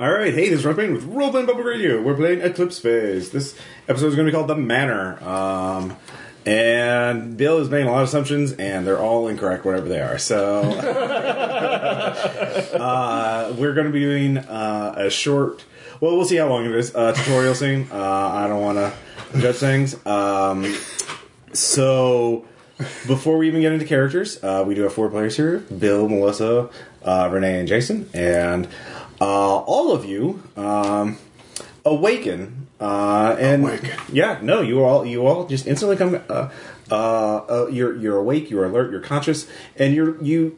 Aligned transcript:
All 0.00 0.10
right, 0.10 0.32
hey, 0.32 0.48
this 0.48 0.60
is 0.60 0.64
Roleplaying 0.64 0.94
with 0.94 1.04
Roleplaying 1.04 1.44
Public 1.44 1.66
Radio. 1.66 2.00
We're 2.00 2.14
playing 2.14 2.40
Eclipse 2.40 2.78
Phase. 2.78 3.32
This 3.32 3.54
episode 3.86 4.06
is 4.06 4.14
going 4.14 4.24
to 4.24 4.32
be 4.32 4.34
called 4.34 4.48
The 4.48 4.56
Manor. 4.56 5.22
Um, 5.22 5.94
and 6.46 7.36
Bill 7.36 7.58
is 7.58 7.68
making 7.68 7.88
a 7.88 7.92
lot 7.92 8.00
of 8.00 8.08
assumptions, 8.08 8.52
and 8.52 8.86
they're 8.86 8.98
all 8.98 9.28
incorrect, 9.28 9.66
whatever 9.66 9.90
they 9.90 10.00
are. 10.00 10.16
So, 10.16 10.62
uh, 12.80 13.54
we're 13.58 13.74
going 13.74 13.88
to 13.88 13.92
be 13.92 14.00
doing 14.00 14.38
uh, 14.38 14.94
a 14.96 15.10
short, 15.10 15.66
well, 16.00 16.16
we'll 16.16 16.24
see 16.24 16.36
how 16.36 16.48
long 16.48 16.64
it 16.64 16.74
is, 16.74 16.94
uh, 16.94 17.12
tutorial 17.12 17.54
scene. 17.54 17.86
Uh, 17.92 17.96
I 17.98 18.48
don't 18.48 18.62
want 18.62 18.78
to 18.78 18.94
judge 19.38 19.56
things. 19.56 20.06
Um, 20.06 20.78
so, 21.52 22.46
before 23.06 23.36
we 23.36 23.48
even 23.48 23.60
get 23.60 23.72
into 23.72 23.84
characters, 23.84 24.42
uh, 24.42 24.64
we 24.66 24.74
do 24.74 24.80
have 24.84 24.94
four 24.94 25.10
players 25.10 25.36
here 25.36 25.58
Bill, 25.58 26.08
Melissa, 26.08 26.70
uh, 27.02 27.28
Renee, 27.30 27.58
and 27.58 27.68
Jason. 27.68 28.08
And 28.14 28.66
uh, 29.20 29.24
all 29.24 29.92
of 29.92 30.04
you 30.04 30.42
um, 30.56 31.18
awaken. 31.84 32.66
Uh, 32.80 33.36
and 33.38 33.62
Awaken. 33.62 33.90
yeah, 34.10 34.38
no, 34.42 34.62
you 34.62 34.82
all 34.82 35.04
you 35.04 35.26
all 35.26 35.46
just 35.46 35.66
instantly 35.66 35.96
come. 35.96 36.18
Uh, 36.28 36.48
uh, 36.90 36.94
uh, 36.94 37.66
you're 37.70 37.94
you're 37.96 38.16
awake, 38.16 38.50
you're 38.50 38.64
alert, 38.64 38.90
you're 38.90 39.02
conscious, 39.02 39.46
and 39.76 39.94
you're 39.94 40.20
you 40.22 40.56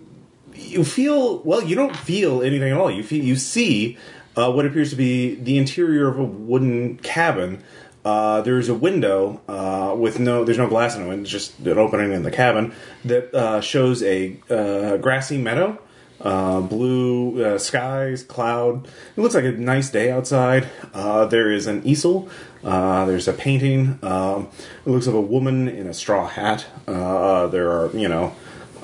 you 0.55 0.85
feel 0.85 1.39
well. 1.39 1.63
You 1.63 1.75
don't 1.75 1.97
feel 1.97 2.43
anything 2.43 2.73
at 2.73 2.79
all. 2.79 2.91
You 2.91 3.03
feel 3.03 3.25
you 3.25 3.35
see 3.35 3.99
uh, 4.37 4.53
what 4.53 4.67
appears 4.67 4.91
to 4.91 4.97
be 4.97 5.35
the 5.35 5.59
interior 5.59 6.09
of 6.09 6.19
a 6.19 6.25
wooden 6.25 6.99
cabin. 6.99 7.63
Uh, 8.05 8.41
there's 8.41 8.69
a 8.69 8.75
window 8.75 9.41
uh, 9.47 9.95
with 9.97 10.19
no 10.19 10.45
there's 10.45 10.59
no 10.59 10.69
glass 10.69 10.97
in 10.97 11.03
it. 11.03 11.19
It's 11.21 11.31
just 11.31 11.59
an 11.61 11.79
opening 11.79 12.13
in 12.13 12.23
the 12.23 12.31
cabin 12.31 12.73
that 13.05 13.35
uh, 13.35 13.61
shows 13.61 14.03
a 14.03 14.41
uh, 14.51 14.97
grassy 14.97 15.39
meadow. 15.39 15.79
Uh, 16.23 16.61
blue 16.61 17.45
uh, 17.45 17.59
skies, 17.59 18.23
cloud. 18.23 18.87
It 19.17 19.21
looks 19.21 19.35
like 19.35 19.45
a 19.45 19.53
nice 19.53 19.91
day 19.91 20.11
outside. 20.11 20.69
Uh, 20.95 21.27
there 21.27 21.51
is 21.51 21.67
an 21.67 21.83
easel. 21.85 22.29
Uh, 22.63 23.05
there's 23.07 23.27
a 23.27 23.33
painting. 23.33 23.99
Um, 24.03 24.49
it 24.87 24.91
looks 24.91 25.07
of 25.07 25.15
a 25.15 25.21
woman 25.21 25.69
in 25.69 25.87
a 25.89 25.95
straw 25.95 26.29
hat. 26.29 26.67
Uh, 26.87 27.49
there 27.49 27.71
are, 27.71 27.91
you 27.97 28.09
know, 28.09 28.33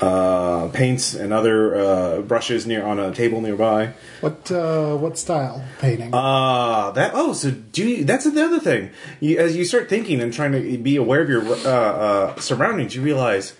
uh, 0.00 0.68
paints 0.68 1.14
and 1.14 1.32
other 1.32 1.74
uh, 1.74 2.20
brushes 2.22 2.66
near 2.66 2.84
on 2.84 2.98
a 2.98 3.12
table 3.12 3.40
nearby. 3.40 3.94
What 4.20 4.50
uh, 4.50 4.96
what 4.96 5.18
style 5.18 5.64
painting? 5.80 6.10
Uh, 6.12 6.90
that 6.92 7.12
oh, 7.14 7.32
so 7.32 7.50
do 7.50 7.88
you, 7.88 8.04
that's 8.04 8.24
the 8.30 8.44
other 8.44 8.60
thing. 8.60 8.90
You, 9.20 9.38
as 9.38 9.56
you 9.56 9.64
start 9.64 9.88
thinking 9.88 10.20
and 10.20 10.32
trying 10.32 10.52
to 10.52 10.78
be 10.78 10.96
aware 10.96 11.22
of 11.22 11.28
your 11.28 11.42
uh, 11.42 11.68
uh, 11.68 12.40
surroundings, 12.40 12.94
you 12.94 13.02
realize 13.02 13.54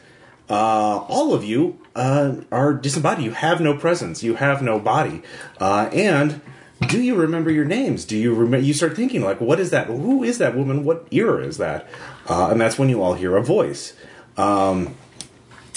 uh, 0.51 1.05
all 1.09 1.35
of 1.35 1.45
you 1.45 1.79
uh, 1.95 2.37
are 2.51 2.73
disembodied. 2.75 3.25
You 3.25 3.33
have 3.33 3.61
no 3.61 3.77
presence. 3.77 4.23
You 4.23 4.37
have 4.37 4.63
no 4.63 4.79
body. 4.79 5.23
Uh, 5.61 5.91
and 5.93 6.41
do 6.87 7.03
you 7.03 7.15
remember 7.17 7.51
your 7.51 7.65
names? 7.65 8.05
Do 8.05 8.17
you 8.17 8.35
remember? 8.35 8.65
You 8.65 8.73
start 8.73 8.97
thinking 8.97 9.23
like, 9.23 9.41
what 9.41 9.61
is 9.61 9.71
that? 9.71 9.89
Who 9.89 10.23
is 10.23 10.39
that 10.39 10.57
woman? 10.57 10.85
What 10.85 11.07
era 11.11 11.45
is 11.45 11.59
that? 11.59 11.89
Uh, 12.29 12.49
and 12.51 12.61
that's 12.61 12.79
when 12.79 12.89
you 12.89 13.03
all 13.03 13.15
hear 13.15 13.37
a 13.37 13.43
voice. 13.43 13.95
Um, 14.37 14.95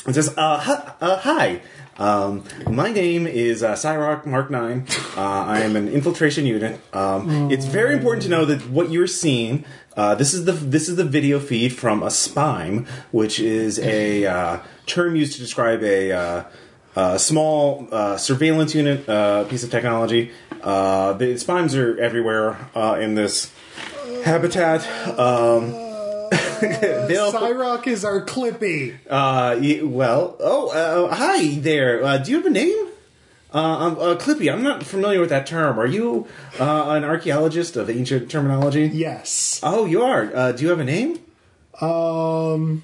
it 0.08 0.13
says, 0.13 0.33
uh, 0.38 0.59
hi, 0.59 0.94
uh, 1.02 1.17
hi. 1.17 1.61
Um, 1.97 2.44
my 2.67 2.91
name 2.91 3.28
is 3.28 3.61
uh, 3.61 3.73
Cyrock 3.73 4.25
Mark 4.25 4.50
9. 4.50 4.88
Uh, 5.16 5.22
I 5.22 5.59
am 5.59 5.75
an 5.75 5.88
infiltration 5.88 6.45
unit. 6.45 6.80
Um, 6.95 7.52
it's 7.52 7.66
very 7.66 7.94
important 7.94 8.23
to 8.23 8.30
know 8.30 8.45
that 8.45 8.69
what 8.69 8.89
you're 8.89 9.06
seeing, 9.06 9.66
uh, 9.97 10.16
this 10.16 10.34
is 10.34 10.45
the 10.45 10.53
this 10.53 10.88
is 10.89 10.95
the 10.95 11.03
video 11.03 11.39
feed 11.39 11.73
from 11.73 12.03
a 12.03 12.09
SPIME, 12.11 12.86
which 13.11 13.39
is 13.39 13.80
a 13.80 14.25
uh, 14.25 14.59
term 14.86 15.16
used 15.16 15.34
to 15.34 15.39
describe 15.39 15.84
a 15.84 16.11
uh, 16.11 16.44
uh, 16.95 17.17
small 17.17 17.88
uh, 17.92 18.17
surveillance 18.17 18.75
unit 18.75 19.08
uh, 19.08 19.44
piece 19.45 19.64
of 19.64 19.72
technology. 19.72 20.31
Uh, 20.62 21.14
the 21.14 21.38
SPIMEs 21.38 21.75
are 21.75 22.00
everywhere 22.00 22.69
uh, 22.75 22.97
in 23.00 23.16
this 23.16 23.52
habitat. 24.23 24.81
Um, 25.19 25.73
Cyrock 26.62 27.88
is 27.88 28.06
our 28.06 28.23
Clippy. 28.25 28.97
uh, 29.09 29.85
well, 29.85 30.38
oh, 30.40 30.69
uh, 31.09 31.13
hi 31.13 31.56
there. 31.56 32.03
Uh, 32.03 32.18
do 32.18 32.31
you 32.31 32.38
have 32.38 32.46
a 32.46 32.52
name? 32.52 32.91
Uh, 33.53 33.78
I'm, 33.79 33.97
uh, 34.00 34.16
Clippy, 34.16 34.51
I'm 34.51 34.63
not 34.63 34.81
familiar 34.84 35.19
with 35.19 35.29
that 35.29 35.45
term. 35.45 35.78
Are 35.78 35.85
you 35.85 36.25
uh, 36.59 36.85
an 36.89 37.03
archaeologist 37.03 37.75
of 37.75 37.89
ancient 37.89 38.31
terminology? 38.31 38.89
Yes. 38.94 39.59
Oh, 39.62 39.85
you 39.85 40.01
are. 40.03 40.31
Uh, 40.34 40.51
do 40.53 40.63
you 40.63 40.69
have 40.69 40.79
a 40.79 40.85
name? 40.85 41.19
Um. 41.81 42.84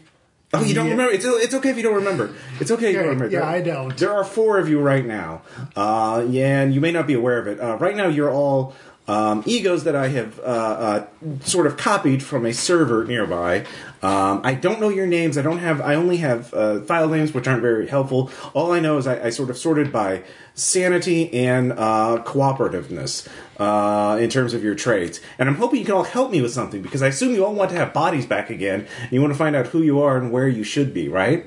Oh, 0.53 0.63
you 0.63 0.73
don't 0.73 0.85
Yeah. 0.85 0.91
remember? 0.94 1.13
It's, 1.13 1.25
it's 1.25 1.53
okay 1.56 1.69
if 1.72 1.77
you 1.77 1.83
don't 1.83 1.95
remember. 1.95 2.33
It's 2.61 2.72
okay 2.72 2.85
if 2.88 2.91
you 2.94 3.00
don't 3.00 3.09
remember. 3.09 3.25
yeah, 3.33 3.39
There- 3.41 3.50
I 3.50 3.61
don't. 3.61 3.97
There 3.97 4.13
are 4.13 4.23
four 4.23 4.57
of 4.59 4.69
you 4.69 4.79
right 4.79 5.06
now. 5.06 5.41
Uh, 5.75 6.25
yeah, 6.29 6.61
and 6.61 6.73
you 6.73 6.79
may 6.79 6.91
not 6.91 7.06
be 7.06 7.13
aware 7.13 7.38
of 7.38 7.47
it. 7.47 7.59
Uh, 7.59 7.75
right 7.77 7.95
now, 7.97 8.07
you're 8.07 8.31
all 8.31 8.73
um, 9.07 9.44
egos 9.45 9.85
that 9.85 9.95
I 9.95 10.09
have 10.09 10.40
uh, 10.40 10.44
uh, 10.44 11.07
sort 11.41 11.66
of 11.66 11.78
copied 11.78 12.22
from 12.22 12.45
a 12.45 12.53
server 12.53 13.06
nearby. 13.06 13.66
Um, 14.01 14.41
I 14.44 14.53
don't 14.53 14.79
know 14.79 14.90
your 14.90 15.07
names. 15.07 15.38
I 15.38 15.41
don't 15.41 15.59
have. 15.59 15.81
I 15.81 15.95
only 15.95 16.18
have 16.18 16.53
uh, 16.53 16.81
file 16.81 17.07
names, 17.07 17.34
which 17.34 17.47
aren't 17.47 17.62
very 17.62 17.88
helpful. 17.88 18.29
All 18.53 18.72
I 18.72 18.79
know 18.79 18.97
is 18.97 19.07
I, 19.07 19.25
I 19.25 19.29
sort 19.29 19.50
of 19.50 19.57
sorted 19.57 19.91
by 19.91 20.23
sanity 20.53 21.34
and 21.34 21.72
uh, 21.72 22.22
cooperativeness 22.25 23.28
uh, 23.59 24.18
in 24.19 24.29
terms 24.29 24.53
of 24.53 24.63
your 24.63 24.75
traits. 24.75 25.22
And 25.39 25.47
I'm 25.47 25.56
hoping 25.56 25.79
you 25.79 25.85
can 25.85 25.95
all 25.95 26.03
help 26.03 26.31
me 26.31 26.41
with 26.41 26.51
something 26.51 26.81
because 26.81 27.01
I 27.01 27.07
assume 27.07 27.34
you 27.34 27.45
all 27.45 27.53
want 27.53 27.72
to 27.72 27.78
have 27.78 27.94
bodies 27.94 28.25
back 28.25 28.50
again. 28.50 28.88
And 29.01 29.12
you 29.12 29.22
want 29.22 29.34
to 29.34 29.38
find 29.38 29.56
out 29.56 29.68
who 29.68 29.81
you 29.81 30.01
are 30.01 30.18
and 30.18 30.31
where 30.31 30.47
you 30.47 30.63
should 30.63 30.94
be, 30.94 31.07
right? 31.07 31.45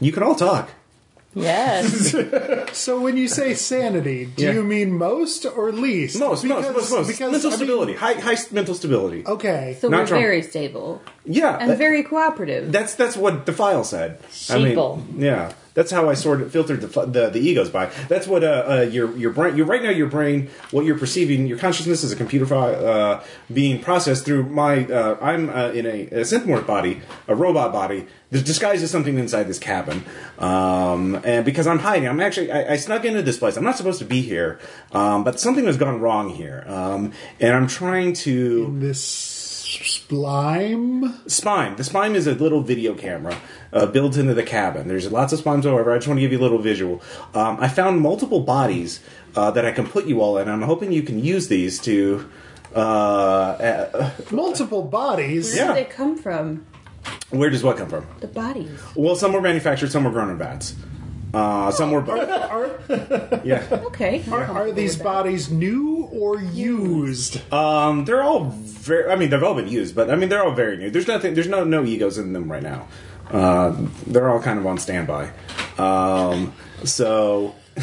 You 0.00 0.12
can 0.12 0.22
all 0.22 0.34
talk. 0.34 0.70
Yes. 1.36 2.16
So 2.72 3.00
when 3.00 3.16
you 3.16 3.28
say 3.28 3.54
sanity, 3.54 4.26
do 4.26 4.42
Yeah. 4.44 4.52
you 4.52 4.62
mean 4.64 4.92
most 4.96 5.44
or 5.46 5.70
least? 5.72 6.18
Most, 6.18 6.44
most, 6.44 6.72
most, 6.72 6.90
most. 6.92 7.06
Because 7.08 7.30
mental 7.32 7.48
I 7.50 7.52
mean- 7.52 7.56
stability, 7.58 7.94
high, 7.94 8.14
high 8.14 8.36
mental 8.50 8.74
stability. 8.74 9.20
okay. 9.26 9.76
So 9.80 9.88
Not 9.88 10.00
we're 10.00 10.06
Trump. 10.06 10.22
very 10.22 10.42
stable 10.42 11.00
Yeah, 11.24 11.56
and 11.60 11.70
that- 11.70 11.78
very 11.78 12.02
cooperative. 12.02 12.72
that's 12.72 12.94
that's 12.94 13.16
what 13.16 13.44
the 13.46 13.52
file 13.52 13.84
said. 13.84 14.18
I 14.50 14.58
mean, 14.58 14.76
Sheeple. 14.76 15.02
yeah, 15.18 15.52
that's 15.76 15.92
how 15.92 16.08
I 16.08 16.14
sort 16.14 16.40
of 16.40 16.50
filtered 16.50 16.80
the, 16.80 17.06
the 17.06 17.28
the 17.28 17.38
egos 17.38 17.70
by. 17.70 17.86
That's 18.08 18.26
what 18.26 18.42
uh, 18.42 18.64
uh 18.66 18.80
your 18.90 19.16
your 19.16 19.30
brain. 19.30 19.62
Right 19.62 19.82
now 19.82 19.90
your 19.90 20.08
brain, 20.08 20.48
what 20.70 20.84
you're 20.84 20.98
perceiving, 20.98 21.46
your 21.46 21.58
consciousness 21.58 22.02
is 22.02 22.10
a 22.10 22.16
computer 22.16 22.52
uh, 22.52 23.22
being 23.52 23.80
processed 23.80 24.24
through 24.24 24.44
my. 24.46 24.86
Uh, 24.86 25.18
I'm 25.20 25.50
uh, 25.50 25.68
in 25.68 25.86
a, 25.86 26.06
a 26.06 26.20
synthmorph 26.22 26.66
body, 26.66 27.02
a 27.28 27.34
robot 27.36 27.72
body. 27.72 28.06
that's 28.30 28.42
disguised 28.42 28.82
as 28.82 28.90
something 28.90 29.18
inside 29.18 29.44
this 29.44 29.58
cabin, 29.58 30.04
um, 30.38 31.20
and 31.24 31.44
because 31.44 31.66
I'm 31.66 31.78
hiding, 31.78 32.08
I'm 32.08 32.20
actually 32.20 32.50
I, 32.50 32.72
I 32.72 32.76
snuck 32.76 33.04
into 33.04 33.20
this 33.20 33.38
place. 33.38 33.56
I'm 33.58 33.64
not 33.64 33.76
supposed 33.76 33.98
to 33.98 34.06
be 34.06 34.22
here, 34.22 34.58
um, 34.92 35.24
but 35.24 35.38
something 35.38 35.66
has 35.66 35.76
gone 35.76 36.00
wrong 36.00 36.30
here, 36.30 36.64
um, 36.66 37.12
and 37.38 37.54
I'm 37.54 37.66
trying 37.66 38.14
to. 38.24 38.74
This 38.80 39.35
slime. 40.08 41.02
Spime. 41.26 41.76
The 41.76 41.82
Spime 41.82 42.14
is 42.14 42.26
a 42.26 42.34
little 42.34 42.60
video 42.60 42.94
camera 42.94 43.38
uh, 43.72 43.86
built 43.86 44.16
into 44.16 44.34
the 44.34 44.42
cabin. 44.42 44.88
There's 44.88 45.10
lots 45.10 45.32
of 45.32 45.40
Spimes, 45.40 45.64
however. 45.64 45.92
I 45.92 45.96
just 45.96 46.06
want 46.06 46.18
to 46.18 46.22
give 46.22 46.32
you 46.32 46.38
a 46.38 46.42
little 46.42 46.58
visual. 46.58 47.02
Um, 47.34 47.58
I 47.60 47.68
found 47.68 48.00
multiple 48.00 48.40
bodies 48.40 49.00
uh, 49.34 49.50
that 49.50 49.64
I 49.64 49.72
can 49.72 49.86
put 49.86 50.06
you 50.06 50.20
all 50.20 50.38
in. 50.38 50.48
I'm 50.48 50.62
hoping 50.62 50.92
you 50.92 51.02
can 51.02 51.22
use 51.22 51.48
these 51.48 51.78
to. 51.80 52.28
Uh, 52.74 52.78
uh, 52.78 54.10
Multiple 54.30 54.82
bodies. 54.82 55.54
Where 55.54 55.64
yeah. 55.64 55.74
did 55.74 55.86
they 55.86 55.90
come 55.90 56.16
from? 56.16 56.66
where 57.30 57.50
does 57.50 57.62
what 57.62 57.76
come 57.76 57.88
from? 57.88 58.06
The 58.20 58.26
bodies. 58.26 58.80
Well, 58.94 59.16
some 59.16 59.32
were 59.32 59.40
manufactured, 59.40 59.90
some 59.90 60.04
were 60.04 60.10
grown 60.10 60.30
in 60.30 60.38
vats. 60.38 60.74
Uh, 61.34 61.70
some 61.70 61.90
were 61.90 62.00
both. 62.00 62.28
Are, 62.28 63.40
Yeah. 63.44 63.66
Okay. 63.70 64.22
are, 64.30 64.44
are 64.44 64.72
these 64.72 64.96
bodies 64.96 65.50
new 65.50 66.04
or 66.12 66.40
used? 66.40 67.40
Um, 67.52 68.04
they're 68.04 68.22
all 68.22 68.44
very. 68.44 69.10
I 69.10 69.16
mean, 69.16 69.30
they've 69.30 69.42
all 69.42 69.54
been 69.54 69.68
used, 69.68 69.94
but 69.94 70.10
I 70.10 70.16
mean, 70.16 70.28
they're 70.28 70.42
all 70.42 70.54
very 70.54 70.76
new. 70.76 70.90
There's 70.90 71.08
nothing. 71.08 71.34
There's 71.34 71.48
no 71.48 71.64
no 71.64 71.84
egos 71.84 72.16
in 72.18 72.32
them 72.32 72.50
right 72.50 72.62
now. 72.62 72.88
Uh, 73.30 73.76
they're 74.06 74.30
all 74.30 74.40
kind 74.40 74.58
of 74.58 74.66
on 74.66 74.78
standby. 74.78 75.30
Um, 75.78 76.52
so 76.84 77.54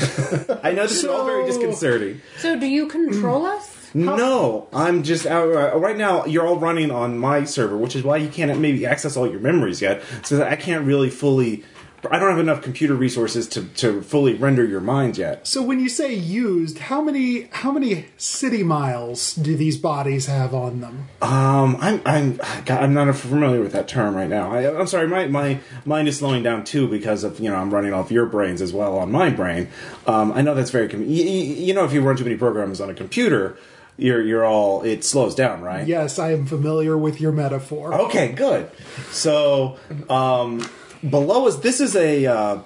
I 0.63 0.71
know 0.71 0.83
this 0.83 1.03
is 1.03 1.05
all 1.05 1.25
very 1.25 1.45
disconcerting. 1.45 2.21
So 2.37 2.57
do 2.59 2.65
you 2.65 2.87
control 2.87 3.45
us? 3.45 3.71
No, 3.95 4.67
I'm 4.73 5.03
just 5.03 5.27
out 5.27 5.49
uh, 5.53 5.77
right 5.77 5.95
now. 5.95 6.25
You're 6.25 6.47
all 6.47 6.57
running 6.57 6.89
on 6.89 7.19
my 7.19 7.43
server, 7.43 7.77
which 7.77 7.95
is 7.95 8.03
why 8.03 8.17
you 8.17 8.27
can't 8.27 8.57
maybe 8.59 8.87
access 8.87 9.15
all 9.15 9.29
your 9.29 9.39
memories 9.39 9.81
yet. 9.83 10.01
So 10.23 10.37
that 10.37 10.47
I 10.47 10.55
can't 10.55 10.85
really 10.87 11.11
fully. 11.11 11.63
I 12.11 12.19
don't 12.19 12.29
have 12.29 12.39
enough 12.39 12.61
computer 12.61 12.93
resources 12.95 13.47
to, 13.49 13.63
to 13.65 14.01
fully 14.01 14.33
render 14.33 14.63
your 14.65 14.81
minds 14.81 15.17
yet. 15.17 15.47
So 15.47 15.61
when 15.63 15.79
you 15.79 15.89
say 15.89 16.13
used, 16.13 16.77
how 16.79 17.01
many 17.01 17.43
how 17.51 17.71
many 17.71 18.05
city 18.17 18.63
miles 18.63 19.33
do 19.35 19.55
these 19.55 19.77
bodies 19.77 20.25
have 20.25 20.53
on 20.53 20.81
them? 20.81 21.07
Um, 21.21 21.77
I'm 21.79 22.01
I'm 22.05 22.35
God, 22.65 22.83
I'm 22.83 22.93
not 22.93 23.15
familiar 23.15 23.61
with 23.61 23.71
that 23.71 23.87
term 23.87 24.15
right 24.15 24.29
now. 24.29 24.51
I, 24.51 24.79
I'm 24.79 24.87
sorry, 24.87 25.07
my 25.07 25.27
my 25.27 25.59
mind 25.85 26.07
is 26.07 26.17
slowing 26.19 26.43
down 26.43 26.63
too 26.63 26.87
because 26.87 27.23
of 27.23 27.39
you 27.39 27.49
know 27.49 27.55
I'm 27.55 27.73
running 27.73 27.93
off 27.93 28.11
your 28.11 28.25
brains 28.25 28.61
as 28.61 28.73
well 28.73 28.97
on 28.97 29.11
my 29.11 29.29
brain. 29.29 29.69
Um, 30.05 30.31
I 30.33 30.41
know 30.41 30.53
that's 30.55 30.71
very 30.71 30.89
com- 30.89 31.01
y- 31.01 31.05
y- 31.07 31.13
you 31.13 31.73
know 31.73 31.85
if 31.85 31.93
you 31.93 32.01
run 32.01 32.17
too 32.17 32.23
many 32.25 32.35
programs 32.37 32.81
on 32.81 32.89
a 32.89 32.93
computer, 32.93 33.57
you're 33.97 34.21
you're 34.21 34.45
all 34.45 34.83
it 34.83 35.03
slows 35.03 35.35
down, 35.35 35.61
right? 35.61 35.87
Yes, 35.87 36.19
I 36.19 36.31
am 36.33 36.45
familiar 36.45 36.97
with 36.97 37.21
your 37.21 37.31
metaphor. 37.31 37.93
Okay, 37.93 38.33
good. 38.33 38.69
So, 39.11 39.77
um, 40.09 40.67
below 41.09 41.47
us, 41.47 41.57
this 41.57 41.79
is 41.79 41.95
a 41.95 42.25
uh, 42.25 42.59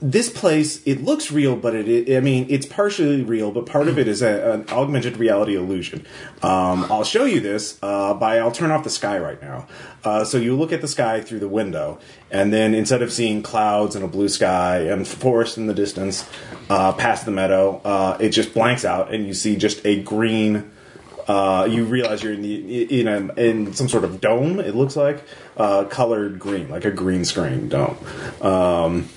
this 0.00 0.30
place 0.30 0.80
it 0.86 1.02
looks 1.02 1.32
real, 1.32 1.56
but 1.56 1.74
it, 1.74 2.16
I 2.16 2.20
mean 2.20 2.46
it's 2.48 2.66
partially 2.66 3.22
real, 3.22 3.50
but 3.50 3.66
part 3.66 3.88
of 3.88 3.98
it 3.98 4.06
is 4.06 4.22
a, 4.22 4.52
an 4.52 4.68
augmented 4.68 5.16
reality 5.16 5.56
illusion. 5.56 6.06
Um, 6.42 6.86
I'll 6.90 7.04
show 7.04 7.24
you 7.24 7.40
this 7.40 7.78
uh, 7.82 8.14
by 8.14 8.38
I'll 8.38 8.52
turn 8.52 8.70
off 8.70 8.84
the 8.84 8.90
sky 8.90 9.18
right 9.18 9.40
now. 9.42 9.66
Uh, 10.04 10.24
so 10.24 10.38
you 10.38 10.54
look 10.56 10.72
at 10.72 10.80
the 10.80 10.88
sky 10.88 11.20
through 11.20 11.40
the 11.40 11.48
window, 11.48 11.98
and 12.30 12.52
then 12.52 12.74
instead 12.74 13.02
of 13.02 13.12
seeing 13.12 13.42
clouds 13.42 13.96
and 13.96 14.04
a 14.04 14.08
blue 14.08 14.28
sky 14.28 14.78
and 14.78 15.06
forest 15.06 15.58
in 15.58 15.66
the 15.66 15.74
distance, 15.74 16.28
uh, 16.70 16.92
past 16.92 17.24
the 17.24 17.32
meadow, 17.32 17.80
uh, 17.84 18.16
it 18.20 18.30
just 18.30 18.54
blanks 18.54 18.84
out, 18.84 19.12
and 19.12 19.26
you 19.26 19.34
see 19.34 19.56
just 19.56 19.84
a 19.84 20.00
green. 20.02 20.70
Uh, 21.26 21.68
you 21.68 21.84
realize 21.84 22.22
you're 22.22 22.32
in 22.32 22.40
the 22.40 23.00
in 23.00 23.06
a, 23.06 23.34
in 23.34 23.74
some 23.74 23.86
sort 23.86 24.04
of 24.04 24.18
dome. 24.18 24.60
It 24.60 24.74
looks 24.74 24.96
like 24.96 25.22
uh, 25.58 25.84
colored 25.84 26.38
green, 26.38 26.68
like 26.70 26.84
a 26.84 26.90
green 26.90 27.24
screen 27.24 27.68
dome. 27.68 27.98
Um, 28.40 29.08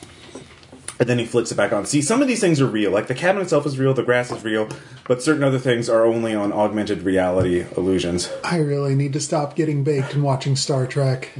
and 0.99 1.09
then 1.09 1.17
he 1.17 1.25
flicks 1.25 1.51
it 1.51 1.55
back 1.55 1.73
on. 1.73 1.85
See, 1.87 2.03
some 2.03 2.21
of 2.21 2.27
these 2.27 2.39
things 2.39 2.61
are 2.61 2.67
real. 2.67 2.91
Like 2.91 3.07
the 3.07 3.15
cabin 3.15 3.41
itself 3.41 3.65
is 3.65 3.79
real, 3.79 3.91
the 3.91 4.03
grass 4.03 4.31
is 4.31 4.43
real, 4.43 4.69
but 5.07 5.23
certain 5.23 5.43
other 5.43 5.57
things 5.57 5.89
are 5.89 6.05
only 6.05 6.35
on 6.35 6.53
augmented 6.53 7.01
reality 7.01 7.65
illusions. 7.75 8.31
I 8.43 8.57
really 8.57 8.93
need 8.93 9.13
to 9.13 9.19
stop 9.19 9.55
getting 9.55 9.83
baked 9.83 10.13
and 10.13 10.23
watching 10.23 10.55
Star 10.55 10.85
Trek. 10.85 11.31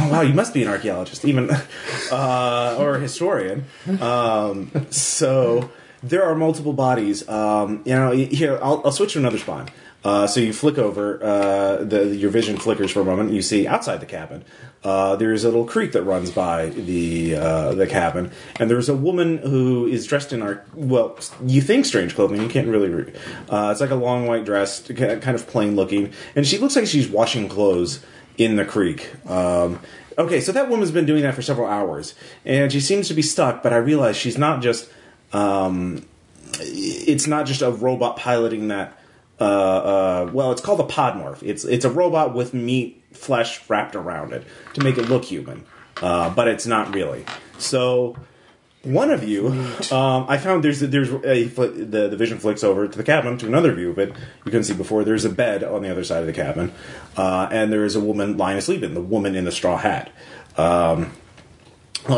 Oh 0.00 0.10
wow, 0.10 0.20
you 0.22 0.32
must 0.32 0.54
be 0.54 0.62
an 0.62 0.68
archaeologist, 0.68 1.24
even 1.24 1.50
uh, 2.12 2.76
or 2.78 2.96
a 2.96 3.00
historian. 3.00 3.66
Um, 4.00 4.70
so 4.90 5.70
there 6.02 6.24
are 6.24 6.34
multiple 6.34 6.72
bodies. 6.72 7.28
Um, 7.28 7.82
you 7.84 7.94
know, 7.94 8.10
here 8.12 8.58
I'll, 8.62 8.80
I'll 8.84 8.92
switch 8.92 9.12
to 9.14 9.18
another 9.18 9.38
spawn. 9.38 9.68
Uh, 10.08 10.26
so 10.26 10.40
you 10.40 10.54
flick 10.54 10.78
over, 10.78 11.22
uh, 11.22 11.84
the, 11.84 12.16
your 12.16 12.30
vision 12.30 12.56
flickers 12.56 12.90
for 12.90 13.02
a 13.02 13.04
moment. 13.04 13.30
You 13.30 13.42
see 13.42 13.66
outside 13.66 14.00
the 14.00 14.06
cabin, 14.06 14.42
uh, 14.82 15.16
there's 15.16 15.44
a 15.44 15.48
little 15.48 15.66
creek 15.66 15.92
that 15.92 16.02
runs 16.02 16.30
by 16.30 16.70
the 16.70 17.34
uh, 17.34 17.74
the 17.74 17.86
cabin, 17.86 18.30
and 18.58 18.70
there's 18.70 18.88
a 18.88 18.94
woman 18.94 19.36
who 19.36 19.86
is 19.86 20.06
dressed 20.06 20.32
in 20.32 20.40
our 20.40 20.64
well, 20.72 21.18
you 21.44 21.60
think 21.60 21.84
strange 21.84 22.14
clothing, 22.14 22.40
you 22.40 22.48
can't 22.48 22.68
really. 22.68 23.12
Uh, 23.50 23.68
it's 23.70 23.82
like 23.82 23.90
a 23.90 23.96
long 23.96 24.26
white 24.26 24.46
dress, 24.46 24.80
kind 24.80 25.28
of 25.28 25.46
plain 25.46 25.76
looking, 25.76 26.14
and 26.34 26.46
she 26.46 26.56
looks 26.56 26.74
like 26.74 26.86
she's 26.86 27.06
washing 27.06 27.46
clothes 27.46 28.02
in 28.38 28.56
the 28.56 28.64
creek. 28.64 29.12
Um, 29.28 29.78
okay, 30.16 30.40
so 30.40 30.52
that 30.52 30.70
woman's 30.70 30.90
been 30.90 31.04
doing 31.04 31.22
that 31.24 31.34
for 31.34 31.42
several 31.42 31.68
hours, 31.68 32.14
and 32.46 32.72
she 32.72 32.80
seems 32.80 33.08
to 33.08 33.14
be 33.14 33.20
stuck. 33.20 33.62
But 33.62 33.74
I 33.74 33.76
realize 33.76 34.16
she's 34.16 34.38
not 34.38 34.62
just. 34.62 34.88
Um, 35.34 36.06
it's 36.60 37.26
not 37.26 37.44
just 37.44 37.60
a 37.60 37.70
robot 37.70 38.16
piloting 38.16 38.68
that. 38.68 38.97
Uh, 39.40 39.44
uh, 39.44 40.30
well, 40.32 40.52
it's 40.52 40.60
called 40.60 40.80
a 40.80 40.84
podmorph. 40.84 41.42
It's 41.42 41.64
it's 41.64 41.84
a 41.84 41.90
robot 41.90 42.34
with 42.34 42.54
meat 42.54 43.02
flesh 43.12 43.68
wrapped 43.68 43.94
around 43.94 44.32
it 44.32 44.44
to 44.74 44.82
make 44.82 44.98
it 44.98 45.08
look 45.08 45.24
human, 45.24 45.64
uh, 46.02 46.30
but 46.30 46.48
it's 46.48 46.66
not 46.66 46.94
really. 46.94 47.24
So 47.58 48.16
one 48.82 49.10
of 49.10 49.22
you, 49.22 49.48
um, 49.92 50.26
I 50.28 50.38
found 50.38 50.64
there's 50.64 50.80
there's 50.80 51.10
a 51.10 51.44
the 51.44 52.08
the 52.08 52.16
vision 52.16 52.38
flicks 52.38 52.64
over 52.64 52.88
to 52.88 52.96
the 52.96 53.04
cabin 53.04 53.38
to 53.38 53.46
another 53.46 53.72
view 53.74 53.90
of 53.90 53.98
it. 53.98 54.12
You 54.44 54.50
can 54.50 54.64
see 54.64 54.74
before 54.74 55.04
there's 55.04 55.24
a 55.24 55.30
bed 55.30 55.62
on 55.62 55.82
the 55.82 55.90
other 55.90 56.04
side 56.04 56.20
of 56.20 56.26
the 56.26 56.32
cabin, 56.32 56.72
uh, 57.16 57.48
and 57.50 57.72
there 57.72 57.84
is 57.84 57.96
a 57.96 58.00
woman 58.00 58.36
lying 58.36 58.58
asleep 58.58 58.82
in 58.82 58.94
the 58.94 59.00
woman 59.00 59.34
in 59.34 59.44
the 59.44 59.52
straw 59.52 59.76
hat. 59.76 60.10
Um, 60.56 61.12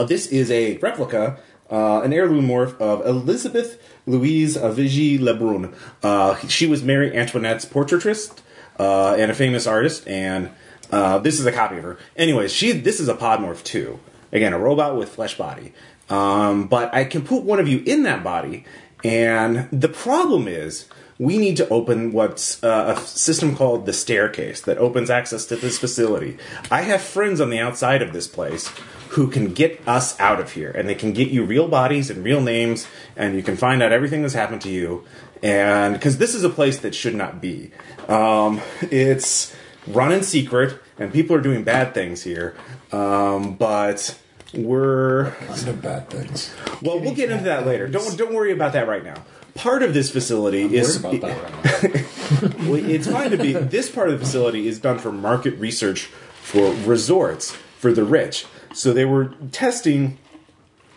this 0.06 0.26
is 0.28 0.50
a 0.50 0.76
replica, 0.78 1.38
uh, 1.70 2.00
an 2.02 2.12
heirloom 2.12 2.46
morph 2.46 2.78
of 2.81 3.06
Elizabeth 3.06 3.81
Louise 4.06 4.56
Vigée 4.56 5.20
Le 5.20 5.34
Brun. 5.34 5.75
Uh, 6.02 6.37
she 6.49 6.67
was 6.67 6.82
Marie 6.82 7.17
Antoinette's 7.17 7.64
portraitist 7.64 8.40
uh, 8.78 9.14
and 9.14 9.31
a 9.31 9.34
famous 9.34 9.67
artist, 9.67 10.06
and 10.08 10.50
uh, 10.90 11.19
this 11.19 11.38
is 11.38 11.46
a 11.46 11.52
copy 11.52 11.76
of 11.76 11.84
her. 11.84 11.99
Anyways, 12.17 12.52
she 12.52 12.72
this 12.72 13.00
is 13.00 13.08
a 13.08 13.14
podmorph 13.14 13.62
too. 13.62 14.00
Again, 14.32 14.52
a 14.52 14.58
robot 14.58 14.96
with 14.96 15.08
flesh 15.08 15.37
body. 15.37 15.72
Um, 16.08 16.67
but 16.67 16.93
I 16.93 17.05
can 17.05 17.22
put 17.22 17.44
one 17.44 17.61
of 17.61 17.69
you 17.69 17.82
in 17.87 18.02
that 18.02 18.25
body, 18.25 18.64
and 19.05 19.69
the 19.70 19.88
problem 19.88 20.49
is 20.49 20.87
we 21.19 21.37
need 21.37 21.56
to 21.58 21.69
open 21.69 22.12
what's 22.12 22.62
uh, 22.64 22.96
a 22.96 23.00
system 23.06 23.55
called 23.55 23.84
the 23.84 23.93
staircase 23.93 24.62
that 24.62 24.78
opens 24.78 25.11
access 25.11 25.44
to 25.46 25.56
this 25.56 25.78
facility. 25.78 26.38
I 26.70 26.81
have 26.82 27.02
friends 27.02 27.40
on 27.40 27.50
the 27.50 27.58
outside 27.58 28.00
of 28.00 28.12
this 28.12 28.26
place 28.26 28.73
who 29.11 29.29
can 29.29 29.53
get 29.53 29.87
us 29.89 30.19
out 30.21 30.41
of 30.41 30.53
here, 30.53 30.71
and 30.71 30.89
they 30.89 30.95
can 30.95 31.12
get 31.12 31.29
you 31.29 31.45
real 31.45 31.67
bodies 31.69 32.11
and 32.11 32.25
real 32.25 32.41
names, 32.41 32.87
and 33.17 33.35
you 33.35 33.43
can 33.43 33.57
find 33.57 33.83
out 33.83 33.93
everything 33.93 34.23
that's 34.23 34.35
happened 34.35 34.62
to 34.62 34.71
you. 34.71 35.05
And 35.43 35.95
because 35.95 36.19
this 36.19 36.35
is 36.35 36.45
a 36.45 36.51
place 36.51 36.79
that 36.81 36.95
should 36.95 37.15
not 37.15 37.41
be, 37.41 37.73
um, 38.09 38.61
it's 38.83 39.55
run 39.87 40.12
in 40.12 40.23
secret, 40.23 40.79
and 40.99 41.12
people 41.12 41.35
are 41.35 41.41
doing 41.41 41.65
bad 41.65 41.93
things 41.95 42.23
here. 42.23 42.55
Um, 42.93 43.55
but 43.57 44.17
we're 44.53 45.31
Kind 45.33 45.69
of 45.69 45.83
bad 45.83 46.11
things. 46.11 46.55
well, 46.83 47.01
we'll 47.01 47.15
get 47.15 47.31
into 47.31 47.45
that 47.45 47.67
later. 47.67 47.89
Don't 47.89 48.17
don't 48.17 48.35
worry 48.35 48.53
about 48.53 48.73
that 48.75 48.87
right 48.87 49.05
now. 49.05 49.25
Part 49.55 49.83
of 49.83 49.95
this 49.95 50.11
facility 50.11 50.65
Worried 50.65 50.75
is 50.75 50.97
about 50.97 51.21
that 51.23 51.65
right 51.65 52.05
well, 52.61 52.75
it's 52.77 53.09
fine 53.09 53.31
to 53.33 53.37
be. 53.37 53.53
This 53.53 53.91
part 53.91 54.09
of 54.09 54.19
the 54.19 54.25
facility 54.25 54.69
is 54.69 54.79
done 54.79 54.99
for 54.99 55.11
market 55.11 55.59
research 55.59 56.05
for 56.41 56.73
resorts 56.85 57.51
for 57.79 57.93
the 57.93 58.05
rich. 58.05 58.47
So 58.72 58.93
they 58.93 59.05
were 59.05 59.34
testing 59.52 60.19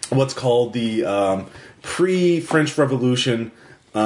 what's 0.10 0.34
called 0.34 0.74
the 0.74 1.06
um, 1.06 1.48
pre-French 1.82 2.78
Revolution 2.78 3.52
uh, 3.96 3.98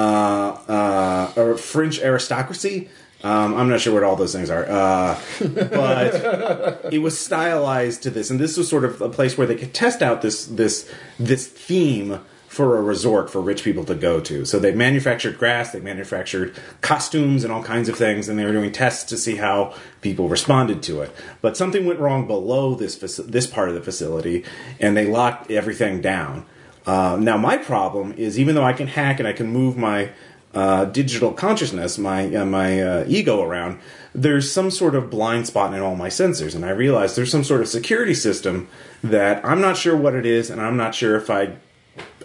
uh, 0.67 1.33
or 1.35 1.57
French 1.57 1.99
aristocracy. 1.99 2.89
Um, 3.23 3.55
I'm 3.55 3.67
not 3.67 3.81
sure 3.81 3.93
what 3.93 4.03
all 4.03 4.15
those 4.15 4.31
things 4.31 4.49
are, 4.51 4.65
uh, 4.69 5.19
but 5.39 6.93
it 6.93 6.99
was 6.99 7.19
stylized 7.19 8.03
to 8.03 8.11
this, 8.11 8.29
and 8.29 8.39
this 8.39 8.57
was 8.57 8.69
sort 8.69 8.85
of 8.85 9.01
a 9.01 9.09
place 9.09 9.37
where 9.37 9.47
they 9.47 9.55
could 9.55 9.73
test 9.73 10.03
out 10.03 10.21
this 10.21 10.45
this 10.45 10.87
this 11.17 11.47
theme 11.47 12.19
for 12.47 12.77
a 12.77 12.81
resort 12.81 13.29
for 13.29 13.41
rich 13.41 13.63
people 13.63 13.83
to 13.83 13.93
go 13.93 14.21
to. 14.21 14.45
So 14.45 14.57
they 14.57 14.73
manufactured 14.73 15.37
grass, 15.37 15.71
they 15.73 15.81
manufactured 15.81 16.55
costumes 16.81 17.43
and 17.43 17.51
all 17.51 17.61
kinds 17.61 17.89
of 17.89 17.97
things, 17.97 18.29
and 18.29 18.39
they 18.39 18.45
were 18.45 18.53
doing 18.53 18.71
tests 18.71 19.03
to 19.09 19.17
see 19.17 19.35
how 19.35 19.75
people 20.01 20.29
responded 20.29 20.81
to 20.83 21.01
it. 21.01 21.13
But 21.41 21.57
something 21.57 21.85
went 21.85 21.99
wrong 21.99 22.25
below 22.25 22.73
this 22.73 22.95
this 22.95 23.47
part 23.47 23.69
of 23.69 23.75
the 23.75 23.81
facility, 23.81 24.45
and 24.79 24.95
they 24.95 25.05
locked 25.05 25.51
everything 25.51 26.01
down. 26.01 26.45
Uh, 26.85 27.17
now 27.19 27.35
my 27.35 27.57
problem 27.57 28.13
is 28.13 28.39
even 28.39 28.55
though 28.55 28.63
I 28.63 28.73
can 28.73 28.87
hack 28.87 29.19
and 29.19 29.27
I 29.27 29.33
can 29.33 29.47
move 29.47 29.75
my 29.75 30.11
uh, 30.53 30.85
digital 30.85 31.33
consciousness, 31.33 31.97
my 31.97 32.33
uh, 32.33 32.45
my 32.45 32.81
uh, 32.81 33.05
ego 33.07 33.43
around, 33.43 33.79
there's 34.15 34.49
some 34.49 34.71
sort 34.71 34.95
of 34.95 35.09
blind 35.09 35.47
spot 35.47 35.73
in 35.73 35.81
all 35.81 35.97
my 35.97 36.07
sensors, 36.07 36.55
and 36.55 36.65
I 36.65 36.69
realize 36.69 37.15
there's 37.15 37.29
some 37.29 37.43
sort 37.43 37.59
of 37.59 37.67
security 37.67 38.13
system 38.13 38.69
that 39.03 39.45
I'm 39.45 39.59
not 39.59 39.75
sure 39.75 39.97
what 39.97 40.15
it 40.15 40.25
is, 40.25 40.49
and 40.49 40.61
I'm 40.61 40.77
not 40.77 40.95
sure 40.95 41.17
if 41.17 41.29
I 41.29 41.57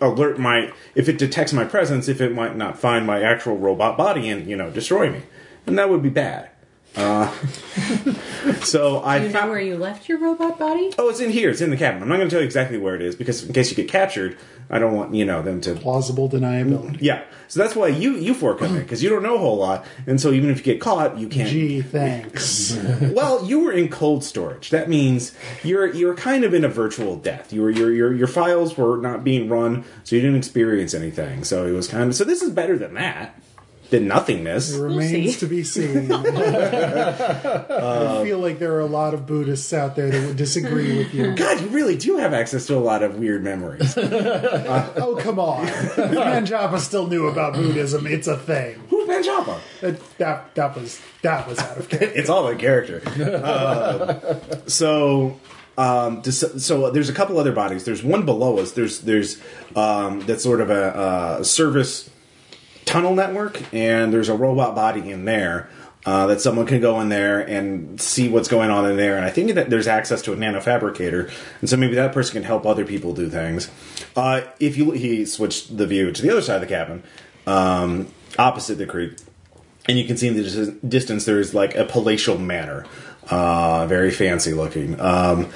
alert 0.02 0.38
my 0.38 0.72
if 0.94 1.08
it 1.08 1.16
detects 1.18 1.52
my 1.52 1.64
presence, 1.64 2.08
if 2.08 2.20
it 2.20 2.34
might 2.34 2.56
not 2.56 2.78
find 2.78 3.06
my 3.06 3.22
actual 3.22 3.56
robot 3.56 3.96
body 3.96 4.28
and 4.28 4.46
you 4.48 4.56
know 4.56 4.70
destroy 4.70 5.10
me, 5.10 5.22
and 5.66 5.78
that 5.78 5.88
would 5.88 6.02
be 6.02 6.10
bad. 6.10 6.50
Uh, 6.94 7.32
so 8.62 9.02
I 9.02 9.18
Do 9.18 9.26
you 9.26 9.32
know 9.32 9.38
found- 9.40 9.50
where 9.50 9.60
you 9.60 9.76
left 9.78 10.08
your 10.08 10.18
robot 10.18 10.58
body? 10.58 10.92
Oh, 10.98 11.08
it's 11.08 11.20
in 11.20 11.30
here. 11.30 11.48
It's 11.50 11.60
in 11.60 11.70
the 11.70 11.76
cabin. 11.76 12.02
I'm 12.02 12.08
not 12.08 12.16
going 12.16 12.28
to 12.28 12.34
tell 12.34 12.40
you 12.40 12.46
exactly 12.46 12.76
where 12.78 12.94
it 12.94 13.00
is 13.02 13.14
because 13.16 13.44
in 13.44 13.52
case 13.54 13.70
you 13.70 13.76
get 13.76 13.88
captured, 13.88 14.36
I 14.72 14.78
don't 14.78 14.94
want 14.94 15.14
you 15.14 15.26
know 15.26 15.42
them 15.42 15.60
to. 15.60 15.74
Plausible 15.74 16.30
deniability. 16.30 16.98
Yeah, 17.00 17.24
so 17.48 17.60
that's 17.60 17.76
why 17.76 17.88
you 17.88 18.14
you 18.14 18.32
four 18.32 18.56
come 18.56 18.74
in 18.74 18.82
because 18.82 19.02
you 19.02 19.10
don't 19.10 19.22
know 19.22 19.34
a 19.34 19.38
whole 19.38 19.58
lot, 19.58 19.84
and 20.06 20.18
so 20.18 20.32
even 20.32 20.48
if 20.48 20.58
you 20.58 20.64
get 20.64 20.80
caught, 20.80 21.18
you 21.18 21.28
can't. 21.28 21.50
Gee, 21.50 21.82
thanks. 21.82 22.78
Well, 23.12 23.44
you 23.44 23.60
were 23.60 23.72
in 23.72 23.88
cold 23.88 24.24
storage. 24.24 24.70
That 24.70 24.88
means 24.88 25.34
you're 25.62 25.92
you're 25.92 26.14
kind 26.14 26.44
of 26.44 26.54
in 26.54 26.64
a 26.64 26.68
virtual 26.68 27.16
death. 27.16 27.52
You 27.52 27.62
were 27.62 27.70
your 27.70 27.92
your 27.92 28.14
your 28.14 28.26
files 28.26 28.76
were 28.76 28.96
not 28.96 29.22
being 29.22 29.48
run, 29.48 29.84
so 30.04 30.16
you 30.16 30.22
didn't 30.22 30.38
experience 30.38 30.94
anything. 30.94 31.44
So 31.44 31.66
it 31.66 31.72
was 31.72 31.88
kind 31.88 32.08
of 32.08 32.14
so. 32.14 32.24
This 32.24 32.40
is 32.40 32.50
better 32.50 32.78
than 32.78 32.94
that. 32.94 33.38
Than 33.92 34.08
nothingness. 34.08 34.72
It 34.72 34.80
remains 34.80 35.34
see. 35.34 35.40
to 35.40 35.46
be 35.46 35.62
seen. 35.62 36.10
I 36.12 36.24
feel 38.24 38.38
like 38.38 38.58
there 38.58 38.72
are 38.72 38.80
a 38.80 38.86
lot 38.86 39.12
of 39.12 39.26
Buddhists 39.26 39.70
out 39.74 39.96
there 39.96 40.08
that 40.08 40.28
would 40.28 40.38
disagree 40.38 40.96
with 40.96 41.12
you. 41.12 41.34
God, 41.36 41.60
you 41.60 41.68
really 41.68 41.98
do 41.98 42.16
have 42.16 42.32
access 42.32 42.64
to 42.68 42.76
a 42.78 42.80
lot 42.80 43.02
of 43.02 43.16
weird 43.16 43.44
memories. 43.44 43.94
Oh, 45.02 45.18
come 45.20 45.38
on. 45.38 45.66
Manjapa 45.66 46.78
still 46.78 47.06
knew 47.06 47.26
about 47.26 47.52
Buddhism. 47.52 48.06
It's 48.06 48.28
a 48.28 48.38
thing. 48.38 48.80
Who's 48.88 49.06
Ben 49.06 49.22
That, 49.22 50.18
that, 50.18 50.54
that 50.54 50.74
was 50.76 51.00
that 51.20 51.46
was 51.46 51.58
out 51.58 51.76
of 51.76 51.88
character. 51.90 52.18
it's 52.18 52.30
all 52.30 52.48
a 52.48 52.56
character. 52.56 53.02
Um, 53.44 54.60
so, 54.68 55.38
um, 55.76 56.22
so 56.24 56.90
there's 56.90 57.10
a 57.10 57.12
couple 57.12 57.38
other 57.38 57.52
bodies. 57.52 57.84
There's 57.84 58.02
one 58.02 58.24
below 58.24 58.58
us. 58.58 58.72
There's 58.72 59.00
there's 59.00 59.40
um, 59.76 60.20
that's 60.20 60.42
sort 60.42 60.62
of 60.62 60.70
a, 60.70 61.38
a 61.40 61.44
service 61.44 62.08
tunnel 62.84 63.14
network, 63.14 63.62
and 63.72 64.12
there's 64.12 64.28
a 64.28 64.34
robot 64.34 64.74
body 64.74 65.10
in 65.10 65.24
there. 65.24 65.68
Uh, 66.04 66.26
that 66.26 66.40
someone 66.40 66.66
can 66.66 66.80
go 66.80 67.00
in 67.00 67.08
there 67.10 67.38
and 67.38 68.00
see 68.00 68.28
what's 68.28 68.48
going 68.48 68.70
on 68.70 68.90
in 68.90 68.96
there, 68.96 69.16
and 69.16 69.24
I 69.24 69.30
think 69.30 69.54
that 69.54 69.70
there's 69.70 69.86
access 69.86 70.20
to 70.22 70.32
a 70.32 70.36
nanofabricator, 70.36 71.30
and 71.60 71.70
so 71.70 71.76
maybe 71.76 71.94
that 71.94 72.12
person 72.12 72.32
can 72.34 72.42
help 72.42 72.66
other 72.66 72.84
people 72.84 73.14
do 73.14 73.30
things. 73.30 73.70
Uh, 74.16 74.40
if 74.58 74.76
you 74.76 74.90
he 74.90 75.24
switched 75.24 75.76
the 75.76 75.86
view 75.86 76.10
to 76.10 76.20
the 76.20 76.28
other 76.30 76.42
side 76.42 76.56
of 76.56 76.60
the 76.62 76.66
cabin, 76.66 77.04
um, 77.46 78.08
opposite 78.36 78.78
the 78.78 78.86
creek, 78.86 79.12
and 79.88 79.96
you 79.96 80.04
can 80.04 80.16
see 80.16 80.26
in 80.26 80.34
the 80.34 80.42
dis- 80.42 80.70
distance 80.88 81.24
there's 81.24 81.54
like 81.54 81.76
a 81.76 81.84
palatial 81.84 82.36
manor, 82.36 82.84
uh, 83.30 83.86
very 83.86 84.10
fancy 84.10 84.52
looking. 84.52 85.00
Um, 85.00 85.50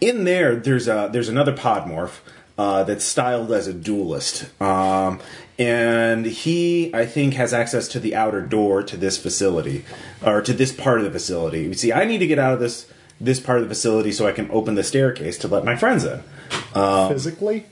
in 0.00 0.24
there, 0.24 0.56
there's 0.56 0.88
a 0.88 1.10
there's 1.12 1.28
another 1.28 1.52
podmorph. 1.52 2.20
uh, 2.56 2.84
that's 2.84 3.04
styled 3.04 3.50
as 3.52 3.66
a 3.66 3.72
duelist. 3.72 4.50
Um, 4.60 5.20
and 5.60 6.24
he, 6.24 6.92
I 6.94 7.04
think, 7.04 7.34
has 7.34 7.52
access 7.52 7.86
to 7.88 8.00
the 8.00 8.14
outer 8.16 8.40
door 8.40 8.82
to 8.82 8.96
this 8.96 9.18
facility, 9.18 9.84
or 10.24 10.40
to 10.40 10.54
this 10.54 10.72
part 10.72 10.98
of 10.98 11.04
the 11.04 11.10
facility. 11.10 11.60
You 11.64 11.74
see, 11.74 11.92
I 11.92 12.06
need 12.06 12.18
to 12.18 12.26
get 12.26 12.38
out 12.38 12.54
of 12.54 12.60
this 12.60 12.90
this 13.20 13.38
part 13.38 13.58
of 13.58 13.64
the 13.64 13.74
facility 13.74 14.10
so 14.10 14.26
I 14.26 14.32
can 14.32 14.50
open 14.50 14.74
the 14.74 14.82
staircase 14.82 15.36
to 15.38 15.48
let 15.48 15.62
my 15.62 15.76
friends 15.76 16.04
in. 16.04 16.22
Physically, 17.08 17.66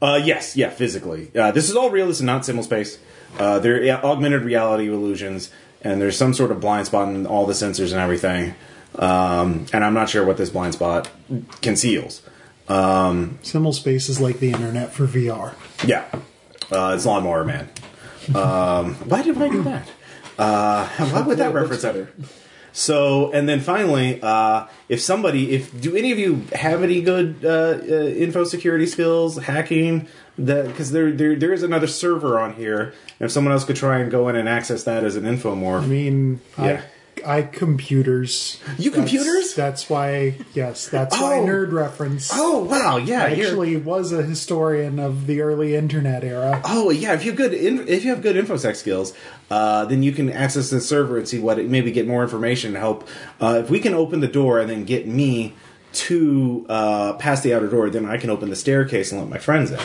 Uh, 0.00 0.20
yes, 0.24 0.56
yeah, 0.56 0.70
physically. 0.70 1.30
Uh, 1.36 1.50
this 1.50 1.68
is 1.68 1.74
all 1.74 1.90
real. 1.90 2.06
This 2.06 2.18
is 2.18 2.22
not 2.22 2.46
simul 2.46 2.62
space. 2.62 2.98
Uh, 3.38 3.58
they're 3.58 3.82
yeah, 3.82 4.00
augmented 4.02 4.42
reality 4.42 4.88
illusions, 4.88 5.50
and 5.82 6.00
there's 6.00 6.16
some 6.16 6.32
sort 6.32 6.52
of 6.52 6.60
blind 6.60 6.86
spot 6.86 7.08
in 7.08 7.26
all 7.26 7.44
the 7.46 7.52
sensors 7.52 7.90
and 7.90 8.00
everything. 8.00 8.54
Um, 8.94 9.66
and 9.72 9.84
I'm 9.84 9.94
not 9.94 10.08
sure 10.08 10.24
what 10.24 10.36
this 10.36 10.50
blind 10.50 10.74
spot 10.74 11.10
conceals. 11.60 12.22
simul 12.68 13.72
space 13.72 14.08
is 14.08 14.20
like 14.20 14.38
the 14.38 14.52
internet 14.52 14.92
for 14.92 15.06
VR. 15.08 15.54
Yeah, 15.84 16.04
uh, 16.70 16.92
it's 16.94 17.06
Lawnmower 17.06 17.44
Man. 17.44 17.68
Um, 18.34 18.94
why 19.08 19.22
did 19.22 19.36
I 19.40 19.48
do 19.48 19.62
that? 19.62 19.88
Uh, 20.38 20.86
why 21.10 21.20
would 21.22 21.38
that 21.38 21.52
reference 21.52 21.84
ever? 21.84 22.10
So, 22.72 23.32
and 23.32 23.48
then 23.48 23.60
finally, 23.60 24.20
uh, 24.22 24.66
if 24.88 25.00
somebody, 25.00 25.52
if 25.52 25.80
do 25.80 25.96
any 25.96 26.12
of 26.12 26.18
you 26.18 26.46
have 26.52 26.82
any 26.82 27.00
good 27.02 27.44
uh, 27.44 27.78
uh, 27.82 28.06
info 28.06 28.44
security 28.44 28.86
skills, 28.86 29.36
hacking? 29.38 30.06
That 30.38 30.68
because 30.68 30.92
there, 30.92 31.10
there 31.10 31.36
there 31.36 31.52
is 31.52 31.62
another 31.62 31.86
server 31.86 32.38
on 32.38 32.54
here. 32.54 32.94
And 33.18 33.26
if 33.26 33.32
someone 33.32 33.52
else 33.52 33.64
could 33.64 33.76
try 33.76 33.98
and 33.98 34.10
go 34.10 34.28
in 34.28 34.36
and 34.36 34.48
access 34.48 34.84
that 34.84 35.04
as 35.04 35.16
an 35.16 35.26
info 35.26 35.54
infomorph, 35.54 35.82
I 35.82 35.86
mean, 35.86 36.40
Yeah. 36.56 36.64
I, 36.64 36.99
I 37.24 37.42
computers. 37.42 38.58
You 38.78 38.90
That's- 38.90 39.10
computers? 39.10 39.54
That's 39.54 39.88
why. 39.90 40.34
Yes, 40.54 40.88
that's 40.88 41.18
why 41.18 41.38
Oh. 41.38 41.46
nerd 41.46 41.72
reference. 41.72 42.30
oh 42.32 42.64
wow, 42.64 42.96
yeah, 42.96 43.24
I 43.24 43.30
actually 43.30 43.76
was 43.76 44.12
a 44.12 44.22
historian 44.22 44.98
of 44.98 45.26
the 45.26 45.40
early 45.40 45.74
internet 45.74 46.24
era. 46.24 46.60
Oh 46.64 46.90
yeah, 46.90 47.14
if 47.14 47.24
you 47.24 47.30
have 47.32 47.38
good 47.38 47.54
in, 47.54 47.86
if 47.88 48.04
you 48.04 48.10
have 48.10 48.22
good 48.22 48.36
infosec 48.36 48.76
skills, 48.76 49.12
uh, 49.50 49.84
then 49.86 50.02
you 50.02 50.12
can 50.12 50.30
access 50.30 50.70
the 50.70 50.80
server 50.80 51.18
and 51.18 51.26
see 51.28 51.38
what 51.38 51.58
it 51.58 51.68
maybe 51.68 51.90
get 51.90 52.06
more 52.06 52.22
information 52.22 52.68
and 52.68 52.78
help. 52.78 53.06
Uh, 53.40 53.60
if 53.62 53.70
we 53.70 53.80
can 53.80 53.94
open 53.94 54.20
the 54.20 54.28
door 54.28 54.60
and 54.60 54.68
then 54.70 54.84
get 54.84 55.06
me 55.06 55.54
to 55.92 56.64
uh, 56.68 57.14
past 57.14 57.42
the 57.42 57.52
outer 57.54 57.66
door, 57.68 57.90
then 57.90 58.06
I 58.06 58.16
can 58.16 58.30
open 58.30 58.48
the 58.50 58.56
staircase 58.56 59.10
and 59.10 59.20
let 59.20 59.28
my 59.30 59.38
friends 59.38 59.72
in, 59.72 59.80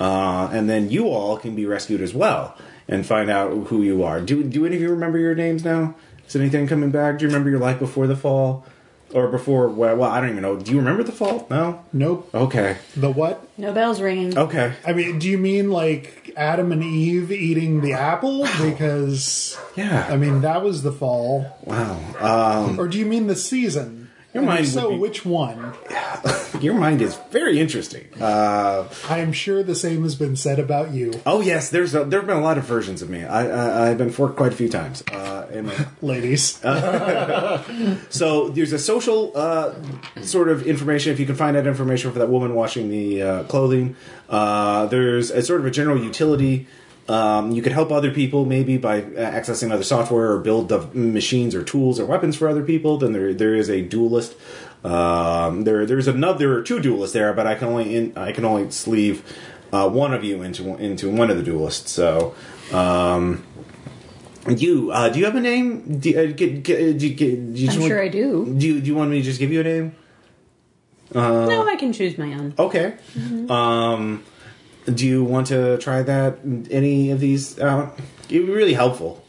uh, 0.00 0.48
and 0.52 0.68
then 0.68 0.90
you 0.90 1.08
all 1.08 1.36
can 1.36 1.54
be 1.54 1.66
rescued 1.66 2.00
as 2.00 2.12
well 2.12 2.56
and 2.88 3.04
find 3.06 3.30
out 3.30 3.66
who 3.68 3.82
you 3.82 4.02
are. 4.04 4.20
Do 4.20 4.42
do 4.42 4.64
any 4.66 4.76
of 4.76 4.82
you 4.82 4.90
remember 4.90 5.18
your 5.18 5.34
names 5.34 5.64
now? 5.64 5.94
Is 6.26 6.36
anything 6.36 6.66
coming 6.66 6.90
back? 6.90 7.18
Do 7.18 7.24
you 7.24 7.28
remember 7.28 7.50
your 7.50 7.58
life 7.60 7.78
before 7.78 8.06
the 8.06 8.16
fall? 8.16 8.64
Or 9.14 9.28
before, 9.28 9.68
well, 9.68 9.96
well, 9.96 10.10
I 10.10 10.20
don't 10.20 10.30
even 10.30 10.42
know. 10.42 10.56
Do 10.56 10.72
you 10.72 10.78
remember 10.78 11.04
the 11.04 11.12
fall? 11.12 11.46
No? 11.48 11.84
Nope. 11.92 12.28
Okay. 12.34 12.76
The 12.96 13.10
what? 13.10 13.46
No 13.56 13.72
bells 13.72 14.00
ringing. 14.00 14.36
Okay. 14.36 14.72
I 14.84 14.92
mean, 14.92 15.20
do 15.20 15.28
you 15.28 15.38
mean 15.38 15.70
like 15.70 16.32
Adam 16.36 16.72
and 16.72 16.82
Eve 16.82 17.30
eating 17.30 17.82
the 17.82 17.92
apple? 17.92 18.42
Because 18.60 19.56
Yeah. 19.76 20.06
I 20.10 20.16
mean 20.16 20.40
that 20.40 20.62
was 20.64 20.82
the 20.82 20.90
fall. 20.92 21.56
Wow. 21.62 22.00
Um, 22.18 22.80
Or 22.80 22.88
do 22.88 22.98
you 22.98 23.06
mean 23.06 23.28
the 23.28 23.36
season? 23.36 24.05
Your 24.36 24.42
And 24.42 24.50
mind 24.52 24.68
so 24.68 24.90
be- 24.90 24.98
which 24.98 25.24
one? 25.24 25.72
your 26.60 26.74
mind 26.74 27.00
is 27.00 27.16
very 27.30 27.58
interesting. 27.58 28.06
Uh, 28.20 28.86
I 29.08 29.20
am 29.20 29.32
sure 29.32 29.62
the 29.62 29.74
same 29.74 30.02
has 30.02 30.14
been 30.14 30.36
said 30.36 30.58
about 30.58 30.92
you, 30.92 31.12
oh 31.24 31.40
yes, 31.40 31.70
there's 31.70 31.94
a, 31.94 32.04
there 32.04 32.20
have 32.20 32.26
been 32.26 32.36
a 32.36 32.42
lot 32.42 32.58
of 32.58 32.64
versions 32.64 33.00
of 33.00 33.08
me. 33.08 33.24
I, 33.24 33.46
I 33.46 33.88
I've 33.90 33.96
been 33.96 34.10
forked 34.10 34.36
quite 34.36 34.52
a 34.52 34.56
few 34.56 34.68
times. 34.68 35.02
Uh, 35.10 35.46
my- 35.64 35.86
ladies. 36.02 36.58
so 38.10 38.48
there's 38.50 38.72
a 38.74 38.78
social 38.78 39.32
uh, 39.34 39.74
sort 40.20 40.48
of 40.50 40.66
information. 40.66 41.12
If 41.12 41.20
you 41.20 41.24
can 41.24 41.34
find 41.34 41.56
that 41.56 41.66
information 41.66 42.12
for 42.12 42.18
that 42.18 42.28
woman 42.28 42.54
washing 42.54 42.90
the 42.90 43.22
uh, 43.22 43.42
clothing, 43.44 43.96
uh, 44.28 44.84
there's 44.86 45.30
a 45.30 45.40
sort 45.40 45.60
of 45.60 45.66
a 45.66 45.70
general 45.70 45.98
utility. 46.02 46.66
Um, 47.08 47.52
you 47.52 47.62
could 47.62 47.72
help 47.72 47.92
other 47.92 48.10
people 48.10 48.44
maybe 48.44 48.78
by 48.78 49.00
uh, 49.02 49.04
accessing 49.30 49.70
other 49.70 49.84
software 49.84 50.32
or 50.32 50.38
build 50.38 50.68
the 50.68 50.80
machines 50.92 51.54
or 51.54 51.62
tools 51.62 52.00
or 52.00 52.06
weapons 52.06 52.36
for 52.36 52.48
other 52.48 52.62
people. 52.64 52.98
Then 52.98 53.12
there 53.12 53.32
there 53.32 53.54
is 53.54 53.70
a 53.70 53.80
duelist. 53.82 54.34
Um, 54.84 55.62
there 55.64 55.86
there's 55.86 56.08
another 56.08 56.38
there 56.38 56.52
are 56.58 56.62
two 56.62 56.80
duelists 56.80 57.14
there, 57.14 57.32
but 57.32 57.46
I 57.46 57.54
can 57.54 57.68
only 57.68 57.94
in, 57.94 58.12
I 58.16 58.32
can 58.32 58.44
only 58.44 58.70
sleeve 58.70 59.22
uh, 59.72 59.88
one 59.88 60.12
of 60.14 60.24
you 60.24 60.42
into 60.42 60.74
into 60.76 61.10
one 61.10 61.30
of 61.30 61.36
the 61.36 61.42
duelists. 61.42 61.90
So. 61.92 62.34
Um, 62.72 63.44
you 64.48 64.92
uh, 64.92 65.08
do 65.08 65.18
you 65.18 65.24
have 65.24 65.34
a 65.34 65.40
name? 65.40 65.98
Do, 65.98 66.10
uh, 66.18 66.26
get, 66.32 66.62
get, 66.62 66.98
do 66.98 67.08
you, 67.08 67.14
get, 67.14 67.54
do 67.54 67.60
you 67.60 67.68
I'm 67.70 67.80
want- 67.80 67.88
sure 67.90 68.02
I 68.02 68.08
do. 68.08 68.54
do 68.56 68.66
you, 68.66 68.80
do 68.80 68.86
you 68.86 68.94
want 68.94 69.10
me 69.10 69.18
to 69.18 69.22
just 69.24 69.40
give 69.40 69.50
you 69.52 69.60
a 69.60 69.64
name? 69.64 69.94
no, 71.14 71.66
I 71.68 71.76
can 71.76 71.92
choose 71.92 72.16
my 72.18 72.32
own. 72.32 72.54
Okay. 72.58 72.94
Um, 73.48 74.22
do 74.92 75.06
you 75.06 75.24
want 75.24 75.48
to 75.48 75.78
try 75.78 76.02
that? 76.02 76.38
Any 76.70 77.10
of 77.10 77.20
these 77.20 77.58
out? 77.60 77.98
It 78.28 78.38
would 78.40 78.46
be 78.46 78.52
really 78.52 78.74
helpful. 78.74 79.24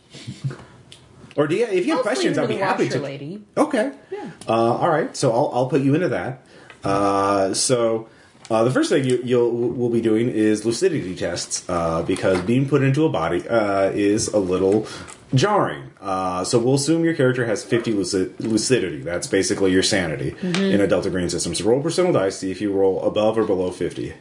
Or 1.36 1.48
do 1.48 1.56
you? 1.56 1.66
If 1.66 1.86
you 1.86 1.92
have 1.92 2.00
I'll 2.00 2.04
questions, 2.04 2.38
I'd 2.38 2.48
be 2.48 2.56
happy 2.58 2.90
to. 2.90 3.00
lady. 3.00 3.44
Okay. 3.56 3.92
Yeah. 4.12 4.32
Uh, 4.48 4.74
all 4.78 4.90
right. 4.90 5.16
So 5.16 5.32
I'll 5.32 5.52
I'll 5.54 5.68
put 5.70 5.82
you 5.82 5.94
into 5.96 6.10
that. 6.10 6.46
Uh, 6.84 7.54
so. 7.54 8.10
Uh, 8.50 8.64
the 8.64 8.72
first 8.72 8.90
thing 8.90 9.04
you, 9.04 9.20
you'll 9.26 9.52
will 9.52 9.90
be 9.90 10.00
doing 10.00 10.30
is 10.30 10.64
lucidity 10.66 11.14
tests 11.18 11.68
uh, 11.68 12.02
because 12.04 12.40
being 12.44 12.66
put 12.66 12.82
into 12.82 13.04
a 13.04 13.10
body 13.10 13.46
uh, 13.50 13.90
is 13.90 14.30
a 14.30 14.40
little 14.40 14.88
jarring. 15.36 15.92
Uh, 16.00 16.46
so 16.46 16.58
we'll 16.58 16.76
assume 16.76 17.04
your 17.04 17.14
character 17.14 17.46
has 17.46 17.66
50 17.66 17.92
lucid- 17.92 18.40
lucidity. 18.40 19.02
That's 19.02 19.28
basically 19.28 19.74
your 19.74 19.84
sanity 19.84 20.34
in 20.42 20.80
a 20.80 20.88
Delta 20.88 21.10
Green 21.10 21.30
system. 21.30 21.56
So 21.56 21.66
roll 21.66 21.82
personal 21.84 22.14
dice, 22.14 22.38
see 22.38 22.50
if 22.50 22.62
you 22.62 22.72
roll 22.72 23.02
above 23.04 23.38
or 23.38 23.44
below 23.44 23.70
50. 23.70 24.14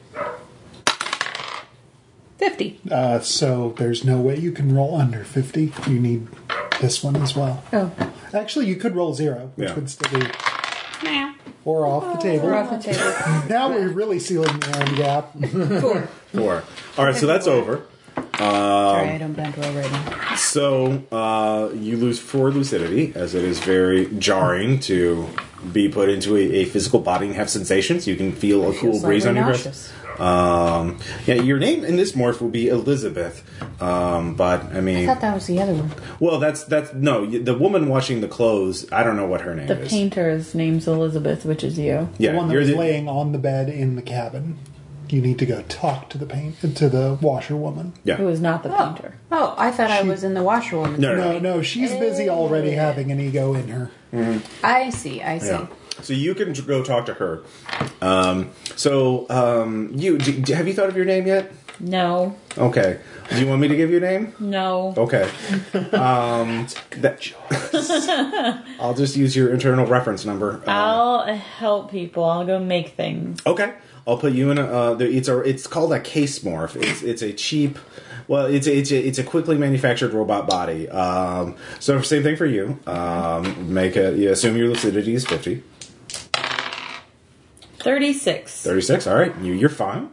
50. 2.50 2.80
Uh, 2.90 3.20
so 3.20 3.74
there's 3.78 4.04
no 4.04 4.20
way 4.20 4.38
you 4.38 4.52
can 4.52 4.74
roll 4.74 4.96
under 5.00 5.24
50. 5.24 5.72
You 5.88 5.98
need 5.98 6.28
this 6.80 7.02
one 7.02 7.16
as 7.16 7.34
well. 7.34 7.62
Oh. 7.72 7.90
Actually, 8.32 8.66
you 8.66 8.76
could 8.76 8.94
roll 8.94 9.14
zero, 9.14 9.50
which 9.56 9.68
Yeah. 9.68 9.74
would 9.74 9.90
still 9.90 10.20
be 10.20 10.26
Nah. 11.04 11.32
or 11.64 11.86
off 11.86 12.12
the 12.16 12.22
table. 12.22 12.46
We're 12.46 12.54
off 12.54 12.70
the 12.70 12.92
table. 12.92 13.48
Now 13.48 13.70
we're 13.70 13.88
really 13.88 14.18
sealing 14.20 14.58
the 14.60 14.76
iron 14.78 14.94
gap. 14.94 15.32
Four. 15.80 16.08
Four. 16.32 16.62
All 16.98 17.04
right, 17.04 17.16
so 17.16 17.26
that's 17.26 17.46
over. 17.46 17.82
Sorry, 18.38 19.08
I 19.10 19.18
don't 19.18 19.32
bend 19.32 19.56
well 19.56 19.72
rating. 19.74 20.36
So 20.36 21.02
uh, 21.10 21.70
you 21.74 21.96
lose 21.96 22.18
four 22.18 22.50
lucidity, 22.50 23.12
as 23.14 23.34
it 23.34 23.44
is 23.44 23.58
very 23.60 24.06
jarring 24.18 24.78
to 24.80 25.26
be 25.72 25.88
put 25.88 26.08
into 26.08 26.36
a, 26.36 26.40
a 26.40 26.64
physical 26.66 27.00
body 27.00 27.26
and 27.26 27.34
have 27.34 27.48
sensations. 27.50 28.06
You 28.06 28.14
can 28.16 28.32
feel 28.32 28.62
a 28.70 28.72
cool 28.74 28.92
Feels 28.92 29.02
breeze 29.02 29.26
on 29.26 29.34
slightly 29.34 29.40
your 29.40 29.56
nauseous. 29.56 29.92
Breath. 30.16 30.28
Um, 30.28 30.98
yeah, 31.26 31.34
your 31.34 31.58
name 31.58 31.84
in 31.84 31.96
this 31.96 32.12
morph 32.12 32.40
will 32.40 32.48
be 32.48 32.68
Elizabeth, 32.68 33.42
um, 33.82 34.34
but 34.34 34.64
I 34.72 34.78
I 34.78 34.80
mean, 34.80 35.06
thought 35.06 35.20
that 35.20 35.34
was 35.34 35.46
the 35.46 35.60
other 35.60 35.74
one. 35.74 35.90
well, 36.20 36.38
that's 36.38 36.64
that's 36.64 36.92
no 36.94 37.26
the 37.26 37.56
woman 37.56 37.88
washing 37.88 38.20
the 38.20 38.28
clothes. 38.28 38.90
I 38.92 39.02
don't 39.02 39.16
know 39.16 39.26
what 39.26 39.42
her 39.42 39.54
name 39.54 39.68
is. 39.70 39.76
The 39.76 39.82
is. 39.84 39.90
painter's 39.90 40.54
name's 40.54 40.86
Elizabeth, 40.88 41.44
which 41.44 41.62
is 41.64 41.78
you. 41.78 42.08
yeah, 42.18 42.32
the 42.32 42.36
one 42.36 42.48
that 42.48 42.56
was 42.56 42.68
the- 42.68 42.76
laying 42.76 43.08
on 43.08 43.32
the 43.32 43.38
bed 43.38 43.68
in 43.68 43.96
the 43.96 44.02
cabin. 44.02 44.58
You 45.08 45.20
need 45.20 45.38
to 45.38 45.46
go 45.46 45.62
talk 45.68 46.10
to 46.10 46.18
the 46.18 46.26
paint 46.26 46.58
to 46.62 46.88
the 46.88 47.16
washerwoman. 47.22 47.92
yeah. 48.02 48.16
Who 48.16 48.26
is 48.28 48.40
not 48.40 48.64
the 48.64 48.70
painter. 48.70 49.14
Oh, 49.30 49.54
I 49.56 49.70
thought 49.70 49.88
I 49.92 50.02
was 50.02 50.24
in 50.24 50.34
the 50.34 50.42
washerwoman. 50.42 51.00
No, 51.00 51.14
no, 51.14 51.32
No, 51.34 51.38
no, 51.38 51.62
she's 51.62 51.92
busy 51.92 52.28
already 52.28 52.72
having 52.72 53.12
an 53.12 53.20
ego 53.20 53.54
in 53.54 53.68
her. 53.68 53.90
I 54.64 54.90
see, 54.90 55.22
I 55.22 55.38
see. 55.38 55.46
Yeah. 55.50 55.66
So 56.06 56.12
you 56.12 56.36
can 56.36 56.52
go 56.52 56.84
talk 56.84 57.06
to 57.06 57.14
her. 57.14 57.42
Um, 58.00 58.50
so 58.76 59.26
um, 59.28 59.90
you 59.92 60.18
d- 60.18 60.40
d- 60.40 60.52
have 60.52 60.68
you 60.68 60.72
thought 60.74 60.88
of 60.88 60.96
your 60.96 61.04
name 61.04 61.26
yet? 61.26 61.50
No, 61.80 62.36
Okay. 62.56 63.00
Do 63.28 63.40
you 63.40 63.46
want 63.48 63.60
me 63.60 63.66
to 63.68 63.76
give 63.76 63.90
you 63.90 63.96
a 63.96 64.00
name? 64.00 64.32
no. 64.38 64.94
Okay. 64.96 65.28
Um, 65.92 66.68
that- 66.92 68.64
I'll 68.80 68.94
just 68.94 69.16
use 69.16 69.34
your 69.34 69.52
internal 69.52 69.84
reference 69.84 70.24
number. 70.24 70.62
Uh, 70.66 70.70
I'll 70.70 71.34
help 71.34 71.90
people. 71.90 72.24
I'll 72.24 72.46
go 72.46 72.58
make 72.60 72.90
things. 72.90 73.40
okay. 73.44 73.74
I'll 74.06 74.16
put 74.18 74.32
you 74.32 74.52
in 74.52 74.58
a. 74.58 74.62
Uh, 74.64 74.94
there- 74.94 75.08
it's 75.10 75.26
a. 75.26 75.40
It's 75.40 75.66
called 75.66 75.92
a 75.92 75.98
case 75.98 76.38
morph. 76.38 76.80
It's 76.80 77.02
it's 77.02 77.22
a 77.22 77.32
cheap. 77.32 77.78
Well, 78.28 78.46
it's 78.46 78.66
a, 78.68 78.76
it's 78.76 78.90
a, 78.92 78.98
it's 79.06 79.18
a 79.18 79.24
quickly 79.24 79.58
manufactured 79.58 80.12
robot 80.12 80.46
body. 80.48 80.88
Um, 80.88 81.56
so 81.80 82.00
same 82.02 82.22
thing 82.22 82.36
for 82.36 82.46
you. 82.46 82.78
Um, 82.86 83.74
make 83.74 83.96
a. 83.96 84.12
You 84.16 84.30
assume 84.30 84.56
your 84.56 84.68
lucidity 84.68 85.14
is 85.16 85.26
fifty. 85.26 85.64
36. 87.86 88.64
36 88.64 89.06
all 89.06 89.14
right 89.14 89.38
you, 89.38 89.52
you're 89.52 89.68
fine. 89.68 90.10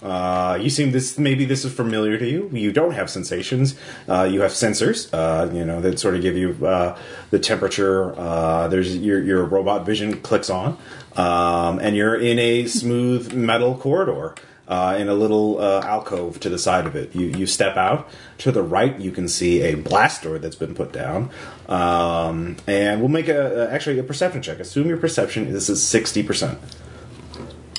Uh, 0.00 0.56
you 0.62 0.70
seem 0.70 0.92
this 0.92 1.18
maybe 1.18 1.44
this 1.44 1.64
is 1.64 1.72
familiar 1.74 2.16
to 2.16 2.24
you. 2.24 2.48
You 2.52 2.70
don't 2.70 2.92
have 2.92 3.10
sensations. 3.10 3.74
Uh, 4.08 4.28
you 4.30 4.42
have 4.42 4.52
sensors 4.52 5.12
uh, 5.12 5.52
you 5.52 5.64
know 5.64 5.80
that 5.80 5.98
sort 5.98 6.14
of 6.14 6.22
give 6.22 6.36
you 6.36 6.50
uh, 6.64 6.96
the 7.30 7.40
temperature 7.40 8.16
uh, 8.16 8.68
there's 8.68 8.96
your, 8.96 9.20
your 9.24 9.44
robot 9.44 9.84
vision 9.84 10.20
clicks 10.20 10.48
on 10.48 10.78
um, 11.16 11.80
and 11.80 11.96
you're 11.96 12.14
in 12.14 12.38
a 12.38 12.66
smooth 12.66 13.32
metal 13.32 13.76
corridor 13.76 14.36
uh, 14.68 14.96
in 14.96 15.08
a 15.08 15.14
little 15.14 15.60
alcove 15.60 16.38
to 16.38 16.48
the 16.48 16.58
side 16.60 16.86
of 16.86 16.94
it. 16.94 17.12
You, 17.12 17.26
you 17.26 17.46
step 17.46 17.76
out. 17.76 18.08
To 18.38 18.52
the 18.52 18.62
right 18.62 18.96
you 19.00 19.10
can 19.10 19.26
see 19.26 19.62
a 19.62 19.74
blast 19.74 20.22
door 20.22 20.38
that's 20.38 20.54
been 20.54 20.76
put 20.76 20.92
down. 20.92 21.30
Um, 21.68 22.56
and 22.68 23.00
we'll 23.00 23.08
make 23.08 23.26
a, 23.26 23.68
actually 23.72 23.98
a 23.98 24.04
perception 24.04 24.42
check. 24.42 24.60
Assume 24.60 24.86
your 24.86 24.98
perception 24.98 25.48
is 25.48 25.68
60% 25.68 26.58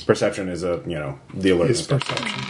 Perception 0.07 0.49
is 0.49 0.63
a 0.63 0.81
you 0.87 0.95
know 0.95 1.19
the 1.33 1.51
alert. 1.51 1.69
Is 1.69 1.85
perception. 1.85 2.41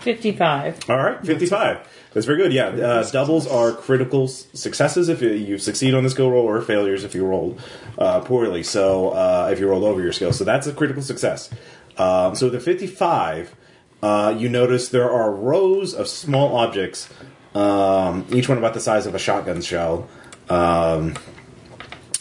55. 0.00 0.90
All 0.90 0.96
right, 0.98 1.24
fifty-five. 1.24 1.88
That's 2.12 2.26
very 2.26 2.38
good. 2.38 2.52
Yeah, 2.52 2.66
uh, 2.66 3.10
doubles 3.10 3.46
are 3.46 3.72
critical 3.72 4.24
s- 4.24 4.46
successes 4.52 5.08
if 5.08 5.22
you, 5.22 5.30
you 5.30 5.56
succeed 5.56 5.94
on 5.94 6.04
the 6.04 6.10
skill 6.10 6.30
roll, 6.30 6.46
or 6.46 6.60
failures 6.60 7.04
if 7.04 7.14
you 7.14 7.24
rolled 7.24 7.60
uh, 7.98 8.20
poorly. 8.20 8.62
So 8.62 9.10
uh, 9.10 9.48
if 9.50 9.58
you 9.58 9.66
rolled 9.68 9.84
over 9.84 10.02
your 10.02 10.12
skill, 10.12 10.32
so 10.34 10.44
that's 10.44 10.66
a 10.66 10.74
critical 10.74 11.02
success. 11.02 11.48
Um, 11.96 12.34
so 12.34 12.50
the 12.50 12.60
fifty-five, 12.60 13.54
uh, 14.02 14.34
you 14.36 14.50
notice 14.50 14.90
there 14.90 15.10
are 15.10 15.30
rows 15.32 15.94
of 15.94 16.06
small 16.06 16.54
objects, 16.56 17.08
um, 17.54 18.26
each 18.30 18.46
one 18.48 18.58
about 18.58 18.74
the 18.74 18.80
size 18.80 19.06
of 19.06 19.14
a 19.14 19.18
shotgun 19.18 19.62
shell. 19.62 20.06
Um, 20.50 21.14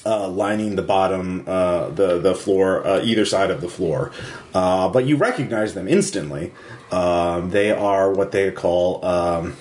uh, 0.06 0.28
lining 0.28 0.76
the 0.76 0.82
bottom, 0.82 1.44
uh, 1.48 1.90
the 1.90 2.20
the 2.20 2.36
floor, 2.36 2.86
uh, 2.86 3.02
either 3.04 3.26
side 3.26 3.52
of 3.52 3.62
the 3.62 3.70
floor. 3.70 4.12
Uh, 4.54 4.90
but 4.90 5.06
you 5.06 5.16
recognize 5.16 5.74
them 5.74 5.88
instantly. 5.88 6.52
Um, 6.92 7.50
they 7.50 7.72
are 7.72 8.12
what 8.12 8.32
they 8.32 8.52
call, 8.52 9.04
um, 9.06 9.56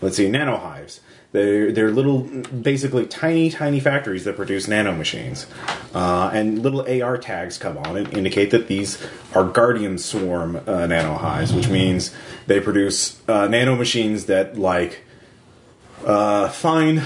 let's 0.00 0.16
see, 0.16 0.28
nano 0.28 0.56
hives. 0.56 1.00
They're, 1.30 1.72
they're 1.72 1.90
little, 1.90 2.20
basically 2.22 3.06
tiny, 3.06 3.50
tiny 3.50 3.80
factories 3.80 4.24
that 4.24 4.36
produce 4.36 4.66
nano 4.66 4.94
machines. 4.94 5.46
Uh, 5.94 6.30
and 6.32 6.58
little 6.62 6.80
AR 6.80 7.18
tags 7.18 7.58
come 7.58 7.76
on 7.78 7.98
and 7.98 8.12
indicate 8.16 8.50
that 8.50 8.66
these 8.66 8.98
are 9.34 9.44
Guardian 9.44 9.98
Swarm 9.98 10.56
uh, 10.66 10.86
nano 10.86 11.14
hives, 11.14 11.52
which 11.52 11.68
means 11.68 12.14
they 12.46 12.60
produce 12.60 13.20
nano 13.28 13.76
machines 13.76 14.24
that, 14.24 14.58
like, 14.58 15.04
find 16.02 17.02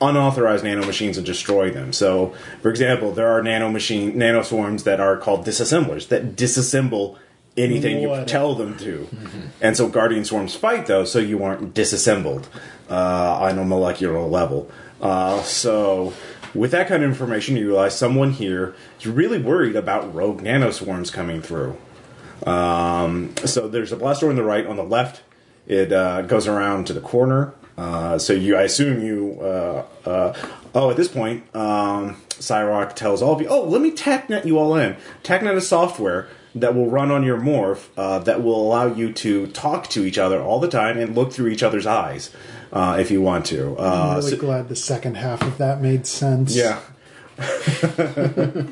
unauthorized 0.00 0.64
nanomachines 0.64 1.16
and 1.16 1.24
destroy 1.24 1.70
them. 1.70 1.92
So, 1.92 2.34
for 2.62 2.68
example, 2.70 3.12
there 3.12 3.28
are 3.28 3.42
nanomachine 3.42 4.14
nanoswarms 4.14 4.84
that 4.84 5.00
are 5.00 5.16
called 5.16 5.46
disassemblers 5.46 6.08
that 6.08 6.36
disassemble 6.36 7.18
anything 7.56 8.02
you 8.02 8.24
tell 8.26 8.54
them 8.54 8.76
to. 8.78 9.08
And 9.60 9.76
so 9.76 9.88
guardian 9.88 10.24
swarms 10.24 10.54
fight 10.54 10.86
those 10.86 11.10
so 11.10 11.18
you 11.18 11.42
aren't 11.42 11.72
disassembled 11.72 12.48
uh, 12.90 13.38
on 13.40 13.58
a 13.58 13.64
molecular 13.64 14.20
level. 14.20 14.70
Uh, 15.00 15.42
so 15.42 16.12
with 16.54 16.70
that 16.72 16.88
kind 16.88 17.02
of 17.02 17.10
information, 17.10 17.56
you 17.56 17.68
realize 17.68 17.96
someone 17.96 18.32
here 18.32 18.74
is 18.98 19.06
really 19.06 19.38
worried 19.38 19.76
about 19.76 20.14
rogue 20.14 20.42
nanoswarms 20.42 21.12
coming 21.12 21.40
through. 21.40 21.76
Um, 22.44 23.34
so 23.44 23.68
there's 23.68 23.92
a 23.92 23.96
blast 23.96 24.20
door 24.20 24.30
on 24.30 24.36
the 24.36 24.44
right. 24.44 24.66
On 24.66 24.76
the 24.76 24.84
left, 24.84 25.22
it 25.66 25.92
uh, 25.92 26.22
goes 26.22 26.46
around 26.46 26.86
to 26.88 26.92
the 26.92 27.00
corner. 27.00 27.54
Uh, 27.76 28.18
so 28.18 28.32
you, 28.32 28.56
I 28.56 28.62
assume 28.62 29.04
you. 29.04 29.38
Uh, 29.40 29.84
uh, 30.04 30.32
oh, 30.74 30.90
at 30.90 30.96
this 30.96 31.08
point, 31.08 31.44
um, 31.54 32.16
Cyrock 32.30 32.94
tells 32.94 33.20
all 33.22 33.34
of 33.34 33.40
you, 33.40 33.48
"Oh, 33.48 33.64
let 33.64 33.82
me 33.82 33.90
TACnet 33.90 34.44
you 34.46 34.58
all 34.58 34.74
in. 34.76 34.96
TACnet 35.22 35.54
is 35.56 35.68
software 35.68 36.28
that 36.54 36.74
will 36.74 36.88
run 36.88 37.10
on 37.10 37.22
your 37.22 37.38
morph 37.38 37.88
uh, 37.98 38.18
that 38.20 38.42
will 38.42 38.60
allow 38.66 38.86
you 38.86 39.12
to 39.12 39.46
talk 39.48 39.88
to 39.90 40.06
each 40.06 40.16
other 40.16 40.40
all 40.40 40.58
the 40.58 40.68
time 40.68 40.96
and 40.96 41.14
look 41.14 41.32
through 41.32 41.48
each 41.48 41.62
other's 41.62 41.86
eyes 41.86 42.30
uh, 42.72 42.96
if 42.98 43.10
you 43.10 43.20
want 43.20 43.44
to." 43.46 43.78
I'm 43.78 44.16
really 44.16 44.30
so- 44.30 44.36
glad 44.38 44.68
the 44.68 44.76
second 44.76 45.16
half 45.16 45.42
of 45.42 45.58
that 45.58 45.82
made 45.82 46.06
sense. 46.06 46.56
yeah. 46.56 46.80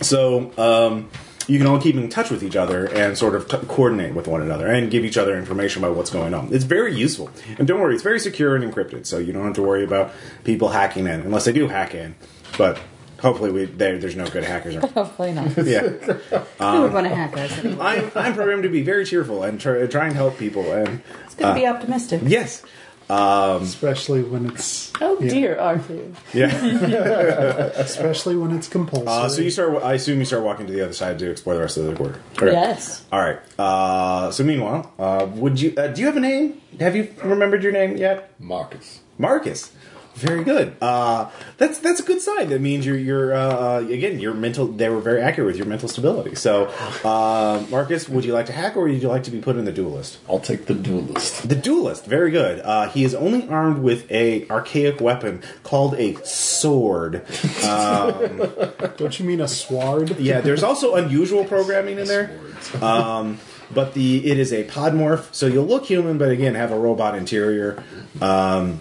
so 0.00 0.50
um, 0.58 1.08
you 1.46 1.58
can 1.58 1.66
all 1.66 1.80
keep 1.80 1.94
in 1.96 2.08
touch 2.08 2.30
with 2.30 2.42
each 2.42 2.56
other 2.56 2.86
and 2.86 3.16
sort 3.18 3.34
of 3.34 3.48
t- 3.48 3.58
coordinate 3.68 4.14
with 4.14 4.26
one 4.26 4.40
another 4.40 4.66
and 4.66 4.90
give 4.90 5.04
each 5.04 5.16
other 5.18 5.36
information 5.36 5.84
about 5.84 5.96
what's 5.96 6.10
going 6.10 6.32
on. 6.34 6.52
It's 6.52 6.64
very 6.64 6.94
useful, 6.94 7.30
and 7.58 7.66
don't 7.68 7.80
worry, 7.80 7.94
it's 7.94 8.02
very 8.02 8.18
secure 8.20 8.56
and 8.56 8.64
encrypted, 8.64 9.06
so 9.06 9.18
you 9.18 9.32
don't 9.32 9.44
have 9.44 9.54
to 9.54 9.62
worry 9.62 9.84
about 9.84 10.12
people 10.44 10.68
hacking 10.70 11.06
in 11.06 11.20
unless 11.20 11.44
they 11.44 11.52
do 11.52 11.68
hack 11.68 11.94
in. 11.94 12.14
But 12.56 12.78
hopefully, 13.20 13.50
we 13.50 13.64
there, 13.64 13.98
there's 13.98 14.16
no 14.16 14.26
good 14.26 14.44
hackers. 14.44 14.76
around. 14.76 14.90
Hopefully 14.94 15.32
not. 15.32 15.56
yeah, 15.66 15.80
Who 16.60 16.82
would 16.82 16.92
want 16.92 17.06
to 17.08 17.14
hack 17.14 17.36
us? 17.36 17.58
Anyway? 17.58 17.80
I'm, 17.80 18.10
I'm 18.14 18.34
programmed 18.34 18.62
to 18.64 18.68
be 18.68 18.82
very 18.82 19.04
cheerful 19.04 19.42
and 19.42 19.60
try, 19.60 19.84
try 19.86 20.06
and 20.06 20.14
help 20.14 20.38
people. 20.38 20.70
And 20.72 21.02
It's 21.24 21.34
going 21.34 21.54
to 21.54 21.60
be 21.60 21.66
uh, 21.66 21.74
optimistic. 21.74 22.22
yes, 22.24 22.62
Especially 23.10 24.22
when 24.22 24.46
it's 24.46 24.92
Oh 25.00 25.18
yeah. 25.20 25.28
dear, 25.30 25.58
Arthur. 25.58 26.00
yeah. 26.32 26.46
especially 27.76 28.36
when 28.36 28.56
it's 28.56 28.68
compulsory. 28.68 29.06
Uh, 29.08 29.28
so 29.28 29.42
you 29.42 29.50
start. 29.50 29.82
I 29.82 29.94
assume 29.94 30.18
you 30.18 30.24
start 30.24 30.42
walking 30.42 30.66
to 30.66 30.72
the 30.72 30.82
other 30.82 30.92
side 30.92 31.18
to 31.18 31.30
explore 31.30 31.54
the 31.54 31.60
rest 31.62 31.76
of 31.76 31.84
the 31.86 31.94
quarter. 31.94 32.20
Okay. 32.36 32.52
Yes. 32.52 33.04
All 33.12 33.20
right. 33.20 33.38
Uh, 33.58 34.30
so 34.30 34.44
meanwhile, 34.44 34.92
uh, 34.98 35.26
would 35.34 35.60
you? 35.60 35.74
Uh, 35.76 35.88
do 35.88 36.00
you 36.00 36.06
have 36.06 36.16
a 36.16 36.20
name? 36.20 36.60
Have 36.80 36.96
you 36.96 37.12
remembered 37.22 37.62
your 37.62 37.72
name 37.72 37.96
yet? 37.96 38.30
Marcus. 38.40 39.00
Marcus. 39.18 39.70
Very 40.14 40.44
good. 40.44 40.76
Uh, 40.80 41.30
that's 41.58 41.80
that's 41.80 41.98
a 41.98 42.04
good 42.04 42.20
sign. 42.20 42.48
That 42.50 42.60
means 42.60 42.86
you're 42.86 42.96
you're 42.96 43.34
uh, 43.34 43.78
uh, 43.80 43.86
again 43.88 44.20
your 44.20 44.32
mental. 44.32 44.66
They 44.66 44.88
were 44.88 45.00
very 45.00 45.20
accurate 45.20 45.46
with 45.48 45.56
your 45.56 45.66
mental 45.66 45.88
stability. 45.88 46.36
So, 46.36 46.66
uh, 47.04 47.64
Marcus, 47.68 48.08
would 48.08 48.24
you 48.24 48.32
like 48.32 48.46
to 48.46 48.52
hack 48.52 48.76
or 48.76 48.84
would 48.84 49.02
you 49.02 49.08
like 49.08 49.24
to 49.24 49.32
be 49.32 49.40
put 49.40 49.56
in 49.56 49.64
the 49.64 49.72
duelist? 49.72 50.18
I'll 50.28 50.38
take 50.38 50.66
the 50.66 50.74
duelist. 50.74 51.48
The 51.48 51.56
duelist, 51.56 52.06
very 52.06 52.30
good. 52.30 52.60
Uh, 52.60 52.88
he 52.88 53.02
is 53.02 53.14
only 53.14 53.48
armed 53.48 53.78
with 53.78 54.10
a 54.10 54.48
archaic 54.48 55.00
weapon 55.00 55.42
called 55.64 55.94
a 55.94 56.14
sword. 56.24 57.26
Don't 57.62 59.18
you 59.18 59.24
mean 59.24 59.40
a 59.40 59.48
sword? 59.48 60.18
Yeah, 60.20 60.40
there's 60.40 60.62
also 60.70 60.94
unusual 60.94 61.44
programming 61.44 61.98
in 61.98 62.06
there. 62.06 62.38
Um, 62.80 63.40
but 63.72 63.94
the 63.94 64.30
it 64.30 64.38
is 64.38 64.52
a 64.52 64.62
podmorph, 64.64 65.34
so 65.34 65.46
you'll 65.46 65.66
look 65.66 65.86
human, 65.86 66.18
but 66.18 66.30
again 66.30 66.54
have 66.54 66.70
a 66.70 66.78
robot 66.78 67.16
interior. 67.16 67.82
Um, 68.20 68.80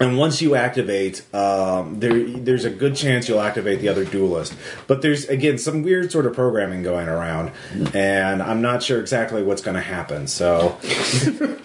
and 0.00 0.16
once 0.18 0.40
you 0.40 0.54
activate, 0.54 1.22
um, 1.34 2.00
there 2.00 2.24
there's 2.24 2.64
a 2.64 2.70
good 2.70 2.94
chance 2.96 3.28
you'll 3.28 3.40
activate 3.40 3.80
the 3.80 3.88
other 3.88 4.04
duelist. 4.04 4.54
But 4.86 5.02
there's 5.02 5.24
again 5.28 5.58
some 5.58 5.82
weird 5.82 6.12
sort 6.12 6.26
of 6.26 6.34
programming 6.34 6.82
going 6.82 7.08
around, 7.08 7.52
and 7.94 8.42
I'm 8.42 8.62
not 8.62 8.82
sure 8.82 9.00
exactly 9.00 9.42
what's 9.42 9.62
going 9.62 9.76
to 9.76 9.80
happen. 9.82 10.26
So, 10.28 10.78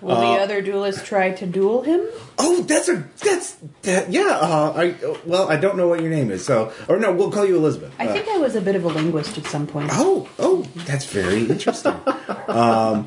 Will 0.00 0.12
Uh, 0.16 0.20
the 0.36 0.40
other 0.42 0.62
duelist 0.62 1.04
try 1.06 1.30
to 1.30 1.46
duel 1.46 1.82
him? 1.82 2.02
Oh, 2.38 2.62
that's 2.62 2.88
a 2.88 3.04
that's 3.22 3.56
that 3.82 4.10
yeah. 4.12 4.38
Uh, 4.40 4.72
I 4.76 4.94
well, 5.26 5.48
I 5.48 5.56
don't 5.56 5.76
know 5.76 5.88
what 5.88 6.00
your 6.00 6.10
name 6.10 6.30
is, 6.30 6.44
so 6.44 6.72
or 6.88 6.98
no, 6.98 7.12
we'll 7.12 7.30
call 7.30 7.44
you 7.44 7.56
Elizabeth. 7.56 7.92
I 7.98 8.06
Uh, 8.08 8.12
think 8.12 8.28
I 8.28 8.38
was 8.38 8.54
a 8.56 8.60
bit 8.60 8.76
of 8.76 8.84
a 8.84 8.88
linguist 8.88 9.36
at 9.38 9.46
some 9.46 9.66
point. 9.66 9.90
Oh, 9.92 10.28
oh, 10.38 10.62
that's 10.86 11.04
very 11.06 11.40
interesting. 11.48 11.94
um, 12.48 13.06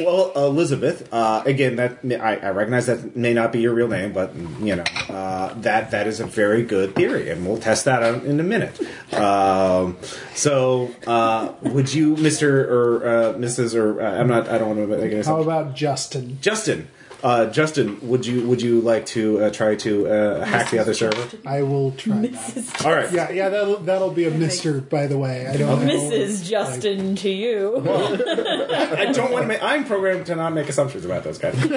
well, 0.00 0.32
Elizabeth, 0.36 1.08
uh, 1.12 1.42
again, 1.46 1.76
that 1.76 1.98
I, 2.20 2.36
I 2.36 2.50
recognize 2.50 2.86
that 2.86 3.14
may 3.16 3.32
not 3.34 3.52
be 3.52 3.60
your 3.60 3.74
real 3.74 3.88
name, 3.88 4.12
but 4.12 4.34
you 4.60 4.76
know 4.76 4.84
uh, 5.08 5.54
that 5.60 5.90
that 5.92 6.06
is 6.06 6.20
a 6.20 6.26
very 6.26 6.62
good 6.62 6.94
theory, 6.94 7.30
and 7.30 7.46
we'll 7.46 7.58
test 7.58 7.84
that 7.84 8.02
out 8.02 8.24
in 8.24 8.38
a 8.40 8.42
minute. 8.44 8.80
Um, 9.12 9.98
so, 10.34 10.90
uh, 11.06 11.52
would 11.62 11.92
you, 11.92 12.16
Mister 12.16 12.64
or 12.64 13.06
uh, 13.06 13.32
Mrs. 13.34 13.74
or 13.74 14.00
uh, 14.02 14.18
I'm 14.20 14.28
not, 14.28 14.48
I 14.48 14.58
don't 14.58 14.76
want 14.76 14.90
to 14.90 14.96
make 14.96 15.12
an 15.12 15.22
How 15.22 15.40
about 15.40 15.74
Justin? 15.74 16.38
Justin? 16.40 16.88
Uh, 17.22 17.46
Justin, 17.50 17.98
would 18.08 18.26
you 18.26 18.46
would 18.48 18.60
you 18.60 18.80
like 18.80 19.06
to 19.06 19.44
uh, 19.44 19.50
try 19.50 19.76
to 19.76 20.08
uh, 20.08 20.44
hack 20.44 20.70
the 20.70 20.80
other 20.80 20.92
server? 20.92 21.36
I 21.46 21.62
will 21.62 21.92
try 21.92 22.16
that. 22.26 22.84
All 22.84 22.92
right. 22.92 23.12
Yeah, 23.12 23.30
yeah, 23.30 23.48
that'll 23.48 23.76
that'll 23.76 24.10
be 24.10 24.26
a 24.26 24.30
Mister. 24.32 24.80
By 24.80 25.06
the 25.06 25.16
way, 25.16 25.46
I 25.46 25.56
don't. 25.56 25.86
know. 25.86 25.92
Mrs. 25.92 26.44
Justin 26.44 27.14
to 27.16 27.30
you. 27.30 27.76
I 27.78 29.12
don't 29.12 29.30
want 29.30 29.44
to 29.44 29.46
make. 29.48 29.62
I'm 29.62 29.84
programmed 29.84 30.26
to 30.26 30.34
not 30.34 30.52
make 30.52 30.68
assumptions 30.68 31.04
about 31.04 31.22
those 31.22 31.38
guys. 31.38 31.54
An 31.62 31.72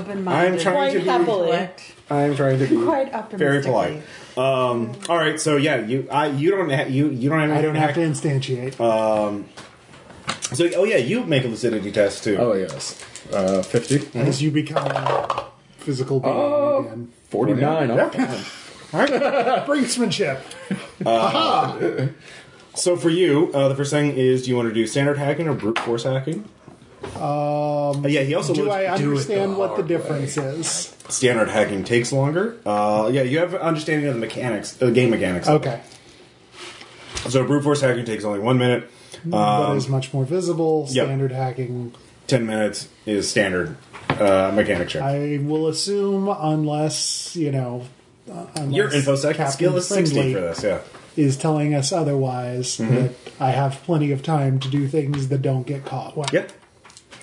open-minded. 0.00 0.26
I'm 0.28 0.58
trying 0.58 0.74
Quite 0.74 0.92
to 0.94 0.98
be. 0.98 1.04
happily. 1.04 1.68
I'm 2.10 2.34
trying 2.36 2.58
to 2.58 2.66
be 2.66 2.82
Quite 2.82 3.14
optimistically. 3.14 3.38
very 3.38 3.62
polite. 3.62 4.02
Um, 4.36 4.92
all 5.08 5.16
right, 5.16 5.38
so 5.40 5.56
yeah, 5.56 5.76
you 5.76 6.08
I 6.10 6.26
you 6.26 6.50
don't 6.50 6.70
ha- 6.70 6.86
you 6.88 7.08
you 7.08 7.30
don't 7.30 7.38
have 7.38 7.50
I 7.50 7.62
don't 7.62 7.76
have 7.76 7.94
to 7.94 8.00
hack- 8.00 8.10
instantiate. 8.10 8.74
So 10.54 10.68
oh 10.76 10.84
yeah, 10.84 10.96
you 10.96 11.24
make 11.24 11.44
a 11.44 11.48
lucidity 11.48 11.92
test 11.92 12.24
too. 12.24 12.36
Oh 12.38 12.52
yes. 12.54 13.00
Uh, 13.32 13.62
50. 13.62 14.18
as 14.18 14.42
you 14.42 14.50
become 14.50 14.86
a 14.86 15.46
physical 15.78 16.20
being 16.20 16.34
Oh. 16.36 16.80
again. 16.86 17.08
49. 17.30 17.90
Oh, 17.90 17.96
Yeah. 17.96 18.10
God. 18.12 18.44
All 18.92 19.00
right. 19.00 19.66
Brinksmanship. 19.66 20.40
So 22.76 22.96
for 22.96 23.08
you, 23.08 23.52
uh, 23.54 23.68
the 23.68 23.76
first 23.76 23.92
thing 23.92 24.16
is, 24.16 24.42
do 24.42 24.50
you 24.50 24.56
want 24.56 24.68
to 24.68 24.74
do 24.74 24.84
standard 24.88 25.16
hacking 25.16 25.46
or 25.46 25.54
brute 25.54 25.78
force 25.78 26.02
hacking? 26.02 26.44
Um, 27.14 28.04
yeah, 28.08 28.22
he 28.22 28.34
also 28.34 28.52
Do 28.52 28.62
looked- 28.64 28.74
I 28.74 28.86
understand 28.86 29.52
the 29.52 29.56
what 29.56 29.68
the 29.70 29.74
hard 29.76 29.86
difference 29.88 30.36
is? 30.36 30.92
standard 31.08 31.48
hacking 31.50 31.84
takes 31.84 32.10
longer. 32.12 32.56
Uh, 32.66 33.08
yeah, 33.12 33.22
you 33.22 33.38
have 33.38 33.54
an 33.54 33.60
understanding 33.60 34.08
of 34.08 34.14
the 34.14 34.20
mechanics, 34.20 34.72
the 34.72 34.90
game 34.90 35.10
mechanics. 35.10 35.48
Okay, 35.48 35.82
So 37.28 37.44
brute 37.44 37.62
force 37.62 37.80
hacking 37.80 38.06
takes 38.06 38.24
only 38.24 38.40
one 38.40 38.58
minute. 38.58 38.90
but 39.24 39.76
is 39.76 39.88
much 39.88 40.12
more 40.12 40.24
visible. 40.24 40.86
yep. 40.90 41.06
Standard 41.06 41.30
hacking. 41.30 41.94
Ten 42.26 42.46
minutes 42.46 42.88
is 43.06 43.28
standard 43.30 43.76
uh, 44.08 44.50
mechanic 44.54 44.88
check. 44.88 45.02
I 45.02 45.38
will 45.42 45.68
assume, 45.68 46.28
unless 46.28 47.36
you 47.36 47.52
know, 47.52 47.84
uh, 48.30 48.46
unless 48.56 48.74
Your 48.74 48.88
infosec 48.90 49.34
Captain 49.36 49.52
skill 49.52 49.76
is 49.76 49.88
sixty 49.88 50.14
Friendly 50.14 50.34
for 50.34 50.40
this. 50.40 50.62
Yeah. 50.62 50.80
is 51.16 51.36
telling 51.36 51.74
us 51.74 51.92
otherwise. 51.92 52.78
Mm-hmm. 52.78 52.94
That 52.94 53.12
I 53.40 53.50
have 53.50 53.82
plenty 53.84 54.10
of 54.12 54.22
time 54.22 54.58
to 54.60 54.68
do 54.68 54.88
things 54.88 55.28
that 55.28 55.42
don't 55.42 55.66
get 55.66 55.84
caught. 55.84 56.16
Well, 56.16 56.26
Yep. 56.32 56.52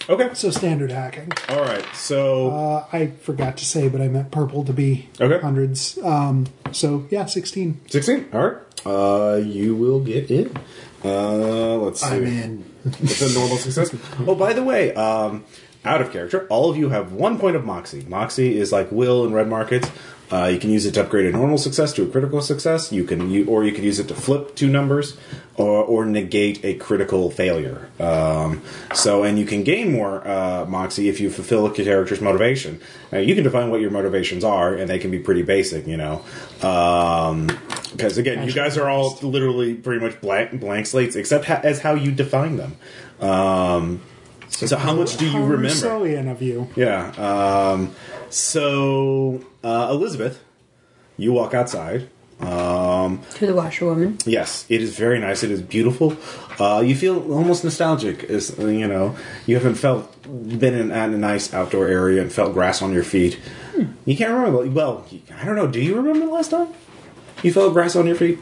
Okay. 0.10 0.34
So 0.34 0.50
standard 0.50 0.92
hacking. 0.92 1.32
All 1.50 1.62
right. 1.62 1.86
So 1.94 2.50
Uh, 2.50 2.86
I 2.92 3.08
forgot 3.08 3.58
to 3.58 3.66
say, 3.66 3.88
but 3.88 4.02
I 4.02 4.08
meant 4.08 4.32
purple 4.32 4.64
to 4.66 4.74
be 4.74 5.10
Okay. 5.22 5.40
hundreds. 5.40 5.98
Um, 6.04 6.48
so 6.72 7.06
yeah, 7.10 7.26
sixteen. 7.28 7.80
16. 7.88 8.28
All 8.34 8.42
right. 8.48 8.58
Uh, 8.86 9.36
you 9.38 9.76
will 9.76 10.00
get 10.00 10.30
in. 10.32 10.52
Uh, 11.06 11.76
let's 11.78 12.02
see. 12.02 12.08
I'm 12.08 12.26
in. 12.26 12.66
It's 12.86 13.22
a 13.22 13.34
normal 13.34 13.58
success. 13.58 13.94
Oh, 14.20 14.36
by 14.36 14.54
the 14.54 14.64
way, 14.64 14.94
um, 14.96 15.46
out 15.84 16.02
of 16.02 16.12
character, 16.12 16.48
all 16.50 16.70
of 16.70 16.78
you 16.78 16.90
have 16.90 17.14
one 17.14 17.40
point 17.40 17.56
of 17.56 17.66
Moxie. 17.66 18.06
Moxie 18.08 18.58
is 18.58 18.72
like 18.72 18.92
Will 18.92 19.26
in 19.26 19.34
Red 19.34 19.48
Markets. 19.48 19.90
Uh, 20.32 20.46
you 20.46 20.58
can 20.60 20.70
use 20.70 20.86
it 20.86 20.94
to 20.94 21.02
upgrade 21.02 21.26
a 21.26 21.32
normal 21.32 21.58
success 21.58 21.92
to 21.94 22.04
a 22.04 22.08
critical 22.08 22.42
success. 22.42 22.92
You 22.92 23.04
can, 23.04 23.30
u- 23.30 23.46
or 23.48 23.64
you 23.66 23.72
can 23.74 23.84
use 23.84 24.00
it 24.00 24.08
to 24.08 24.16
flip 24.16 24.56
two 24.56 24.70
numbers, 24.70 25.18
or, 25.56 25.84
or 25.84 26.06
negate 26.06 26.64
a 26.64 26.76
critical 26.76 27.30
failure. 27.30 27.90
Um, 28.00 28.62
so, 28.94 29.24
and 29.24 29.38
you 29.38 29.46
can 29.46 29.64
gain 29.64 29.92
more 29.92 30.26
uh, 30.26 30.66
Moxie 30.66 31.10
if 31.10 31.20
you 31.20 31.30
fulfill 31.30 31.66
a 31.66 31.72
character's 31.74 32.22
motivation. 32.22 32.80
Now, 33.12 33.20
you 33.20 33.36
can 33.36 33.44
define 33.44 33.70
what 33.70 33.82
your 33.82 33.92
motivations 33.92 34.44
are, 34.46 34.74
and 34.74 34.90
they 34.90 35.00
can 35.00 35.12
be 35.12 35.20
pretty 35.20 35.44
basic, 35.44 35.86
you 35.86 35.98
know. 35.98 36.24
Because 37.92 38.18
again, 38.18 38.48
you 38.48 38.54
guys 38.54 38.78
are 38.78 38.90
all 38.90 39.18
literally 39.22 39.74
pretty 39.74 40.04
much 40.04 40.22
blank, 40.22 40.60
blank 40.62 40.86
slates, 40.86 41.18
except 41.18 41.46
ha- 41.46 41.60
as 41.64 41.82
how 41.82 41.94
you 41.96 42.12
define 42.12 42.56
them. 42.56 42.78
Um, 43.20 44.02
so, 44.52 44.78
how 44.78 44.94
much 44.94 45.18
do 45.18 45.26
you 45.26 45.32
How 45.32 45.44
remember? 45.44 45.68
Rousseauian 45.70 46.32
of 46.32 46.42
you. 46.42 46.68
Yeah. 46.76 47.10
Um, 47.18 47.96
so, 48.30 49.42
uh, 49.64 49.88
Elizabeth, 49.92 50.44
you 51.18 51.34
walk 51.34 51.54
outside. 51.54 52.10
Um, 52.40 53.22
To 53.36 53.46
the 53.46 53.54
washerwoman. 53.54 54.18
yes, 54.26 54.66
it 54.68 54.82
is 54.82 54.98
very 54.98 55.20
nice. 55.20 55.44
It 55.44 55.52
is 55.52 55.62
beautiful. 55.62 56.18
Uh, 56.60 56.82
you 56.84 56.96
feel 56.96 57.32
almost 57.32 57.64
nostalgic, 57.64 58.24
as 58.26 58.58
you 58.58 58.88
know. 58.88 59.16
You 59.46 59.56
haven't 59.56 59.76
felt 59.76 60.10
been 60.24 60.74
in 60.74 60.92
at 60.92 61.10
a 61.12 61.18
nice 61.18 61.54
outdoor 61.54 61.88
area 61.88 62.20
and 62.22 62.32
felt 62.34 62.54
grass 62.54 62.82
on 62.82 62.94
your 62.94 63.04
feet. 63.04 63.40
You 64.06 64.18
can't 64.18 64.34
remember. 64.34 64.68
Well, 64.70 65.06
I 65.40 65.46
don't 65.46 65.56
know. 65.56 65.68
Do 65.68 65.80
you 65.80 65.96
remember 65.96 66.26
the 66.26 66.32
last 66.32 66.50
time 66.50 66.70
you 67.44 67.54
felt 67.54 67.74
grass 67.74 67.96
on 67.96 68.08
your 68.08 68.16
feet? 68.16 68.40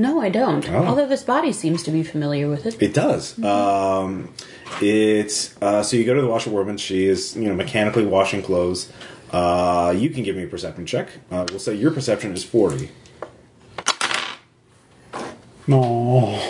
No, 0.00 0.18
I 0.18 0.30
don't. 0.30 0.66
Oh. 0.70 0.86
Although 0.86 1.06
this 1.06 1.22
body 1.22 1.52
seems 1.52 1.82
to 1.82 1.90
be 1.90 2.02
familiar 2.02 2.48
with 2.48 2.64
it. 2.64 2.82
It 2.82 2.94
does. 2.94 3.38
Um, 3.44 4.32
it's 4.80 5.54
uh, 5.60 5.82
so 5.82 5.98
you 5.98 6.04
go 6.06 6.14
to 6.14 6.22
the 6.22 6.26
washerwoman. 6.26 6.78
She 6.78 7.04
is 7.04 7.36
you 7.36 7.46
know 7.46 7.54
mechanically 7.54 8.06
washing 8.06 8.40
clothes. 8.40 8.90
Uh, 9.30 9.94
you 9.94 10.08
can 10.08 10.22
give 10.22 10.36
me 10.36 10.44
a 10.44 10.46
perception 10.46 10.86
check. 10.86 11.10
Uh, 11.30 11.44
we'll 11.50 11.58
say 11.58 11.74
your 11.74 11.90
perception 11.90 12.32
is 12.32 12.42
forty. 12.42 12.90
No. 15.66 16.40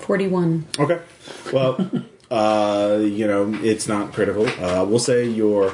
41. 0.00 0.66
Okay. 0.78 1.00
Well, 1.52 1.90
uh, 2.30 2.98
you 3.00 3.26
know 3.26 3.58
it's 3.62 3.88
not 3.88 4.12
critical. 4.12 4.46
Uh, 4.46 4.84
we'll 4.84 4.98
say 4.98 5.24
your. 5.26 5.72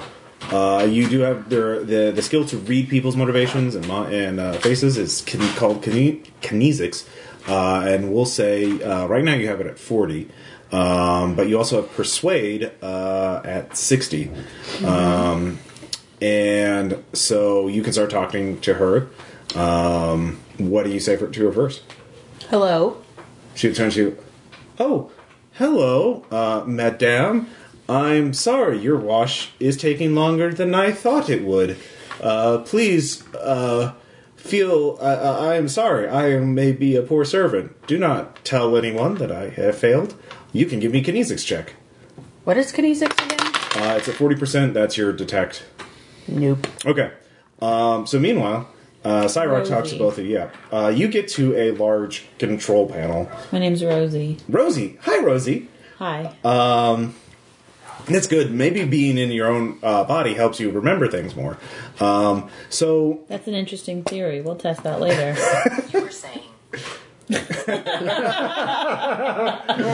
Uh, 0.50 0.86
you 0.88 1.08
do 1.08 1.20
have 1.20 1.48
the, 1.50 1.82
the 1.84 2.12
the 2.14 2.22
skill 2.22 2.44
to 2.46 2.56
read 2.58 2.88
people's 2.88 3.16
motivations 3.16 3.74
and 3.74 3.84
and 3.90 4.38
uh, 4.38 4.52
faces 4.52 4.96
is 4.96 5.22
kin- 5.22 5.40
called 5.56 5.82
kine- 5.82 6.22
kinesics, 6.40 7.04
uh, 7.48 7.84
and 7.84 8.12
we'll 8.12 8.24
say 8.24 8.80
uh, 8.82 9.06
right 9.06 9.24
now 9.24 9.34
you 9.34 9.48
have 9.48 9.60
it 9.60 9.66
at 9.66 9.76
forty, 9.76 10.28
um, 10.70 11.34
but 11.34 11.48
you 11.48 11.58
also 11.58 11.82
have 11.82 11.90
persuade 11.92 12.70
uh, 12.80 13.40
at 13.44 13.76
sixty, 13.76 14.30
um, 14.84 15.58
and 16.22 17.02
so 17.12 17.66
you 17.66 17.82
can 17.82 17.92
start 17.92 18.10
talking 18.10 18.60
to 18.60 18.74
her. 18.74 19.08
Um, 19.56 20.38
what 20.58 20.84
do 20.84 20.90
you 20.90 21.00
say 21.00 21.16
for, 21.16 21.26
to 21.28 21.46
her 21.46 21.52
first? 21.52 21.82
Hello. 22.50 23.02
She 23.56 23.72
turns 23.72 23.94
to 23.94 24.00
you. 24.00 24.18
Oh, 24.78 25.10
hello, 25.54 26.24
uh, 26.30 26.62
madame. 26.66 27.48
I'm 27.88 28.32
sorry 28.34 28.78
your 28.78 28.96
wash 28.96 29.50
is 29.60 29.76
taking 29.76 30.14
longer 30.14 30.52
than 30.52 30.74
I 30.74 30.90
thought 30.92 31.28
it 31.30 31.44
would. 31.44 31.76
Uh, 32.20 32.58
please, 32.58 33.22
uh, 33.34 33.92
feel. 34.34 34.98
I 35.00 35.12
I 35.12 35.54
am 35.56 35.68
sorry. 35.68 36.08
I 36.08 36.38
may 36.38 36.72
be 36.72 36.96
a 36.96 37.02
poor 37.02 37.24
servant. 37.24 37.74
Do 37.86 37.98
not 37.98 38.44
tell 38.44 38.76
anyone 38.76 39.16
that 39.16 39.30
I 39.30 39.50
have 39.50 39.76
failed. 39.78 40.14
You 40.52 40.66
can 40.66 40.80
give 40.80 40.92
me 40.92 41.02
kinesics 41.02 41.44
check. 41.46 41.74
What 42.44 42.56
is 42.56 42.72
kinesics 42.72 43.24
again? 43.24 43.40
Uh, 43.84 43.96
it's 43.96 44.08
at 44.08 44.14
forty 44.14 44.36
percent. 44.36 44.74
That's 44.74 44.96
your 44.96 45.12
detect. 45.12 45.64
Nope. 46.26 46.66
Okay. 46.84 47.12
Um, 47.60 48.06
so 48.06 48.18
meanwhile, 48.18 48.68
uh, 49.04 49.24
Cyrock 49.24 49.68
talks 49.68 49.90
to 49.90 49.94
Rosie. 49.94 49.98
both 49.98 50.18
of 50.18 50.26
you. 50.26 50.32
Yeah. 50.34 50.50
Uh, 50.72 50.88
you 50.88 51.08
get 51.08 51.28
to 51.28 51.54
a 51.56 51.70
large 51.72 52.26
control 52.38 52.88
panel. 52.88 53.30
My 53.52 53.58
name's 53.58 53.84
Rosie. 53.84 54.38
Rosie, 54.48 54.98
hi 55.02 55.18
Rosie. 55.22 55.68
Hi. 55.98 56.34
That's 58.06 58.26
good. 58.28 58.52
Maybe 58.52 58.84
being 58.84 59.18
in 59.18 59.30
your 59.30 59.48
own 59.48 59.78
uh, 59.82 60.04
body 60.04 60.34
helps 60.34 60.60
you 60.60 60.70
remember 60.70 61.08
things 61.08 61.34
more. 61.34 61.58
Um, 62.00 62.48
so, 62.68 63.24
That's 63.28 63.48
an 63.48 63.54
interesting 63.54 64.02
theory. 64.04 64.40
We'll 64.40 64.56
test 64.56 64.82
that 64.84 65.00
later. 65.00 65.36
You 65.92 66.02
were 66.02 66.10
saying. 66.10 66.42
What 67.28 67.46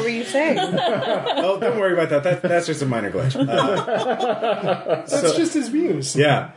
were 0.03 0.09
you 0.09 0.25
saying? 0.25 0.59
oh, 0.77 1.59
don't 1.61 1.79
worry 1.79 1.93
about 1.95 2.11
that. 2.11 2.23
that 2.25 2.43
that's 2.43 2.67
just 2.67 2.83
a 2.83 2.87
minor 2.87 3.11
glitch. 3.11 3.35
Uh, 3.37 5.05
That's 5.07 5.35
just 5.37 5.55
his 5.55 5.69
views. 5.69 6.15
yeah. 6.15 6.51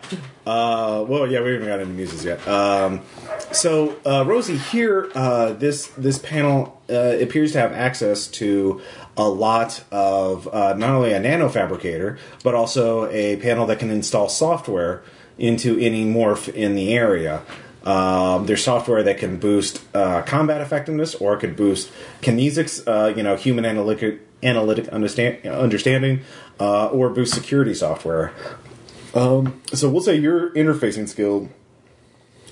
Uh, 0.46 1.06
well, 1.08 1.32
yeah, 1.32 1.42
we 1.42 1.54
haven't 1.54 1.68
got 1.68 1.80
any 1.80 1.90
muses 1.92 2.26
yet. 2.26 2.46
Um, 2.48 3.02
so, 3.52 3.96
uh, 4.06 4.26
Rosie, 4.28 4.58
here, 4.58 5.10
uh, 5.16 5.54
this 5.54 5.88
this 5.98 6.20
panel 6.20 6.82
uh, 6.90 7.18
appears 7.22 7.54
to 7.54 7.60
have 7.60 7.72
access 7.72 8.28
to 8.28 8.82
a 9.18 9.30
lot 9.30 9.84
of 9.92 10.48
uh, 10.54 10.74
not 10.74 10.90
only 10.90 11.14
a 11.14 11.20
nanofabricator, 11.20 12.18
but 12.44 12.54
also 12.54 13.10
a 13.12 13.38
panel 13.38 13.66
that 13.66 13.80
can 13.80 13.90
install 13.90 14.28
software 14.28 15.04
into 15.38 15.80
any 15.80 16.06
morph 16.06 16.54
in 16.54 16.76
the 16.76 16.94
area. 16.94 17.42
Um, 17.84 18.46
there's 18.46 18.64
software 18.64 19.04
that 19.04 19.18
can 19.18 19.38
boost 19.38 19.84
uh, 19.94 20.22
combat 20.24 20.60
effectiveness, 20.60 21.16
or 21.16 21.36
it 21.36 21.40
could 21.40 21.56
boost 21.56 21.92
kinesics, 22.22 22.84
uh, 22.88 23.16
you 23.16 23.24
know, 23.24 23.36
human 23.36 23.64
analytic 23.64 24.22
analytic 24.44 24.88
understand, 24.90 25.46
understanding, 25.46 26.22
uh, 26.60 26.88
or 26.88 27.10
boost 27.10 27.34
security 27.34 27.74
software. 27.74 28.34
Um, 29.14 29.62
so 29.74 29.90
we'll 29.90 30.02
say 30.02 30.16
your 30.18 30.52
interfacing 30.52 31.08
skill, 31.08 31.50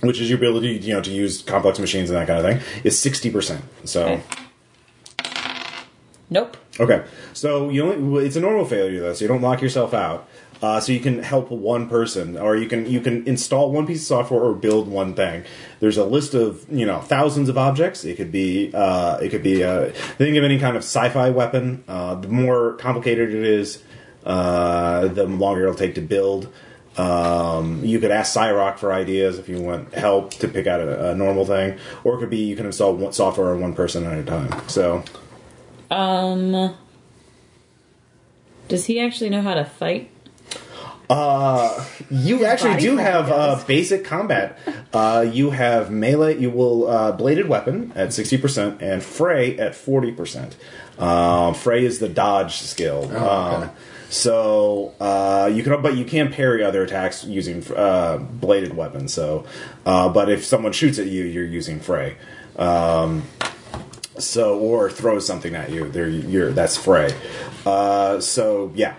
which 0.01 0.21
is 0.21 0.29
your 0.29 0.37
ability, 0.37 0.77
you 0.77 0.93
know, 0.93 1.01
to 1.01 1.11
use 1.11 1.41
complex 1.41 1.77
machines 1.79 2.09
and 2.09 2.17
that 2.17 2.27
kind 2.27 2.39
of 2.39 2.45
thing, 2.45 2.81
is 2.83 2.97
sixty 2.97 3.29
percent. 3.29 3.63
So. 3.83 4.05
Okay. 4.05 4.23
Nope. 6.33 6.57
Okay, 6.79 7.05
so 7.33 7.69
you 7.69 7.83
only, 7.83 8.25
it's 8.25 8.35
a 8.35 8.41
normal 8.41 8.65
failure 8.65 9.01
though, 9.01 9.13
so 9.13 9.23
you 9.23 9.27
don't 9.27 9.43
lock 9.43 9.61
yourself 9.61 9.93
out. 9.93 10.27
Uh, 10.63 10.79
so 10.79 10.91
you 10.91 10.99
can 10.99 11.21
help 11.21 11.51
one 11.51 11.87
person, 11.87 12.37
or 12.39 12.55
you 12.55 12.67
can 12.67 12.89
you 12.89 13.01
can 13.01 13.27
install 13.27 13.71
one 13.71 13.85
piece 13.85 14.01
of 14.01 14.07
software 14.07 14.41
or 14.41 14.55
build 14.55 14.87
one 14.87 15.13
thing. 15.13 15.43
There's 15.79 15.97
a 15.97 16.05
list 16.05 16.33
of 16.33 16.65
you 16.71 16.87
know 16.87 17.01
thousands 17.01 17.49
of 17.49 17.57
objects. 17.59 18.03
It 18.03 18.15
could 18.15 18.31
be 18.31 18.71
uh, 18.73 19.17
it 19.17 19.29
could 19.29 19.43
be 19.43 19.63
uh, 19.63 19.91
think 19.91 20.35
of 20.35 20.43
any 20.43 20.57
kind 20.57 20.75
of 20.75 20.81
sci-fi 20.81 21.29
weapon. 21.29 21.83
Uh, 21.87 22.15
the 22.15 22.29
more 22.29 22.73
complicated 22.77 23.29
it 23.29 23.43
is, 23.43 23.83
uh, 24.25 25.09
the 25.09 25.25
longer 25.25 25.63
it'll 25.63 25.75
take 25.75 25.93
to 25.95 26.01
build. 26.01 26.51
Um, 26.97 27.83
you 27.83 27.99
could 27.99 28.11
ask 28.11 28.35
Cyrock 28.35 28.79
for 28.79 28.91
ideas 28.91 29.37
if 29.37 29.49
you 29.49 29.61
want 29.61 29.93
help 29.93 30.31
to 30.35 30.47
pick 30.47 30.65
out 30.65 30.79
a, 30.79 31.11
a 31.11 31.15
normal 31.15 31.45
thing, 31.45 31.77
or 32.03 32.15
it 32.15 32.19
could 32.19 32.31
be 32.31 32.37
you 32.37 32.55
can 32.55 32.65
install 32.65 33.11
software 33.11 33.51
on 33.53 33.61
one 33.61 33.75
person 33.75 34.05
at 34.05 34.17
a 34.17 34.23
time. 34.23 34.67
So 34.69 35.03
Um. 35.93 36.75
Does 38.67 38.85
he 38.85 38.99
actually 38.99 39.29
know 39.29 39.41
how 39.41 39.53
to 39.53 39.65
fight? 39.65 40.09
You 42.09 42.45
actually 42.45 42.77
do 42.77 42.95
type 42.95 43.05
have 43.05 43.29
uh, 43.29 43.63
basic 43.67 44.05
combat. 44.05 44.57
Uh, 44.93 45.25
you 45.29 45.51
have 45.51 45.91
melee. 45.91 46.39
You 46.39 46.49
will 46.49 46.87
uh, 46.87 47.11
bladed 47.11 47.47
weapon 47.47 47.91
at 47.95 48.13
sixty 48.13 48.37
percent 48.37 48.81
and 48.81 49.03
fray 49.03 49.57
at 49.59 49.75
forty 49.75 50.11
percent. 50.11 50.55
Um, 50.97 51.53
fray 51.53 51.85
is 51.85 51.99
the 51.99 52.09
dodge 52.09 52.57
skill. 52.57 53.15
um, 53.15 53.71
so 54.09 54.93
uh, 54.99 55.51
you 55.53 55.63
can, 55.63 55.81
but 55.81 55.97
you 55.97 56.05
can 56.05 56.31
parry 56.31 56.63
other 56.63 56.83
attacks 56.83 57.23
using 57.25 57.63
uh, 57.73 58.17
bladed 58.17 58.75
weapons. 58.75 59.13
So, 59.13 59.45
uh, 59.85 60.09
but 60.09 60.29
if 60.29 60.45
someone 60.45 60.71
shoots 60.71 60.99
at 60.99 61.07
you, 61.07 61.23
you're 61.23 61.45
using 61.45 61.79
fray. 61.79 62.17
Um, 62.55 63.23
so 64.17 64.59
or 64.59 64.89
throws 64.89 65.25
something 65.25 65.55
at 65.55 65.71
you, 65.71 65.89
there 65.89 66.07
you're 66.09 66.51
that's 66.51 66.77
fray. 66.77 67.13
Uh, 67.65 68.19
so 68.19 68.71
yeah, 68.75 68.95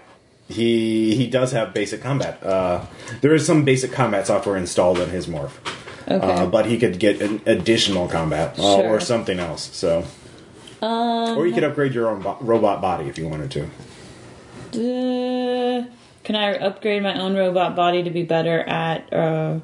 he 0.48 1.14
he 1.14 1.26
does 1.26 1.52
have 1.52 1.72
basic 1.74 2.02
combat. 2.02 2.42
Uh, 2.42 2.84
there 3.20 3.34
is 3.34 3.46
some 3.46 3.64
basic 3.64 3.92
combat 3.92 4.26
software 4.26 4.56
installed 4.56 4.98
in 4.98 5.10
his 5.10 5.26
morph, 5.26 5.52
Okay. 6.08 6.32
uh, 6.32 6.46
but 6.46 6.66
he 6.66 6.78
could 6.78 6.98
get 6.98 7.20
an 7.22 7.40
additional 7.46 8.08
combat 8.08 8.58
uh, 8.58 8.62
Sure. 8.76 8.88
or 8.88 9.00
something 9.00 9.38
else. 9.38 9.70
So, 9.72 10.04
or 10.82 11.46
you 11.46 11.52
could 11.54 11.64
upgrade 11.64 11.94
your 11.94 12.08
own 12.08 12.20
bo- 12.22 12.38
robot 12.40 12.80
body 12.82 13.08
if 13.08 13.16
you 13.18 13.28
wanted 13.28 13.50
to. 13.52 13.64
Uh, 14.74 15.84
can 16.24 16.36
I 16.36 16.54
upgrade 16.56 17.02
my 17.02 17.18
own 17.20 17.36
robot 17.36 17.76
body 17.76 18.02
to 18.02 18.10
be 18.10 18.22
better 18.24 18.60
at 18.60 19.12
uh, 19.12 19.60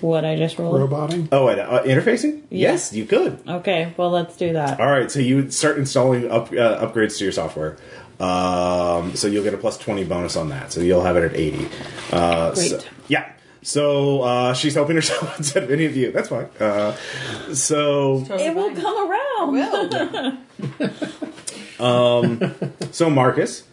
what 0.00 0.24
I 0.24 0.36
just 0.36 0.58
rolled? 0.58 0.80
Roboting. 0.80 1.28
Oh, 1.32 1.48
and 1.48 1.60
uh, 1.60 1.82
interfacing? 1.84 2.42
Yes, 2.50 2.92
you 2.92 3.04
could. 3.06 3.40
Okay, 3.48 3.94
well 3.96 4.10
let's 4.10 4.36
do 4.36 4.52
that. 4.54 4.80
All 4.80 4.86
right, 4.90 5.10
so 5.10 5.20
you 5.20 5.36
would 5.36 5.52
start 5.54 5.78
installing 5.78 6.30
up, 6.30 6.48
uh, 6.52 6.86
upgrades 6.86 7.18
to 7.18 7.24
your 7.24 7.32
software. 7.32 7.76
Um, 8.20 9.14
so 9.14 9.28
you'll 9.28 9.44
get 9.44 9.52
a 9.54 9.58
plus 9.58 9.76
twenty 9.78 10.04
bonus 10.04 10.36
on 10.36 10.48
that. 10.50 10.72
So 10.72 10.80
you'll 10.80 11.02
have 11.02 11.16
it 11.16 11.24
at 11.24 11.34
eighty. 11.36 11.68
Uh, 12.12 12.54
so- 12.54 12.78
Great. 12.78 12.88
yeah. 13.08 13.32
So 13.62 14.22
uh, 14.22 14.54
she's 14.54 14.74
helping 14.74 14.94
herself 14.94 15.36
instead 15.38 15.64
of 15.64 15.70
any 15.72 15.86
of 15.86 15.96
you. 15.96 16.12
That's 16.12 16.28
fine. 16.28 16.46
Uh, 16.60 16.94
so 17.52 18.24
It 18.30 18.54
will 18.54 18.72
come 18.76 19.10
around. 19.10 20.38
So 21.78 23.10
Marcus, 23.10 23.64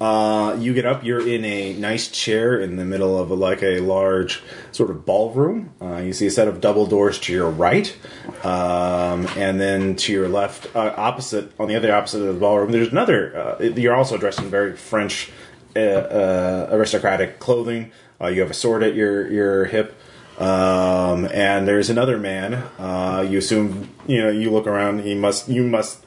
uh, 0.00 0.56
you 0.58 0.74
get 0.74 0.86
up. 0.86 1.04
You're 1.04 1.26
in 1.26 1.44
a 1.44 1.74
nice 1.74 2.08
chair 2.08 2.60
in 2.60 2.76
the 2.76 2.84
middle 2.84 3.16
of 3.16 3.30
a, 3.30 3.34
like 3.34 3.62
a 3.62 3.78
large 3.78 4.42
sort 4.72 4.90
of 4.90 5.06
ballroom. 5.06 5.70
Uh, 5.80 5.98
you 5.98 6.12
see 6.12 6.26
a 6.26 6.30
set 6.30 6.48
of 6.48 6.60
double 6.60 6.86
doors 6.86 7.20
to 7.20 7.32
your 7.32 7.48
right, 7.48 7.96
um, 8.44 9.28
and 9.36 9.60
then 9.60 9.94
to 9.96 10.12
your 10.12 10.28
left, 10.28 10.74
uh, 10.74 10.92
opposite 10.96 11.52
on 11.60 11.68
the 11.68 11.76
other 11.76 11.94
opposite 11.94 12.20
of 12.22 12.34
the 12.34 12.40
ballroom, 12.40 12.72
there's 12.72 12.90
another. 12.90 13.56
Uh, 13.60 13.62
you're 13.62 13.94
also 13.94 14.16
dressed 14.16 14.40
in 14.40 14.50
very 14.50 14.76
French 14.76 15.30
uh, 15.76 15.78
uh, 15.78 16.68
aristocratic 16.72 17.38
clothing. 17.38 17.92
Uh, 18.20 18.26
you 18.26 18.40
have 18.40 18.50
a 18.50 18.54
sword 18.54 18.82
at 18.82 18.94
your 18.94 19.30
your 19.30 19.66
hip. 19.66 19.94
Um, 20.38 21.26
and 21.26 21.68
there's 21.68 21.90
another 21.90 22.18
man. 22.18 22.54
Uh, 22.78 23.24
you 23.28 23.38
assume 23.38 23.90
you 24.08 24.18
know. 24.18 24.30
You 24.30 24.50
look 24.50 24.66
around. 24.66 25.00
He 25.04 25.14
must. 25.14 25.48
You 25.48 25.62
must 25.62 26.04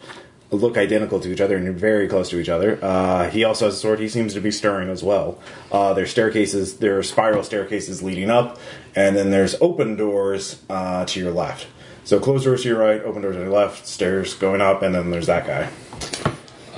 look 0.55 0.77
identical 0.77 1.19
to 1.19 1.31
each 1.31 1.41
other 1.41 1.57
and 1.57 1.77
very 1.77 2.07
close 2.07 2.29
to 2.29 2.39
each 2.39 2.49
other. 2.49 2.79
Uh, 2.83 3.29
he 3.29 3.43
also 3.43 3.65
has 3.65 3.75
a 3.75 3.77
sword. 3.77 3.99
He 3.99 4.09
seems 4.09 4.33
to 4.33 4.41
be 4.41 4.51
stirring 4.51 4.89
as 4.89 5.03
well. 5.03 5.39
Uh, 5.71 5.93
there's 5.93 6.11
staircases. 6.11 6.77
There 6.77 6.97
are 6.97 7.03
spiral 7.03 7.43
staircases 7.43 8.01
leading 8.01 8.29
up, 8.29 8.59
and 8.95 9.15
then 9.15 9.31
there's 9.31 9.55
open 9.61 9.95
doors 9.95 10.61
uh, 10.69 11.05
to 11.05 11.19
your 11.19 11.31
left. 11.31 11.67
So 12.03 12.19
closed 12.19 12.45
doors 12.45 12.61
to 12.63 12.69
your 12.69 12.79
right, 12.79 13.01
open 13.01 13.21
doors 13.21 13.35
to 13.35 13.41
your 13.41 13.51
left, 13.51 13.87
stairs 13.87 14.33
going 14.35 14.61
up, 14.61 14.81
and 14.81 14.93
then 14.93 15.09
there's 15.09 15.27
that 15.27 15.47
guy. 15.47 15.69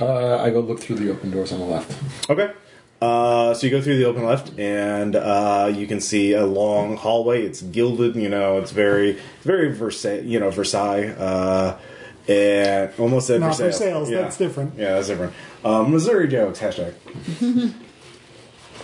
Uh, 0.00 0.38
I 0.38 0.50
go 0.50 0.60
look 0.60 0.80
through 0.80 0.96
the 0.96 1.10
open 1.10 1.30
doors 1.30 1.52
on 1.52 1.58
the 1.58 1.66
left. 1.66 2.30
Okay. 2.30 2.52
Uh, 3.00 3.54
so 3.54 3.66
you 3.66 3.70
go 3.70 3.80
through 3.80 3.96
the 3.96 4.06
open 4.06 4.24
left, 4.24 4.58
and 4.58 5.14
uh, 5.14 5.70
you 5.72 5.86
can 5.86 6.00
see 6.00 6.32
a 6.32 6.44
long 6.44 6.96
hallway. 6.96 7.44
It's 7.44 7.62
gilded, 7.62 8.16
you 8.16 8.28
know. 8.28 8.58
It's 8.58 8.72
very, 8.72 9.18
very 9.42 9.72
Versailles, 9.72 10.22
you 10.22 10.40
know, 10.40 10.50
Versailles, 10.50 11.08
uh, 11.08 11.78
and 12.28 12.90
almost 12.98 13.30
at 13.30 13.40
Not 13.40 13.56
Versailles. 13.56 13.70
for 13.70 13.76
sales. 13.76 14.10
Yeah. 14.10 14.22
That's 14.22 14.36
different. 14.36 14.74
Yeah, 14.76 14.94
that's 14.94 15.08
different. 15.08 15.32
Um, 15.64 15.90
Missouri 15.90 16.28
jokes 16.28 16.58
hashtag. 16.60 16.94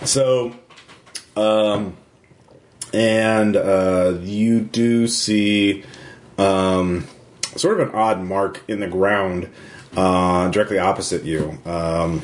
so, 0.03 0.55
um, 1.35 1.95
and 2.93 3.55
uh, 3.55 4.17
you 4.21 4.61
do 4.61 5.07
see 5.07 5.83
um, 6.37 7.07
sort 7.55 7.79
of 7.79 7.89
an 7.89 7.95
odd 7.95 8.21
mark 8.21 8.61
in 8.67 8.79
the 8.79 8.87
ground 8.87 9.49
uh, 9.95 10.49
directly 10.49 10.79
opposite 10.79 11.23
you. 11.23 11.57
Um, 11.65 12.21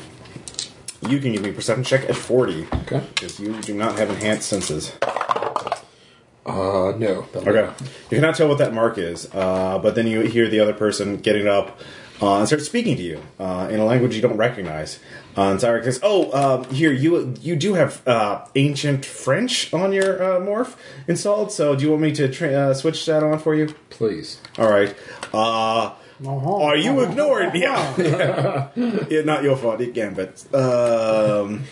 you 1.08 1.18
can 1.18 1.32
give 1.32 1.42
me 1.42 1.50
a 1.50 1.52
perception 1.52 1.82
check 1.84 2.08
at 2.08 2.14
forty 2.16 2.66
Okay. 2.72 3.02
because 3.14 3.40
you 3.40 3.60
do 3.62 3.74
not 3.74 3.98
have 3.98 4.08
enhanced 4.10 4.48
senses. 4.48 4.92
Uh, 6.44 6.92
no. 6.98 7.22
That'll 7.32 7.48
Okay. 7.48 7.72
You 8.10 8.16
cannot 8.18 8.34
tell 8.36 8.48
what 8.48 8.58
that 8.58 8.74
mark 8.74 8.98
is, 8.98 9.28
uh, 9.32 9.78
but 9.78 9.94
then 9.94 10.06
you 10.06 10.20
hear 10.22 10.48
the 10.48 10.60
other 10.60 10.72
person 10.72 11.16
getting 11.18 11.46
up 11.46 11.78
uh, 12.20 12.38
and 12.38 12.46
start 12.46 12.62
speaking 12.62 12.96
to 12.96 13.02
you 13.02 13.20
uh, 13.38 13.68
in 13.70 13.78
a 13.80 13.84
language 13.84 14.14
you 14.16 14.22
don't 14.22 14.36
recognize. 14.36 14.98
Uh, 15.36 15.50
and 15.52 15.60
Cyrus 15.60 15.84
says, 15.84 16.00
"Oh, 16.02 16.30
um, 16.32 16.64
here 16.70 16.92
you 16.92 17.34
you 17.40 17.56
do 17.56 17.74
have 17.74 18.06
uh, 18.06 18.44
ancient 18.54 19.04
French 19.06 19.72
on 19.72 19.92
your 19.92 20.22
uh, 20.22 20.40
morph 20.40 20.74
installed. 21.08 21.50
So 21.52 21.74
do 21.76 21.84
you 21.84 21.90
want 21.90 22.02
me 22.02 22.12
to 22.12 22.28
tra- 22.28 22.52
uh, 22.52 22.74
switch 22.74 23.06
that 23.06 23.22
on 23.22 23.38
for 23.38 23.54
you? 23.54 23.74
Please. 23.90 24.40
All 24.58 24.68
right. 24.68 24.94
Uh, 25.32 25.92
Uh-huh. 26.24 26.62
are 26.62 26.76
you 26.76 27.00
ignoring? 27.02 27.50
Yeah. 27.56 27.96
yeah, 29.10 29.22
not 29.24 29.42
your 29.42 29.56
fault, 29.56 29.80
again, 29.80 30.14
but 30.14 30.38
um, 30.54 31.64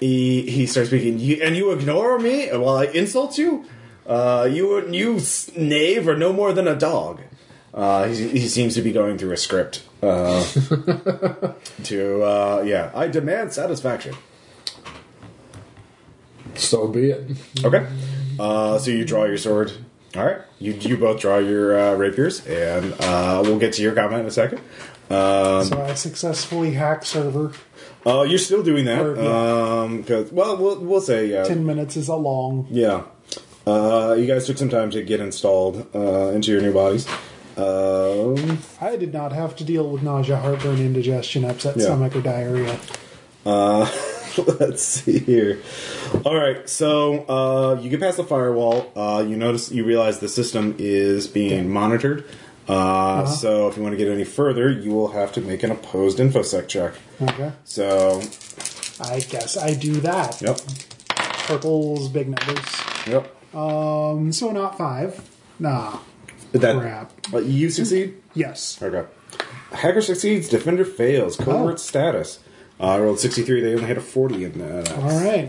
he 0.00 0.42
he 0.50 0.66
starts 0.66 0.88
speaking. 0.90 1.18
You, 1.20 1.42
and 1.42 1.56
you 1.56 1.70
ignore 1.72 2.18
me 2.18 2.48
while 2.48 2.78
I 2.78 2.86
insult 2.86 3.38
you. 3.38 3.64
Uh, 4.06 4.48
you 4.50 4.88
you 4.90 5.20
knave 5.56 6.06
are 6.08 6.16
no 6.16 6.32
more 6.32 6.52
than 6.52 6.68
a 6.68 6.76
dog. 6.76 7.20
Uh, 7.74 8.06
he, 8.08 8.28
he 8.28 8.48
seems 8.48 8.74
to 8.74 8.80
be 8.82 8.92
going 8.92 9.18
through 9.18 9.32
a 9.32 9.36
script. 9.36 9.82
Uh, 10.02 10.42
to 11.84 12.22
uh, 12.22 12.62
yeah, 12.64 12.90
I 12.94 13.08
demand 13.08 13.52
satisfaction. 13.52 14.14
So 16.54 16.88
be 16.88 17.10
it. 17.10 17.30
Okay. 17.64 17.86
Uh, 18.38 18.78
so 18.78 18.90
you 18.90 19.04
draw 19.04 19.24
your 19.24 19.36
sword. 19.38 19.72
All 20.16 20.24
right. 20.24 20.38
You 20.58 20.72
you 20.72 20.96
both 20.96 21.20
draw 21.20 21.38
your 21.38 21.78
uh, 21.78 21.94
rapiers, 21.96 22.46
and 22.46 22.94
uh, 23.00 23.42
we'll 23.44 23.58
get 23.58 23.74
to 23.74 23.82
your 23.82 23.92
comment 23.94 24.20
in 24.22 24.26
a 24.26 24.30
second. 24.30 24.58
Um, 25.10 25.64
So 25.64 25.82
I 25.82 25.94
successfully 25.94 26.72
hack 26.72 27.04
server. 27.04 27.52
uh, 28.06 28.22
you're 28.22 28.38
still 28.38 28.62
doing 28.62 28.86
that. 28.86 29.00
Or, 29.04 29.16
yeah. 29.16 29.82
Um, 29.82 30.02
'cause- 30.04 30.32
well, 30.32 30.56
we'll 30.56 30.80
we'll 30.80 31.00
say 31.02 31.26
yeah. 31.26 31.44
Ten 31.44 31.66
minutes 31.66 31.96
is 31.96 32.08
a 32.08 32.16
long. 32.16 32.66
Yeah. 32.70 33.02
Uh, 33.66 34.14
you 34.18 34.26
guys 34.26 34.46
took 34.46 34.56
some 34.58 34.68
time 34.68 34.90
to 34.90 35.02
get 35.02 35.20
installed 35.20 35.86
uh, 35.94 36.30
into 36.30 36.52
your 36.52 36.60
new 36.60 36.72
bodies. 36.72 37.06
Um, 37.56 38.58
I 38.80 38.96
did 38.96 39.12
not 39.12 39.32
have 39.32 39.56
to 39.56 39.64
deal 39.64 39.88
with 39.90 40.02
nausea, 40.02 40.36
heartburn, 40.36 40.78
indigestion, 40.78 41.44
upset 41.44 41.76
Yeah. 41.76 41.84
stomach, 41.86 42.14
or 42.14 42.20
diarrhea. 42.20 42.78
Uh, 43.44 43.90
let's 44.60 44.82
see 44.82 45.18
here. 45.18 45.60
All 46.24 46.34
right, 46.36 46.68
so 46.68 47.24
uh, 47.26 47.80
you 47.80 47.88
get 47.90 48.00
past 48.00 48.18
the 48.18 48.24
firewall. 48.24 48.92
Uh, 48.94 49.24
you 49.26 49.36
notice, 49.36 49.72
you 49.72 49.84
realize 49.84 50.18
the 50.20 50.28
system 50.28 50.74
is 50.78 51.26
being 51.26 51.68
monitored. 51.70 52.24
Uh, 52.68 53.24
So 53.26 53.68
if 53.68 53.76
you 53.76 53.82
want 53.82 53.94
to 53.94 53.96
get 53.96 54.08
any 54.12 54.24
further, 54.24 54.70
you 54.70 54.90
will 54.92 55.08
have 55.08 55.32
to 55.32 55.40
make 55.40 55.62
an 55.62 55.70
opposed 55.70 56.18
infosec 56.18 56.68
check. 56.68 56.94
Okay. 57.22 57.52
So, 57.64 58.20
I 59.00 59.20
guess 59.20 59.56
I 59.56 59.74
do 59.74 59.94
that. 60.00 60.40
yep, 60.42 60.58
Purple's 61.46 62.08
big 62.08 62.28
numbers. 62.28 62.64
yep. 63.06 63.32
Um, 63.56 64.32
so 64.32 64.50
not 64.52 64.76
five. 64.76 65.28
Nah. 65.58 65.98
That 66.52 66.78
Crap. 66.78 67.12
uh, 67.34 67.38
you 67.38 67.70
succeed. 67.70 68.14
Yes. 68.34 68.78
Okay. 68.82 69.04
Hacker 69.72 70.00
succeeds. 70.00 70.48
Defender 70.48 70.84
fails. 70.84 71.36
Covert 71.36 71.74
Oh. 71.74 71.76
status. 71.76 72.38
Uh, 72.78 72.84
I 72.88 72.98
rolled 73.00 73.18
63. 73.18 73.60
They 73.62 73.72
only 73.74 73.84
had 73.86 73.96
a 73.96 74.00
40 74.02 74.44
in 74.44 74.58
that. 74.58 74.92
All 74.98 75.02
right. 75.20 75.48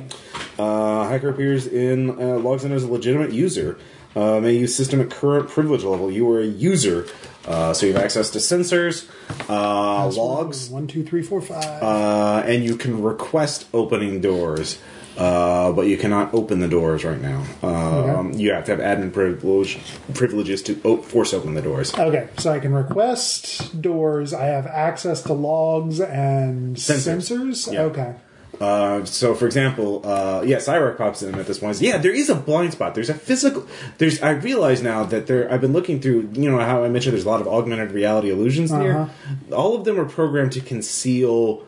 Uh, 0.58 1.08
hacker 1.10 1.30
appears 1.30 1.67
in, 1.67 2.12
uh, 2.12 2.38
logs 2.39 2.63
in 2.63 2.72
as 2.72 2.84
a 2.84 2.91
legitimate 2.91 3.34
user. 3.34 3.78
Uh, 4.15 4.39
may 4.39 4.54
use 4.54 4.74
system 4.74 5.00
at 5.02 5.10
current 5.10 5.50
privilege 5.50 5.84
level. 5.84 6.10
You 6.10 6.30
are 6.32 6.39
a 6.41 6.46
user. 6.46 7.06
Uh, 7.46 7.74
so 7.74 7.86
you 7.86 7.93
have 7.93 8.02
access 8.04 8.30
to 8.32 8.39
sensors, 8.39 9.06
uh, 9.50 10.08
logs, 10.10 10.70
One, 10.70 10.88
two, 10.88 11.04
three, 11.04 11.22
four, 11.22 11.39
five. 11.41 11.82
uh, 11.84 12.43
and 12.46 12.63
you 12.63 12.76
can 12.76 13.02
request 13.02 13.65
opening 13.74 14.20
doors. 14.20 14.80
Uh, 15.18 15.72
but 15.72 15.88
you 15.88 15.98
cannot 15.98 16.34
open 16.34 16.60
the 16.60 16.68
doors 16.68 17.04
right 17.04 17.20
now. 17.20 17.44
Um, 17.64 18.34
You 18.34 18.52
have 18.54 18.66
to 18.66 18.76
have 18.76 18.80
admin 18.80 19.12
privilege, 19.12 19.80
privileges 20.14 20.62
to 20.64 20.76
force 21.02 21.34
open 21.34 21.56
the 21.56 21.62
doors. 21.62 21.94
okay, 21.94 22.30
so 22.38 22.52
I 22.52 22.60
can 22.60 22.74
request 22.74 23.82
doors. 23.82 24.34
I 24.34 24.46
have 24.46 24.68
access 24.68 25.24
to 25.24 25.34
logs 25.34 26.00
and 26.00 26.76
Sensors. 26.78 27.32
sensors. 27.32 27.74
Yeah. 27.74 27.82
Okay. 27.84 28.14
Uh, 28.60 29.06
so, 29.06 29.36
for 29.36 29.46
example, 29.46 30.02
uh, 30.04 30.42
yeah, 30.44 30.58
Cyrock 30.58 30.98
pops 30.98 31.22
in 31.22 31.36
at 31.36 31.46
this 31.46 31.60
point. 31.60 31.80
Yeah, 31.80 31.98
there 31.98 32.14
is 32.14 32.30
a 32.30 32.34
blind 32.36 32.74
spot. 32.74 32.96
There's 32.96 33.10
a 33.10 33.14
physical. 33.14 33.68
There's. 34.00 34.20
I 34.24 34.32
realize 34.32 34.82
now 34.82 35.04
that 35.04 35.28
there. 35.28 35.52
I've 35.52 35.62
been 35.62 35.74
looking 35.74 36.00
through. 36.00 36.30
You 36.34 36.50
know 36.50 36.58
how 36.60 36.84
I 36.84 36.90
mentioned 36.90 37.14
there's 37.14 37.26
a 37.26 37.30
lot 37.30 37.42
of 37.42 37.48
augmented 37.48 37.92
reality 37.92 38.32
illusions 38.32 38.72
here. 38.72 39.10
All 39.52 39.76
of 39.76 39.84
them 39.86 40.00
are 40.00 40.06
programmed 40.06 40.54
to 40.54 40.62
conceal 40.62 41.64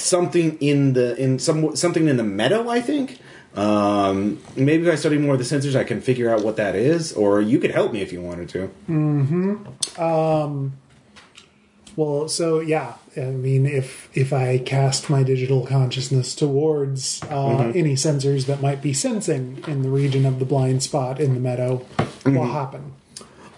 something 0.00 0.56
in 0.60 0.92
the 0.94 1.16
in 1.16 1.38
some 1.38 1.76
something 1.76 2.08
in 2.08 2.16
the 2.16 2.24
meadow. 2.24 2.68
I 2.68 2.80
think. 2.80 3.18
Um, 3.56 4.40
maybe 4.54 4.86
if 4.86 4.92
I 4.92 4.94
study 4.94 5.18
more 5.18 5.34
of 5.34 5.40
the 5.40 5.44
sensors, 5.44 5.74
I 5.74 5.82
can 5.82 6.00
figure 6.00 6.30
out 6.32 6.44
what 6.44 6.54
that 6.56 6.76
is. 6.76 7.12
Or 7.12 7.40
you 7.40 7.58
could 7.58 7.72
help 7.72 7.92
me 7.92 8.00
if 8.00 8.12
you 8.12 8.22
wanted 8.22 8.48
to. 8.50 8.70
Mm-hmm. 8.88 10.00
Um, 10.00 10.74
well, 11.96 12.28
so 12.28 12.60
yeah, 12.60 12.94
I 13.16 13.22
mean, 13.22 13.66
if 13.66 14.08
if 14.14 14.32
I 14.32 14.58
cast 14.58 15.10
my 15.10 15.24
digital 15.24 15.66
consciousness 15.66 16.34
towards 16.36 17.22
uh, 17.24 17.26
Mm-hmm. 17.26 17.76
any 17.78 17.94
sensors 17.94 18.46
that 18.46 18.62
might 18.62 18.80
be 18.80 18.92
sensing 18.92 19.62
in 19.66 19.82
the 19.82 19.90
region 19.90 20.24
of 20.26 20.38
the 20.38 20.44
blind 20.44 20.82
spot 20.84 21.20
in 21.20 21.34
the 21.34 21.40
meadow, 21.40 21.84
Mm-hmm. 21.98 22.36
will 22.36 22.52
happen. 22.52 22.92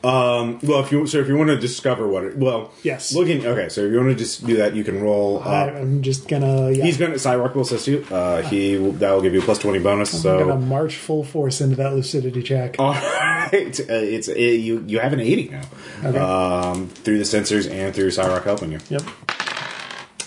Um, 0.05 0.59
well, 0.65 0.81
if 0.81 0.91
you 0.91 1.07
so 1.07 1.19
if 1.19 1.29
you 1.29 1.37
want 1.37 1.51
to 1.51 1.57
discover 1.57 2.09
what 2.09 2.25
it 2.25 2.37
well 2.37 2.73
Yes. 2.83 3.15
looking 3.15 3.47
okay 3.47 3.69
so 3.69 3.83
if 3.83 3.93
you 3.93 3.99
want 3.99 4.09
to 4.11 4.17
just 4.17 4.45
do 4.45 4.57
that 4.57 4.75
you 4.75 4.83
can 4.83 5.01
roll 5.01 5.41
uh, 5.45 5.49
I, 5.49 5.79
I'm 5.79 6.03
just 6.03 6.27
gonna 6.27 6.71
yeah, 6.73 6.85
He's 6.85 6.97
to 6.99 7.07
Cyrock 7.13 7.55
will 7.55 7.63
assist 7.63 7.87
you. 7.87 8.05
Uh, 8.11 8.43
he 8.43 8.77
will, 8.79 8.93
that 8.93 9.13
will 9.13 9.23
give 9.23 9.33
you 9.33 9.41
a 9.41 9.45
plus 9.45 9.59
twenty 9.59 9.79
bonus. 9.79 10.13
I'm 10.25 10.39
gonna 10.39 10.53
So, 10.55 10.59
march 10.59 10.97
full 10.97 11.23
force 11.23 11.61
into 11.61 11.77
that 11.77 11.93
lucidity 11.95 12.43
check. 12.43 12.77
all 12.81 12.95
right, 12.95 13.79
uh, 13.81 13.93
it's 13.93 14.29
uh, 14.29 14.33
you. 14.35 14.83
You 14.89 14.99
have 14.99 15.13
an 15.13 15.21
eighty 15.21 15.49
now 15.51 15.63
Okay. 16.05 16.19
um, 16.19 16.89
through 16.89 17.19
the 17.19 17.25
sensors 17.25 17.71
and 17.71 17.95
through 17.95 18.09
Cyrock 18.09 18.43
helping 18.43 18.73
you. 18.73 18.81
Yep. 18.91 19.03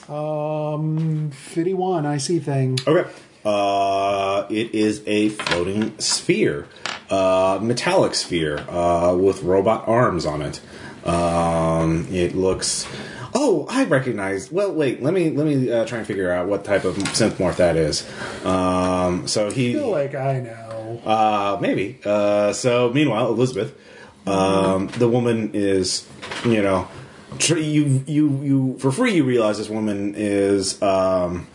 Um, 0.10 1.32
fifty-one. 1.32 2.06
I 2.06 2.18
see 2.18 2.40
thing. 2.40 2.78
Okay. 2.88 3.10
Uh, 3.44 4.48
it 4.50 4.74
is 4.74 5.04
a 5.06 5.30
floating 5.30 5.98
sphere, 6.00 6.68
uh, 7.10 7.60
metallic 7.62 8.16
sphere 8.16 8.60
uh, 8.70 9.16
with 9.16 9.44
robot 9.44 9.88
arms 9.88 10.26
on 10.26 10.42
it. 10.42 10.62
Um, 11.06 12.08
it 12.10 12.36
looks 12.36 12.88
Oh, 13.38 13.68
I 13.70 13.84
recognize. 13.84 14.50
Well, 14.50 14.72
wait. 14.72 15.04
Let 15.04 15.14
me 15.14 15.30
let 15.30 15.46
me 15.46 15.70
uh, 15.70 15.86
try 15.86 15.98
and 15.98 16.08
figure 16.08 16.32
out 16.32 16.48
what 16.48 16.64
type 16.64 16.86
of 16.86 16.96
synth 16.96 17.32
morph 17.32 17.58
that 17.58 17.76
is. 17.76 18.10
Um, 18.46 19.28
so 19.28 19.48
I 19.48 19.52
he 19.52 19.74
feel 19.74 19.92
like 19.92 20.16
I 20.16 20.40
know. 20.40 21.02
Uh, 21.06 21.58
maybe. 21.60 22.00
Uh, 22.06 22.54
so 22.54 22.94
meanwhile, 22.94 23.28
Elizabeth, 23.28 23.78
um, 24.26 24.88
the 24.88 25.10
woman 25.10 25.52
is, 25.54 26.08
you 26.46 26.62
know, 26.62 26.88
tr- 27.38 27.58
you 27.58 28.06
you 28.08 28.40
you 28.42 28.78
for 28.80 28.90
free. 28.90 29.16
You 29.16 29.26
realize 29.26 29.58
this 29.58 29.70
woman 29.70 30.14
is. 30.16 30.82
Um, 30.82 31.48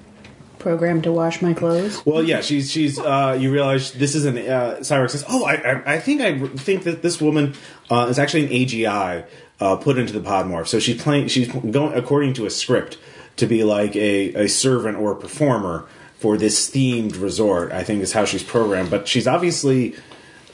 Programmed 0.61 1.03
to 1.05 1.13
wash 1.13 1.43
my 1.43 1.55
clothes. 1.55 2.05
well, 2.07 2.23
yeah, 2.23 2.41
she's 2.43 2.71
she's. 2.71 2.99
Uh, 2.99 3.37
you 3.41 3.51
realize 3.51 3.93
this 3.93 4.15
is 4.15 4.25
an. 4.27 4.37
Uh, 4.39 4.77
Cyrex 4.81 5.11
says, 5.11 5.25
"Oh, 5.29 5.45
I, 5.45 5.55
I 5.55 5.95
I 5.95 5.99
think 5.99 6.21
I 6.21 6.39
think 6.57 6.85
that 6.85 7.03
this 7.03 7.21
woman 7.21 7.55
uh, 7.91 8.07
is 8.11 8.19
actually 8.19 8.45
an 8.45 8.51
AGI 8.53 9.25
uh, 9.59 9.77
put 9.77 9.99
into 9.99 10.13
the 10.13 10.21
podmorph. 10.21 10.69
So 10.69 10.79
she's 10.79 11.03
playing. 11.03 11.29
She's 11.29 11.49
going 11.49 11.95
according 11.97 12.35
to 12.35 12.47
a 12.47 12.51
script 12.51 12.99
to 13.37 13.47
be 13.47 13.65
like 13.65 13.97
a 13.97 14.35
a 14.45 14.49
servant 14.49 14.99
or 14.99 15.13
a 15.13 15.17
performer 15.17 15.87
for 16.19 16.37
this 16.37 16.71
themed 16.71 17.21
resort. 17.21 17.73
I 17.73 17.83
think 17.83 18.03
is 18.03 18.13
how 18.13 18.25
she's 18.25 18.45
programmed. 18.45 18.91
But 18.91 19.09
she's 19.09 19.27
obviously. 19.27 19.95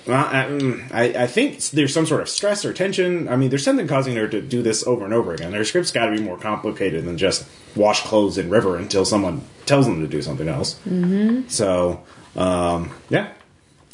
Well, 0.07 0.25
I, 0.25 0.45
mm, 0.45 0.93
I, 0.93 1.25
I 1.25 1.27
think 1.27 1.59
there's 1.71 1.93
some 1.93 2.07
sort 2.07 2.21
of 2.21 2.29
stress 2.29 2.65
or 2.65 2.73
tension. 2.73 3.29
I 3.29 3.35
mean, 3.37 3.51
there's 3.51 3.65
something 3.65 3.89
causing 3.89 4.15
her 4.17 4.29
to 4.29 4.41
do 4.41 4.63
this 4.63 4.87
over 4.87 5.05
and 5.05 5.13
over 5.13 5.35
again. 5.35 5.53
Her 5.53 5.65
script's 5.65 5.91
got 5.91 6.07
to 6.07 6.13
be 6.17 6.23
more 6.23 6.39
complicated 6.39 7.05
than 7.05 7.19
just 7.19 7.45
wash 7.75 8.03
clothes 8.03 8.39
in 8.39 8.49
river 8.49 8.77
until 8.77 9.05
someone 9.05 9.43
tells 9.67 9.87
them 9.87 10.01
to 10.01 10.07
do 10.07 10.23
something 10.23 10.49
else. 10.49 10.75
Mm-hmm. 10.89 11.49
So, 11.49 12.05
um, 12.37 12.93
yeah, 13.09 13.33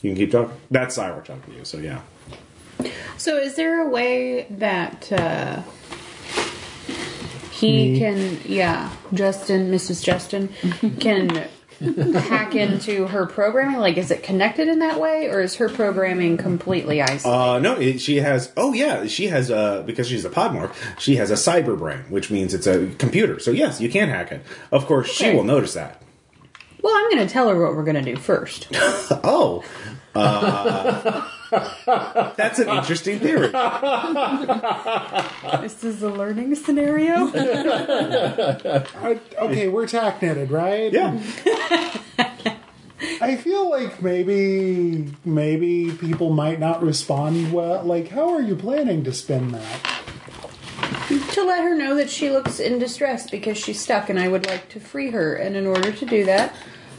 you 0.02 0.10
can 0.10 0.16
keep 0.16 0.32
talking. 0.32 0.54
That's 0.70 0.98
Cyber 0.98 1.24
talking 1.24 1.50
to 1.52 1.58
you. 1.58 1.64
So 1.64 1.78
yeah, 1.78 2.02
So, 3.16 3.38
is 3.38 3.54
there 3.54 3.80
a 3.80 3.88
way 3.88 4.46
that 4.50 5.10
uh, 5.12 5.62
he 7.52 7.92
Me. 7.92 7.98
can, 7.98 8.38
yeah, 8.44 8.90
Justin, 9.14 9.70
Mrs. 9.70 10.02
Justin, 10.04 10.48
can 11.00 11.48
hack 11.82 12.54
into 12.54 13.06
her 13.08 13.26
programming? 13.26 13.78
Like, 13.78 13.96
is 13.96 14.10
it 14.10 14.22
connected 14.22 14.68
in 14.68 14.78
that 14.78 15.00
way, 15.00 15.28
or 15.28 15.40
is 15.40 15.56
her 15.56 15.68
programming 15.68 16.36
completely 16.36 17.02
isolated? 17.02 17.28
uh, 17.28 17.58
no, 17.58 17.74
it, 17.74 18.00
she 18.00 18.16
has. 18.18 18.52
Oh 18.56 18.72
yeah, 18.72 19.06
she 19.06 19.26
has. 19.28 19.50
Uh, 19.50 19.82
because 19.82 20.08
she's 20.08 20.24
a 20.24 20.30
podmorph, 20.30 20.74
she 20.98 21.16
has 21.16 21.30
a 21.30 21.34
cyber 21.34 21.76
brain, 21.78 22.00
which 22.08 22.30
means 22.30 22.54
it's 22.54 22.66
a 22.66 22.88
computer. 22.98 23.38
So 23.40 23.50
yes, 23.50 23.80
you 23.80 23.88
can 23.88 24.08
hack 24.08 24.30
it. 24.32 24.42
Of 24.70 24.86
course, 24.86 25.10
she 25.10 25.34
will 25.34 25.44
notice 25.44 25.74
that. 25.74 26.00
well, 26.82 26.94
I'm 26.94 27.10
going 27.10 27.26
to 27.26 27.32
tell 27.32 27.48
her 27.48 27.60
what 27.60 27.74
we're 27.74 27.84
going 27.84 28.02
to 28.02 28.14
do 28.14 28.16
first. 28.16 28.68
Oh. 29.24 29.64
Uh, 30.14 31.28
that's 31.52 32.58
an 32.58 32.70
interesting 32.70 33.18
theory. 33.18 33.48
this 35.60 35.84
is 35.84 36.02
a 36.02 36.08
learning 36.08 36.54
scenario. 36.54 37.30
I, 37.34 39.20
okay, 39.38 39.68
we're 39.68 39.86
tack 39.86 40.22
knitted, 40.22 40.50
right? 40.50 40.90
Yeah. 40.92 41.22
I 43.20 43.36
feel 43.36 43.68
like 43.68 44.00
maybe 44.00 45.12
maybe 45.24 45.92
people 45.92 46.30
might 46.30 46.58
not 46.58 46.82
respond 46.82 47.52
well. 47.52 47.84
Like, 47.84 48.08
how 48.08 48.32
are 48.32 48.40
you 48.40 48.56
planning 48.56 49.04
to 49.04 49.12
spin 49.12 49.52
that? 49.52 50.02
to 51.32 51.44
let 51.44 51.62
her 51.62 51.76
know 51.76 51.94
that 51.96 52.10
she 52.10 52.30
looks 52.30 52.58
in 52.58 52.78
distress 52.78 53.30
because 53.30 53.58
she's 53.58 53.80
stuck 53.80 54.08
and 54.08 54.18
I 54.18 54.28
would 54.28 54.46
like 54.46 54.70
to 54.70 54.80
free 54.80 55.10
her. 55.10 55.34
And 55.34 55.56
in 55.56 55.66
order 55.66 55.92
to 55.92 56.06
do 56.06 56.24
that, 56.24 56.54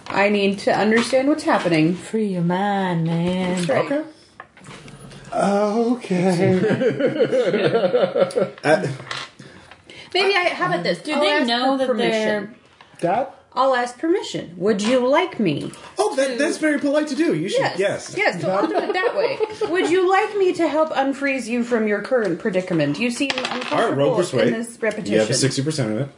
I 0.08 0.30
need 0.30 0.60
to 0.60 0.72
understand 0.72 1.28
what's 1.28 1.44
happening. 1.44 1.96
Free 1.96 2.28
your 2.28 2.44
mind, 2.44 3.06
man. 3.06 3.56
That's 3.56 3.70
right. 3.70 3.92
Okay. 3.92 4.10
Okay. 5.36 6.54
Uh, 8.63 8.88
Maybe 10.13 10.36
I. 10.36 10.50
How 10.50 10.67
about 10.67 10.84
this? 10.84 11.00
Do 11.02 11.13
I'll 11.13 11.22
they 11.22 11.32
ask 11.32 11.48
know 11.48 11.78
for 11.80 11.88
that 11.88 11.98
they're- 11.98 12.54
that 13.02 13.39
I'll 13.56 13.76
ask 13.76 13.98
permission. 14.00 14.54
Would 14.58 14.82
you 14.82 15.06
like 15.08 15.39
me? 15.39 15.72
oh, 16.00 16.15
that, 16.15 16.38
that's 16.39 16.58
very 16.58 16.80
polite 16.80 17.08
to 17.10 17.15
do. 17.15 17.34
You 17.36 17.50
should. 17.50 17.60
Yes. 17.62 17.78
Yes. 17.80 18.15
Yes. 18.17 18.41
So 18.41 18.50
I'll 18.50 18.65
do 18.67 18.76
it 18.78 18.93
that 18.93 19.15
way. 19.15 19.38
Would 19.69 19.89
you 19.91 20.10
like 20.10 20.36
me 20.38 20.54
to 20.54 20.67
help 20.67 20.89
unfreeze 20.91 21.48
you 21.48 21.63
from 21.63 21.88
your 21.88 22.02
current 22.02 22.39
predicament? 22.39 22.98
You 23.00 23.10
seem 23.12 23.32
All 23.36 23.43
right, 23.43 23.52
roll 23.52 24.12
uncomfortable 24.12 24.15
persuade. 24.15 24.48
in 24.48 24.54
this 24.54 24.82
repetition. 24.82 25.13
You 25.13 25.19
have 25.19 25.30
a 25.30 25.34
sixty 25.34 25.63
percent 25.63 25.91
of 25.91 26.00
it. 26.02 26.10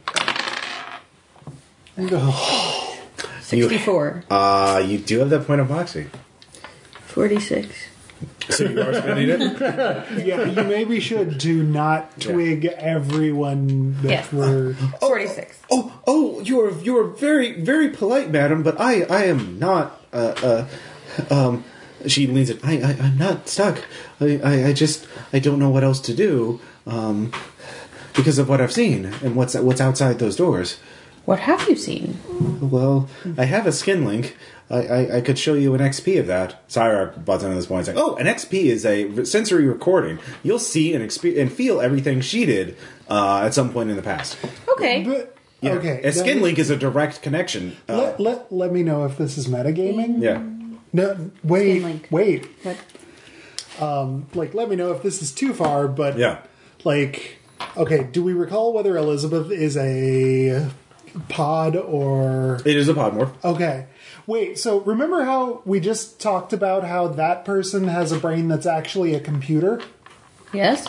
oh, 2.13 2.97
Sixty-four. 3.41 4.23
Uh, 4.29 4.83
you 4.85 4.97
do 4.97 5.19
have 5.19 5.29
that 5.29 5.45
point 5.47 5.61
of 5.61 5.69
moxie. 5.69 6.07
Forty-six. 7.07 7.67
So 8.49 8.63
you 8.65 8.79
are 8.81 8.93
spending 8.93 9.29
it. 9.29 9.39
yeah, 10.25 10.43
you 10.45 10.63
maybe 10.63 10.99
should 10.99 11.37
do 11.37 11.63
not 11.63 12.19
twig 12.19 12.65
everyone 12.65 13.95
that 14.01 14.11
Yeah. 14.11 14.25
we're. 14.31 14.73
Forty-six. 14.99 15.59
Oh, 15.71 15.91
oh, 16.07 16.39
you 16.41 16.61
are 16.61 16.71
you 16.81 16.97
are 16.97 17.05
very 17.07 17.53
very 17.59 17.89
polite, 17.89 18.29
madam. 18.31 18.63
But 18.63 18.79
I 18.79 19.01
I 19.03 19.23
am 19.25 19.57
not. 19.59 19.99
Uh, 20.13 20.65
uh, 21.29 21.33
um, 21.33 21.63
she 22.07 22.27
leans 22.27 22.49
in. 22.51 22.59
I, 22.63 22.81
I 22.81 22.91
I'm 23.01 23.17
not 23.17 23.47
stuck. 23.49 23.83
I, 24.21 24.39
I 24.43 24.65
I 24.67 24.73
just 24.73 25.07
I 25.33 25.39
don't 25.39 25.59
know 25.59 25.69
what 25.69 25.83
else 25.83 25.99
to 26.01 26.13
do. 26.13 26.59
Um, 26.85 27.31
because 28.13 28.37
of 28.37 28.47
what 28.47 28.61
I've 28.61 28.71
seen 28.71 29.05
and 29.23 29.35
what's 29.35 29.55
what's 29.55 29.81
outside 29.81 30.19
those 30.19 30.35
doors. 30.35 30.77
What 31.25 31.39
have 31.39 31.67
you 31.67 31.75
seen? 31.75 32.19
Well, 32.61 33.09
I 33.37 33.45
have 33.45 33.65
a 33.65 33.71
skin 33.71 34.05
link. 34.05 34.37
I, 34.69 34.77
I, 34.87 35.17
I 35.17 35.21
could 35.21 35.37
show 35.37 35.53
you 35.53 35.75
an 35.75 35.81
XP 35.81 36.19
of 36.19 36.27
that. 36.27 36.67
Cyra 36.67 37.23
butts 37.23 37.43
in 37.43 37.51
at 37.51 37.55
this 37.55 37.67
point 37.67 37.85
saying, 37.85 37.97
Oh, 37.99 38.15
an 38.15 38.25
XP 38.25 38.63
is 38.63 38.85
a 38.85 39.23
sensory 39.25 39.67
recording. 39.67 40.17
You'll 40.43 40.57
see 40.59 40.93
and, 40.95 41.03
expe- 41.07 41.39
and 41.39 41.51
feel 41.51 41.79
everything 41.81 42.21
she 42.21 42.45
did 42.45 42.75
uh, 43.09 43.41
at 43.45 43.53
some 43.53 43.71
point 43.71 43.89
in 43.91 43.95
the 43.95 44.01
past. 44.01 44.37
Okay. 44.69 45.03
But, 45.03 45.37
Yeah. 45.61 45.73
Okay. 45.73 46.01
A 46.03 46.11
skin 46.11 46.25
then 46.37 46.41
link 46.41 46.57
is 46.59 46.69
a 46.71 46.75
direct 46.77 47.21
connection. 47.21 47.75
Uh, 47.87 47.97
Let, 47.97 48.19
let, 48.19 48.51
let 48.51 48.71
me 48.71 48.81
know 48.83 49.05
if 49.05 49.17
this 49.17 49.37
is 49.37 49.47
metagaming. 49.47 50.21
yeah. 50.21 50.41
No, 50.93 51.29
wait, 51.43 51.71
Skin 51.79 51.83
link. 51.83 52.07
wait. 52.09 52.47
What? 52.63 52.77
Like, 54.33 54.53
let 54.53 54.69
me 54.69 54.75
know 54.75 54.91
if 54.93 55.03
this 55.03 55.21
is 55.21 55.31
too 55.31 55.53
far, 55.53 55.87
but 55.87 56.17
Yeah. 56.17 56.39
like, 56.83 57.37
okay, 57.77 58.03
do 58.03 58.23
we 58.23 58.33
recall 58.33 58.73
whether 58.73 58.95
Elizabeth 58.97 59.51
is 59.51 59.75
a 59.77 60.69
pod 61.29 61.75
or 61.75 62.61
It 62.65 62.75
is 62.77 62.87
a 62.89 62.93
podmorph. 62.93 63.31
okay? 63.43 63.87
Wait, 64.27 64.57
so 64.57 64.79
remember 64.81 65.23
how 65.23 65.61
we 65.65 65.79
just 65.79 66.19
talked 66.19 66.51
about 66.51 66.83
how 66.83 67.07
that 67.07 67.45
person 67.45 67.87
has 67.87 68.11
a 68.11 68.17
brain 68.19 68.47
that's 68.47 68.65
actually 68.65 69.13
a 69.13 69.19
computer? 69.19 69.81
Yes. 70.51 70.87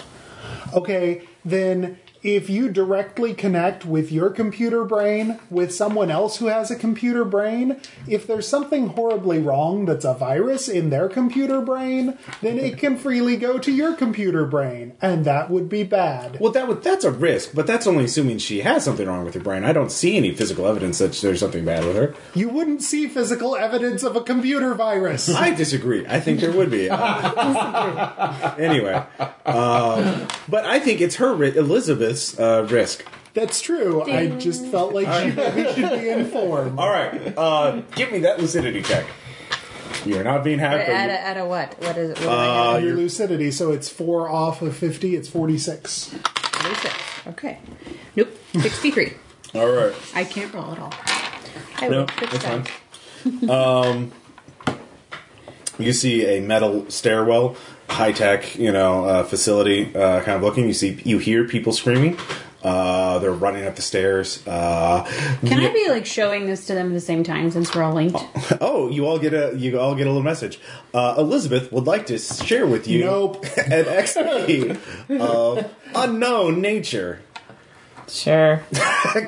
Okay, 0.72 1.22
then 1.44 1.98
if 2.26 2.50
you 2.50 2.68
directly 2.68 3.32
connect 3.34 3.84
with 3.84 4.10
your 4.10 4.30
computer 4.30 4.84
brain 4.84 5.38
with 5.48 5.72
someone 5.72 6.10
else 6.10 6.38
who 6.38 6.46
has 6.46 6.70
a 6.70 6.76
computer 6.76 7.24
brain, 7.24 7.80
if 8.08 8.26
there's 8.26 8.48
something 8.48 8.88
horribly 8.88 9.38
wrong 9.38 9.86
that's 9.86 10.04
a 10.04 10.12
virus 10.14 10.68
in 10.68 10.90
their 10.90 11.08
computer 11.08 11.60
brain, 11.60 12.18
then 12.42 12.58
it 12.58 12.78
can 12.78 12.96
freely 12.96 13.36
go 13.36 13.58
to 13.58 13.70
your 13.70 13.94
computer 13.94 14.44
brain, 14.44 14.92
and 15.00 15.24
that 15.24 15.50
would 15.50 15.68
be 15.68 15.84
bad. 15.84 16.40
Well, 16.40 16.50
that 16.52 16.66
would, 16.66 16.82
that's 16.82 17.04
a 17.04 17.12
risk, 17.12 17.52
but 17.54 17.66
that's 17.66 17.86
only 17.86 18.04
assuming 18.04 18.38
she 18.38 18.60
has 18.62 18.84
something 18.84 19.06
wrong 19.06 19.24
with 19.24 19.34
her 19.34 19.40
brain. 19.40 19.62
I 19.64 19.72
don't 19.72 19.92
see 19.92 20.16
any 20.16 20.34
physical 20.34 20.66
evidence 20.66 20.98
that 20.98 21.12
there's 21.12 21.40
something 21.40 21.64
bad 21.64 21.84
with 21.84 21.94
her. 21.94 22.14
You 22.34 22.48
wouldn't 22.48 22.82
see 22.82 23.06
physical 23.06 23.54
evidence 23.54 24.02
of 24.02 24.16
a 24.16 24.20
computer 24.20 24.74
virus. 24.74 25.32
I 25.32 25.54
disagree. 25.54 26.04
I 26.08 26.18
think 26.18 26.40
there 26.40 26.52
would 26.52 26.70
be. 26.70 26.90
anyway, 28.58 29.04
um, 29.44 30.26
but 30.48 30.64
I 30.64 30.80
think 30.80 31.00
it's 31.00 31.16
her 31.16 31.32
ri- 31.34 31.52
Elizabeth's 32.16 32.38
uh, 32.40 32.66
risk. 32.74 33.04
That's 33.34 33.60
true. 33.60 34.02
I 34.02 34.28
just 34.28 34.66
felt 34.66 34.94
like 34.94 35.06
she 35.22 35.30
maybe 35.36 35.72
should 35.74 36.00
be 36.00 36.08
informed. 36.08 36.78
All 36.78 36.88
right, 36.88 37.36
uh, 37.36 37.82
give 37.94 38.10
me 38.10 38.20
that 38.20 38.40
lucidity 38.40 38.80
check. 38.82 39.06
You're 40.06 40.24
not 40.24 40.42
being 40.44 40.58
hacked. 40.58 40.88
At 40.88 41.08
but 41.08 41.14
a, 41.14 41.20
at 41.20 41.36
a 41.36 41.44
what? 41.44 41.78
What 41.82 41.98
is 41.98 42.10
it? 42.10 42.18
What 42.18 42.22
do 42.24 42.28
I 42.30 42.46
Uh, 42.46 42.72
have? 42.74 42.82
Your 42.84 42.94
lucidity, 42.94 43.50
so 43.50 43.72
it's 43.72 43.88
four 43.88 44.28
off 44.30 44.62
of 44.62 44.74
50, 44.76 45.16
it's 45.16 45.28
46. 45.28 46.14
Forty-six. 46.14 46.94
Okay. 47.28 47.58
Nope. 48.14 48.28
Sixty-three. 48.58 49.12
all 49.54 49.68
right. 49.70 49.94
I 50.14 50.24
can't 50.24 50.52
roll 50.54 50.72
at 50.72 50.78
all. 50.78 50.92
I 51.78 51.88
No, 51.88 51.98
will. 52.00 52.06
Fix 52.06 52.32
that's 52.32 52.44
that. 52.44 52.68
fine. 52.68 53.50
um, 53.50 54.12
you 55.78 55.92
see 55.92 56.24
a 56.26 56.40
metal 56.40 56.88
stairwell, 56.88 57.56
high 57.88 58.12
tech, 58.12 58.56
you 58.58 58.72
know, 58.72 59.04
uh, 59.04 59.22
facility, 59.24 59.94
uh, 59.94 60.20
kind 60.22 60.36
of 60.36 60.42
looking. 60.42 60.66
You 60.66 60.74
see, 60.74 61.00
you 61.04 61.18
hear 61.18 61.44
people 61.46 61.72
screaming. 61.72 62.18
Uh, 62.62 63.20
they're 63.20 63.30
running 63.30 63.64
up 63.64 63.76
the 63.76 63.82
stairs. 63.82 64.44
Uh, 64.46 65.04
Can 65.46 65.60
I 65.60 65.72
be 65.72 65.88
like 65.88 66.04
showing 66.04 66.46
this 66.46 66.66
to 66.66 66.74
them 66.74 66.88
at 66.88 66.94
the 66.94 67.00
same 67.00 67.22
time 67.22 67.50
since 67.52 67.72
we're 67.72 67.84
all 67.84 67.94
linked? 67.94 68.18
Oh, 68.60 68.90
you 68.90 69.06
all 69.06 69.20
get 69.20 69.34
a 69.34 69.56
you 69.56 69.78
all 69.78 69.94
get 69.94 70.06
a 70.08 70.10
little 70.10 70.24
message. 70.24 70.58
Uh, 70.92 71.14
Elizabeth 71.16 71.70
would 71.70 71.86
like 71.86 72.06
to 72.06 72.18
share 72.18 72.66
with 72.66 72.88
you 72.88 73.04
Nope. 73.04 73.44
an 73.56 73.84
XP 73.84 74.80
of 75.20 75.70
unknown 75.94 76.60
nature. 76.60 77.20
Sure. 78.08 78.62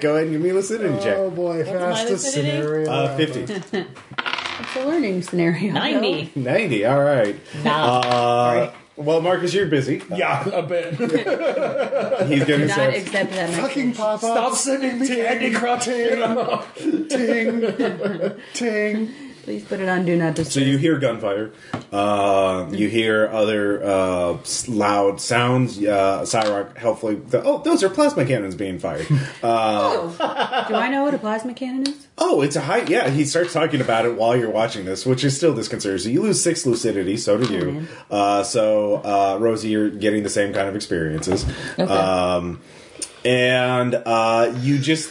Go 0.00 0.14
ahead 0.16 0.24
and 0.24 0.32
give 0.32 0.40
me 0.40 0.50
a 0.50 0.54
lucidity 0.54 0.94
Oh 0.94 1.02
check. 1.02 1.16
Oh 1.16 1.30
boy, 1.30 1.59
my 1.59 1.64
fastest 1.64 2.24
lucidity? 2.24 2.50
scenario. 2.50 2.90
Uh, 2.90 3.16
ever. 3.18 3.26
Fifty. 3.26 3.84
It's 4.61 4.76
a 4.76 4.84
learning 4.86 5.22
scenario. 5.22 5.72
90. 5.72 6.32
90, 6.34 6.84
all 6.86 7.00
right. 7.02 7.36
Nah. 7.64 7.98
Uh, 8.00 8.72
Well, 8.96 9.20
Marcus, 9.20 9.54
you're 9.54 9.66
busy. 9.68 10.02
Yeah, 10.12 10.48
a 10.48 10.61
bit. 10.62 10.94
He's 12.28 12.44
getting 12.44 12.66
Not 12.66 12.74
set. 12.74 12.94
accept 12.94 13.30
that 13.32 13.50
Fucking 13.50 13.88
message. 13.90 13.96
pop 13.96 14.18
Stop 14.18 14.54
sending 14.54 14.98
me 14.98 15.20
Andy 15.20 15.52
Crotty. 15.52 16.09
Ting. 17.09 18.34
Ting. 18.54 19.14
Please 19.49 19.64
put 19.64 19.80
it 19.80 19.88
on 19.88 20.05
Do 20.05 20.14
Not 20.14 20.34
Disturb. 20.34 20.53
So 20.53 20.61
you 20.61 20.76
hear 20.76 20.99
gunfire. 20.99 21.53
Uh, 21.90 22.68
you 22.70 22.86
hear 22.90 23.28
other 23.28 23.82
uh, 23.82 24.36
loud 24.68 25.22
sounds. 25.22 25.78
Uh, 25.78 26.20
Cyrock 26.20 26.76
helpfully. 26.76 27.18
oh, 27.32 27.62
those 27.62 27.82
are 27.82 27.88
plasma 27.88 28.26
cannons 28.26 28.55
being 28.55 28.78
fired. 28.78 29.07
Uh, 29.42 30.68
Do 30.68 30.74
I 30.74 30.90
know 30.90 31.05
what 31.05 31.14
a 31.14 31.18
plasma 31.18 31.55
cannon 31.55 31.86
is? 31.86 32.09
oh, 32.18 32.42
it's 32.42 32.57
a 32.57 32.61
high. 32.61 32.82
Yeah, 32.82 33.09
he 33.09 33.24
starts 33.24 33.55
talking 33.55 33.80
about 33.80 34.05
it 34.05 34.16
while 34.16 34.36
you're 34.36 34.51
watching 34.51 34.84
this, 34.84 35.07
which 35.07 35.24
is 35.24 35.34
still 35.34 35.55
disconcerting. 35.55 35.99
So 36.01 36.11
you 36.11 36.20
lose 36.20 36.42
six 36.42 36.66
lucidity. 36.66 37.16
So 37.16 37.38
do 37.38 37.51
you. 37.51 37.64
man. 37.72 37.88
Uh, 38.11 38.42
so 38.42 38.96
uh, 38.96 39.38
Rosie, 39.40 39.68
you're 39.68 39.88
getting 39.88 40.24
the 40.24 40.28
same 40.28 40.53
kind 40.53 40.68
of 40.68 40.76
experiences. 40.76 41.46
Okay. 41.78 41.84
Um, 41.90 42.61
and 43.24 43.94
uh, 43.94 44.55
you 44.61 44.78
just 44.78 45.11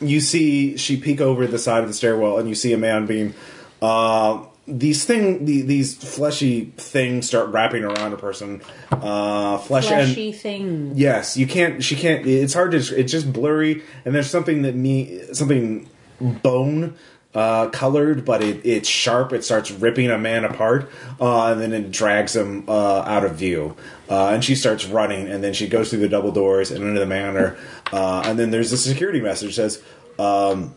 you 0.00 0.20
see 0.20 0.76
she 0.76 0.96
peek 0.96 1.20
over 1.20 1.46
the 1.46 1.58
side 1.58 1.82
of 1.82 1.88
the 1.88 1.94
stairwell 1.94 2.38
and 2.38 2.48
you 2.48 2.54
see 2.54 2.72
a 2.72 2.78
man 2.78 3.06
being 3.06 3.34
uh, 3.82 4.42
these 4.66 5.04
thing 5.04 5.44
the, 5.44 5.62
these 5.62 5.96
fleshy 5.96 6.66
things 6.76 7.26
start 7.26 7.48
wrapping 7.48 7.84
around 7.84 8.12
a 8.12 8.16
person 8.16 8.60
uh, 8.92 9.58
flesh 9.58 9.88
Fleshy 9.88 10.28
and 10.28 10.36
thing. 10.36 10.92
yes 10.94 11.36
you 11.36 11.46
can't 11.46 11.82
she 11.82 11.96
can't 11.96 12.26
it's 12.26 12.54
hard 12.54 12.72
to 12.72 12.76
it's 12.76 13.10
just 13.10 13.32
blurry 13.32 13.82
and 14.04 14.14
there's 14.14 14.30
something 14.30 14.62
that 14.62 14.74
me 14.74 15.20
something 15.32 15.88
bone 16.20 16.94
uh, 17.34 17.68
colored 17.68 18.24
but 18.24 18.42
it, 18.42 18.64
it's 18.64 18.88
sharp 18.88 19.32
it 19.32 19.44
starts 19.44 19.70
ripping 19.70 20.10
a 20.10 20.18
man 20.18 20.44
apart 20.44 20.90
uh, 21.20 21.52
and 21.52 21.60
then 21.60 21.72
it 21.72 21.90
drags 21.90 22.34
him 22.36 22.64
uh, 22.68 23.00
out 23.00 23.24
of 23.24 23.36
view 23.36 23.76
uh, 24.10 24.28
and 24.28 24.44
she 24.44 24.54
starts 24.54 24.86
running 24.86 25.28
and 25.28 25.42
then 25.44 25.52
she 25.52 25.68
goes 25.68 25.90
through 25.90 26.00
the 26.00 26.08
double 26.08 26.32
doors 26.32 26.70
and 26.70 26.82
into 26.84 26.98
the 27.00 27.06
manor 27.06 27.56
uh, 27.92 28.22
and 28.24 28.38
then 28.38 28.50
there's 28.50 28.72
a 28.72 28.78
security 28.78 29.20
message 29.20 29.56
that 29.56 29.70
says 29.70 29.82
um, 30.18 30.74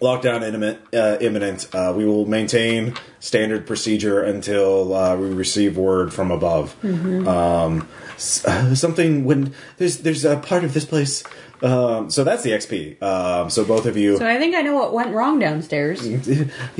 lockdown 0.00 0.42
imminent. 0.42 0.78
Uh, 0.94 1.16
imminent. 1.20 1.68
Uh, 1.74 1.92
we 1.96 2.04
will 2.04 2.24
maintain 2.26 2.94
standard 3.20 3.66
procedure 3.66 4.22
until 4.22 4.94
uh, 4.94 5.16
we 5.16 5.28
receive 5.28 5.76
word 5.76 6.12
from 6.12 6.30
above. 6.30 6.74
Um, 6.84 7.88
s- 8.14 8.44
uh, 8.44 8.74
something 8.74 9.24
when 9.24 9.52
there's 9.78 9.98
there's 9.98 10.24
a 10.24 10.36
part 10.38 10.64
of 10.64 10.72
this 10.74 10.84
place. 10.84 11.22
Um, 11.62 12.10
so 12.10 12.24
that's 12.24 12.42
the 12.42 12.50
XP. 12.50 13.00
Um, 13.02 13.48
so 13.50 13.64
both 13.64 13.86
of 13.86 13.96
you. 13.96 14.16
So 14.18 14.26
I 14.26 14.36
think 14.38 14.54
I 14.56 14.62
know 14.62 14.74
what 14.74 14.92
went 14.92 15.14
wrong 15.14 15.38
downstairs. 15.38 16.00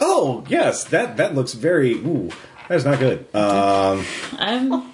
Oh 0.00 0.44
yes, 0.48 0.84
that 0.84 1.16
that 1.16 1.34
looks 1.34 1.52
very. 1.54 1.94
Ooh, 1.94 2.30
that's 2.68 2.84
not 2.84 2.98
good. 2.98 3.26
Um, 3.34 4.04
I'm. 4.38 4.92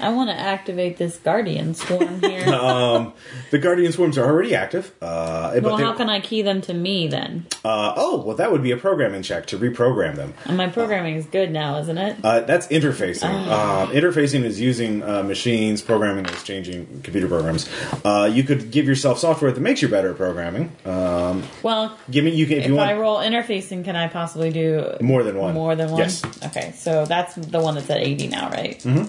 I 0.00 0.10
want 0.10 0.30
to 0.30 0.36
activate 0.38 0.96
this 0.96 1.16
guardian 1.18 1.74
swarm 1.74 2.20
here. 2.20 2.44
the 3.50 3.58
guardian 3.58 3.92
swarms 3.92 4.18
are 4.18 4.24
already 4.24 4.54
active. 4.54 4.92
Uh, 5.00 5.58
well, 5.62 5.76
how 5.76 5.92
can 5.94 6.08
I 6.08 6.20
key 6.20 6.42
them 6.42 6.60
to 6.62 6.74
me 6.74 7.08
then? 7.08 7.46
uh, 7.64 7.94
oh 7.96 8.22
well, 8.22 8.36
that 8.36 8.50
would 8.52 8.62
be 8.62 8.70
a 8.70 8.76
programming 8.76 9.22
check 9.22 9.46
to 9.46 9.58
reprogram 9.58 10.16
them. 10.16 10.34
And 10.44 10.56
my 10.56 10.68
programming 10.68 11.16
is 11.16 11.26
good 11.26 11.50
now, 11.50 11.78
isn't 11.78 11.98
it? 11.98 12.16
Uh, 12.24 12.40
that's 12.40 12.66
interfacing. 12.68 13.24
Um, 13.48 13.90
interfacing 13.90 14.44
is 14.44 14.60
using 14.60 15.02
uh, 15.02 15.22
machines. 15.22 15.82
Programming 15.82 16.26
is 16.26 16.42
changing 16.42 17.02
computer 17.02 17.28
programs. 17.28 17.68
Uh, 18.04 18.30
you 18.32 18.42
could 18.42 18.70
give 18.70 18.86
yourself 18.86 19.18
software 19.18 19.52
that 19.52 19.60
makes 19.60 19.82
you 19.82 19.88
better 19.88 20.10
at 20.10 20.16
programming. 20.16 20.72
Um, 20.84 21.42
Well, 21.62 21.96
give 22.10 22.24
me 22.24 22.30
you 22.30 22.46
can 22.46 22.58
if, 22.58 22.64
if 22.64 22.70
you 22.70 22.78
I 22.78 22.94
want 22.94 23.00
roll 23.00 23.16
interfacing, 23.18 23.84
can 23.84 23.96
I 23.96 24.08
possibly 24.08 24.50
do 24.50 24.96
more 25.00 25.22
than 25.22 25.36
one. 25.36 25.54
more 25.54 25.74
than 25.76 25.90
one? 25.90 25.98
Yes. 26.00 26.22
Okay, 26.46 26.72
so 26.76 27.04
that's 27.06 27.34
the 27.34 27.60
one 27.60 27.74
that's 27.74 27.90
at 27.90 27.98
80 27.98 28.28
now, 28.28 28.50
right? 28.50 28.78
Mm-hmm. 28.78 29.04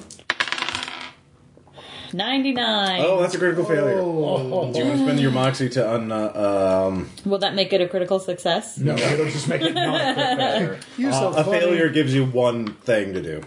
99. 2.14 3.02
Oh, 3.02 3.22
that's 3.22 3.36
a 3.36 3.38
critical 3.38 3.64
failure. 3.66 3.96
Do 3.96 4.02
you 4.02 4.06
want 4.06 4.74
to 4.76 4.98
spend 4.98 5.20
your 5.20 5.32
moxie 5.32 5.70
to 5.70 5.94
un? 5.94 6.12
Uh, 6.12 6.88
um, 6.90 7.10
Will 7.26 7.38
that 7.40 7.56
make 7.56 7.72
it 7.74 7.82
a 7.82 7.88
critical 7.88 8.20
success? 8.20 8.78
No, 8.78 8.96
it'll 8.96 9.26
just 9.26 9.48
make 9.48 9.62
it 9.62 9.74
not 9.74 10.02
a 10.02 10.14
failure. 10.16 10.80
You're 10.98 11.12
so 11.14 11.30
a 11.30 11.44
funny. 11.44 11.60
failure 11.60 11.90
gives 11.90 12.14
you 12.14 12.26
one 12.26 12.74
thing 12.74 13.14
to 13.14 13.22
do. 13.22 13.42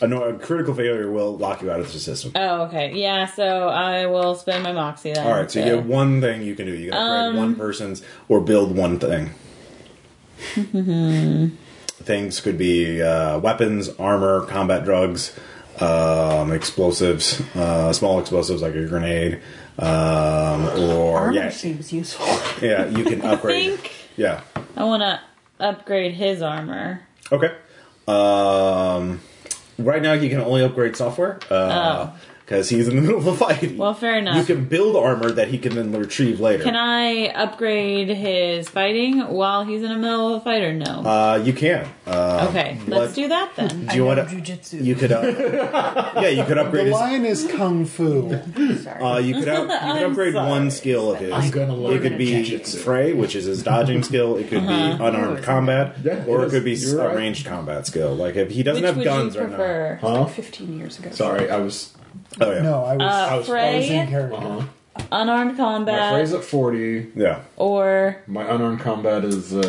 A, 0.00 0.08
no, 0.08 0.24
a 0.24 0.34
critical 0.34 0.74
failure 0.74 1.10
will 1.10 1.36
lock 1.36 1.62
you 1.62 1.70
out 1.70 1.78
of 1.80 1.92
the 1.92 1.98
system. 2.00 2.32
Oh, 2.34 2.62
okay. 2.64 2.92
Yeah, 2.94 3.26
so 3.26 3.68
I 3.68 4.06
will 4.06 4.34
spend 4.34 4.64
my 4.64 4.72
moxie 4.72 5.12
then. 5.12 5.24
All 5.26 5.32
right, 5.32 5.48
so 5.50 5.60
you 5.60 5.64
to- 5.66 5.76
get 5.76 5.84
one 5.86 6.20
thing 6.20 6.42
you 6.42 6.54
can 6.56 6.66
do. 6.66 6.74
You 6.74 6.90
can 6.90 6.98
upgrade 6.98 7.28
Um, 7.30 7.36
one 7.36 7.54
person's 7.56 8.02
or 8.28 8.40
build 8.40 8.76
one 8.76 8.98
thing. 8.98 9.30
Things 11.96 12.40
could 12.40 12.58
be 12.58 13.00
uh, 13.00 13.38
weapons, 13.38 13.88
armor, 13.98 14.44
combat 14.46 14.84
drugs, 14.84 15.32
um, 15.84 16.52
explosives, 16.52 17.40
uh, 17.54 17.92
small 17.92 18.18
explosives 18.20 18.62
like 18.62 18.74
a 18.74 18.86
grenade, 18.86 19.40
um, 19.78 20.66
or 20.78 21.18
Armor 21.18 21.32
yeah, 21.32 21.48
seems 21.50 21.92
useful. 21.92 22.26
yeah, 22.66 22.86
you 22.86 23.04
can 23.04 23.22
I 23.26 23.32
upgrade. 23.34 23.78
think 23.80 23.92
Yeah, 24.16 24.42
I 24.76 24.84
want 24.84 25.02
to 25.02 25.20
upgrade 25.60 26.14
his 26.14 26.42
armor. 26.42 27.00
okay. 27.32 27.52
Um, 28.06 29.20
right 29.78 30.02
now, 30.02 30.12
you 30.12 30.28
can 30.28 30.40
only 30.40 30.62
upgrade 30.62 30.94
software 30.96 31.38
because 32.44 32.68
he's 32.68 32.88
in 32.88 32.96
the 32.96 33.02
middle 33.06 33.18
of 33.18 33.26
a 33.26 33.34
fight. 33.36 33.76
Well, 33.76 33.94
fair 33.94 34.18
enough. 34.18 34.36
You 34.36 34.44
can 34.54 34.66
build 34.66 34.96
armor 34.96 35.30
that 35.30 35.48
he 35.48 35.58
can 35.58 35.74
then 35.74 35.92
retrieve 35.92 36.40
later. 36.40 36.62
Can 36.64 36.76
I 36.76 37.28
upgrade 37.28 38.08
his 38.08 38.68
fighting 38.68 39.20
while 39.28 39.64
he's 39.64 39.82
in 39.82 39.88
the 39.88 39.96
middle 39.96 40.34
of 40.34 40.42
a 40.42 40.44
fight 40.44 40.62
or 40.62 40.74
no? 40.74 40.84
Uh, 40.84 41.40
you 41.42 41.52
can. 41.52 41.88
Uh, 42.06 42.46
okay, 42.50 42.78
let's 42.86 43.14
do 43.14 43.28
that 43.28 43.52
then. 43.56 43.86
do 43.86 43.96
you 43.96 44.04
want 44.04 44.28
to? 44.28 44.34
jujitsu. 44.36 44.84
You 44.84 44.94
could. 44.94 45.10
Uh, 45.12 46.12
yeah, 46.20 46.28
you 46.28 46.44
could 46.44 46.58
The 46.58 46.64
upgrade. 46.66 46.86
His, 46.86 46.92
lion 46.92 47.24
is 47.24 47.46
kung 47.50 47.86
fu. 47.86 48.28
Sorry. 48.76 49.02
uh, 49.02 49.18
you 49.18 49.34
could. 49.34 49.48
Up, 49.48 49.62
you 49.86 49.92
could 49.94 50.10
upgrade 50.10 50.34
sorry. 50.34 50.50
one 50.50 50.70
skill 50.70 51.12
of 51.12 51.18
his. 51.20 51.32
I'm 51.32 51.50
gonna 51.50 51.74
learn 51.74 51.96
It 51.96 52.02
could 52.02 52.18
be 52.18 52.26
jujitsu. 52.44 52.76
fray, 52.78 53.12
which 53.14 53.34
is 53.34 53.44
his 53.46 53.62
dodging 53.62 54.02
skill. 54.02 54.36
It 54.36 54.48
could 54.48 54.58
Uh-huh. 54.58 54.96
be 54.98 55.04
unarmed 55.04 55.42
combat, 55.42 55.96
Yeah, 56.04 56.24
or 56.26 56.40
it 56.40 56.42
it 56.42 56.46
is. 56.46 56.52
could 56.52 56.64
be 56.64 56.74
You're 56.74 57.00
a 57.00 57.06
right. 57.08 57.16
ranged 57.16 57.46
combat 57.46 57.86
skill. 57.86 58.14
Like 58.14 58.36
if 58.36 58.50
he 58.50 58.62
doesn't 58.62 58.82
Which 58.82 58.88
have 58.88 58.96
would 58.98 59.04
guns 59.04 59.34
you 59.34 59.40
right 59.40 59.50
now. 59.50 59.56
prefer? 59.56 59.98
Huh? 60.02 60.24
15 60.26 60.78
years 60.78 60.98
ago. 60.98 61.10
Sorry, 61.10 61.50
I 61.50 61.56
was. 61.58 61.92
Oh 62.40 62.52
yeah. 62.52 62.62
No, 62.62 62.84
I 62.84 62.96
was, 62.96 63.02
Uh, 63.02 63.04
I 63.04 63.36
was 63.36 63.48
I 63.50 63.76
was 63.76 63.84
in 63.90 64.06
Frey, 64.06 64.06
character. 64.10 64.36
Uh-huh. 64.36 64.62
unarmed 65.12 65.52
My 65.52 65.56
combat, 65.56 66.12
phrase 66.12 66.32
at 66.32 66.44
40. 66.44 67.12
Yeah. 67.16 67.40
or 67.56 68.16
My 68.26 68.42
unarmed 68.44 68.80
combat 68.80 69.24
is. 69.24 69.52
Uh, 69.54 69.60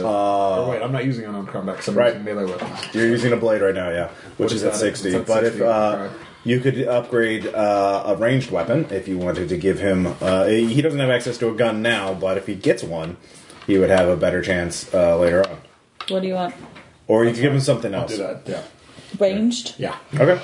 or 0.63 0.69
wait, 0.69 0.81
I'm 0.81 0.91
not 0.91 1.05
using 1.05 1.25
unarmed 1.25 1.49
combat 1.49 1.75
because 1.75 1.87
I'm 1.89 1.95
Right. 1.97 2.13
using 2.15 2.23
melee 2.25 2.45
weapons. 2.45 2.93
You're 2.93 3.07
using 3.07 3.33
a 3.33 3.37
blade 3.37 3.61
right 3.61 3.73
now, 3.75 3.89
yeah, 3.89 4.09
which 4.37 4.47
What 4.47 4.51
is 4.51 4.57
is 4.57 4.63
at 4.63 4.73
that? 4.73 4.79
sixty. 4.79 5.09
It's 5.09 5.17
at 5.17 5.27
but 5.27 5.43
60, 5.43 5.59
if 5.59 5.65
uh, 5.67 5.97
okay. 5.99 6.15
you 6.43 6.59
could 6.59 6.87
upgrade 6.87 7.47
uh, 7.47 8.03
a 8.07 8.15
ranged 8.15 8.51
weapon, 8.51 8.87
if 8.91 9.07
you 9.07 9.17
wanted 9.17 9.49
to 9.49 9.57
give 9.57 9.79
him, 9.79 10.15
uh, 10.21 10.45
he 10.45 10.81
doesn't 10.81 10.99
have 10.99 11.09
access 11.09 11.37
to 11.39 11.49
a 11.49 11.53
gun 11.55 11.81
now, 11.81 12.13
but 12.13 12.37
if 12.37 12.45
he 12.47 12.55
gets 12.55 12.83
one, 12.83 13.17
he 13.67 13.77
would 13.79 13.89
have 13.89 14.07
a 14.07 14.15
better 14.17 14.41
chance 14.43 14.93
uh, 14.93 15.17
later 15.17 15.41
on. 15.47 15.57
what 16.09 16.21
do 16.21 16.27
you 16.27 16.35
want? 16.35 16.53
Or 17.07 17.23
you 17.25 17.31
could 17.33 17.41
give 17.41 17.53
him 17.53 17.59
something 17.59 17.93
I'll 17.95 18.01
else. 18.01 18.11
do 18.11 18.17
that. 18.17 18.41
Yeah. 18.47 18.61
Ranged? 19.19 19.75
Yeah. 19.79 19.95
Okay. 20.15 20.39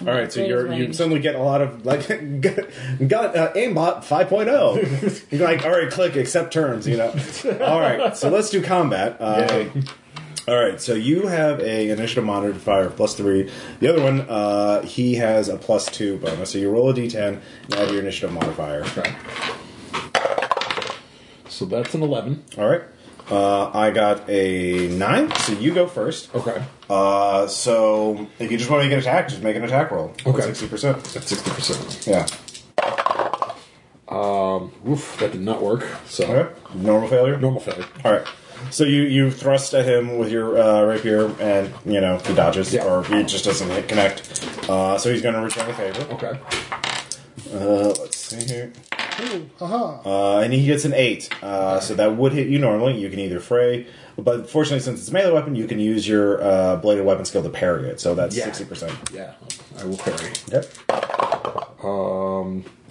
All 0.00 0.08
right, 0.08 0.30
so 0.30 0.44
you're, 0.44 0.72
you 0.72 0.92
suddenly 0.92 1.20
get 1.20 1.36
a 1.36 1.42
lot 1.42 1.62
of 1.62 1.86
like 1.86 2.06
got 3.08 3.36
uh, 3.36 3.52
aimbot 3.54 4.04
5.0. 4.04 5.30
you're 5.30 5.46
like, 5.46 5.64
all 5.64 5.70
right, 5.70 5.90
click 5.90 6.16
accept 6.16 6.52
terms. 6.52 6.86
You 6.86 6.98
know. 6.98 7.08
All 7.62 7.80
right, 7.80 8.16
so 8.16 8.28
let's 8.28 8.50
do 8.50 8.62
combat. 8.62 9.16
Uh, 9.20 9.68
all 10.48 10.56
right, 10.56 10.80
so 10.80 10.94
you 10.94 11.26
have 11.26 11.58
a 11.60 11.90
initiative 11.90 12.22
modifier 12.22 12.84
of 12.84 12.96
plus 12.96 13.14
three. 13.14 13.50
The 13.80 13.88
other 13.88 14.00
one, 14.00 14.20
uh, 14.20 14.82
he 14.82 15.16
has 15.16 15.48
a 15.48 15.56
plus 15.56 15.86
two 15.86 16.18
bonus. 16.18 16.52
So 16.52 16.58
you 16.58 16.70
roll 16.70 16.90
a 16.90 16.94
d10 16.94 17.40
and 17.64 17.74
add 17.74 17.90
your 17.90 17.98
initiative 18.00 18.32
modifier. 18.32 18.84
Okay. 18.84 19.12
So 21.48 21.64
that's 21.64 21.94
an 21.94 22.02
11. 22.02 22.44
All 22.58 22.68
right. 22.68 22.82
Uh, 23.30 23.70
I 23.76 23.90
got 23.90 24.28
a 24.30 24.88
nine, 24.88 25.32
so 25.36 25.52
you 25.54 25.74
go 25.74 25.86
first. 25.88 26.32
Okay. 26.34 26.62
Uh, 26.88 27.46
so 27.48 28.26
if 28.38 28.52
you 28.52 28.56
just 28.58 28.70
want 28.70 28.82
to 28.82 28.88
make 28.88 28.92
an 28.92 29.00
attack, 29.00 29.28
just 29.28 29.42
make 29.42 29.56
an 29.56 29.64
attack 29.64 29.90
roll. 29.90 30.14
Okay. 30.24 30.42
sixty 30.42 30.68
percent. 30.68 31.02
That's 31.04 31.32
60%. 31.32 32.06
Yeah. 32.06 32.26
Um, 34.08 34.70
oof, 34.88 35.16
that 35.18 35.32
did 35.32 35.40
not 35.40 35.60
work. 35.62 35.84
So, 36.06 36.24
Okay. 36.24 36.60
Normal 36.74 37.08
failure. 37.08 37.36
normal 37.38 37.60
failure. 37.60 37.86
All 38.04 38.12
right. 38.12 38.26
So 38.70 38.84
you 38.84 39.02
you 39.02 39.30
thrust 39.30 39.74
at 39.74 39.84
him 39.84 40.16
with 40.18 40.30
your 40.30 40.56
uh, 40.58 40.84
rapier, 40.84 41.30
and 41.40 41.72
you 41.84 42.00
know 42.00 42.18
he 42.18 42.32
dodges, 42.34 42.72
Yeah. 42.72 42.84
or 42.84 43.04
he 43.04 43.22
just 43.24 43.44
doesn't 43.44 43.68
hit 43.70 43.88
connect. 43.88 44.22
Uh, 44.68 44.96
so 44.98 45.12
he's 45.12 45.22
going 45.22 45.34
to 45.34 45.40
return 45.40 45.66
the 45.66 45.74
favor. 45.74 46.14
Okay. 46.14 46.38
Uh, 47.52 47.88
let's 48.00 48.16
see 48.16 48.44
here. 48.44 48.72
Ooh, 49.20 49.48
haha. 49.58 50.00
Uh, 50.36 50.40
and 50.40 50.52
he 50.52 50.64
gets 50.66 50.84
an 50.84 50.92
eight. 50.94 51.28
Uh, 51.42 51.80
so 51.80 51.94
that 51.94 52.16
would 52.16 52.32
hit 52.32 52.48
you 52.48 52.58
normally. 52.58 52.98
You 52.98 53.08
can 53.08 53.18
either 53.18 53.40
fray, 53.40 53.86
but 54.18 54.50
fortunately, 54.50 54.80
since 54.80 55.00
it's 55.00 55.08
a 55.08 55.12
melee 55.12 55.32
weapon, 55.32 55.54
you 55.54 55.66
can 55.66 55.78
use 55.78 56.06
your 56.06 56.42
uh, 56.42 56.76
bladed 56.76 57.04
weapon 57.04 57.24
skill 57.24 57.42
to 57.42 57.48
parry 57.48 57.88
it. 57.88 58.00
So 58.00 58.14
that's 58.14 58.36
Yeah. 58.36 58.44
sixty 58.44 58.64
percent. 58.64 58.92
Yeah, 59.12 59.32
I 59.78 59.84
will 59.84 59.96
parry. 59.96 60.32
Yep. 60.52 61.84
Um, 61.84 62.64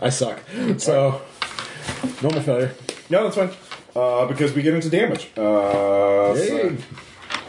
I 0.00 0.08
suck. 0.08 0.40
So, 0.78 1.20
normal 2.22 2.40
failure. 2.42 2.74
No, 3.10 3.24
that's 3.24 3.36
fine. 3.36 3.50
Uh, 3.94 4.26
because 4.26 4.52
we 4.54 4.62
get 4.62 4.72
into 4.74 4.88
damage. 4.88 5.26
Uh, 5.36 6.34
so- 6.34 6.42
Yay. 6.42 6.76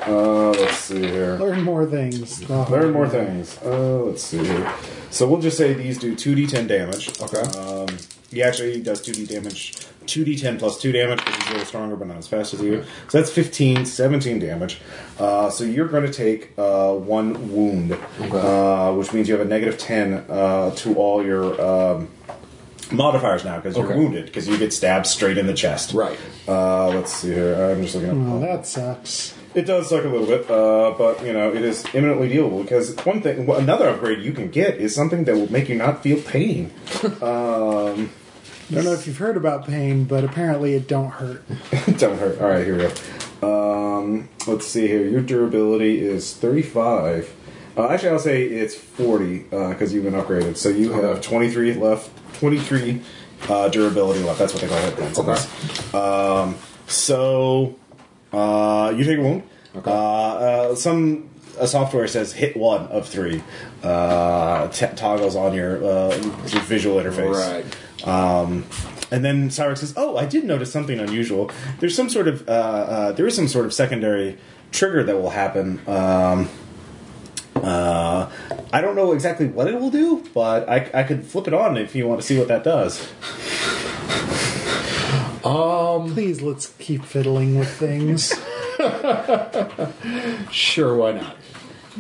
Uh, 0.08 0.50
let's 0.52 0.78
see 0.78 1.02
here. 1.08 1.38
Learn 1.38 1.62
more 1.64 1.86
things. 1.86 2.44
Oh, 2.50 2.68
Learn 2.70 2.92
more 2.92 3.08
things. 3.08 3.58
Uh, 3.64 4.04
let's 4.04 4.24
see 4.24 4.44
here. 4.44 4.72
So 5.10 5.28
we'll 5.28 5.42
just 5.42 5.58
say 5.58 5.74
these 5.74 5.98
do 6.00 6.16
2d10 6.16 6.68
damage. 6.68 7.10
Okay. 7.22 7.42
Um, 7.60 7.88
he 8.32 8.42
actually 8.42 8.82
does 8.82 9.00
2d 9.06 9.28
damage, 9.30 9.74
2d10 10.08 10.58
plus 10.58 10.82
2 10.82 10.92
damage 10.92 11.20
because 11.20 11.36
he's 11.36 11.46
a 11.48 11.52
little 11.52 11.66
stronger 11.68 11.96
but 11.96 12.08
not 12.08 12.18
as 12.18 12.28
fast 12.28 12.54
as 12.56 12.62
you. 12.62 12.84
So 13.10 13.20
that's 13.20 13.30
15, 13.32 13.86
17 13.86 14.40
damage. 14.40 14.80
Uh, 15.20 15.50
so 15.52 15.64
you're 15.64 15.88
going 15.88 16.06
to 16.06 16.12
take 16.12 16.52
uh, 16.58 16.94
one 16.94 17.52
wound, 17.54 17.92
uh, 18.20 18.92
which 18.94 19.14
means 19.14 19.28
you 19.30 19.38
have 19.38 19.46
a 19.46 19.50
negative 19.50 19.78
10 19.78 20.14
uh, 20.30 20.72
to 20.78 20.96
all 20.96 21.24
your 21.24 21.62
um, 21.62 22.08
modifiers 22.92 23.46
now 23.46 23.58
because 23.58 23.78
you're 23.78 23.86
Okay. 23.86 23.96
wounded 23.98 24.26
because 24.26 24.48
you 24.48 24.58
get 24.58 24.74
stabbed 24.74 25.06
straight 25.06 25.38
in 25.38 25.46
the 25.46 25.54
chest. 25.54 25.94
Right. 25.94 26.18
Uh, 26.48 26.88
let's 26.88 27.14
see 27.14 27.34
here. 27.34 27.54
I'm 27.54 27.84
just 27.84 27.94
looking 27.94 28.10
at 28.10 28.34
Oh, 28.34 28.40
that 28.40 28.66
sucks. 28.66 29.36
It 29.56 29.66
does 29.66 29.90
suck 29.90 30.04
a 30.04 30.08
little 30.08 30.26
bit, 30.26 30.50
uh, 30.50 30.96
but 30.98 31.24
you 31.26 31.34
know 31.34 31.54
it 31.54 31.62
is 31.62 31.86
imminently 31.94 32.30
dealable 32.30 32.62
because 32.64 32.96
one 33.06 33.22
thing, 33.22 33.50
another 33.50 33.90
upgrade 33.90 34.24
you 34.24 34.34
can 34.34 34.50
get 34.50 34.78
is 34.78 34.94
something 34.96 35.24
that 35.26 35.36
will 35.36 35.52
make 35.52 35.70
you 35.70 35.76
not 35.76 36.04
feel 36.04 36.22
pain. 36.22 36.72
um, 37.22 38.10
I 38.70 38.76
don't 38.76 38.86
know 38.86 38.94
if 38.94 39.06
you've 39.06 39.18
heard 39.18 39.38
about 39.38 39.68
pain, 39.68 40.06
but 40.06 40.24
apparently 40.24 40.74
it 40.74 40.88
don't 40.88 41.12
hurt. 41.12 41.44
don't 41.98 42.18
hurt. 42.18 42.42
All 42.42 42.50
right, 42.50 42.66
here 42.66 42.78
we 42.78 42.88
go. 42.88 44.04
Um, 44.04 44.30
let's 44.48 44.68
see 44.68 44.88
here. 44.88 45.06
Your 45.06 45.22
durability 45.22 46.00
is 46.00 46.34
thirty-five. 46.34 47.34
Uh, 47.76 47.88
actually, 47.88 48.10
I'll 48.10 48.20
say 48.20 48.44
it's 48.44 48.76
forty 48.76 49.40
because 49.40 49.94
you've 49.94 50.04
been 50.04 50.14
upgraded. 50.14 50.58
So 50.58 50.70
you 50.70 50.94
have 50.94 51.22
twenty-three 51.22 51.74
left. 51.74 52.10
Twenty-three 52.36 53.02
uh, 53.50 53.70
durability 53.70 54.22
left. 54.22 54.40
That's 54.40 54.54
what 54.54 54.62
they 54.62 54.68
call 54.68 54.80
hit 54.80 54.96
points. 54.96 55.20
in 55.20 55.30
Okay. 55.30 55.98
Um, 55.98 56.56
so 56.88 57.76
uh, 58.34 58.94
you 58.96 59.04
take 59.04 59.20
a 59.20 59.22
wound. 59.22 59.44
Okay. 59.76 59.90
Uh, 59.90 59.94
uh, 59.94 60.76
some 60.76 61.30
a 61.60 61.68
software 61.68 62.08
says 62.08 62.34
hit 62.34 62.58
one 62.58 62.88
of 62.88 63.08
three. 63.08 63.44
Uh, 63.84 64.68
t- 64.70 64.88
toggles 64.96 65.36
on 65.36 65.54
your, 65.54 65.84
uh, 65.84 66.16
your 66.16 66.62
visual 66.64 66.98
interface. 66.98 67.36
Right. 67.36 68.08
Um, 68.08 68.66
and 69.12 69.24
then 69.24 69.52
Cyrus 69.52 69.82
says, 69.82 69.94
"Oh, 69.96 70.18
I 70.18 70.26
did 70.26 70.44
notice 70.44 70.72
something 70.72 71.00
unusual. 71.00 71.52
There's 71.80 71.96
some 71.96 72.10
sort 72.10 72.28
of 72.28 72.48
uh, 72.50 72.52
uh, 72.52 73.12
there 73.12 73.28
is 73.28 73.36
some 73.36 73.48
sort 73.48 73.66
of 73.66 73.74
secondary 73.74 74.38
trigger 74.72 75.04
that 75.04 75.16
will 75.16 75.30
happen. 75.30 75.80
Um, 75.88 76.50
uh, 77.56 78.30
I 78.74 78.82
don't 78.82 78.96
know 78.96 79.14
exactly 79.14 79.48
what 79.48 79.68
it 79.68 79.80
will 79.80 79.92
do, 79.92 80.24
but 80.34 80.68
I, 80.68 80.90
I 80.94 81.04
could 81.04 81.26
flip 81.26 81.48
it 81.48 81.54
on 81.54 81.78
if 81.78 81.96
you 81.96 82.08
want 82.08 82.20
to 82.22 82.28
see 82.28 82.38
what 82.38 82.48
that 82.48 82.64
does. 82.64 83.08
Please, 85.44 86.42
let's 86.42 86.68
keep 86.80 87.04
fiddling 87.04 87.58
with 87.60 87.70
things. 87.70 88.34
Sure, 90.52 90.96
why 90.96 91.12
not? 91.14 91.38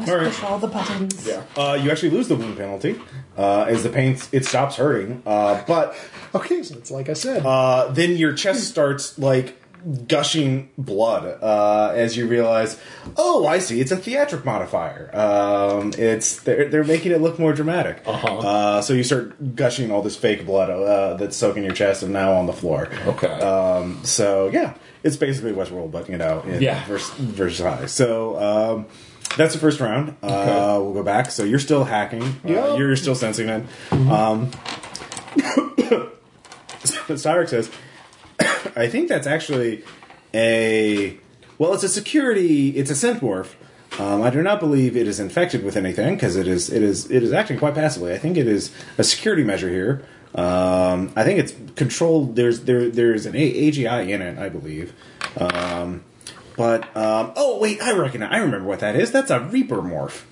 All 0.07 0.15
right. 0.17 0.25
Push 0.27 0.43
all 0.43 0.59
the 0.59 0.67
buttons. 0.67 1.25
Yeah. 1.27 1.43
Uh, 1.55 1.79
you 1.81 1.91
actually 1.91 2.09
lose 2.11 2.27
the 2.27 2.35
wound 2.35 2.57
penalty 2.57 2.99
uh, 3.37 3.63
as 3.67 3.83
the 3.83 3.89
pain 3.89 4.17
it 4.31 4.45
stops 4.45 4.75
hurting, 4.77 5.21
uh, 5.25 5.63
but 5.67 5.95
Okay, 6.35 6.63
so 6.63 6.75
it's 6.75 6.89
like 6.91 7.09
I 7.09 7.13
said. 7.13 7.45
uh, 7.45 7.89
then 7.91 8.17
your 8.17 8.33
chest 8.33 8.67
starts 8.67 9.17
like 9.19 9.55
gushing 10.07 10.69
blood 10.77 11.25
uh, 11.41 11.91
as 11.95 12.15
you 12.15 12.27
realize, 12.27 12.79
oh, 13.17 13.45
I 13.45 13.59
see, 13.59 13.81
it's 13.81 13.91
a 13.91 13.97
theatric 13.97 14.45
modifier. 14.45 15.09
Um, 15.15 15.93
it's 15.97 16.41
they're, 16.41 16.69
they're 16.69 16.83
making 16.83 17.11
it 17.11 17.21
look 17.21 17.37
more 17.39 17.53
dramatic. 17.53 18.01
Uh-huh. 18.05 18.37
Uh, 18.37 18.81
so 18.81 18.93
you 18.93 19.03
start 19.03 19.55
gushing 19.55 19.91
all 19.91 20.01
this 20.01 20.15
fake 20.15 20.45
blood 20.45 20.69
uh, 20.69 21.15
that's 21.15 21.35
soaking 21.35 21.63
your 21.63 21.73
chest 21.73 22.03
and 22.03 22.13
now 22.13 22.33
on 22.33 22.45
the 22.45 22.53
floor. 22.53 22.87
Okay. 23.05 23.27
Um, 23.27 24.03
so 24.03 24.49
yeah, 24.53 24.73
it's 25.03 25.17
basically 25.17 25.51
Westworld, 25.51 25.91
but 25.91 26.09
you 26.09 26.17
know, 26.17 26.41
in 26.41 26.61
Yeah. 26.61 26.83
Vers- 26.85 27.09
Versailles. 27.11 27.85
So. 27.87 28.39
Um, 28.39 28.85
that's 29.35 29.53
the 29.55 29.59
first 29.59 29.79
round. 29.79 30.15
Uh, 30.21 30.27
Okay. 30.27 30.83
we'll 30.83 30.93
go 30.93 31.01
back. 31.01 31.31
So 31.31 31.43
you're 31.43 31.57
still 31.57 31.85
hacking. 31.85 32.21
Uh, 32.21 32.37
Yep. 32.45 32.77
you're 32.77 32.95
still 32.95 33.15
sensing 33.15 33.49
it. 33.49 33.63
Um, 33.91 34.51
Cyrix 36.83 37.49
says, 37.49 37.71
I 38.75 38.87
think 38.87 39.09
that's 39.09 39.27
actually 39.27 39.83
a 40.33 41.17
well, 41.57 41.73
it's 41.73 41.83
a 41.83 41.89
security, 41.89 42.69
it's 42.71 42.89
a 42.89 42.93
synthmorph. 42.93 43.53
Um, 43.99 44.23
I 44.23 44.31
do 44.31 44.41
not 44.41 44.59
believe 44.59 44.97
it 44.97 45.07
is 45.07 45.19
infected 45.19 45.63
with 45.63 45.77
anything 45.77 46.15
because 46.15 46.35
it 46.35 46.47
is 46.47 46.71
it 46.71 46.81
is 46.81 47.11
it 47.11 47.21
is 47.21 47.31
acting 47.31 47.59
quite 47.59 47.75
passively. 47.75 48.13
I 48.13 48.17
think 48.17 48.37
it 48.37 48.47
is 48.47 48.71
a 48.97 49.03
security 49.03 49.43
measure 49.43 49.69
here. 49.69 50.05
Um, 50.33 51.13
I 51.15 51.23
think 51.23 51.39
it's 51.39 51.53
controlled. 51.75 52.35
There's 52.35 52.61
there 52.61 52.89
there's 52.89 53.27
an 53.27 53.35
a- 53.35 53.69
AGI 53.71 54.09
in 54.09 54.21
it, 54.21 54.39
I 54.39 54.49
believe. 54.49 54.93
Um, 55.37 56.03
but 56.57 56.85
um, 56.97 57.33
oh 57.35 57.59
wait, 57.59 57.81
I 57.83 57.93
recognize. 57.93 58.31
I 58.31 58.37
remember 58.37 58.67
what 58.67 58.79
that 58.79 58.95
is. 58.95 59.11
That's 59.11 59.29
a 59.29 59.39
Reaper 59.39 59.77
morph. 59.77 60.23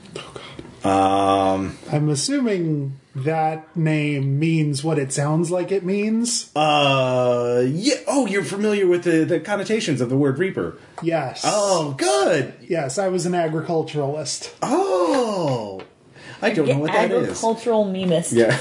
Um, 0.84 1.77
I'm 1.91 2.09
assuming 2.09 2.99
that 3.15 3.75
name 3.75 4.39
means 4.39 4.84
what 4.84 4.97
it 4.97 5.11
sounds 5.13 5.51
like 5.51 5.71
it 5.71 5.84
means. 5.84 6.49
uh, 6.55 7.63
yeah. 7.67 7.95
Oh, 8.07 8.25
you're 8.25 8.43
familiar 8.43 8.88
with 8.88 9.03
the, 9.03 9.23
the 9.25 9.39
connotations 9.39 10.01
of 10.01 10.09
the 10.09 10.17
word 10.17 10.39
Reaper. 10.39 10.77
Yes. 11.03 11.41
Oh, 11.45 11.93
good. 11.97 12.53
Yes, 12.61 12.97
I 12.97 13.09
was 13.09 13.25
an 13.25 13.36
agriculturalist. 13.36 14.55
Oh, 14.61 15.82
I 16.41 16.49
don't 16.51 16.67
know 16.67 16.79
what 16.79 16.91
that 16.93 17.11
is. 17.11 17.23
Agricultural 17.29 17.86
memist. 17.86 18.32
Yeah. 18.34 18.57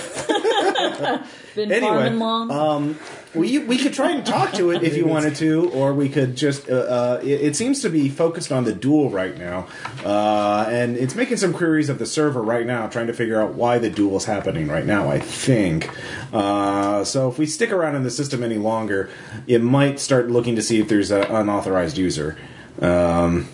Been 1.55 1.73
Anyway, 1.73 1.91
farming 1.95 2.19
long. 2.19 2.51
um, 2.51 2.99
we 3.35 3.59
we 3.59 3.79
could 3.79 3.93
try 3.93 4.11
and 4.11 4.27
talk 4.27 4.53
to 4.55 4.71
it 4.71 4.83
if 4.83 4.97
you 4.97 5.07
wanted 5.07 5.37
to, 5.37 5.71
or 5.71 5.95
we 5.95 6.09
could 6.09 6.37
just. 6.37 6.69
Uh, 6.69 6.75
uh, 6.75 7.21
it, 7.23 7.41
it 7.41 7.57
seems 7.57 7.81
to 7.83 7.89
be 7.89 8.09
focused 8.09 8.51
on 8.51 8.65
the 8.65 8.73
duel 8.73 9.11
right 9.11 9.39
now, 9.39 9.69
uh, 10.05 10.67
and 10.69 10.97
it's 10.97 11.15
making 11.15 11.37
some 11.37 11.53
queries 11.53 11.89
of 11.89 11.99
the 11.99 12.07
server 12.07 12.43
right 12.43 12.67
now, 12.67 12.89
trying 12.89 13.07
to 13.07 13.13
figure 13.13 13.41
out 13.41 13.55
why 13.55 13.79
the 13.79 13.91
duel 13.91 14.17
is 14.17 14.25
happening 14.25 14.69
right 14.69 14.87
now. 14.87 15.09
I 15.09 15.21
think. 15.21 15.91
Uh, 16.33 17.05
so 17.05 17.29
if 17.29 17.39
we 17.39 17.47
stick 17.47 17.71
around 17.71 17.95
in 17.95 18.03
the 18.03 18.11
system 18.11 18.43
any 18.43 18.59
longer, 18.59 19.09
it 19.47 19.63
might 19.63 20.01
start 20.01 20.31
looking 20.31 20.57
to 20.57 20.63
see 20.63 20.81
if 20.81 20.89
there's 20.89 21.11
an 21.11 21.23
unauthorized 21.23 21.97
user. 21.97 22.37
Um, 22.81 23.49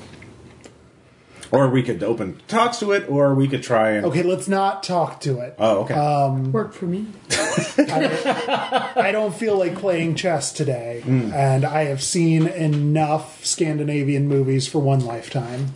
or 1.57 1.69
we 1.69 1.83
could 1.83 2.03
open 2.03 2.41
talks 2.49 2.79
to 2.79 2.93
it, 2.93 3.09
or 3.09 3.35
we 3.35 3.49
could 3.49 3.63
try 3.63 3.91
and. 3.93 4.07
Okay, 4.07 4.23
let's 4.23 4.49
not 4.49 4.83
talk 4.83 5.21
to 5.23 5.39
it. 5.41 5.55
Oh, 5.59 5.81
okay. 5.85 6.51
Worked 6.51 6.75
for 6.75 6.87
me. 6.87 7.07
I 7.79 9.11
don't 9.13 9.35
feel 9.35 9.57
like 9.59 9.77
playing 9.77 10.15
chess 10.17 10.53
today, 10.53 11.03
and 11.07 11.65
I 11.65 11.85
have 11.85 12.03
seen 12.03 12.47
enough 12.47 13.45
Scandinavian 13.45 14.29
movies 14.29 14.67
for 14.69 14.79
one 14.81 15.01
lifetime. 15.05 15.69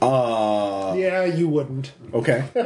uh, 0.00 0.94
Yeah, 0.96 1.24
you 1.24 1.48
wouldn't. 1.48 1.92
Okay. 2.14 2.44
I, 2.56 2.60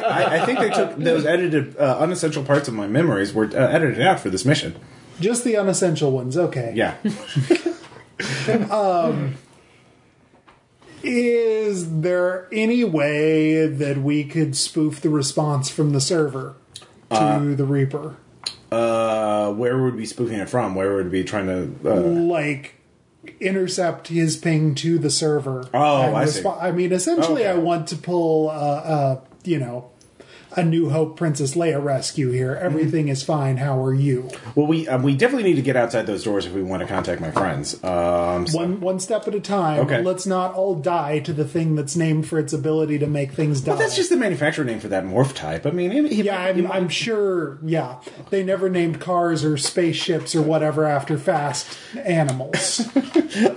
I, 0.00 0.42
I 0.42 0.46
think 0.46 0.60
they 0.60 0.70
took 0.70 0.96
those 0.96 1.26
edited, 1.26 1.76
uh, 1.76 1.98
unessential 1.98 2.42
parts 2.44 2.68
of 2.68 2.74
my 2.74 2.86
memories 2.86 3.34
were 3.34 3.44
uh, 3.46 3.56
edited 3.68 4.00
out 4.00 4.20
for 4.20 4.30
this 4.30 4.44
mission. 4.44 4.74
Just 5.20 5.44
the 5.44 5.56
unessential 5.56 6.12
ones, 6.12 6.36
okay. 6.38 6.72
Yeah. 6.74 6.94
Is 11.02 12.00
there 12.00 12.48
any 12.52 12.84
way 12.84 13.66
that 13.66 13.98
we 13.98 14.24
could 14.24 14.56
spoof 14.56 15.00
the 15.00 15.08
response 15.10 15.68
from 15.70 15.92
the 15.92 16.00
server 16.00 16.56
to 17.10 17.54
the 17.56 17.64
Reaper? 17.64 18.16
Uh, 18.70 19.52
where 19.52 19.82
would 19.82 19.94
we 19.94 20.00
be 20.00 20.06
spoofing 20.06 20.38
it 20.38 20.48
from? 20.48 20.74
Where 20.74 20.94
would 20.94 21.06
we 21.06 21.22
be 21.22 21.24
trying 21.24 21.46
to? 21.46 21.90
Uh, 21.90 22.00
Like, 22.00 22.76
intercept 23.40 24.08
his 24.08 24.36
ping 24.36 24.74
to 24.76 24.98
the 24.98 25.10
server. 25.10 25.68
Oh, 25.74 26.02
and 26.02 26.16
I 26.16 26.24
see. 26.26 26.46
I 26.46 26.70
mean, 26.70 26.92
essentially, 26.92 27.42
Okay. 27.42 27.50
I 27.50 27.54
want 27.56 27.88
to 27.88 27.96
pull, 27.96 28.48
uh, 28.48 28.52
uh, 28.52 29.20
you 29.44 29.58
know, 29.58 29.89
a 30.56 30.64
New 30.64 30.90
Hope 30.90 31.16
Princess 31.16 31.54
Leia 31.54 31.82
rescue 31.82 32.30
here. 32.30 32.54
Everything 32.54 33.08
is 33.08 33.22
fine. 33.22 33.56
How 33.58 33.82
are 33.84 33.94
you? 33.94 34.28
well, 34.54 34.66
we 34.66 34.88
um, 34.88 35.02
we 35.02 35.14
definitely 35.14 35.48
need 35.48 35.56
to 35.56 35.62
get 35.62 35.76
outside 35.76 36.06
those 36.06 36.24
doors 36.24 36.46
if 36.46 36.52
we 36.52 36.62
want 36.62 36.80
to 36.82 36.86
contact 36.88 37.20
my 37.20 37.30
friends. 37.30 37.74
Um, 37.84 38.46
so- 38.46 38.58
One 38.58 38.80
one 38.80 38.98
step 39.00 39.26
at 39.28 39.34
a 39.34 39.40
time. 39.40 39.80
Okay. 39.80 40.02
Let's 40.02 40.26
not 40.26 40.54
all 40.54 40.74
die 40.74 41.20
to 41.20 41.32
the 41.32 41.44
thing 41.44 41.74
that's 41.76 41.96
named 41.96 42.26
for 42.26 42.38
its 42.38 42.52
ability 42.52 42.98
to 42.98 43.06
make 43.06 43.32
things 43.32 43.60
die. 43.60 43.72
Well, 43.72 43.78
that's 43.80 43.96
just 43.96 44.10
the 44.10 44.16
manufacturer 44.16 44.64
name 44.64 44.80
for 44.80 44.88
that 44.88 45.04
morph 45.04 45.34
type. 45.34 45.66
I 45.66 45.70
mean, 45.70 45.92
it, 45.92 46.04
it- 46.06 46.24
yeah, 46.24 46.40
I'm, 46.40 46.62
might- 46.64 46.74
I'm 46.74 46.88
sure. 46.88 47.58
Yeah, 47.62 48.00
they 48.30 48.42
never 48.42 48.68
named 48.68 49.00
cars 49.00 49.44
or 49.44 49.56
spaceships 49.56 50.34
or 50.34 50.42
whatever 50.42 50.84
after 50.84 51.16
fast 51.18 51.78
animals. 52.04 52.80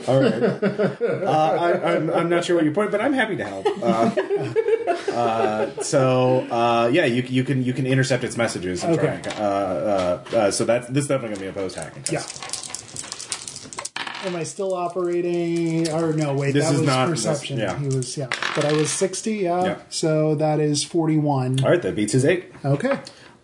All 0.07 0.21
right. 0.21 0.33
uh, 0.43 1.57
I, 1.59 1.95
I'm, 1.95 2.09
I'm 2.11 2.29
not 2.29 2.45
sure 2.45 2.55
what 2.55 2.65
your 2.65 2.73
point, 2.73 2.91
but 2.91 3.01
I'm 3.01 3.13
happy 3.13 3.35
to 3.37 3.43
help. 3.43 3.65
Uh, 3.81 5.11
uh, 5.11 5.81
so 5.81 6.41
uh, 6.83 6.87
yeah, 6.87 7.05
you 7.05 7.21
you 7.23 7.43
can 7.43 7.63
you 7.63 7.73
can 7.73 7.85
intercept 7.85 8.23
its 8.23 8.37
messages. 8.37 8.83
And 8.83 8.97
Okay. 8.99 9.19
try, 9.23 9.33
uh, 9.33 9.43
uh, 10.33 10.35
uh, 10.37 10.51
so 10.51 10.65
that's 10.65 10.87
this 10.87 11.03
is 11.03 11.07
definitely 11.07 11.35
going 11.37 11.39
to 11.39 11.53
be 11.53 11.59
a 11.59 11.63
post 11.63 11.75
hacking 11.75 12.03
test. 12.03 12.39
yeah. 12.39 12.49
Am 14.25 14.35
I 14.37 14.43
still 14.43 14.73
operating? 14.73 15.89
Or 15.91 16.13
no, 16.13 16.33
wait, 16.33 16.53
This 16.53 16.63
that 16.65 16.73
is 16.75 16.79
was 16.79 16.87
not- 16.87 17.09
perception. 17.09 17.57
yeah. 17.59 17.77
He 17.77 17.87
was 17.87 18.15
yeah, 18.17 18.27
but 18.55 18.63
I 18.65 18.71
was 18.71 18.89
sixty. 18.89 19.35
Yeah, 19.37 19.63
Yeah. 19.65 19.75
so 19.89 20.35
that 20.35 20.59
is 20.61 20.83
forty-one. 20.83 21.61
All 21.63 21.69
right, 21.71 21.81
that 21.81 21.95
beats 21.95 22.13
his 22.13 22.23
eight. 22.23 22.45
Okay. 22.63 22.99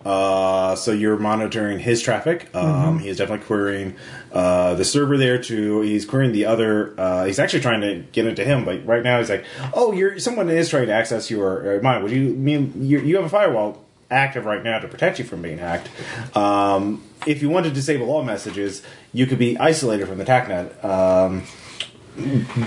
Uh, 0.06 0.76
so 0.76 0.92
you're 0.94 1.18
monitoring 1.18 1.78
his 1.80 2.02
traffic. 2.02 2.50
Um, 2.56 3.00
He 3.00 3.10
is 3.10 3.18
definitely 3.18 3.46
querying 3.46 3.96
uh, 4.32 4.76
the 4.76 4.86
server 4.86 5.18
there. 5.18 5.38
To 5.44 5.82
he's 5.82 6.06
querying 6.06 6.32
the 6.32 6.46
other. 6.46 6.94
Uh, 6.98 7.26
he's 7.26 7.38
actually 7.38 7.60
trying 7.62 7.82
to 7.82 7.96
get 8.14 8.26
into 8.26 8.46
him, 8.46 8.64
but 8.64 8.86
right 8.86 9.04
now 9.04 9.20
he's 9.20 9.30
like, 9.30 9.44
"Oh, 9.74 9.92
you're 9.92 10.18
someone 10.18 10.50
is 10.50 10.70
trying 10.70 10.88
to 10.88 10.94
access 10.94 11.30
your 11.30 11.80
uh, 11.80 11.82
mine. 11.82 12.02
Would 12.04 12.12
you 12.14 12.30
mean 12.34 12.74
you, 12.78 13.00
you 13.00 13.16
have 13.18 13.26
a 13.26 13.30
firewall 13.30 13.84
active 14.10 14.46
right 14.46 14.64
now 14.64 14.80
to 14.80 14.88
protect 14.88 15.20
you 15.20 15.26
from 15.26 15.42
being 15.42 15.58
hacked? 15.58 15.90
Um, 16.36 17.04
if 17.28 17.42
you 17.42 17.50
want 17.50 17.66
to 17.66 17.72
disable 17.72 18.10
all 18.10 18.24
messages, 18.24 18.82
you 19.12 19.26
could 19.28 19.38
be 19.40 19.58
isolated 19.58 20.08
from 20.08 20.18
the 20.18 20.26
TACnet. 20.26 20.82
Um, 20.84 21.44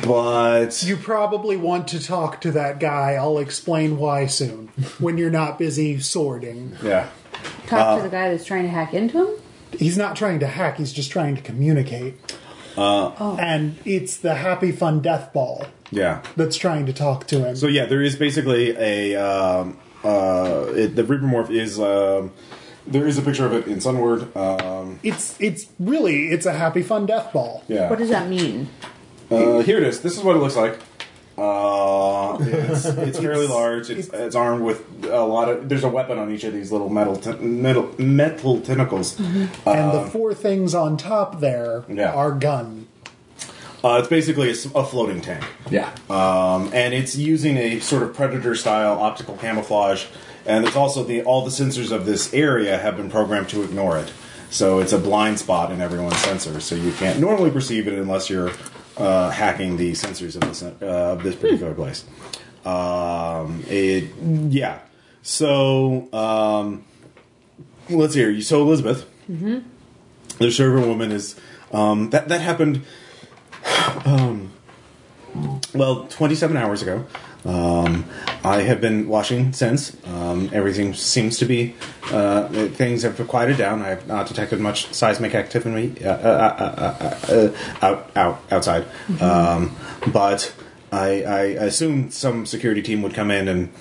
but 0.05 0.83
You 0.83 0.97
probably 0.97 1.57
want 1.57 1.89
to 1.89 2.03
talk 2.03 2.41
to 2.43 2.53
that 2.53 2.78
guy. 2.78 3.12
I'll 3.14 3.39
explain 3.39 3.97
why 3.97 4.26
soon. 4.26 4.68
When 4.99 5.16
you're 5.18 5.30
not 5.30 5.59
busy 5.59 5.99
sorting. 6.01 6.76
yeah." 6.83 7.09
Talk 7.66 7.99
to 7.99 8.03
the 8.05 8.09
guy 8.11 8.30
that's 8.30 8.45
trying 8.45 8.62
to 8.64 8.68
hack 8.68 8.95
into 8.95 9.26
him. 9.26 9.36
He's 9.78 9.97
not 9.97 10.16
trying 10.16 10.40
to 10.40 10.47
hack, 10.47 10.76
he's 10.78 10.93
just 10.93 11.11
trying 11.11 11.34
to 11.36 11.43
communicate. 11.43 12.14
And 12.76 13.76
it's 13.84 14.16
the 14.16 14.34
happy 14.34 14.72
fun 14.72 15.01
death 15.01 15.32
ball 15.32 15.66
Yeah. 15.90 16.22
that's 16.36 16.57
trying 16.57 16.86
to 16.86 16.93
talk 16.93 17.26
to 17.28 17.45
him. 17.47 17.57
So 17.57 17.66
yeah, 17.66 17.86
there 17.86 18.03
is 18.03 18.16
basically 18.16 18.70
a 18.76 19.16
um, 19.16 19.78
uh, 20.05 20.66
it, 20.74 20.97
the 20.97 21.05
Reaper 21.05 21.24
morph 21.24 21.51
is 21.51 21.78
um, 21.78 22.32
there 22.86 23.07
is 23.07 23.16
a 23.18 23.22
picture 23.22 23.47
of 23.47 23.53
it 23.53 23.66
in 23.66 23.80
Sunward. 23.80 24.34
Um, 24.36 24.99
it's 25.03 25.40
it's 25.40 25.66
really 25.78 26.28
it's 26.28 26.47
a 26.47 26.53
happy 26.53 26.82
fun 26.82 27.07
death 27.07 27.32
ball. 27.32 27.62
yeah, 27.68 27.88
What 27.88 27.99
does 27.99 28.09
that 28.11 28.28
mean? 28.28 28.68
uh, 29.30 29.61
here 29.61 29.78
it 29.78 29.84
is. 29.84 30.01
This 30.01 30.16
is 30.16 30.22
what 30.22 30.36
it 30.36 30.40
looks 30.40 30.57
like. 30.57 30.78
Uh, 31.39 32.37
it's, 32.41 32.85
it's 32.87 33.18
fairly 33.26 33.47
large. 33.47 33.91
It's, 33.91 34.09
it's 34.09 34.35
armed 34.37 34.62
with 34.62 35.05
a 35.07 35.24
lot 35.24 35.49
of. 35.49 35.68
There's 35.68 35.85
a 35.85 35.89
weapon 35.89 36.18
on 36.18 36.33
each 36.33 36.45
of 36.45 36.53
these 36.53 36.70
little 36.72 36.89
metal 36.89 37.16
t- 37.16 37.33
metal 37.39 37.95
metal 37.99 38.61
tentacles. 38.61 39.18
and 39.18 39.49
the 39.93 40.09
four 40.12 40.35
things 40.35 40.74
on 40.74 40.97
top 40.97 41.41
there 41.41 41.85
Yeah. 41.89 42.12
are 42.12 42.33
gun. 42.33 42.87
Uh, 43.85 43.97
it's 43.99 44.09
basically 44.09 44.51
a 44.51 44.85
floating 44.85 45.20
tank. 45.20 45.45
Yeah. 45.68 45.91
um, 46.09 46.70
and 46.72 46.95
it's 46.95 47.16
using 47.16 47.57
a 47.57 47.80
sort 47.80 48.05
of 48.05 48.14
predator 48.14 48.55
style 48.55 49.01
optical 49.01 49.37
camouflage 49.37 50.07
and 50.47 50.64
it's 50.66 50.76
also 50.76 51.03
the 51.03 51.22
all 51.22 51.45
the 51.45 51.51
sensors 51.51 51.91
of 51.91 52.07
this 52.07 52.33
area 52.33 52.78
have 52.78 52.97
been 52.97 53.11
programmed 53.11 53.49
to 53.49 53.62
ignore 53.62 53.97
it 53.99 54.12
so 54.51 54.78
it's 54.80 54.93
a 54.93 54.99
blind 54.99 55.39
spot 55.39 55.70
in 55.72 55.80
everyone's 55.80 56.14
sensors 56.16 56.62
so 56.62 56.74
you 56.76 56.93
can't 56.93 57.18
normally 57.18 57.51
perceive 57.51 57.87
it 57.89 57.95
unless 57.95 58.28
you're 58.30 58.51
uh, 59.03 59.30
hacking 59.30 59.76
the 59.76 59.92
sensors 59.92 60.36
of 60.36 60.42
this, 60.42 60.62
uh, 60.62 60.74
of 60.80 61.22
this 61.22 61.34
particular 61.34 61.74
place. 61.74 62.05
Um, 62.64 63.64
it 63.68 64.14
yeah. 64.50 64.78
So 65.22 66.09
um, 66.12 66.84
let's 67.90 68.14
hear 68.14 68.30
you. 68.30 68.42
So 68.42 68.62
elizabeth 68.62 69.09
the 70.38 70.50
server 70.50 70.80
woman 70.80 71.11
is 71.12 71.36
um, 71.72 72.11
that 72.11 72.28
that 72.28 72.40
happened 72.40 72.82
well, 75.74 76.07
27 76.09 76.57
hours 76.57 76.82
ago. 76.82 77.07
Um, 77.45 78.05
I 78.45 78.62
have 78.62 78.80
been 78.80 79.09
watching 79.09 79.53
since. 79.53 79.97
Um, 80.07 80.49
everything 80.53 80.95
seems 80.95 81.38
to 81.38 81.45
be. 81.45 81.74
Uh, 82.11 82.49
things 82.68 83.03
have 83.03 83.16
quieted 83.28 83.57
down. 83.57 83.82
I 83.82 83.88
have 83.88 84.07
not 84.07 84.28
detected 84.28 84.61
much 84.61 84.93
seismic 84.93 85.34
activity 85.34 86.05
uh, 86.05 86.11
uh, 86.11 86.16
uh, 86.59 87.05
uh, 87.30 87.32
uh, 87.32 87.86
out, 87.86 88.16
out 88.16 88.43
outside. 88.53 88.86
Um, 89.20 89.74
but 90.12 90.55
I, 90.93 91.22
I 91.22 91.43
assumed 91.66 92.12
some 92.12 92.47
security 92.47 92.82
team 92.82 93.03
would 93.03 93.14
come 93.14 93.30
in 93.30 93.49
and, 93.49 93.72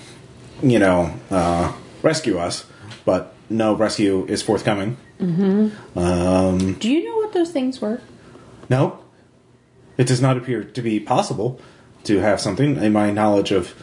you 0.64 0.80
know, 0.80 1.14
uh, 1.30 1.74
rescue 2.02 2.38
us. 2.38 2.66
But 3.06 3.34
no 3.50 3.76
rescue 3.76 4.26
is 4.26 4.42
forthcoming. 4.42 4.98
Do 6.80 6.90
you 6.90 7.06
know 7.06 7.18
what 7.18 7.34
those 7.34 7.52
things 7.52 7.82
were? 7.82 8.02
No, 8.70 9.00
it 9.98 10.08
does 10.08 10.22
not 10.22 10.38
appear 10.38 10.64
to 10.64 10.82
be 10.82 11.00
possible 11.00 11.60
to 12.04 12.20
have 12.20 12.40
something. 12.40 12.78
In 12.78 12.94
my 12.94 13.12
knowledge 13.12 13.52
of 13.52 13.74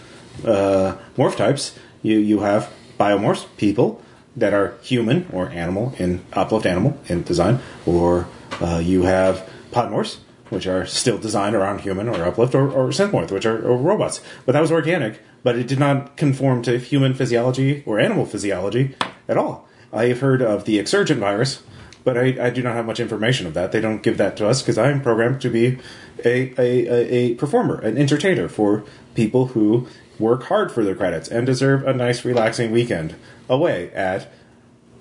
uh, 0.44 0.96
morph 1.16 1.36
types, 1.36 1.78
you 2.02 2.18
you 2.18 2.40
have 2.40 2.72
biomorphs, 2.98 3.46
people 3.56 4.02
that 4.36 4.54
are 4.54 4.74
human 4.82 5.26
or 5.32 5.48
animal 5.50 5.94
in 5.98 6.24
uplift 6.32 6.66
animal 6.66 6.98
in 7.08 7.22
design, 7.22 7.58
or 7.86 8.26
uh, 8.60 8.80
you 8.82 9.02
have 9.02 9.48
podmorphs, 9.72 10.18
which 10.50 10.66
are 10.66 10.86
still 10.86 11.18
designed 11.18 11.54
around 11.54 11.80
human 11.80 12.08
or 12.08 12.24
uplift, 12.24 12.54
or, 12.54 12.70
or 12.70 12.88
synthmorph, 12.88 13.30
which 13.30 13.46
are, 13.46 13.58
are 13.68 13.76
robots. 13.76 14.20
But 14.46 14.52
that 14.52 14.60
was 14.60 14.72
organic, 14.72 15.20
but 15.42 15.56
it 15.56 15.66
did 15.66 15.78
not 15.78 16.16
conform 16.16 16.62
to 16.62 16.78
human 16.78 17.14
physiology 17.14 17.82
or 17.86 17.98
animal 17.98 18.26
physiology 18.26 18.94
at 19.28 19.36
all. 19.36 19.68
I 19.92 20.06
have 20.06 20.20
heard 20.20 20.42
of 20.42 20.64
the 20.64 20.78
exsurgent 20.78 21.20
virus, 21.20 21.62
but 22.04 22.16
I, 22.16 22.46
I 22.46 22.50
do 22.50 22.62
not 22.62 22.74
have 22.74 22.86
much 22.86 23.00
information 23.00 23.46
of 23.46 23.54
that. 23.54 23.72
They 23.72 23.80
don't 23.80 24.02
give 24.02 24.18
that 24.18 24.36
to 24.38 24.48
us 24.48 24.62
because 24.62 24.78
I 24.78 24.90
am 24.90 25.00
programmed 25.00 25.40
to 25.42 25.50
be 25.50 25.78
a, 26.24 26.54
a, 26.58 26.86
a, 26.88 27.14
a 27.14 27.34
performer, 27.34 27.80
an 27.80 27.98
entertainer 27.98 28.48
for 28.48 28.84
people 29.14 29.48
who 29.48 29.86
work 30.18 30.44
hard 30.44 30.72
for 30.72 30.84
their 30.84 30.94
credits 30.94 31.28
and 31.28 31.46
deserve 31.46 31.86
a 31.86 31.92
nice, 31.92 32.24
relaxing 32.24 32.70
weekend 32.70 33.14
away 33.48 33.90
at 33.92 34.30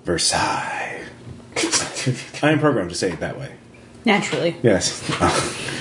Versailles. 0.04 1.04
I 2.42 2.52
am 2.52 2.60
programmed 2.60 2.90
to 2.90 2.96
say 2.96 3.12
it 3.12 3.20
that 3.20 3.38
way. 3.38 3.54
Naturally. 4.04 4.56
Yes. 4.62 5.02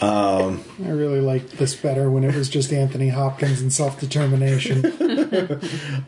Um, 0.00 0.62
I 0.84 0.90
really 0.90 1.20
liked 1.20 1.52
this 1.56 1.74
better 1.74 2.10
when 2.10 2.24
it 2.24 2.34
was 2.34 2.50
just 2.50 2.72
Anthony 2.72 3.08
Hopkins 3.08 3.62
and 3.62 3.72
self 3.72 3.98
determination. 3.98 4.82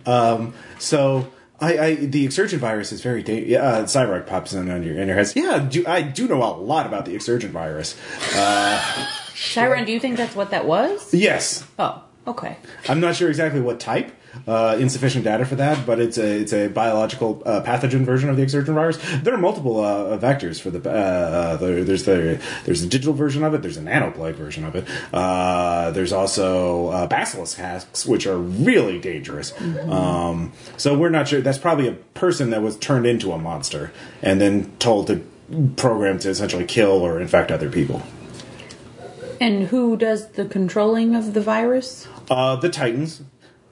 Um, 0.07 0.55
so 0.79 1.33
I, 1.61 1.79
I 1.79 1.95
the 1.95 2.25
exsurgent 2.27 2.61
virus 2.61 2.93
is 2.93 3.01
very 3.03 3.23
da- 3.23 3.45
yeah. 3.45 3.63
Uh, 3.63 3.83
Cyborg 3.85 4.27
pops 4.27 4.53
in 4.53 4.71
on 4.71 4.83
your 4.83 4.99
in 4.99 5.09
your 5.09 5.17
heads. 5.17 5.35
Yeah, 5.35 5.59
do, 5.59 5.85
I 5.87 6.03
do 6.03 6.29
know 6.29 6.43
a 6.43 6.53
lot 6.57 6.87
about 6.87 7.05
the 7.07 7.15
exsurgent 7.15 7.53
virus. 7.53 7.97
Uh, 8.35 9.07
Chiron, 9.35 9.85
do 9.85 9.93
you 9.93 10.01
think 10.01 10.17
that's 10.17 10.35
what 10.35 10.51
that 10.51 10.67
was? 10.67 11.13
Yes, 11.15 11.65
Oh, 11.79 12.03
okay. 12.27 12.57
I'm 12.89 13.01
not 13.01 13.17
sure 13.17 13.29
exactly 13.29 13.61
what 13.61 13.81
type. 13.81 14.13
Uh, 14.47 14.77
insufficient 14.79 15.25
data 15.25 15.45
for 15.45 15.57
that, 15.57 15.85
but 15.87 15.99
it's 15.99 16.19
a 16.19 16.41
it's 16.41 16.53
a 16.53 16.69
biological 16.69 17.43
uh, 17.45 17.63
pathogen 17.63 18.05
version 18.05 18.29
of 18.29 18.37
the 18.37 18.43
exsurgent 18.43 18.75
virus. 18.75 18.99
There 19.23 19.35
are 19.35 19.39
multiple 19.39 19.85
uh, 19.85 20.19
vectors 20.19 20.61
for 20.61 20.71
the, 20.71 20.89
uh, 20.89 20.93
uh, 20.93 21.57
the 21.57 21.83
there's 21.83 22.05
the 22.05 22.41
there's 22.65 22.83
a 22.83 22.87
digital 22.87 23.15
version 23.15 23.43
of 23.43 23.55
it. 23.55 23.63
There's 23.63 23.77
a 23.77 23.83
nanoplague 23.83 24.35
version 24.35 24.65
of 24.65 24.77
it. 24.77 24.87
Uh, 25.13 25.91
there's 25.91 26.13
also 26.13 26.89
uh, 26.89 27.07
basilisk 27.07 27.59
hacks, 27.59 28.07
which 28.07 28.27
are 28.27 28.39
really 28.39 28.99
dangerous. 28.99 29.53
Um, 29.89 30.53
so 30.77 30.97
we're 30.97 31.11
not 31.11 31.29
sure. 31.29 31.41
That's 31.41 31.59
probably 31.59 31.89
a 31.89 31.93
person 31.93 32.51
that 32.51 32.63
was 32.63 32.77
turned 32.77 33.07
into 33.07 33.33
a 33.33 33.39
monster 33.39 33.93
and 34.23 34.41
then 34.41 34.77
told 34.79 35.09
to 35.09 35.27
program 35.77 36.19
to 36.21 36.29
essentially 36.31 36.65
kill 36.65 37.03
or 37.03 37.21
infect 37.21 37.51
other 37.51 37.71
people. 37.71 38.03
And 39.41 39.67
who 39.69 39.97
does 39.97 40.29
the 40.29 40.47
controlling 40.47 41.15
of 41.15 41.35
the 41.35 41.41
virus? 41.41 42.09
Uh, 42.31 42.57
the 42.57 42.69
Titans. 42.71 43.23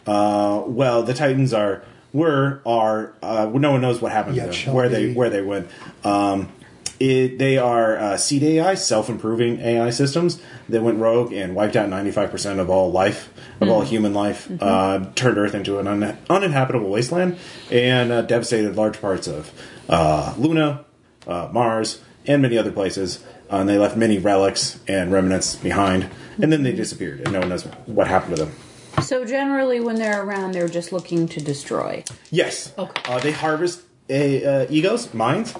Uh, 0.06 0.62
well, 0.66 1.02
the 1.02 1.14
Titans 1.14 1.52
are 1.52 1.82
were 2.12 2.60
are 2.64 3.12
uh, 3.22 3.50
no 3.52 3.72
one 3.72 3.80
knows 3.80 4.00
what 4.00 4.12
happened 4.12 4.36
Yet 4.36 4.52
to 4.52 4.64
them, 4.66 4.74
where 4.74 4.88
they 4.88 5.12
where 5.12 5.30
they 5.30 5.42
went. 5.42 5.68
Um, 6.04 6.52
it, 7.00 7.38
they 7.38 7.58
are 7.58 7.96
uh, 7.96 8.16
seed 8.16 8.42
AI, 8.44 8.74
self 8.74 9.08
improving 9.08 9.60
AI 9.60 9.90
systems 9.90 10.40
that 10.68 10.82
went 10.82 10.98
rogue 10.98 11.32
and 11.32 11.54
wiped 11.54 11.74
out 11.76 11.88
ninety 11.88 12.12
five 12.12 12.30
percent 12.30 12.60
of 12.60 12.70
all 12.70 12.92
life, 12.92 13.32
of 13.60 13.68
all 13.68 13.82
human 13.82 14.14
life, 14.14 14.48
uh, 14.60 15.04
turned 15.16 15.36
Earth 15.36 15.54
into 15.54 15.78
an 15.80 15.88
un- 15.88 16.16
uninhabitable 16.30 16.88
wasteland, 16.88 17.36
and 17.70 18.12
uh, 18.12 18.22
devastated 18.22 18.76
large 18.76 19.00
parts 19.00 19.26
of 19.26 19.50
uh, 19.88 20.34
Luna, 20.38 20.84
uh, 21.26 21.48
Mars, 21.52 22.00
and 22.26 22.40
many 22.42 22.56
other 22.56 22.72
places. 22.72 23.24
Uh, 23.52 23.56
and 23.56 23.68
they 23.68 23.76
left 23.76 23.96
many 23.96 24.18
relics 24.18 24.78
and 24.88 25.12
remnants 25.12 25.56
behind, 25.56 26.08
and 26.40 26.50
then 26.50 26.62
they 26.62 26.72
disappeared, 26.72 27.20
and 27.20 27.32
no 27.32 27.40
one 27.40 27.48
knows 27.50 27.64
what 27.86 28.06
happened 28.06 28.36
to 28.36 28.44
them. 28.44 28.54
So 29.02 29.24
generally, 29.24 29.80
when 29.80 29.96
they're 29.96 30.22
around, 30.22 30.52
they're 30.52 30.68
just 30.68 30.92
looking 30.92 31.28
to 31.28 31.40
destroy. 31.40 32.04
Yes. 32.30 32.72
Okay. 32.78 33.02
Uh, 33.12 33.18
they 33.20 33.32
harvest 33.32 33.82
a, 34.08 34.44
uh, 34.44 34.66
egos, 34.70 35.12
minds, 35.14 35.54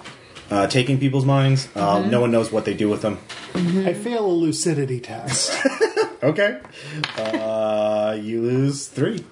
uh, 0.50 0.66
taking 0.66 0.98
people's 0.98 1.24
minds. 1.24 1.68
Uh, 1.74 2.00
No 2.08 2.20
one 2.20 2.30
knows 2.30 2.50
what 2.52 2.64
they 2.64 2.74
do 2.74 2.88
with 2.88 3.02
them. 3.02 3.18
I 3.54 3.92
fail 3.94 4.24
a 4.26 4.32
lucidity 4.32 5.00
test. 5.00 5.52
Okay. 6.24 6.58
Uh, 7.18 8.16
you 8.18 8.40
lose 8.40 8.86
three. 8.88 9.22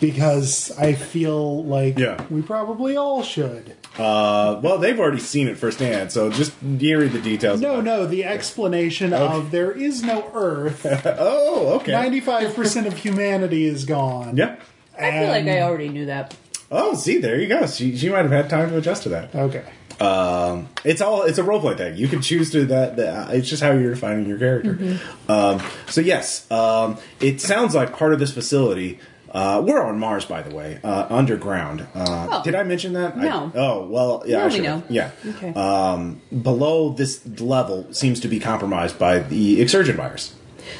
Because 0.00 0.76
I 0.78 0.92
feel 0.94 1.64
like 1.64 1.98
Yeah. 1.98 2.22
we 2.30 2.42
probably 2.42 2.96
all 2.96 3.22
should. 3.22 3.76
Uh, 3.98 4.60
well, 4.62 4.78
they've 4.78 4.98
already 4.98 5.20
seen 5.20 5.48
it 5.48 5.56
firsthand, 5.56 6.12
so 6.12 6.30
just 6.30 6.52
you 6.62 6.98
read 6.98 7.12
the 7.12 7.20
details. 7.20 7.60
No, 7.60 7.80
no, 7.80 8.06
the 8.06 8.24
explanation 8.24 9.12
of 9.14 9.50
there 9.50 9.72
is 9.72 10.02
no 10.02 10.30
Earth. 10.34 10.84
Oh, 11.18 11.76
okay. 11.80 11.92
95% 11.92 12.86
of 12.86 12.98
humanity 12.98 13.64
is 13.64 13.84
gone. 13.84 14.36
Yeah. 14.36 14.56
I 14.98 15.10
feel 15.12 15.28
like 15.28 15.46
I 15.46 15.60
already 15.62 15.88
knew 15.88 16.06
that. 16.06 16.34
Oh, 16.70 16.94
see, 16.94 17.18
there 17.18 17.38
you 17.40 17.46
go. 17.48 17.66
She, 17.66 17.96
she 17.96 18.08
might 18.08 18.22
have 18.22 18.30
had 18.32 18.50
time 18.50 18.70
to 18.70 18.78
adjust 18.78 19.04
to 19.04 19.08
that. 19.10 19.34
Okay. 19.34 19.64
Um, 20.00 20.68
it's 20.84 21.00
all 21.00 21.22
it's 21.22 21.38
a 21.38 21.42
roleplay 21.42 21.76
thing. 21.76 21.96
You 21.96 22.06
can 22.08 22.20
choose 22.20 22.50
to 22.52 22.66
that. 22.66 22.96
that 22.96 23.34
it's 23.34 23.48
just 23.48 23.62
how 23.62 23.72
you're 23.72 23.94
defining 23.94 24.26
your 24.26 24.38
character. 24.38 24.98
Um, 25.26 25.62
so 25.88 26.02
yes, 26.02 26.50
um, 26.50 26.98
it 27.20 27.40
sounds 27.40 27.74
like 27.74 27.96
part 27.96 28.12
of 28.12 28.18
this 28.18 28.32
facility 28.32 28.98
Uh, 29.30 29.62
we're 29.66 29.82
on 29.82 29.98
Mars, 29.98 30.24
by 30.24 30.40
the 30.42 30.54
way, 30.54 30.78
uh, 30.84 31.06
underground. 31.10 31.86
Uh, 31.94 32.26
Oh. 32.30 32.42
Did 32.42 32.54
I 32.54 32.62
mention 32.62 32.92
that? 32.94 33.16
I- 33.16 33.22
No. 33.24 33.52
oh 33.54 33.86
well, 33.86 34.22
yeah. 34.26 34.38
No, 34.38 34.44
I 34.44 34.48
we 34.48 34.60
know. 34.60 34.82
Yeah. 34.88 35.10
Okay. 35.28 35.52
Um, 35.54 36.20
below 36.42 36.90
this 36.90 37.20
level 37.40 37.86
seems 37.92 38.20
to 38.20 38.28
be 38.28 38.38
compromised 38.40 38.98
by 38.98 39.18
the 39.18 39.60
exsurgent 39.60 39.96
virus. 39.96 40.34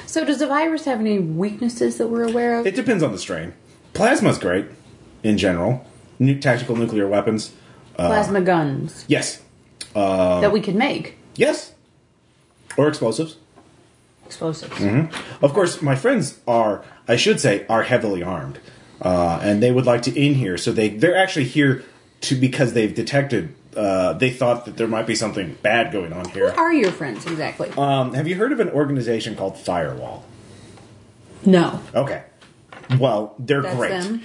So 0.07 0.25
does 0.25 0.39
the 0.39 0.47
virus 0.47 0.85
have 0.85 1.01
any 1.01 1.19
weaknesses 1.19 1.99
that 1.99 2.09
we're 2.09 2.25
aware 2.25 2.59
of? 2.59 2.67
It 2.67 2.75
depends 2.75 3.03
on 3.03 3.13
the 3.13 3.19
strain. 3.19 3.53
Plasma's 3.95 4.39
great 4.39 4.67
in 5.23 5.39
general. 5.39 5.85
New 6.19 6.39
tactical 6.41 6.77
nuclear 6.77 7.07
weapons. 7.07 7.53
Plasma 7.97 8.41
guns 8.41 9.05
Yes. 9.09 9.43
that 9.95 10.53
we 10.53 10.61
could 10.61 10.75
make. 10.75 11.17
Yes. 11.37 11.73
Or 12.77 12.89
explosives. 12.89 13.37
Explosives. 14.27 14.73
Mm-hmm. 14.75 15.45
Of 15.45 15.53
course, 15.55 15.81
my 15.81 15.95
friends 15.95 16.39
are, 16.47 16.85
I 17.07 17.17
should 17.17 17.41
say, 17.41 17.65
are 17.69 17.85
heavily 17.85 18.23
armed, 18.23 18.59
uh, 19.01 19.39
and 19.43 19.63
they 19.63 19.71
would 19.71 19.87
like 19.87 20.03
to 20.03 20.21
in 20.21 20.35
here. 20.35 20.59
So 20.59 20.73
they 20.73 20.89
they're 20.89 21.17
actually 21.17 21.47
here 21.47 21.85
to 22.23 22.35
because 22.35 22.73
they've 22.73 22.95
detected. 22.95 23.55
Uh, 23.77 24.15
they 24.15 24.31
thought 24.31 24.65
that 24.65 24.77
there 24.79 24.89
might 24.89 25.07
be 25.07 25.15
something 25.15 25.57
bad 25.63 25.93
going 25.93 26.13
on 26.13 26.29
here. 26.31 26.51
Who 26.51 26.61
are 26.61 26.73
your 26.73 26.91
friends 26.91 27.27
exactly? 27.27 27.71
Um, 27.77 28.15
have 28.15 28.27
you 28.27 28.35
heard 28.37 28.51
of 28.53 28.59
an 28.61 28.71
organization 28.71 29.37
called 29.37 29.59
Firewall? 29.59 30.25
no. 31.45 31.81
Okay. 31.95 32.23
Well, 33.01 33.35
they're 33.39 33.63
That's 33.63 33.77
great. 33.77 33.91
them. 33.91 34.23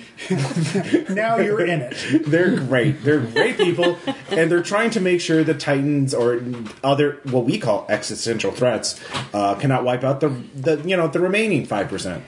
Now 1.15 1.37
you're 1.37 1.65
in 1.65 1.81
it. 1.81 2.25
They're 2.25 2.55
great. 2.57 3.03
They're 3.03 3.19
great 3.19 3.57
people, 3.57 3.97
and 4.29 4.51
they're 4.51 4.61
trying 4.63 4.91
to 4.91 4.99
make 5.01 5.19
sure 5.21 5.43
the 5.43 5.53
Titans 5.53 6.13
or 6.13 6.41
other 6.83 7.19
what 7.23 7.45
we 7.45 7.57
call 7.59 7.85
existential 7.89 8.51
threats 8.51 8.99
uh, 9.33 9.55
cannot 9.55 9.83
wipe 9.83 10.03
out 10.03 10.19
the 10.21 10.29
the 10.55 10.77
you 10.87 10.95
know 10.95 11.07
the 11.07 11.19
remaining 11.19 11.65
five 11.65 11.87
percent. 11.89 12.23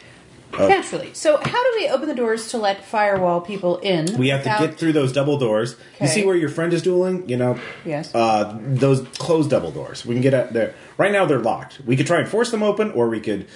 Naturally. 0.55 1.11
So 1.15 1.37
how 1.37 1.63
do 1.63 1.73
we 1.79 1.89
open 1.89 2.07
the 2.07 2.13
doors 2.13 2.49
to 2.49 2.59
let 2.59 2.85
firewall 2.85 3.41
people 3.41 3.77
in? 3.79 4.15
We 4.19 4.27
have 4.29 4.41
without- 4.41 4.59
to 4.59 4.67
get 4.67 4.77
through 4.77 4.93
those 4.93 5.11
double 5.11 5.39
doors. 5.39 5.75
You 5.99 6.05
see 6.07 6.23
where 6.25 6.35
your 6.35 6.49
friend 6.49 6.71
is 6.73 6.83
dueling? 6.83 7.27
You 7.27 7.37
know, 7.37 7.59
Yes. 7.83 8.13
uh, 8.13 8.55
those 8.61 9.01
closed 9.17 9.49
double 9.49 9.71
doors. 9.71 10.05
We 10.05 10.13
can 10.13 10.21
get 10.21 10.35
out 10.35 10.53
there. 10.53 10.75
Right 10.95 11.11
now, 11.11 11.25
they're 11.25 11.39
locked. 11.39 11.81
We 11.87 11.95
could 11.97 12.05
try 12.05 12.19
and 12.19 12.29
force 12.29 12.51
them 12.51 12.61
open, 12.61 12.91
or 12.91 13.09
we 13.09 13.19
could 13.19 13.47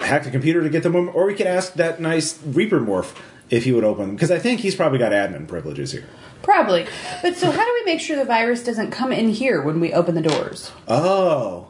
hack 0.00 0.24
the 0.24 0.30
computer 0.30 0.62
to 0.62 0.68
get 0.68 0.82
them 0.82 0.94
or 1.14 1.26
we 1.26 1.34
could 1.34 1.46
ask 1.46 1.74
that 1.74 2.00
nice 2.00 2.42
Reaper 2.44 2.80
morph 2.80 3.14
if 3.50 3.64
he 3.64 3.72
would 3.72 3.84
open, 3.84 4.06
them, 4.06 4.14
because 4.16 4.30
I 4.30 4.38
think 4.38 4.60
he's 4.60 4.74
probably 4.76 4.98
got 4.98 5.12
admin 5.12 5.46
privileges 5.48 5.92
here. 5.92 6.06
Probably. 6.42 6.86
But 7.20 7.36
so 7.36 7.50
how 7.50 7.64
do 7.64 7.72
we 7.80 7.84
make 7.84 8.00
sure 8.00 8.16
the 8.16 8.24
virus 8.24 8.62
doesn't 8.64 8.92
come 8.92 9.12
in 9.12 9.28
here 9.28 9.60
when 9.60 9.80
we 9.80 9.92
open 9.92 10.14
the 10.14 10.22
doors? 10.22 10.70
Oh, 10.88 11.68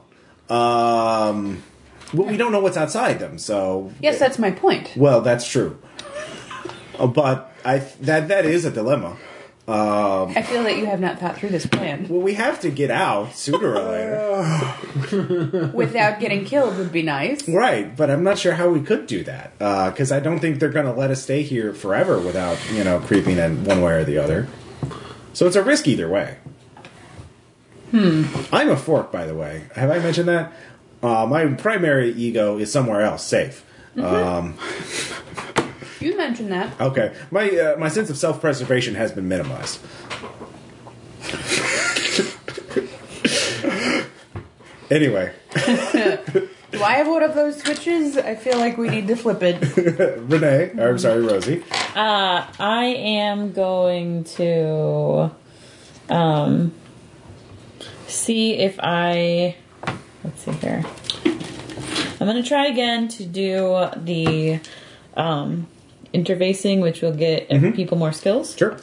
um, 0.48 1.62
well, 2.12 2.28
we 2.28 2.36
don't 2.36 2.52
know 2.52 2.60
what's 2.60 2.76
outside 2.76 3.18
them, 3.18 3.38
so 3.38 3.92
Yes, 4.00 4.18
that's 4.18 4.38
my 4.38 4.50
point. 4.50 4.92
well, 4.96 5.20
that's 5.22 5.48
true. 5.48 5.78
Uh, 6.98 7.06
But 7.06 7.50
I 7.64 7.78
that 8.02 8.28
that 8.28 8.44
is 8.46 8.64
a 8.64 8.70
dilemma. 8.70 9.16
I 9.70 10.42
feel 10.42 10.62
that 10.64 10.76
you 10.76 10.86
have 10.86 11.00
not 11.00 11.18
thought 11.18 11.36
through 11.36 11.50
this 11.50 11.66
plan. 11.66 12.06
Well, 12.08 12.20
we 12.20 12.34
have 12.34 12.60
to 12.60 12.70
get 12.70 12.90
out 12.90 13.34
sooner 13.34 13.74
or 13.74 13.82
later. 13.82 15.70
Without 15.74 16.20
getting 16.20 16.44
killed 16.44 16.76
would 16.78 16.92
be 16.92 17.02
nice. 17.02 17.48
Right, 17.48 17.96
but 17.96 18.10
I'm 18.10 18.24
not 18.24 18.38
sure 18.38 18.54
how 18.54 18.68
we 18.68 18.80
could 18.80 19.06
do 19.06 19.22
that 19.24 19.58
because 19.58 20.10
I 20.12 20.20
don't 20.20 20.38
think 20.38 20.60
they're 20.60 20.70
going 20.70 20.86
to 20.86 20.92
let 20.92 21.10
us 21.10 21.22
stay 21.22 21.42
here 21.42 21.72
forever 21.72 22.18
without 22.18 22.58
you 22.72 22.84
know 22.84 23.00
creeping 23.00 23.38
in 23.38 23.64
one 23.64 23.82
way 23.82 23.94
or 23.94 24.04
the 24.04 24.18
other. 24.18 24.48
So 25.32 25.46
it's 25.46 25.56
a 25.56 25.62
risk 25.62 25.86
either 25.88 26.08
way. 26.08 26.38
Hmm. 27.90 28.24
I'm 28.52 28.68
a 28.70 28.76
fork, 28.76 29.10
by 29.10 29.26
the 29.26 29.34
way. 29.34 29.64
Have 29.74 29.90
I 29.90 29.98
mentioned 29.98 30.28
that? 30.28 30.52
Uh, 31.02 31.26
my 31.26 31.46
primary 31.46 32.12
ego 32.12 32.58
is 32.58 32.70
somewhere 32.72 33.00
else, 33.00 33.24
safe. 33.24 33.64
You 36.01 36.16
mentioned 36.16 36.51
that. 36.53 36.80
Okay, 36.80 37.14
my 37.30 37.51
uh, 37.51 37.76
my 37.76 37.88
sense 37.88 38.11
of 38.11 38.16
self 38.16 38.40
preservation 38.40 38.94
has 38.94 39.12
been 39.12 39.28
minimized. 39.28 39.80
anyway, 44.90 45.32
Do 46.70 46.84
I 46.84 46.92
have 46.92 47.09
one 47.09 47.24
of 47.24 47.34
those 47.34 47.61
switches? 47.61 48.16
I 48.16 48.36
feel 48.36 48.59
like 48.59 48.78
we 48.78 48.88
need 48.88 49.09
to 49.09 49.16
flip 49.16 49.42
it. 49.42 49.61
Renee, 49.76 50.70
or 50.78 50.90
I'm 50.90 50.98
sorry, 50.98 51.20
Rosie. 51.20 51.64
Uh, 51.96 52.46
I 52.61 52.84
am 52.84 53.53
going 53.53 54.22
to 54.24 55.32
um, 56.09 56.72
see 58.07 58.55
if 58.55 58.78
I. 58.80 59.57
Let's 60.22 60.44
see 60.44 60.53
here. 60.53 60.84
I'm 61.24 62.26
going 62.26 62.40
to 62.40 62.48
try 62.48 62.66
again 62.66 63.09
to 63.09 63.24
do 63.24 63.88
the 63.96 64.61
um, 65.16 65.66
interfacing, 66.12 66.80
which 66.80 67.02
will 67.02 67.14
get 67.14 67.48
people 67.74 67.96
more 67.98 68.12
skills. 68.12 68.56
Sure. 68.56 68.76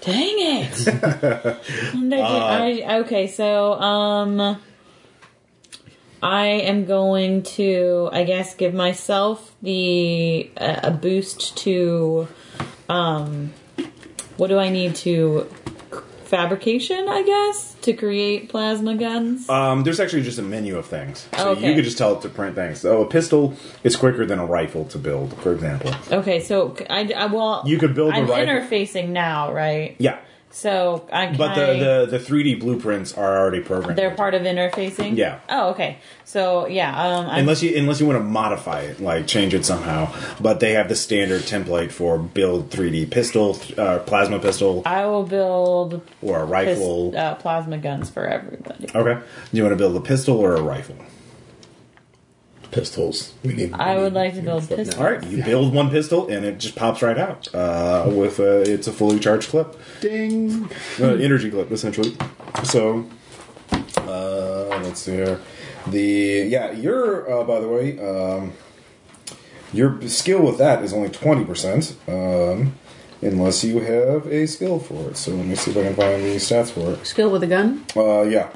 Dang 0.00 0.36
it! 0.38 0.88
I 2.22 2.82
I- 2.86 2.98
okay, 3.00 3.26
so 3.26 3.72
um, 3.72 4.60
I 6.22 6.46
am 6.46 6.84
going 6.84 7.42
to, 7.58 8.08
I 8.12 8.22
guess, 8.22 8.54
give 8.54 8.72
myself 8.72 9.52
the 9.62 10.48
uh, 10.56 10.80
a 10.84 10.90
boost 10.92 11.56
to 11.58 12.28
um, 12.88 13.52
what 14.36 14.46
do 14.46 14.58
I 14.58 14.68
need 14.68 14.94
to 14.96 15.48
fabrication? 16.36 17.08
I 17.08 17.22
guess 17.22 17.74
to 17.82 17.92
create 17.92 18.48
plasma 18.48 18.94
guns. 18.96 19.48
Um, 19.48 19.84
there's 19.84 20.00
actually 20.00 20.22
just 20.22 20.38
a 20.38 20.42
menu 20.42 20.76
of 20.76 20.86
things, 20.86 21.28
so 21.36 21.50
Okay. 21.50 21.68
you 21.68 21.74
could 21.74 21.84
just 21.84 21.98
tell 21.98 22.14
it 22.16 22.22
to 22.22 22.28
print 22.28 22.54
things. 22.54 22.80
So 22.80 23.02
a 23.02 23.06
pistol 23.06 23.54
is 23.84 23.96
quicker 23.96 24.26
than 24.26 24.38
a 24.38 24.46
rifle 24.46 24.84
to 24.86 24.98
build, 24.98 25.34
for 25.38 25.52
example. 25.52 25.92
Okay, 26.12 26.40
so 26.40 26.76
I 26.90 27.26
well, 27.26 27.62
You 27.66 27.78
could 27.78 27.94
build 27.94 28.12
a 28.12 28.16
I'm 28.16 28.26
rifle- 28.26 28.44
interfacing 28.46 29.08
now, 29.10 29.52
right? 29.52 29.96
Yeah, 29.98 30.18
So 30.56 31.06
I 31.12 31.26
can 31.26 31.36
but 31.36 31.54
the, 31.54 32.06
the 32.08 32.18
the 32.18 32.24
3D 32.24 32.60
blueprints 32.60 33.12
are 33.12 33.38
already 33.38 33.60
programmed. 33.60 33.98
they're 33.98 34.14
part 34.14 34.32
of 34.32 34.40
interfacing. 34.40 35.14
Yeah. 35.14 35.40
Oh, 35.50 35.68
okay. 35.72 35.98
So 36.24 36.66
yeah, 36.66 36.88
um, 36.98 37.26
I'm 37.26 37.40
Unless 37.40 37.62
you 37.62 37.76
unless 37.76 38.00
you 38.00 38.06
want 38.06 38.18
to 38.18 38.24
modify 38.24 38.80
it, 38.80 38.98
like 38.98 39.26
change 39.26 39.52
it 39.52 39.66
somehow, 39.66 40.14
but 40.40 40.60
they 40.60 40.72
have 40.72 40.88
the 40.88 40.96
standard 40.96 41.42
template 41.42 41.90
for 41.90 42.18
build 42.18 42.70
3D 42.70 43.10
pistol, 43.10 43.58
uh, 43.76 43.98
plasma 43.98 44.38
pistol, 44.38 44.82
I 44.86 45.04
will 45.04 45.24
build 45.24 46.00
or 46.22 46.38
a 46.44 46.46
pis- 46.46 46.50
rifle. 46.78 47.14
uh, 47.14 47.34
plasma 47.34 47.76
guns 47.76 48.08
for 48.08 48.26
everybody. 48.26 48.86
Okay, 48.94 49.20
do 49.20 49.56
you 49.58 49.62
want 49.62 49.74
to 49.74 49.76
build 49.76 49.94
a 49.94 50.00
pistol 50.00 50.38
or 50.38 50.54
a 50.54 50.62
rifle? 50.62 50.96
Pistols. 52.70 53.32
We 53.44 53.54
need. 53.54 53.72
I 53.74 53.96
would 53.96 54.12
need- 54.12 54.18
like 54.18 54.34
to 54.34 54.42
build 54.42 54.68
pistols. 54.68 54.96
now. 54.96 55.04
All 55.04 55.10
right, 55.12 55.24
you 55.24 55.42
build 55.42 55.72
one 55.74 55.88
pistol 55.90 56.28
and 56.28 56.44
it 56.44 56.58
just 56.58 56.74
pops 56.76 57.00
right 57.02 57.16
out 57.16 57.52
uh, 57.54 58.04
with 58.12 58.38
a, 58.38 58.62
it's 58.70 58.86
a 58.86 58.92
fully 58.92 59.18
charged 59.18 59.48
clip. 59.50 59.76
Ding. 60.00 60.68
uh, 61.00 61.06
energy 61.14 61.50
clip 61.50 61.70
essentially. 61.70 62.16
So, 62.64 63.06
uh, 63.98 64.80
let's 64.82 65.00
see 65.00 65.12
here. 65.12 65.40
The 65.86 66.46
yeah, 66.48 66.72
your 66.72 67.30
uh, 67.32 67.44
by 67.44 67.60
the 67.60 67.68
way, 67.68 67.98
um, 67.98 68.52
your 69.72 70.00
skill 70.08 70.42
with 70.42 70.58
that 70.58 70.82
is 70.82 70.92
only 70.92 71.08
twenty 71.10 71.44
percent, 71.44 71.96
um, 72.08 72.74
unless 73.22 73.62
you 73.64 73.78
have 73.80 74.26
a 74.26 74.46
skill 74.46 74.78
for 74.80 75.10
it. 75.10 75.16
So 75.16 75.32
let 75.32 75.46
me 75.46 75.54
see 75.54 75.70
if 75.70 75.76
I 75.76 75.82
can 75.84 75.94
find 75.94 76.24
the 76.24 76.36
stats 76.36 76.70
for 76.70 76.92
it. 76.92 77.06
Skill 77.06 77.30
with 77.30 77.42
a 77.44 77.46
gun? 77.46 77.84
Uh, 77.96 78.22
yeah. 78.22 78.48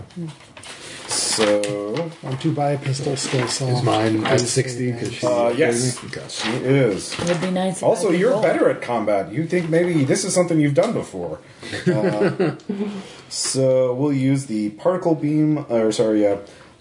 So 1.11 2.11
Want 2.23 2.41
to 2.43 2.53
buy 2.53 2.73
a 2.73 2.79
pistol 2.79 3.17
skill 3.17 3.49
saw. 3.49 3.67
Is 3.69 3.83
mine 3.83 4.25
at 4.27 4.41
60? 4.41 4.93
'Cause 4.93 5.13
she's 5.13 5.25
Uh, 5.25 5.53
yes. 5.57 5.99
Okay. 6.05 6.21
she 6.29 6.49
is. 6.65 7.13
It 7.19 7.29
would 7.29 7.41
be 7.41 7.51
nice. 7.51 7.79
if 7.79 7.85
I 7.85 7.87
Also, 7.87 8.11
could 8.11 8.21
you're 8.21 8.31
roll. 8.33 8.43
better 8.43 8.69
at 8.71 8.81
combat. 8.83 9.33
You 9.33 9.47
think 9.47 9.69
maybe 9.71 10.05
this 10.05 10.25
is 10.25 10.33
something 10.35 10.61
you've 10.61 10.75
done 10.75 10.93
before. 10.93 11.39
Uh, 11.91 12.53
so 13.29 13.95
we'll 13.95 14.13
use 14.13 14.47
the 14.47 14.71
particle 14.71 15.15
beam, 15.15 15.65
or 15.69 15.93
sorry, 15.93 16.23
yeah. 16.23 16.37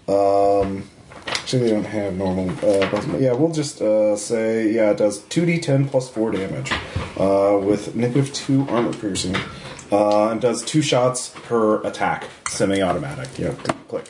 Um, 0.08 0.84
actually, 1.26 1.62
they 1.64 1.70
don't 1.70 1.84
have 1.84 2.16
normal. 2.16 2.50
Uh, 2.50 2.86
plasma. 2.88 3.18
yeah, 3.18 3.32
we'll 3.32 3.52
just 3.52 3.80
uh, 3.80 4.16
say 4.16 4.70
yeah, 4.72 4.90
it 4.90 4.96
does 4.98 5.18
two 5.28 5.42
d10 5.46 5.88
plus 5.90 6.08
four 6.08 6.30
damage 6.32 6.72
uh, 7.18 7.58
with 7.62 7.94
negative 7.94 8.32
two 8.32 8.66
armor 8.68 8.92
piercing, 8.92 9.36
uh, 9.92 10.28
and 10.30 10.40
does 10.40 10.62
two 10.64 10.82
shots 10.82 11.30
per 11.48 11.80
attack, 11.82 12.24
semi-automatic. 12.48 13.28
Yeah, 13.38 13.52
click. 13.88 14.04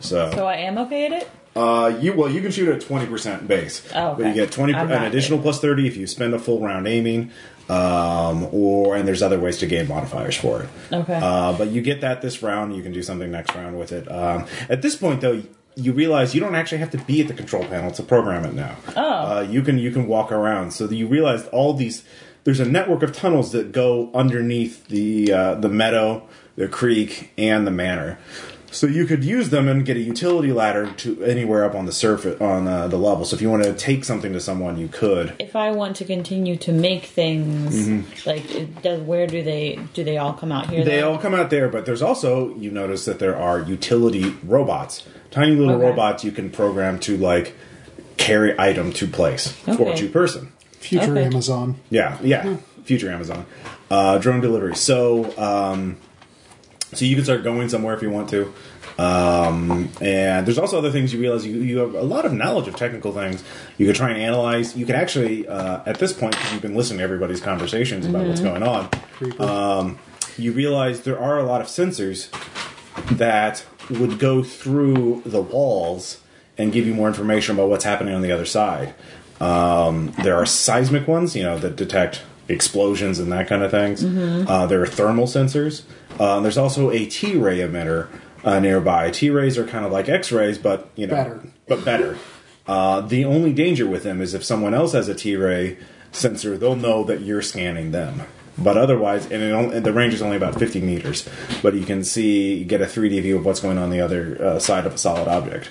So 0.00 0.46
I 0.46 0.56
am 0.56 0.78
okay 0.78 1.06
at 1.06 1.12
it. 1.12 1.30
Uh, 1.54 1.96
you 2.00 2.12
well, 2.12 2.30
you 2.30 2.42
can 2.42 2.50
shoot 2.50 2.68
at 2.68 2.82
twenty 2.82 3.06
percent 3.06 3.48
base, 3.48 3.82
Oh, 3.94 4.14
but 4.14 4.26
you 4.26 4.34
get 4.34 4.52
twenty 4.52 4.74
I'm 4.74 4.90
an 4.90 5.04
additional 5.04 5.38
plus 5.38 5.58
thirty 5.58 5.86
if 5.86 5.96
you 5.96 6.06
spend 6.06 6.34
a 6.34 6.38
full 6.38 6.60
round 6.60 6.86
aiming, 6.86 7.30
um, 7.70 8.46
or 8.52 8.94
and 8.94 9.08
there's 9.08 9.22
other 9.22 9.40
ways 9.40 9.56
to 9.58 9.66
gain 9.66 9.88
modifiers 9.88 10.36
for 10.36 10.62
it. 10.62 10.68
Okay. 10.92 11.18
Uh, 11.20 11.56
but 11.56 11.68
you 11.68 11.80
get 11.80 12.02
that 12.02 12.20
this 12.20 12.42
round. 12.42 12.76
You 12.76 12.82
can 12.82 12.92
do 12.92 13.02
something 13.02 13.30
next 13.30 13.54
round 13.54 13.78
with 13.78 13.92
it. 13.92 14.10
Um, 14.10 14.44
at 14.68 14.82
this 14.82 14.96
point, 14.96 15.22
though, 15.22 15.42
you 15.76 15.92
realize 15.94 16.34
you 16.34 16.42
don't 16.42 16.54
actually 16.54 16.78
have 16.78 16.90
to 16.90 16.98
be 16.98 17.22
at 17.22 17.28
the 17.28 17.34
control 17.34 17.64
panel 17.64 17.90
to 17.92 18.02
program 18.02 18.44
it 18.44 18.52
now. 18.52 18.76
Oh. 18.94 19.02
Uh, 19.02 19.40
you 19.48 19.62
can 19.62 19.78
you 19.78 19.90
can 19.90 20.06
walk 20.06 20.30
around. 20.30 20.72
So 20.72 20.88
you 20.90 21.06
realize 21.06 21.46
all 21.48 21.72
these. 21.72 22.04
There's 22.44 22.60
a 22.60 22.68
network 22.68 23.02
of 23.02 23.12
tunnels 23.12 23.52
that 23.52 23.72
go 23.72 24.10
underneath 24.14 24.86
the 24.88 25.32
uh, 25.32 25.54
the 25.54 25.70
meadow, 25.70 26.28
the 26.54 26.68
creek, 26.68 27.32
and 27.38 27.66
the 27.66 27.70
manor. 27.72 28.18
So 28.76 28.86
you 28.86 29.06
could 29.06 29.24
use 29.24 29.48
them 29.48 29.68
and 29.68 29.86
get 29.86 29.96
a 29.96 30.00
utility 30.00 30.52
ladder 30.52 30.92
to 30.98 31.22
anywhere 31.24 31.64
up 31.64 31.74
on 31.74 31.86
the 31.86 31.92
surface 31.92 32.38
on 32.42 32.68
uh, 32.68 32.88
the 32.88 32.98
level. 32.98 33.24
So 33.24 33.34
if 33.34 33.40
you 33.40 33.48
want 33.50 33.64
to 33.64 33.72
take 33.72 34.04
something 34.04 34.34
to 34.34 34.40
someone, 34.40 34.76
you 34.76 34.88
could. 34.88 35.34
If 35.38 35.56
I 35.56 35.70
want 35.70 35.96
to 35.96 36.04
continue 36.04 36.56
to 36.58 36.72
make 36.72 37.06
things, 37.06 37.86
Mm-hmm. 37.88 38.28
like, 38.28 38.54
it 38.54 38.82
does 38.82 39.00
where 39.00 39.26
do 39.26 39.42
they 39.42 39.78
do 39.94 40.04
they 40.04 40.18
all 40.18 40.34
come 40.34 40.52
out 40.52 40.68
here? 40.68 40.84
They 40.84 41.00
though? 41.00 41.12
all 41.12 41.18
come 41.18 41.34
out 41.34 41.48
there, 41.48 41.68
but 41.68 41.86
there's 41.86 42.02
also 42.02 42.54
you 42.56 42.70
notice 42.70 43.06
that 43.06 43.18
there 43.18 43.34
are 43.36 43.60
utility 43.60 44.34
robots, 44.44 45.06
tiny 45.30 45.54
little 45.56 45.76
Okay. 45.76 45.86
robots 45.86 46.22
you 46.22 46.30
can 46.32 46.50
program 46.50 46.98
to 47.00 47.16
like 47.16 47.54
carry 48.18 48.54
item 48.58 48.92
to 48.92 49.06
place 49.06 49.54
or 49.66 49.72
Okay. 49.72 49.94
to 49.96 50.08
person. 50.10 50.52
Future 50.72 51.12
Okay. 51.12 51.24
Amazon. 51.24 51.76
Yeah, 51.88 52.18
yeah. 52.22 52.56
Future 52.84 53.10
Amazon. 53.10 53.46
Uh, 53.90 54.18
drone 54.18 54.40
delivery. 54.40 54.76
So, 54.76 55.32
um, 55.38 55.96
so 56.92 57.04
you 57.04 57.14
can 57.16 57.24
start 57.24 57.42
going 57.42 57.68
somewhere 57.68 57.94
if 57.94 58.02
you 58.02 58.10
want 58.10 58.28
to. 58.30 58.52
Um, 58.98 59.90
and 60.00 60.46
there's 60.46 60.58
also 60.58 60.78
other 60.78 60.90
things 60.90 61.12
you 61.12 61.20
realize 61.20 61.44
you, 61.46 61.56
you 61.60 61.78
have 61.78 61.94
a 61.94 62.02
lot 62.02 62.24
of 62.24 62.32
knowledge 62.32 62.66
of 62.68 62.76
technical 62.76 63.12
things. 63.12 63.44
You 63.76 63.86
could 63.86 63.96
try 63.96 64.10
and 64.10 64.20
analyze. 64.20 64.76
You 64.76 64.86
can 64.86 64.94
actually, 64.94 65.46
uh, 65.46 65.82
at 65.84 65.98
this 65.98 66.12
point, 66.12 66.34
because 66.34 66.52
you've 66.52 66.62
been 66.62 66.74
listening 66.74 66.98
to 66.98 67.04
everybody's 67.04 67.40
conversations 67.40 68.06
about 68.06 68.26
what's 68.26 68.40
going 68.40 68.62
on, 68.62 68.88
um, 69.38 69.98
you 70.38 70.52
realize 70.52 71.02
there 71.02 71.18
are 71.20 71.38
a 71.38 71.42
lot 71.42 71.60
of 71.60 71.66
sensors 71.66 72.30
that 73.16 73.64
would 73.90 74.18
go 74.18 74.42
through 74.42 75.22
the 75.26 75.42
walls 75.42 76.20
and 76.58 76.72
give 76.72 76.86
you 76.86 76.94
more 76.94 77.08
information 77.08 77.54
about 77.54 77.68
what's 77.68 77.84
happening 77.84 78.14
on 78.14 78.22
the 78.22 78.32
other 78.32 78.46
side. 78.46 78.94
Um, 79.40 80.14
there 80.22 80.36
are 80.36 80.46
seismic 80.46 81.06
ones, 81.06 81.36
you 81.36 81.42
know, 81.42 81.58
that 81.58 81.76
detect 81.76 82.22
explosions 82.48 83.18
and 83.18 83.32
that 83.32 83.48
kind 83.48 83.62
of 83.62 83.70
things. 83.70 84.04
Uh, 84.04 84.66
there 84.66 84.82
are 84.82 84.86
thermal 84.86 85.26
sensors. 85.26 85.82
Uh, 86.18 86.40
there's 86.40 86.58
also 86.58 86.90
a 86.90 87.06
T-ray 87.06 87.58
emitter 87.58 88.08
uh, 88.44 88.58
nearby. 88.60 89.10
T-rays 89.10 89.58
are 89.58 89.66
kind 89.66 89.84
of 89.84 89.92
like 89.92 90.08
X-rays, 90.08 90.58
but 90.58 90.88
you 90.96 91.06
know, 91.06 91.14
Better. 91.14 91.42
but 91.68 91.84
better. 91.84 92.18
Uh, 92.66 93.00
the 93.00 93.24
only 93.24 93.52
danger 93.52 93.86
with 93.86 94.02
them 94.02 94.20
is 94.20 94.34
if 94.34 94.44
someone 94.44 94.74
else 94.74 94.92
has 94.92 95.08
a 95.08 95.14
T-ray 95.14 95.78
sensor, 96.12 96.56
they'll 96.56 96.76
know 96.76 97.04
that 97.04 97.20
you're 97.20 97.42
scanning 97.42 97.90
them. 97.92 98.22
But 98.58 98.78
otherwise, 98.78 99.24
and, 99.30 99.42
it 99.42 99.52
only, 99.52 99.76
and 99.76 99.84
the 99.86 99.92
range 99.92 100.14
is 100.14 100.22
only 100.22 100.36
about 100.38 100.58
50 100.58 100.80
meters, 100.80 101.28
but 101.62 101.74
you 101.74 101.84
can 101.84 102.02
see, 102.02 102.54
you 102.54 102.64
get 102.64 102.80
a 102.80 102.86
3D 102.86 103.20
view 103.20 103.36
of 103.36 103.44
what's 103.44 103.60
going 103.60 103.76
on 103.76 103.90
the 103.90 104.00
other 104.00 104.42
uh, 104.42 104.58
side 104.58 104.86
of 104.86 104.94
a 104.94 104.98
solid 104.98 105.28
object. 105.28 105.68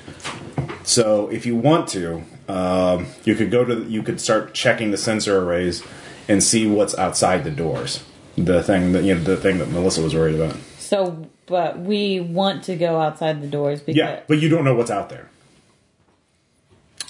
So 0.84 1.28
if 1.30 1.48
you 1.48 1.56
want 1.56 1.88
to, 1.90 2.24
um, 2.48 3.08
you 3.24 3.34
could 3.34 3.50
go 3.50 3.66
to, 3.66 3.84
you 3.86 4.04
could 4.04 4.22
start 4.22 4.54
checking 4.54 4.92
the 4.92 4.98
sensor 4.98 5.40
arrays 5.40 5.84
and 6.28 6.44
see 6.44 6.68
what's 6.68 6.98
outside 6.98 7.44
the 7.44 7.52
doors. 7.52 8.04
The 8.38 8.62
thing 8.62 8.92
that 8.92 9.04
you 9.04 9.16
know, 9.16 9.22
the 9.22 9.38
thing 9.38 9.60
that 9.60 9.70
Melissa 9.70 10.02
was 10.02 10.14
worried 10.14 10.36
about. 10.36 10.58
So, 10.78 11.28
but 11.46 11.80
we 11.80 12.20
want 12.20 12.64
to 12.66 12.76
go 12.76 13.00
outside 13.00 13.42
the 13.42 13.48
doors 13.48 13.80
because 13.80 13.98
Yeah, 13.98 14.22
but 14.28 14.40
you 14.40 14.50
don't 14.50 14.66
know 14.66 14.76
what's 14.76 14.92
out 14.92 15.10
there. 15.10 15.30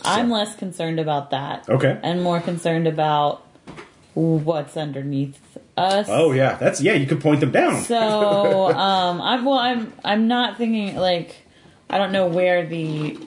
I'm 0.03 0.29
less 0.29 0.55
concerned 0.55 0.99
about 0.99 1.31
that. 1.31 1.67
Okay. 1.67 1.99
And 2.03 2.21
more 2.21 2.39
concerned 2.39 2.87
about 2.87 3.43
what's 4.13 4.77
underneath 4.77 5.39
us. 5.77 6.07
Oh 6.09 6.31
yeah, 6.31 6.55
that's 6.55 6.81
yeah. 6.81 6.93
You 6.93 7.05
could 7.05 7.21
point 7.21 7.39
them 7.39 7.51
down. 7.51 7.81
So, 7.81 8.67
um, 8.75 9.21
I'm 9.21 9.45
well. 9.45 9.59
I'm 9.59 9.93
I'm 10.03 10.27
not 10.27 10.57
thinking 10.57 10.95
like 10.95 11.35
I 11.89 11.97
don't 11.97 12.11
know 12.11 12.27
where 12.27 12.65
the 12.65 13.17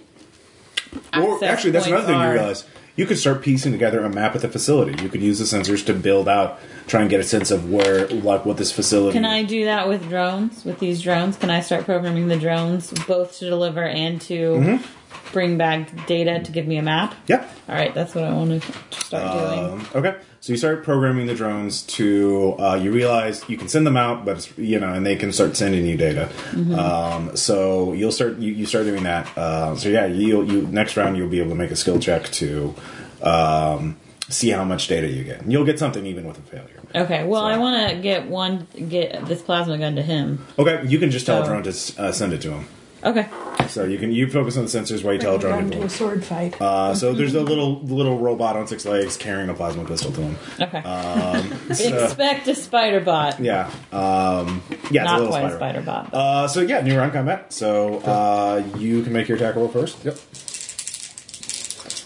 Or 1.15 1.45
actually, 1.45 1.73
that's 1.73 1.87
another 1.87 2.07
thing 2.07 2.21
you 2.21 2.31
realize. 2.31 2.65
You 2.99 3.07
could 3.07 3.17
start 3.17 3.43
piecing 3.43 3.71
together 3.71 4.05
a 4.05 4.11
map 4.11 4.35
of 4.35 4.43
the 4.43 4.49
facility. 4.49 5.01
You 5.01 5.09
could 5.09 5.23
use 5.23 5.39
the 5.39 5.45
sensors 5.45 5.87
to 5.87 5.95
build 5.95 6.29
out, 6.29 6.59
try 6.89 7.01
and 7.01 7.09
get 7.09 7.21
a 7.21 7.23
sense 7.23 7.53
of 7.53 7.71
where, 7.71 8.09
like, 8.09 8.45
what 8.45 8.57
this 8.57 8.73
facility. 8.73 9.13
Can 9.13 9.25
I 9.25 9.45
do 9.45 9.67
that 9.67 9.87
with 9.87 10.09
drones? 10.09 10.65
With 10.65 10.81
these 10.81 11.01
drones, 11.01 11.37
can 11.37 11.49
I 11.49 11.61
start 11.61 11.85
programming 11.85 12.27
the 12.27 12.37
drones 12.37 12.93
both 13.07 13.39
to 13.39 13.49
deliver 13.49 13.85
and 13.85 14.21
to 14.23 14.35
Mm-hmm. 14.35 14.85
Bring 15.33 15.59
back 15.59 16.07
data 16.07 16.41
to 16.43 16.53
give 16.53 16.67
me 16.67 16.77
a 16.77 16.83
map? 16.83 17.15
Yeah. 17.27 17.49
All 17.69 17.75
right, 17.75 17.95
that's 17.95 18.15
what 18.15 18.25
I 18.25 18.33
want 18.33 18.63
to 18.63 18.73
start 19.01 19.33
doing. 19.33 19.59
Um, 19.59 19.87
okay. 19.95 20.17
So 20.41 20.53
you 20.53 20.57
start 20.57 20.85
programming 20.85 21.27
the 21.27 21.35
drones 21.35 21.83
to. 21.83 22.55
Uh, 22.59 22.75
you 22.77 22.93
realize 22.93 23.45
you 23.49 23.57
can 23.59 23.69
send 23.69 23.87
them 23.87 23.97
out, 23.97 24.25
but 24.25 24.37
it's, 24.37 24.57
you 24.57 24.79
know, 24.79 24.93
and 24.93 25.05
they 25.05 25.17
can 25.17 25.33
start 25.33 25.57
sending 25.57 25.85
you 25.85 25.97
data. 25.97 26.29
Mm-hmm. 26.51 26.75
Um, 26.75 27.37
so 27.37 27.93
you'll 27.93 28.13
start. 28.13 28.39
You, 28.39 28.53
you 28.53 28.65
start 28.65 28.85
doing 28.85 29.03
that. 29.03 29.37
Uh, 29.37 29.75
so 29.77 29.89
yeah, 29.89 30.07
you 30.07 30.43
you 30.45 30.63
next 30.69 30.97
round 30.97 31.17
you'll 31.17 31.29
be 31.29 31.41
able 31.41 31.51
to 31.51 31.57
make 31.57 31.73
a 31.73 31.77
skill 31.77 31.99
check 31.99 32.25
to 32.33 32.75
um, 33.23 33.97
see 34.29 34.51
how 34.51 34.65
much 34.65 34.87
data 34.89 35.09
you 35.09 35.25
get. 35.25 35.43
And 35.43 35.51
you'll 35.53 35.65
get 35.65 35.79
something 35.79 36.07
even 36.07 36.27
with 36.27 36.39
a 36.39 36.43
failure. 36.43 36.81
Okay, 36.95 37.25
well, 37.25 37.43
So- 37.43 37.47
I 37.47 37.59
want 37.59 37.91
to 37.91 37.97
get 38.01 38.29
one, 38.29 38.67
get 38.89 39.27
this 39.27 39.43
plasma 39.43 39.77
gun 39.79 39.97
to 39.97 40.03
him. 40.03 40.45
Okay, 40.59 40.87
you 40.87 40.99
can 40.99 41.11
just 41.11 41.27
tell 41.27 41.43
a 41.43 41.45
So- 41.45 41.51
drone 41.51 41.63
to 41.65 42.03
uh, 42.03 42.13
send 42.13 42.33
it 42.33 42.41
to 42.43 42.53
him. 42.53 42.67
Okay, 43.05 43.29
So 43.69 43.85
you 43.85 43.97
can 43.97 44.11
you 44.11 44.29
focus 44.29 44.57
on 44.57 44.65
the 44.65 44.71
sensors 44.71 45.05
while 45.05 45.13
you 45.15 45.21
tell 45.21 45.37
a 45.37 45.39
drone 45.39 45.53
Run 45.55 45.71
to 45.71 45.79
to 45.79 45.85
a 45.85 45.89
sword 45.89 46.25
fight. 46.25 46.61
Uh, 46.61 46.95
so 46.95 47.13
there's 47.13 47.35
a 47.35 47.41
little 47.43 47.81
little 47.83 48.19
robot 48.19 48.57
on 48.57 48.67
six 48.67 48.85
legs 48.85 49.17
carrying 49.17 49.49
a 49.49 49.55
plasma 49.55 49.85
pistol 49.85 50.11
to 50.13 50.21
him. 50.23 50.37
okay. 50.61 50.83
So- 51.75 52.05
Expect 52.05 52.49
a 52.49 52.55
spider 52.57 53.01
bot. 53.01 53.39
yeah, 53.41 53.67
um, 53.93 54.63
yeah, 54.91 55.03
it's 55.03 55.03
a 55.03 55.05
Not 55.05 55.15
little 55.21 55.29
quite 55.29 55.45
a 55.45 55.51
spider. 55.51 55.57
spider 55.57 55.81
bot. 55.83 56.13
Uh, 56.15 56.49
so 56.49 56.61
yeah, 56.61 56.81
new 56.81 56.97
round 56.97 57.13
combat. 57.13 57.53
So 57.53 57.99
uh, 57.99 58.65
you 58.79 59.03
can 59.05 59.13
make 59.13 59.29
your 59.29 59.37
attack 59.37 59.55
roll 59.55 59.69
first. 59.69 60.05
Yep. 60.05 60.19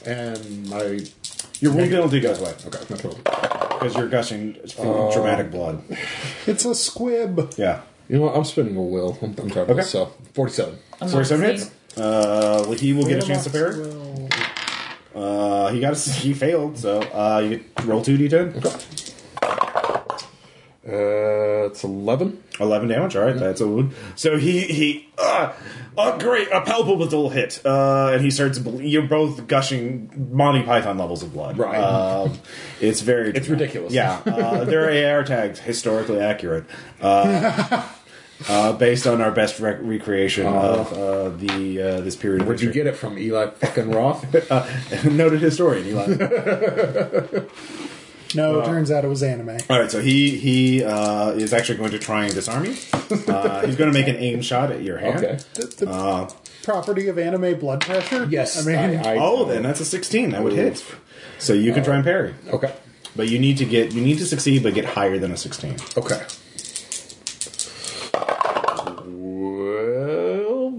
And 0.04 0.68
my 0.68 0.98
Your 1.60 1.72
wound 1.72 1.90
penalty 1.90 2.20
goes 2.20 2.40
away 2.40 2.54
okay, 2.66 2.80
my 2.90 2.96
total. 2.96 3.18
because 3.22 3.94
you're 3.96 4.08
gushing 4.08 4.56
Uh, 4.78 5.12
dramatic 5.12 5.50
blood. 5.50 5.82
It's 6.46 6.64
a 6.64 6.74
squib. 6.74 7.54
Yeah, 7.56 7.82
You 8.12 8.18
know 8.18 8.24
what? 8.24 8.36
I'm 8.36 8.44
spinning 8.44 8.76
a 8.76 8.82
will. 8.82 9.16
I'm, 9.22 9.34
I'm 9.38 9.48
tired 9.48 9.62
of 9.62 9.70
Okay. 9.70 9.74
this. 9.76 9.90
So 9.90 10.12
forty-seven. 10.34 10.78
A 11.00 11.08
forty-seven 11.08 11.46
Moxie. 11.48 11.64
hits. 11.64 11.98
Uh, 11.98 12.62
well, 12.68 12.72
he 12.78 12.92
will 12.92 13.06
get 13.06 13.24
a 13.24 13.26
chance 13.26 13.44
to 13.44 13.50
parry. 13.50 13.72
Uh, 15.14 15.68
he 15.72 15.80
got 15.80 15.94
a, 15.94 16.10
he 16.10 16.34
failed. 16.34 16.76
So 16.76 17.00
uh, 17.00 17.38
you 17.38 17.64
roll 17.84 18.02
two 18.02 18.18
d10. 18.18 18.62
Uh, 20.84 21.68
it's 21.68 21.84
eleven. 21.84 22.42
11 22.60 22.88
damage. 22.88 23.16
All 23.16 23.24
right, 23.24 23.36
that's 23.36 23.60
a 23.62 23.66
wound. 23.66 23.94
So 24.14 24.36
he 24.36 24.60
he 24.62 25.08
uh, 25.16 25.52
uh 25.96 26.18
great, 26.18 26.48
a 26.52 26.60
palpable 26.60 27.30
hit. 27.30 27.62
Uh, 27.64 28.10
and 28.12 28.20
he 28.22 28.30
starts. 28.30 28.58
ble- 28.58 28.82
You're 28.82 29.06
both 29.06 29.46
gushing 29.46 30.28
Monty 30.32 30.62
Python 30.64 30.98
levels 30.98 31.22
of 31.22 31.32
blood. 31.32 31.56
Right. 31.56 31.78
Um, 31.80 32.38
it's 32.80 33.00
very. 33.00 33.30
It's 33.30 33.48
ridiculous. 33.48 33.92
Yeah. 33.94 34.20
Uh, 34.26 34.64
their 34.64 35.14
AR 35.16 35.24
tags 35.24 35.60
historically 35.60 36.20
accurate. 36.20 36.64
Uh, 37.00 37.88
uh, 38.48 38.72
based 38.72 39.06
on 39.06 39.20
our 39.20 39.30
best 39.30 39.60
rec- 39.60 39.78
recreation 39.82 40.46
of 40.46 40.92
uh, 40.92 41.28
the 41.30 41.82
uh, 41.82 42.00
this 42.00 42.16
period. 42.16 42.42
of 42.42 42.48
Where'd 42.48 42.60
you 42.60 42.72
get 42.72 42.86
it 42.86 42.96
from, 42.96 43.18
Eli 43.18 43.50
fucking 43.50 43.90
Roth? 43.90 44.24
Uh, 44.50 44.66
noted 45.10 45.40
historian 45.40 45.86
Eli. 45.86 46.06
no, 48.34 48.60
it 48.60 48.64
turns 48.66 48.90
out 48.90 49.04
it 49.04 49.08
was 49.08 49.22
anime. 49.22 49.58
All 49.70 49.80
right, 49.80 49.90
so 49.90 50.00
he 50.00 50.36
he 50.38 50.84
uh, 50.84 51.30
is 51.30 51.52
actually 51.52 51.78
going 51.78 51.90
to 51.92 51.98
try 51.98 52.24
and 52.24 52.34
disarm 52.34 52.64
you. 52.64 52.76
Uh, 53.28 53.64
he's 53.66 53.76
going 53.76 53.92
to 53.92 53.98
make 53.98 54.08
an 54.08 54.16
aim 54.16 54.42
shot 54.42 54.70
at 54.70 54.82
your 54.82 54.98
hand. 54.98 55.24
okay. 55.24 55.38
The, 55.54 55.86
the 55.86 55.90
Uh, 55.90 56.30
property 56.62 57.08
of 57.08 57.18
anime 57.18 57.58
blood 57.58 57.80
pressure? 57.82 58.26
Yes. 58.30 58.66
I 58.66 58.70
mean, 58.88 59.00
I- 59.00 59.16
Oh, 59.18 59.44
then 59.44 59.62
that's 59.62 59.80
a 59.80 59.84
16. 59.84 60.30
That 60.30 60.42
would 60.42 60.52
hit. 60.52 60.84
So 61.38 61.52
you 61.52 61.72
can 61.72 61.82
try 61.84 61.96
and 61.96 62.04
parry. 62.04 62.34
Okay. 62.52 62.72
But 63.16 63.28
you 63.28 63.38
need 63.38 63.58
to 63.58 63.64
get 63.64 63.92
you 63.92 64.00
need 64.00 64.18
to 64.18 64.26
succeed 64.26 64.62
but 64.62 64.74
get 64.74 64.84
higher 64.86 65.18
than 65.18 65.32
a 65.32 65.36
16. 65.36 65.76
Okay. 65.98 66.22
Well, 69.52 70.70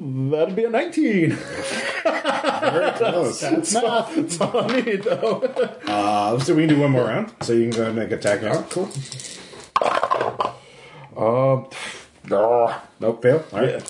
that'd 0.56 0.72
be 0.72 0.78
a 0.78 0.82
19. 0.82 1.30
Very 1.32 2.92
close. 2.98 3.42
that's 3.42 3.74
not. 3.74 4.14
That's 4.16 4.42
all 4.42 4.72
I 4.72 4.82
need, 4.82 5.04
though. 5.04 5.42
Uh, 5.88 6.40
so 6.40 6.54
we 6.56 6.66
can 6.68 6.76
do 6.76 6.82
one 6.82 6.92
more 6.92 7.06
round. 7.06 7.34
So 7.42 7.54
you 7.54 7.64
can 7.64 7.72
go 7.72 7.78
ahead 7.82 7.98
and 7.98 8.00
make 8.00 8.12
attack 8.12 8.42
now. 8.42 8.54
Oh, 8.56 8.66
cool. 8.70 8.90
Um, 11.16 11.68
ah, 12.32 12.84
Nope, 13.00 13.22
fail. 13.22 13.46
All 13.52 13.60
right. 13.60 13.70
yeah. 13.70 13.86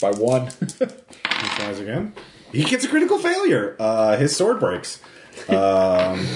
By 0.00 0.10
one. 0.12 0.46
He 0.46 1.48
tries 1.56 1.80
again. 1.80 2.12
He 2.52 2.64
gets 2.64 2.84
a 2.84 2.88
critical 2.88 3.18
failure. 3.18 3.76
Uh, 3.78 4.16
his 4.16 4.34
sword 4.36 4.58
breaks. 4.60 5.00
Um, 5.48 5.54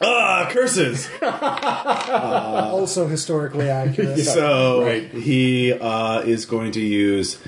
ah, 0.00 0.48
curses. 0.50 1.08
Also 1.22 3.06
historically 3.06 3.70
accurate. 3.70 4.18
so 4.20 4.82
right. 4.84 5.08
he 5.10 5.72
uh, 5.72 6.20
is 6.22 6.44
going 6.46 6.72
to 6.72 6.80
use 6.80 7.38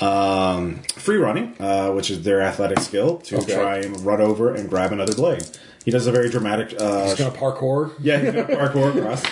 um, 0.00 0.82
free 0.96 1.16
running, 1.16 1.54
uh, 1.60 1.90
which 1.92 2.10
is 2.10 2.22
their 2.22 2.40
athletic 2.42 2.80
skill, 2.80 3.18
to 3.18 3.38
Okay. 3.38 3.54
try 3.54 3.78
and 3.78 4.00
run 4.04 4.20
over 4.20 4.54
and 4.54 4.68
grab 4.68 4.92
another 4.92 5.14
blade. 5.14 5.44
He 5.84 5.90
does 5.90 6.06
a 6.06 6.12
very 6.12 6.30
dramatic. 6.30 6.74
Uh, 6.80 7.04
He's 7.06 7.14
gonna 7.18 7.30
parkour. 7.30 7.92
yeah, 8.00 8.18
he's 8.18 8.32
gonna 8.32 8.46
parkour 8.56 8.96
across. 8.96 9.22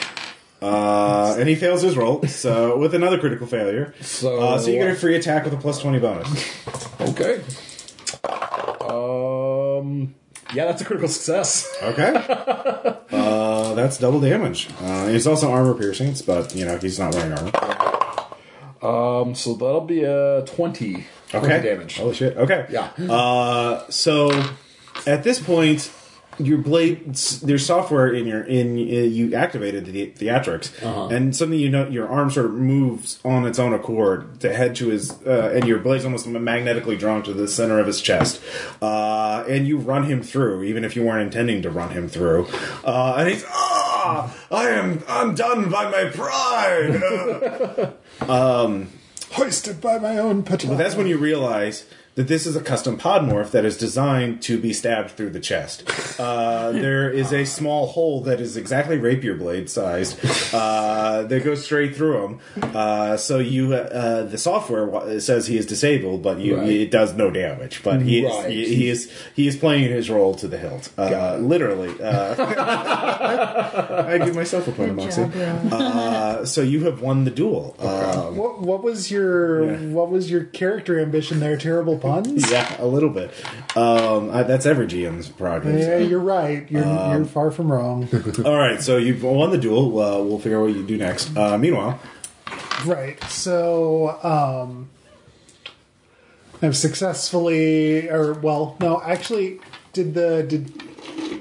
Uh, 0.61 1.35
and 1.39 1.49
he 1.49 1.55
fails 1.57 1.83
his 1.83 1.97
roll, 1.97 2.23
so 2.29 2.77
with 2.79 2.95
another 2.95 3.19
critical 3.19 3.47
failure. 3.47 3.93
So- 4.01 4.39
uh, 4.41 4.59
so 4.59 4.71
you 4.71 4.79
get 4.79 4.91
a 4.91 4.95
free 4.95 5.17
attack 5.17 5.45
with 5.45 5.55
a 5.55 5.57
plus 5.57 5.81
twenty 5.81 5.99
bonus. 5.99 6.29
Okay. 7.01 7.41
Um. 8.89 10.15
Yeah, 10.55 10.67
that's 10.67 10.83
a 10.83 10.85
critical 10.85 11.09
success. 11.09 11.67
Okay, 11.83 12.13
uh, 13.11 13.75
that's 13.75 13.97
double 13.99 14.21
damage. 14.21 14.69
Uh, 14.83 15.07
it's 15.09 15.27
also 15.27 15.51
armor 15.51 15.73
piercings, 15.75 16.21
but 16.21 16.55
you 16.55 16.67
know 16.67 16.77
he's 16.77 16.99
not 16.99 17.15
wearing 17.15 17.33
armor. 17.33 17.51
Um, 18.83 19.35
so 19.35 19.55
that'll 19.55 19.80
be 19.83 20.03
a 20.05 20.43
20 20.47 21.07
Okay. 21.35 21.62
damage. 21.62 21.97
Holy 21.97 22.14
shit. 22.14 22.37
Okay. 22.37 22.66
Yeah. 22.70 22.91
Uh, 23.11 23.89
so 23.91 24.30
at 25.07 25.24
this 25.24 25.41
point, 25.41 25.91
your 26.39 26.59
blade, 26.59 27.14
there's 27.43 27.64
software 27.64 28.11
in 28.12 28.26
your 28.26 28.43
in 28.43 28.76
uh, 28.76 28.80
you 28.80 29.35
activated 29.35 29.85
the 29.85 30.07
theatrics, 30.12 30.70
and 31.12 31.37
suddenly 31.37 31.59
you 31.61 31.68
know 31.68 31.87
your 31.89 32.09
arm 32.09 32.30
sort 32.30 32.47
of 32.47 32.53
moves 32.53 33.20
on 33.22 33.47
its 33.47 33.59
own 33.59 33.74
accord 33.74 34.41
to 34.41 34.53
head 34.53 34.74
to 34.76 34.89
his, 34.89 35.11
uh, 35.26 35.53
and 35.55 35.66
your 35.66 35.78
blade's 35.78 36.05
almost 36.07 36.26
magnetically 36.26 36.97
drawn 36.97 37.22
to 37.24 37.35
the 37.35 37.47
center 37.47 37.78
of 37.78 37.87
his 37.87 38.01
chest, 38.01 38.41
uh, 38.80 39.45
and 39.47 39.66
you 39.68 39.76
run 39.76 40.05
him 40.05 40.22
through, 40.22 40.62
even 40.62 40.85
if 40.85 40.97
you 40.97 41.03
weren't 41.03 41.22
intending 41.22 41.61
to 41.62 41.70
run 41.70 41.91
him 41.91 42.09
through, 42.09 42.47
uh, 42.83 43.16
and 43.18 43.28
he's 43.28 43.45
ah, 43.49 44.35
I 44.51 44.70
am 44.70 45.03
undone 45.07 45.68
by 45.70 45.91
my 45.91 46.05
pride. 46.05 47.93
Um, 48.29 48.89
Hoisted 49.33 49.81
by 49.81 49.99
my 49.99 50.18
own 50.18 50.43
petard. 50.43 50.70
But 50.70 50.79
that's 50.79 50.95
when 50.95 51.07
you 51.07 51.16
realize 51.16 51.87
that 52.15 52.29
this 52.29 52.47
is 52.47 52.55
a 52.57 52.61
custom 52.61 52.99
podmorph 52.99 53.51
that 53.53 53.65
is 53.65 53.79
designed 53.79 54.43
to 54.43 54.59
be 54.59 54.73
stabbed 54.73 55.11
through 55.13 55.31
the 55.31 55.41
chest. 55.41 55.83
Uh, 56.21 56.71
there 56.87 57.11
is 57.11 57.33
a 57.33 57.45
small 57.47 57.87
hole 57.87 58.21
that 58.21 58.39
is 58.41 58.57
exactly 58.57 58.99
rapier 58.99 59.35
blade 59.35 59.71
sized 59.71 60.19
uh, 60.55 61.23
that 61.23 61.43
goes 61.43 61.65
straight 61.65 61.97
through 61.97 62.23
him. 62.27 62.41
Uh, 62.75 63.17
so 63.17 63.39
you, 63.39 63.73
uh, 63.73 64.25
the 64.25 64.37
software 64.37 65.19
says 65.21 65.47
he 65.47 65.57
is 65.57 65.65
disabled, 65.65 66.23
but 66.23 66.39
you, 66.39 66.57
Right. 66.59 66.69
it 66.69 66.91
does 66.91 67.15
no 67.15 67.31
damage. 67.31 67.83
But 67.83 68.03
he 68.03 68.27
is, 68.27 68.45
he, 68.45 68.75
he 68.77 68.89
is 68.91 69.11
he 69.35 69.49
is 69.49 69.57
playing 69.57 69.91
his 69.91 70.11
role 70.11 70.35
to 70.35 70.47
the 70.49 70.59
hilt, 70.59 70.91
uh, 70.99 71.37
literally. 71.37 71.95
Uh, 71.99 72.35
I 74.09 74.19
give 74.19 74.35
myself 74.35 74.69
a 74.69 74.73
point 74.73 74.91
of 74.91 74.97
moxie. 74.97 75.23
Uh, 75.73 76.45
so 76.45 76.61
you 76.61 76.85
have 76.85 77.01
won 77.01 77.25
the 77.25 77.31
duel. 77.31 77.75
Um, 77.79 78.37
What, 78.37 78.61
what 78.61 78.83
was 78.83 79.11
your 79.11 79.65
Yeah. 79.73 79.79
what 79.95 80.11
was 80.11 80.31
your 80.31 80.45
character 80.45 81.01
ambition 81.01 81.41
there? 81.41 81.57
Terrible 81.57 81.99
puns. 82.03 82.51
Yeah, 82.51 82.77
a 82.83 82.87
little 82.87 83.09
bit. 83.11 83.33
Um, 83.77 84.31
I, 84.31 84.43
that's 84.43 84.67
every 84.67 84.87
GM's 84.87 85.29
project. 85.29 85.79
Yeah, 85.79 85.97
you're 85.99 86.19
right. 86.21 86.71
You're 86.71 86.85
Um, 86.85 87.13
you're 87.17 87.25
far 87.27 87.51
from 87.51 87.71
wrong. 87.73 88.09
All 88.45 88.57
right, 88.57 88.81
so 88.83 88.97
you've 88.97 89.23
won 89.23 89.51
the 89.51 89.59
duel. 89.59 89.99
Uh, 89.99 90.23
we'll 90.23 90.39
figure 90.39 90.59
out 90.59 90.67
what 90.67 90.75
you 90.75 90.83
do 90.83 90.97
next. 90.99 91.37
Uh, 91.37 91.57
meanwhile, 91.59 92.01
right. 92.85 93.23
So 93.25 94.19
um, 94.23 94.91
I've 96.61 96.77
successfully, 96.77 98.09
or 98.09 98.35
well, 98.35 98.77
no, 98.81 99.01
actually, 99.03 99.61
did 99.93 100.15
the 100.15 100.45
did 100.49 100.73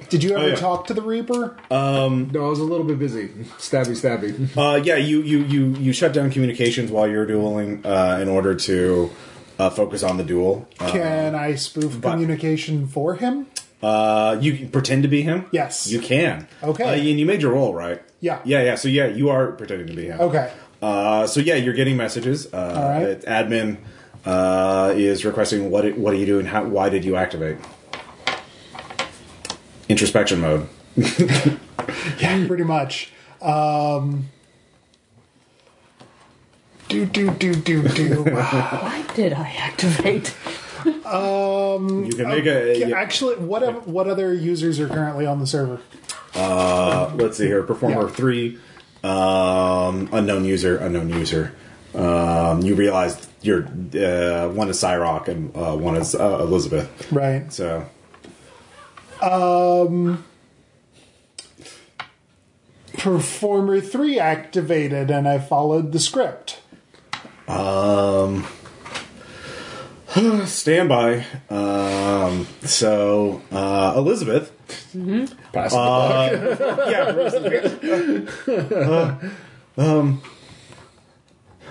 did 0.09 0.23
you 0.23 0.31
ever 0.35 0.43
Oh, 0.43 0.47
yeah. 0.47 0.55
talk 0.55 0.87
to 0.87 0.93
the 0.93 1.01
Reaper? 1.01 1.55
No, 1.69 2.45
I 2.45 2.49
was 2.49 2.59
a 2.59 2.63
little 2.65 2.85
bit 2.85 2.99
busy. 2.99 3.29
Stabby, 3.59 3.95
stabby. 3.95 4.57
uh, 4.57 4.75
yeah, 4.83 4.95
you, 4.97 5.21
you 5.21 5.39
you 5.39 5.67
you 5.75 5.93
shut 5.93 6.11
down 6.11 6.31
communications 6.31 6.91
while 6.91 7.07
you're 7.07 7.25
dueling 7.25 7.85
uh, 7.85 8.19
in 8.21 8.27
order 8.27 8.53
to 8.55 9.09
uh, 9.61 9.69
focus 9.69 10.01
on 10.03 10.17
the 10.17 10.23
duel. 10.23 10.67
Uh, 10.79 10.91
Can 10.91 11.35
I 11.35 11.55
spoof 11.55 12.01
but- 12.01 12.11
communication 12.11 12.87
for 12.87 13.15
him? 13.15 13.45
uh, 13.83 14.37
you 14.39 14.53
can 14.57 14.69
pretend 14.69 15.01
to 15.03 15.09
be 15.09 15.21
him. 15.23 15.45
Yes. 15.51 15.87
you 15.87 15.99
can. 15.99 16.47
Okay. 16.63 16.83
uh, 16.83 16.91
and 17.09 17.19
you 17.19 17.25
made 17.25 17.41
your 17.41 17.53
roll, 17.53 17.73
right? 17.73 18.01
Yeah. 18.19 18.39
yeah, 18.43 18.61
yeah. 18.63 18.75
So 18.75 18.87
yeah, 18.87 19.07
you 19.07 19.29
are 19.29 19.51
pretending 19.53 19.87
to 19.87 19.95
be 19.95 20.05
him. 20.05 20.19
Okay. 20.21 20.51
Uh, 20.81 21.25
so 21.27 21.39
yeah, 21.39 21.55
you're 21.55 21.73
getting 21.73 21.97
messages. 21.97 22.51
Uh, 22.53 22.57
All 22.75 22.89
right. 22.89 23.21
Admin 23.21 23.77
uh, 24.25 24.93
is 24.95 25.25
requesting 25.25 25.71
what 25.71 25.85
it, 25.85 25.97
what 25.97 26.13
are 26.13 26.17
you 26.17 26.25
doing? 26.27 26.45
How, 26.45 26.63
why 26.63 26.89
did 26.89 27.03
you 27.05 27.15
activate? 27.15 27.57
Introspection 29.89 30.39
mode. 30.39 30.67
Yeah, 32.19 32.45
pretty 32.47 32.63
much. 32.63 33.11
Um, 33.41 34.29
do 36.91 37.05
do 37.05 37.31
do 37.31 37.53
do 37.55 37.87
do. 37.87 38.23
Why 38.23 39.05
did 39.15 39.33
I 39.33 39.47
activate? 39.57 40.35
Um, 41.05 42.05
You 42.05 42.13
can 42.13 42.27
make 42.29 42.45
a. 42.45 42.77
Yeah, 42.77 42.87
yeah, 42.87 42.97
Actually, 42.99 43.35
what 43.37 43.63
ev- 43.63 43.87
what 43.87 44.07
other 44.07 44.33
users 44.33 44.79
are 44.79 44.87
currently 44.87 45.25
on 45.25 45.39
the 45.39 45.47
server? 45.47 45.79
uh, 46.35 47.11
let's 47.15 47.37
see 47.37 47.45
here. 47.45 47.63
Performer 47.63 48.03
Yeah. 48.07 48.13
three, 48.13 48.57
um, 49.03 50.09
unknown 50.11 50.45
user, 50.45 50.77
unknown 50.77 51.09
user. 51.09 51.53
Um, 51.93 52.61
you 52.61 52.75
realize 52.75 53.27
you're 53.41 53.63
uh, 53.65 54.47
one 54.49 54.69
is 54.69 54.77
Cyrock 54.81 55.27
and 55.27 55.55
uh, 55.55 55.75
one 55.75 55.95
is 55.97 56.15
uh, 56.15 56.39
Elizabeth. 56.41 57.11
Right. 57.11 57.51
So 57.51 57.85
Um 59.21 60.23
Performer 62.93 63.79
three 63.81 64.19
activated, 64.19 65.09
and 65.11 65.27
I 65.27 65.39
followed 65.39 65.91
the 65.91 65.99
script. 65.99 66.60
Um, 67.47 68.45
stand 70.45 70.89
by. 70.89 71.25
Um, 71.49 72.47
so 72.63 73.41
uh, 73.51 73.93
Elizabeth. 73.95 74.51
Pass 75.51 75.71
the 75.71 75.77
buck. 75.77 76.37
yeah. 78.77 78.77
uh, 78.77 79.19
um. 79.77 80.21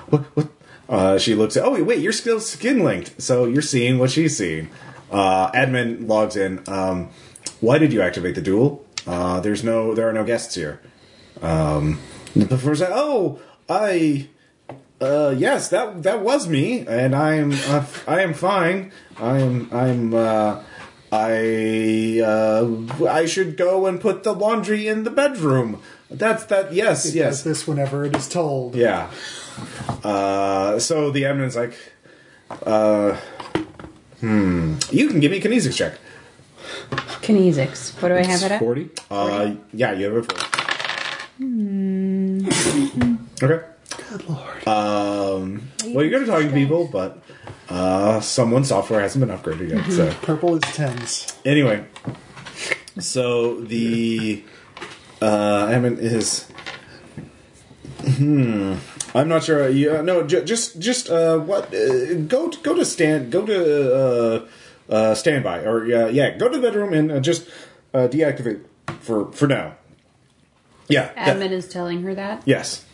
What? 0.09 0.23
What? 0.37 0.49
Uh, 0.89 1.19
she 1.19 1.35
looks 1.37 1.57
at. 1.57 1.65
Oh 1.65 1.71
wait, 1.71 1.83
wait. 1.83 1.99
You're 2.01 2.13
still 2.13 2.41
skin 2.41 2.83
linked, 2.83 3.23
so 3.23 3.45
you're 3.45 3.63
seeing 3.63 3.99
what 3.99 4.11
she's 4.11 4.37
seeing. 4.37 4.69
Uh, 5.11 5.51
admin 5.53 6.09
logs 6.09 6.35
in. 6.35 6.63
Um, 6.67 7.11
why 7.61 7.79
did 7.79 7.93
you 7.93 8.03
activate 8.03 8.35
the 8.35 8.41
duel? 8.43 8.85
Uh, 9.07 9.39
there's 9.39 9.63
no. 9.63 9.95
There 9.95 10.09
are 10.09 10.13
no 10.13 10.25
guests 10.25 10.57
here. 10.57 10.81
Um, 11.41 12.01
the 12.35 12.59
first. 12.59 12.83
Oh, 12.85 13.39
I. 13.69 14.30
Uh, 15.01 15.35
yes, 15.37 15.69
that 15.71 16.03
that 16.03 16.21
was 16.23 16.47
me, 16.47 16.87
and 16.87 17.15
I 17.17 17.35
am 17.37 17.53
uh, 17.53 17.87
I 18.07 18.21
am 18.21 18.35
fine. 18.35 18.93
I 19.19 19.39
am 19.39 19.69
I'm 19.73 20.13
uh, 20.15 20.63
I 21.11 22.21
uh, 22.23 23.07
I 23.09 23.25
should 23.27 23.57
go 23.57 23.87
and 23.87 23.99
put 24.01 24.23
the 24.25 24.33
laundry 24.35 24.87
in 24.89 25.05
the 25.05 25.11
bedroom. 25.11 25.81
That's 26.11 26.45
that. 26.45 26.73
Yes, 26.75 27.05
Does 27.05 27.15
yes, 27.17 27.43
this 27.43 27.67
whenever 27.67 28.05
it 28.05 28.15
is 28.15 28.29
told. 28.29 28.75
yeah. 28.75 29.11
Uh, 30.05 30.79
so 30.79 31.11
the 31.11 31.25
evidence 31.25 31.57
like, 31.57 31.75
uh, 32.65 33.17
hmm. 34.21 34.77
You 34.91 35.09
can 35.09 35.21
give 35.21 35.31
me 35.31 35.39
a 35.39 35.41
kinesics 35.41 35.77
check. 35.77 35.99
Kinesics. 37.23 38.01
What 38.03 38.09
do 38.09 38.15
I 38.17 38.25
have 38.25 38.43
it 38.43 38.53
at? 38.53 38.59
40? 38.61 38.91
Uh, 39.11 39.55
yeah, 39.73 39.93
you 39.93 40.07
have 40.13 40.17
it 40.25 40.33
for. 40.33 40.37
Okay. 43.43 43.67
Good 44.11 44.29
lord. 44.29 44.50
Well, 45.95 46.05
you're 46.05 46.11
going 46.11 46.25
to 46.25 46.31
talk 46.31 46.43
to 46.43 46.51
people, 46.53 46.87
but 46.91 47.23
uh, 47.69 48.21
someone's 48.21 48.69
software 48.69 49.01
hasn't 49.01 49.25
been 49.27 49.37
upgraded 49.37 49.71
yet. 49.71 49.91
So 49.93 50.13
Purple 50.23 50.57
is 50.57 50.63
tens. 50.75 51.33
anyway, 51.45 51.85
so 52.99 53.61
the 53.61 54.43
uh, 55.23 55.67
Emmett 55.73 55.99
is. 55.99 56.51
Hmm. 58.17 58.75
I'm 59.15 59.29
not 59.29 59.43
sure. 59.45 59.69
Yeah, 59.69 60.01
no, 60.03 60.23
ju- 60.27 60.45
just 60.45 60.79
just 60.81 61.11
uh, 61.11 61.39
what? 61.39 61.75
Uh, 61.75 62.15
go 62.27 62.49
to, 62.49 62.59
go 62.63 62.75
to 62.75 62.85
stand. 62.85 63.31
Go 63.33 63.45
to 63.45 63.95
uh, 63.95 64.47
uh, 64.93 65.15
standby, 65.15 65.65
or 65.65 65.85
yeah, 65.87 66.07
yeah. 66.09 66.37
Go 66.37 66.49
to 66.49 66.57
the 66.57 66.63
bedroom 66.63 66.93
and 66.95 67.11
uh, 67.13 67.21
just 67.21 67.49
uh, 67.93 68.09
deactivate 68.09 68.63
for 69.01 69.31
for 69.33 69.47
now. 69.49 69.75
Yeah. 70.89 71.13
that- 71.15 71.37
Admin 71.37 71.51
is 71.53 71.69
telling 71.69 72.03
her 72.03 72.15
that. 72.15 72.43
Yes, 72.47 72.85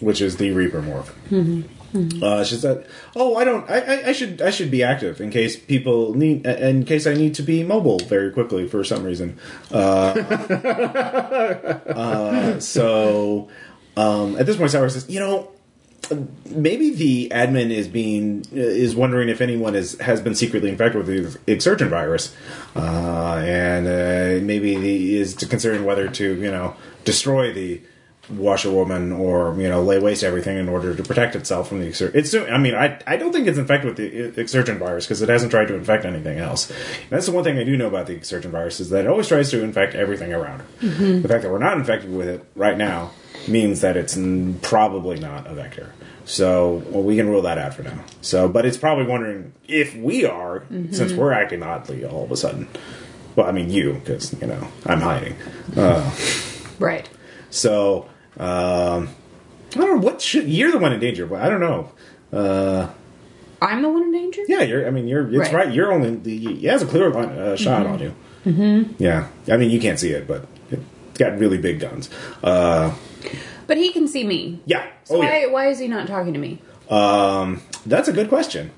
which 0.00 0.20
is 0.20 0.36
the 0.38 0.52
Reaper 0.52 0.80
morph. 0.82 1.12
Uh, 1.94 2.42
she 2.42 2.56
said, 2.56 2.86
"Oh, 3.14 3.36
I 3.36 3.44
don't. 3.44 3.70
I, 3.70 3.78
I, 3.78 4.08
I 4.08 4.12
should. 4.12 4.42
I 4.42 4.50
should 4.50 4.70
be 4.70 4.82
active 4.82 5.20
in 5.20 5.30
case 5.30 5.56
people 5.56 6.14
need. 6.14 6.44
In 6.44 6.84
case 6.84 7.06
I 7.06 7.14
need 7.14 7.34
to 7.36 7.42
be 7.42 7.62
mobile 7.62 8.00
very 8.00 8.32
quickly 8.32 8.66
for 8.66 8.82
some 8.82 9.04
reason. 9.04 9.38
Uh, 9.70 9.76
uh, 11.86 12.58
so 12.58 13.48
um, 13.96 14.36
at 14.36 14.46
this 14.46 14.56
point, 14.56 14.72
Sour 14.72 14.88
says, 14.88 15.08
"You 15.08 15.20
know." 15.20 15.50
Maybe 16.50 16.90
the 16.90 17.30
admin 17.30 17.70
is 17.70 17.88
being 17.88 18.44
is 18.52 18.94
wondering 18.94 19.30
if 19.30 19.40
anyone 19.40 19.74
is 19.74 19.98
has 20.00 20.20
been 20.20 20.34
secretly 20.34 20.68
infected 20.68 21.06
with 21.06 21.46
the 21.46 21.50
exsurgent 21.50 21.88
virus, 21.88 22.36
uh, 22.76 23.42
and 23.42 23.86
uh, 23.86 24.44
maybe 24.44 24.74
he 24.74 25.16
is 25.16 25.34
considering 25.34 25.86
whether 25.86 26.06
to 26.08 26.34
you 26.34 26.50
know 26.50 26.76
destroy 27.06 27.54
the 27.54 27.80
washerwoman 28.30 29.12
or 29.12 29.54
you 29.60 29.68
know 29.68 29.82
lay 29.82 29.98
waste 29.98 30.20
to 30.20 30.26
everything 30.26 30.56
in 30.56 30.68
order 30.68 30.94
to 30.94 31.02
protect 31.02 31.36
itself 31.36 31.68
from 31.68 31.80
the 31.80 31.86
exsurgent. 31.86 32.16
It's 32.16 32.34
I 32.34 32.58
mean 32.58 32.74
I 32.74 33.00
I 33.06 33.16
don't 33.16 33.32
think 33.32 33.46
it's 33.46 33.58
infected 33.58 33.88
with 33.88 33.96
the 33.96 34.28
uh, 34.28 34.40
exsurgent 34.42 34.78
virus 34.78 35.04
because 35.06 35.22
it 35.22 35.28
hasn't 35.28 35.50
tried 35.50 35.66
to 35.68 35.74
infect 35.74 36.04
anything 36.04 36.38
else. 36.38 36.70
And 36.70 37.10
that's 37.10 37.26
the 37.26 37.32
one 37.32 37.44
thing 37.44 37.58
I 37.58 37.64
do 37.64 37.76
know 37.76 37.88
about 37.88 38.06
the 38.06 38.14
exsurgent 38.14 38.52
virus 38.52 38.80
is 38.80 38.90
that 38.90 39.04
it 39.04 39.08
always 39.08 39.28
tries 39.28 39.50
to 39.50 39.62
infect 39.62 39.94
everything 39.94 40.32
around 40.32 40.60
it. 40.60 40.80
Mm-hmm. 40.80 41.22
The 41.22 41.28
fact 41.28 41.42
that 41.42 41.50
we're 41.50 41.58
not 41.58 41.76
infected 41.78 42.12
with 42.14 42.28
it 42.28 42.44
right 42.54 42.78
now 42.78 43.10
means 43.48 43.80
that 43.82 43.96
it's 43.96 44.16
n- 44.16 44.58
probably 44.62 45.18
not 45.18 45.46
a 45.46 45.54
vector. 45.54 45.92
So 46.24 46.82
well, 46.86 47.02
we 47.02 47.16
can 47.16 47.28
rule 47.28 47.42
that 47.42 47.58
out 47.58 47.74
for 47.74 47.82
now. 47.82 48.02
So, 48.22 48.48
but 48.48 48.64
it's 48.64 48.78
probably 48.78 49.04
wondering 49.04 49.52
if 49.68 49.94
we 49.94 50.24
are, 50.24 50.60
mm-hmm. 50.60 50.92
since 50.92 51.12
we're 51.12 51.32
acting 51.32 51.62
oddly 51.62 52.04
all 52.04 52.24
of 52.24 52.32
a 52.32 52.36
sudden. 52.36 52.68
Well, 53.36 53.46
I 53.46 53.52
mean 53.52 53.68
you, 53.68 53.94
because 53.94 54.32
you 54.40 54.46
know 54.46 54.66
I'm 54.86 55.00
hiding. 55.00 55.36
Uh, 55.76 56.10
Right. 56.78 57.08
so, 57.50 58.08
um, 58.38 59.08
I 59.74 59.78
don't 59.78 59.96
know 59.96 60.06
what 60.06 60.20
should 60.20 60.48
you're 60.48 60.70
the 60.72 60.78
one 60.78 60.92
in 60.92 61.00
danger, 61.00 61.26
but 61.26 61.42
I 61.42 61.48
don't 61.48 61.60
know. 61.60 61.92
Uh, 62.32 62.90
I'm 63.62 63.82
the 63.82 63.88
one 63.88 64.02
in 64.02 64.12
danger. 64.12 64.42
yeah, 64.48 64.62
you're. 64.62 64.86
I 64.86 64.90
mean, 64.90 65.08
you're. 65.08 65.26
It's 65.28 65.52
right. 65.52 65.66
Right. 65.66 65.74
You're 65.74 65.92
only. 65.92 66.16
The, 66.16 66.36
he 66.38 66.66
has 66.66 66.82
a 66.82 66.86
clear 66.86 67.10
line, 67.10 67.28
uh, 67.30 67.56
shot 67.56 67.86
on 67.86 67.98
you. 68.00 68.14
Mm-hmm. 68.44 69.02
Yeah, 69.02 69.28
I 69.48 69.56
mean, 69.56 69.70
you 69.70 69.80
can't 69.80 69.98
see 69.98 70.10
it, 70.10 70.26
but 70.28 70.46
it's 70.70 70.82
got 71.18 71.38
really 71.38 71.56
big 71.58 71.80
guns. 71.80 72.10
Uh, 72.42 72.94
But 73.66 73.78
he 73.78 73.90
can 73.92 74.06
see 74.06 74.24
me. 74.24 74.60
yeah. 74.66 74.86
So 75.04 75.16
oh 75.16 75.18
why, 75.20 75.40
yeah. 75.40 75.46
why 75.46 75.68
is 75.68 75.78
he 75.78 75.88
not 75.88 76.06
talking 76.06 76.32
to 76.34 76.38
me? 76.38 76.58
Um, 76.90 77.62
that's 77.86 78.08
a 78.08 78.12
good 78.12 78.28
question. 78.28 78.70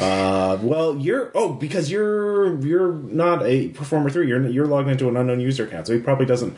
Uh, 0.00 0.58
well, 0.62 0.96
you're 0.96 1.30
oh 1.34 1.52
because 1.52 1.90
you're 1.90 2.58
you're 2.60 2.92
not 2.92 3.44
a 3.44 3.68
performer 3.68 4.10
three. 4.10 4.26
You're 4.26 4.46
you're 4.48 4.66
logged 4.66 4.88
into 4.88 5.08
an 5.08 5.16
unknown 5.16 5.40
user 5.40 5.64
account, 5.64 5.86
so 5.86 5.92
he 5.94 6.00
probably 6.00 6.26
doesn't. 6.26 6.56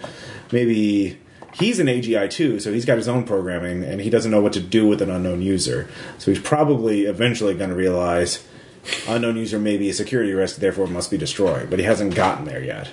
Maybe 0.52 1.18
he's 1.54 1.78
an 1.78 1.86
AGI 1.86 2.30
too, 2.30 2.60
so 2.60 2.72
he's 2.72 2.84
got 2.84 2.96
his 2.96 3.08
own 3.08 3.24
programming, 3.24 3.82
and 3.84 4.00
he 4.00 4.10
doesn't 4.10 4.30
know 4.30 4.40
what 4.40 4.52
to 4.54 4.60
do 4.60 4.86
with 4.86 5.00
an 5.02 5.10
unknown 5.10 5.42
user. 5.42 5.88
So 6.18 6.30
he's 6.30 6.40
probably 6.40 7.02
eventually 7.02 7.54
going 7.54 7.70
to 7.70 7.76
realize 7.76 8.46
unknown 9.08 9.36
user 9.36 9.58
may 9.58 9.76
be 9.76 9.90
a 9.90 9.94
security 9.94 10.32
risk, 10.32 10.56
therefore 10.56 10.84
it 10.86 10.90
must 10.90 11.10
be 11.10 11.18
destroyed. 11.18 11.68
But 11.70 11.78
he 11.78 11.84
hasn't 11.84 12.14
gotten 12.14 12.44
there 12.44 12.62
yet, 12.62 12.90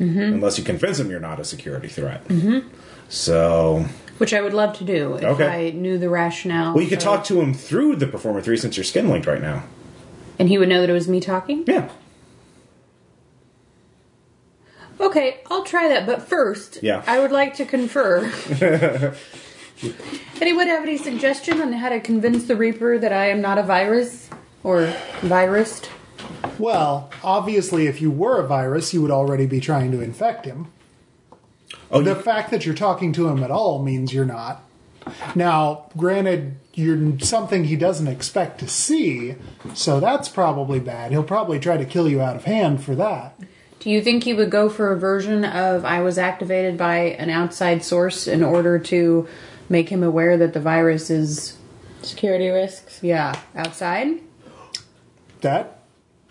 mm-hmm. 0.00 0.18
unless 0.20 0.58
you 0.58 0.64
convince 0.64 0.98
him 0.98 1.10
you're 1.10 1.20
not 1.20 1.40
a 1.40 1.44
security 1.44 1.88
threat. 1.88 2.26
Mm-hmm. 2.28 2.68
So 3.08 3.86
Which 4.18 4.34
I 4.34 4.40
would 4.42 4.52
love 4.54 4.76
to 4.78 4.84
do 4.84 5.14
if 5.14 5.24
Okay. 5.24 5.68
I 5.68 5.70
knew 5.70 5.96
the 5.98 6.10
rationale. 6.10 6.74
well, 6.74 6.82
you 6.82 6.88
could 6.90 7.00
talk 7.00 7.24
to 7.24 7.40
him 7.40 7.54
through 7.54 7.96
the 7.96 8.06
performer 8.06 8.40
three 8.42 8.56
since 8.56 8.76
you're 8.76 8.84
skin 8.84 9.08
linked 9.08 9.26
right 9.26 9.40
now. 9.40 9.62
and 10.38 10.48
he 10.48 10.58
would 10.58 10.68
know 10.68 10.80
that 10.80 10.90
it 10.90 10.92
was 10.92 11.08
me 11.08 11.20
talking. 11.20 11.64
Yeah. 11.66 11.88
Okay, 15.00 15.40
I'll 15.50 15.64
try 15.64 15.88
that. 15.88 16.06
But 16.06 16.22
first, 16.28 16.80
Yeah. 16.82 17.02
I 17.06 17.20
would 17.20 17.32
like 17.32 17.54
to 17.54 17.64
confer. 17.64 18.32
Anyone 20.40 20.66
have 20.66 20.82
any 20.82 20.96
suggestion 20.96 21.60
on 21.60 21.72
how 21.72 21.88
to 21.90 22.00
convince 22.00 22.44
the 22.44 22.56
Reaper 22.56 22.98
that 22.98 23.12
I 23.12 23.30
am 23.30 23.40
not 23.40 23.58
a 23.58 23.62
virus 23.62 24.28
or 24.64 24.92
virused? 25.20 25.88
Well, 26.58 27.10
obviously, 27.22 27.86
if 27.86 28.00
you 28.00 28.10
were 28.10 28.40
a 28.40 28.46
virus, 28.46 28.92
you 28.92 29.00
would 29.02 29.10
already 29.12 29.46
be 29.46 29.60
trying 29.60 29.92
to 29.92 30.00
infect 30.00 30.44
him. 30.46 30.72
Oh, 31.90 32.02
The 32.02 32.14
you, 32.16 32.20
fact 32.20 32.50
that 32.50 32.66
you're 32.66 32.74
talking 32.74 33.12
to 33.14 33.28
him 33.28 33.42
at 33.44 33.50
all 33.52 33.82
means 33.82 34.12
you're 34.12 34.24
not. 34.24 34.62
Now, 35.34 35.86
granted, 35.96 36.56
you're 36.74 37.18
something 37.20 37.64
he 37.64 37.76
doesn't 37.76 38.08
expect 38.08 38.58
to 38.60 38.68
see, 38.68 39.36
so 39.74 40.00
that's 40.00 40.28
probably 40.28 40.80
bad. 40.80 41.12
He'll 41.12 41.22
probably 41.22 41.58
try 41.58 41.76
to 41.76 41.84
kill 41.86 42.08
you 42.08 42.20
out 42.20 42.36
of 42.36 42.44
hand 42.44 42.82
for 42.82 42.94
that. 42.96 43.38
Do 43.88 43.94
you 43.94 44.02
think 44.02 44.24
he 44.24 44.34
would 44.34 44.50
go 44.50 44.68
for 44.68 44.92
a 44.92 44.98
version 44.98 45.46
of 45.46 45.86
I 45.86 46.02
was 46.02 46.18
activated 46.18 46.76
by 46.76 46.96
an 47.18 47.30
outside 47.30 47.82
source 47.82 48.26
in 48.26 48.42
order 48.44 48.78
to 48.80 49.26
make 49.70 49.88
him 49.88 50.02
aware 50.02 50.36
that 50.36 50.52
the 50.52 50.60
virus 50.60 51.08
is, 51.08 51.56
Security 52.02 52.50
risks. 52.50 53.02
yeah, 53.02 53.40
outside? 53.56 54.20
That 55.40 55.78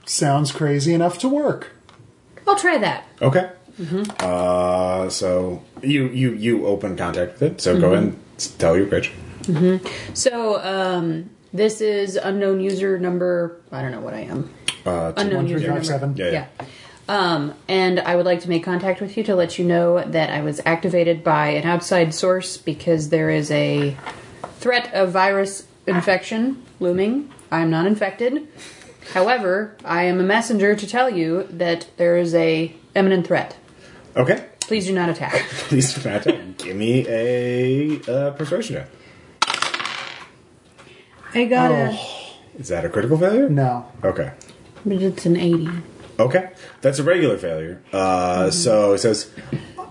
sounds 0.06 0.52
crazy 0.52 0.94
enough 0.94 1.18
to 1.18 1.28
work. 1.28 1.72
I'll 2.48 2.60
try 2.60 2.78
that. 2.78 3.06
okay. 3.24 3.50
Uh, 4.20 5.10
so 5.10 5.64
you 5.82 6.10
you 6.10 6.34
you 6.34 6.68
open 6.68 6.96
contact 6.96 7.34
with 7.40 7.54
it. 7.54 7.62
So 7.62 7.82
go 7.82 7.94
ahead 7.94 8.04
and 8.04 8.20
tell 8.60 8.78
your 8.78 8.86
pitch. 8.86 9.12
So, 10.14 10.62
um, 10.64 11.32
this 11.52 11.82
is 11.82 12.18
unknown 12.18 12.60
user 12.60 13.00
number. 13.00 13.60
I 13.72 13.82
don't 13.82 13.90
know 13.92 14.02
what 14.02 14.14
I 14.14 14.20
am. 14.26 14.54
Uh, 14.86 15.12
to- 15.14 15.22
Unknown 15.22 15.36
One, 15.38 15.46
three, 15.46 15.54
user 15.54 15.66
five, 15.70 15.74
number. 15.74 15.84
seven. 15.84 16.18
Yeah, 16.18 16.46
yeah. 16.60 16.66
Um, 17.10 17.54
and 17.70 18.00
I 18.02 18.16
would 18.16 18.26
like 18.26 18.42
to 18.42 18.50
make 18.50 18.64
contact 18.64 19.00
with 19.00 19.16
you 19.16 19.24
to 19.24 19.36
let 19.36 19.58
you 19.58 19.66
know 19.66 20.04
that 20.04 20.30
I 20.30 20.42
was 20.42 20.60
activated 20.66 21.24
by 21.24 21.50
an 21.50 21.66
outside 21.66 22.14
source 22.14 22.58
because 22.58 23.10
there 23.10 23.30
is 23.30 23.50
a 23.52 23.96
threat 24.60 24.94
of 24.94 25.12
virus 25.12 25.66
infection 25.86 26.64
looming. 26.80 27.32
I 27.50 27.62
am 27.62 27.70
not 27.70 27.86
infected. 27.88 28.48
However, 29.14 29.78
I 29.86 30.04
am 30.04 30.20
a 30.20 30.24
messenger 30.24 30.76
to 30.76 30.86
tell 30.86 31.10
you 31.10 31.48
that 31.50 31.88
there 31.96 32.18
is 32.18 32.36
a 32.36 32.76
imminent 32.94 33.26
threat. 33.26 33.56
Okay. 34.18 34.46
Please 34.60 34.86
do 34.86 34.94
not 34.94 35.08
attack. 35.08 35.34
Please 35.70 35.94
do 35.94 36.10
not 36.10 36.26
attack. 36.28 36.58
give 36.58 36.76
me 36.76 37.06
a 37.08 38.02
uh, 38.12 38.32
persuasion 38.32 38.76
check. 38.76 38.90
I 41.34 41.46
got 41.46 41.72
a, 41.72 41.98
Is 42.60 42.68
that 42.68 42.84
a 42.84 42.90
critical 42.90 43.18
failure? 43.18 43.48
No. 43.48 43.90
Okay. 44.04 44.34
but 44.86 45.02
it's 45.02 45.26
an 45.26 45.38
eighty. 45.38 45.70
Okay, 46.20 46.50
that's 46.82 47.00
a 47.00 47.04
regular 47.04 47.38
failure. 47.38 47.82
Uh, 47.94 48.50
So 48.50 48.94
it 48.94 49.00
says, 49.00 49.30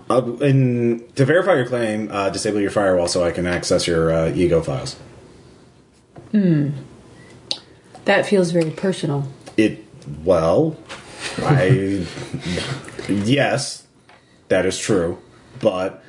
uh, 0.09 0.23
in, 0.41 1.05
to 1.15 1.25
verify 1.25 1.53
your 1.55 1.65
claim, 1.65 2.09
uh, 2.11 2.29
disable 2.29 2.59
your 2.59 2.71
firewall 2.71 3.07
so 3.07 3.23
I 3.23 3.31
can 3.31 3.45
access 3.45 3.87
your 3.87 4.11
uh, 4.11 4.31
ego 4.33 4.61
files. 4.61 4.95
Hmm. 6.31 6.71
That 8.05 8.25
feels 8.25 8.51
very 8.51 8.71
personal. 8.71 9.27
It 9.57 9.83
well, 10.23 10.77
I 11.39 12.05
yes, 13.09 13.85
that 14.47 14.65
is 14.65 14.77
true, 14.79 15.19
but 15.59 16.03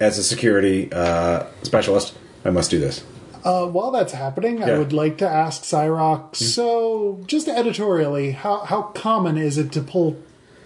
as 0.00 0.18
a 0.18 0.24
security 0.24 0.92
uh, 0.92 1.46
specialist, 1.62 2.16
I 2.44 2.50
must 2.50 2.70
do 2.70 2.78
this. 2.80 3.04
Uh, 3.46 3.64
while 3.64 3.92
that's 3.92 4.12
happening, 4.12 4.60
I 4.60 4.76
would 4.76 4.92
like 4.92 5.18
to 5.18 5.28
ask 5.28 5.62
Cyrock. 5.62 6.34
So, 6.34 7.22
just 7.26 7.46
editorially, 7.46 8.32
how 8.32 8.64
how 8.64 8.82
common 8.82 9.38
is 9.38 9.56
it 9.56 9.70
to 9.72 9.82
pull 9.82 10.16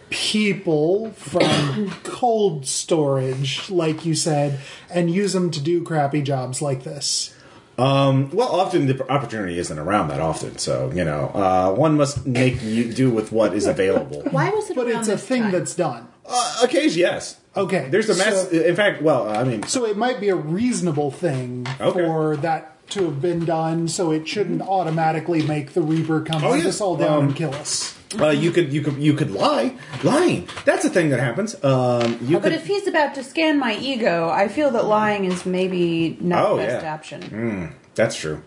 people 0.08 1.10
from 1.12 1.90
cold 2.04 2.66
storage, 2.66 3.68
like 3.68 4.06
you 4.06 4.14
said, 4.14 4.58
and 4.88 5.10
use 5.10 5.34
them 5.34 5.50
to 5.50 5.60
do 5.60 5.82
crappy 5.82 6.22
jobs 6.22 6.62
like 6.62 6.84
this? 6.84 7.34
Um, 7.76 8.30
well, 8.30 8.48
often 8.48 8.86
the 8.86 9.10
opportunity 9.10 9.58
isn't 9.58 9.78
around 9.78 10.08
that 10.08 10.20
often, 10.20 10.56
so 10.56 10.90
you 10.94 11.04
know, 11.04 11.26
uh, 11.34 11.74
one 11.74 11.98
must 11.98 12.26
make 12.26 12.62
you 12.62 12.92
do 12.92 13.10
with 13.10 13.30
what 13.30 13.52
is 13.52 13.66
available. 13.66 14.22
Why 14.30 14.48
was 14.48 14.70
it? 14.70 14.76
But 14.76 14.86
around 14.86 15.00
it's 15.00 15.08
a 15.08 15.12
this 15.12 15.26
thing 15.26 15.42
time? 15.42 15.52
that's 15.52 15.74
done. 15.74 16.08
Uh, 16.26 16.60
occasion, 16.62 17.00
yes. 17.00 17.36
Okay, 17.56 17.88
There's 17.90 18.08
a 18.08 18.14
mess. 18.16 18.48
so- 18.50 18.56
in 18.56 18.76
fact, 18.76 19.02
well, 19.02 19.28
I 19.28 19.42
mean, 19.44 19.64
So 19.64 19.84
it 19.84 19.96
might 19.96 20.20
be 20.20 20.28
a 20.28 20.36
reasonable 20.36 21.10
thing 21.10 21.66
Okay. 21.80 22.04
for 22.06 22.36
that 22.36 22.66
to 22.90 23.04
have 23.04 23.20
been 23.20 23.44
done. 23.44 23.88
So 23.88 24.10
it 24.12 24.26
shouldn't 24.28 24.62
automatically 24.62 25.42
make 25.42 25.72
the 25.74 25.80
Reaper 25.82 26.20
come 26.20 26.44
Oh, 26.44 26.50
hunt 26.50 26.62
yeah. 26.62 26.68
us 26.68 26.80
all 26.80 26.96
down 26.96 27.18
Um, 27.18 27.24
and 27.28 27.36
kill 27.36 27.52
us. 27.54 27.94
uh, 28.20 28.28
you 28.28 28.50
could, 28.52 28.72
you 28.72 28.82
could, 28.82 28.96
you 28.98 29.14
could 29.14 29.30
lie. 29.32 29.74
Lying. 30.04 30.48
That's 30.64 30.84
a 30.84 30.90
thing 30.90 31.10
that 31.10 31.18
happens. 31.20 31.56
Um, 31.64 32.18
you 32.22 32.36
But 32.36 32.44
could. 32.44 32.52
if 32.52 32.66
he's 32.66 32.86
about 32.86 33.14
to 33.16 33.24
scan 33.24 33.58
my 33.58 33.76
ego, 33.76 34.28
I 34.28 34.46
feel 34.48 34.70
that 34.72 34.84
lying 34.86 35.24
is 35.24 35.44
maybe 35.46 36.16
not 36.20 36.46
Oh, 36.46 36.56
the 36.56 36.64
best 36.64 36.84
yeah. 36.84 36.94
option. 36.94 37.74
that's 37.96 38.14
true. 38.16 38.42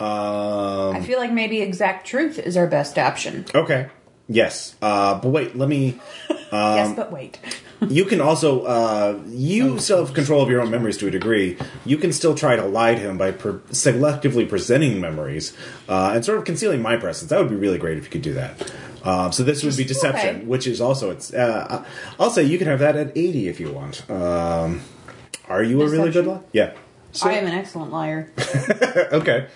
Um, 0.00 0.96
I 0.96 1.02
feel 1.04 1.18
like 1.18 1.32
maybe 1.32 1.60
exact 1.60 2.06
truth 2.06 2.38
is 2.38 2.56
our 2.56 2.66
best 2.66 2.98
option. 2.98 3.44
okay. 3.54 3.86
Yes. 4.28 4.74
Uh, 4.80 5.14
but 5.14 5.28
wait. 5.30 5.56
Let 5.56 5.68
me. 5.68 5.98
Um, 6.52 6.76
yes, 6.76 6.96
but 6.96 7.12
wait. 7.12 7.38
You 7.88 8.04
can 8.04 8.20
also 8.20 8.64
uh, 8.64 9.18
use 9.30 9.86
self 9.86 10.12
control 10.12 10.42
of 10.42 10.50
your 10.50 10.60
own 10.60 10.70
memories 10.70 10.98
to 10.98 11.06
a 11.06 11.10
degree. 11.10 11.56
You 11.86 11.96
can 11.96 12.12
still 12.12 12.34
try 12.34 12.54
to 12.54 12.66
lie 12.66 12.94
to 12.94 13.00
him 13.00 13.16
by 13.16 13.32
selectively 13.32 14.46
presenting 14.46 15.00
memories 15.00 15.56
uh, 15.88 16.12
and 16.14 16.22
sort 16.22 16.36
of 16.36 16.44
concealing 16.44 16.82
my 16.82 16.98
presence. 16.98 17.30
That 17.30 17.38
would 17.40 17.48
be 17.48 17.56
really 17.56 17.78
great 17.78 17.96
if 17.96 18.04
you 18.04 18.10
could 18.10 18.20
do 18.20 18.34
that. 18.34 18.70
Um, 19.02 19.32
so 19.32 19.42
this 19.44 19.64
would 19.64 19.78
be 19.78 19.84
deception, 19.84 20.36
Okay. 20.36 20.44
which 20.44 20.66
is 20.66 20.82
also 20.82 21.10
it's. 21.10 21.32
Uh, 21.32 21.82
I'll 22.18 22.28
say 22.30 22.42
you 22.44 22.58
can 22.58 22.66
have 22.66 22.80
that 22.80 22.96
at 22.96 23.16
eighty 23.16 23.48
if 23.48 23.58
you 23.60 23.72
want. 23.72 24.08
Um, 24.10 24.82
are 25.48 25.62
you 25.62 25.80
a 25.80 25.88
really 25.88 26.10
good 26.12 26.26
Deception? 26.26 26.32
liar? 26.32 26.42
Yeah. 26.52 26.72
I 27.22 27.32
am 27.38 27.46
an 27.46 27.54
excellent 27.54 27.92
liar. 27.92 28.30
okay. 29.12 29.46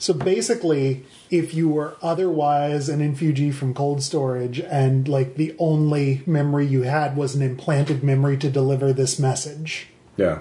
So 0.00 0.14
basically, 0.14 1.04
if 1.30 1.52
you 1.52 1.68
were 1.68 1.94
otherwise 2.02 2.88
an 2.88 3.00
infugee 3.00 3.52
from 3.52 3.74
cold 3.74 4.02
storage 4.02 4.58
and 4.58 5.06
like 5.06 5.36
the 5.36 5.54
only 5.58 6.22
memory 6.26 6.66
you 6.66 6.82
had 6.82 7.16
was 7.18 7.34
an 7.34 7.42
implanted 7.42 8.02
memory 8.02 8.38
to 8.38 8.48
deliver 8.50 8.92
this 8.94 9.18
message, 9.18 9.88
Yeah. 10.16 10.40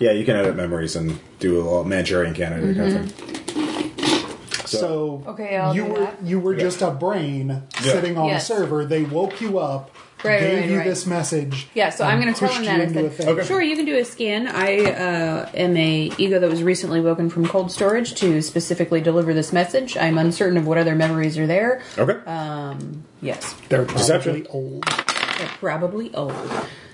Yeah, 0.00 0.10
you 0.12 0.24
can 0.24 0.34
edit 0.36 0.56
memories 0.56 0.96
and 0.96 1.18
do 1.38 1.56
a 1.56 1.62
little 1.62 1.84
Manchurian 1.84 2.34
candidate 2.34 2.76
kind 2.76 2.96
of 2.96 3.02
mm-hmm. 3.02 3.56
thing. 3.86 4.66
so 4.66 5.22
Okay, 5.26 5.56
I'll 5.56 5.74
you 5.74 5.84
do 5.84 5.92
were 5.92 6.00
that. 6.00 6.22
you 6.24 6.40
were 6.40 6.56
just 6.56 6.82
a 6.82 6.90
brain 6.90 7.62
Yeah. 7.84 7.92
sitting 7.92 8.18
on 8.18 8.26
Yes. 8.26 8.42
a 8.50 8.54
server. 8.56 8.84
They 8.84 9.02
woke 9.04 9.40
you 9.40 9.58
up, 9.60 9.90
Right, 10.22 10.40
gave 10.40 10.58
right, 10.60 10.70
you 10.70 10.76
right. 10.78 10.86
this 10.86 11.06
message. 11.06 11.68
Yeah, 11.74 11.90
so 11.90 12.04
I'm 12.04 12.20
going 12.20 12.32
to 12.32 12.38
tell 12.38 12.52
him 12.52 12.64
that. 12.64 12.80
I 12.80 12.84
into 12.84 13.06
a 13.06 13.08
said, 13.10 13.16
thing. 13.16 13.28
Okay. 13.28 13.46
Sure, 13.46 13.62
you 13.62 13.76
can 13.76 13.86
do 13.86 13.96
a 13.96 14.04
scan. 14.04 14.48
I 14.48 14.84
uh, 14.84 15.50
am 15.54 15.76
a 15.76 16.12
ego 16.18 16.38
that 16.38 16.50
was 16.50 16.62
recently 16.62 17.00
woken 17.00 17.30
from 17.30 17.46
cold 17.46 17.72
storage 17.72 18.14
to 18.16 18.42
specifically 18.42 19.00
deliver 19.00 19.32
this 19.32 19.52
message. 19.52 19.96
I'm 19.96 20.18
uncertain 20.18 20.58
of 20.58 20.66
what 20.66 20.76
other 20.78 20.94
memories 20.94 21.38
are 21.38 21.46
there. 21.46 21.82
Okay. 21.96 22.18
Um, 22.30 23.04
yes, 23.22 23.54
They're 23.68 23.84
probably 23.84 24.42
Deception. 24.42 24.46
old. 24.50 24.84
they're 24.84 25.48
probably 25.58 26.14
old. 26.14 26.34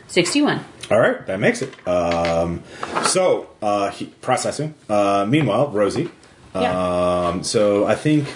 61. 0.08 0.64
All 0.90 1.00
right, 1.00 1.26
that 1.26 1.40
makes 1.40 1.62
it. 1.62 1.88
Um, 1.88 2.62
so, 3.06 3.48
uh, 3.60 3.90
he, 3.90 4.06
processing. 4.06 4.74
Uh, 4.88 5.26
meanwhile, 5.28 5.68
Rosie. 5.70 6.10
Yeah. 6.54 7.28
Um, 7.28 7.42
so 7.42 7.86
I 7.86 7.96
think. 7.96 8.28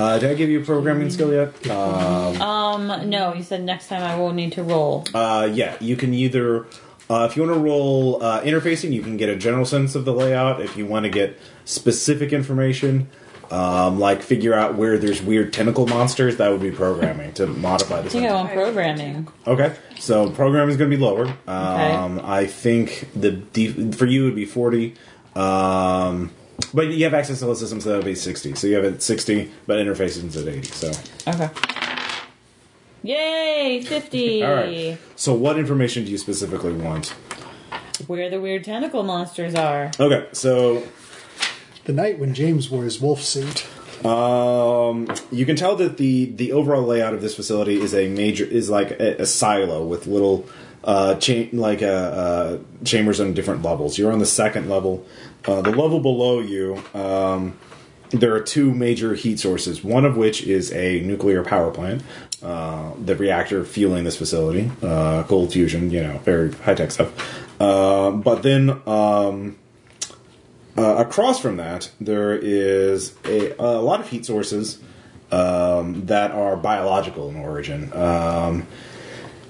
Uh, 0.00 0.18
did 0.18 0.30
I 0.30 0.34
give 0.34 0.48
you 0.48 0.62
a 0.62 0.64
programming 0.64 1.10
skill 1.10 1.30
yet? 1.32 1.70
Um, 1.70 2.40
Um, 2.40 3.10
no, 3.10 3.34
you 3.34 3.42
said 3.42 3.62
next 3.62 3.88
time 3.88 4.02
I 4.02 4.16
will 4.16 4.32
need 4.32 4.52
to 4.52 4.62
roll. 4.62 5.04
uh, 5.12 5.46
yeah, 5.52 5.74
you 5.80 5.96
can 5.96 6.14
either 6.14 6.66
Uh, 7.10 7.26
if 7.28 7.36
you 7.36 7.42
want 7.42 7.52
to 7.52 7.58
roll 7.60 8.22
uh, 8.22 8.40
interfacing, 8.42 8.92
you 8.92 9.02
can 9.02 9.16
get 9.16 9.28
a 9.28 9.34
general 9.34 9.64
sense 9.64 9.96
of 9.96 10.04
the 10.04 10.12
layout. 10.12 10.60
If 10.60 10.76
you 10.76 10.86
want 10.86 11.04
to 11.06 11.10
get 11.10 11.36
specific 11.64 12.32
information, 12.32 13.08
um, 13.50 13.98
like 13.98 14.22
figure 14.22 14.54
out 14.54 14.76
where 14.76 14.96
there's 14.96 15.20
weird 15.20 15.52
tentacle 15.52 15.88
monsters, 15.88 16.36
that 16.36 16.52
would 16.52 16.60
be 16.62 16.70
programming 16.70 17.32
to 17.32 17.48
modify 17.48 18.00
the 18.00 18.06
I 18.06 18.12
think 18.12 18.26
I 18.30 18.32
want 18.32 18.52
programming. 18.52 19.26
Okay, 19.44 19.72
so 19.98 20.30
programming 20.30 20.70
is 20.70 20.76
going 20.76 20.88
to 20.88 20.96
be 20.96 21.02
lower. 21.02 21.26
Um, 21.48 22.20
I 22.24 22.46
think 22.46 23.08
the 23.16 23.32
def- 23.32 23.96
for 23.98 24.06
you 24.06 24.22
it 24.22 24.26
would 24.26 24.36
be 24.36 24.46
forty, 24.46 24.94
um, 25.34 26.30
but 26.74 26.88
you 26.88 27.04
have 27.04 27.14
access 27.14 27.40
to 27.40 27.46
the 27.46 27.54
system, 27.56 27.80
so 27.80 27.90
that 27.90 27.96
would 27.96 28.04
be 28.04 28.14
sixty. 28.14 28.54
So 28.54 28.66
you 28.66 28.76
have 28.76 28.84
it 28.84 28.94
at 28.94 29.02
sixty, 29.02 29.50
but 29.66 29.78
interfaces 29.78 30.24
is 30.24 30.36
at 30.36 30.48
eighty. 30.48 30.68
So 30.68 30.90
Okay. 31.26 31.48
Yay, 33.02 33.82
50. 33.82 34.42
all 34.44 34.54
right. 34.54 34.98
So 35.16 35.32
what 35.34 35.58
information 35.58 36.04
do 36.04 36.10
you 36.10 36.18
specifically 36.18 36.72
want? 36.74 37.14
Where 38.06 38.28
the 38.30 38.40
weird 38.40 38.64
tentacle 38.64 39.02
monsters 39.02 39.54
are. 39.54 39.90
Okay, 39.98 40.26
so 40.32 40.82
The 41.84 41.92
night 41.92 42.18
when 42.18 42.34
James 42.34 42.70
wore 42.70 42.84
his 42.84 43.00
wolf 43.00 43.22
suit. 43.22 43.66
Um, 44.04 45.06
you 45.30 45.44
can 45.44 45.56
tell 45.56 45.76
that 45.76 45.98
the 45.98 46.26
the 46.26 46.52
overall 46.52 46.82
layout 46.82 47.12
of 47.14 47.20
this 47.20 47.36
facility 47.36 47.80
is 47.80 47.94
a 47.94 48.08
major 48.08 48.44
is 48.44 48.70
like 48.70 48.92
a, 48.92 49.22
a 49.22 49.26
silo 49.26 49.84
with 49.86 50.06
little 50.06 50.46
uh 50.84 51.14
cha- 51.16 51.48
like 51.52 51.82
uh, 51.82 51.86
uh 51.86 52.58
chambers 52.84 53.20
on 53.20 53.34
different 53.34 53.62
levels. 53.62 53.98
You're 53.98 54.12
on 54.12 54.18
the 54.18 54.26
second 54.26 54.70
level. 54.70 55.04
Uh, 55.46 55.62
the 55.62 55.70
level 55.70 56.00
below 56.00 56.40
you, 56.40 56.82
um, 56.94 57.56
there 58.10 58.34
are 58.34 58.40
two 58.40 58.72
major 58.72 59.14
heat 59.14 59.38
sources. 59.38 59.82
One 59.84 60.04
of 60.04 60.16
which 60.16 60.42
is 60.42 60.72
a 60.72 61.00
nuclear 61.00 61.42
power 61.42 61.70
plant. 61.70 62.02
Uh, 62.42 62.92
the 63.04 63.14
reactor 63.14 63.64
fueling 63.64 64.04
this 64.04 64.16
facility, 64.16 64.70
uh, 64.82 65.22
cold 65.24 65.52
fusion, 65.52 65.90
you 65.90 66.02
know, 66.02 66.18
very 66.18 66.50
high 66.52 66.74
tech 66.74 66.90
stuff. 66.90 67.12
Uh, 67.60 68.10
but 68.10 68.42
then 68.42 68.80
um, 68.86 69.58
uh, 70.78 70.96
across 70.96 71.38
from 71.38 71.58
that, 71.58 71.90
there 72.00 72.34
is 72.34 73.14
a, 73.26 73.54
a 73.58 73.80
lot 73.82 74.00
of 74.00 74.08
heat 74.08 74.24
sources 74.24 74.78
um, 75.30 76.06
that 76.06 76.30
are 76.30 76.56
biological 76.56 77.28
in 77.28 77.36
origin, 77.36 77.92
um, 77.92 78.66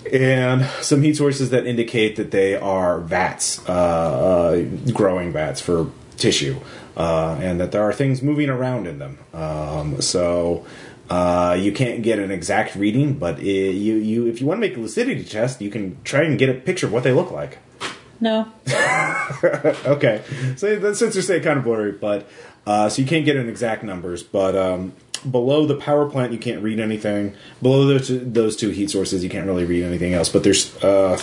and 0.06 0.64
some 0.82 1.02
heat 1.02 1.16
sources 1.16 1.50
that 1.50 1.66
indicate 1.66 2.16
that 2.16 2.30
they 2.30 2.56
are 2.56 3.00
vats, 3.00 3.66
uh, 3.68 3.72
uh, 3.72 4.62
growing 4.92 5.32
vats 5.32 5.60
for 5.60 5.90
tissue, 6.16 6.60
uh, 6.96 7.38
and 7.40 7.60
that 7.60 7.72
there 7.72 7.82
are 7.82 7.92
things 7.92 8.22
moving 8.22 8.48
around 8.48 8.86
in 8.86 8.98
them. 8.98 9.18
Um, 9.34 10.00
so. 10.00 10.64
Uh, 11.08 11.56
you 11.58 11.72
can't 11.72 12.04
get 12.04 12.20
an 12.20 12.30
exact 12.30 12.76
reading, 12.76 13.14
but 13.14 13.34
i 13.38 13.42
you, 13.42 13.96
you, 13.96 14.28
if 14.28 14.40
you 14.40 14.46
want 14.46 14.58
to 14.58 14.60
make 14.60 14.76
a 14.76 14.80
lucidity 14.80 15.24
test, 15.24 15.60
you 15.60 15.68
can 15.68 16.00
try 16.04 16.22
and 16.22 16.38
get 16.38 16.48
a 16.48 16.54
picture 16.54 16.86
of 16.86 16.92
what 16.92 17.02
they 17.02 17.10
look 17.10 17.32
like. 17.32 17.58
No. 18.20 18.46
Okay, 19.42 20.22
so 20.56 20.76
the 20.76 20.88
sensors 20.90 21.24
say 21.24 21.40
kind 21.40 21.58
of 21.58 21.64
blurry, 21.64 21.92
but 21.92 22.28
uh, 22.66 22.88
so 22.88 23.00
you 23.00 23.08
can't 23.08 23.24
get 23.24 23.36
an 23.36 23.48
exact 23.48 23.82
numbers. 23.82 24.22
But 24.22 24.56
um, 24.56 24.92
below 25.28 25.66
the 25.66 25.76
power 25.76 26.08
plant, 26.08 26.32
you 26.32 26.38
can't 26.38 26.62
read 26.62 26.80
anything. 26.80 27.34
Below 27.62 27.86
those 27.86 28.06
two, 28.08 28.18
those 28.20 28.56
two 28.56 28.70
heat 28.70 28.90
sources, 28.90 29.22
you 29.24 29.30
can't 29.30 29.46
really 29.46 29.64
read 29.64 29.82
anything 29.84 30.14
else. 30.14 30.28
But 30.28 30.44
there's 30.44 30.74
uh, 30.84 31.20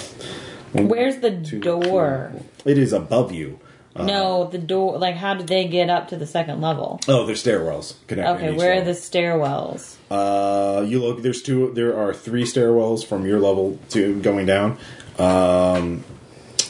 Where's 0.74 1.18
the 1.18 1.40
two- 1.42 1.60
door? 1.60 2.34
it 2.66 2.78
is 2.78 2.94
above 2.94 3.32
you. 3.32 3.60
no, 3.96 4.48
the 4.48 4.60
door. 4.60 5.00
Like, 5.00 5.16
how 5.16 5.34
did 5.34 5.48
they 5.48 5.68
get 5.68 5.90
up 5.90 6.10
to 6.10 6.18
the 6.18 6.28
second 6.28 6.62
level? 6.62 7.00
Oh, 7.08 7.26
there's 7.26 7.44
stairwells 7.44 7.96
connecting. 8.06 8.50
Okay, 8.50 8.56
where 8.58 8.80
are 8.80 8.84
the 8.86 8.92
stairwells? 8.92 9.96
Uh, 10.12 10.84
you 10.84 11.00
look. 11.00 11.24
There's 11.24 11.42
two. 11.42 11.72
There 11.74 11.98
are 11.98 12.14
three 12.14 12.44
stairwells 12.44 13.04
from 13.06 13.26
your 13.26 13.40
level 13.40 13.80
to 13.90 14.20
going 14.22 14.46
down. 14.46 14.78
Um, 15.18 16.04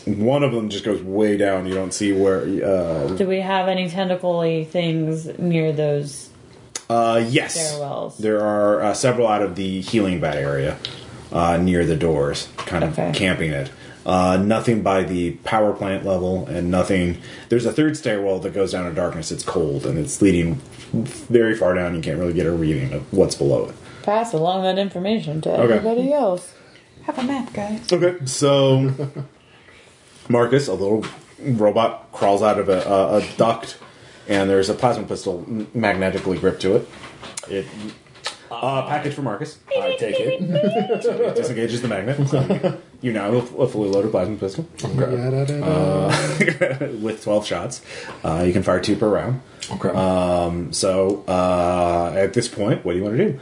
one 0.05 0.41
of 0.43 0.53
them 0.53 0.69
just 0.69 0.85
goes 0.85 1.01
way 1.03 1.35
down. 1.35 1.67
You 1.67 1.73
don't 1.73 1.93
see 1.93 2.13
where. 2.13 2.43
Uh, 2.43 3.07
Do 3.17 3.27
we 3.27 3.41
have 3.41 3.67
any 3.67 3.89
tentacly 3.89 4.63
things 4.63 5.25
near 5.37 5.73
those? 5.73 6.26
Uh, 6.89 7.23
yes. 7.27 7.57
Stairwells. 7.57 8.17
There 8.17 8.41
are 8.41 8.81
uh, 8.81 8.93
several 8.93 9.27
out 9.27 9.41
of 9.41 9.55
the 9.55 9.81
healing 9.81 10.19
vat 10.21 10.35
area 10.35 10.77
uh, 11.31 11.57
near 11.57 11.85
the 11.85 11.95
doors, 11.97 12.47
kind 12.57 12.83
of 12.83 12.97
Okay. 12.97 13.11
camping 13.13 13.51
it. 13.51 13.69
Uh, 14.05 14.37
nothing 14.37 14.81
by 14.81 15.03
the 15.03 15.31
power 15.43 15.73
plant 15.73 16.05
level, 16.05 16.45
and 16.47 16.71
nothing. 16.71 17.17
There's 17.49 17.65
a 17.65 17.73
third 17.73 17.97
stairwell 17.97 18.39
that 18.39 18.53
goes 18.53 18.71
down 18.71 18.87
in 18.87 18.93
darkness. 18.95 19.31
It's 19.33 19.43
cold, 19.43 19.85
and 19.85 19.99
it's 19.99 20.21
leading 20.21 20.55
very 20.93 21.53
far 21.55 21.73
down. 21.73 21.93
You 21.93 22.01
can't 22.01 22.17
really 22.17 22.31
get 22.31 22.45
a 22.45 22.51
reading 22.53 22.93
of 22.93 23.11
what's 23.11 23.35
below 23.35 23.65
it. 23.67 23.75
Pass 24.03 24.31
along 24.31 24.63
that 24.63 24.79
information 24.79 25.41
to 25.41 25.51
Okay. 25.51 25.73
everybody 25.73 26.13
else. 26.13 26.53
Have 27.03 27.19
a 27.19 27.23
map, 27.23 27.51
guys. 27.51 27.91
Okay, 27.91 28.25
so 28.25 28.93
Marcus, 30.29 30.69
a 30.69 30.73
little 30.73 31.05
robot, 31.39 32.09
crawls 32.13 32.41
out 32.41 32.59
of 32.59 32.69
a, 32.69 32.81
a, 32.83 33.17
a 33.17 33.27
duct, 33.35 33.77
and 34.27 34.49
there's 34.49 34.69
a 34.69 34.73
plasma 34.73 35.05
pistol 35.05 35.45
magnetically 35.73 36.37
gripped 36.37 36.61
to 36.61 36.75
it. 36.75 36.89
It 37.49 37.65
uh, 38.49 38.87
package 38.87 39.13
for 39.13 39.21
Marcus. 39.21 39.59
I 39.69 39.95
take 39.97 40.19
it. 40.19 40.41
It 40.41 41.35
disengages 41.35 41.81
the 41.81 41.87
magnet. 41.87 42.27
So 42.27 42.79
you 43.01 43.11
now 43.11 43.31
have 43.31 43.53
a 43.59 43.67
fully 43.67 43.89
loaded 43.89 44.11
plasma 44.11 44.37
pistol 44.37 44.67
Yada-da-da. 44.79 46.07
with 47.01 47.23
12 47.23 47.45
shots. 47.45 47.81
Uh, 48.23 48.43
you 48.45 48.53
can 48.53 48.63
fire 48.63 48.79
two 48.79 48.95
per 48.95 49.09
round. 49.09 49.41
Okay. 49.71 49.89
Um, 49.89 50.71
so 50.71 51.23
uh, 51.27 52.13
at 52.15 52.33
this 52.33 52.47
point, 52.47 52.85
what 52.85 52.93
do 52.93 52.97
you 52.97 53.03
want 53.03 53.17
to 53.17 53.31
do? 53.31 53.39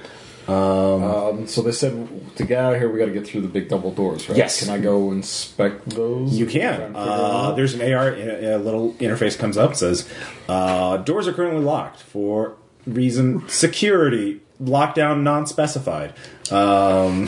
Um, 0.47 1.47
so 1.47 1.61
they 1.61 1.71
said 1.71 2.35
to 2.37 2.43
get 2.43 2.59
out 2.59 2.73
of 2.73 2.79
here, 2.79 2.89
we 2.91 2.99
got 2.99 3.05
to 3.05 3.11
get 3.11 3.25
through 3.27 3.41
the 3.41 3.47
big 3.47 3.67
double 3.67 3.91
doors, 3.91 4.29
right? 4.29 4.37
Yes. 4.37 4.63
Can 4.63 4.73
I 4.73 4.77
go 4.77 5.11
inspect 5.11 5.89
those? 5.89 6.37
You 6.37 6.45
can. 6.45 6.95
Uh, 6.95 7.53
there's 7.53 7.73
an 7.73 7.81
AR, 7.93 8.09
a, 8.09 8.53
a 8.53 8.57
little 8.57 8.93
interface 8.95 9.37
comes 9.37 9.57
up, 9.57 9.75
says, 9.75 10.07
uh, 10.47 10.97
doors 10.97 11.27
are 11.27 11.33
currently 11.33 11.63
locked 11.63 11.99
for 12.01 12.55
reason 12.85 13.47
security, 13.49 14.41
lockdown 14.61 15.23
non 15.23 15.47
specified. 15.47 16.13
Um, 16.51 17.27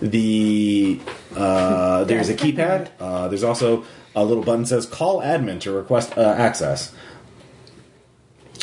the 0.00 1.00
uh, 1.36 2.04
There's 2.04 2.28
a 2.28 2.34
keypad. 2.34 2.88
Uh, 2.98 3.28
there's 3.28 3.44
also 3.44 3.84
a 4.16 4.24
little 4.24 4.42
button 4.42 4.62
that 4.62 4.68
says 4.68 4.86
call 4.86 5.20
admin 5.20 5.60
to 5.60 5.70
request 5.72 6.18
uh, 6.18 6.22
access. 6.36 6.92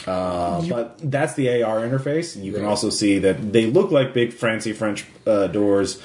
Uh, 0.10 0.62
but 0.70 0.98
that's 1.12 1.34
the 1.36 1.62
AR 1.64 1.80
interface. 1.82 2.42
You 2.42 2.52
can 2.54 2.66
also 2.66 2.90
see 2.90 3.20
that 3.20 3.54
they 3.54 3.68
look 3.68 3.92
like 3.92 4.14
big 4.14 4.34
fancy 4.34 4.74
French 4.74 5.06
uh, 5.28 5.48
doors, 5.48 6.02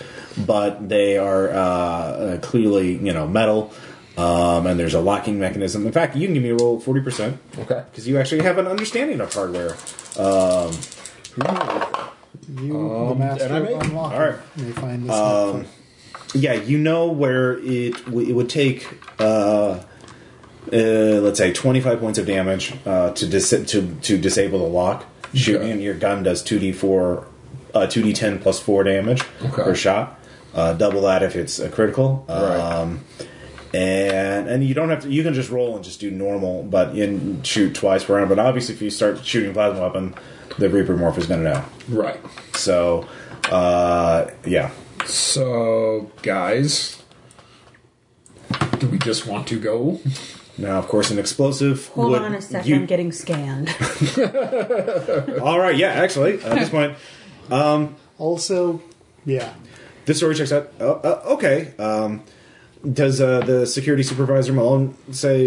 but 0.46 0.88
they 0.88 1.16
are 1.18 1.48
uh, 1.50 1.54
uh, 1.56 2.38
clearly 2.40 2.96
you 2.96 3.12
know 3.12 3.26
metal. 3.26 3.72
Um, 4.16 4.66
and 4.68 4.78
there's 4.78 4.94
a 4.94 5.00
locking 5.00 5.40
mechanism. 5.40 5.86
In 5.86 5.92
fact, 5.92 6.14
you 6.14 6.26
can 6.28 6.34
give 6.34 6.42
me 6.44 6.50
a 6.50 6.54
roll 6.54 6.78
forty 6.78 7.00
percent 7.00 7.38
Okay. 7.58 7.82
because 7.90 8.06
you 8.06 8.18
actually 8.18 8.42
have 8.42 8.58
an 8.58 8.66
understanding 8.68 9.20
of 9.20 9.32
hardware. 9.34 9.74
You, 12.48 12.72
the 13.08 13.14
master 13.18 13.44
and 13.44 13.54
I 13.54 13.56
of 13.58 13.64
may- 13.64 13.72
unlocking, 13.74 14.18
all 14.18 14.26
right. 14.28 14.38
may 14.56 14.70
find 14.72 15.04
this 15.04 15.10
Um. 15.12 15.64
Yeah, 16.34 16.54
you 16.54 16.78
know 16.78 17.10
where 17.12 17.58
it 17.58 18.04
w- 18.06 18.28
it 18.28 18.32
would 18.34 18.48
take. 18.50 18.86
Uh, 19.18 19.80
uh, 20.72 21.20
let's 21.20 21.38
say 21.38 21.52
25 21.52 22.00
points 22.00 22.18
of 22.18 22.26
damage 22.26 22.74
uh, 22.86 23.10
to 23.12 23.26
dis- 23.26 23.50
to 23.66 23.94
to 24.02 24.18
disable 24.18 24.58
the 24.60 24.64
lock. 24.68 25.04
Shooting 25.34 25.72
Okay. 25.72 25.82
your 25.82 25.94
gun 25.94 26.22
does 26.22 26.44
2d4, 26.44 27.24
uh, 27.74 27.80
2d10 27.88 28.40
plus 28.40 28.60
four 28.60 28.84
damage 28.84 29.22
Okay. 29.44 29.62
per 29.64 29.74
shot. 29.74 30.20
Uh, 30.54 30.72
double 30.74 31.02
that 31.02 31.22
if 31.24 31.34
it's 31.34 31.58
a 31.58 31.68
critical. 31.68 32.24
Right. 32.28 32.38
Um, 32.60 33.00
and 33.74 34.46
and 34.48 34.62
you 34.64 34.72
don't 34.74 34.88
have 34.90 35.02
to. 35.02 35.10
You 35.10 35.24
can 35.24 35.34
just 35.34 35.50
roll 35.50 35.74
and 35.74 35.84
just 35.84 35.98
do 35.98 36.08
normal, 36.12 36.62
but 36.62 36.96
in 36.96 37.42
shoot 37.42 37.74
twice 37.74 38.04
per 38.04 38.14
round. 38.16 38.28
But 38.28 38.38
obviously, 38.38 38.76
if 38.76 38.80
you 38.82 38.90
start 38.90 39.24
shooting 39.26 39.52
plasma 39.52 39.80
weapon, 39.80 40.14
the 40.58 40.70
Reaper 40.70 40.94
morph 40.96 41.18
is 41.18 41.26
going 41.26 41.42
to 41.42 41.50
know. 41.54 41.64
Right. 41.88 42.20
So, 42.54 43.08
uh, 43.50 44.26
yeah. 44.46 44.70
So, 45.06 46.08
guys, 46.22 47.02
do 48.78 48.86
we 48.86 48.98
just 48.98 49.26
want 49.26 49.48
to 49.48 49.58
go? 49.58 50.00
Now, 50.56 50.78
of 50.78 50.86
course, 50.88 51.10
an 51.10 51.18
explosive. 51.18 51.88
Hold 51.88 52.12
would, 52.12 52.22
on 52.22 52.34
a 52.34 52.40
second, 52.40 52.68
you- 52.68 52.76
I'm 52.76 52.86
getting 52.86 53.10
scanned. 53.12 53.68
all 55.42 55.58
right, 55.58 55.76
yeah. 55.76 55.88
Actually, 55.88 56.34
at 56.42 56.58
this 56.58 56.70
point, 56.70 56.96
Also, 58.18 58.80
yeah. 59.26 59.52
this 60.06 60.18
story 60.18 60.34
checks 60.36 60.52
out. 60.52 60.70
Uh, 60.80 60.92
uh, 60.92 61.22
okay. 61.34 61.72
Um, 61.78 62.22
does 62.92 63.20
uh, 63.20 63.40
the 63.40 63.66
security 63.66 64.02
supervisor 64.02 64.52
Malone 64.52 64.94
say 65.10 65.40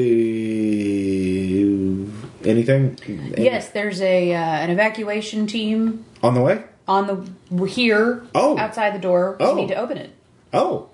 anything? 2.43 2.97
Yes, 3.37 3.69
there's 3.69 4.01
a 4.01 4.33
uh, 4.33 4.37
an 4.37 4.69
evacuation 4.71 5.47
team 5.47 6.03
On 6.23 6.33
the 6.33 6.41
way. 6.41 6.63
on 6.87 7.07
the 7.07 7.29
we're 7.51 7.67
here 7.67 8.23
Oh. 8.35 8.57
outside 8.57 8.93
the 8.95 8.99
door. 8.99 9.37
We 9.39 9.45
Oh. 9.45 9.55
need 9.55 9.67
to 9.69 9.75
open 9.75 9.97
it. 9.97 10.09
Oh, 10.53 10.89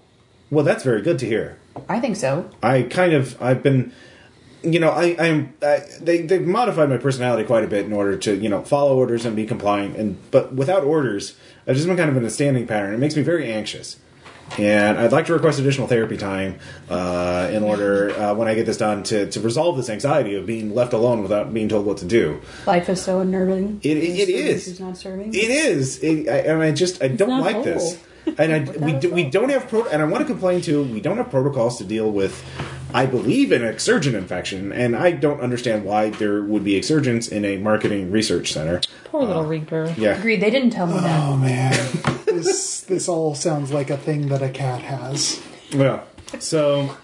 well, 0.51 0.65
that's 0.65 0.83
very 0.83 1.01
good 1.01 1.17
to 1.19 1.25
hear. 1.25 1.57
I 1.89 1.99
think 1.99 2.15
so. 2.15 2.49
I 2.61 2.83
kind 2.83 3.13
of 3.13 3.41
I've 3.41 3.63
been 3.63 3.91
you 4.63 4.79
know 4.79 4.89
I 4.89 5.15
I'm 5.19 5.53
I, 5.61 5.81
they 5.99 6.21
they've 6.21 6.45
modified 6.45 6.89
my 6.89 6.97
personality 6.97 7.43
quite 7.43 7.63
a 7.63 7.67
bit 7.67 7.85
in 7.85 7.93
order 7.93 8.17
to 8.17 8.35
you 8.35 8.49
know 8.49 8.63
follow 8.63 8.97
orders 8.97 9.25
and 9.25 9.35
be 9.35 9.45
compliant 9.45 9.95
and 9.97 10.17
but 10.31 10.53
without 10.53 10.83
orders 10.83 11.35
I've 11.67 11.75
just 11.75 11.87
been 11.87 11.97
kind 11.97 12.09
of 12.09 12.17
in 12.17 12.23
a 12.23 12.29
standing 12.29 12.67
pattern 12.67 12.93
it 12.93 12.99
makes 12.99 13.15
me 13.15 13.21
very 13.23 13.51
anxious 13.51 13.97
and 14.57 14.97
I'd 14.99 15.11
like 15.11 15.25
to 15.27 15.33
request 15.33 15.59
additional 15.59 15.87
therapy 15.87 16.17
time 16.17 16.59
uh, 16.89 17.49
in 17.51 17.63
order 17.63 18.11
uh, 18.11 18.33
when 18.35 18.47
I 18.47 18.53
get 18.53 18.65
this 18.65 18.77
done 18.77 19.03
to, 19.03 19.29
to 19.31 19.39
resolve 19.39 19.77
this 19.77 19.89
anxiety 19.89 20.35
of 20.35 20.45
being 20.45 20.75
left 20.75 20.93
alone 20.93 21.21
without 21.23 21.53
being 21.53 21.69
told 21.69 21.85
what 21.85 21.97
to 21.99 22.05
do. 22.05 22.41
Life 22.67 22.89
is 22.89 23.01
so 23.01 23.19
unnerving. 23.19 23.79
It, 23.81 23.97
it, 23.97 24.19
it 24.19 24.29
is. 24.29 24.65
Who's 24.65 24.79
not 24.79 24.97
serving? 24.97 25.33
It 25.33 25.49
is, 25.49 26.03
it, 26.03 26.27
I, 26.27 26.37
and 26.39 26.61
I 26.61 26.71
just 26.71 27.01
I 27.01 27.07
don't 27.07 27.29
not 27.29 27.41
like 27.41 27.55
whole. 27.55 27.63
this. 27.63 27.99
And 28.37 28.53
I, 28.53 28.59
we 28.85 28.93
do, 28.93 29.11
we 29.11 29.29
don't 29.29 29.49
have 29.49 29.67
pro- 29.67 29.85
and 29.85 30.01
I 30.01 30.05
want 30.05 30.21
to 30.21 30.25
complain 30.25 30.61
too. 30.61 30.83
We 30.83 31.01
don't 31.01 31.17
have 31.17 31.29
protocols 31.29 31.77
to 31.77 31.85
deal 31.85 32.11
with. 32.11 32.43
I 32.93 33.07
believe 33.07 33.51
an 33.51 33.63
exsurgent 33.65 34.15
infection, 34.15 34.71
and 34.71 34.95
I 34.95 35.11
don't 35.11 35.41
understand 35.41 35.83
why 35.83 36.11
there 36.11 36.43
would 36.43 36.63
be 36.63 36.75
exsurgents 36.75 37.27
in 37.27 37.43
a 37.43 37.57
marketing 37.57 38.11
research 38.11 38.53
center. 38.53 38.81
Poor 39.05 39.23
little 39.23 39.45
Reaper. 39.45 39.93
Yeah, 39.97 40.17
Agreed. 40.17 40.41
They 40.41 40.51
didn't 40.51 40.69
tell 40.69 40.85
me 40.85 40.93
that. 40.93 41.27
Oh 41.27 41.35
man, 41.35 41.71
this 42.25 42.81
this 42.81 43.07
all 43.09 43.33
sounds 43.33 43.71
like 43.71 43.89
a 43.89 43.97
thing 43.97 44.27
that 44.27 44.43
a 44.43 44.49
cat 44.49 44.83
has. 44.83 45.41
Well, 45.73 46.03
so, 46.37 46.95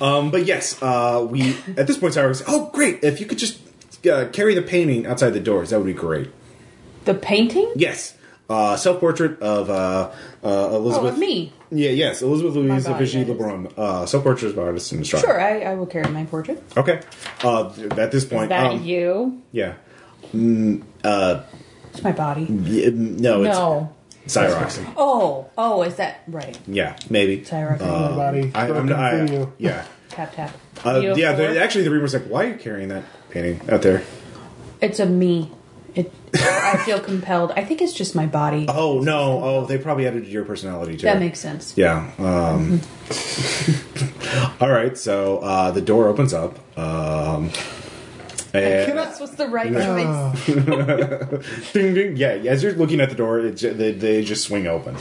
um, 0.00 0.30
but 0.32 0.44
yes, 0.44 0.80
uh, 0.82 1.24
we 1.28 1.56
at 1.76 1.86
this 1.86 1.96
point, 1.98 2.14
Cyrus. 2.14 2.42
Oh, 2.48 2.70
great! 2.72 3.04
If 3.04 3.20
you 3.20 3.26
could 3.26 3.38
just 3.38 3.60
uh, 4.08 4.26
carry 4.32 4.56
the 4.56 4.62
painting 4.62 5.06
outside 5.06 5.30
the 5.30 5.40
doors, 5.40 5.70
that 5.70 5.78
would 5.78 5.86
be 5.86 5.92
great. 5.92 6.30
The 7.04 7.14
painting? 7.14 7.70
Yes, 7.76 8.16
uh, 8.48 8.76
self-portrait 8.76 9.40
of 9.40 9.70
uh, 9.70 9.74
uh, 9.74 10.10
Oh, 10.42 10.76
Elizabeth. 10.76 11.12
of 11.14 11.18
me. 11.18 11.52
Yeah, 11.70 11.90
yes, 11.90 12.22
Elizabeth 12.22 12.54
Louise 12.54 12.86
body, 12.86 13.04
Vigée. 13.04 13.24
LeBron. 13.24 13.72
Uh, 13.78 14.06
self-portrait 14.06 14.50
of 14.52 14.58
artist 14.58 14.92
in 14.92 15.00
Australia. 15.00 15.26
Sure, 15.26 15.40
I, 15.40 15.60
I 15.60 15.74
will 15.74 15.86
carry 15.86 16.08
my 16.10 16.24
portrait. 16.24 16.62
Okay. 16.76 17.00
Uh, 17.42 17.68
at 17.98 18.10
this 18.12 18.24
Is 18.24 18.30
point, 18.30 18.50
that 18.50 18.72
um, 18.72 18.82
you? 18.84 19.42
yeah. 19.52 19.74
It's 20.32 22.02
my 22.02 22.12
body. 22.12 22.42
Yeah, 22.44 22.90
no, 22.92 23.42
it's 23.44 23.56
No. 23.56 23.94
Cyrox. 24.26 24.92
Oh, 24.96 25.50
oh, 25.58 25.82
is 25.82 25.96
that 25.96 26.22
right? 26.28 26.58
Yeah, 26.66 26.96
maybe. 27.10 27.42
Cyrox. 27.42 27.80
My 27.80 28.08
body 28.16 28.50
I, 28.54 28.68
I'm 28.70 28.86
not, 28.86 28.98
I, 28.98 29.24
you. 29.26 29.52
yeah. 29.58 29.84
tap 30.08 30.34
tap. 30.34 30.50
Uh, 30.84 30.98
You 30.98 31.14
yeah, 31.16 31.32
the, 31.32 31.60
actually, 31.62 31.84
the 31.84 31.90
reader 31.90 32.02
was 32.02 32.14
like, 32.14 32.24
"Why 32.24 32.44
are 32.46 32.48
you 32.48 32.54
carrying 32.56 32.88
that 32.88 33.04
painting 33.30 33.60
out 33.70 33.82
there?" 33.82 34.02
It's 34.80 34.98
a 34.98 35.04
me. 35.06 35.50
It. 35.94 36.12
I 36.34 36.82
feel 36.84 36.98
compelled. 36.98 37.52
I 37.52 37.64
think 37.64 37.80
it's 37.80 37.92
just 37.92 38.14
my 38.16 38.26
body. 38.26 38.66
Oh 38.68 38.98
no! 39.00 39.40
Oh, 39.42 39.64
they 39.66 39.78
probably 39.78 40.06
added 40.08 40.26
your 40.26 40.44
personality 40.44 40.96
too. 40.96 41.04
that 41.04 41.20
makes 41.20 41.38
sense. 41.38 41.72
Yeah. 41.76 42.10
Um, 42.18 42.80
all 44.60 44.70
right. 44.70 44.98
So 44.98 45.38
uh, 45.38 45.70
the 45.70 45.80
door 45.80 46.08
opens 46.08 46.34
up. 46.34 46.58
Um, 46.76 47.50
and 48.54 48.98
This 48.98 49.20
was 49.20 49.32
the 49.32 49.48
right 49.48 49.72
choice. 49.72 50.46
ding, 51.72 51.94
ding. 51.94 52.16
Yeah. 52.16 52.28
As 52.50 52.62
you're 52.62 52.72
looking 52.74 53.00
at 53.00 53.10
the 53.10 53.16
door, 53.16 53.40
it, 53.40 53.56
they, 53.58 53.92
they 53.92 54.24
just 54.24 54.44
swing 54.44 54.66
open, 54.66 54.96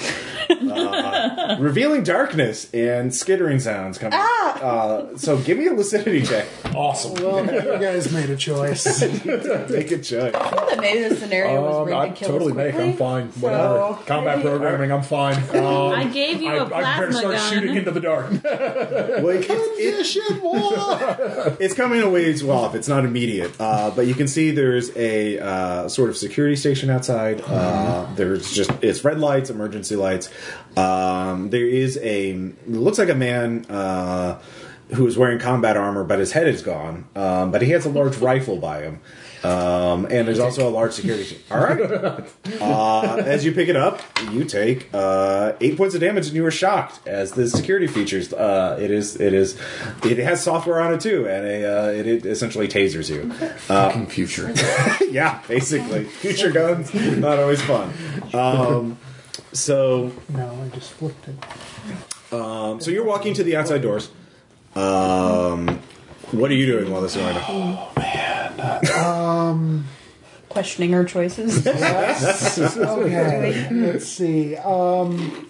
uh, 0.50 1.58
revealing 1.60 2.04
darkness 2.04 2.72
and 2.74 3.14
skittering 3.14 3.60
sounds 3.60 3.98
coming. 3.98 4.20
Uh, 4.20 5.16
so 5.18 5.38
give 5.40 5.58
me 5.58 5.68
a 5.68 5.74
lucidity 5.74 6.22
check. 6.24 6.48
Awesome. 6.76 7.14
Well, 7.16 7.46
you 7.46 7.62
guys 7.80 8.12
made 8.12 8.30
a 8.30 8.36
choice. 8.36 8.84
Take 9.00 9.92
a 9.92 9.98
check. 10.00 10.34
that 10.34 10.78
maybe 10.80 11.10
the 11.10 11.16
scenario 11.16 11.62
was 11.62 11.76
Um, 11.76 11.86
rigged 11.86 11.98
I 11.98 12.10
to 12.10 12.16
kill 12.16 12.30
totally 12.30 12.54
make. 12.54 12.76
I'm 12.76 12.94
fine. 12.98 13.32
So, 13.34 13.40
Whatever. 13.42 14.00
Combat 14.06 14.38
maybe- 14.38 14.50
programming. 14.50 14.92
I'm 14.92 15.04
fine. 15.04 15.36
Um, 15.56 15.92
I 15.94 16.06
gave 16.06 16.42
you 16.42 16.50
I, 16.50 16.56
a 16.56 16.66
I 16.66 16.70
better 16.70 17.12
plasma 17.12 17.14
start 17.14 17.36
gun. 17.36 17.54
shooting 17.54 17.76
into 17.76 17.92
the 17.92 18.00
dark. 18.00 18.32
Well, 18.44 19.30
it- 19.30 19.50
it- 19.50 19.94
It's 21.60 21.74
coming 21.74 22.02
a 22.02 22.10
ways 22.10 22.44
off. 22.44 22.76
It's 22.76 22.88
not 22.88 23.06
immediate, 23.06 23.43
uh, 23.60 23.92
but 23.92 24.08
you 24.08 24.14
can 24.14 24.28
see 24.28 24.52
there's 24.52 24.96
a 24.96 25.40
uh, 25.40 25.88
sort 25.88 26.10
of 26.10 26.18
security 26.18 26.56
station 26.56 26.90
outside. 26.90 27.42
Uh, 27.42 28.08
there's 28.16 28.52
just 28.52 28.72
it's 28.82 29.04
red 29.04 29.20
lights, 29.20 29.50
emergency 29.50 29.96
lights. 29.96 30.30
Um, 30.78 31.50
there 31.50 31.68
is 31.68 32.00
a 32.02 32.52
looks 32.68 32.98
like 32.98 33.10
a 33.10 33.16
man 33.16 33.66
uh, 33.70 34.40
who 34.96 35.08
is 35.08 35.18
wearing 35.18 35.40
combat 35.40 35.78
armor, 35.78 36.04
but 36.04 36.20
his 36.20 36.32
head 36.32 36.48
is 36.48 36.62
gone. 36.62 37.06
Um, 37.16 37.52
but 37.52 37.62
he 37.62 37.72
has 37.72 37.86
a 37.86 37.90
large 37.90 38.18
rifle 38.18 38.58
by 38.58 38.82
him. 38.82 39.00
Um, 39.44 40.06
and 40.06 40.26
there's 40.28 40.40
also 40.40 40.68
a 40.68 40.72
large 40.72 40.94
security. 40.94 41.24
sh- 41.26 41.36
All 41.52 41.60
right. 41.60 42.24
Uh, 42.62 43.18
as 43.26 43.44
you 43.44 43.52
pick 43.52 43.68
it 43.68 43.76
up, 43.76 44.02
you 44.32 44.46
take 44.46 44.90
uh, 44.94 45.54
eight 45.60 45.76
points 45.78 45.94
of 45.96 46.02
damage, 46.02 46.28
and 46.28 46.36
you 46.36 46.46
are 46.46 46.52
shocked 46.52 47.06
as 47.06 47.34
the 47.34 47.48
security 47.50 47.88
features. 47.88 48.32
Uh, 48.32 48.78
it 48.82 48.90
is, 48.90 49.20
it 49.20 49.34
is, 49.34 49.60
it 50.04 50.18
has 50.20 50.42
software 50.42 50.80
on 50.82 50.94
it 50.94 51.02
too, 51.02 51.28
and 51.28 51.46
a, 51.46 51.66
uh, 51.66 51.88
it, 51.92 52.08
it 52.08 52.26
essentially 52.26 52.68
tasers 52.70 53.10
you. 53.10 53.32
Fucking 53.34 54.08
future. 54.08 54.54
yeah, 55.12 55.42
basically, 55.48 56.06
future 56.06 56.52
guns 56.52 56.94
not 56.94 57.38
always 57.40 57.62
fun. 57.62 57.92
Um, 58.34 58.98
so, 59.52 60.12
No, 60.30 60.62
I 60.64 60.70
just 60.76 60.92
flipped 60.94 61.28
it. 61.28 62.34
um, 62.34 62.80
so 62.80 62.92
you're 62.92 63.06
walking 63.06 63.34
to 63.36 63.44
the 63.44 63.56
outside 63.58 63.82
doors. 63.82 64.10
Um, 64.76 65.80
what 66.34 66.52
are 66.52 66.56
you 66.56 66.66
doing 66.66 66.92
while 66.92 67.02
this 67.02 67.16
is 67.16 67.22
going 67.22 67.38
on? 67.38 67.44
Oh 67.48 67.92
man. 67.98 69.06
Um. 69.06 69.86
Questioning 70.50 70.92
her 70.92 71.04
choices. 71.04 71.66
Okay, 71.68 73.68
let's 73.72 74.08
see. 74.08 74.56
Um, 74.58 75.50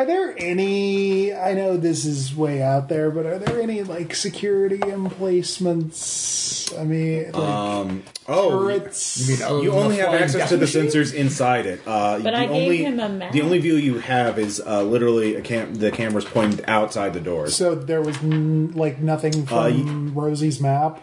are 0.00 0.06
there 0.06 0.34
any? 0.38 1.34
I 1.34 1.52
know 1.52 1.76
this 1.76 2.06
is 2.06 2.34
way 2.34 2.62
out 2.62 2.88
there, 2.88 3.10
but 3.10 3.26
are 3.26 3.38
there 3.38 3.60
any 3.60 3.82
like 3.82 4.14
security 4.14 4.80
emplacements? 4.80 6.72
I 6.78 6.84
mean, 6.84 7.24
like 7.32 8.02
Oh, 8.26 8.50
turrets. 8.50 9.28
You 9.28 9.34
mean 9.34 9.42
other 9.44 9.62
You 9.62 9.72
only 9.72 9.96
have 9.98 10.14
access 10.14 10.48
to 10.48 10.56
the 10.56 10.64
sensors 10.64 11.12
inside 11.12 11.66
it. 11.66 11.80
Uh, 11.86 12.18
But 12.18 12.30
the 12.30 12.36
I 12.38 12.46
gave 12.46 12.50
only, 12.62 12.84
him 12.84 12.98
a 13.00 13.08
map. 13.10 13.32
The 13.32 13.42
only 13.42 13.58
view 13.58 13.74
you 13.76 13.98
have 13.98 14.38
is 14.38 14.58
uh, 14.64 14.82
literally 14.84 15.34
a 15.34 15.42
cam- 15.42 15.74
the 15.74 15.90
camera's 15.90 16.24
pointed 16.24 16.64
outside 16.66 17.12
the 17.12 17.20
doors. 17.20 17.54
so 17.54 17.74
there 17.74 18.00
was 18.00 18.16
n- 18.22 18.72
like 18.74 19.00
nothing 19.00 19.44
from 19.44 20.14
Rosie's 20.14 20.60
map. 20.62 20.98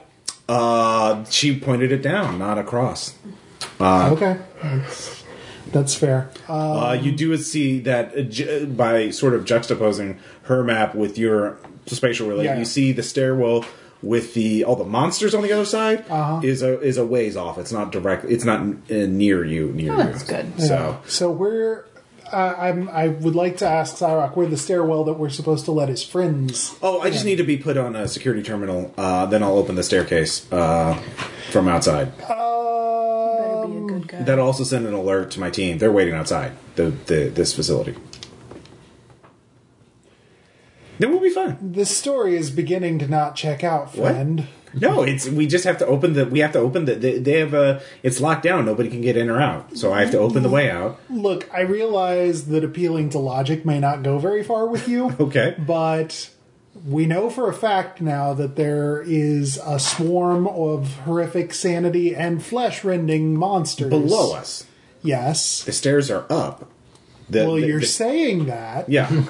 Uh, 0.49 1.24
she 1.26 1.60
pointed 1.60 1.91
it 1.91 2.02
down, 2.02 2.40
not 2.40 2.57
across. 2.57 3.14
okay, 3.80 4.38
that's, 5.72 5.73
that's 5.73 5.95
fair. 5.95 6.30
Uh, 6.49 6.89
Uh, 6.89 6.94
you 6.94 7.11
do 7.11 7.35
see 7.38 7.80
that 7.81 8.18
uh, 8.18 8.22
ju- 8.22 8.65
by 8.68 9.10
sort 9.11 9.34
of 9.34 9.45
juxtaposing 9.45 10.18
her 10.44 10.64
map 10.64 10.95
with 10.95 11.18
your 11.18 11.57
spatial 11.85 12.27
relay, 12.27 12.45
Yeah. 12.45 12.57
you 12.60 12.65
see 12.65 12.91
the 12.91 13.03
stairwell 13.03 13.65
with 14.03 14.34
the 14.35 14.64
all 14.64 14.76
the 14.76 14.84
monsters 14.85 15.34
on 15.34 15.41
the 15.41 15.52
other 15.52 15.65
side 15.65 16.06
Uh-huh. 16.10 16.39
is 16.44 16.61
a 16.61 16.80
is 16.81 16.98
a 16.98 17.06
ways 17.06 17.35
off. 17.35 17.57
It's 17.57 17.72
not 17.72 17.91
direct. 17.91 18.26
It's 18.26 18.45
not 18.45 18.60
uh, 18.61 18.73
near 18.89 19.44
you. 19.44 19.72
Near 19.73 19.94
Oh, 19.94 19.98
you. 19.98 20.03
that's 20.03 20.23
good. 20.23 20.45
So 20.61 20.99
so 21.07 21.31
we're. 21.31 21.85
Uh, 22.31 22.53
I'm. 22.60 22.89
I 22.89 23.07
would 23.07 23.35
like 23.35 23.56
to 23.57 23.65
ask 23.65 23.95
Cyrock 23.95 24.35
where 24.35 24.48
the 24.48 24.57
stairwell 24.57 25.06
that 25.06 25.14
we're 25.14 25.30
supposed 25.30 25.64
to 25.65 25.72
let 25.72 25.88
his 25.88 26.03
friends. 26.03 26.76
Oh, 26.84 26.99
I 26.99 27.10
just 27.10 27.23
need 27.23 27.38
to 27.38 27.44
be 27.45 27.56
put 27.57 27.77
on 27.77 27.95
a 27.95 28.06
security 28.07 28.44
terminal. 28.44 28.94
Uh, 28.98 29.26
then 29.27 29.41
I'll 29.44 29.57
open 29.57 29.76
the 29.76 29.84
staircase 29.84 30.45
uh, 30.52 30.94
from 31.52 31.69
outside. 31.69 32.11
Better 32.18 32.34
Uh, 32.34 33.65
be 33.65 33.77
a 33.77 33.81
good 33.88 34.07
guy. 34.10 34.15
That'll 34.27 34.45
also 34.45 34.63
send 34.63 34.85
an 34.85 34.93
alert 34.93 35.31
to 35.31 35.39
my 35.39 35.49
team. 35.49 35.77
They're 35.79 35.91
waiting 35.91 36.13
outside 36.13 36.51
the, 36.75 36.91
the 36.91 37.29
this 37.33 37.53
facility. 37.55 37.95
Then 40.99 41.11
we'll 41.11 41.19
be 41.21 41.29
fine. 41.29 41.57
this 41.61 41.95
story 41.95 42.35
is 42.35 42.49
beginning 42.49 42.99
to 42.99 43.07
not 43.07 43.35
check 43.35 43.63
out, 43.63 43.95
What? 43.95 44.11
friend. 44.13 44.47
No, 44.73 45.01
it's 45.03 45.27
we 45.29 45.47
just 45.47 45.63
have 45.63 45.77
to 45.79 45.87
open 45.87 46.13
the. 46.13 46.25
We 46.25 46.39
have 46.39 46.51
to 46.51 46.59
open 46.59 46.85
the. 46.85 46.95
They, 46.95 47.17
they 47.19 47.39
have 47.39 47.53
a. 47.53 47.81
It's 48.03 48.19
locked 48.19 48.43
down. 48.43 48.65
Nobody 48.65 48.89
can 48.89 49.01
get 49.01 49.15
in 49.15 49.29
or 49.29 49.39
out. 49.39 49.77
So 49.77 49.93
I 49.93 50.01
have 50.01 50.11
to 50.11 50.19
open 50.19 50.43
the 50.43 50.49
way 50.49 50.69
out. 50.69 50.99
Look, 51.09 51.49
I 51.53 51.61
realize 51.61 52.47
that 52.47 52.63
appealing 52.63 53.09
to 53.11 53.17
logic 53.19 53.65
may 53.65 53.79
not 53.79 54.03
go 54.03 54.19
very 54.19 54.43
far 54.43 54.67
with 54.67 54.87
you. 54.87 55.15
Okay. 55.19 55.55
But 55.57 56.29
we 56.85 57.05
know 57.05 57.29
for 57.29 57.49
a 57.49 57.53
fact 57.53 58.01
now 58.01 58.33
that 58.33 58.55
there 58.55 59.01
is 59.05 59.59
a 59.65 59.79
swarm 59.79 60.47
of 60.47 60.93
horrific 60.99 61.53
sanity 61.53 62.15
and 62.15 62.43
flesh 62.43 62.83
rending 62.83 63.35
monsters 63.35 63.89
Below 63.89 64.33
us, 64.35 64.65
Yes. 65.01 65.63
the 65.63 65.71
stairs 65.71 66.09
are 66.11 66.25
up. 66.29 66.69
The, 67.29 67.45
Well, 67.45 67.55
the- 67.55 67.67
you're 67.67 67.79
the- 67.79 67.85
saying 67.85 68.45
that, 68.45 68.89
Yeah. 68.89 69.09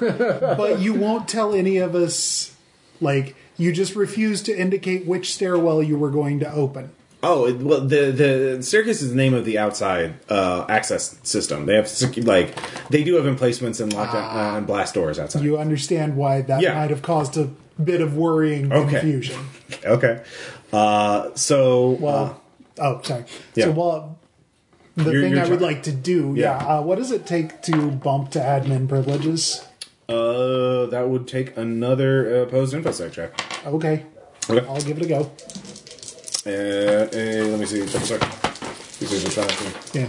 but 0.56 0.80
you 0.80 0.94
won't 0.94 1.28
tell 1.28 1.54
any 1.54 1.76
of 1.78 1.94
us. 1.94 2.54
Like, 3.00 3.36
you 3.56 3.72
just 3.72 3.94
refuse 3.94 4.42
to 4.42 4.56
indicate 4.56 5.06
which 5.06 5.32
stairwell 5.34 5.82
you 5.82 5.96
were 5.98 6.10
going 6.10 6.40
to 6.40 6.52
open. 6.52 6.90
Oh 7.22 7.46
it- 7.46 7.56
well, 7.56 7.80
the 7.80 8.12
the 8.12 8.62
staircase 8.62 9.02
is 9.02 9.10
the 9.10 9.16
name 9.16 9.34
of 9.34 9.44
the 9.44 9.58
outside 9.58 10.14
uh, 10.28 10.64
access 10.68 11.16
system. 11.24 11.66
They 11.66 11.74
have 11.74 11.90
like 12.24 12.54
they 12.90 13.02
do 13.02 13.16
have 13.16 13.26
emplacements 13.26 13.80
and 13.80 13.92
lockdown 13.92 14.34
uh, 14.34 14.56
and 14.58 14.66
blast 14.66 14.94
doors 14.94 15.18
outside. 15.18 15.42
You 15.42 15.58
understand 15.58 16.16
why 16.16 16.42
that 16.42 16.60
Yeah. 16.60 16.74
might 16.74 16.90
have 16.90 17.02
caused 17.02 17.36
a 17.36 17.48
bit 17.82 18.00
of 18.00 18.16
worrying 18.16 18.72
Okay. 18.72 18.90
confusion. 19.00 19.38
okay. 19.84 20.20
Uh, 20.72 21.30
so 21.34 21.90
Well, 22.00 22.40
oh, 22.78 23.00
sorry. 23.02 23.24
yeah. 23.54 23.64
So, 23.66 23.70
well, 23.72 24.18
the 24.96 25.10
You're- 25.10 25.22
thing 25.22 25.32
you're 25.36 25.44
I 25.44 25.48
would 25.48 25.60
like 25.62 25.82
to 25.84 25.92
do, 25.92 26.34
Yeah. 26.36 26.58
yeah. 26.62 26.78
Uh, 26.78 26.82
what 26.82 26.98
does 26.98 27.10
it 27.12 27.26
take 27.26 27.62
to 27.62 27.90
bump 27.90 28.30
to 28.32 28.38
admin 28.40 28.88
privileges? 28.88 29.64
uh, 30.08 30.86
that 30.86 31.08
would 31.08 31.26
take 31.28 31.56
another 31.56 32.42
uh, 32.42 32.54
infosec 32.54 33.12
check. 33.12 33.30
Okay, 33.66 34.04
Okay. 34.48 34.66
I'll 34.66 34.80
give 34.80 34.96
it 34.98 35.04
a 35.04 35.08
go. 35.08 35.30
Uh, 36.48 36.50
uh, 36.50 37.46
let 37.50 37.60
me 37.60 37.66
see. 37.66 37.84
Check 37.86 38.02
a 38.02 38.06
sec. 38.06 38.20
This 39.00 39.12
is 39.12 39.24
a 39.26 39.30
try 39.30 39.46
to- 39.46 39.98
Yeah, 39.98 40.08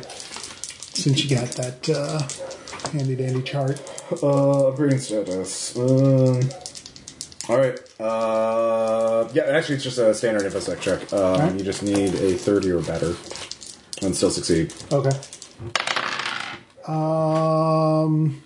since 0.94 1.24
you 1.24 1.36
got 1.36 1.50
that 1.52 1.90
uh, 1.90 2.90
handy 2.92 3.16
dandy 3.16 3.42
chart. 3.44 3.80
Uh, 4.12 4.72
upgrading 4.72 5.00
status. 5.02 5.76
Um, 5.78 6.50
all 7.50 7.58
right. 7.58 7.78
Uh, 8.00 9.28
yeah, 9.34 9.44
actually, 9.44 9.76
it's 9.76 9.84
just 9.84 9.98
a 9.98 10.14
standard 10.14 10.44
infosec 10.52 10.80
check. 10.80 11.12
Um, 11.12 11.20
Alright. 11.20 11.56
You 11.56 11.64
just 11.66 11.84
need 11.84 12.16
a 12.16 12.34
thirty 12.38 12.72
or 12.72 12.82
better, 12.82 13.16
and 14.02 14.16
still 14.16 14.32
succeed. 14.32 14.74
Okay. 14.94 15.12
Um, 16.88 18.42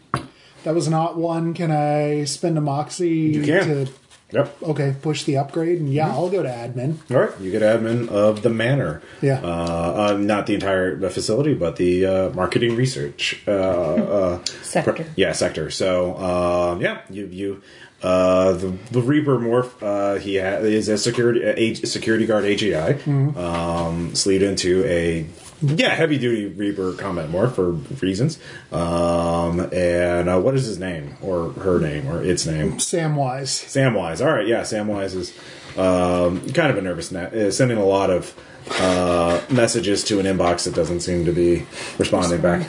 that 0.64 0.74
was 0.74 0.90
not 0.90 1.16
one. 1.18 1.54
Can 1.54 1.72
I 1.72 2.24
spend 2.26 2.58
a 2.58 2.62
moxie 2.62 3.10
You 3.10 3.44
can. 3.44 3.68
to 3.86 3.92
Yep. 4.34 4.64
okay 4.64 4.96
push 5.02 5.24
the 5.24 5.38
upgrade? 5.38 5.80
And 5.80 5.94
yeah, 5.94 6.10
I'll 6.10 6.30
go 6.30 6.42
to 6.44 6.50
admin. 6.50 6.98
All 7.12 7.22
right. 7.22 7.40
You 7.40 7.52
get 7.52 7.62
admin 7.62 8.10
of 8.10 8.42
the 8.42 8.50
manor. 8.50 9.02
Yeah. 9.22 9.40
Uh, 9.44 10.14
uh, 10.14 10.18
not 10.18 10.48
the 10.48 10.56
entire 10.56 11.00
uh, 11.06 11.10
facility, 11.10 11.54
but 11.54 11.76
the 11.78 12.06
uh, 12.06 12.30
marketing 12.32 12.76
research 12.76 13.42
uh, 13.48 13.52
uh, 13.52 14.46
Sector. 14.64 15.06
yeah, 15.16 15.32
sector. 15.34 15.70
So 15.70 16.16
uh, 16.16 16.78
yeah, 16.82 17.02
you 17.10 17.28
you 17.28 17.62
uh, 18.02 18.52
the 18.54 18.74
the 18.92 19.02
Reaper 19.02 19.38
morph. 19.38 19.72
Uh, 19.82 20.20
he 20.20 20.38
ha- 20.38 20.58
is 20.60 20.90
a 20.90 20.98
security 20.98 21.42
a 21.44 21.74
security 21.76 22.26
guard 22.26 22.44
AGI. 22.44 23.06
Um, 23.38 24.14
sleeved 24.16 24.44
into 24.44 24.84
a 24.86 25.26
yeah 25.64 25.90
heavy 25.96 26.18
duty 26.18 26.48
Reaper 26.48 26.94
combat 26.94 27.30
morph 27.30 27.54
for 27.54 27.72
reasons. 28.06 28.40
Um, 28.72 29.62
and 29.74 30.30
uh, 30.30 30.40
what 30.40 30.56
is 30.56 30.66
his 30.66 30.80
name 30.80 31.16
or 31.22 31.52
her 31.54 31.80
name 31.80 32.08
or 32.08 32.24
its 32.24 32.46
name? 32.46 32.74
Samwise. 32.74 33.66
Samwise. 33.66 34.26
All 34.26 34.32
right, 34.32 34.48
yeah, 34.48 34.62
Samwise 34.62 35.16
is 35.16 35.38
um, 35.78 36.42
kind 36.52 36.70
of 36.70 36.78
a 36.78 36.82
nervous 36.82 37.12
net, 37.12 37.34
is 37.34 37.58
sending 37.58 37.78
a 37.78 37.86
lot 37.86 38.10
of 38.10 38.36
uh, 38.80 39.42
messages 39.50 40.04
to 40.06 40.20
an 40.20 40.26
inbox 40.26 40.66
that 40.66 40.76
doesn't 40.76 41.02
seem 41.02 41.26
to 41.26 41.32
be 41.32 41.66
responding 41.98 42.42
back. 42.42 42.68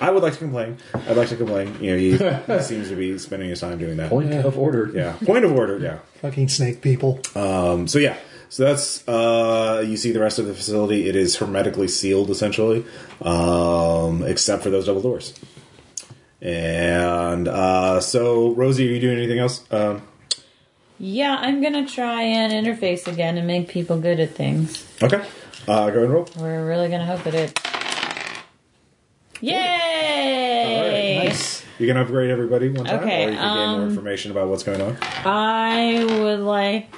I 0.00 0.10
would 0.10 0.22
like 0.22 0.34
to 0.34 0.38
complain. 0.38 0.76
I'd 0.94 1.16
like 1.16 1.28
to 1.30 1.36
complain. 1.36 1.76
You 1.80 1.90
know, 1.92 1.96
he, 1.96 2.10
he 2.52 2.62
seems 2.62 2.88
to 2.90 2.96
be 2.96 3.18
spending 3.18 3.48
his 3.48 3.60
time 3.60 3.78
doing 3.78 3.96
that. 3.96 4.10
Point 4.10 4.32
of 4.32 4.58
order. 4.58 4.90
Yeah, 4.94 5.16
point 5.24 5.44
of 5.44 5.52
order. 5.52 5.78
Yeah. 5.78 5.98
Fucking 6.20 6.48
snake 6.48 6.82
people. 6.82 7.20
Um, 7.34 7.88
so 7.88 7.98
yeah, 7.98 8.16
so 8.48 8.64
that's 8.64 9.06
uh, 9.08 9.84
you 9.86 9.96
see 9.96 10.12
the 10.12 10.20
rest 10.20 10.38
of 10.38 10.46
the 10.46 10.54
facility. 10.54 11.08
It 11.08 11.16
is 11.16 11.36
hermetically 11.36 11.88
sealed 11.88 12.30
essentially, 12.30 12.84
um, 13.22 14.22
except 14.24 14.62
for 14.62 14.70
those 14.70 14.86
double 14.86 15.02
doors. 15.02 15.34
And 16.42 17.48
uh, 17.48 18.00
so, 18.00 18.52
Rosie, 18.54 18.88
are 18.88 18.92
you 18.92 19.00
doing 19.00 19.16
anything 19.18 19.38
else? 19.38 19.64
Um, 19.72 20.02
Yeah, 20.98 21.36
I'm 21.40 21.62
gonna 21.62 21.86
try 21.86 22.22
and 22.22 22.52
interface 22.52 23.06
again 23.06 23.36
and 23.38 23.46
make 23.46 23.68
people 23.68 23.98
good 23.98 24.20
at 24.20 24.30
things. 24.34 24.86
okay, 25.02 25.24
uh, 25.66 25.90
go 25.90 26.04
and 26.04 26.12
roll. 26.12 26.28
We're 26.38 26.66
really 26.66 26.88
gonna 26.88 27.06
hope 27.06 27.26
at 27.26 27.34
it. 27.34 27.58
Yay! 29.40 31.22
Nice. 31.24 31.62
You 31.78 31.86
can 31.86 31.96
upgrade 31.98 32.30
everybody 32.30 32.70
one 32.70 32.86
time, 32.86 33.00
Okay, 33.00 33.26
or 33.26 33.30
you 33.30 33.36
can 33.36 33.56
gain 33.56 33.68
more 33.72 33.82
um, 33.82 33.88
information 33.90 34.30
about 34.30 34.48
what's 34.48 34.62
going 34.62 34.80
on. 34.80 34.96
I 35.24 36.04
would 36.20 36.40
like 36.40 36.88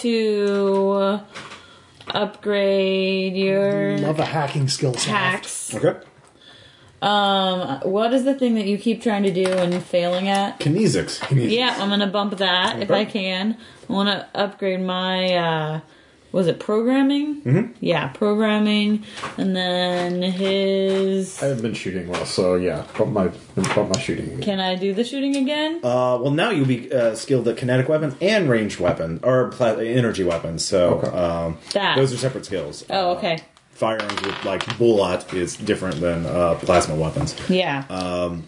to 0.00 1.20
upgrade 2.08 3.36
your 3.36 3.98
Love 3.98 4.18
a 4.20 4.24
hacking 4.24 4.68
skill 4.68 4.94
set. 4.94 5.10
hacks. 5.10 5.74
Okay. 5.74 5.98
Um, 7.02 7.80
what 7.82 8.14
is 8.14 8.24
the 8.24 8.34
thing 8.34 8.54
that 8.54 8.64
you 8.66 8.78
keep 8.78 9.02
trying 9.02 9.22
to 9.24 9.32
do 9.32 9.46
and 9.46 9.82
failing 9.82 10.28
at? 10.28 10.58
Kinesics. 10.60 11.20
Yeah, 11.50 11.76
I'm 11.78 11.90
gonna 11.90 12.06
bump 12.06 12.38
that 12.38 12.78
if 12.82 12.90
Okay. 12.90 13.00
I 13.00 13.04
can. 13.04 13.56
I 13.88 13.92
want 13.92 14.08
to 14.08 14.26
upgrade 14.34 14.80
my 14.80 15.34
uh, 15.34 15.80
was 16.36 16.46
it 16.46 16.60
programming? 16.60 17.40
Mm-hmm. 17.42 17.72
Yeah, 17.80 18.08
programming, 18.08 19.04
and 19.38 19.56
then 19.56 20.20
his. 20.22 21.42
I 21.42 21.46
haven't 21.46 21.62
been 21.62 21.74
shooting 21.74 22.08
well, 22.08 22.26
so 22.26 22.54
yeah, 22.56 22.84
bump 22.98 23.12
my 23.12 23.28
bump 23.74 23.90
my 23.94 23.98
shooting. 24.00 24.40
Can 24.40 24.60
I 24.60 24.74
do 24.74 24.92
the 24.94 25.04
shooting 25.04 25.34
again? 25.36 25.76
Uh, 25.82 26.18
well, 26.20 26.30
now 26.30 26.50
you'll 26.50 26.66
be 26.66 26.92
uh, 26.92 27.14
skilled 27.14 27.48
at 27.48 27.56
kinetic 27.56 27.88
weapons 27.88 28.14
and 28.20 28.48
ranged 28.48 28.78
weapons, 28.80 29.20
or 29.22 29.48
pla- 29.50 29.76
energy 29.76 30.24
weapons. 30.24 30.64
So 30.64 31.00
Okay. 31.00 31.08
um, 31.16 31.58
That. 31.72 31.96
those 31.96 32.12
are 32.12 32.16
separate 32.18 32.44
skills. 32.46 32.84
oh, 32.90 33.12
Uh, 33.12 33.14
okay. 33.16 33.38
firearms 33.72 34.20
with 34.22 34.44
like 34.44 34.62
bullet 34.78 35.32
is 35.34 35.56
different 35.56 36.00
than 36.00 36.26
uh, 36.26 36.54
plasma 36.60 36.94
weapons. 36.94 37.34
Yeah. 37.48 37.84
Um, 37.88 38.44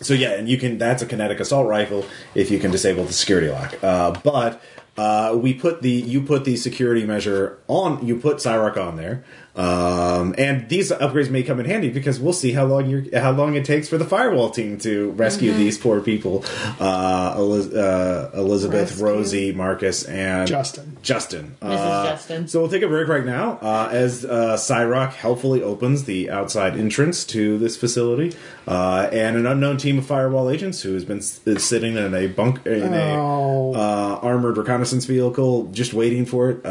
So 0.00 0.12
yeah, 0.12 0.32
and 0.38 0.48
you 0.48 0.58
can. 0.58 0.76
That's 0.76 1.02
a 1.02 1.06
kinetic 1.06 1.40
assault 1.40 1.66
rifle 1.68 2.04
if 2.34 2.50
you 2.50 2.58
can 2.58 2.70
disable 2.70 3.04
the 3.04 3.12
security 3.12 3.48
lock. 3.48 3.70
Uh, 3.82 4.10
but 4.22 4.60
uh, 4.96 5.36
we 5.40 5.54
put 5.54 5.82
the 5.82 5.90
you 5.90 6.22
put 6.22 6.44
the 6.44 6.56
security 6.56 7.04
measure 7.04 7.58
on. 7.66 8.06
You 8.06 8.18
put 8.18 8.36
Cyrock 8.36 8.76
on 8.76 8.96
there, 8.96 9.24
um, 9.56 10.34
and 10.36 10.68
these 10.68 10.90
upgrades 10.90 11.30
may 11.30 11.42
come 11.42 11.60
in 11.60 11.66
handy 11.66 11.88
because 11.90 12.18
we'll 12.18 12.32
see 12.32 12.52
how 12.52 12.64
long 12.64 12.88
you 12.90 13.08
how 13.14 13.30
long 13.30 13.54
it 13.54 13.64
takes 13.64 13.88
for 13.88 13.96
the 13.98 14.04
firewall 14.04 14.50
team 14.50 14.78
to 14.78 15.10
rescue 15.12 15.52
these 15.52 15.78
poor 15.78 16.00
people. 16.00 16.44
Uh, 16.80 17.34
Eliz- 17.36 17.72
uh, 17.72 18.30
Elizabeth, 18.34 18.90
Rescue. 18.90 19.04
Rosie, 19.06 19.52
Marcus, 19.52 20.04
and 20.04 20.48
Justin. 20.48 20.96
Justin. 21.02 21.56
Mrs. 21.62 21.76
Uh, 21.78 22.06
Justin. 22.06 22.48
So 22.48 22.60
we'll 22.60 22.70
take 22.70 22.82
a 22.82 22.88
break 22.88 23.06
right 23.08 23.24
now 23.24 23.58
uh, 23.62 23.88
as 23.92 24.24
uh, 24.24 24.56
Cyrock 24.56 25.12
helpfully 25.12 25.62
opens 25.62 26.04
the 26.04 26.30
outside 26.30 26.76
entrance 26.76 27.24
to 27.26 27.56
this 27.58 27.76
facility, 27.76 28.34
uh, 28.66 29.08
and 29.12 29.36
an 29.36 29.46
unknown 29.46 29.76
team 29.76 29.98
of 29.98 30.06
firewall 30.06 30.50
agents 30.50 30.82
who 30.82 30.94
has 30.94 31.04
been 31.04 31.18
s- 31.18 31.40
sitting 31.58 31.96
in 31.96 32.12
a 32.14 32.26
bunk 32.26 32.66
in 32.66 32.92
Oh. 32.94 33.74
a 33.74 33.78
uh, 33.78 34.18
armored 34.22 34.56
reconnaissance 34.56 35.04
vehicle, 35.04 35.66
just 35.66 35.94
waiting 35.94 36.24
for 36.26 36.50
it. 36.50 36.66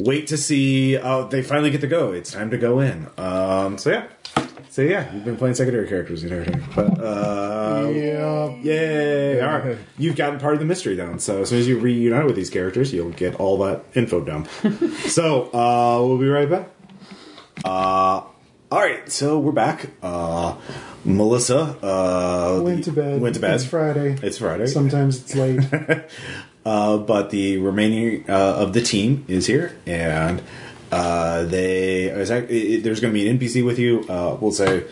Uh, 0.00 0.04
wait 0.04 0.26
to 0.28 0.36
see. 0.36 0.96
Oh, 0.96 1.28
they 1.28 1.42
finally 1.42 1.70
get 1.70 1.80
to 1.82 1.86
go. 1.86 2.12
It's 2.12 2.32
time 2.32 2.50
to 2.50 2.58
go 2.58 2.80
in. 2.80 3.06
Um, 3.16 3.78
so 3.78 3.90
yeah. 3.90 4.06
So 4.70 4.82
yeah, 4.82 5.12
you've 5.12 5.24
been 5.24 5.36
playing 5.36 5.56
secondary 5.56 5.88
characters 5.88 6.22
and 6.22 6.30
everything, 6.32 6.62
but 6.76 7.00
uh, 7.00 7.88
Yeah. 7.92 8.54
Yay! 8.62 9.40
All 9.40 9.58
right, 9.58 9.76
you've 9.98 10.14
gotten 10.14 10.38
part 10.38 10.54
of 10.54 10.60
the 10.60 10.66
mystery 10.66 10.94
down. 10.94 11.18
So 11.18 11.42
as 11.42 11.48
soon 11.48 11.58
as 11.58 11.66
you 11.66 11.78
reunite 11.78 12.24
with 12.24 12.36
these 12.36 12.50
characters, 12.50 12.92
you'll 12.92 13.10
get 13.10 13.34
all 13.40 13.58
that 13.58 13.82
info 13.94 14.20
down. 14.20 14.46
so 15.08 15.50
uh, 15.52 16.06
we'll 16.06 16.18
be 16.18 16.28
right 16.28 16.48
back. 16.48 16.68
Uh, 17.64 18.22
all 18.72 18.78
right, 18.78 19.10
so 19.10 19.40
we're 19.40 19.50
back. 19.50 19.90
Uh, 20.02 20.54
Melissa 21.04 21.76
uh, 21.82 22.60
Went 22.62 22.84
to 22.84 22.92
bed. 22.92 23.20
Went 23.20 23.34
to 23.34 23.40
bed. 23.40 23.56
It's 23.56 23.64
Friday. 23.64 24.16
It's 24.22 24.38
Friday. 24.38 24.66
Sometimes 24.66 25.20
it's 25.20 25.34
late. 25.34 25.60
Uh, 26.64 26.98
but 26.98 27.30
the 27.30 27.56
remaining 27.58 28.24
uh, 28.28 28.32
of 28.56 28.72
the 28.74 28.82
team 28.82 29.24
is 29.28 29.46
here, 29.46 29.74
and 29.86 30.42
uh, 30.92 31.44
they 31.44 32.04
is 32.04 32.30
act- 32.30 32.50
it- 32.50 32.54
it- 32.72 32.82
there's 32.84 33.00
going 33.00 33.14
to 33.14 33.18
be 33.18 33.26
an 33.28 33.38
NPC 33.38 33.64
with 33.64 33.78
you. 33.78 34.04
Uh, 34.08 34.36
we'll 34.40 34.52
say, 34.52 34.84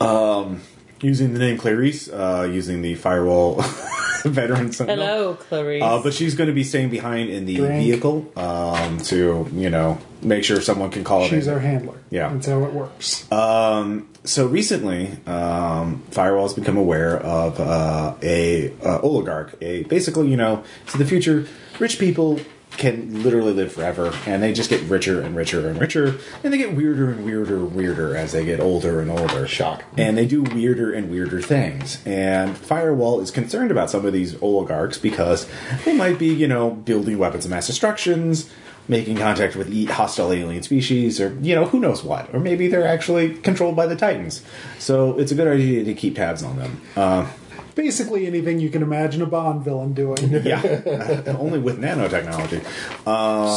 um, 0.00 0.60
using 1.00 1.32
the 1.32 1.38
name 1.38 1.58
Clarice, 1.58 2.08
uh, 2.08 2.48
using 2.50 2.82
the 2.82 2.94
firewall 2.94 3.60
veteran. 4.24 4.70
sentinel. 4.72 5.04
Hello, 5.06 5.34
Clarice. 5.34 5.82
Uh, 5.82 6.00
but 6.02 6.14
she's 6.14 6.34
going 6.34 6.48
to 6.48 6.54
be 6.54 6.64
staying 6.64 6.90
behind 6.90 7.28
in 7.30 7.44
the 7.44 7.56
Drink. 7.56 7.82
vehicle 7.82 8.30
um, 8.36 8.98
to, 8.98 9.48
you 9.52 9.68
know, 9.70 9.98
make 10.22 10.44
sure 10.44 10.60
someone 10.60 10.90
can 10.90 11.04
call 11.04 11.24
it 11.24 11.28
She's 11.28 11.46
in. 11.46 11.54
our 11.54 11.60
handler. 11.60 11.98
Yeah. 12.10 12.32
That's 12.32 12.46
how 12.46 12.64
it 12.64 12.72
works. 12.72 13.30
Um, 13.32 14.08
so 14.24 14.46
recently, 14.46 15.10
um, 15.26 16.02
has 16.14 16.54
become 16.54 16.76
aware 16.76 17.18
of 17.18 17.58
uh, 17.58 18.14
a 18.22 18.72
uh, 18.84 19.00
oligarch. 19.00 19.54
A 19.60 19.84
basically, 19.84 20.28
you 20.28 20.36
know, 20.36 20.64
to 20.88 20.98
the 20.98 21.04
future, 21.04 21.46
rich 21.78 21.98
people 21.98 22.38
can 22.76 23.22
literally 23.22 23.52
live 23.52 23.72
forever, 23.72 24.12
and 24.26 24.42
they 24.42 24.52
just 24.52 24.70
get 24.70 24.80
richer 24.82 25.20
and 25.20 25.36
richer 25.36 25.68
and 25.68 25.78
richer, 25.80 26.18
and 26.42 26.52
they 26.52 26.58
get 26.58 26.74
weirder 26.74 27.10
and 27.10 27.24
weirder 27.24 27.56
and 27.56 27.74
weirder 27.74 28.16
as 28.16 28.32
they 28.32 28.44
get 28.44 28.60
older 28.60 29.00
and 29.00 29.10
older. 29.10 29.46
Shock. 29.46 29.84
And 29.98 30.16
they 30.16 30.26
do 30.26 30.42
weirder 30.42 30.92
and 30.92 31.10
weirder 31.10 31.42
things. 31.42 32.04
And 32.06 32.56
Firewall 32.56 33.20
is 33.20 33.30
concerned 33.30 33.70
about 33.70 33.90
some 33.90 34.06
of 34.06 34.12
these 34.12 34.40
oligarchs 34.42 34.98
because 34.98 35.46
they 35.84 35.94
might 35.94 36.18
be, 36.18 36.32
you 36.32 36.48
know, 36.48 36.70
building 36.70 37.18
weapons 37.18 37.44
of 37.44 37.50
mass 37.50 37.66
destructions, 37.66 38.50
making 38.88 39.16
contact 39.16 39.56
with 39.56 39.72
hostile 39.88 40.32
alien 40.32 40.62
species, 40.62 41.20
or, 41.20 41.36
you 41.40 41.54
know, 41.54 41.66
who 41.66 41.80
knows 41.80 42.02
what. 42.02 42.32
Or 42.34 42.40
maybe 42.40 42.68
they're 42.68 42.86
actually 42.86 43.34
controlled 43.34 43.76
by 43.76 43.86
the 43.86 43.96
Titans. 43.96 44.42
So 44.78 45.18
it's 45.18 45.32
a 45.32 45.34
good 45.34 45.48
idea 45.48 45.84
to 45.84 45.94
keep 45.94 46.16
tabs 46.16 46.42
on 46.42 46.56
them. 46.58 46.80
Uh, 46.96 47.28
Basically, 47.74 48.26
anything 48.26 48.60
you 48.60 48.68
can 48.68 48.82
imagine 48.82 49.22
a 49.22 49.26
Bond 49.26 49.64
villain 49.64 49.94
doing. 49.94 50.18
yeah, 50.44 50.60
only 51.38 51.58
with 51.58 51.80
nanotechnology. 51.80 52.62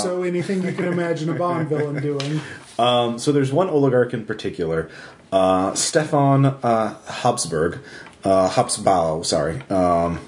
so 0.01 0.23
anything 0.23 0.63
you 0.63 0.71
can 0.71 0.85
imagine 0.85 1.29
a 1.29 1.33
Bond 1.33 1.67
villain 1.67 2.01
doing. 2.01 2.39
Um, 2.79 3.19
so 3.19 3.31
there's 3.31 3.51
one 3.51 3.69
oligarch 3.69 4.13
in 4.13 4.25
particular, 4.25 4.89
uh, 5.31 5.73
Stefan 5.75 6.45
uh, 6.45 6.97
Habsburg, 7.07 7.79
uh, 8.23 8.49
Habsbau, 8.49 9.25
sorry. 9.25 9.61
Um, 9.69 10.19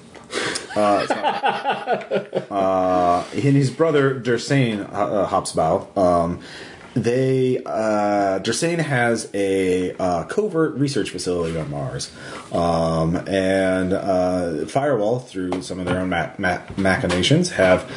uh, 2.50 2.54
uh, 2.54 3.24
and 3.32 3.42
his 3.42 3.70
brother 3.70 4.18
Dersane 4.20 4.88
uh, 4.92 5.26
Habsbau. 5.28 5.96
Um, 5.96 6.40
they 6.94 7.58
uh, 7.64 8.40
Dersane 8.40 8.78
has 8.78 9.30
a 9.34 9.94
uh, 9.96 10.24
covert 10.24 10.74
research 10.74 11.10
facility 11.10 11.58
on 11.58 11.70
Mars, 11.70 12.10
um, 12.52 13.16
and 13.28 13.92
uh, 13.92 14.66
Firewall, 14.66 15.20
through 15.20 15.62
some 15.62 15.78
of 15.78 15.86
their 15.86 15.98
own 15.98 16.08
ma- 16.08 16.30
ma- 16.38 16.62
machinations, 16.76 17.50
have 17.52 17.90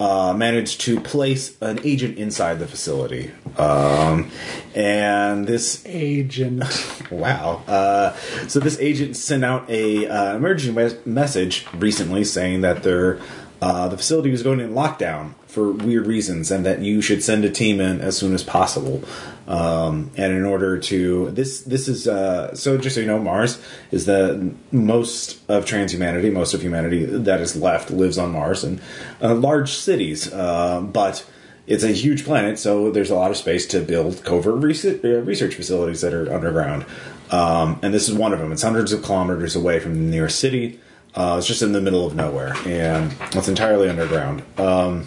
uh, 0.00 0.32
managed 0.32 0.80
to 0.82 1.00
place 1.00 1.56
an 1.60 1.80
agent 1.84 2.18
inside 2.18 2.58
the 2.58 2.66
facility. 2.66 3.32
Um, 3.56 4.30
and 4.74 5.46
this 5.46 5.84
Agent. 5.86 6.62
Wow. 7.10 7.62
Uh, 7.66 8.12
so 8.48 8.60
this 8.60 8.78
agent 8.80 9.16
sent 9.16 9.42
out 9.42 9.68
a 9.70 10.06
uh, 10.06 10.36
emergency 10.36 10.72
mes- 10.74 11.06
message 11.06 11.66
recently 11.72 12.22
saying 12.22 12.60
that 12.60 12.82
their 12.82 13.18
uh, 13.62 13.88
the 13.88 13.96
facility 13.96 14.30
was 14.30 14.42
going 14.42 14.60
in 14.60 14.72
lockdown 14.74 15.32
for 15.48 15.72
weird 15.72 16.06
reasons, 16.06 16.50
and 16.50 16.64
that 16.64 16.80
you 16.80 17.00
should 17.00 17.22
send 17.22 17.44
a 17.44 17.50
team 17.50 17.80
in 17.80 18.00
as 18.00 18.16
soon 18.16 18.34
as 18.34 18.44
possible. 18.44 19.02
Um, 19.48 20.10
and 20.16 20.32
in 20.32 20.44
order 20.44 20.78
to 20.78 21.30
this, 21.30 21.62
this 21.62 21.88
is 21.88 22.06
uh, 22.06 22.54
so. 22.54 22.78
Just 22.78 22.94
so 22.94 23.00
you 23.00 23.06
know, 23.06 23.18
Mars 23.18 23.60
is 23.90 24.06
the 24.06 24.52
most 24.70 25.40
of 25.48 25.64
transhumanity, 25.64 26.32
most 26.32 26.54
of 26.54 26.60
humanity 26.60 27.04
that 27.04 27.40
is 27.40 27.56
left 27.56 27.90
lives 27.90 28.18
on 28.18 28.30
Mars 28.30 28.62
and 28.62 28.80
uh, 29.22 29.34
large 29.34 29.72
cities, 29.72 30.32
uh, 30.32 30.82
but 30.82 31.26
it's 31.66 31.84
a 31.84 31.88
huge 31.88 32.24
planet, 32.24 32.58
so 32.58 32.90
there's 32.90 33.10
a 33.10 33.14
lot 33.14 33.30
of 33.30 33.36
space 33.36 33.66
to 33.66 33.80
build 33.80 34.24
covert 34.24 34.62
research, 34.62 35.04
uh, 35.04 35.56
facilities 35.56 36.00
that 36.00 36.14
are 36.14 36.32
underground. 36.32 36.86
Um, 37.30 37.78
and 37.82 37.92
this 37.92 38.08
is 38.08 38.14
one 38.14 38.32
of 38.32 38.38
them. 38.38 38.52
It's 38.52 38.62
hundreds 38.62 38.92
of 38.92 39.02
kilometers 39.02 39.54
away 39.54 39.78
from 39.78 39.94
the 39.94 40.10
nearest 40.10 40.38
city. 40.38 40.80
Uh, 41.14 41.36
it's 41.38 41.46
just 41.46 41.60
in 41.60 41.72
the 41.72 41.80
middle 41.80 42.06
of 42.06 42.14
nowhere, 42.14 42.54
and 42.64 43.14
it's 43.32 43.48
entirely 43.48 43.88
underground. 43.88 44.42
Um, 44.56 45.06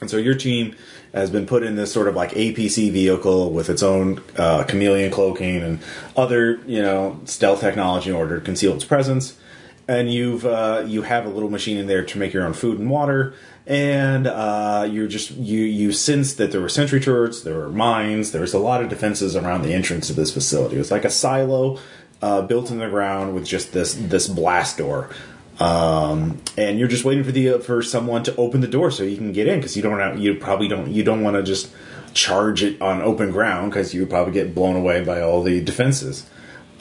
and 0.00 0.10
so 0.10 0.16
your 0.16 0.34
team 0.34 0.74
has 1.14 1.30
been 1.30 1.46
put 1.46 1.62
in 1.62 1.76
this 1.76 1.92
sort 1.92 2.08
of 2.08 2.14
like 2.14 2.32
APC 2.32 2.92
vehicle 2.92 3.50
with 3.50 3.70
its 3.70 3.82
own 3.82 4.22
uh, 4.36 4.64
chameleon 4.64 5.10
cloaking 5.10 5.62
and 5.62 5.80
other, 6.14 6.60
you 6.66 6.82
know, 6.82 7.20
stealth 7.24 7.60
technology 7.60 8.10
in 8.10 8.16
order 8.16 8.38
to 8.38 8.44
conceal 8.44 8.74
its 8.74 8.84
presence. 8.84 9.38
And 9.88 10.12
you've 10.12 10.44
uh, 10.44 10.84
you 10.86 11.02
have 11.02 11.26
a 11.26 11.28
little 11.28 11.48
machine 11.48 11.78
in 11.78 11.86
there 11.86 12.04
to 12.04 12.18
make 12.18 12.32
your 12.32 12.44
own 12.44 12.52
food 12.52 12.78
and 12.78 12.90
water. 12.90 13.34
And 13.66 14.26
uh, 14.26 14.86
you're 14.90 15.06
just 15.06 15.30
you 15.30 15.60
you 15.60 15.92
sense 15.92 16.34
that 16.34 16.52
there 16.52 16.60
were 16.60 16.68
sentry 16.68 17.00
turrets, 17.00 17.42
there 17.42 17.56
were 17.56 17.70
mines, 17.70 18.32
there 18.32 18.42
was 18.42 18.52
a 18.52 18.58
lot 18.58 18.82
of 18.82 18.88
defenses 18.88 19.36
around 19.36 19.62
the 19.62 19.72
entrance 19.72 20.10
of 20.10 20.16
this 20.16 20.34
facility. 20.34 20.76
It 20.76 20.80
was 20.80 20.90
like 20.90 21.04
a 21.04 21.10
silo 21.10 21.78
uh, 22.20 22.42
built 22.42 22.70
in 22.70 22.78
the 22.78 22.88
ground 22.88 23.34
with 23.34 23.46
just 23.46 23.72
this 23.72 23.94
this 23.94 24.28
blast 24.28 24.78
door 24.78 25.08
um, 25.58 26.40
and 26.58 26.78
you're 26.78 26.88
just 26.88 27.04
waiting 27.04 27.24
for 27.24 27.32
the 27.32 27.50
uh, 27.50 27.58
for 27.58 27.82
someone 27.82 28.22
to 28.24 28.36
open 28.36 28.60
the 28.60 28.68
door 28.68 28.90
so 28.90 29.02
you 29.02 29.16
can 29.16 29.32
get 29.32 29.46
in 29.46 29.58
because 29.58 29.76
you 29.76 29.82
don't 29.82 29.98
have, 29.98 30.18
you 30.18 30.34
probably 30.34 30.68
don't 30.68 30.90
you 30.90 31.02
don't 31.02 31.22
want 31.22 31.36
to 31.36 31.42
just 31.42 31.72
charge 32.12 32.62
it 32.62 32.80
on 32.80 33.02
open 33.02 33.30
ground 33.30 33.70
because 33.70 33.94
you 33.94 34.00
would 34.00 34.10
probably 34.10 34.32
get 34.32 34.54
blown 34.54 34.76
away 34.76 35.04
by 35.04 35.20
all 35.20 35.42
the 35.42 35.62
defenses. 35.62 36.28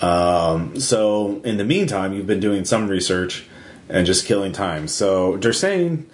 Um, 0.02 0.80
so 0.80 1.42
in 1.44 1.58
the 1.58 1.64
meantime, 1.64 2.14
you've 2.14 2.28
been 2.28 2.40
doing 2.40 2.66
some 2.66 2.88
research 2.88 3.46
and 3.88 4.06
just 4.06 4.26
killing 4.26 4.52
time. 4.52 4.88
So 4.88 5.38
they're 5.38 5.54
saying 5.54 6.10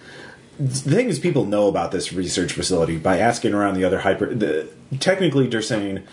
the 0.60 0.68
thing 0.92 1.10
is 1.10 1.18
people 1.18 1.46
know 1.46 1.68
about 1.68 1.92
this 1.92 2.14
research 2.14 2.54
facility 2.54 2.98
by 2.98 3.18
asking 3.18 3.54
around 3.54 3.76
the 3.76 3.84
other 3.84 4.00
hyper. 4.00 4.34
The, 4.34 4.70
technically, 5.00 5.48
they're 5.48 5.62
saying 5.64 6.04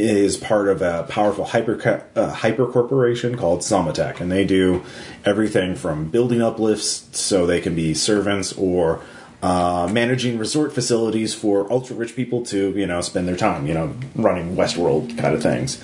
is 0.00 0.36
part 0.36 0.68
of 0.68 0.82
a 0.82 1.04
powerful 1.08 1.44
hyper 1.44 2.04
uh, 2.16 2.30
hyper 2.30 2.66
corporation 2.66 3.36
called 3.36 3.60
Somatek, 3.60 4.20
and 4.20 4.30
they 4.30 4.44
do 4.44 4.82
everything 5.24 5.74
from 5.76 6.08
building 6.08 6.42
uplifts 6.42 7.08
so 7.12 7.46
they 7.46 7.60
can 7.60 7.74
be 7.74 7.94
servants 7.94 8.52
or 8.54 9.00
uh, 9.42 9.88
managing 9.90 10.38
resort 10.38 10.72
facilities 10.74 11.34
for 11.34 11.70
ultra 11.72 11.96
rich 11.96 12.14
people 12.14 12.44
to 12.46 12.70
you 12.70 12.86
know 12.86 13.00
spend 13.00 13.26
their 13.28 13.36
time 13.36 13.66
you 13.66 13.74
know 13.74 13.94
running 14.14 14.56
Westworld 14.56 15.16
kind 15.18 15.34
of 15.34 15.42
things. 15.42 15.82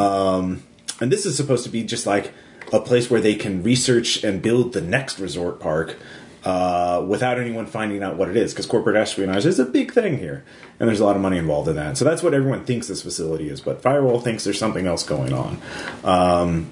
Um, 0.00 0.62
and 1.00 1.10
this 1.10 1.24
is 1.24 1.36
supposed 1.36 1.64
to 1.64 1.70
be 1.70 1.82
just 1.82 2.06
like 2.06 2.32
a 2.72 2.80
place 2.80 3.10
where 3.10 3.20
they 3.20 3.34
can 3.34 3.62
research 3.62 4.22
and 4.22 4.42
build 4.42 4.72
the 4.72 4.80
next 4.80 5.18
resort 5.18 5.60
park 5.60 5.96
uh, 6.44 7.04
without 7.06 7.38
anyone 7.38 7.66
finding 7.66 8.02
out 8.02 8.16
what 8.16 8.28
it 8.28 8.36
is, 8.36 8.52
because 8.52 8.66
corporate 8.66 8.96
espionage 8.96 9.46
is 9.46 9.58
a 9.58 9.64
big 9.64 9.92
thing 9.92 10.18
here, 10.18 10.44
and 10.78 10.88
there's 10.88 11.00
a 11.00 11.04
lot 11.04 11.16
of 11.16 11.22
money 11.22 11.38
involved 11.38 11.68
in 11.68 11.76
that. 11.76 11.96
So 11.96 12.04
that's 12.04 12.22
what 12.22 12.34
everyone 12.34 12.64
thinks 12.64 12.88
this 12.88 13.02
facility 13.02 13.48
is, 13.48 13.60
but 13.60 13.82
Firewall 13.82 14.20
thinks 14.20 14.44
there's 14.44 14.58
something 14.58 14.86
else 14.86 15.02
going 15.02 15.32
on. 15.32 15.60
Um, 16.04 16.70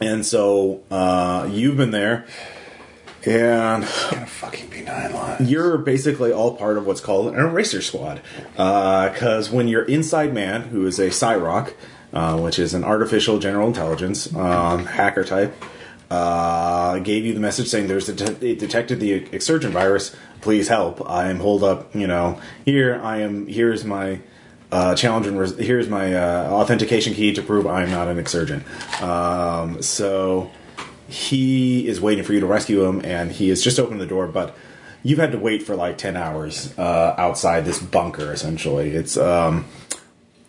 and 0.00 0.24
so 0.24 0.82
uh, 0.90 1.48
you've 1.50 1.76
been 1.76 1.90
there, 1.90 2.26
and 3.26 3.82
Gonna 4.10 4.26
fucking 4.26 4.68
be 4.68 4.82
nine 4.82 5.12
lives. 5.12 5.50
you're 5.50 5.76
basically 5.78 6.32
all 6.32 6.56
part 6.56 6.78
of 6.78 6.86
what's 6.86 7.00
called 7.00 7.34
an 7.34 7.40
eraser 7.40 7.82
squad. 7.82 8.22
Because 8.52 9.50
when 9.50 9.68
you're 9.68 9.84
inside 9.84 10.32
man, 10.32 10.62
who 10.62 10.86
is 10.86 10.98
a 10.98 11.08
Cyrock, 11.08 11.74
uh, 12.12 12.38
which 12.38 12.58
is 12.58 12.74
an 12.74 12.84
artificial 12.84 13.38
general 13.38 13.66
intelligence 13.66 14.32
um, 14.34 14.86
hacker 14.86 15.24
type, 15.24 15.54
uh, 16.10 16.98
gave 17.00 17.24
you 17.26 17.34
the 17.34 17.40
message 17.40 17.68
saying 17.68 17.86
there's 17.86 18.08
a 18.08 18.46
it 18.46 18.58
detected 18.58 19.00
the 19.00 19.12
exsurgent 19.12 19.72
virus. 19.72 20.14
Please 20.40 20.68
help! 20.68 21.08
I 21.08 21.28
am 21.30 21.40
holed 21.40 21.62
up. 21.62 21.94
You 21.94 22.06
know, 22.06 22.40
here 22.64 23.00
I 23.02 23.18
am. 23.18 23.46
Here's 23.46 23.84
my 23.84 24.20
uh, 24.70 24.94
challenge 24.94 25.26
and 25.26 25.38
res- 25.38 25.58
here's 25.58 25.88
my 25.88 26.14
uh, 26.14 26.50
authentication 26.50 27.14
key 27.14 27.32
to 27.34 27.42
prove 27.42 27.66
I'm 27.66 27.90
not 27.90 28.08
an 28.08 28.18
exsurgent. 28.18 28.64
Um, 29.02 29.82
so 29.82 30.50
he 31.08 31.88
is 31.88 32.00
waiting 32.00 32.24
for 32.24 32.34
you 32.34 32.40
to 32.40 32.46
rescue 32.46 32.84
him, 32.84 33.04
and 33.04 33.32
he 33.32 33.48
has 33.48 33.62
just 33.62 33.78
opened 33.78 34.00
the 34.00 34.06
door, 34.06 34.26
but 34.26 34.54
you've 35.02 35.18
had 35.18 35.32
to 35.32 35.38
wait 35.38 35.62
for 35.62 35.74
like 35.74 35.96
10 35.96 36.16
hours 36.16 36.76
uh, 36.78 37.14
outside 37.16 37.64
this 37.64 37.80
bunker, 37.80 38.30
essentially. 38.32 38.90
It's, 38.90 39.16
um, 39.16 39.64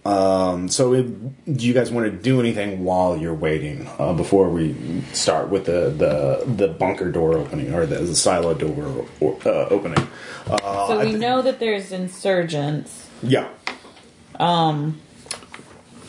um, 0.09 0.67
so 0.69 0.93
it, 0.93 1.55
do 1.57 1.65
you 1.65 1.73
guys 1.73 1.91
want 1.91 2.05
to 2.05 2.11
do 2.11 2.39
anything 2.39 2.83
while 2.83 3.17
you're 3.17 3.33
waiting 3.33 3.87
uh, 3.99 4.13
before 4.13 4.49
we 4.49 4.75
start 5.13 5.49
with 5.49 5.65
the, 5.65 5.89
the, 5.89 6.43
the 6.65 6.67
bunker 6.69 7.11
door 7.11 7.37
opening 7.37 7.73
or 7.73 7.85
the, 7.85 7.95
the 7.99 8.15
silo 8.15 8.53
door 8.53 9.05
or, 9.19 9.37
uh, 9.45 9.67
opening? 9.69 10.07
Uh, 10.49 10.87
So 10.87 10.99
we 10.99 11.11
thi- 11.13 11.17
know 11.19 11.41
that 11.41 11.59
there's 11.59 11.91
insurgents. 11.91 13.07
Yeah. 13.21 13.49
Um, 14.39 14.99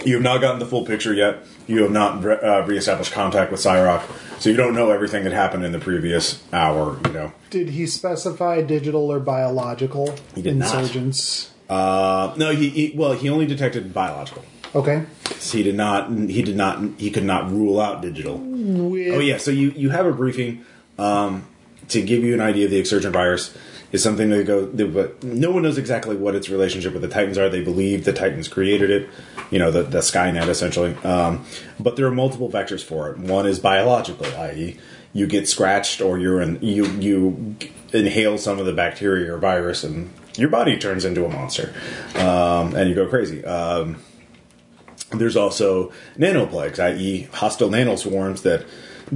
you 0.04 0.14
have 0.14 0.22
not 0.22 0.40
gotten 0.40 0.60
the 0.60 0.66
full 0.66 0.86
picture 0.86 1.12
yet. 1.12 1.44
You 1.66 1.82
have 1.82 1.90
not 1.92 2.22
re- 2.24 2.38
uh, 2.40 2.64
reestablished 2.66 3.12
contact 3.12 3.50
with 3.52 3.60
Cyrock, 3.60 4.02
so 4.40 4.48
you 4.50 4.56
don't 4.56 4.74
know 4.74 4.90
everything 4.90 5.24
that 5.24 5.32
happened 5.32 5.64
in 5.64 5.72
the 5.72 5.78
previous 5.78 6.42
hour. 6.52 6.98
You 7.06 7.12
know. 7.12 7.32
Did 7.50 7.70
he 7.70 7.86
specify 7.86 8.62
digital 8.62 9.12
or 9.12 9.20
biological 9.20 10.14
He 10.34 10.42
did 10.42 10.56
not. 10.56 10.70
Uh, 11.70 12.34
no, 12.36 12.50
he, 12.50 12.68
he 12.68 12.92
well, 12.96 13.12
he 13.12 13.30
only 13.30 13.46
detected 13.46 13.94
biological. 13.94 14.44
Okay. 14.74 15.04
So 15.38 15.58
he 15.58 15.62
did 15.62 15.76
not. 15.76 16.10
He 16.10 16.42
did 16.42 16.56
not. 16.56 16.82
He 16.98 17.10
could 17.10 17.24
not 17.24 17.48
rule 17.50 17.80
out 17.80 18.02
digital. 18.02 18.38
With, 18.38 19.14
Oh 19.14 19.20
yeah. 19.20 19.38
So 19.38 19.52
you 19.52 19.70
you 19.70 19.90
have 19.90 20.04
a 20.04 20.12
briefing 20.12 20.64
um, 20.98 21.46
to 21.88 22.02
give 22.02 22.24
you 22.24 22.34
an 22.34 22.40
idea 22.40 22.64
of 22.64 22.72
the 22.72 22.78
exsurgent 22.78 23.12
virus. 23.12 23.56
Is 23.92 24.04
something 24.04 24.30
that 24.30 24.46
go, 24.46 24.66
but 24.66 25.20
no 25.24 25.50
one 25.50 25.64
knows 25.64 25.76
exactly 25.76 26.14
what 26.14 26.36
its 26.36 26.48
relationship 26.48 26.92
with 26.92 27.02
the 27.02 27.08
Titans 27.08 27.36
are. 27.36 27.48
They 27.48 27.62
believe 27.62 28.04
the 28.04 28.12
Titans 28.12 28.46
created 28.46 28.88
it, 28.88 29.08
you 29.50 29.58
know, 29.58 29.72
the, 29.72 29.82
the 29.82 29.98
Skynet 29.98 30.46
essentially. 30.46 30.94
Um, 31.02 31.44
but 31.80 31.96
there 31.96 32.06
are 32.06 32.12
multiple 32.12 32.48
vectors 32.48 32.84
for 32.84 33.10
it. 33.10 33.18
One 33.18 33.46
is 33.46 33.58
biological, 33.58 34.26
i.e., 34.26 34.78
you 35.12 35.26
get 35.26 35.48
scratched 35.48 36.00
or 36.00 36.18
you're 36.18 36.40
in, 36.40 36.60
you 36.62 36.86
you 36.86 37.56
inhale 37.92 38.38
some 38.38 38.60
of 38.60 38.66
the 38.66 38.72
bacteria 38.72 39.34
or 39.34 39.38
virus, 39.38 39.82
and 39.82 40.12
your 40.36 40.48
body 40.48 40.78
turns 40.78 41.04
into 41.04 41.24
a 41.24 41.28
monster, 41.28 41.74
um, 42.16 42.74
and 42.74 42.88
you 42.88 42.94
go 42.94 43.06
crazy. 43.08 43.44
Um, 43.44 44.02
there's 45.12 45.36
also 45.36 45.92
nanoplagues, 46.16 46.78
i.e., 46.78 47.28
hostile 47.32 47.68
nanoswarms 47.68 48.42
that 48.42 48.64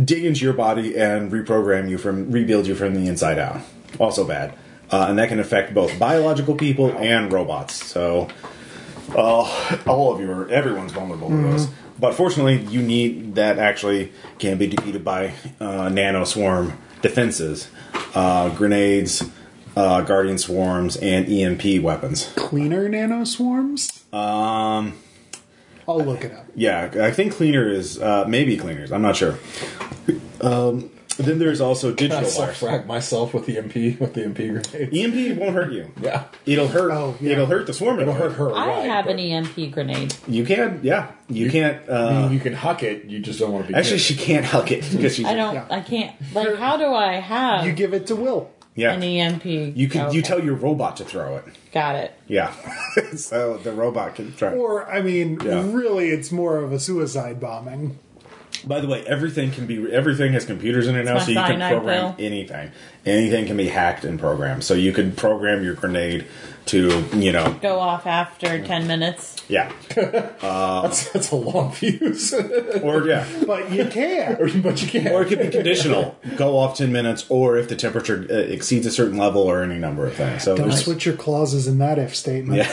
dig 0.03 0.25
into 0.25 0.45
your 0.45 0.55
body 0.55 0.97
and 0.97 1.31
reprogram 1.31 1.89
you 1.89 1.99
from, 1.99 2.31
rebuild 2.31 2.67
you 2.67 2.75
from 2.75 2.95
the 2.95 3.07
inside 3.07 3.39
out. 3.39 3.61
Also 4.01 4.27
bad. 4.27 4.55
Uh, 4.91 5.07
and 5.09 5.19
that 5.19 5.29
can 5.29 5.39
affect 5.39 5.73
both 5.73 5.97
biological 5.99 6.55
people 6.55 6.91
and 6.99 7.33
robots. 7.33 7.75
So, 7.75 8.29
uh, 9.17 9.79
all 9.87 10.13
of 10.13 10.21
you 10.21 10.31
are, 10.31 10.49
everyone's 10.49 10.93
vulnerable 10.93 11.29
to 11.31 11.37
those. 11.37 11.69
But 11.99 12.15
fortunately, 12.15 12.59
you 12.59 12.83
need 12.83 13.37
that 13.37 13.59
actually 13.59 14.13
can 14.39 14.59
be 14.59 14.67
defeated 14.67 15.05
by 15.05 15.35
uh, 15.61 15.89
nanoswarm 15.89 16.77
defenses, 17.03 17.69
uh, 18.15 18.49
grenades, 18.51 19.23
uh, 19.77 20.01
guardian 20.03 20.39
swarms, 20.39 20.97
and 20.97 21.29
EMP 21.29 21.83
weapons. 21.83 22.33
cleaner 22.37 22.89
nano 22.89 23.25
swarms? 23.25 24.05
Um, 24.13 24.95
I'll 25.89 25.99
look 26.03 26.25
it 26.25 26.33
up. 26.33 26.47
yeah, 26.55 26.91
I 27.01 27.11
think 27.11 27.33
cleaner 27.35 27.69
is 27.69 28.01
uh, 28.01 28.25
maybe 28.27 28.57
cleaners. 28.57 28.91
I'm 28.93 29.03
not 29.03 29.17
sure. 29.17 29.39
Um, 30.41 30.91
then 31.17 31.39
there's 31.39 31.61
also 31.61 31.93
I 31.93 31.95
digital 31.95 32.25
self 32.25 32.47
wires. 32.49 32.59
frag 32.59 32.87
myself 32.87 33.35
with 33.35 33.47
the 33.47 33.57
MP 33.57 33.99
with 34.01 34.15
the 34.15 34.23
MP 34.23 34.51
grenade. 34.51 34.93
EMP 34.93 35.39
won't 35.39 35.55
hurt 35.55 35.73
you. 35.73 35.93
Yeah. 36.01 36.25
It'll 36.45 36.67
hurt. 36.67 36.91
Oh, 36.91 37.17
yeah. 37.21 37.33
It'll 37.33 37.47
hurt 37.47 37.67
the 37.69 37.73
swarm. 37.73 38.01
It'll 38.01 38.15
hurt 38.15 38.33
her. 38.33 38.53
I 38.53 38.67
right, 38.67 38.85
have 38.87 39.07
an 39.07 39.21
EMP 39.21 39.71
grenade. 39.73 40.15
You 40.27 40.45
can. 40.45 40.81
Yeah. 40.83 41.13
You, 41.29 41.51
can't. 41.51 41.89
I 41.89 41.93
Uh, 41.93 42.23
mean, 42.23 42.33
you 42.33 42.41
can 42.41 42.53
huck 42.53 42.83
it. 42.83 43.05
You 43.05 43.21
just 43.21 43.39
don't 43.39 43.53
want 43.53 43.67
to 43.67 43.73
be. 43.73 43.79
actually, 43.79 43.99
hit. 43.99 44.01
she 44.01 44.17
can't 44.17 44.45
huck 44.45 44.73
it 44.73 44.89
because 44.91 45.15
she's. 45.15 45.25
I 45.27 45.35
don't. 45.35 45.55
Yeah. 45.55 45.67
I 45.71 45.81
can't. 45.81 46.17
Like, 46.35 46.57
how 46.57 46.77
do 46.77 46.93
I 46.93 47.15
have 47.15 47.65
You 47.65 47.73
give 47.73 47.95
it 47.95 48.09
to 48.09 48.17
Will. 48.17 48.51
Yeah. 48.75 48.93
an 48.93 49.03
EMP? 49.03 49.45
You 49.77 49.89
can. 49.89 50.13
You 50.13 50.21
tell 50.23 50.43
your 50.43 50.55
robot 50.55 50.97
to 50.97 51.05
throw 51.05 51.37
it. 51.37 51.45
Got 51.73 51.97
it. 51.97 52.13
Yeah. 52.27 52.53
so 53.17 53.57
the 53.59 53.73
robot 53.73 54.17
can 54.17 54.35
try. 54.35 54.53
Or, 54.53 54.91
I 54.91 55.01
mean, 55.01 55.39
Yeah. 55.45 55.63
really, 55.73 56.11
it's 56.11 56.33
more 56.33 56.57
of 56.59 56.73
a 56.73 56.81
suicide 56.81 57.39
bombing. 57.41 57.99
By 58.67 58.81
the 58.81 58.89
way, 58.89 59.05
everything 59.07 59.51
can 59.51 59.67
be 59.67 59.93
everything 59.93 60.33
has 60.33 60.45
computers 60.45 60.87
in 60.87 60.97
it 60.97 61.05
now, 61.05 61.19
so 61.19 61.31
you 61.31 61.37
can 61.37 61.61
program 61.61 62.15
pill. 62.15 62.25
anything. 62.27 62.71
Anything 63.05 63.47
can 63.47 63.57
be 63.57 63.69
hacked 63.69 64.05
and 64.05 64.19
programmed. 64.19 64.65
So 64.65 64.73
you 64.75 64.93
could 64.93 65.17
program 65.17 65.63
your 65.63 65.75
grenade 65.75 66.25
to, 66.67 67.05
you 67.15 67.31
know, 67.31 67.59
Go 67.61 67.79
off 67.79 68.07
after 68.07 68.65
10 68.65 68.87
minutes. 68.87 69.45
yeah, 69.49 69.71
That's, 69.95 71.11
that's 71.13 71.31
a 71.31 71.37
long 71.37 71.73
fuse. 71.73 72.33
or 72.83 73.07
yeah, 73.07 73.27
But 73.47 73.71
you 73.71 73.85
can. 73.85 74.37
but 74.63 74.81
you 74.81 74.89
can't. 74.89 75.13
or 75.15 75.23
it 75.23 75.29
could 75.29 75.41
be 75.41 75.51
conditional. 75.51 76.17
Go 76.37 76.57
off 76.57 76.79
ten 76.79 76.91
minutes, 76.91 77.27
or 77.29 77.59
if 77.59 77.69
the 77.69 77.77
temperature 77.77 78.27
uh, 78.31 78.35
exceeds 78.35 78.87
a 78.87 78.91
certain 78.91 79.19
level, 79.19 79.43
or 79.43 79.63
any 79.63 79.79
number 79.79 80.07
of 80.07 80.15
things. 80.15 80.43
So 80.43 80.57
Don't 80.57 80.73
switch 80.73 81.05
your 81.05 81.17
clauses 81.17 81.67
in 81.69 81.77
that 81.79 81.99
if 81.99 82.17
statement. 82.17 82.67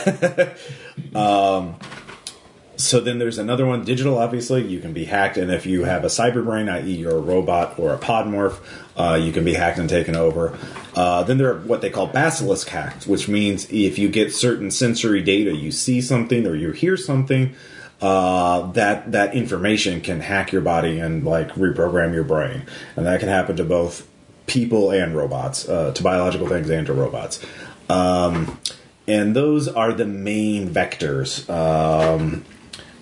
So 2.82 3.00
then 3.00 3.18
there's 3.18 3.38
another 3.38 3.64
one, 3.64 3.84
digital. 3.84 4.18
Obviously, 4.18 4.66
you 4.66 4.80
can 4.80 4.92
be 4.92 5.04
hacked, 5.04 5.36
and 5.36 5.50
if 5.50 5.66
you 5.66 5.84
have 5.84 6.04
a 6.04 6.08
cyber 6.08 6.44
brain, 6.44 6.68
i.e., 6.68 6.92
you're 6.92 7.16
a 7.16 7.20
robot 7.20 7.78
or 7.78 7.94
a 7.94 7.98
podmorph, 7.98 8.58
uh, 8.96 9.14
you 9.14 9.32
can 9.32 9.44
be 9.44 9.54
hacked 9.54 9.78
and 9.78 9.88
taken 9.88 10.16
over. 10.16 10.58
Uh, 10.94 11.22
then 11.22 11.38
there 11.38 11.54
are 11.54 11.60
what 11.60 11.80
they 11.80 11.90
call 11.90 12.08
basilisk 12.08 12.68
hacks, 12.68 13.06
which 13.06 13.28
means 13.28 13.70
if 13.70 13.98
you 13.98 14.08
get 14.08 14.32
certain 14.32 14.70
sensory 14.70 15.22
data, 15.22 15.54
you 15.54 15.70
see 15.70 16.00
something 16.00 16.46
or 16.46 16.54
you 16.54 16.72
hear 16.72 16.96
something, 16.96 17.54
uh, 18.00 18.72
that 18.72 19.12
that 19.12 19.32
information 19.34 20.00
can 20.00 20.20
hack 20.20 20.50
your 20.50 20.62
body 20.62 20.98
and 20.98 21.24
like 21.24 21.52
reprogram 21.52 22.12
your 22.12 22.24
brain, 22.24 22.64
and 22.96 23.06
that 23.06 23.20
can 23.20 23.28
happen 23.28 23.56
to 23.56 23.64
both 23.64 24.08
people 24.46 24.90
and 24.90 25.16
robots, 25.16 25.68
uh, 25.68 25.92
to 25.92 26.02
biological 26.02 26.48
things 26.48 26.68
and 26.68 26.86
to 26.88 26.92
robots. 26.92 27.44
Um, 27.88 28.58
and 29.06 29.36
those 29.36 29.68
are 29.68 29.92
the 29.92 30.04
main 30.04 30.68
vectors. 30.68 31.48
Um, 31.48 32.44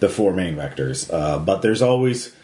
the 0.01 0.09
four 0.09 0.33
main 0.33 0.57
vectors. 0.57 1.13
Uh, 1.13 1.39
but 1.39 1.63
there's 1.63 1.83
always 1.83 2.35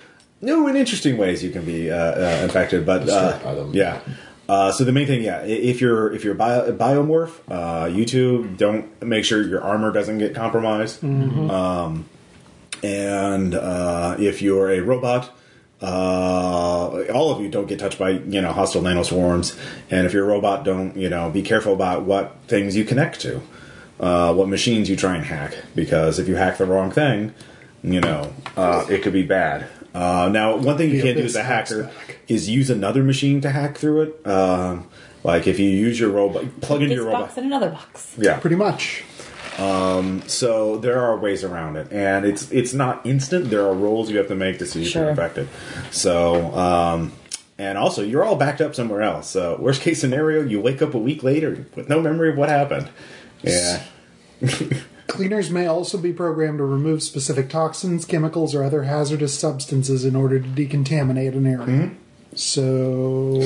new 0.40 0.66
and 0.68 0.76
interesting 0.76 1.16
ways 1.16 1.42
you 1.42 1.50
can 1.50 1.64
be 1.64 1.90
uh, 1.90 1.96
uh, 1.96 2.40
infected. 2.44 2.86
But 2.86 3.04
Destroyed 3.04 3.42
by 3.42 3.50
uh, 3.50 3.54
them. 3.54 3.74
yeah. 3.74 4.00
Uh, 4.48 4.70
so 4.70 4.84
the 4.84 4.92
main 4.92 5.08
thing, 5.08 5.24
yeah, 5.24 5.40
if 5.40 5.80
you're 5.80 6.12
if 6.12 6.22
you're 6.22 6.34
bio, 6.34 6.70
biomorph, 6.72 7.32
uh, 7.50 7.86
you 7.86 8.04
two 8.04 8.46
don't 8.56 9.02
make 9.02 9.24
sure 9.24 9.42
your 9.42 9.60
armor 9.62 9.90
doesn't 9.92 10.18
get 10.18 10.36
compromised. 10.36 11.02
Um, 11.02 12.04
and 12.84 13.54
uh, 13.54 14.16
if 14.20 14.42
you're 14.42 14.70
a 14.70 14.80
robot, 14.80 15.36
uh, 15.82 17.04
all 17.12 17.32
of 17.32 17.40
you 17.40 17.48
don't 17.48 17.66
get 17.66 17.80
touched 17.80 17.98
by 17.98 18.10
you 18.10 18.40
know 18.40 18.52
hostile 18.52 18.82
nanoswarms. 18.82 19.58
And 19.90 20.06
if 20.06 20.12
you're 20.12 20.24
a 20.24 20.28
robot, 20.28 20.64
don't 20.64 20.96
you 20.96 21.08
know 21.08 21.28
be 21.28 21.42
careful 21.42 21.72
about 21.72 22.02
what 22.02 22.36
things 22.46 22.76
you 22.76 22.84
connect 22.84 23.20
to, 23.22 23.40
uh, 24.01 24.35
what 24.35 24.48
machines 24.48 24.89
you 24.90 24.97
try 24.97 25.16
and 25.16 25.24
hack, 25.24 25.55
because 25.74 26.18
if 26.18 26.28
you 26.28 26.36
hack 26.36 26.59
the 26.59 26.66
wrong 26.66 26.90
thing, 26.90 27.32
you 27.82 28.01
know 28.01 28.32
uh, 28.56 28.85
it 28.90 29.02
could 29.02 29.12
be 29.12 29.23
bad. 29.23 29.66
Uh, 29.94 30.28
now, 30.31 30.56
one 30.56 30.77
thing 30.77 30.90
you 30.90 31.01
can't 31.02 31.16
do 31.16 31.24
as 31.24 31.36
a 31.36 31.43
hacker 31.43 31.90
is 32.28 32.48
use 32.51 32.68
another 32.68 33.02
machine 33.02 33.40
to 33.40 33.51
hack 33.51 33.78
through 33.78 34.02
it. 34.02 34.27
Um, 34.27 34.86
like 35.24 35.47
if 35.47 35.59
you 35.59 35.68
use 35.70 35.98
your 35.98 36.10
robot, 36.10 36.44
plug 36.60 36.82
into 36.82 36.94
This 36.94 37.02
your 37.02 37.10
box 37.10 37.23
robot. 37.31 37.36
and 37.39 37.47
another 37.47 37.70
box. 37.70 38.14
Yeah, 38.18 38.39
Pretty 38.39 38.56
much. 38.56 39.02
so 40.27 40.78
there 40.78 41.01
are 41.01 41.16
ways 41.16 41.44
around 41.44 41.77
it, 41.77 41.90
and 41.93 42.24
it's 42.24 42.51
it's 42.52 42.73
not 42.74 43.05
instant. 43.06 43.51
There 43.51 43.62
are 43.66 43.74
rules 43.74 44.10
you 44.10 44.18
have 44.18 44.28
to 44.28 44.35
make 44.35 44.59
to 44.59 44.66
see 44.66 44.82
if 44.82 44.89
Sure. 44.89 45.02
you're 45.02 45.10
infected. 45.10 45.48
So, 45.90 46.55
um, 46.55 47.12
and 47.59 47.78
also 47.78 48.02
you're 48.02 48.24
all 48.24 48.36
backed 48.36 48.60
up 48.60 48.74
somewhere 48.74 49.02
else. 49.02 49.28
So, 49.31 49.56
worst 49.59 49.81
case 49.82 50.01
scenario, 50.01 50.43
you 50.43 50.60
wake 50.60 50.82
up 50.82 50.94
a 50.94 50.98
week 50.98 51.23
later 51.23 51.64
with 51.74 51.89
no 51.89 52.01
memory 52.01 52.28
of 52.31 52.36
what 52.36 52.48
happened. 52.48 52.89
Yeah, 53.47 53.82
Cleaners 55.06 55.51
may 55.51 55.66
also 55.66 55.98
be 55.98 56.12
programmed 56.12 56.59
to 56.59 56.64
remove 56.64 57.02
specific 57.02 57.48
toxins, 57.48 58.05
chemicals, 58.05 58.55
or 58.55 58.64
other 58.64 58.82
hazardous 58.82 59.39
substances 59.39 60.05
in 60.05 60.16
order 60.16 60.40
to 60.40 60.48
decontaminate 60.48 61.35
an 61.35 61.47
area. 61.47 61.66
Mm-hmm. 61.66 61.94
So, 62.35 63.43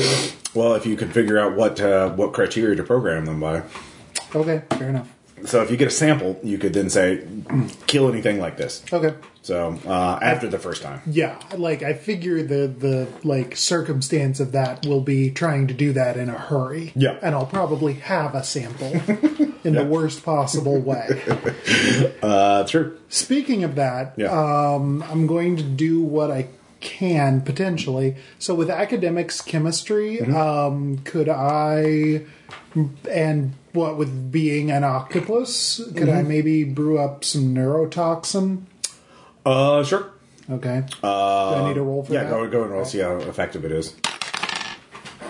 well, 0.55 0.75
if 0.75 0.87
you 0.87 0.97
can 0.97 1.11
figure 1.11 1.39
out 1.39 1.55
what 1.55 1.81
uh, 1.81 2.11
what 2.11 2.33
criteria 2.33 2.77
to 2.77 2.83
program 2.83 3.27
them 3.27 3.41
by. 3.41 3.63
okay, 4.35 4.63
fair 4.71 4.89
enough. 4.89 5.13
So, 5.45 5.63
if 5.63 5.71
you 5.71 5.77
get 5.77 5.89
a 5.89 5.93
sample, 5.93 6.41
you 6.43 6.59
could 6.59 6.73
then 6.73 6.91
say, 6.91 7.27
kill 7.87 8.09
anything 8.09 8.41
like 8.41 8.57
this. 8.57 8.83
Okay. 8.93 9.15
So, 9.43 9.79
uh, 9.87 10.19
after 10.23 10.49
the 10.49 10.59
first 10.59 10.83
time. 10.83 11.01
Yeah, 11.07 11.39
like 11.57 11.83
I 11.83 11.95
figure 11.95 12.43
the 12.43 12.67
the 12.69 13.09
like 13.25 13.57
circumstance 13.57 14.39
of 14.39 14.53
that 14.53 14.85
will 14.85 15.01
be 15.01 15.31
trying 15.31 15.67
to 15.69 15.75
do 15.75 15.93
that 15.95 16.17
in 16.19 16.29
a 16.29 16.37
hurry. 16.39 16.93
Yeah. 16.95 17.19
and 17.23 17.35
I'll 17.35 17.47
probably 17.47 17.95
have 17.95 18.35
a 18.35 18.45
sample 18.45 18.93
in 19.65 19.75
Yeah. 19.75 19.83
the 19.83 19.87
worst 19.87 20.23
possible 20.25 20.79
way. 20.81 21.09
Uh, 22.23 22.65
true. 22.65 22.99
Speaking 23.09 23.65
of 23.65 23.77
that, 23.77 24.12
Yeah. 24.17 24.29
um, 24.31 25.03
I'm 25.11 25.27
going 25.27 25.57
to 25.57 25.62
do 25.62 26.03
what 26.03 26.31
I 26.31 26.49
can 26.81 27.41
potentially. 27.41 28.17
So 28.39 28.55
with 28.55 28.69
academics 28.71 29.41
chemistry, 29.41 30.19
Mm-hmm. 30.19 30.37
um, 30.37 30.99
could 31.05 31.29
I 31.31 32.23
and 33.11 33.53
what 33.73 33.97
with 33.97 34.31
being 34.31 34.71
an 34.71 34.85
octopus, 34.85 35.81
could 35.95 36.09
Mm-hmm. 36.09 36.19
I 36.19 36.23
maybe 36.23 36.65
brew 36.65 36.99
up 36.99 37.25
some 37.25 37.55
neurotoxin? 37.55 38.62
Uh, 39.45 39.83
sure. 39.85 40.11
Okay. 40.51 40.83
do 41.01 41.07
I 41.09 41.69
need 41.69 41.77
a 41.77 41.83
roll 41.83 42.03
for 42.05 42.12
Yeah, 42.12 42.25
that? 42.25 42.31
go 42.31 42.49
go 42.49 42.62
and 42.65 42.73
roll. 42.73 42.85
See 42.85 42.99
how 42.99 43.17
effective 43.19 43.65
it 43.65 43.73
is. 43.73 43.95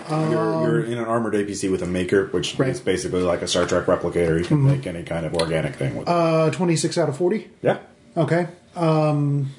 you're, 0.09 0.29
you're 0.29 0.83
in 0.83 0.97
an 0.97 1.05
armored 1.05 1.33
APC 1.35 1.69
with 1.71 1.81
a 1.83 1.87
maker, 1.87 2.27
which 2.27 2.57
Right. 2.57 2.69
is 2.69 2.79
basically 2.81 3.21
like 3.21 3.41
a 3.41 3.47
Star 3.47 3.65
Trek 3.65 3.85
replicator. 3.85 4.37
You 4.39 4.45
can 4.45 4.63
make 4.65 4.85
any 4.87 5.03
kind 5.03 5.25
of 5.25 5.33
organic 5.35 5.75
thing 5.75 5.95
with. 5.95 6.07
it. 6.07 6.11
Uh, 6.11 6.49
26 6.49 6.97
out 6.97 7.09
of 7.09 7.17
40. 7.17 7.49
yeah, 7.61 7.77
Okay. 8.17 8.47
Um 8.75 9.51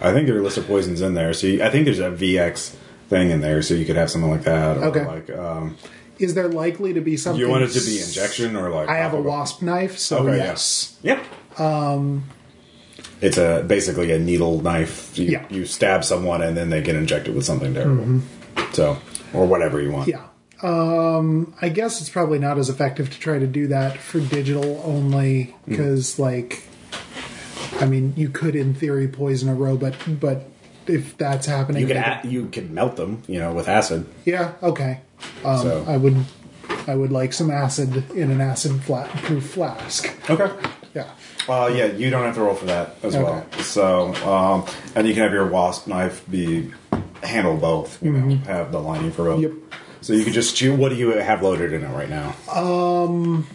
I 0.00 0.12
think 0.12 0.28
there 0.28 0.36
are 0.36 0.40
a 0.40 0.42
list 0.42 0.58
of 0.58 0.66
poisons 0.68 1.00
in 1.00 1.14
there. 1.14 1.32
So 1.32 1.48
you, 1.48 1.62
I 1.64 1.70
think 1.70 1.84
there's 1.86 1.98
a 1.98 2.10
VX 2.10 2.76
thing 3.08 3.30
in 3.30 3.40
there, 3.40 3.62
so 3.62 3.74
you 3.74 3.84
could 3.84 3.96
have 3.96 4.08
something 4.10 4.30
like 4.30 4.42
that. 4.44 4.76
Or 4.76 4.84
Okay. 4.84 5.04
Like, 5.04 5.30
um, 5.30 5.76
Is 6.20 6.34
there 6.34 6.46
likely 6.48 6.92
to 6.92 7.00
be 7.00 7.16
something? 7.16 7.40
you 7.40 7.48
want 7.48 7.64
it 7.64 7.70
to 7.72 7.80
be 7.84 8.00
injection 8.00 8.54
or 8.54 8.70
like? 8.70 8.88
I 8.88 8.96
have 8.98 9.12
a 9.12 9.16
topical? 9.16 9.30
wasp 9.32 9.62
knife, 9.62 9.98
so 9.98 10.18
Okay, 10.18 10.36
yes. 10.36 10.96
Yeah. 11.02 11.20
Um. 11.58 12.24
It's 13.20 13.36
a 13.38 13.64
basically 13.66 14.12
a 14.12 14.18
needle 14.18 14.60
knife. 14.62 15.16
You, 15.18 15.26
Yeah. 15.26 15.44
you 15.50 15.64
stab 15.66 16.04
someone 16.04 16.40
and 16.42 16.56
then 16.56 16.70
they 16.70 16.82
get 16.82 16.94
injected 16.96 17.34
with 17.34 17.44
something 17.44 17.74
terrible. 17.74 18.20
So, 18.72 18.98
or 19.32 19.46
whatever 19.46 19.80
you 19.82 19.90
want. 19.90 20.08
Yeah. 20.08 20.22
Um, 20.62 21.54
I 21.62 21.68
guess 21.68 22.00
it's 22.00 22.10
probably 22.10 22.38
not 22.38 22.58
as 22.58 22.68
effective 22.68 23.10
to 23.10 23.18
try 23.18 23.38
to 23.38 23.46
do 23.46 23.68
that 23.68 23.96
for 23.98 24.18
digital 24.20 24.82
only 24.84 25.54
because, 25.66 26.18
like, 26.18 26.62
I 27.80 27.86
mean, 27.86 28.12
you 28.16 28.28
could 28.28 28.56
in 28.56 28.74
theory 28.74 29.06
poison 29.08 29.48
a 29.48 29.54
robot, 29.54 29.94
but 30.20 30.48
if 30.88 31.16
that's 31.16 31.46
happening, 31.46 31.82
You 31.82 31.88
can 31.88 31.96
they 32.22 32.28
a- 32.28 32.32
you 32.32 32.46
can 32.46 32.74
melt 32.74 32.96
them, 32.96 33.22
you 33.28 33.38
know, 33.38 33.52
with 33.52 33.68
acid. 33.68 34.06
yeah, 34.24 34.52
okay. 34.62 35.00
Um, 35.44 35.58
So- 35.62 35.84
I 35.86 35.96
would, 35.96 36.16
I 36.88 36.94
would 36.96 37.12
like 37.12 37.32
some 37.32 37.50
acid 37.50 38.10
in 38.12 38.30
an 38.30 38.40
acid 38.40 38.80
flat 38.82 39.08
proof 39.22 39.50
flask. 39.50 40.08
Okay. 40.28 40.50
Yeah. 40.94 41.04
Uh, 41.48 41.70
yeah, 41.74 41.86
you 41.86 42.10
don't 42.10 42.24
have 42.24 42.34
to 42.34 42.42
roll 42.42 42.54
for 42.54 42.66
that 42.66 42.96
as 43.02 43.14
Okay. 43.16 43.24
well. 43.24 43.44
So, 43.62 44.14
um, 44.30 44.66
and 44.94 45.06
you 45.06 45.14
can 45.14 45.22
have 45.22 45.32
your 45.32 45.46
wasp 45.46 45.86
knife 45.86 46.22
be 46.30 46.70
handle 47.22 47.56
both. 47.56 48.02
You 48.02 48.12
know, 48.12 48.36
have 48.46 48.70
the 48.72 48.80
lining 48.80 49.10
for 49.12 49.24
both. 49.24 49.40
Yep. 49.42 49.52
So 50.02 50.12
you 50.12 50.24
could 50.24 50.34
just 50.34 50.56
choose. 50.56 50.78
What 50.78 50.90
do 50.90 50.94
you 50.96 51.10
have 51.10 51.42
loaded 51.42 51.72
in 51.72 51.82
it 51.84 51.88
right 51.88 52.08
now? 52.10 52.34
Um, 52.52 53.46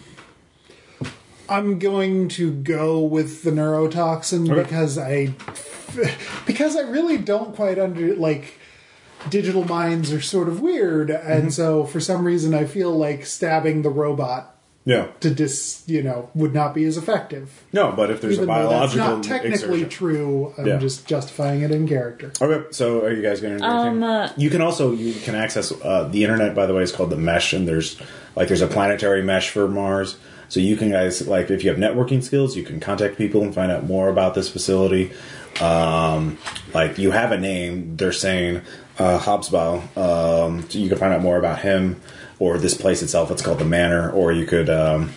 I'm 1.48 1.78
going 1.78 2.28
to 2.30 2.50
go 2.52 3.00
with 3.00 3.42
the 3.42 3.50
neurotoxin 3.50 4.50
Okay. 4.50 4.62
because 4.62 4.98
I 4.98 5.34
because 6.46 6.76
I 6.76 6.80
really 6.80 7.18
don't 7.18 7.54
quite 7.54 7.78
under 7.78 8.14
like 8.16 8.58
digital 9.30 9.64
minds 9.64 10.12
are 10.12 10.20
sort 10.20 10.48
of 10.48 10.60
weird 10.60 11.08
and 11.10 11.52
so 11.54 11.84
for 11.84 12.00
some 12.00 12.24
reason 12.26 12.52
I 12.52 12.64
feel 12.66 12.90
like 12.96 13.24
stabbing 13.24 13.80
the 13.82 13.88
robot 13.90 14.53
yeah. 14.84 15.06
to 15.20 15.30
dis 15.30 15.82
you 15.86 16.02
know 16.02 16.30
would 16.34 16.52
not 16.54 16.74
be 16.74 16.84
as 16.84 16.96
effective. 16.96 17.62
No, 17.72 17.92
but 17.92 18.10
if 18.10 18.20
there's 18.20 18.34
Even 18.34 18.44
a 18.50 18.52
though 18.52 18.68
that's 18.68 18.94
biological 18.94 19.16
not 19.16 19.24
technically 19.24 19.82
exertion. 19.82 19.88
true, 19.88 20.54
I'm 20.58 20.66
Yeah. 20.66 20.76
just 20.78 21.06
justifying 21.06 21.62
it 21.62 21.70
in 21.70 21.88
character. 21.88 22.32
Okay, 22.40 22.66
so 22.70 23.02
are 23.04 23.12
you 23.12 23.22
guys 23.22 23.40
going 23.40 23.58
to? 23.58 23.64
Um, 23.64 24.02
uh, 24.02 24.28
you 24.36 24.50
can 24.50 24.60
also 24.60 24.92
you 24.92 25.14
can 25.14 25.34
access 25.34 25.72
uh, 25.72 26.08
the 26.10 26.22
internet. 26.22 26.54
By 26.54 26.66
the 26.66 26.74
way, 26.74 26.82
is 26.82 26.92
called 26.92 27.10
the 27.10 27.16
Mesh, 27.16 27.52
and 27.52 27.66
there's 27.66 28.00
like 28.36 28.48
there's 28.48 28.62
a 28.62 28.66
planetary 28.66 29.22
mesh 29.22 29.50
for 29.50 29.68
Mars. 29.68 30.16
So 30.48 30.60
you 30.60 30.76
can 30.76 30.90
guys 30.90 31.26
like 31.26 31.50
if 31.50 31.64
you 31.64 31.70
have 31.70 31.78
networking 31.78 32.22
skills, 32.22 32.56
you 32.56 32.62
can 32.62 32.78
contact 32.80 33.16
people 33.16 33.42
and 33.42 33.54
find 33.54 33.72
out 33.72 33.84
more 33.86 34.08
about 34.08 34.34
this 34.34 34.48
facility. 34.48 35.10
Um, 35.60 36.38
like 36.74 36.98
you 36.98 37.12
have 37.12 37.32
a 37.32 37.38
name, 37.38 37.96
they're 37.96 38.12
saying 38.12 38.60
uh, 38.98 39.18
Hobsbawm. 39.18 39.96
Um, 39.96 40.68
so 40.68 40.78
you 40.78 40.88
can 40.88 40.98
find 40.98 41.12
out 41.14 41.22
more 41.22 41.38
about 41.38 41.60
him 41.60 42.00
or 42.38 42.58
this 42.58 42.74
place 42.74 43.02
itself. 43.02 43.30
It's 43.30 43.42
called 43.42 43.58
the 43.58 43.64
Manor, 43.64 44.10
or 44.10 44.32
you 44.32 44.46
could 44.46 44.68
um, 44.70 45.10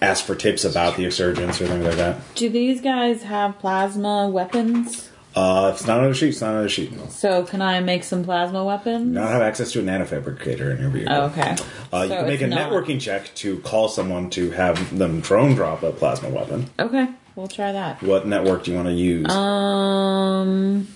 ask 0.00 0.24
for 0.24 0.34
tips 0.34 0.64
about 0.64 0.96
the 0.96 1.04
exsurgents 1.04 1.60
or 1.60 1.66
things 1.66 1.84
like 1.84 1.96
that. 1.96 2.18
do 2.34 2.48
these 2.48 2.80
guys 2.80 3.22
have 3.24 3.58
plasma 3.58 4.28
weapons? 4.28 5.08
Uh, 5.34 5.70
if 5.72 5.80
it's 5.80 5.86
not 5.86 6.00
on 6.00 6.08
the 6.10 6.14
sheet, 6.14 6.28
it's 6.28 6.42
not 6.42 6.54
on 6.54 6.62
the 6.62 6.68
sheet. 6.68 6.92
So 7.10 7.44
can 7.44 7.62
I 7.62 7.80
make 7.80 8.04
some 8.04 8.22
plasma 8.22 8.62
weapons? 8.64 9.06
Not 9.14 9.30
have 9.30 9.40
access 9.40 9.72
to 9.72 9.80
a 9.80 9.82
nanofabricator 9.82 10.74
in 10.74 10.78
your 10.82 10.90
vehicle. 10.90 11.14
Oh, 11.14 11.22
okay. 11.26 11.56
Uh, 11.90 12.02
you 12.02 12.08
can 12.10 12.26
make 12.26 12.40
a 12.42 12.46
not- 12.48 12.70
networking 12.70 13.00
check 13.00 13.34
to 13.36 13.58
call 13.60 13.88
someone 13.88 14.28
to 14.30 14.50
have 14.50 14.96
them 14.98 15.20
drone 15.22 15.54
drop 15.54 15.82
a 15.82 15.90
plasma 15.90 16.28
weapon. 16.28 16.68
Okay, 16.78 17.08
we'll 17.34 17.48
try 17.48 17.72
that. 17.72 18.02
What 18.02 18.26
network 18.26 18.64
do 18.64 18.72
you 18.72 18.76
want 18.76 18.88
to 18.88 18.94
use? 18.94 19.30
Um, 19.30 20.86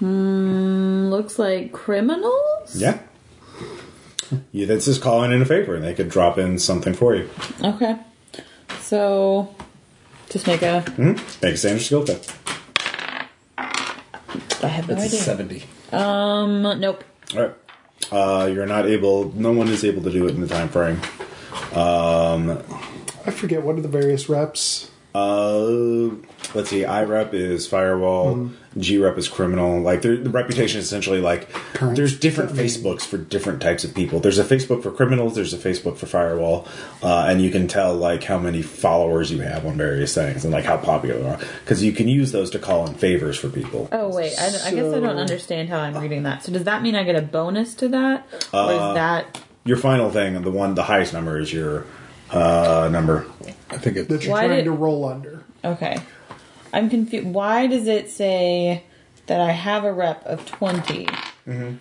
Looks 0.00 1.38
like 1.38 1.72
criminals. 1.72 2.74
Yeah. 2.76 2.98
Yeah, 4.52 4.66
that's 4.66 4.84
just 4.86 5.02
calling 5.02 5.32
in 5.32 5.42
a 5.42 5.44
favor, 5.44 5.74
and 5.74 5.84
they 5.84 5.94
could 5.94 6.08
drop 6.08 6.38
in 6.38 6.58
something 6.58 6.94
for 6.94 7.14
you. 7.14 7.28
Okay. 7.62 7.96
So, 8.80 9.54
just 10.30 10.46
make 10.46 10.62
a. 10.62 10.84
Make 10.98 11.18
a 11.42 11.56
standard 11.56 11.82
skill 11.82 12.04
check. 12.04 12.20
I 13.58 14.68
have 14.68 14.88
no 14.88 14.94
That's 14.94 15.04
a 15.12 15.16
idea. 15.16 15.20
seventy. 15.20 15.64
Um, 15.90 16.62
nope. 16.80 17.02
All 17.34 17.40
right. 17.42 17.54
Uh, 18.12 18.46
you're 18.46 18.66
not 18.66 18.86
able. 18.86 19.32
No 19.34 19.52
one 19.52 19.68
is 19.68 19.84
able 19.84 20.02
to 20.02 20.10
do 20.10 20.26
it 20.26 20.34
in 20.34 20.40
the 20.40 20.46
time 20.48 20.68
frame. 20.68 21.00
Um, 21.74 22.62
I 23.26 23.30
forget 23.30 23.62
what 23.62 23.76
are 23.76 23.80
the 23.80 23.88
various 23.88 24.28
reps. 24.28 24.90
Uh, 25.14 26.14
let's 26.54 26.70
see. 26.70 26.84
I 26.84 27.04
rep 27.04 27.34
is 27.34 27.66
firewall. 27.66 28.50
G 28.78 28.96
rep 28.96 29.18
is 29.18 29.28
criminal. 29.28 29.80
Like 29.80 30.00
the 30.00 30.16
reputation 30.30 30.78
is 30.78 30.86
essentially 30.86 31.20
like 31.20 31.50
Current. 31.74 31.96
there's 31.96 32.18
different 32.18 32.52
Facebooks 32.52 33.02
for 33.02 33.18
different 33.18 33.60
types 33.60 33.84
of 33.84 33.94
people. 33.94 34.20
There's 34.20 34.38
a 34.38 34.44
Facebook 34.44 34.82
for 34.82 34.90
criminals. 34.90 35.34
There's 35.34 35.52
a 35.52 35.58
Facebook 35.58 35.98
for 35.98 36.06
firewall, 36.06 36.66
uh, 37.02 37.26
and 37.28 37.42
you 37.42 37.50
can 37.50 37.68
tell 37.68 37.94
like 37.94 38.24
how 38.24 38.38
many 38.38 38.62
followers 38.62 39.30
you 39.30 39.40
have 39.40 39.66
on 39.66 39.76
various 39.76 40.14
things 40.14 40.44
and 40.44 40.52
like 40.52 40.64
how 40.64 40.78
popular 40.78 41.18
they 41.18 41.28
are 41.28 41.38
because 41.60 41.82
you 41.82 41.92
can 41.92 42.08
use 42.08 42.32
those 42.32 42.50
to 42.50 42.58
call 42.58 42.86
in 42.86 42.94
favors 42.94 43.38
for 43.38 43.50
people. 43.50 43.88
Oh 43.92 44.14
wait, 44.14 44.32
I, 44.38 44.46
I 44.46 44.50
guess 44.50 44.94
I 44.94 45.00
don't 45.00 45.18
understand 45.18 45.68
how 45.68 45.78
I'm 45.80 45.98
reading 45.98 46.22
that. 46.22 46.42
So 46.42 46.52
does 46.52 46.64
that 46.64 46.80
mean 46.82 46.94
I 46.94 47.04
get 47.04 47.16
a 47.16 47.22
bonus 47.22 47.74
to 47.76 47.88
that, 47.88 48.26
or 48.54 48.72
is 48.72 48.94
that 48.94 49.42
Your 49.64 49.76
final 49.76 50.10
thing, 50.10 50.40
the 50.40 50.50
one, 50.50 50.74
the 50.74 50.84
highest 50.84 51.12
number 51.12 51.38
is 51.38 51.52
your 51.52 51.84
uh, 52.30 52.88
number. 52.90 53.26
I 53.72 53.78
think 53.78 53.96
it's 53.96 54.08
that 54.08 54.22
you're 54.24 54.32
Why 54.32 54.46
trying 54.46 54.58
did- 54.58 54.64
to 54.64 54.72
roll 54.72 55.04
under. 55.04 55.42
okay? 55.64 55.98
I'm 56.72 56.88
confused. 56.88 57.26
Why 57.26 57.66
does 57.66 57.86
it 57.86 58.10
say 58.10 58.84
that 59.26 59.40
I 59.40 59.52
have 59.52 59.84
a 59.84 59.92
rep 59.92 60.24
of 60.26 60.46
20 60.46 61.06
mm-hmm. 61.06 61.74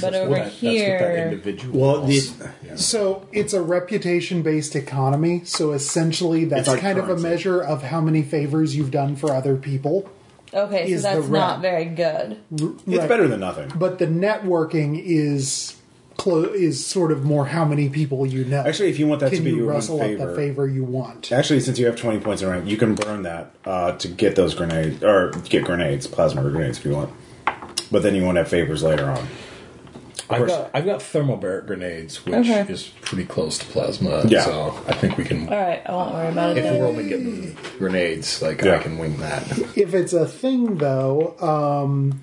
But 0.00 0.14
over 0.14 0.30
what- 0.30 0.38
That's 0.38 0.54
what 0.54 0.60
that 0.62 0.70
here, 0.72 1.28
individual. 1.30 1.80
Well, 1.80 2.02
the, 2.02 2.20
So 2.76 3.28
it's 3.32 3.54
a 3.54 3.62
reputation 3.62 4.42
based 4.42 4.74
economy. 4.76 5.42
So 5.44 5.72
essentially, 5.72 6.44
that's 6.44 6.68
like 6.68 6.80
kind 6.80 6.98
of 6.98 7.04
a 7.04 7.08
currency. 7.08 7.22
measure 7.28 7.60
of 7.62 7.84
how 7.84 8.00
many 8.00 8.22
favors 8.22 8.74
you've 8.76 8.90
done 8.90 9.14
for 9.16 9.32
other 9.32 9.56
people. 9.56 10.10
okay, 10.52 10.88
so 10.88 10.92
is 10.92 11.02
the 11.02 11.08
that's 11.10 11.26
rep. 11.26 11.40
not 11.40 11.60
very 11.60 11.84
good. 11.86 12.38
it's 12.52 12.84
Right. 12.86 13.08
better 13.08 13.28
than 13.28 13.40
nothing. 13.40 13.70
But 13.76 13.98
the 13.98 14.06
networking 14.06 15.00
is 15.02 15.75
clo- 16.26 16.52
is 16.52 16.84
sort 16.84 17.12
of 17.12 17.24
more 17.24 17.46
how 17.46 17.64
many 17.64 17.88
people 17.88 18.26
you 18.26 18.44
know. 18.44 18.62
Actually, 18.66 18.90
if 18.90 18.98
you 18.98 19.06
want 19.06 19.20
that 19.20 19.30
can 19.30 19.38
to 19.38 19.44
be 19.44 19.50
you 19.50 19.56
your 19.58 19.66
one 19.66 19.74
rustle 19.76 20.00
up 20.00 20.06
favor, 20.06 20.26
the 20.30 20.36
favor 20.36 20.66
you 20.68 20.82
want? 20.84 21.30
Actually, 21.30 21.60
since 21.60 21.78
you 21.78 21.86
have 21.86 21.96
20 21.96 22.20
points 22.20 22.42
in 22.42 22.48
rank, 22.48 22.66
you 22.66 22.76
can 22.76 22.94
burn 22.94 23.22
that 23.22 23.54
uh, 23.64 23.92
to 23.92 24.08
get 24.08 24.34
those 24.36 24.54
grenades, 24.54 25.02
or 25.04 25.30
get 25.48 25.64
grenades, 25.64 26.06
plasma 26.06 26.42
grenades 26.42 26.78
if 26.78 26.84
you 26.84 26.92
want. 26.92 27.10
But 27.92 28.02
then 28.02 28.14
you 28.16 28.24
won't 28.24 28.36
have 28.38 28.48
favors 28.48 28.82
later 28.82 29.08
on. 29.08 29.26
I've 30.28 30.48
got 30.48 30.70
I've 30.74 30.84
got 30.84 31.00
thermal 31.00 31.36
barret 31.36 31.66
grenades, 31.68 32.26
which 32.26 32.34
Okay. 32.34 32.66
is 32.68 32.90
pretty 33.02 33.24
close 33.26 33.58
to 33.58 33.64
plasma. 33.66 34.24
Yeah. 34.26 34.42
So 34.44 34.74
I 34.88 34.94
think 34.94 35.16
we 35.16 35.24
can. 35.24 35.48
All 35.48 35.54
right, 35.54 35.80
I 35.86 35.92
won't 35.92 36.12
worry 36.14 36.28
about 36.32 36.50
it. 36.50 36.58
If 36.58 36.64
then. 36.64 36.80
we're 36.80 36.86
only 36.88 37.08
getting 37.08 37.56
grenades, 37.78 38.42
like 38.42 38.60
Yeah. 38.62 38.74
I 38.74 38.78
can 38.78 38.98
wing 38.98 39.18
that. 39.18 39.48
If 39.76 39.94
it's 39.94 40.12
a 40.12 40.26
thing, 40.26 40.78
though, 40.78 41.36
um, 41.38 42.20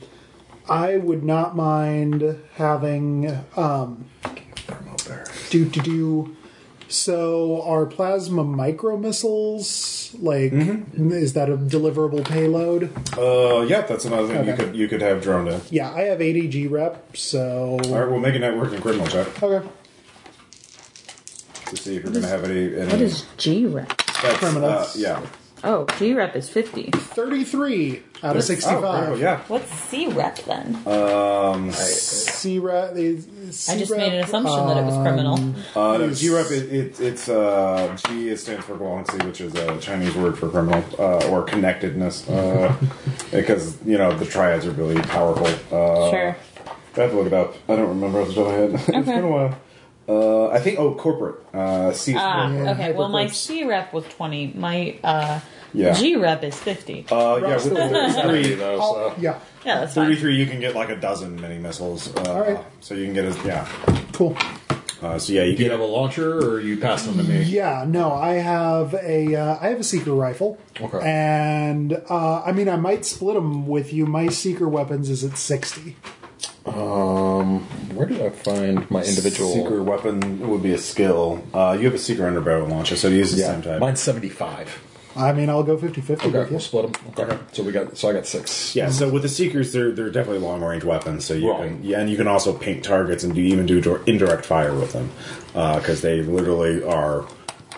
I 0.69 0.98
would 0.98 1.23
not 1.23 1.56
mind 1.56 2.40
having 2.56 3.27
um, 3.57 4.06
Thermal 4.23 4.95
barret. 5.07 5.30
do 5.49 5.69
to 5.69 5.80
do. 5.81 6.35
So 6.90 7.61
are 7.64 7.85
plasma 7.88 8.44
micro 8.44 8.98
missiles 8.98 10.15
like 10.19 10.52
Mm-hmm. 10.52 11.11
is 11.11 11.34
that 11.34 11.49
a 11.49 11.57
deliverable 11.57 12.23
payload? 12.27 12.91
Uh, 13.18 13.61
yeah, 13.68 13.81
that's 13.81 14.06
another 14.06 14.27
thing 14.27 14.45
you 14.45 14.53
Okay. 14.53 14.65
could 14.65 14.76
you 14.76 14.88
could 14.88 15.02
have 15.02 15.22
droned 15.23 15.48
in. 15.48 15.60
Yeah, 15.72 15.91
I 15.91 16.02
have 16.03 16.22
80 16.22 16.48
G 16.49 16.68
rep, 16.68 17.18
so 17.18 17.80
All 17.84 17.95
right, 17.99 18.07
we'll 18.10 18.19
make 18.19 18.35
a 18.35 18.40
networking 18.40 18.80
criminal 18.81 19.07
check 19.07 19.41
okay. 19.41 19.68
to 21.65 21.77
see 21.77 21.95
if 21.98 22.03
you're 22.03 22.11
going 22.11 22.22
to 22.23 22.27
have 22.30 22.44
any. 22.44 22.76
any 22.77 22.91
What 22.91 23.02
is 23.02 23.26
G 23.38 23.65
rep? 23.65 23.88
that's, 23.98 24.23
uh, 24.23 24.38
criminals? 24.38 24.95
yeah. 24.95 25.26
Oh, 25.65 25.85
G 25.98 26.14
rep 26.14 26.35
is 26.35 26.49
50. 26.49 26.91
33 26.91 28.02
out 28.23 28.31
of 28.31 28.38
Oh, 28.38 28.40
65. 28.41 28.80
criminal, 28.81 29.18
yeah. 29.19 29.40
What's 29.48 29.72
C 29.72 30.07
rep 30.07 30.38
then? 30.44 30.76
Um, 30.85 31.72
C 31.72 32.60
rep 32.60 32.95
is 32.98 33.27
I 33.69 33.77
just 33.77 33.91
made 33.95 34.14
an 34.14 34.23
assumption 34.26 34.68
that 34.68 34.77
it 34.77 34.84
was 34.84 34.95
criminal. 34.98 35.35
uh, 35.76 35.98
no, 35.98 36.14
G 36.14 36.30
rep 36.34 36.52
it, 36.52 36.72
it, 36.73 36.99
it's 36.99 37.30
uh, 37.30 37.95
G 38.07 38.30
it 38.30 38.38
stands 38.38 38.65
for 38.65 38.76
guanxi, 38.76 39.26
which 39.26 39.40
is 39.41 39.56
a 39.56 39.77
Chinese 39.80 40.14
word 40.15 40.38
for 40.38 40.49
criminal 40.49 40.84
uh, 40.99 41.30
or 41.30 41.44
connectedness, 41.44 42.30
uh, 42.30 42.76
because 43.31 43.77
you 43.85 43.98
know 43.98 44.14
the 44.18 44.26
triads 44.26 44.65
are 44.65 44.72
really 44.72 45.02
powerful. 45.03 45.48
Uh, 45.48 46.10
sure. 46.10 46.38
I 46.95 46.99
have 46.99 47.11
to 47.11 47.18
look 47.18 47.27
it 47.27 47.34
up. 47.34 47.56
I 47.69 47.76
don't 47.77 47.88
remember 47.90 48.22
off 48.22 48.27
the 48.27 48.34
top 48.35 48.45
of 48.48 48.52
my 48.52 48.57
head. 48.57 48.73
it's 48.76 48.90
Okay. 48.90 49.02
been 49.15 49.23
a 49.23 49.30
while. 49.31 49.57
Uh, 50.07 50.49
I 50.49 50.59
think 50.59 50.80
oh 50.80 50.95
corporate. 50.95 51.43
Uh, 51.53 51.91
C. 51.93 52.13
Ah, 52.17 52.51
Yeah, 52.51 52.71
okay. 52.71 52.91
Well, 52.93 53.09
my. 53.09 53.27
C 53.27 53.63
rep 53.63 53.93
was 53.93 54.05
20. 54.05 54.53
My 54.55 54.97
uh, 55.03 55.39
Yeah. 55.73 55.93
G 55.93 56.15
rep 56.17 56.43
is 56.43 56.55
50. 56.55 57.05
Uh, 57.09 57.39
yeah, 57.41 57.55
with 57.55 57.63
the 57.69 57.75
33, 58.21 58.55
though, 58.55 58.80
so. 58.80 59.15
yeah, 59.17 59.39
yeah, 59.65 59.80
that's 59.80 59.95
fine. 59.95 60.05
33, 60.05 60.35
you 60.35 60.45
can 60.45 60.59
get 60.59 60.75
like 60.75 60.89
a 60.89 60.95
dozen 60.95 61.39
mini 61.39 61.57
missiles. 61.57 62.13
Uh, 62.15 62.45
right. 62.47 62.65
So 62.81 62.95
you 62.95 63.05
can 63.05 63.13
get 63.13 63.25
a 63.25 63.47
yeah. 63.47 63.67
cool. 64.11 64.38
Uh, 65.01 65.19
so 65.19 65.34
yeah, 65.34 65.43
you 65.43 65.57
Do 65.57 65.63
you 65.63 65.69
get 65.69 65.71
have 65.71 65.81
a 65.81 65.85
launcher, 65.85 66.38
or 66.39 66.61
you 66.61 66.77
pass 66.77 67.03
them 67.03 67.17
to 67.17 67.23
me? 67.23 67.43
Yeah, 67.43 67.84
no, 67.85 68.13
I 68.13 68.35
have 68.35 68.93
a 68.93 69.35
uh, 69.35 69.57
I 69.59 69.67
have 69.67 69.80
a 69.81 69.84
seeker 69.84 70.13
rifle. 70.13 70.57
Okay. 70.80 70.99
And 71.03 72.01
uh, 72.09 72.41
I 72.43 72.53
mean, 72.53 72.69
I 72.69 72.77
might 72.77 73.03
split 73.05 73.35
them 73.35 73.67
with 73.67 73.91
you. 73.91 74.05
My 74.05 74.27
seeker 74.27 74.67
weapons 74.67 75.09
is 75.09 75.25
at 75.25 75.38
60. 75.38 75.97
Um, 76.65 77.67
where 77.95 78.06
did 78.07 78.22
I 78.22 78.30
find 78.30 78.90
my 78.91 79.03
individual? 79.03 79.53
Seeker 79.53 79.82
weapon 79.84 80.48
would 80.49 80.64
be 80.64 80.74
a 80.74 80.78
skill. 80.78 81.44
Uh, 81.53 81.76
you 81.80 81.86
have 81.86 81.94
a 81.94 81.98
seeker 81.99 82.24
underbarrel 82.24 82.70
launcher, 82.70 82.95
so 82.95 83.07
it 83.07 83.14
uses 83.14 83.36
the 83.38 83.41
Yeah, 83.44 83.52
same 83.53 83.61
type. 83.61 83.80
mine's 83.80 83.99
seventy-five. 84.02 84.82
I 85.15 85.32
mean, 85.32 85.48
I'll 85.48 85.61
go 85.61 85.78
50 85.78 86.02
50 86.02 86.28
Okay, 86.30 86.38
with 86.40 86.48
you. 86.48 86.52
we'll 86.53 86.60
split 86.60 86.91
them. 86.91 87.14
Okay, 87.30 87.38
so 87.52 87.61
we 87.61 87.72
got 87.72 87.95
so 87.95 88.10
I 88.10 88.14
got 88.14 88.26
six. 88.26 88.76
Yeah, 88.76 88.90
so 88.90 89.10
with 89.10 89.22
the 89.22 89.30
seekers, 89.30 89.72
they're 89.72 89.91
they're 89.91 90.10
definitely 90.10 90.40
long 90.40 90.61
range 90.64 90.84
weapons. 90.84 91.24
So 91.26 91.36
you 91.36 91.52
Right. 91.52 91.68
can 91.70 91.84
yeah, 91.84 91.99
and 91.99 92.10
you 92.10 92.18
can 92.18 92.28
also 92.28 92.52
paint 92.52 92.84
targets 92.84 93.24
and 93.24 93.34
do 93.36 93.41
even 93.41 93.68
do 93.68 93.80
dir- 93.80 94.02
indirect 94.07 94.44
fire 94.44 94.74
with 94.74 94.91
them 94.94 95.11
because 95.53 96.02
they 96.02 96.22
literally 96.24 96.84
are 96.84 97.26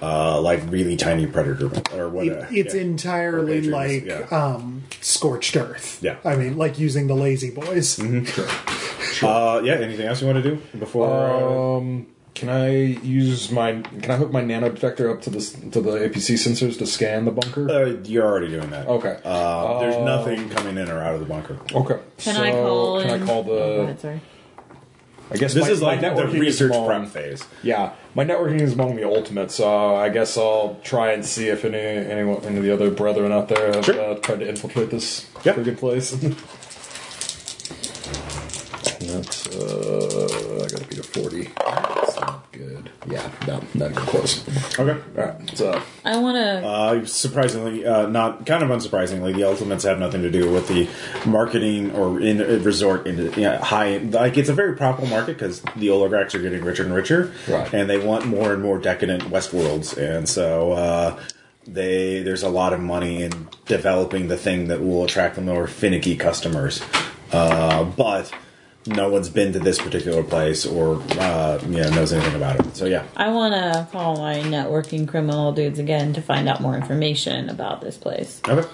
uh, 0.02 0.40
like 0.40 0.62
really 0.70 0.96
tiny 0.96 1.28
predator 1.28 1.70
or 1.94 2.08
what? 2.10 2.28
It, 2.28 2.38
uh, 2.38 2.46
it's 2.52 2.74
yeah. 2.74 2.82
entirely 2.82 3.58
Or 3.68 3.72
patriots, 3.72 4.08
like 4.08 4.30
yeah. 4.32 4.38
um, 4.38 4.84
scorched 5.02 5.58
earth. 5.58 6.00
Yeah. 6.02 6.16
I 6.24 6.36
mean, 6.38 6.58
like 6.58 6.80
using 6.80 7.08
the 7.08 7.16
lazy 7.16 7.50
boys. 7.52 8.00
Uh, 9.24 9.62
yeah. 9.64 9.74
Anything 9.76 10.08
else 10.08 10.22
you 10.22 10.28
want 10.28 10.44
to 10.44 10.50
do 10.50 10.62
before? 10.80 11.08
uh, 11.08 11.78
Um, 11.78 12.08
can 12.34 12.50
I 12.50 12.70
use 12.70 13.50
my? 13.50 13.82
Can 14.02 14.12
I 14.12 14.18
hook 14.18 14.32
my 14.32 14.42
nano 14.42 14.70
detector 14.70 15.10
up 15.10 15.22
to 15.22 15.30
the 15.30 15.40
to 15.72 15.80
the 15.82 15.92
APC 15.92 16.34
sensors 16.36 16.78
to 16.80 16.86
scan 16.86 17.24
the 17.26 17.32
bunker? 17.32 17.70
uh, 17.72 17.86
you're 18.04 18.26
already 18.26 18.50
doing 18.50 18.70
that. 18.72 18.88
Okay. 18.88 19.18
Uh, 19.24 19.80
there's 19.80 20.04
nothing 20.04 20.50
coming 20.50 20.78
in 20.78 20.90
or 20.90 21.00
out 21.02 21.14
of 21.14 21.22
the 21.22 21.26
bunker. 21.26 21.58
okay. 21.74 22.00
Can 22.18 22.36
so 22.36 22.44
I 22.44 22.52
call 22.52 23.02
Can? 23.02 23.22
I 23.24 23.26
call 23.26 23.44
the? 23.44 23.52
Oh, 23.52 23.86
go 23.88 23.96
sorry. 23.98 24.22
I 25.32 25.38
guess 25.38 25.56
This 25.56 25.64
my- 25.66 25.70
is 25.72 25.82
my 25.82 25.88
like 25.96 26.02
the 26.02 26.08
networking 26.08 26.40
research 26.40 26.72
among- 26.72 26.86
prep 26.88 27.08
phase. 27.08 27.44
Yeah, 27.64 27.94
my 28.14 28.24
networking 28.26 28.62
is 28.62 28.74
among 28.74 28.96
the 28.96 29.06
ultimate, 29.10 29.50
so 29.50 29.96
I 29.96 30.10
guess 30.10 30.38
I'll 30.38 30.78
try 30.84 31.14
and 31.14 31.26
see 31.26 31.48
if 31.48 31.66
any 31.66 31.80
anyone, 31.80 32.44
any 32.46 32.58
of 32.58 32.64
the 32.64 32.72
other 32.72 32.92
brethren 32.92 33.32
out 33.32 33.48
there 33.50 33.74
have 33.74 33.86
Sure. 33.86 34.00
uh, 34.00 34.16
tried 34.16 34.42
to 34.42 34.48
infiltrate 34.48 34.92
this 34.92 35.26
Yeah. 35.44 35.54
friggin' 35.54 35.78
place. 35.80 36.14
and 39.16 39.24
that's 39.24 39.48
uh, 39.48 40.64
I 40.66 40.68
gotta 40.70 40.86
beat 40.88 41.00
a 41.00 41.04
forty. 41.04 41.44
That's 41.58 42.20
not 42.20 42.52
good. 42.52 42.90
Yeah, 43.08 43.30
not 43.48 43.76
not 43.76 43.92
even 43.92 44.04
close. 44.04 44.44
Okay. 44.80 45.00
All 45.18 45.26
right, 45.26 45.58
so 45.58 45.82
I 46.04 46.18
want 46.18 46.36
to. 46.36 46.66
Uh, 46.68 47.06
surprisingly, 47.06 47.86
uh, 47.86 48.08
not 48.08 48.46
kind 48.46 48.64
of 48.64 48.70
unsurprisingly, 48.70 49.36
the 49.36 49.44
Ultimates 49.44 49.84
have 49.84 50.00
nothing 50.00 50.22
to 50.24 50.32
do 50.32 50.52
with 50.52 50.68
the 50.68 50.88
marketing 51.30 51.92
or 51.96 52.20
in 52.20 52.42
uh, 52.42 52.60
resort 52.64 53.08
into 53.08 53.26
you 53.40 53.46
know, 53.48 53.58
high. 53.58 53.98
Like 53.98 54.38
it's 54.38 54.50
a 54.50 54.54
very 54.54 54.76
profitable 54.76 55.10
market 55.10 55.34
because 55.38 55.62
the 55.76 55.90
oligarchs 55.92 56.34
are 56.36 56.40
getting 56.42 56.64
richer 56.64 56.84
and 56.84 56.94
richer, 56.94 57.32
Right. 57.48 57.72
and 57.74 57.90
they 57.90 57.98
want 58.04 58.26
more 58.26 58.54
and 58.54 58.62
more 58.62 58.78
decadent 58.80 59.24
Westworlds, 59.24 59.96
and 59.98 60.28
so 60.28 60.72
uh, 60.74 61.20
they 61.68 62.22
there's 62.24 62.44
a 62.44 62.50
lot 62.50 62.74
of 62.74 62.80
money 62.80 63.24
in 63.24 63.48
developing 63.66 64.28
the 64.28 64.38
thing 64.38 64.68
that 64.70 64.82
will 64.82 65.04
attract 65.04 65.36
the 65.36 65.42
more 65.42 65.68
finicky 65.68 66.16
customers, 66.16 66.82
uh, 67.32 67.84
but. 67.84 68.32
No 68.88 69.10
one's 69.10 69.30
been 69.30 69.52
to 69.53 69.60
this 69.60 69.80
particular 69.80 70.22
place 70.24 70.66
or 70.66 71.02
uh, 71.20 71.60
you 71.64 71.82
know 71.82 71.90
knows 71.90 72.14
anything 72.14 72.36
about 72.36 72.60
it. 72.60 72.76
So 72.76 72.86
yeah, 72.86 73.03
I 73.18 73.30
want 73.32 73.53
to 73.56 73.88
call 73.91 74.18
my 74.18 74.36
networking 74.36 75.07
criminal 75.07 75.52
dudes 75.53 75.80
again 75.80 76.14
to 76.14 76.22
find 76.22 76.48
out 76.48 76.62
more 76.62 76.76
information 76.76 77.49
about 77.49 77.82
this 77.82 77.98
place. 77.98 78.41
okay. 78.48 78.68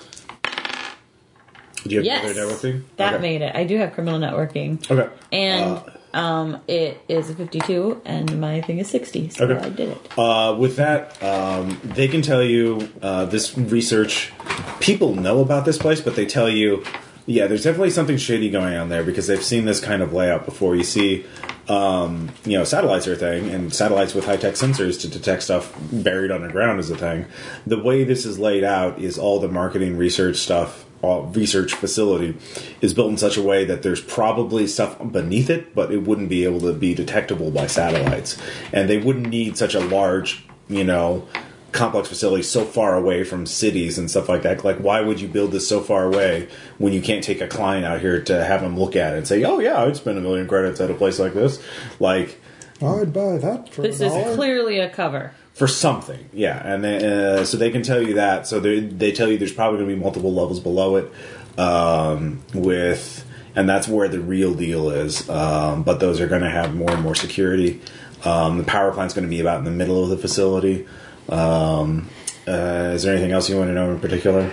Do 1.83 1.89
you 1.89 1.97
have 1.97 2.05
Yes, 2.05 2.25
other 2.25 2.33
networking? 2.39 2.83
that 2.97 3.13
okay. 3.15 3.21
made 3.21 3.41
it. 3.41 3.55
I 3.55 3.63
do 3.63 3.77
have 3.77 3.93
criminal 3.93 4.19
networking, 4.19 4.89
okay. 4.91 5.09
and 5.31 5.81
um, 6.13 6.61
it 6.67 7.01
is 7.07 7.29
a 7.31 7.35
fifty-two, 7.35 8.01
and 8.05 8.39
my 8.39 8.61
thing 8.61 8.77
is 8.79 8.88
sixty. 8.89 9.29
So 9.29 9.45
Okay. 9.45 9.65
I 9.65 9.69
did 9.69 9.89
it. 9.89 10.17
Uh, 10.19 10.55
with 10.59 10.75
that, 10.75 11.21
um, 11.23 11.79
they 11.83 12.07
can 12.07 12.21
tell 12.21 12.43
you 12.43 12.89
uh, 13.01 13.25
this 13.25 13.57
research. 13.57 14.31
People 14.79 15.15
know 15.15 15.39
about 15.39 15.65
this 15.65 15.77
place, 15.79 16.01
but 16.01 16.15
they 16.15 16.25
tell 16.27 16.49
you 16.49 16.83
Yeah, 17.27 17.48
there's 17.48 17.64
definitely 17.64 17.91
something 17.91 18.18
shady 18.18 18.49
going 18.49 18.76
on 18.76 18.89
there 18.89 19.03
because 19.03 19.27
they've 19.27 19.43
seen 19.43 19.65
this 19.65 19.80
kind 19.80 20.02
of 20.02 20.11
layout 20.11 20.45
before. 20.45 20.76
You 20.76 20.84
see, 20.84 21.26
um, 21.68 22.31
you 22.45 22.57
know, 22.57 22.64
satellites 22.64 23.07
are 23.07 23.14
a 23.14 23.15
thing, 23.15 23.49
and 23.49 23.73
satellites 23.73 24.15
with 24.15 24.26
high 24.26 24.38
tech 24.38 24.56
sensors 24.56 24.99
to 25.02 25.07
detect 25.07 25.43
stuff 25.43 25.73
buried 25.91 26.31
underground 26.31 26.80
is 26.80 26.89
a 26.89 26.98
thing. 26.98 27.27
The 27.68 27.81
way 27.81 28.03
this 28.03 28.26
is 28.26 28.39
laid 28.39 28.64
out 28.64 28.99
is 28.99 29.19
all 29.19 29.39
the 29.39 29.48
marketing 29.48 29.98
research 29.98 30.38
stuff, 30.38 30.85
research 31.03 31.73
facility 31.73 32.38
is 32.81 32.93
built 32.93 33.10
in 33.10 33.18
such 33.18 33.38
a 33.38 33.41
way 33.41 33.65
that 33.65 33.84
there's 33.84 34.02
probably 34.02 34.68
stuff 34.68 34.98
beneath 35.11 35.49
it, 35.49 35.76
but 35.76 35.91
it 35.91 35.99
wouldn't 35.99 36.30
be 36.30 36.43
able 36.43 36.60
to 36.61 36.73
be 36.73 36.95
detectable 36.95 37.52
by 37.52 37.68
satellites, 37.68 38.38
and 38.73 38.89
they 38.89 38.98
wouldn't 38.98 39.30
need 39.30 39.57
such 39.57 39.76
a 39.76 39.80
large, 39.80 40.43
you 40.69 40.84
know, 40.84 41.27
complex 41.72 42.07
facilities 42.10 42.49
so 42.49 42.65
far 42.65 42.95
away 42.95 43.23
from 43.23 43.45
cities 43.45 43.98
and 43.98 44.10
stuff 44.10 44.27
like 44.27 44.41
that. 44.43 44.64
Like, 44.65 44.77
why 44.77 45.02
would 45.02 45.22
you 45.22 45.27
build 45.27 45.52
this 45.52 45.68
so 45.68 45.80
far 45.81 46.06
away 46.06 46.48
when 46.77 46.91
you 46.93 47.02
can't 47.02 47.23
take 47.23 47.39
a 47.41 47.48
client 47.48 47.85
out 47.85 48.02
here 48.02 48.22
to 48.23 48.43
have 48.43 48.61
them 48.61 48.77
look 48.77 48.95
at 48.95 49.14
it 49.14 49.18
and 49.18 49.27
say, 49.27 49.43
"Oh 49.43 49.60
yeah, 49.60 49.81
I'd 49.84 49.95
spend 49.95 50.18
a 50.18 50.22
million 50.22 50.48
credits 50.48 50.81
at 50.81 50.89
a 50.91 50.93
place 50.93 51.18
like 51.19 51.34
this," 51.34 51.61
like 51.99 52.39
I'd 52.81 53.14
buy 53.14 53.38
that 53.38 53.73
for 53.73 53.84
This 53.84 54.02
a 54.02 54.06
is 54.07 54.11
dollar. 54.14 54.35
clearly 54.35 54.80
a 54.80 54.89
cover. 54.89 55.34
for 55.53 55.68
something, 55.68 56.30
yeah. 56.34 56.61
And 56.65 56.84
they, 56.84 56.98
uh, 56.98 57.43
so 57.45 57.56
they 57.57 57.69
can 57.69 57.84
tell 57.84 58.02
you 58.02 58.15
that. 58.15 58.48
So 58.48 58.60
they 58.60 58.80
they 58.80 59.11
tell 59.11 59.30
you 59.30 59.38
there's 59.38 59.53
probably 59.53 59.77
going 59.80 59.89
to 59.91 59.95
be 59.95 60.02
multiple 60.02 60.34
levels 60.34 60.60
below 60.60 60.95
it, 60.98 61.11
um, 61.60 62.41
with, 62.53 63.26
and 63.56 63.69
that's 63.69 63.88
where 63.88 64.07
the 64.07 64.19
real 64.19 64.53
deal 64.53 64.89
is. 64.89 65.30
Um, 65.30 65.84
but 65.84 65.99
those 65.99 66.19
are 66.19 66.27
going 66.27 66.41
to 66.41 66.49
have 66.49 66.76
more 66.76 66.91
and 66.91 67.02
more 67.02 67.15
security. 67.15 67.81
Um, 68.26 68.57
the 68.57 68.64
power 68.64 68.91
plant's 68.91 69.14
going 69.14 69.23
to 69.26 69.30
be 69.30 69.39
about 69.39 69.60
in 69.60 69.65
the 69.65 69.72
middle 69.72 70.03
of 70.03 70.10
the 70.10 70.18
facility. 70.18 70.88
Um, 71.30 72.10
uh, 72.48 72.91
is 72.93 73.03
there 73.03 73.14
anything 73.14 73.31
else 73.31 73.49
you 73.49 73.57
want 73.57 73.69
to 73.69 73.73
know 73.73 73.91
in 73.91 73.99
particular 73.99 74.52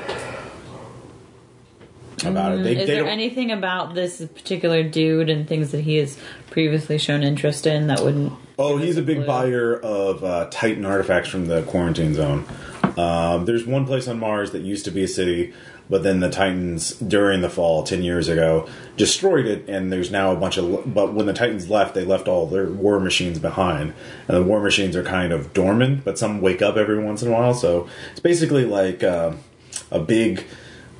about 2.24 2.53
it? 2.53 2.62
They, 2.62 2.77
Is 2.77 2.86
they 2.86 2.95
there 2.95 3.07
anything 3.07 3.51
about 3.51 3.95
this 3.95 4.19
particular 4.19 4.82
dude 4.82 5.31
and 5.31 5.47
things 5.47 5.73
that 5.73 5.82
he 5.82 5.97
has 5.97 6.19
previously 6.51 6.99
shown 6.99 7.23
interest 7.23 7.66
in 7.66 7.86
that 7.89 8.01
wouldn't? 8.01 8.32
Oh, 8.59 8.77
he's 8.77 8.97
a 8.97 9.03
big 9.03 9.27
buyer 9.27 9.77
of 9.77 10.24
uh, 10.24 10.49
Titan 10.51 10.85
artifacts 10.85 11.28
from 11.28 11.47
the 11.47 11.62
quarantine 11.62 12.15
zone. 12.15 12.45
Um, 12.97 13.45
there's 13.45 13.65
one 13.65 13.86
place 13.86 14.09
on 14.09 14.19
Mars 14.19 14.51
that 14.51 14.62
used 14.62 14.85
to 14.86 14.90
be 14.90 15.05
a 15.05 15.09
city, 15.09 15.55
but 15.90 16.02
then 16.02 16.20
the 16.20 16.31
Titans, 16.31 16.93
during 16.94 17.40
the 17.40 17.48
fall, 17.48 17.82
10 17.82 18.02
years 18.02 18.28
ago, 18.28 18.69
destroyed 18.97 19.47
it, 19.47 19.69
and 19.69 19.93
there's 19.93 20.10
now 20.10 20.32
a 20.32 20.36
bunch 20.36 20.56
of. 20.59 20.93
But 20.93 21.15
when 21.15 21.27
the 21.27 21.32
Titans 21.32 21.70
left, 21.70 21.94
they 21.94 22.05
left 22.05 22.28
all 22.28 22.47
their 22.47 22.66
war 22.66 23.01
machines 23.01 23.39
behind. 23.39 23.94
And 24.27 24.36
the 24.36 24.43
war 24.43 24.60
machines 24.60 24.97
are 24.97 25.05
kind 25.05 25.32
of 25.32 25.52
dormant, 25.52 26.05
but 26.05 26.19
some 26.19 26.40
wake 26.40 26.62
up 26.62 26.77
every 26.77 27.02
once 27.02 27.23
in 27.23 27.28
a 27.28 27.32
while. 27.32 27.55
So 27.55 27.89
it's 28.10 28.20
basically 28.20 28.65
like 28.65 29.02
uh, 29.02 29.32
a 29.90 29.98
big 29.98 30.44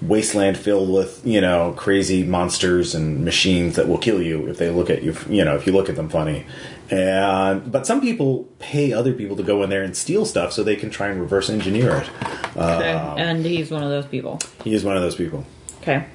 wasteland 0.01 0.57
filled 0.57 0.89
with 0.91 1.21
you 1.27 1.41
know 1.41 1.75
crazy 1.77 2.23
monsters 2.23 2.95
and 2.95 3.25
machines 3.25 3.75
that 3.75 3.89
will 3.89 3.99
kill 3.99 4.23
you 4.23 4.47
if 4.47 4.57
they 4.57 4.71
look 4.71 4.89
at 4.89 5.03
you 5.03 5.13
you 5.29 5.45
know 5.45 5.57
if 5.57 5.67
you 5.67 5.73
look 5.73 5.89
at 5.89 5.97
them 5.97 6.09
funny 6.09 6.47
and 6.91 7.71
but 7.71 7.87
some 7.87 8.01
people 8.01 8.49
pay 8.59 8.93
other 8.93 9.13
people 9.13 9.37
to 9.37 9.43
go 9.43 9.63
in 9.63 9.71
there 9.71 9.83
and 9.83 9.97
steal 9.97 10.25
stuff 10.25 10.53
so 10.53 10.63
they 10.63 10.77
can 10.77 10.91
try 10.91 11.09
and 11.09 11.21
reverse 11.21 11.51
engineer 11.51 11.97
it 11.97 12.09
Okay. 12.57 12.93
Uh, 12.93 13.15
and 13.17 13.45
he's 13.45 13.71
one 13.71 13.83
of 13.83 13.91
those 13.91 14.07
people. 14.07 14.39
he 14.65 14.73
is 14.75 14.85
one 14.85 14.97
of 14.97 15.03
those 15.03 15.15
people 15.17 15.45
Okay. 15.83 16.07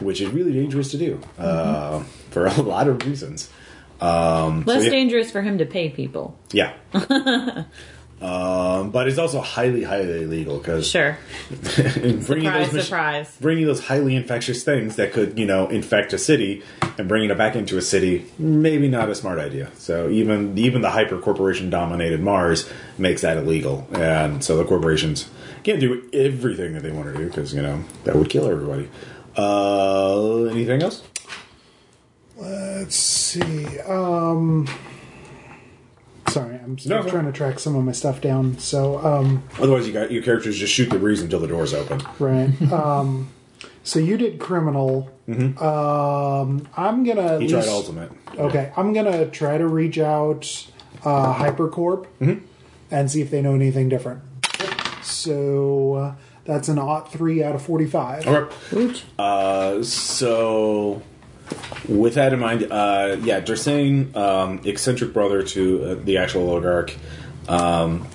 which 0.00 0.20
is 0.20 0.28
really 0.30 0.52
dangerous 0.52 0.90
to 0.90 0.98
do 0.98 1.20
uh, 1.38 2.00
for 2.30 2.46
a 2.46 2.60
lot 2.62 2.88
of 2.88 3.04
reasons 3.06 3.48
Um, 4.00 4.64
Less 4.66 4.84
yeah. 4.84 4.90
dangerous 4.90 5.30
for 5.30 5.40
him 5.42 5.58
to 5.58 5.66
pay 5.66 5.88
people. 5.90 6.36
yeah 6.52 6.72
um, 8.22 8.90
but 8.90 9.08
it's 9.08 9.18
also 9.18 9.40
highly 9.40 9.82
highly 9.82 10.22
illegal 10.22 10.58
because 10.58 10.88
Sure. 10.88 11.18
bringing 11.74 12.22
Surprise, 12.22 12.66
those 12.66 12.72
mach- 12.74 12.84
surprise. 12.84 13.36
bringing 13.40 13.66
those 13.66 13.84
highly 13.86 14.14
infectious 14.16 14.64
things 14.64 14.96
that 14.96 15.12
could, 15.12 15.38
you 15.38 15.44
know, 15.46 15.68
infect 15.68 16.12
a 16.12 16.18
city 16.18 16.62
and 16.96 17.08
bringing 17.08 17.30
it 17.30 17.36
back 17.38 17.56
into 17.56 17.76
a 17.76 17.82
city, 17.82 18.24
maybe 18.38 18.88
not 18.88 19.08
a 19.10 19.14
smart 19.14 19.38
idea. 19.38 19.70
So 19.76 20.08
even 20.08 20.56
even 20.58 20.80
the 20.82 20.90
hyper 20.90 21.18
corporation 21.18 21.70
dominated 21.70 22.20
Mars 22.20 22.70
makes 22.98 23.22
that 23.22 23.36
illegal, 23.36 23.86
and 23.92 24.42
so 24.44 24.56
the 24.56 24.64
corporations 24.64 25.28
can't 25.64 25.80
do 25.80 26.08
everything 26.12 26.72
that 26.74 26.82
they 26.82 26.92
want 26.92 27.12
to 27.12 27.18
do 27.18 27.26
because 27.26 27.52
you 27.54 27.62
know 27.62 27.82
that 28.04 28.14
would 28.16 28.30
kill 28.30 28.48
everybody. 28.48 28.88
Uh, 29.36 30.44
anything 30.44 30.82
else? 30.82 31.02
Let's 32.36 32.96
see. 32.96 33.80
Um, 33.80 34.68
sorry, 36.34 36.56
I'm 36.62 36.76
still 36.78 37.02
No. 37.02 37.08
trying 37.08 37.26
to 37.26 37.32
track 37.32 37.58
some 37.58 37.74
of 37.76 37.84
my 37.84 37.92
stuff 37.92 38.20
down. 38.20 38.58
So, 38.58 38.98
um, 39.04 39.42
Otherwise, 39.60 39.86
you 39.86 39.92
got 39.92 40.10
your 40.12 40.22
characters 40.22 40.58
just 40.58 40.72
shoot 40.72 40.90
the 40.90 40.98
breeze 40.98 41.22
until 41.22 41.40
the 41.40 41.46
doors 41.48 41.72
open. 41.72 42.02
right. 42.18 42.50
um, 42.72 43.28
so 43.82 43.98
you 43.98 44.16
did 44.16 44.38
criminal. 44.38 45.10
Um, 45.28 46.68
I'm 46.76 47.02
gonna. 47.04 47.36
at 47.36 47.40
He 47.42 47.48
tried 47.48 47.66
ultimate. 47.68 48.10
Okay, 48.36 48.72
I'm 48.76 48.92
gonna 48.92 49.26
try 49.30 49.56
to 49.58 49.66
reach 49.66 49.98
out 49.98 50.66
uh, 51.04 51.34
Hypercorp 51.34 52.06
Mm-hmm. 52.20 52.44
and 52.90 53.10
see 53.10 53.20
if 53.22 53.30
they 53.30 53.40
know 53.40 53.54
anything 53.54 53.88
different. 53.88 54.20
So 55.02 55.94
uh, 55.94 56.14
that's 56.44 56.68
an 56.68 56.78
ought 56.78 57.10
three 57.12 57.42
out 57.42 57.54
of 57.54 57.62
forty-five. 57.62 58.26
Okay. 58.26 58.54
Ooch. 58.72 59.02
Uh, 59.18 59.82
so, 59.82 61.02
with 61.88 62.14
that 62.14 62.32
in 62.32 62.40
mind, 62.40 62.64
uh, 62.70 63.16
yeah, 63.22 63.40
Dersane, 63.40 64.14
um, 64.16 64.60
eccentric 64.64 65.12
brother 65.12 65.42
to 65.42 65.84
uh, 65.84 65.94
the 66.02 66.18
actual 66.18 66.48
oligarch. 66.50 66.96
Um, 67.48 68.06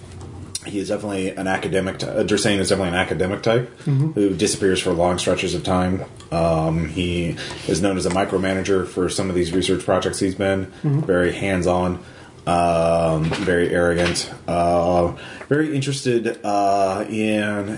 he 0.66 0.78
is 0.80 0.90
definitely 0.90 1.30
an 1.30 1.48
academic. 1.48 2.00
T- 2.00 2.06
uh, 2.08 2.24
Dersane 2.24 2.60
is 2.60 2.70
definitely 2.70 2.90
an 2.90 3.00
academic 3.00 3.42
type 3.42 3.70
who 3.86 4.36
disappears 4.36 4.82
for 4.82 4.92
long 4.92 5.18
stretches 5.18 5.54
of 5.56 5.64
time. 5.64 6.04
Um, 6.32 6.88
he 6.90 7.38
is 7.68 7.82
known 7.82 7.98
as 7.98 8.06
a 8.06 8.10
micromanager 8.10 8.86
for 8.88 9.10
some 9.10 9.30
of 9.30 9.36
these 9.36 9.52
research 9.54 9.84
projects 9.86 10.20
he's 10.20 10.36
been. 10.36 10.66
Very 10.84 11.32
hands 11.34 11.66
on. 11.66 12.04
Um, 12.46 13.26
very 13.26 13.70
arrogant. 13.70 14.32
Uh, 14.48 15.16
very 15.48 15.76
interested 15.76 16.40
uh, 16.44 17.06
in 17.10 17.78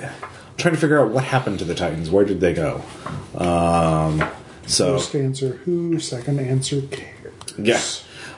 trying 0.58 0.74
to 0.74 0.80
figure 0.80 1.00
out 1.02 1.12
what 1.12 1.24
happened 1.24 1.60
to 1.60 1.66
the 1.66 1.76
Titans. 1.76 2.10
Where 2.10 2.26
did 2.26 2.40
they 2.42 2.54
go? 2.54 2.82
So 4.68 4.98
First 4.98 5.16
answer 5.16 5.54
who, 5.66 6.00
second 6.00 6.40
answer 6.40 6.82
care. 6.84 7.32
yeah. 7.58 7.82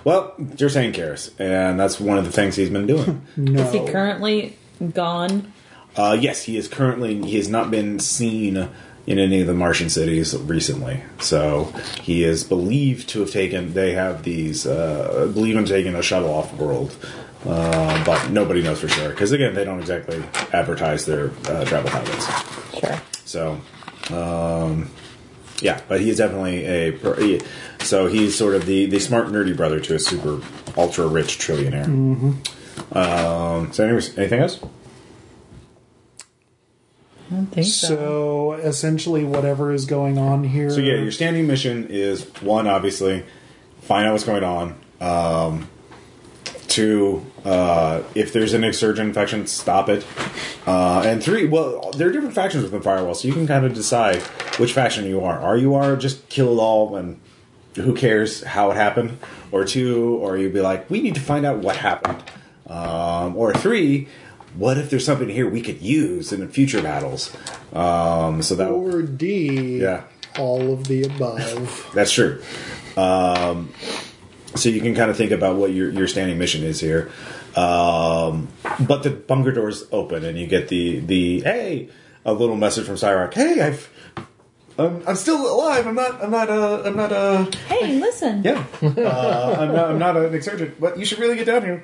Well, 0.04 0.34
you're 0.58 0.70
saying 0.70 0.94
cares, 0.94 1.32
and 1.40 1.80
that's 1.80 2.00
one 2.00 2.18
of 2.18 2.26
the 2.26 2.32
things 2.32 2.56
he's 2.58 2.70
been 2.70 2.88
doing. 2.88 3.26
No. 3.38 3.62
Is 3.62 3.72
he 3.74 3.86
currently 3.88 4.58
gone? 4.94 5.54
Uh, 5.96 6.18
yes, 6.20 6.44
he 6.44 6.58
is 6.58 6.68
currently. 6.68 7.22
He 7.24 7.38
has 7.38 7.48
not 7.48 7.72
been 7.72 8.00
seen 8.00 8.70
in 9.06 9.20
any 9.20 9.42
of 9.42 9.48
the 9.48 9.54
Martian 9.54 9.90
cities 9.90 10.36
recently. 10.36 11.02
So 11.20 11.66
he 12.02 12.24
is 12.24 12.44
believed 12.44 13.08
to 13.10 13.20
have 13.22 13.32
taken. 13.32 13.74
They 13.74 13.94
have 13.94 14.24
these. 14.24 14.66
Uh, 14.66 15.30
believe 15.34 15.56
him 15.56 15.66
taking 15.66 15.96
a 15.96 16.02
shuttle 16.02 16.34
off 16.34 16.54
world, 16.56 16.96
uh, 17.46 18.04
but 18.04 18.30
nobody 18.32 18.62
knows 18.62 18.82
for 18.82 18.88
sure 18.90 19.10
because 19.10 19.32
again, 19.32 19.54
they 19.54 19.64
don't 19.64 19.80
exactly 19.80 20.22
advertise 20.52 21.06
their 21.06 21.32
uh, 21.48 21.64
travel 21.66 21.90
habits. 21.92 22.26
Sure. 22.80 23.02
So, 23.26 23.62
um, 24.14 24.90
yeah, 25.64 25.82
but 25.88 26.02
he 26.02 26.10
is 26.10 26.18
definitely 26.18 26.66
a. 26.66 26.92
per- 26.92 27.20
he- 27.20 27.42
So 27.82 28.08
he's 28.08 28.38
sort 28.38 28.56
of 28.56 28.66
the, 28.66 28.86
the 28.86 29.00
smart 29.00 29.28
nerdy 29.28 29.56
brother 29.56 29.80
to 29.80 29.96
a 29.96 30.00
super 30.00 30.42
ultra 30.78 31.08
rich 31.08 31.38
trillionaire. 31.40 31.86
Mm-hmm. 31.86 32.98
Um, 32.98 33.72
so, 33.74 33.84
anyways, 33.86 34.18
anything 34.18 34.40
else? 34.40 34.60
I 37.32 37.36
don't 37.36 37.48
think 37.48 37.66
so. 37.68 37.88
So 37.88 38.54
essentially, 38.54 39.24
whatever 39.24 39.72
is 39.74 39.86
going 39.86 40.18
on 40.18 40.44
here. 40.44 40.70
So 40.70 40.80
yeah, 40.80 40.96
your 40.96 41.12
standing 41.12 41.48
mission 41.48 41.88
is 41.90 42.24
one, 42.42 42.68
obviously, 42.68 43.24
find 43.82 44.08
out 44.08 44.12
what's 44.12 44.24
going 44.24 44.44
on. 44.44 44.76
Um, 45.02 45.70
two, 46.68 47.26
uh, 47.44 48.04
if 48.16 48.34
there's 48.34 48.54
an 48.54 48.64
exsurgent 48.64 49.08
infection, 49.10 49.48
stop 49.48 49.90
it. 49.90 50.06
Uh, 50.66 51.02
and 51.06 51.24
three, 51.24 51.46
well, 51.48 51.92
there 51.92 52.08
are 52.08 52.12
different 52.12 52.36
factions 52.36 52.64
within 52.64 52.82
Firewall, 52.82 53.16
so 53.16 53.28
you 53.28 53.34
can 53.34 53.48
kind 53.48 53.66
of 53.66 53.74
decide 53.74 54.22
which 54.58 54.74
faction 54.74 55.06
you 55.06 55.22
are. 55.22 55.40
Are 55.40 55.58
you 55.58 55.76
are 55.76 55.96
just 55.96 56.30
kill 56.30 56.54
it 56.54 56.62
all 56.62 56.96
and 56.96 57.20
who 57.76 57.96
cares 57.96 58.44
how 58.44 58.72
it 58.72 58.76
happened? 58.76 59.18
Or 59.52 59.66
two, 59.66 60.16
or 60.16 60.38
you'd 60.38 60.54
be 60.54 60.62
like, 60.62 60.90
we 60.90 61.02
need 61.02 61.16
to 61.16 61.22
find 61.22 61.46
out 61.46 61.60
what 61.60 61.76
happened. 61.76 62.24
Um, 62.68 63.36
or 63.36 63.54
three, 63.54 64.08
what 64.56 64.78
if 64.78 64.90
there's 64.90 65.06
something 65.06 65.30
here 65.30 65.50
we 65.50 65.62
could 65.62 65.82
use 65.82 66.32
in 66.32 66.48
future 66.50 66.82
battles? 66.82 67.36
Um, 67.72 68.42
so 68.42 68.56
that 68.56 68.70
or 68.70 69.02
D. 69.02 69.80
Yeah. 69.80 70.04
All 70.40 70.74
of 70.74 70.88
the 70.88 71.04
above. 71.04 71.92
That's 71.94 72.12
true. 72.12 72.42
Um, 72.98 73.74
so 74.56 74.70
you 74.70 74.82
can 74.82 74.96
kind 74.96 75.10
of 75.10 75.18
think 75.18 75.32
about 75.32 75.56
what 75.56 75.72
your 75.72 75.92
your 75.92 76.08
standing 76.08 76.38
mission 76.38 76.64
is 76.64 76.80
here. 76.80 77.12
Um, 77.56 78.48
but 78.80 79.04
the 79.04 79.12
bunker 79.12 79.52
doors 79.52 79.86
open, 79.92 80.26
and 80.26 80.38
you 80.38 80.48
get 80.48 80.70
the 80.70 81.00
the 81.00 81.42
hey, 81.42 81.90
a 82.26 82.34
little 82.34 82.56
message 82.56 82.86
from 82.86 82.96
Cyrock. 82.96 83.34
Hey, 83.34 83.62
I've 83.62 83.90
I'm, 84.78 85.04
I'm 85.08 85.16
still 85.16 85.46
alive. 85.54 85.86
I'm 85.88 85.96
not. 85.96 86.24
I'm 86.24 86.32
not. 86.32 86.50
Uh, 86.50 86.82
I'm 86.86 86.96
not. 86.98 87.12
Uh, 87.12 87.46
Hey, 87.68 88.00
listen. 88.00 88.44
yeah. 88.44 88.66
Uh, 88.82 89.56
I'm 89.60 89.74
not. 89.74 89.90
I'm 89.92 90.00
not 90.00 90.18
an 90.18 90.34
exsurgent. 90.34 90.80
But 90.80 90.98
you 90.98 91.06
should 91.06 91.20
really 91.20 91.36
get 91.36 91.46
down 91.46 91.62
here. 91.64 91.84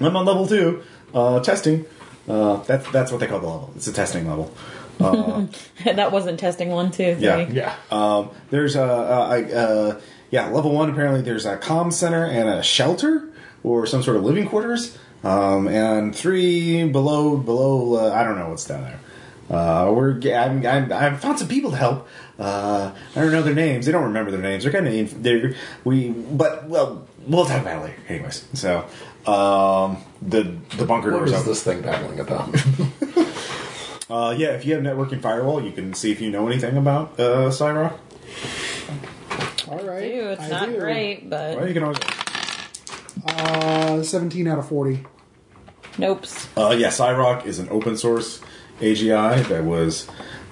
I'm 0.00 0.16
on 0.16 0.24
level 0.26 0.46
two. 0.46 0.82
Uh, 1.14 1.40
testing. 1.40 1.84
Uh, 2.28 2.56
that's 2.64 2.88
that's 2.90 3.10
what 3.10 3.20
they 3.20 3.26
call 3.26 3.40
the 3.40 3.46
level. 3.46 3.72
It's 3.76 3.86
a 3.86 3.92
testing 3.92 4.28
level. 4.28 4.52
that 4.98 6.10
wasn't 6.10 6.40
testing 6.40 6.70
one, 6.70 6.90
two, 6.90 7.14
three. 7.16 7.24
Yeah. 7.24 7.48
Yeah. 7.50 7.74
Um, 7.90 8.30
there's 8.50 8.76
a, 8.76 8.82
a, 8.82 9.42
a, 9.42 9.90
a 9.96 10.00
yeah 10.30 10.48
level 10.48 10.72
one. 10.72 10.90
Apparently, 10.90 11.22
there's 11.22 11.44
a 11.46 11.56
comm 11.56 11.92
center 11.92 12.24
and 12.24 12.48
a 12.48 12.62
shelter 12.62 13.28
or 13.62 13.86
some 13.86 14.02
sort 14.02 14.16
of 14.16 14.24
living 14.24 14.48
quarters. 14.48 14.96
Um, 15.24 15.66
and 15.66 16.14
three 16.14 16.84
below 16.88 17.36
below 17.36 17.96
uh, 17.96 18.12
I 18.14 18.22
don't 18.22 18.38
know 18.38 18.48
what's 18.50 18.64
down 18.66 18.82
there. 18.82 19.00
Uh, 19.50 19.92
we're 19.94 20.20
I'm, 20.34 20.66
I'm, 20.66 20.92
I've 20.92 21.20
found 21.20 21.38
some 21.38 21.48
people 21.48 21.70
to 21.70 21.76
help. 21.76 22.08
Uh, 22.38 22.92
I 23.14 23.20
don't 23.20 23.30
know 23.32 23.42
their 23.42 23.54
names. 23.54 23.86
They 23.86 23.92
don't 23.92 24.04
remember 24.04 24.30
their 24.30 24.40
names. 24.42 24.64
They're 24.64 24.72
kind 24.72 24.86
of 24.88 25.22
they're 25.22 25.54
we 25.84 26.10
but 26.10 26.68
well 26.68 27.06
we'll 27.26 27.44
talk 27.46 27.62
about 27.62 27.78
it 27.78 27.84
later. 27.84 27.96
Anyways, 28.08 28.44
so 28.54 28.78
um, 29.26 30.02
the 30.20 30.56
the 30.76 30.84
bunker 30.84 31.12
What 31.12 31.18
doors 31.18 31.30
is 31.32 31.36
open. 31.38 31.48
this 31.48 31.62
thing 31.62 31.82
babbling 31.82 32.20
about? 32.20 32.54
Uh, 34.08 34.32
yeah, 34.38 34.50
if 34.50 34.64
you 34.64 34.72
have 34.72 34.84
networking 34.84 35.20
firewall, 35.20 35.60
you 35.60 35.72
can 35.72 35.92
see 35.92 36.12
if 36.12 36.20
you 36.20 36.30
know 36.30 36.46
anything 36.46 36.76
about 36.76 37.18
uh, 37.18 37.50
Cyrock. 37.50 37.98
All 39.68 39.80
right. 39.84 40.14
Ew, 40.14 40.28
it's 40.28 40.42
I 40.42 40.48
not 40.48 40.68
do. 40.68 40.78
great, 40.78 41.28
but 41.28 41.56
Well, 41.56 41.66
you 41.66 41.74
can 41.74 41.82
always. 41.82 41.98
Uh, 43.26 44.02
17 44.04 44.46
out 44.46 44.60
of 44.60 44.68
40. 44.68 45.04
nopes. 45.96 46.46
Uh, 46.56 46.72
yeah, 46.76 46.86
Cyrock 46.88 47.46
is 47.46 47.58
an 47.58 47.68
open 47.70 47.96
source 47.96 48.40
AGI 48.80 49.46
that 49.48 49.64
was 49.64 50.08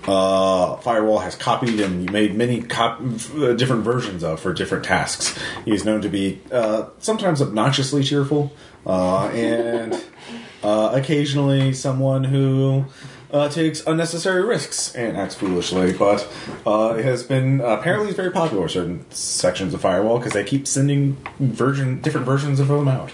uh, 0.06 0.76
Firewall 0.76 1.20
has 1.20 1.34
copied 1.34 1.80
and 1.80 2.10
made 2.12 2.34
many 2.34 2.62
cop- 2.62 3.00
uh, 3.00 3.54
different 3.54 3.84
versions 3.84 4.22
of 4.22 4.40
for 4.40 4.52
different 4.52 4.84
tasks. 4.84 5.38
He 5.64 5.72
is 5.72 5.84
known 5.84 6.02
to 6.02 6.08
be 6.08 6.40
uh, 6.52 6.88
sometimes 6.98 7.40
obnoxiously 7.40 8.02
cheerful 8.02 8.52
uh, 8.86 9.28
and 9.28 9.94
uh, 10.62 10.90
occasionally 10.94 11.72
someone 11.72 12.24
who. 12.24 12.86
Uh, 13.32 13.48
takes 13.48 13.84
unnecessary 13.88 14.44
risks 14.44 14.94
and 14.94 15.16
acts 15.16 15.34
foolishly, 15.34 15.92
but 15.92 16.20
it 16.64 17.04
has 17.04 17.24
been 17.24 17.60
apparently 17.60 18.12
very 18.12 18.30
popular 18.30 18.62
in 18.62 18.68
certain 18.68 19.10
sections 19.10 19.74
of 19.74 19.80
Firewall 19.80 20.18
because 20.18 20.34
they 20.34 20.44
keep 20.44 20.68
sending 20.68 21.16
version 21.40 22.00
different 22.00 22.26
versions 22.26 22.60
of 22.60 22.68
them 22.68 22.86
out. 22.86 23.10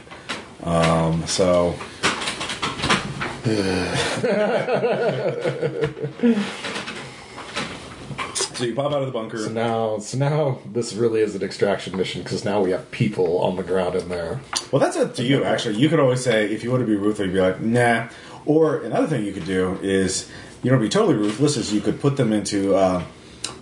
Um, 0.63 1.27
so 1.27 1.75
So 8.61 8.67
you 8.67 8.75
pop 8.75 8.93
out 8.93 9.01
of 9.01 9.07
the 9.07 9.13
bunker. 9.13 9.39
so 9.39 9.49
now, 9.49 9.99
so 10.01 10.19
now 10.19 10.59
this 10.71 10.93
really 10.93 11.23
is 11.23 11.35
an 11.35 11.43
extraction 11.43 11.97
mission 11.97 12.23
because 12.23 12.45
now 12.45 12.61
we 12.61 12.73
have 12.73 12.91
people 12.91 13.39
on 13.39 13.57
the 13.57 13.63
ground 13.63 13.95
in 13.95 14.11
there. 14.11 14.43
Well, 14.71 14.81
that's 14.81 14.99
up 14.99 15.15
to 15.15 15.23
you. 15.23 15.45
Actually, 15.45 15.77
you 15.77 15.89
could 15.89 15.99
always 15.99 16.23
say 16.23 16.53
if 16.53 16.63
you 16.63 16.71
want 16.71 16.83
to 16.83 16.87
be 16.87 16.95
ruthless, 16.95 17.25
you'd 17.25 17.33
be 17.33 17.41
like, 17.41 17.63
nah. 17.63 18.09
Or 18.45 18.83
another 18.83 19.07
thing 19.07 19.25
you 19.25 19.33
could 19.33 19.47
do 19.47 19.79
is, 19.81 20.31
you 20.63 20.71
know, 20.71 20.79
be 20.79 20.91
totally 20.91 21.15
ruthless. 21.15 21.57
Is 21.57 21.73
you 21.73 21.81
could 21.81 22.03
put 22.03 22.19
them 22.19 22.35
into 22.35 22.75
uh, 22.75 23.03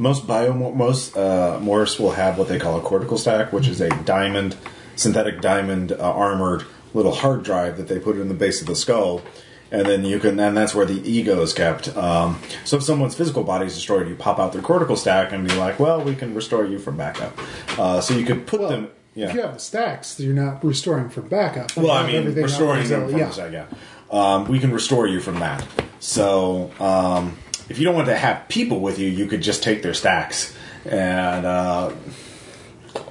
most 0.00 0.26
bio 0.26 0.52
most 0.52 1.16
uh, 1.16 1.60
morphs 1.62 2.00
will 2.00 2.10
have 2.10 2.36
what 2.36 2.48
they 2.48 2.58
call 2.58 2.76
a 2.76 2.82
cortical 2.82 3.18
stack, 3.18 3.52
which 3.52 3.68
is 3.68 3.80
a 3.80 3.90
diamond, 4.02 4.56
synthetic 4.96 5.40
diamond 5.40 5.92
uh, 5.92 6.12
armored 6.12 6.64
little 6.92 7.12
hard 7.12 7.44
drive 7.44 7.76
that 7.76 7.86
they 7.86 8.00
put 8.00 8.16
in 8.16 8.26
the 8.26 8.34
base 8.34 8.60
of 8.60 8.66
the 8.66 8.74
skull. 8.74 9.22
And 9.70 9.84
then 9.86 10.04
you 10.04 10.18
can, 10.18 10.40
and 10.40 10.56
that's 10.56 10.74
where 10.74 10.86
the 10.86 11.00
ego 11.08 11.42
is 11.42 11.52
kept. 11.52 11.94
Um, 11.96 12.40
so 12.64 12.78
if 12.78 12.82
someone's 12.82 13.14
physical 13.14 13.44
body 13.44 13.66
is 13.66 13.74
destroyed, 13.74 14.08
you 14.08 14.14
pop 14.14 14.38
out 14.38 14.52
their 14.52 14.62
cortical 14.62 14.96
stack 14.96 15.32
and 15.32 15.46
be 15.46 15.54
like, 15.56 15.78
"Well, 15.78 16.02
we 16.02 16.14
can 16.14 16.34
restore 16.34 16.64
you 16.64 16.78
from 16.78 16.96
backup." 16.96 17.38
Uh, 17.78 18.00
so 18.00 18.14
you 18.14 18.24
could 18.24 18.46
put 18.46 18.60
Well, 18.60 18.70
them. 18.70 18.88
Yeah. 19.14 19.28
If 19.28 19.34
you 19.34 19.42
have 19.42 19.54
the 19.54 19.60
stacks, 19.60 20.18
you're 20.20 20.34
not 20.34 20.64
restoring 20.64 21.10
from 21.10 21.28
backup. 21.28 21.76
Well, 21.76 21.90
I 21.90 22.06
mean, 22.06 22.32
restoring 22.34 22.88
them 22.88 23.08
from 23.08 23.18
yeah. 23.18 23.26
the 23.26 23.32
side, 23.32 23.52
yeah. 23.52 23.66
Um, 24.10 24.46
we 24.46 24.58
can 24.58 24.72
restore 24.72 25.06
you 25.06 25.20
from 25.20 25.40
that. 25.40 25.66
So, 26.00 26.70
um, 26.78 27.36
if 27.68 27.78
you 27.78 27.84
don't 27.84 27.94
want 27.94 28.06
to 28.06 28.16
have 28.16 28.48
people 28.48 28.80
with 28.80 28.98
you, 28.98 29.08
you 29.08 29.26
could 29.26 29.42
just 29.42 29.62
take 29.62 29.82
their 29.82 29.92
stacks 29.92 30.56
and 30.84 31.44
uh, 31.44 31.92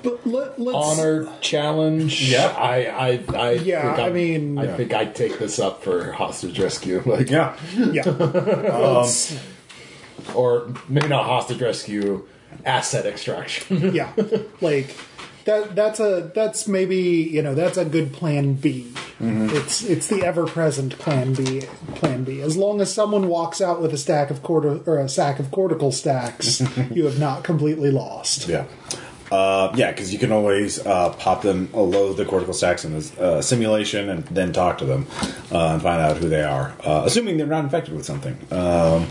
But 0.03 0.25
let, 0.27 0.59
let's 0.59 0.75
Honor 0.99 1.27
challenge. 1.41 2.31
Yeah. 2.31 2.47
I, 2.57 2.85
I, 2.85 3.23
I. 3.35 3.51
Yeah, 3.53 3.81
think 3.95 3.99
I 3.99 4.03
I'm- 4.03 4.13
mean- 4.13 4.57
I 4.57 4.65
Yeah. 4.65 4.75
think 4.77 4.93
I 4.93 5.05
take 5.05 5.39
this 5.39 5.59
up 5.59 5.83
for 5.83 6.11
hostage 6.11 6.59
rescue. 6.59 7.01
Like, 7.05 7.29
yeah. 7.29 7.55
yeah. 7.75 8.03
Let's- 8.03 9.37
or 10.35 10.73
maybe 10.89 11.07
not 11.07 11.25
hostage 11.25 11.61
rescue, 11.61 12.27
asset 12.65 13.05
extraction. 13.05 13.93
yeah. 13.95 14.11
Like 14.61 14.95
that 15.45 15.75
that's 15.75 15.99
a 15.99 16.31
that's 16.35 16.67
maybe, 16.67 16.97
you 16.97 17.41
know, 17.41 17.55
that's 17.55 17.77
a 17.77 17.85
good 17.85 18.11
plan 18.13 18.53
B. 18.55 18.91
Mm-hmm. 19.21 19.55
It's 19.55 19.83
it's 19.83 20.07
the 20.07 20.23
ever 20.23 20.45
present 20.45 20.97
plan 20.99 21.33
B 21.33 21.61
plan 21.95 22.23
B. 22.23 22.41
As 22.41 22.57
long 22.57 22.81
as 22.81 22.93
someone 22.93 23.27
walks 23.29 23.61
out 23.61 23.81
with 23.81 23.93
a 23.93 23.97
stack 23.97 24.29
of 24.29 24.43
quarter 24.43 24.81
or 24.85 24.97
a 24.99 25.07
sack 25.09 25.39
of 25.39 25.49
cortical 25.51 25.91
stacks, 25.91 26.61
you 26.91 27.05
have 27.05 27.19
not 27.19 27.43
completely 27.43 27.89
lost. 27.89 28.47
Yeah. 28.47 28.65
Uh, 29.31 29.73
yeah, 29.75 29.91
because 29.91 30.13
you 30.13 30.19
can 30.19 30.31
always 30.31 30.85
uh, 30.85 31.09
pop 31.13 31.41
them, 31.41 31.69
uh, 31.73 31.81
load 31.81 32.15
the 32.15 32.25
cortical 32.25 32.53
stacks 32.53 32.85
in 32.85 32.93
this 32.93 33.17
uh, 33.17 33.41
simulation, 33.41 34.09
and 34.09 34.23
then 34.27 34.53
talk 34.53 34.77
to 34.77 34.85
them 34.85 35.05
uh, 35.51 35.73
and 35.73 35.81
find 35.81 36.01
out 36.01 36.17
who 36.17 36.29
they 36.29 36.43
are, 36.43 36.73
uh, 36.85 37.03
assuming 37.05 37.37
they're 37.37 37.45
not 37.45 37.63
infected 37.63 37.93
with 37.93 38.05
something. 38.05 38.37
Um, 38.51 39.07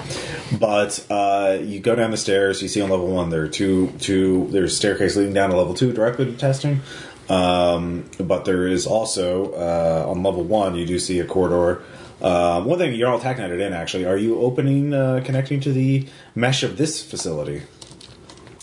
but 0.58 1.04
uh, 1.10 1.58
you 1.60 1.80
go 1.80 1.94
down 1.94 2.10
the 2.10 2.16
stairs. 2.16 2.62
You 2.62 2.68
see 2.68 2.80
on 2.80 2.88
level 2.88 3.08
one 3.08 3.28
there 3.28 3.42
are 3.42 3.48
two 3.48 3.92
two. 3.98 4.48
There's 4.50 4.76
staircase 4.76 5.16
leading 5.16 5.34
down 5.34 5.50
to 5.50 5.56
level 5.56 5.74
two 5.74 5.92
directly 5.92 6.24
to 6.24 6.32
testing. 6.32 6.80
Um, 7.28 8.08
but 8.18 8.44
there 8.44 8.66
is 8.68 8.86
also 8.86 9.52
uh, 9.52 10.08
on 10.08 10.22
level 10.22 10.44
one 10.44 10.76
you 10.76 10.86
do 10.86 10.98
see 10.98 11.18
a 11.18 11.24
corridor. 11.26 11.82
Uh, 12.22 12.62
one 12.62 12.78
thing 12.78 12.94
you're 12.94 13.10
all 13.10 13.18
tacneted 13.18 13.60
in 13.60 13.72
actually. 13.72 14.06
Are 14.06 14.16
you 14.16 14.40
opening 14.40 14.94
uh, 14.94 15.20
connecting 15.24 15.60
to 15.60 15.72
the 15.72 16.06
mesh 16.34 16.62
of 16.62 16.78
this 16.78 17.02
facility? 17.02 17.62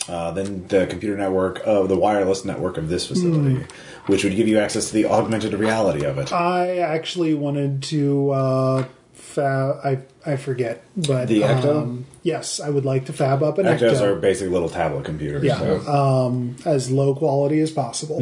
Uh, 0.10 0.32
then 0.32 0.68
the 0.68 0.86
computer 0.88 1.18
network 1.18 1.60
of 1.66 1.90
the 1.90 1.98
wireless 1.98 2.44
network 2.46 2.78
of 2.78 2.90
this 2.90 3.08
facility, 3.08 3.66
which 4.08 4.24
would 4.24 4.36
give 4.36 4.48
you 4.48 4.60
access 4.60 4.88
to 4.88 4.94
the 4.94 5.06
augmented 5.06 5.54
reality 5.54 6.06
of 6.06 6.18
it. 6.18 6.32
I 6.34 6.80
actually 6.80 7.34
wanted 7.34 7.84
to 7.84 8.30
uh 8.32 8.86
fa- 9.14 9.80
I 9.84 10.00
I 10.30 10.36
forget, 10.38 10.84
but 10.96 11.28
The 11.28 11.42
Ecto? 11.42 11.82
um, 11.84 12.06
yes, 12.22 12.60
I 12.60 12.70
would 12.70 12.86
like 12.86 13.06
to 13.06 13.14
fab 13.14 13.44
up 13.44 13.58
an 13.58 13.66
Ectos 13.66 13.94
Ecto. 13.96 14.02
are 14.02 14.16
basically 14.16 14.52
little 14.54 14.70
tablet 14.70 15.06
computers. 15.06 15.44
yeah, 15.44 15.60
so, 15.60 15.80
um, 15.92 16.56
as 16.66 16.90
low 16.92 17.14
quality 17.16 17.60
as 17.60 17.72
possible. 17.72 18.20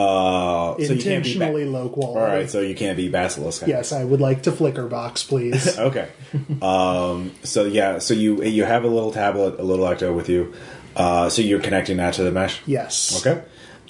Uh, 0.00 0.74
so 0.76 0.80
you 0.80 0.88
can't 0.88 0.98
be 1.24 1.32
Intentionally 1.32 1.64
ba- 1.64 1.70
low 1.70 1.88
quality. 1.88 2.20
All 2.20 2.26
right, 2.26 2.48
so 2.50 2.60
you 2.60 2.74
can't 2.74 2.96
be 2.96 3.08
basilisk. 3.08 3.66
Yes, 3.66 3.92
I 3.92 4.04
would 4.04 4.20
like 4.20 4.42
to 4.44 4.52
flicker 4.52 4.86
box, 4.86 5.22
please. 5.22 5.78
Okay. 5.90 6.08
um, 6.62 7.32
so 7.42 7.64
yeah, 7.64 7.98
so 7.98 8.14
you 8.14 8.42
you 8.42 8.64
have 8.64 8.84
a 8.84 8.88
little 8.88 9.12
tablet, 9.12 9.58
a 9.58 9.62
little 9.62 9.86
Ecto 9.86 10.14
with 10.14 10.28
you. 10.28 10.54
Uh, 10.96 11.28
so 11.28 11.42
you're 11.42 11.60
connecting 11.60 11.98
that 11.98 12.14
to 12.14 12.22
the 12.22 12.30
mesh. 12.32 12.60
yes. 12.66 13.24
Okay. 13.24 13.42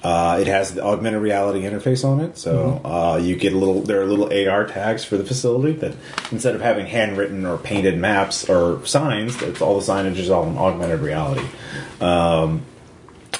Uh, 0.03 0.39
it 0.41 0.47
has 0.47 0.73
the 0.73 0.83
augmented 0.83 1.21
reality 1.21 1.61
interface 1.61 2.03
on 2.03 2.19
it, 2.21 2.35
so 2.35 2.81
uh, 2.83 3.19
you 3.21 3.35
get 3.35 3.53
a 3.53 3.55
little. 3.57 3.81
There 3.83 4.01
are 4.01 4.05
little 4.05 4.33
AR 4.49 4.65
tags 4.65 5.03
for 5.05 5.15
the 5.15 5.23
facility 5.23 5.73
that 5.73 5.95
instead 6.31 6.55
of 6.55 6.61
having 6.61 6.87
handwritten 6.87 7.45
or 7.45 7.59
painted 7.59 7.99
maps 7.99 8.49
or 8.49 8.83
signs, 8.83 9.39
it's 9.43 9.61
all 9.61 9.79
the 9.79 9.85
signage 9.85 10.17
is 10.17 10.31
all 10.31 10.47
in 10.47 10.57
augmented 10.57 11.01
reality. 11.01 11.45
Um, 11.99 12.63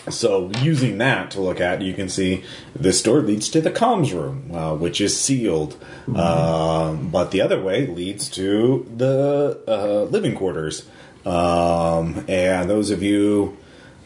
so 0.09 0.51
using 0.61 0.97
that 0.97 1.31
to 1.31 1.41
look 1.41 1.61
at, 1.61 1.81
you 1.81 1.93
can 1.93 2.09
see 2.09 2.43
this 2.75 3.01
door 3.03 3.21
leads 3.21 3.49
to 3.49 3.61
the 3.61 3.71
comms 3.71 4.13
room, 4.13 4.53
uh, 4.53 4.73
which 4.75 4.99
is 5.01 5.19
sealed, 5.19 5.77
um, 6.15 7.09
but 7.09 7.31
the 7.31 7.41
other 7.41 7.61
way 7.61 7.85
leads 7.87 8.29
to 8.31 8.89
the 8.95 9.61
uh, 9.67 10.03
living 10.09 10.35
quarters. 10.35 10.87
Um, 11.25 12.25
and 12.27 12.69
those 12.69 12.89
of 12.89 13.03
you 13.03 13.57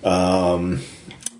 um, 0.04 0.82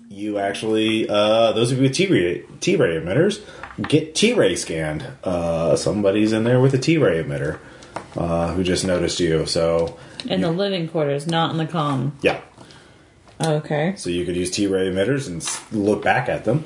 you 0.08 0.38
actually 0.38 1.08
uh, 1.08 1.52
those 1.52 1.70
of 1.72 1.78
you 1.78 1.84
with 1.84 1.94
T-ray 1.94 2.44
T-ray 2.60 2.96
emitters 2.98 3.44
get 3.88 4.14
T-ray 4.14 4.56
scanned. 4.56 5.06
Uh, 5.22 5.76
somebody's 5.76 6.32
in 6.32 6.44
there 6.44 6.60
with 6.60 6.72
a 6.74 6.78
T-ray 6.78 7.22
emitter 7.22 7.58
uh, 8.16 8.52
who 8.54 8.64
just 8.64 8.84
noticed 8.86 9.20
you. 9.20 9.44
So 9.46 9.98
In 10.24 10.40
the 10.40 10.50
living 10.50 10.88
quarters, 10.88 11.26
not 11.26 11.50
in 11.50 11.58
the 11.58 11.66
com. 11.66 12.16
yeah, 12.22 12.40
Okay. 13.40 13.94
so 13.96 14.08
you 14.10 14.24
could 14.24 14.36
use 14.36 14.50
T-ray 14.50 14.90
emitters 14.90 15.28
and 15.28 15.46
look 15.72 16.02
back 16.02 16.28
at 16.28 16.44
them. 16.44 16.64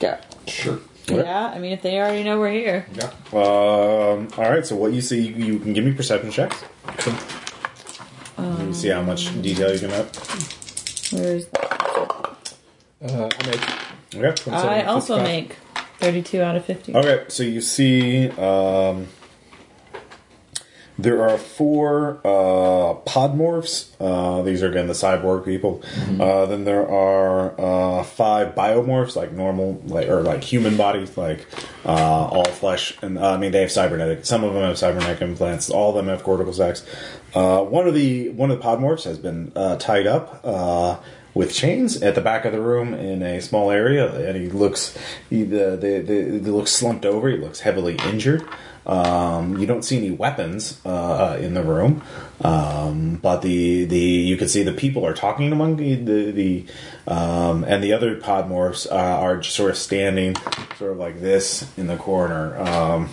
Yeah. 0.00 0.20
Sure. 0.46 0.78
Yeah, 1.06 1.52
I 1.54 1.58
mean, 1.58 1.72
if 1.72 1.82
they 1.82 1.98
already 1.98 2.22
know 2.22 2.38
we're 2.40 2.52
here. 2.52 2.86
Yeah. 2.94 3.10
Um, 3.32 4.28
all 4.38 4.50
right, 4.50 4.64
so 4.64 4.76
what 4.76 4.92
you 4.94 5.02
see, 5.02 5.20
you, 5.20 5.34
you 5.34 5.58
can 5.58 5.74
give 5.74 5.84
me 5.84 5.92
perception 5.92 6.30
checks. 6.30 6.64
you 6.98 8.72
see 8.72 8.88
how 8.88 9.02
much 9.02 9.30
detail 9.42 9.72
you 9.72 9.80
can 9.80 9.90
have. 9.90 10.10
Where's 11.12 11.46
Uh, 13.02 13.28
I 13.38 13.46
make 13.46 13.60
Okay. 14.14 14.50
I 14.50 14.84
also 14.84 15.20
make 15.22 15.56
32 16.00 16.40
out 16.40 16.56
of 16.56 16.64
50. 16.64 16.94
Okay, 16.94 17.24
so 17.28 17.42
you 17.42 17.60
see, 17.60 18.30
um, 18.30 19.08
There 20.96 21.28
are 21.28 21.36
four 21.36 22.20
uh, 22.24 22.94
podmorphs. 23.04 23.90
Uh, 23.98 24.42
these 24.42 24.62
are 24.62 24.70
again 24.70 24.86
the 24.86 24.92
cyborg 24.92 25.44
people. 25.44 25.82
Uh, 26.20 26.46
then 26.46 26.64
there 26.64 26.88
are 26.88 27.60
uh, 27.60 28.04
five 28.04 28.54
biomorphs, 28.54 29.16
like 29.16 29.32
normal, 29.32 29.82
like 29.86 30.08
or 30.08 30.22
like 30.22 30.44
human 30.44 30.76
bodies, 30.76 31.16
like 31.16 31.46
uh, 31.84 31.88
all 31.88 32.44
flesh. 32.44 32.96
And 33.02 33.18
uh, 33.18 33.32
I 33.32 33.38
mean, 33.38 33.50
they 33.50 33.62
have 33.62 33.72
cybernetic. 33.72 34.24
Some 34.24 34.44
of 34.44 34.54
them 34.54 34.62
have 34.62 34.78
cybernetic 34.78 35.20
implants. 35.20 35.68
All 35.68 35.90
of 35.90 35.96
them 35.96 36.06
have 36.06 36.22
cortical 36.22 36.52
stacks. 36.52 36.86
Uh, 37.34 37.62
one 37.62 37.88
of 37.88 37.94
the 37.94 38.28
one 38.30 38.52
of 38.52 38.58
the 38.58 38.64
podmorphs 38.64 39.02
has 39.04 39.18
been 39.18 39.52
uh, 39.56 39.76
tied 39.76 40.06
up. 40.06 40.40
Uh, 40.44 40.98
with 41.34 41.52
chains 41.52 42.00
at 42.00 42.14
the 42.14 42.20
back 42.20 42.44
of 42.44 42.52
the 42.52 42.60
room 42.60 42.94
in 42.94 43.20
a 43.20 43.40
small 43.40 43.72
area, 43.72 44.28
and 44.28 44.36
he 44.36 44.48
looks 44.48 44.96
he, 45.28 45.42
the, 45.42 45.76
the, 45.76 45.98
the, 45.98 46.14
he 46.14 46.38
looks 46.38 46.70
slumped 46.70 47.04
over. 47.04 47.28
He 47.28 47.36
looks 47.36 47.58
heavily 47.58 47.96
injured. 48.04 48.46
Um, 48.86 49.58
you 49.58 49.66
don't 49.66 49.82
see 49.82 49.96
any 49.96 50.10
weapons 50.10 50.80
uh, 50.84 51.38
in 51.40 51.54
the 51.54 51.62
room, 51.62 52.02
um, 52.42 53.16
but 53.16 53.40
the 53.40 53.84
the 53.86 53.98
you 53.98 54.36
can 54.36 54.48
see 54.48 54.62
the 54.62 54.72
people 54.72 55.06
are 55.06 55.14
talking 55.14 55.52
among 55.52 55.76
the 55.76 55.94
the, 55.94 56.30
the 56.30 56.66
um, 57.06 57.64
and 57.64 57.82
the 57.82 57.92
other 57.92 58.16
podmorphs 58.16 58.90
uh, 58.90 58.94
are 58.94 59.38
just 59.38 59.56
sort 59.56 59.70
of 59.70 59.78
standing, 59.78 60.36
sort 60.78 60.92
of 60.92 60.98
like 60.98 61.20
this 61.20 61.66
in 61.78 61.86
the 61.86 61.96
corner. 61.96 62.58
Um, 62.60 63.10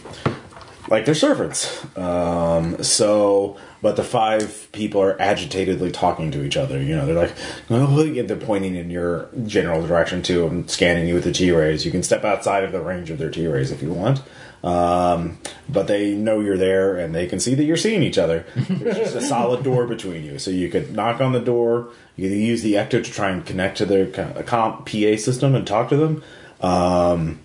like 0.92 1.06
they're 1.06 1.16
servants. 1.16 1.84
Um, 1.98 2.84
so, 2.84 3.58
but 3.82 3.96
the 3.96 4.04
five 4.04 4.68
people 4.74 5.02
are 5.02 5.20
agitatedly 5.20 5.92
talking 5.92 6.32
to 6.32 6.44
each 6.44 6.58
other. 6.58 6.82
You 6.82 6.98
know, 6.98 7.06
they're 7.06 7.16
like, 7.16 7.34
oh, 7.70 8.04
they're 8.04 8.36
pointing 8.36 8.76
in 8.76 8.92
your 8.92 9.30
general 9.46 9.88
direction 9.88 10.22
too 10.22 10.46
and 10.46 10.70
scanning 10.70 11.08
you 11.08 11.16
with 11.16 11.24
the 11.24 11.32
T 11.32 11.50
rays. 11.52 11.86
You 11.86 11.92
can 11.92 12.04
step 12.04 12.26
outside 12.26 12.66
of 12.66 12.74
the 12.74 12.82
range 12.82 13.10
of 13.10 13.18
their 13.18 13.32
T 13.32 13.48
rays 13.48 13.72
if 13.72 13.82
you 13.82 13.94
want. 13.94 14.22
Um, 14.64 15.40
but 15.68 15.88
they 15.88 16.14
know 16.14 16.40
you're 16.40 16.58
there 16.58 16.98
and 16.98 17.16
they 17.16 17.26
can 17.26 17.40
see 17.40 17.56
that 17.56 17.64
you're 17.64 17.78
seeing 17.78 18.04
each 18.04 18.18
other. 18.18 18.46
There's 18.56 18.98
just 18.98 19.16
a 19.16 19.22
solid 19.22 19.64
door 19.64 19.88
between 19.88 20.24
you. 20.24 20.38
So 20.38 20.52
you 20.52 20.70
could 20.70 20.94
knock 20.94 21.20
on 21.20 21.32
the 21.32 21.40
door. 21.40 21.90
You 22.16 22.30
could 22.30 22.38
use 22.38 22.62
the 22.62 22.74
Ecto 22.76 23.04
to 23.04 23.12
try 23.12 23.32
and 23.32 23.46
connect 23.46 23.78
to 23.78 23.86
their 23.86 24.06
comp 24.44 24.86
PA 24.86 25.16
system 25.18 25.56
and 25.56 25.66
talk 25.66 25.90
to 25.90 25.98
them. 25.98 26.24
Um, 26.62 27.40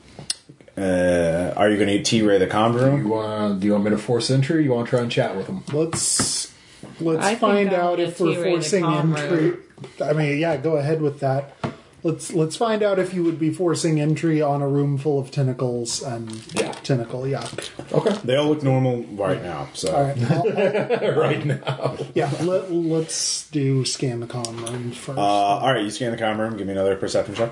uh, 0.77 1.55
are 1.57 1.71
you 1.71 1.77
going 1.77 1.89
to 1.89 2.03
T 2.03 2.21
ray 2.21 2.39
the 2.39 2.47
comm 2.47 2.75
room? 2.75 3.01
You 3.01 3.09
want? 3.09 3.61
Do 3.61 3.67
you 3.67 3.73
want 3.73 3.85
me 3.85 3.91
to 3.91 3.99
force 3.99 4.31
entry? 4.31 4.63
You 4.63 4.73
want 4.73 4.87
to 4.87 4.91
try 4.91 5.01
and 5.01 5.11
chat 5.11 5.35
with 5.35 5.47
them? 5.47 5.65
Let's 5.73 6.53
let's 7.01 7.25
I 7.25 7.35
find 7.35 7.73
out 7.73 7.99
if 7.99 8.21
we're 8.21 8.43
forcing 8.45 8.85
entry. 8.85 9.57
I 10.05 10.13
mean, 10.13 10.39
yeah, 10.39 10.59
go 10.59 10.77
ahead 10.77 11.01
with 11.01 11.21
that. 11.21 11.55
Let's 12.07 12.33
let's 12.33 12.55
find 12.57 12.83
out 12.85 12.99
if 13.01 13.13
you 13.15 13.25
would 13.25 13.39
be 13.39 13.51
forcing 13.53 14.01
entry 14.01 14.41
on 14.41 14.63
a 14.63 14.69
room 14.69 14.97
full 14.97 15.19
of 15.19 15.31
tentacles 15.33 16.03
and 16.03 16.31
Yeah. 16.55 16.71
tentacle. 16.73 17.27
Yeah. 17.27 17.47
Okay. 17.93 18.17
They 18.23 18.37
all 18.37 18.47
look 18.47 18.63
normal 18.63 19.03
right 19.13 19.43
now. 19.43 19.69
So 19.75 19.93
All 19.93 20.03
right. 20.05 20.31
I'll- 20.31 20.59
I'll- 20.59 21.15
right 21.21 21.45
now. 21.45 21.97
yeah. 22.15 22.31
Let, 22.43 22.71
let's 22.71 23.49
do 23.51 23.85
scan 23.85 24.21
the 24.21 24.27
comm 24.29 24.57
room 24.69 24.93
first. 24.93 25.19
Uh, 25.19 25.23
all 25.23 25.73
right, 25.73 25.83
you 25.83 25.91
scan 25.91 26.13
the 26.13 26.17
comm 26.17 26.39
room. 26.39 26.57
Give 26.57 26.67
me 26.67 26.75
another 26.75 26.95
perception 26.95 27.35
check. 27.35 27.51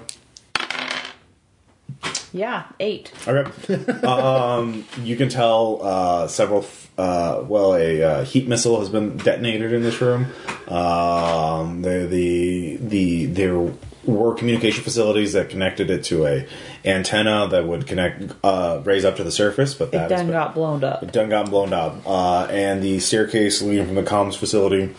Yeah, 2.32 2.64
eight. 2.80 3.12
Okay. 3.26 3.74
um, 4.06 4.84
you 5.02 5.16
can 5.16 5.28
tell 5.28 5.80
uh, 5.82 6.26
several. 6.28 6.66
Uh, 6.98 7.42
well, 7.46 7.74
a 7.76 8.02
uh, 8.02 8.24
heat 8.24 8.46
missile 8.48 8.78
has 8.80 8.88
been 8.88 9.16
detonated 9.18 9.72
in 9.72 9.82
this 9.82 10.00
room. 10.00 10.26
Um, 10.68 11.82
the 11.82 12.06
the 12.10 12.76
the 12.80 13.26
there 13.26 13.72
were 14.06 14.34
communication 14.34 14.82
facilities 14.84 15.32
that 15.32 15.48
connected 15.50 15.90
it 15.90 16.04
to 16.04 16.26
a 16.26 16.46
antenna 16.84 17.48
that 17.50 17.66
would 17.66 17.86
connect 17.86 18.32
uh, 18.44 18.80
raise 18.84 19.04
up 19.04 19.16
to 19.16 19.24
the 19.24 19.30
surface, 19.32 19.74
but 19.74 19.86
It 19.88 19.92
that 19.92 20.00
has 20.02 20.10
done 20.10 20.26
been- 20.26 20.32
got 20.34 20.54
blown 20.54 20.84
up. 20.84 21.02
It 21.02 21.12
done 21.12 21.28
got 21.30 21.50
blown 21.50 21.72
up, 21.72 21.96
uh, 22.06 22.46
and 22.50 22.82
the 22.82 22.98
staircase 23.00 23.62
leading 23.62 23.86
from 23.86 23.94
the 23.94 24.02
comms 24.02 24.36
facility 24.36 24.94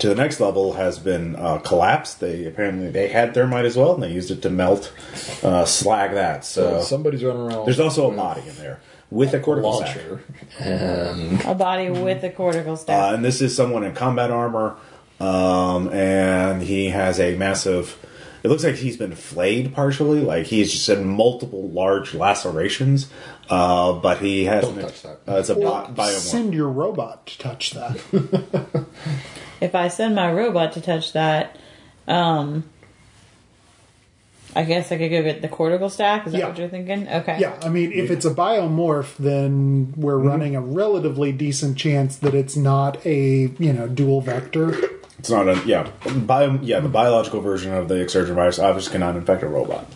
to 0.00 0.08
the 0.08 0.14
next 0.14 0.40
level 0.40 0.72
has 0.74 0.98
been 0.98 1.36
uh, 1.36 1.58
collapsed. 1.58 2.20
They 2.20 2.44
apparently 2.46 2.90
they 2.90 3.08
had 3.08 3.34
thermite 3.34 3.64
as 3.64 3.76
well, 3.76 3.94
and 3.94 4.02
they 4.02 4.10
used 4.10 4.30
it 4.30 4.42
to 4.42 4.50
melt 4.50 4.92
uh, 5.42 5.64
slag 5.64 6.12
that. 6.14 6.44
So 6.44 6.80
Somebody's 6.82 7.22
running 7.24 7.42
around. 7.42 7.66
there's 7.66 7.80
also 7.80 8.10
a 8.10 8.14
body 8.16 8.42
in 8.48 8.56
there 8.56 8.80
with 9.10 9.32
a 9.34 9.40
cortical 9.40 9.70
launcher, 9.78 10.20
and 10.60 11.40
A 11.46 11.54
body 11.54 11.88
with 11.90 12.22
a 12.24 12.30
cortical 12.30 12.74
Uh, 12.74 12.76
staff. 12.76 13.14
and 13.14 13.24
this 13.24 13.40
is 13.40 13.54
someone 13.56 13.84
in 13.84 13.94
combat 13.94 14.30
armor, 14.30 14.74
um, 15.20 15.88
and 15.92 16.62
he 16.62 16.90
has 16.90 17.18
a 17.20 17.34
massive. 17.36 17.96
It 18.42 18.48
looks 18.48 18.62
like 18.64 18.76
he's 18.76 18.96
been 18.96 19.14
flayed 19.14 19.74
partially, 19.74 20.20
like 20.20 20.46
he's 20.46 20.70
just 20.72 20.88
in 20.88 21.06
multiple 21.08 21.68
large 21.70 22.14
lacerations. 22.14 23.10
Uh, 23.50 23.94
but 23.94 24.18
he 24.18 24.44
has 24.44 24.62
Don't 24.64 24.76
an- 24.78 24.82
touch 24.84 25.02
that. 25.02 25.20
Uh, 25.26 25.36
it's 25.38 25.48
a 25.48 25.54
Or 25.54 25.88
bi- 25.88 26.04
biomorph. 26.10 26.18
send 26.18 26.54
your 26.54 26.68
robot 26.68 27.26
to 27.26 27.38
touch 27.38 27.70
that. 27.72 27.96
if 29.60 29.74
I 29.74 29.88
send 29.88 30.14
my 30.14 30.30
robot 30.32 30.72
to 30.74 30.80
touch 30.80 31.12
that, 31.14 31.56
um, 32.06 32.64
I 34.56 34.64
guess 34.64 34.90
I 34.90 34.98
could 34.98 35.10
go 35.10 35.22
get 35.22 35.42
the 35.42 35.48
cortical 35.48 35.88
stack. 35.90 36.26
Is 36.26 36.32
that 36.32 36.38
Yeah. 36.38 36.48
what 36.48 36.58
you're 36.58 36.68
thinking? 36.68 37.06
Okay. 37.08 37.38
Yeah, 37.38 37.58
I 37.62 37.68
mean, 37.68 37.92
if 37.92 38.10
it's 38.10 38.24
a 38.24 38.30
biomorph, 38.34 39.16
then 39.18 39.92
we're 39.96 40.14
Mm-hmm. 40.16 40.26
running 40.28 40.56
a 40.56 40.60
relatively 40.60 41.32
decent 41.32 41.76
chance 41.76 42.16
that 42.16 42.34
it's 42.34 42.56
not 42.56 43.04
a 43.06 43.50
you 43.58 43.72
know 43.72 43.86
dual 43.88 44.20
vector. 44.20 44.74
It's 45.18 45.30
not 45.30 45.48
a 45.48 45.60
yeah. 45.66 45.90
Bio, 46.14 46.58
yeah, 46.62 46.80
the 46.80 46.88
biological 46.88 47.40
version 47.40 47.72
of 47.74 47.88
the 47.88 48.00
exsurgent 48.00 48.36
virus 48.36 48.58
obviously 48.58 48.92
cannot 48.92 49.16
infect 49.16 49.42
a 49.42 49.48
robot. 49.48 49.86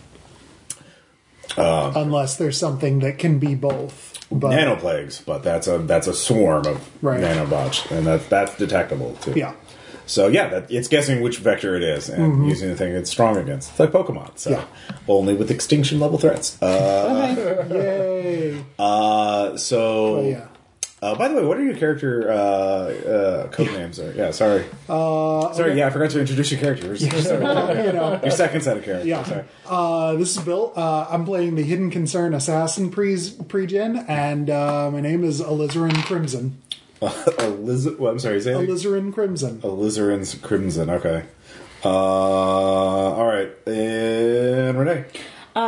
unless 1.57 2.37
there's 2.37 2.57
something 2.57 2.99
that 2.99 3.17
can 3.19 3.39
be 3.39 3.55
both. 3.55 4.11
But 4.31 4.51
Nanoplagues, 4.51 5.23
but 5.25 5.43
that's 5.43 5.67
a 5.67 5.77
that's 5.77 6.07
a 6.07 6.13
swarm 6.13 6.65
of 6.65 6.89
Right. 7.03 7.19
nanobots, 7.21 7.89
and 7.91 8.07
that's 8.07 8.25
that's 8.27 8.57
detectable 8.57 9.13
too. 9.21 9.33
yeah, 9.35 9.53
So 10.07 10.27
yeah, 10.27 10.47
that, 10.49 10.71
it's 10.71 10.87
guessing 10.87 11.21
which 11.21 11.37
vector 11.37 11.75
it 11.75 11.83
is 11.83 12.09
and 12.09 12.47
using 12.47 12.69
the 12.69 12.75
thing 12.75 12.93
it's 12.93 13.11
strong 13.11 13.37
against. 13.37 13.69
It's 13.71 13.79
like 13.79 13.91
Pokemon. 13.91 14.31
So 14.39 14.49
Yeah. 14.51 14.63
only 15.07 15.35
with 15.35 15.51
extinction 15.51 15.99
level 15.99 16.17
threats. 16.17 16.59
Uh, 16.63 17.65
yay! 17.71 18.63
uh, 18.79 19.55
so 19.57 20.15
Oh, 20.17 20.27
yeah. 20.27 20.47
Uh, 21.03 21.15
by 21.15 21.27
the 21.27 21.35
way, 21.35 21.43
what 21.43 21.57
are 21.57 21.63
your 21.63 21.75
character 21.75 22.31
uh, 22.31 22.33
uh, 22.35 23.47
code 23.49 23.67
names? 23.73 23.99
Or, 23.99 24.13
yeah, 24.13 24.31
sorry. 24.31 24.63
Uh, 24.87 25.51
sorry, 25.51 25.77
yeah, 25.77 25.87
I 25.87 25.89
forgot 25.89 26.11
to 26.11 26.19
introduce 26.21 26.49
your 26.49 26.61
characters. 26.61 27.01
Your 27.01 27.21
second- 27.21 27.85
you 27.85 27.91
know, 27.91 28.19
your 28.21 28.31
second 28.31 28.61
set 28.61 28.77
of 28.77 28.83
characters. 28.85 29.07
yeah. 29.07 29.23
Sorry. 29.23 29.43
Uh, 29.65 30.13
this 30.13 30.37
is 30.37 30.41
Bill. 30.43 30.71
Uh, 30.75 31.05
I'm 31.09 31.25
playing 31.25 31.55
the 31.55 31.63
Hidden 31.63 31.91
Concern 31.91 32.33
Assassin 32.33 32.89
pre 32.89 33.15
pregen, 33.15 34.05
and 34.07 34.49
uh, 34.49 34.89
my 34.91 35.01
name 35.01 35.25
is 35.25 35.41
Alizarin 35.41 36.05
Crimson. 36.05 36.61
Eliz- 37.01 37.97
well, 37.99 38.13
I'm 38.13 38.19
sorry, 38.19 38.39
say 38.39 38.53
that- 38.53 38.59
Alizarin 38.65 39.13
Crimson. 39.13 39.59
Alizarin's 39.61 40.35
Crimson. 40.35 40.89
Okay. 40.89 41.25
Uh, 41.83 41.89
all 41.89 43.25
right, 43.25 43.51
and 43.67 44.79
Renee. 44.79 45.03
Uh, 45.55 45.59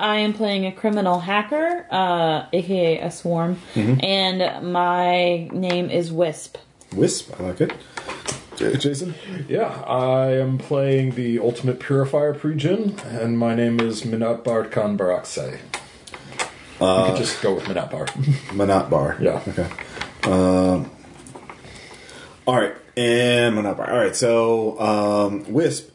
I 0.00 0.16
am 0.18 0.32
playing 0.32 0.66
a 0.66 0.72
criminal 0.72 1.20
hacker, 1.20 1.86
uh, 1.90 2.46
aka 2.52 2.98
a 2.98 3.10
swarm, 3.10 3.56
Mm-hmm. 3.74 4.04
and 4.04 4.72
my 4.72 5.48
name 5.52 5.90
is 5.90 6.10
Wisp. 6.10 6.56
Wisp. 6.92 7.32
I 7.38 7.42
like 7.44 7.60
it. 7.60 7.72
J- 8.56 8.76
Jason. 8.76 9.14
yeah, 9.48 9.68
I 9.86 10.32
am 10.32 10.58
playing 10.58 11.12
the 11.14 11.38
Ultimate 11.38 11.78
Purifier 11.78 12.34
Pregen, 12.34 12.98
and 13.04 13.38
my 13.38 13.54
name 13.54 13.78
is 13.80 14.02
Minatbar 14.02 14.70
Khan 14.72 14.98
Baraksei. 14.98 15.52
you 16.80 17.10
could 17.10 17.16
just 17.16 17.40
go 17.40 17.54
with 17.54 17.64
Minatbar. 17.64 18.06
Manat 18.56 18.90
Bar. 18.90 19.16
Yeah. 19.20 19.40
Okay. 19.46 19.68
Um, 20.24 20.90
all 22.46 22.56
right, 22.56 22.74
and 22.96 23.54
Manat 23.56 23.76
Bar. 23.76 23.90
All 23.92 23.98
right, 23.98 24.16
so 24.16 24.80
um, 24.80 25.52
Wisp, 25.52 25.90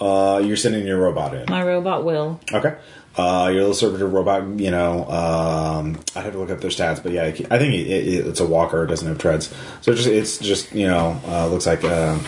uh, 0.00 0.40
you're 0.44 0.56
sending 0.56 0.86
your 0.86 0.98
robot 0.98 1.34
in. 1.34 1.46
My 1.48 1.62
robot 1.64 2.04
will. 2.04 2.40
Okay. 2.52 2.76
Uh, 3.16 3.48
your 3.50 3.60
little 3.62 3.74
servitor 3.74 4.06
robot, 4.06 4.46
you 4.60 4.70
know, 4.70 5.08
um, 5.08 5.98
I 6.14 6.20
have 6.20 6.34
to 6.34 6.38
look 6.38 6.50
up 6.50 6.60
their 6.60 6.70
stats, 6.70 7.02
but 7.02 7.12
yeah, 7.12 7.24
I 7.24 7.32
think 7.32 7.72
it, 7.72 7.86
it, 7.86 8.26
it's 8.26 8.40
a 8.40 8.46
walker. 8.46 8.84
It 8.84 8.88
doesn't 8.88 9.08
have 9.08 9.16
treads, 9.16 9.48
so 9.80 9.92
it's 9.92 10.02
just 10.04 10.06
it's 10.08 10.38
just 10.38 10.74
you 10.74 10.86
know 10.86 11.18
uh, 11.26 11.46
looks 11.48 11.64
like 11.66 11.82
uh, 11.82 12.18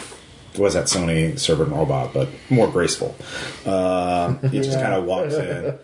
was 0.56 0.72
that 0.72 0.86
Sony 0.86 1.38
servant 1.38 1.72
robot, 1.72 2.14
but 2.14 2.30
more 2.48 2.68
graceful. 2.68 3.14
Uh, 3.66 4.36
it 4.44 4.62
just 4.62 4.80
kind 4.80 4.94
of 4.94 5.04
walks 5.04 5.34
in, 5.34 5.78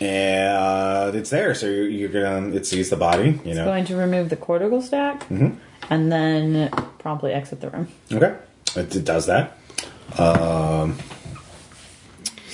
and 0.00 1.14
it's 1.16 1.30
there. 1.30 1.54
So 1.54 1.66
you're, 1.66 1.88
you're 1.88 2.08
gonna 2.10 2.48
it 2.54 2.66
sees 2.66 2.90
the 2.90 2.96
body, 2.96 3.40
you 3.46 3.54
know. 3.54 3.64
Going 3.64 3.86
to 3.86 3.96
remove 3.96 4.28
the 4.28 4.36
cortical 4.36 4.82
stack, 4.82 5.20
Mm-hmm. 5.30 5.56
and 5.88 6.12
then 6.12 6.70
promptly 6.98 7.32
exit 7.32 7.62
the 7.62 7.70
room. 7.70 7.88
Okay, 8.12 8.36
it, 8.76 8.94
it 8.94 9.04
does 9.06 9.24
that. 9.24 9.56
Um, 10.18 10.98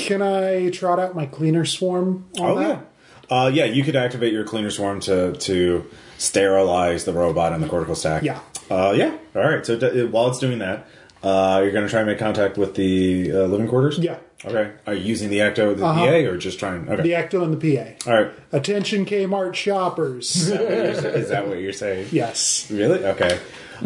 Can 0.06 0.22
I 0.22 0.70
trot 0.70 0.98
out 0.98 1.14
my 1.14 1.26
cleaner 1.26 1.64
swarm? 1.64 2.26
On 2.38 2.50
Oh 2.50 2.58
that? 2.58 2.86
yeah, 3.30 3.36
uh, 3.36 3.48
yeah. 3.48 3.64
You 3.64 3.82
could 3.84 3.96
activate 3.96 4.32
your 4.32 4.44
cleaner 4.44 4.70
swarm 4.70 5.00
to 5.00 5.32
to 5.34 5.84
sterilize 6.18 7.04
the 7.04 7.12
robot 7.12 7.52
and 7.52 7.62
the 7.62 7.68
cortical 7.68 7.94
stack. 7.94 8.22
Yeah. 8.22 8.40
uh, 8.70 8.92
yeah. 8.96 9.16
All 9.34 9.42
right. 9.42 9.64
So 9.64 9.76
d- 9.78 10.04
while 10.04 10.28
it's 10.28 10.38
doing 10.38 10.58
that, 10.60 10.86
Uh, 11.22 11.60
you're 11.62 11.72
going 11.72 11.84
to 11.84 11.90
try 11.90 12.00
and 12.00 12.08
make 12.08 12.18
contact 12.18 12.56
with 12.56 12.74
the 12.76 13.30
uh, 13.30 13.34
living 13.44 13.68
quarters. 13.68 13.98
Yeah. 13.98 14.16
Okay. 14.42 14.72
Are 14.86 14.94
you 14.94 15.02
using 15.04 15.28
the 15.28 15.40
Ecto, 15.40 15.76
the 15.76 15.84
Uh-huh. 15.84 16.06
PA, 16.06 16.30
or 16.30 16.38
just 16.38 16.58
trying? 16.58 16.88
Okay. 16.88 17.02
The 17.02 17.12
Ecto 17.12 17.42
and 17.44 17.52
the 17.52 17.60
PA. 17.76 18.10
All 18.10 18.16
right. 18.22 18.32
Attention 18.52 19.04
Kmart 19.04 19.54
shoppers. 19.54 20.48
Is 20.48 21.28
that 21.28 21.46
what 21.46 21.58
you're 21.58 21.74
saying? 21.74 22.06
yes. 22.10 22.66
Really? 22.70 23.04
Okay. 23.04 23.38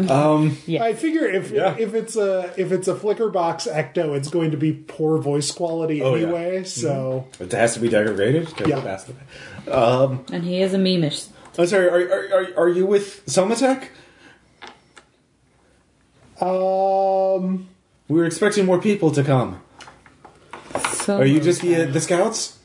Um, 0.09 0.57
yes. 0.65 0.81
I 0.81 0.93
figure 0.93 1.25
if 1.25 1.51
Yeah. 1.51 1.75
if 1.77 1.93
it's 1.93 2.15
a 2.17 2.53
if 2.57 2.71
it's 2.71 2.87
a 2.87 2.95
flicker 2.95 3.29
box 3.29 3.67
ecto, 3.71 4.15
it's 4.17 4.29
going 4.29 4.51
to 4.51 4.57
be 4.57 4.73
poor 4.73 5.17
voice 5.19 5.51
quality 5.51 6.01
Oh, 6.01 6.15
yeah. 6.15 6.23
anyway. 6.23 6.57
Mm-hmm. 6.59 6.65
So 6.65 7.27
It 7.39 7.51
has 7.53 7.73
to 7.75 7.79
be 7.79 7.87
degraded. 7.89 8.49
Yeah. 8.65 8.79
it 8.79 8.83
has 8.83 9.05
to 9.05 9.13
be. 9.13 9.71
Um, 9.71 10.25
and 10.31 10.43
he 10.43 10.61
is 10.61 10.73
a 10.73 10.77
memeish. 10.77 11.29
I'm 11.57 11.67
sorry. 11.67 11.87
Are, 11.87 12.09
are, 12.11 12.33
are, 12.33 12.47
are 12.65 12.69
you 12.69 12.85
with 12.85 13.25
Somatek? 13.25 13.87
um, 16.41 17.67
We 18.07 18.19
were 18.19 18.25
expecting 18.25 18.65
more 18.65 18.81
people 18.81 19.11
to 19.11 19.23
come. 19.23 19.61
So 21.03 21.17
Are 21.19 21.25
you 21.25 21.39
just 21.39 21.61
the 21.61 21.85
the 21.85 22.01
scouts? 22.01 22.57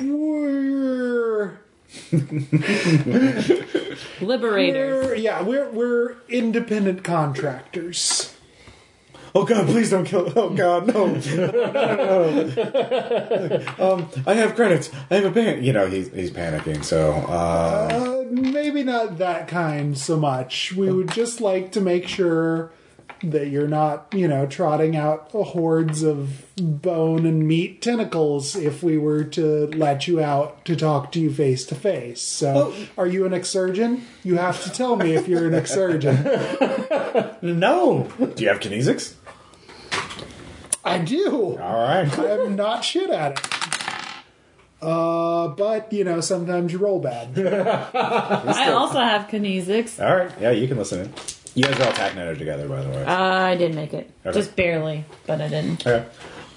we're, 0.00 0.83
liberators? 4.20 5.06
we're 5.06 5.14
yeah 5.14 5.42
we're 5.42 5.70
we're 5.70 6.16
independent 6.28 7.04
contractors. 7.04 8.30
Oh 9.36 9.44
God! 9.44 9.66
Please 9.66 9.90
don't 9.90 10.04
kill. 10.04 10.32
Oh 10.36 10.50
God! 10.50 10.86
No! 10.94 11.06
no, 11.06 11.50
no, 11.50 12.52
no. 13.78 13.92
um, 13.94 14.08
I 14.28 14.34
have 14.34 14.54
credits. 14.54 14.90
I 15.10 15.16
have 15.16 15.24
a 15.24 15.32
pan. 15.32 15.64
You 15.64 15.72
know, 15.72 15.88
he's 15.88 16.12
he's 16.12 16.30
panicking. 16.30 16.84
So, 16.84 17.12
uh, 17.12 17.88
Uh, 17.90 18.24
maybe 18.30 18.84
not 18.84 19.18
that 19.18 19.48
kind 19.48 19.98
so 19.98 20.16
much. 20.16 20.72
We 20.74 20.92
would 20.92 21.10
just 21.10 21.40
like 21.40 21.72
to 21.72 21.80
make 21.80 22.06
sure 22.06 22.70
that 23.32 23.48
you're 23.48 23.68
not, 23.68 24.06
you 24.12 24.28
know, 24.28 24.46
trotting 24.46 24.96
out 24.96 25.30
hordes 25.30 26.02
of 26.02 26.44
bone 26.56 27.26
and 27.26 27.46
meat 27.46 27.82
tentacles 27.82 28.56
if 28.56 28.82
we 28.82 28.98
were 28.98 29.24
to 29.24 29.66
let 29.68 30.06
you 30.06 30.20
out 30.20 30.64
to 30.64 30.76
talk 30.76 31.12
to 31.12 31.20
you 31.20 31.32
face 31.32 31.64
to 31.66 31.74
face. 31.74 32.20
So, 32.20 32.74
are 32.96 33.06
you 33.06 33.26
an 33.26 33.32
exsurgent? 33.32 34.00
You 34.22 34.36
have 34.36 34.62
to 34.64 34.70
tell 34.70 34.96
me 34.96 35.14
if 35.14 35.28
you're 35.28 35.46
an 35.46 35.54
exsurgent. 35.54 36.24
no. 37.42 38.08
Do 38.18 38.42
you 38.42 38.48
have 38.48 38.60
kinesics? 38.60 39.14
I 40.84 40.98
do. 40.98 41.58
All 41.58 41.82
right. 41.82 42.18
I'm 42.18 42.56
not 42.56 42.84
shit 42.84 43.10
at 43.10 43.38
it. 43.38 43.54
Uh, 44.82 45.48
but 45.48 45.90
you 45.92 46.04
know, 46.04 46.20
sometimes 46.20 46.70
you 46.72 46.78
roll 46.78 47.00
bad. 47.00 47.38
I 47.94 48.70
also 48.72 49.00
have 49.00 49.28
kinesics. 49.28 50.04
All 50.04 50.14
right. 50.14 50.30
Yeah, 50.38 50.50
you 50.50 50.68
can 50.68 50.76
listen 50.76 51.00
in. 51.00 51.12
You 51.54 51.64
guys 51.64 51.78
are 51.80 51.84
all 51.86 51.92
TACnet 51.92 52.38
together, 52.38 52.68
by 52.68 52.82
the 52.82 52.90
way. 52.90 53.04
Uh, 53.04 53.12
I 53.16 53.56
did 53.56 53.74
make 53.74 53.94
it, 53.94 54.10
Okay. 54.26 54.36
just 54.38 54.56
barely, 54.56 55.04
but 55.26 55.40
I 55.40 55.48
didn't. 55.48 55.86
Okay. 55.86 56.04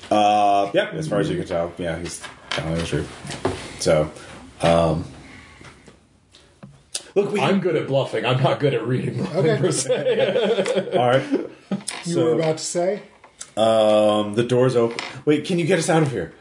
Uh, 0.10 0.72
yeah, 0.74 0.90
as 0.94 1.08
far 1.08 1.20
as 1.20 1.30
you 1.30 1.38
can 1.38 1.46
tell, 1.46 1.72
yeah, 1.78 2.00
he's 2.00 2.22
telling 2.50 2.76
the 2.76 2.84
truth. 2.84 3.80
So, 3.80 4.10
um, 4.62 5.06
look, 7.14 7.32
we. 7.32 7.40
I'm 7.42 7.60
good 7.60 7.76
at 7.76 7.88
bluffing. 7.88 8.26
I'm 8.26 8.42
not 8.42 8.60
good 8.60 8.74
at 8.74 8.88
reading 8.88 9.18
bluffing 9.18 9.38
Okay. 9.38 9.58
per 9.62 9.72
se. 9.72 10.90
all 10.98 11.08
right. 11.08 11.32
You 12.06 12.14
So- 12.14 12.26
were 12.26 12.34
about 12.42 12.58
to 12.58 12.64
say? 12.64 13.02
Um, 13.56 14.36
the 14.36 14.44
door's 14.44 14.76
open. 14.76 14.98
Wait, 15.26 15.46
can 15.46 15.58
you 15.60 15.66
get 15.66 15.80
us 15.80 15.90
out 15.90 16.04
of 16.04 16.12
here? 16.12 16.32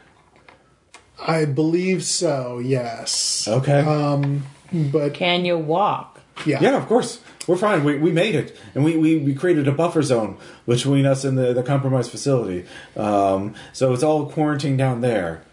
I 1.19 1.45
believe 1.45 2.03
so. 2.03 2.59
Yes. 2.59 3.47
Okay. 3.47 3.79
Um, 3.81 4.43
but 4.71 5.13
Can 5.15 5.43
you 5.45 5.57
walk? 5.57 6.21
yeah. 6.45 6.59
yeah, 6.61 6.77
of 6.77 6.85
course. 6.87 7.19
We're 7.47 7.55
fine. 7.57 7.83
We, 7.83 7.95
we 7.97 8.11
made 8.11 8.35
it, 8.35 8.55
and 8.75 8.83
we, 8.83 8.97
we, 8.97 9.17
we 9.17 9.33
created 9.33 9.67
a 9.67 9.71
buffer 9.71 10.01
zone 10.03 10.37
between 10.67 11.05
us 11.05 11.23
and 11.23 11.37
the, 11.37 11.53
the 11.53 11.63
compromised 11.63 12.11
facility. 12.11 12.65
Um, 12.97 13.55
so 13.73 13.93
it's 13.93 14.03
all 14.03 14.29
quarantined 14.29 14.77
down 14.77 15.01
there. 15.01 15.43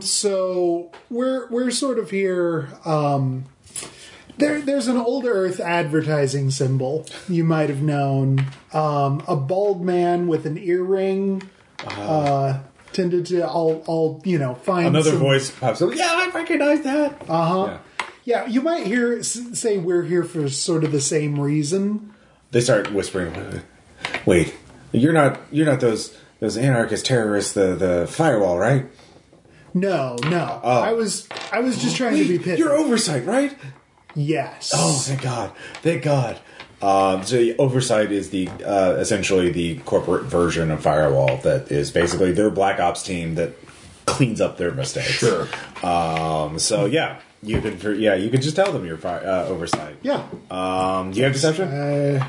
So 0.00 0.90
we're 1.10 1.48
we're 1.48 1.70
sort 1.70 1.98
of 1.98 2.10
here. 2.10 2.68
Um, 2.84 3.46
there 4.36 4.60
there's 4.60 4.86
an 4.88 4.96
old 4.96 5.24
Earth 5.24 5.58
advertising 5.60 6.50
symbol 6.50 7.06
you 7.28 7.44
might 7.44 7.68
have 7.68 7.82
known. 7.82 8.46
Um, 8.72 9.22
a 9.26 9.34
bald 9.36 9.84
man 9.84 10.28
with 10.28 10.46
an 10.46 10.58
earring. 10.58 11.42
uh 11.84 12.60
tended 12.92 13.26
to 13.26 13.42
I'll 13.42 13.84
I'll 13.88 14.20
you 14.24 14.38
know 14.38 14.54
find 14.54 14.88
Another 14.88 15.10
some- 15.10 15.18
voice 15.18 15.50
pops 15.50 15.82
up. 15.82 15.94
Yeah, 15.94 16.06
I 16.08 16.30
recognize 16.34 16.82
that. 16.82 17.22
Uh 17.28 17.44
huh. 17.46 17.64
Yeah. 17.66 17.78
Yeah, 18.28 18.44
you 18.44 18.60
might 18.60 18.86
hear 18.86 19.22
say 19.22 19.78
we're 19.78 20.02
here 20.02 20.22
for 20.22 20.50
sort 20.50 20.84
of 20.84 20.92
the 20.92 21.00
same 21.00 21.40
reason. 21.40 22.12
They 22.50 22.60
start 22.60 22.92
whispering. 22.92 23.62
Wait, 24.26 24.54
you're 24.92 25.14
not 25.14 25.40
you're 25.50 25.64
not 25.64 25.80
those 25.80 26.14
those 26.38 26.58
anarchist 26.58 27.06
terrorists. 27.06 27.54
The 27.54 27.74
the 27.74 28.06
firewall, 28.06 28.58
right? 28.58 28.84
No, 29.72 30.16
no. 30.24 30.60
I 30.62 30.92
was 30.92 31.26
I 31.50 31.60
was 31.60 31.80
just 31.80 31.96
trying 31.96 32.18
to 32.18 32.28
be 32.28 32.38
pithy. 32.38 32.58
You're 32.58 32.76
oversight, 32.76 33.24
right? 33.24 33.56
yes. 34.14 34.72
Oh, 34.74 34.92
thank 35.02 35.22
God, 35.22 35.52
thank 35.80 36.02
God. 36.02 36.38
Um, 36.82 37.24
so 37.24 37.36
the 37.36 37.56
oversight 37.56 38.12
is 38.12 38.28
the 38.28 38.50
uh, 38.62 38.96
essentially 38.98 39.50
the 39.50 39.78
corporate 39.78 40.24
version 40.24 40.70
of 40.70 40.82
firewall 40.82 41.38
that 41.38 41.72
is 41.72 41.90
basically 41.90 42.32
their 42.32 42.50
black 42.50 42.78
ops 42.78 43.02
team 43.02 43.36
that 43.36 43.54
cleans 44.04 44.42
up 44.42 44.58
their 44.58 44.72
mistakes. 44.72 45.12
Sure. 45.12 45.48
Um, 45.82 46.58
so 46.58 46.84
yeah, 46.84 47.22
you 47.42 47.60
could 47.60 47.80
for, 47.80 47.92
yeah 47.92 48.14
you 48.14 48.30
could 48.30 48.42
just 48.42 48.56
tell 48.56 48.72
them 48.72 48.84
you're 48.84 48.96
fi- 48.98 49.18
uh, 49.24 49.46
oversight. 49.46 49.96
Yeah. 50.02 50.26
Um, 50.50 51.12
do 51.12 51.18
you 51.18 51.24
have 51.24 51.32
deception? 51.32 51.68
Uh, 51.68 52.28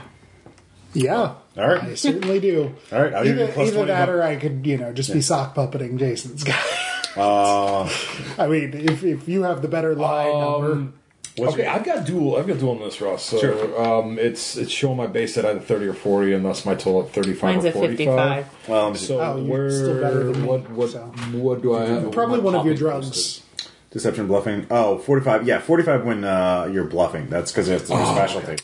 yeah. 0.94 1.36
All 1.58 1.68
right. 1.68 1.84
I 1.84 1.94
certainly 1.96 2.40
do. 2.40 2.76
All 2.92 3.02
right, 3.02 3.14
I'll 3.14 3.28
either, 3.28 3.48
plus 3.50 3.68
either 3.70 3.86
that 3.86 4.06
bucks. 4.08 4.10
or 4.16 4.24
I 4.24 4.36
could, 4.38 4.66
you 4.66 4.78
know, 4.78 4.94
just 4.94 5.14
be 5.14 5.22
sock 5.22 5.56
puppeting 5.56 5.98
Jason's 6.00 6.44
guy. 6.44 6.62
Uh, 7.18 7.92
I 8.38 8.48
mean, 8.48 8.72
if, 8.74 9.04
if 9.04 9.28
you 9.28 9.42
have 9.44 9.64
the 9.64 9.68
better 9.68 9.96
line 9.96 10.32
number. 10.40 10.72
Um, 10.74 10.94
what's 11.38 11.54
okay, 11.54 11.64
your- 11.64 11.72
I've 11.72 11.84
got 11.84 12.06
dual. 12.06 12.38
I've 12.38 12.46
got 12.48 12.60
dual 12.60 12.74
on 12.76 12.80
this, 12.82 13.02
Ross. 13.02 13.24
So 13.26 13.40
Sure. 13.40 13.84
um, 13.84 14.20
it's 14.20 14.56
it's 14.56 14.72
showing 14.72 14.96
my 14.98 15.08
base 15.08 15.36
at 15.36 15.44
either 15.44 15.60
thirty 15.60 15.88
or 15.88 15.94
forty, 15.94 16.34
and 16.34 16.46
thus 16.46 16.66
my 16.68 16.76
total 16.76 17.02
at 17.08 17.12
thirty-five 17.12 17.56
Mine's 17.56 17.66
or 17.66 17.70
at 17.70 17.74
forty-five. 17.74 18.46
55. 18.46 18.70
well, 18.70 18.96
So 18.96 19.20
Oh, 19.20 19.38
you're 19.38 19.46
where? 19.48 19.72
still 19.72 20.00
better 20.00 20.24
than 20.24 20.42
me, 20.44 20.48
what? 20.48 20.70
What? 20.70 20.90
so. 20.92 21.00
What 21.32 21.62
do 21.64 21.76
I 21.76 21.86
have? 21.88 22.12
Probably 22.12 22.40
one 22.42 22.54
of 22.56 22.66
your 22.66 22.76
drugs. 22.76 23.08
posted? 23.10 23.44
Deception 23.92 24.28
bluffing. 24.28 24.68
Oh, 24.70 24.98
45. 25.00 25.48
Yeah, 25.48 25.60
45 25.60 26.06
when 26.06 26.24
uh, 26.24 26.70
you're 26.72 26.86
bluffing. 26.86 27.28
That's 27.28 27.52
because 27.52 27.68
it's 27.70 27.90
your 27.90 28.06
specialty. 28.06 28.58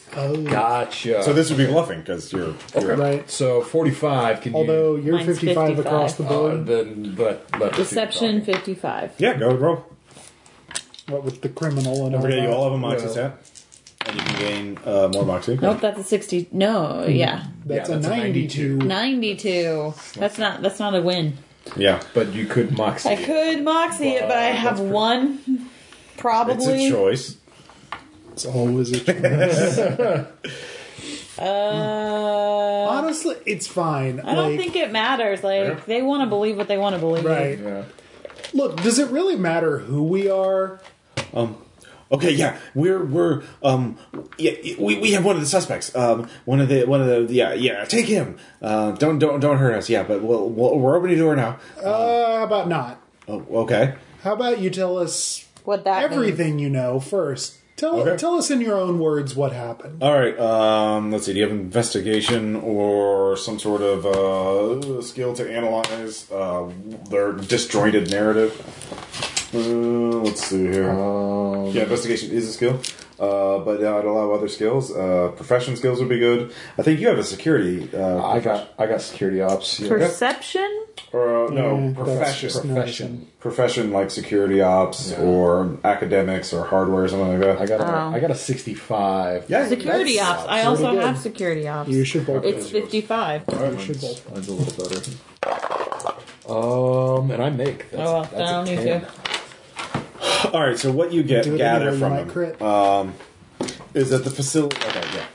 Gotcha. 0.45 1.23
So 1.23 1.33
this 1.33 1.49
would 1.49 1.57
be 1.57 1.65
bluffing 1.67 1.99
because 2.01 2.31
you're, 2.31 2.55
you're 2.75 2.91
okay. 2.93 3.01
Right. 3.01 3.29
So 3.29 3.61
forty-five. 3.61 4.41
Can 4.41 4.55
Although 4.55 4.95
you? 4.95 5.03
you're 5.03 5.15
Mine's 5.15 5.27
55, 5.39 5.67
55. 5.75 5.85
across 5.85 6.13
the 6.15 6.23
Uh, 6.25 6.29
board. 6.29 6.65
then 6.65 7.15
but, 7.15 7.45
let 7.59 7.73
Deception 7.75 8.39
the 8.39 8.45
two 8.45 8.51
talk. 8.53 8.61
55. 8.65 9.11
yeah. 9.17 9.33
Go 9.37 9.53
roll. 9.55 9.85
what 11.09 11.23
with 11.23 11.41
the 11.41 11.49
criminal 11.49 12.03
and 12.03 12.11
Don't 12.11 12.15
all 12.15 12.21
forget, 12.21 12.41
you 12.43 12.49
all 12.49 12.63
have 12.65 12.73
a 12.73 12.77
moxie 12.77 13.05
Yeah. 13.05 13.11
stat, 13.11 13.37
and 14.07 14.15
you 14.15 14.21
can 14.23 14.39
gain 14.39 14.79
uh, 14.85 15.09
more 15.13 15.25
moxie. 15.25 15.55
Nope, 15.61 15.81
that's 15.81 15.99
a 15.99 16.03
60. 16.03 16.47
No, 16.51 17.05
yeah. 17.07 17.43
That's, 17.65 17.89
Yeah, 17.89 17.95
a 17.95 17.99
that's 17.99 18.07
a 18.07 18.17
92. 18.17 18.77
92. 18.77 19.93
That's 20.17 20.37
not 20.39 20.61
that's 20.61 20.79
not 20.79 20.95
a 20.95 21.01
win. 21.01 21.37
Yeah, 21.75 22.01
But 22.13 22.33
you 22.33 22.45
could 22.45 22.77
moxie. 22.77 23.09
It. 23.09 23.19
I 23.19 23.23
could 23.23 23.63
moxie 23.63 24.09
it, 24.09 24.21
but 24.27 24.37
I 24.37 24.45
have 24.51 24.79
one. 24.79 25.39
Probably. 26.17 26.53
It's 26.55 26.65
Probably. 26.65 26.87
a 26.87 26.91
choice. 26.91 27.37
It's 28.33 28.45
always 28.45 28.91
a 28.91 28.99
choice. 28.99 30.27
Uh, 31.37 31.43
Honestly, 32.89 33.35
it's 33.45 33.67
fine. 33.67 34.21
I 34.21 34.35
don't 34.35 34.51
Like, 34.51 34.57
think 34.59 34.75
it 34.77 34.89
matters. 34.91 35.43
Like 35.43 35.85
they 35.85 36.01
want 36.01 36.21
to 36.23 36.27
believe 36.27 36.55
what 36.55 36.69
they 36.69 36.77
want 36.77 36.95
to 36.95 36.99
believe. 36.99 37.25
Right. 37.25 37.59
Yeah. 37.59 37.83
Look, 38.53 38.81
does 38.81 38.99
it 38.99 39.09
really 39.09 39.35
matter 39.35 39.79
who 39.79 40.03
we 40.03 40.29
are? 40.29 40.79
Okay, 42.15 42.31
yeah, 42.31 42.57
we're 42.73 43.03
we're 43.03 43.43
um 43.63 43.97
yeah 44.37 44.51
we, 44.79 44.99
we 44.99 45.11
have 45.11 45.23
one 45.25 45.35
of 45.35 45.41
the 45.41 45.47
suspects. 45.47 45.95
Um, 45.95 46.27
one 46.45 46.59
of 46.61 46.69
the 46.69 46.85
one 46.85 47.01
of 47.01 47.07
the 47.27 47.33
yeah 47.33 47.53
yeah 47.53 47.85
take 47.85 48.05
him. 48.07 48.37
Uh, 48.61 48.91
don't 48.91 49.19
don't 49.19 49.39
don't 49.39 49.57
hurt 49.57 49.75
us. 49.75 49.89
Yeah, 49.89 50.03
but 50.03 50.21
we'll, 50.23 50.49
we'll, 50.49 50.77
we're 50.79 50.95
opening 50.95 51.17
the 51.17 51.23
door 51.23 51.35
now. 51.35 51.59
Uh, 51.83 52.37
how 52.37 52.43
about 52.43 52.67
not? 52.67 53.01
Oh, 53.27 53.45
okay. 53.63 53.95
How 54.21 54.33
about 54.33 54.59
you 54.59 54.69
tell 54.69 54.97
us 54.97 55.45
What 55.65 55.83
that 55.85 56.01
means. 56.09 56.13
everything 56.13 56.59
you 56.59 56.69
know 56.69 56.99
first? 56.99 57.59
Tell 57.75 57.99
Okay. 57.99 58.15
tell 58.15 58.35
us 58.35 58.49
in 58.49 58.61
your 58.61 58.77
own 58.77 58.99
words 58.99 59.35
what 59.35 59.51
happened. 59.51 60.01
All 60.01 60.13
right. 60.17 60.39
Um, 60.39 61.11
let's 61.11 61.25
see. 61.25 61.33
Do 61.33 61.39
you 61.39 61.43
have 61.47 61.51
investigation 61.51 62.55
or 62.55 63.35
some 63.35 63.59
sort 63.59 63.81
of 63.81 64.05
uh, 64.05 65.01
skill 65.01 65.33
to 65.35 65.43
analyze 65.51 66.31
uh, 66.31 66.71
their 67.09 67.33
disjointed 67.33 68.09
narrative? 68.09 68.53
Uh, 69.53 69.57
let's 70.23 70.45
see 70.45 70.67
here. 70.67 70.89
Um, 70.89 71.67
yeah, 71.67 71.83
investigation 71.83 72.31
is 72.31 72.47
a 72.47 72.53
skill. 72.53 72.79
Uh, 73.17 73.59
but 73.59 73.81
uh, 73.81 73.97
I'd 73.97 74.03
allow 74.05 74.33
other 74.33 74.49
skills. 74.49 74.91
Uh, 74.93 75.31
profession 75.37 75.77
skills 75.77 75.99
would 75.99 76.09
be 76.09 76.19
good. 76.19 76.53
I 76.77 76.81
think 76.81 76.99
you 76.99 77.07
have 77.07 77.17
a 77.17 77.23
security. 77.23 77.89
Uh, 77.93 78.21
I 78.25 78.39
got 78.41 78.73
I 78.77 78.87
got 78.87 79.01
security 79.01 79.41
ops. 79.41 79.79
Yeah. 79.79 79.87
Perception? 79.89 80.81
or 81.13 81.45
uh, 81.47 81.49
no 81.49 81.77
Yeah, 81.79 81.93
profession. 81.93 82.19
that's 82.19 82.39
just 82.41 82.61
Profession. 82.65 83.27
Profession 83.39 83.91
like 83.91 84.11
security 84.11 84.61
ops 84.61 85.11
Yeah. 85.11 85.21
or 85.21 85.77
academics 85.85 86.51
or 86.51 86.65
hardware 86.65 87.03
or 87.05 87.07
something 87.07 87.39
like 87.39 87.39
that. 87.39 87.61
I 87.61 87.65
got 87.65 87.79
a, 87.81 87.85
Oh. 87.85 88.15
I 88.15 88.19
got 88.19 88.31
a 88.31 88.35
65. 88.35 89.45
yeah, 89.47 89.67
Security 89.69 90.19
ops. 90.19 90.43
I 90.49 90.63
also 90.63 90.91
good. 90.91 91.03
have 91.03 91.17
security 91.17 91.67
ops. 91.69 91.89
You 91.89 92.03
should 92.03 92.25
both. 92.25 92.43
It's 92.43 92.69
55. 92.69 93.43
should 93.47 93.59
Mine's, 93.61 93.97
both. 94.01 94.31
mine's 94.33 94.47
a 94.49 94.53
little 94.53 94.83
better. 94.83 95.01
Um, 96.49 97.31
and 97.31 97.41
I 97.41 97.49
make. 97.49 97.89
That's, 97.91 98.01
Oh, 98.01 98.13
well, 98.13 98.23
that's 98.23 98.33
I 98.35 98.51
don't 98.51 98.67
a 98.67 98.75
need 98.75 98.83
10. 98.83 99.05
To. 100.47 100.51
All 100.53 100.61
right, 100.61 100.77
so 100.77 100.91
what 100.91 101.11
you 101.13 101.23
get 101.23 101.43
Do 101.43 101.55
it 101.55 101.57
gather 101.57 101.89
anyway, 101.89 101.93
you 101.93 101.99
from 101.99 102.11
might 102.11 102.21
him 102.21 102.29
crit. 102.29 102.61
is 103.93 104.09
that 104.09 104.23
the 104.23 104.31
facility. 104.31 104.77
Okay, 104.87 105.03
yeah. 105.15 105.25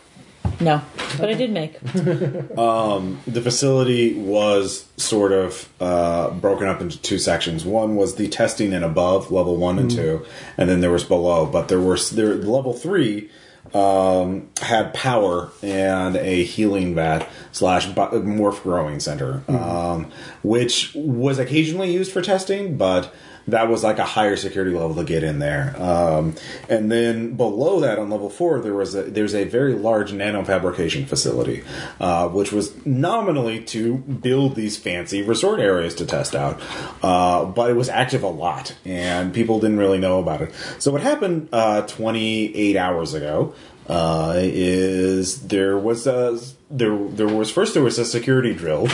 No, 0.61 0.83
but 1.19 1.31
I 1.31 1.35
did 1.35 1.53
make. 1.53 1.81
the 1.81 3.41
facility 3.43 4.15
was 4.15 4.87
sort 4.99 5.33
of 5.33 5.69
uh, 5.81 6.31
broken 6.33 6.69
up 6.69 6.83
into 6.83 7.01
two 7.01 7.19
sections. 7.19 7.65
One 7.65 7.97
was 7.97 8.17
the 8.17 8.29
testing 8.29 8.75
and 8.75 8.85
above, 8.85 9.31
level 9.31 9.57
one 9.57 9.79
and 9.79 9.91
two, 9.91 10.27
and 10.59 10.69
then 10.69 10.81
there 10.81 10.91
was 10.91 11.05
below. 11.05 11.47
But 11.47 11.69
there 11.69 11.81
were 11.81 11.97
there 12.13 12.35
level 12.35 12.75
three 12.75 13.31
um, 13.75 14.49
had 14.61 14.93
power 14.93 15.51
and 15.63 16.17
a 16.17 16.45
healing 16.45 16.95
vat 16.95 17.27
slash 17.53 17.87
bi- 17.87 18.09
morph 18.11 18.63
growing 18.63 19.01
center, 19.01 19.43
um, 19.49 20.11
which 20.43 20.93
was 20.95 21.39
occasionally 21.39 21.91
used 21.93 22.13
for 22.13 22.21
testing, 22.21 22.77
but 22.77 23.15
that 23.49 23.69
was 23.69 23.83
like 23.83 23.99
a 23.99 24.05
higher 24.05 24.37
security 24.37 24.73
level 24.73 24.95
to 24.97 25.05
get 25.05 25.23
in 25.23 25.39
there. 25.39 25.75
Um, 25.81 26.35
and 26.69 26.91
then 26.91 27.37
below 27.37 27.81
that, 27.81 27.99
on 27.99 28.11
level 28.11 28.31
four, 28.31 28.61
there 28.61 28.75
was 28.75 28.95
a, 28.95 29.03
there's 29.03 29.35
a 29.35 29.45
very 29.45 29.75
large 29.75 30.13
nanofabrication 30.13 31.07
facility, 31.07 31.65
uh, 32.01 32.29
which 32.29 32.53
was 32.53 32.75
nominally 32.87 33.61
to 33.65 33.97
build 33.97 34.55
these 34.55 34.77
fancy 34.77 35.23
resort 35.23 35.61
areas 35.61 35.95
to 35.97 36.07
test 36.07 36.35
out, 36.35 36.61
uh, 37.03 37.45
but 37.45 37.71
it 37.71 37.75
was 37.75 37.89
active 37.89 38.23
a 38.23 38.29
lot, 38.29 38.77
and 38.85 39.35
people 39.35 39.61
didn't 39.61 39.79
really 39.79 39.99
know 39.99 40.21
about 40.21 40.43
it. 40.43 40.53
So 40.79 40.93
what 40.93 41.03
happened 41.03 41.49
uh, 41.53 41.83
28 41.83 42.77
hours 42.77 43.15
ago? 43.15 43.55
Uh, 43.89 44.35
is 44.37 45.49
there 45.49 45.77
was 45.77 46.07
a 46.07 46.39
there 46.71 46.97
there 47.09 47.27
was 47.27 47.51
first 47.51 47.75
there 47.75 47.83
was 47.83 47.99
a 47.99 48.05
security 48.05 48.55
drill 48.55 48.87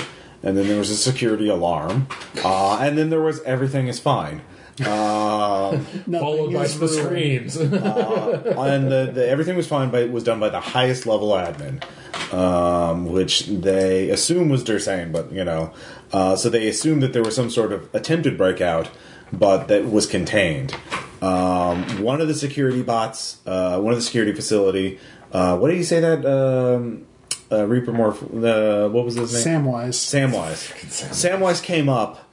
and 0.46 0.56
then 0.56 0.68
there 0.68 0.78
was 0.78 0.90
a 0.90 0.96
security 0.96 1.48
alarm, 1.48 2.06
uh, 2.44 2.78
and 2.80 2.96
then 2.96 3.10
there 3.10 3.20
was 3.20 3.42
everything 3.42 3.88
is 3.88 3.98
fine. 3.98 4.42
Uh, 4.80 5.76
Followed 6.10 6.52
by 6.52 6.68
the 6.68 6.86
ruined. 6.86 7.50
screams. 7.50 7.56
and 7.56 7.72
the, 7.72 9.10
the 9.12 9.28
everything 9.28 9.56
was 9.56 9.66
fine, 9.66 9.90
but 9.90 10.02
it 10.04 10.12
was 10.12 10.22
done 10.22 10.38
by 10.38 10.48
the 10.48 10.60
highest 10.60 11.04
level 11.04 11.30
admin, 11.30 11.82
um, 12.32 13.06
which 13.06 13.46
they 13.46 14.08
assume 14.10 14.48
was 14.48 14.62
Dursane, 14.62 15.10
but 15.10 15.32
you 15.32 15.44
know, 15.44 15.74
uh, 16.12 16.36
so 16.36 16.48
they 16.48 16.68
assumed 16.68 17.02
that 17.02 17.12
there 17.12 17.24
was 17.24 17.34
some 17.34 17.50
sort 17.50 17.72
of 17.72 17.92
attempted 17.92 18.38
breakout, 18.38 18.88
but 19.32 19.66
that 19.66 19.90
was 19.90 20.06
contained. 20.06 20.76
Um, 21.20 22.02
one 22.04 22.20
of 22.20 22.28
the 22.28 22.34
security 22.34 22.82
bots, 22.82 23.38
uh, 23.46 23.80
one 23.80 23.92
of 23.92 23.98
the 23.98 24.04
security 24.04 24.32
facility, 24.32 25.00
uh, 25.32 25.58
what 25.58 25.70
did 25.70 25.78
you 25.78 25.84
say 25.84 25.98
that 25.98 26.24
um, 26.24 27.04
uh, 27.50 27.66
Reaper 27.66 27.92
Morph? 27.92 28.22
Uh, 28.22 28.88
what 28.88 29.04
was 29.04 29.14
his 29.14 29.32
name? 29.46 29.62
Samwise. 29.62 29.94
Samwise. 30.30 31.10
Samwise 31.12 31.62
came 31.62 31.88
up 31.88 32.26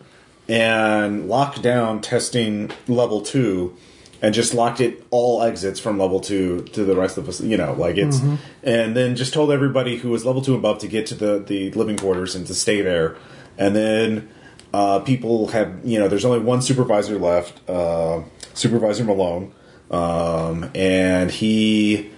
and 0.47 1.27
locked 1.27 1.61
down 1.61 2.01
testing 2.01 2.71
level 2.87 3.21
two 3.21 3.75
and 4.21 4.33
just 4.33 4.53
locked 4.53 4.79
it 4.81 5.05
all 5.09 5.43
exits 5.43 5.79
from 5.79 5.99
level 5.99 6.19
two 6.19 6.61
to 6.73 6.83
the 6.83 6.95
rest 6.95 7.17
of 7.17 7.29
us 7.29 7.39
you 7.41 7.55
know 7.55 7.73
like 7.73 7.97
it's 7.97 8.19
and 8.63 8.95
then 8.95 9.15
just 9.15 9.33
told 9.33 9.51
everybody 9.51 9.97
who 9.97 10.09
was 10.09 10.25
level 10.25 10.41
two 10.41 10.53
and 10.53 10.59
above 10.59 10.79
to 10.79 10.87
get 10.87 11.05
to 11.05 11.15
the 11.15 11.39
the 11.39 11.71
living 11.71 11.97
quarters 11.97 12.35
and 12.35 12.45
to 12.47 12.53
stay 12.53 12.81
there 12.81 13.15
and 13.57 13.75
then 13.75 14.29
uh, 14.73 14.99
people 14.99 15.47
have 15.47 15.79
you 15.83 15.99
know 15.99 16.07
there's 16.07 16.25
only 16.25 16.39
one 16.39 16.61
supervisor 16.61 17.17
left 17.19 17.69
uh, 17.69 18.21
supervisor 18.53 19.03
malone 19.03 19.53
um, 19.91 20.69
and 20.73 21.31
he 21.31 22.09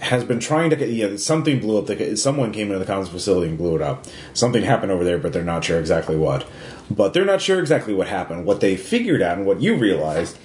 has 0.00 0.24
been 0.24 0.40
trying 0.40 0.70
to 0.70 0.76
get 0.76 0.90
yeah 0.90 1.16
something 1.16 1.60
blew 1.60 1.78
up. 1.78 1.86
The 1.86 2.16
someone 2.16 2.52
came 2.52 2.68
into 2.70 2.84
the 2.84 2.90
comms 2.90 3.08
facility 3.08 3.48
and 3.48 3.58
blew 3.58 3.76
it 3.76 3.82
up. 3.82 4.04
Something 4.34 4.62
happened 4.62 4.92
over 4.92 5.04
there 5.04 5.18
but 5.18 5.32
they're 5.32 5.44
not 5.44 5.64
sure 5.64 5.78
exactly 5.78 6.16
what. 6.16 6.46
But 6.90 7.12
they're 7.12 7.24
not 7.24 7.42
sure 7.42 7.60
exactly 7.60 7.94
what 7.94 8.08
happened. 8.08 8.46
What 8.46 8.60
they 8.60 8.76
figured 8.76 9.22
out 9.22 9.38
and 9.38 9.46
what 9.46 9.60
you 9.60 9.76
realized 9.76 10.38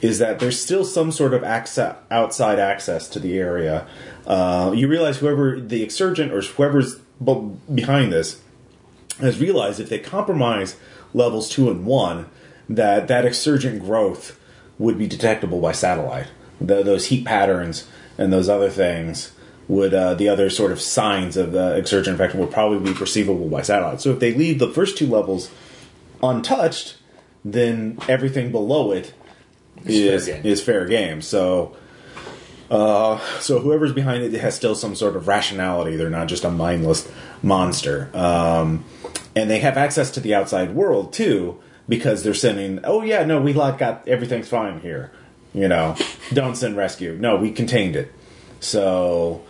is 0.00 0.18
that 0.18 0.38
there's 0.38 0.60
still 0.60 0.84
some 0.84 1.10
sort 1.10 1.34
of 1.34 1.42
access, 1.42 1.96
outside 2.10 2.58
access 2.58 3.08
to 3.08 3.18
the 3.18 3.38
area. 3.38 3.86
Uh, 4.26 4.72
you 4.74 4.86
realize 4.86 5.18
whoever 5.18 5.58
the 5.58 5.82
exsurgent 5.82 6.32
or 6.32 6.40
whoever's 6.40 7.00
behind 7.74 8.12
this 8.12 8.40
has 9.18 9.40
realized 9.40 9.80
if 9.80 9.88
they 9.88 9.98
compromise 9.98 10.76
levels 11.12 11.48
two 11.48 11.70
and 11.70 11.84
one, 11.84 12.28
that 12.68 13.08
that 13.08 13.24
exsurgent 13.24 13.82
growth 13.82 14.38
would 14.78 14.96
be 14.96 15.06
detectable 15.06 15.60
by 15.60 15.72
satellite. 15.72 16.28
The, 16.60 16.82
those 16.82 17.06
heat 17.06 17.24
patterns 17.24 17.88
and 18.18 18.32
those 18.32 18.48
other 18.48 18.68
things 18.68 19.32
would 19.68 19.94
uh, 19.94 20.14
the 20.14 20.28
other 20.28 20.50
sort 20.50 20.72
of 20.72 20.80
signs 20.80 21.36
of 21.36 21.52
the 21.52 21.76
exsurgent 21.76 22.14
infection 22.14 22.40
would 22.40 22.50
probably 22.50 22.78
be 22.78 22.98
perceivable 22.98 23.48
by 23.48 23.62
satellite. 23.62 24.00
So 24.00 24.10
if 24.10 24.18
they 24.18 24.34
leave 24.34 24.58
the 24.58 24.68
first 24.68 24.98
two 24.98 25.06
levels 25.06 25.50
untouched, 26.22 26.96
then 27.44 27.98
everything 28.08 28.50
below 28.50 28.92
it 28.92 29.14
is 29.84 30.26
fair 30.26 30.36
game. 30.36 30.46
is 30.46 30.62
fair 30.62 30.86
game. 30.86 31.22
So. 31.22 31.76
Uh, 32.70 33.18
so 33.40 33.60
whoever's 33.60 33.94
behind 33.94 34.22
it 34.22 34.38
has 34.38 34.54
still 34.54 34.74
some 34.74 34.94
sort 34.94 35.16
of 35.16 35.26
rationality. 35.26 35.96
They're 35.96 36.10
not 36.10 36.28
just 36.28 36.44
a 36.44 36.50
mindless 36.50 37.10
monster. 37.42 38.10
Um, 38.12 38.84
and 39.34 39.48
they 39.48 39.60
have 39.60 39.78
access 39.78 40.10
to 40.10 40.20
the 40.20 40.34
outside 40.34 40.74
world 40.74 41.14
too, 41.14 41.58
because 41.88 42.22
they're 42.22 42.34
sending. 42.34 42.80
Oh 42.84 43.02
yeah, 43.02 43.24
no, 43.24 43.40
we 43.40 43.54
like 43.54 43.78
got 43.78 44.06
everything's 44.06 44.48
fine 44.48 44.80
here. 44.80 45.10
You 45.54 45.68
know, 45.68 45.96
don't 46.32 46.56
send 46.56 46.76
rescue. 46.76 47.16
No, 47.18 47.36
we 47.36 47.50
contained 47.50 47.96
it. 47.96 48.12
So 48.60 49.42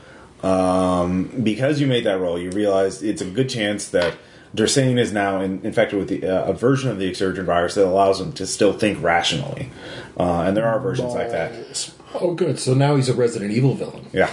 um, 0.43 1.25
because 1.43 1.81
you 1.81 1.87
made 1.87 2.05
that 2.05 2.21
roll, 2.21 2.39
you 2.39 2.51
realize 2.51 3.03
it's 3.03 3.23
a 3.23 3.27
good 3.29 3.49
chance 3.49 3.89
that 3.89 4.17
Dursane 4.55 4.99
is 4.99 5.13
now 5.13 5.41
in, 5.41 5.61
infected 5.65 5.99
with 5.99 6.09
the, 6.09 6.25
uh, 6.25 6.51
a 6.51 6.53
version 6.53 6.91
of 6.91 6.99
the 6.99 7.07
exsurgent 7.07 7.47
virus 7.47 7.75
that 7.75 7.87
allows 7.87 8.21
him 8.21 8.33
to 8.35 8.47
still 8.47 8.73
think 8.73 9.03
rationally. 9.03 9.71
Uh, 10.19 10.43
and 10.43 10.57
there 10.57 10.67
are 10.67 10.79
versions 10.81 11.15
like 11.15 11.31
that. 11.31 11.93
oh, 12.15 12.35
good. 12.35 12.59
So 12.59 12.75
now 12.75 12.97
he's 12.97 13.09
a 13.09 13.15
Resident 13.15 13.51
Evil 13.53 13.75
villain. 13.75 14.07
Yeah. 14.13 14.31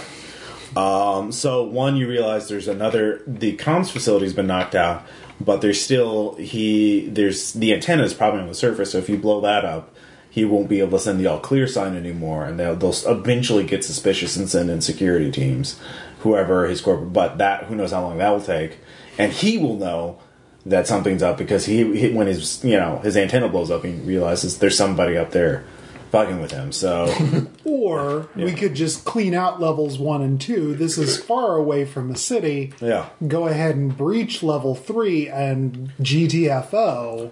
Um, 0.76 1.32
so 1.32 1.64
one, 1.64 1.96
you 1.96 2.08
realize 2.08 2.48
there's 2.48 2.68
another. 2.68 3.22
The 3.26 3.56
comms 3.56 3.90
facility's 3.90 4.34
been 4.34 4.46
knocked 4.46 4.74
out, 4.74 5.06
but 5.40 5.60
there's 5.62 5.80
still 5.80 6.34
he. 6.36 7.08
There's 7.08 7.54
the 7.54 7.72
antenna 7.72 8.02
is 8.02 8.12
probably 8.12 8.40
on 8.40 8.48
the 8.48 8.54
surface. 8.54 8.92
So 8.92 8.98
if 8.98 9.08
you 9.08 9.16
blow 9.16 9.40
that 9.40 9.64
up, 9.64 9.94
he 10.36 10.44
won't 10.44 10.68
be 10.68 10.80
able 10.80 10.98
to 10.98 11.02
send 11.02 11.18
the 11.18 11.26
all 11.26 11.40
clear 11.40 11.66
sign 11.66 11.96
anymore, 11.96 12.44
and 12.44 12.60
they'll, 12.60 12.76
they'll 12.76 12.92
eventually 13.06 13.64
get 13.64 13.82
suspicious 13.82 14.36
and 14.36 14.50
send 14.50 14.68
in 14.68 14.82
security 14.82 15.30
teams, 15.32 15.80
whoever 16.18 16.68
his 16.68 16.82
corporate. 16.82 17.14
But 17.14 17.38
that 17.38 17.64
who 17.64 17.74
knows 17.74 17.90
how 17.90 18.02
long 18.02 18.18
that 18.18 18.28
will 18.28 18.42
take, 18.42 18.76
and 19.16 19.32
he 19.32 19.56
will 19.56 19.76
know 19.76 20.18
that 20.66 20.86
something's 20.86 21.22
up 21.22 21.38
because 21.38 21.64
he, 21.64 21.96
he 21.96 22.10
when 22.12 22.26
his 22.26 22.62
you 22.62 22.76
know 22.76 22.98
his 22.98 23.16
antenna 23.16 23.48
blows 23.48 23.70
up, 23.70 23.82
he 23.82 23.92
realizes 23.92 24.58
there's 24.58 24.76
somebody 24.76 25.16
up 25.16 25.30
there 25.30 25.64
fucking 26.10 26.38
with 26.38 26.52
him. 26.52 26.70
So. 26.70 27.12
Or 27.68 28.28
we 28.34 28.52
could 28.52 28.74
just 28.74 29.04
clean 29.04 29.34
out 29.34 29.60
levels 29.60 29.98
one 29.98 30.22
and 30.22 30.40
two. 30.40 30.74
This 30.74 30.96
is 30.98 31.22
far 31.22 31.56
away 31.56 31.84
from 31.84 32.10
the 32.10 32.16
city. 32.16 32.72
Yeah. 32.80 33.10
Go 33.26 33.48
ahead 33.48 33.76
and 33.76 33.94
breach 33.94 34.42
level 34.42 34.74
three 34.74 35.28
and 35.28 35.92
GTFO. 36.00 37.30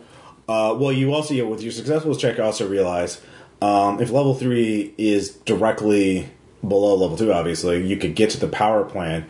Uh, 0.49 0.77
well, 0.79 0.93
you 0.93 1.13
also, 1.13 1.35
yeah, 1.35 1.45
with 1.45 1.63
your 1.63 1.73
successful 1.73 2.15
check, 2.15 2.39
also 2.39 2.69
realize 2.69 3.21
um, 3.63 4.01
if 4.01 4.11
level 4.11 4.35
three 4.35 4.95
is 4.99 5.31
directly 5.31 6.29
below 6.61 6.95
level 6.95 7.17
two, 7.17 7.33
obviously, 7.33 7.87
you 7.87 7.97
could 7.97 8.15
get 8.15 8.31
to 8.31 8.41
the 8.41 8.49
power 8.49 8.85
plant, 8.85 9.27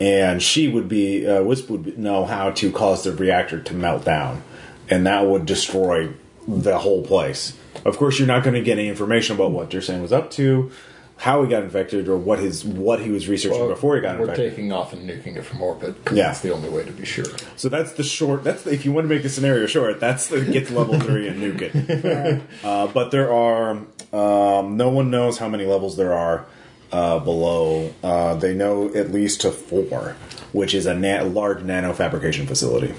and 0.00 0.42
she 0.42 0.68
would 0.68 0.88
be, 0.88 1.26
uh, 1.26 1.42
Wisp 1.42 1.70
would 1.70 1.98
know 1.98 2.24
how 2.24 2.50
to 2.50 2.70
cause 2.72 3.04
the 3.04 3.12
reactor 3.12 3.60
to 3.60 3.74
melt 3.74 4.04
down, 4.04 4.42
and 4.90 5.06
that 5.06 5.26
would 5.26 5.46
destroy 5.46 6.12
the 6.48 6.78
whole 6.78 7.04
place. 7.04 7.56
Of 7.84 7.96
course, 7.96 8.18
you're 8.18 8.28
not 8.28 8.42
going 8.42 8.54
to 8.54 8.62
get 8.62 8.78
any 8.78 8.88
information 8.88 9.36
about 9.36 9.52
what 9.52 9.70
Dursane 9.70 10.02
was 10.02 10.12
up 10.12 10.30
to, 10.32 10.70
how 11.18 11.42
he 11.42 11.48
got 11.48 11.62
infected, 11.62 12.08
or 12.08 12.16
what 12.16 12.38
his 12.38 12.64
what 12.64 13.00
he 13.00 13.10
was 13.10 13.26
researching 13.28 13.68
before 13.68 13.96
he 13.96 14.02
got 14.02 14.20
infected. 14.20 14.44
We're 14.44 14.50
taking 14.50 14.70
off 14.72 14.92
and 14.92 15.08
nuking 15.08 15.36
it 15.36 15.42
from 15.42 15.62
orbit 15.62 15.94
because 16.04 16.16
Yeah. 16.18 16.26
that's 16.28 16.40
the 16.40 16.52
only 16.52 16.68
way 16.68 16.84
to 16.84 16.92
be 16.92 17.04
sure. 17.06 17.24
So 17.56 17.68
that's 17.68 17.92
the 17.92 18.02
short. 18.02 18.44
That's 18.44 18.62
the, 18.64 18.72
if 18.72 18.84
you 18.84 18.92
want 18.92 19.08
to 19.08 19.14
make 19.14 19.22
the 19.22 19.30
scenario 19.30 19.66
short. 19.66 19.98
That's 19.98 20.28
the 20.28 20.44
get 20.44 20.66
to 20.68 20.78
level 20.78 21.00
three 21.00 21.26
and 21.28 21.40
nuke 21.42 21.62
it. 21.74 22.42
uh, 22.64 22.86
but 22.88 23.10
there 23.12 23.32
are 23.32 23.82
um, 24.12 24.76
no 24.76 24.88
one 24.90 25.10
knows 25.10 25.38
how 25.38 25.48
many 25.48 25.64
levels 25.64 25.96
there 25.96 26.12
are 26.12 26.46
uh, 26.92 27.18
below. 27.18 27.92
Uh, 28.02 28.34
they 28.34 28.54
know 28.54 28.94
at 28.94 29.10
least 29.10 29.40
to 29.40 29.50
four, 29.50 30.16
which 30.52 30.74
is 30.74 30.84
a, 30.86 30.94
na- 30.94 31.22
large 31.24 31.62
nano 31.62 31.92
fabrication 31.94 32.46
facility. 32.46 32.94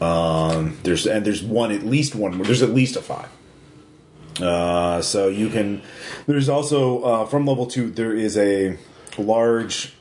Um, 0.00 0.78
there's 0.84 1.06
and 1.06 1.24
there's 1.24 1.42
one 1.42 1.70
at 1.72 1.82
least 1.82 2.14
one. 2.14 2.40
There's 2.42 2.62
at 2.62 2.70
least 2.70 2.96
a 2.96 3.02
five. 3.02 3.28
Uh, 4.40 5.02
so 5.02 5.28
you 5.28 5.48
can. 5.48 5.82
There's 6.26 6.48
also 6.48 7.02
uh, 7.02 7.26
from 7.26 7.46
level 7.46 7.66
two. 7.66 7.90
There 7.90 8.14
is 8.14 8.36
a 8.36 8.78
large 9.16 9.94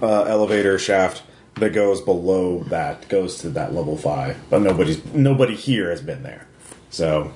uh, 0.00 0.22
elevator 0.22 0.78
shaft 0.78 1.22
that 1.56 1.70
goes 1.70 2.00
below 2.00 2.60
that, 2.64 3.08
goes 3.08 3.38
to 3.38 3.50
that 3.50 3.74
level 3.74 3.96
five. 3.96 4.38
But 4.48 4.62
nobody's 4.62 5.04
nobody 5.12 5.54
here 5.54 5.90
has 5.90 6.00
been 6.00 6.22
there. 6.22 6.46
So 6.90 7.32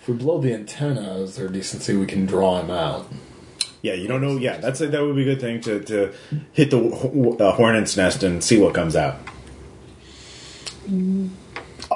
If 0.00 0.08
we 0.08 0.14
blow 0.14 0.40
the 0.40 0.54
antenna, 0.54 1.16
is 1.16 1.36
there 1.36 1.48
decency 1.48 1.96
we 1.96 2.06
can 2.06 2.26
draw 2.26 2.60
him 2.60 2.70
out? 2.70 3.10
yeah, 3.82 3.94
you 3.94 4.06
don't 4.06 4.20
know. 4.20 4.36
Yeah, 4.36 4.58
that's 4.58 4.80
a, 4.80 4.86
that 4.88 5.02
would 5.02 5.16
be 5.16 5.22
a 5.22 5.24
good 5.24 5.40
thing 5.40 5.60
to 5.62 5.80
to 5.80 6.12
hit 6.52 6.70
the 6.70 7.36
uh, 7.40 7.52
hornet's 7.52 7.96
nest 7.96 8.22
and 8.22 8.42
see 8.42 8.58
what 8.58 8.74
comes 8.74 8.96
out. 8.96 9.16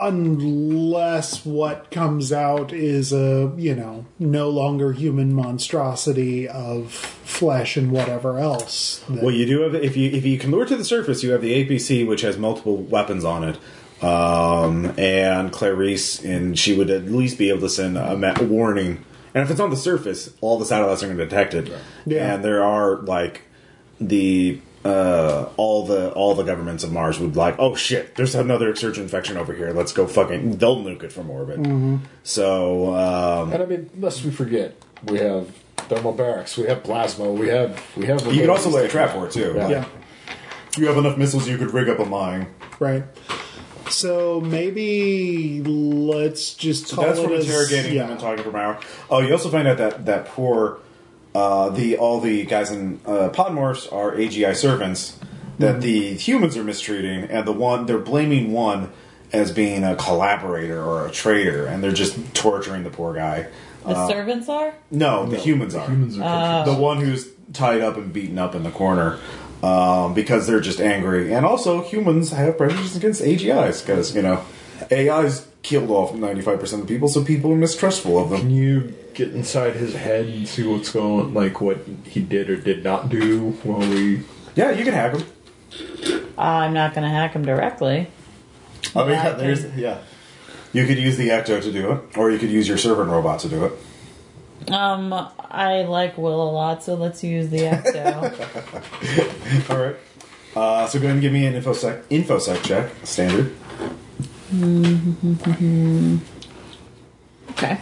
Unless 0.03 1.45
what 1.45 1.91
comes 1.91 2.33
out 2.33 2.73
is 2.73 3.13
a, 3.13 3.53
you 3.57 3.75
know, 3.75 4.07
no 4.19 4.49
longer 4.51 4.93
human 4.93 5.35
monstrosity 5.35 6.47
of 6.49 6.93
flesh 6.93 7.77
and 7.77 7.91
whatever 7.91 8.39
else. 8.39 9.03
that- 9.09 9.23
Well, 9.23 9.35
you 9.35 9.47
do 9.47 9.61
have 9.63 9.75
if 9.75 9.97
you 9.97 10.11
if 10.11 10.25
you 10.25 10.39
can 10.39 10.51
lure 10.51 10.65
to 10.67 10.77
the 10.77 10.85
surface, 10.85 11.23
you 11.23 11.33
have 11.33 11.43
the 11.43 11.53
APC, 11.65 12.07
which 12.07 12.23
has 12.23 12.37
multiple 12.39 12.77
weapons 12.77 13.25
on 13.25 13.45
it, 13.45 13.57
um, 14.05 14.93
and 14.99 15.53
Clarice, 15.53 16.23
and 16.25 16.59
she 16.59 16.77
would 16.77 16.91
at 16.91 17.07
least 17.07 17.39
be 17.39 17.49
able 17.49 17.61
to 17.61 17.69
send 17.69 17.97
a, 17.97 18.17
ma- 18.17 18.35
warning. 18.43 19.05
And 19.35 19.43
if 19.45 19.51
it's 19.51 19.61
on 19.61 19.71
the 19.71 19.77
surface, 19.77 20.31
all 20.41 20.59
the 20.59 20.65
satellites 20.65 21.03
are 21.03 21.07
going 21.07 21.19
to 21.19 21.25
detect 21.27 21.53
it. 21.55 21.71
Yeah. 22.07 22.35
And 22.35 22.45
there 22.45 22.63
are 22.65 22.97
like 23.03 23.43
the 24.01 24.61
uh, 24.87 25.49
all 25.57 25.85
the 25.87 26.13
all 26.13 26.35
the 26.35 26.43
governments 26.45 26.85
of 26.85 26.93
Mars 26.93 27.19
would 27.19 27.37
like, 27.37 27.57
oh 27.59 27.75
shit, 27.75 28.15
there's 28.17 28.35
another 28.35 28.71
exsurgent 28.71 29.05
infection 29.05 29.37
over 29.37 29.53
here. 29.53 29.73
Let's 29.73 29.93
go 29.93 30.07
fucking. 30.07 30.59
They'll 30.59 30.77
nuke 30.77 31.03
it 31.03 31.13
from 31.13 31.31
orbit. 31.31 32.01
So 32.23 32.95
um, 32.95 33.53
And 33.53 33.63
I 33.63 33.67
mean, 33.67 33.91
lest 33.99 34.25
we 34.25 34.31
forget, 34.31 34.81
we 35.05 35.19
have 35.19 35.51
thermobarics, 35.77 36.57
we 36.59 36.67
have 36.67 36.83
plasma, 36.83 37.31
we 37.31 37.49
have 37.49 37.81
we 37.97 38.07
have. 38.07 38.25
you 38.33 38.41
can 38.41 38.51
also 38.51 38.71
lay 38.71 38.87
a 38.87 38.89
trap 38.89 39.11
for 39.11 39.27
it 39.27 39.33
too. 39.33 39.53
Yeah. 39.57 39.69
yeah. 39.69 39.85
You 40.79 40.87
have 40.89 40.97
enough 40.99 41.17
missiles, 41.17 41.49
you 41.49 41.57
could 41.59 41.73
rig 41.73 41.89
up 41.89 41.99
a 41.99 42.05
mine. 42.05 42.49
Right. 42.79 43.05
So 43.89 44.41
maybe 44.41 45.63
let's 45.63 46.55
just 46.55 46.93
call 46.93 47.05
That's 47.05 47.19
it 47.19 47.23
from 47.23 47.33
as- 47.35 47.47
interrogating 47.47 47.95
yeah. 47.95 48.03
them 48.03 48.11
and 48.13 48.21
talking 48.21 48.43
for 48.43 48.51
an 48.51 48.57
hour. 48.57 48.81
Oh, 49.09 49.21
you 49.21 49.33
also 49.33 49.49
find 49.49 49.69
out 49.69 49.79
that 49.79 50.05
that 50.07 50.27
poor 50.27 50.81
uh, 51.37 51.69
the 51.69 51.99
all 51.99 52.19
the 52.21 52.45
guys 52.47 52.71
in 52.71 52.99
uh, 53.05 53.29
Podmorphs 53.29 53.93
are 53.93 54.13
AGI 54.13 54.57
servants 54.57 55.19
that 55.59 55.83
the 55.83 56.15
humans 56.15 56.57
are 56.57 56.65
mistreating, 56.65 57.25
and 57.25 57.47
the 57.47 57.53
one 57.53 57.85
they're 57.85 57.99
blaming 57.99 58.53
one 58.53 58.91
as 59.33 59.53
being 59.53 59.85
a 59.85 59.97
collaborator 59.97 60.83
or 60.83 61.07
a 61.07 61.11
traitor, 61.11 61.67
and 61.67 61.83
they're 61.83 61.93
just 61.93 62.35
torturing 62.35 62.85
the 62.85 62.91
poor 62.91 63.13
guy. 63.13 63.49
The 63.85 64.09
servants 64.09 64.49
are? 64.49 64.75
No, 64.91 65.27
the 65.27 65.37
humans 65.37 65.75
are. 65.75 65.87
Humans 65.87 66.19
are 66.19 66.65
the 66.65 66.75
one 66.75 66.99
who's 66.99 67.29
tied 67.53 67.83
up 67.83 67.97
and 67.97 68.13
beaten 68.13 68.39
up 68.39 68.55
in 68.55 68.63
the 68.63 68.71
corner 68.71 69.19
um, 69.63 70.15
because 70.15 70.47
they're 70.47 70.61
just 70.61 70.81
angry. 70.81 71.35
And 71.35 71.45
also, 71.45 71.83
humans 71.83 72.33
have 72.33 72.57
prejudices 72.57 72.97
against 72.97 73.23
AGIs 73.23 73.85
because, 73.85 74.15
you 74.17 74.23
know, 74.23 74.45
AIs 74.93 75.47
killed 75.63 75.91
off 75.91 76.13
95% 76.13 76.73
of 76.75 76.81
the 76.81 76.87
people, 76.87 77.09
so 77.09 77.25
people 77.25 77.53
are 77.53 77.57
mistrustful 77.57 78.19
of 78.19 78.31
them. 78.31 78.41
Can 78.41 78.51
you 78.51 78.95
get 79.15 79.31
inside 79.35 79.75
his 79.75 79.95
head 79.95 80.27
and 80.27 80.47
see 80.47 80.65
what's 80.67 80.93
going, 80.93 81.35
like 81.35 81.61
what 81.61 81.79
he 82.05 82.21
did 82.23 82.51
or 82.51 82.57
did 82.57 82.85
not 82.85 83.09
do 83.09 83.53
while 83.63 83.81
we? 83.81 84.23
Yeah, 84.55 84.71
you 84.71 84.85
can 84.85 84.95
hack 84.95 85.15
them. 85.15 85.25
I'm 86.39 86.73
not 86.73 86.95
going 86.95 87.03
to 87.05 87.11
hack 87.11 87.33
him 87.35 87.45
directly. 87.45 88.09
I 88.95 89.01
mean, 89.03 89.11
Yeah, 89.11 89.31
there's, 89.33 89.63
can. 89.65 89.79
yeah. 89.79 89.99
You 90.73 90.87
could 90.87 90.99
use 90.99 91.17
the 91.17 91.31
Ecto 91.31 91.61
to 91.63 91.73
do 91.73 91.93
it, 91.93 92.17
or 92.19 92.31
you 92.31 92.39
could 92.39 92.51
use 92.51 92.69
your 92.69 92.79
servant 92.79 93.11
robot 93.11 93.41
to 93.41 93.49
do 93.49 93.65
it. 93.65 94.71
Um, 94.71 95.13
I 95.13 95.83
like 95.83 96.17
Will 96.19 96.49
a 96.49 96.51
lot, 96.51 96.83
so 96.83 96.95
let's 96.95 97.23
use 97.25 97.49
the 97.51 97.59
Ecto. 97.61 99.71
All 99.71 99.79
right. 99.79 99.97
Uh, 100.55 100.87
so 100.87 100.99
go 100.99 101.05
ahead 101.05 101.17
and 101.17 101.23
give 101.23 101.33
me 101.33 101.47
an 101.47 101.55
infosec 101.55 102.03
infosec 102.05 102.63
check, 102.65 102.91
standard. 103.05 103.55
Okay. 107.51 107.79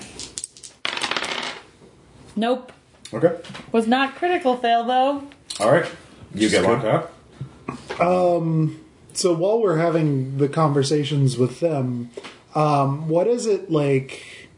Nope. 2.37 2.73
Okay. 3.13 3.39
Was 3.73 3.87
not 3.87 4.15
critical 4.17 4.57
fail 4.57 4.85
though. 4.85 5.25
All 5.61 5.71
right. 5.71 5.87
You 6.35 6.49
get 6.49 6.65
locked 6.65 6.85
out. 6.85 7.13
So 9.15 9.33
while 9.33 9.61
we're 9.61 9.79
having 9.79 10.39
the 10.39 10.49
conversations 10.49 11.39
with 11.39 11.61
them, 11.61 12.11
um, 12.55 13.09
what 13.09 13.29
is 13.29 13.47
it 13.47 13.71
like? 13.71 14.49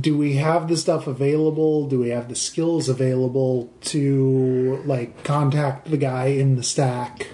Do 0.00 0.16
we 0.16 0.34
have 0.36 0.68
the 0.68 0.76
stuff 0.76 1.06
available? 1.06 1.86
Do 1.88 2.00
we 2.00 2.10
have 2.10 2.28
the 2.28 2.34
skills 2.34 2.88
available 2.88 3.70
to 3.82 4.82
like 4.84 5.24
contact 5.24 5.90
the 5.90 5.96
guy 5.96 6.26
in 6.26 6.56
the 6.56 6.62
stack? 6.62 7.28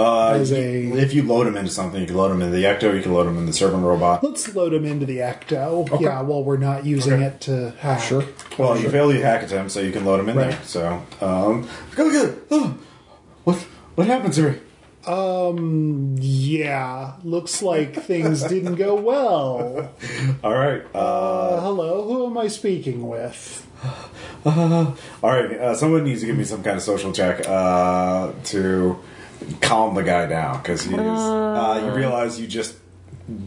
Uh, 0.00 0.30
As 0.40 0.50
a- 0.52 0.82
if 0.98 1.12
you 1.14 1.22
load 1.22 1.46
them 1.46 1.56
into 1.56 1.70
something, 1.70 2.00
you 2.00 2.06
can 2.06 2.16
load 2.16 2.30
them 2.30 2.40
into 2.42 2.56
the 2.56 2.64
Ecto, 2.64 2.94
you 2.96 3.02
can 3.02 3.12
load 3.12 3.26
them 3.26 3.36
in 3.38 3.46
the 3.46 3.52
servant 3.52 3.82
robot. 3.84 4.24
Let's 4.24 4.54
load 4.54 4.72
him 4.72 4.84
into 4.86 5.04
the 5.04 5.18
Ecto. 5.18 6.00
Yeah, 6.00 6.22
while 6.22 6.42
we're 6.42 6.56
not 6.56 6.86
using 6.86 7.14
Okay. 7.14 7.24
it 7.24 7.40
to 7.42 7.72
hack. 7.78 8.00
Sure. 8.00 8.24
Well, 8.56 8.78
you 8.78 8.88
failed 8.88 9.12
the 9.14 9.20
hack 9.20 9.42
attempt, 9.42 9.72
so 9.72 9.80
you 9.80 9.92
can 9.92 10.04
load 10.04 10.18
them 10.20 10.28
in 10.30 10.36
there. 10.36 10.58
So, 10.64 11.02
um, 11.20 11.68
go 11.96 12.10
get 12.10 12.24
it. 12.30 12.38
Oh, 12.50 12.74
what 13.44 13.56
what 13.96 14.06
happened 14.06 14.32
to 14.34 14.42
me? 14.50 14.54
Yeah, 16.20 17.12
looks 17.24 17.62
like 17.62 17.94
things 18.04 18.42
didn't 18.44 18.76
go 18.76 18.94
well. 18.94 19.90
All 20.44 20.54
right, 20.54 20.82
uh, 20.94 20.98
Uh, 20.98 21.60
hello, 21.60 22.04
who 22.04 22.26
am 22.26 22.38
I 22.38 22.48
speaking 22.48 23.08
with? 23.08 23.66
all 24.44 24.94
right. 25.22 25.52
Uh, 25.52 25.74
someone 25.74 26.04
needs 26.04 26.20
to 26.20 26.26
give 26.26 26.36
me 26.36 26.44
some 26.44 26.62
kind 26.62 26.76
of 26.76 26.82
social 26.82 27.12
check 27.12 27.48
uh, 27.48 28.30
to 28.44 28.98
calm 29.60 29.94
the 29.94 30.02
guy 30.02 30.26
down 30.26 30.58
because 30.58 30.82
he 30.82 30.94
is. 30.94 31.00
Uh, 31.00 31.82
you 31.86 31.92
realize 31.92 32.40
you 32.40 32.46
just 32.46 32.76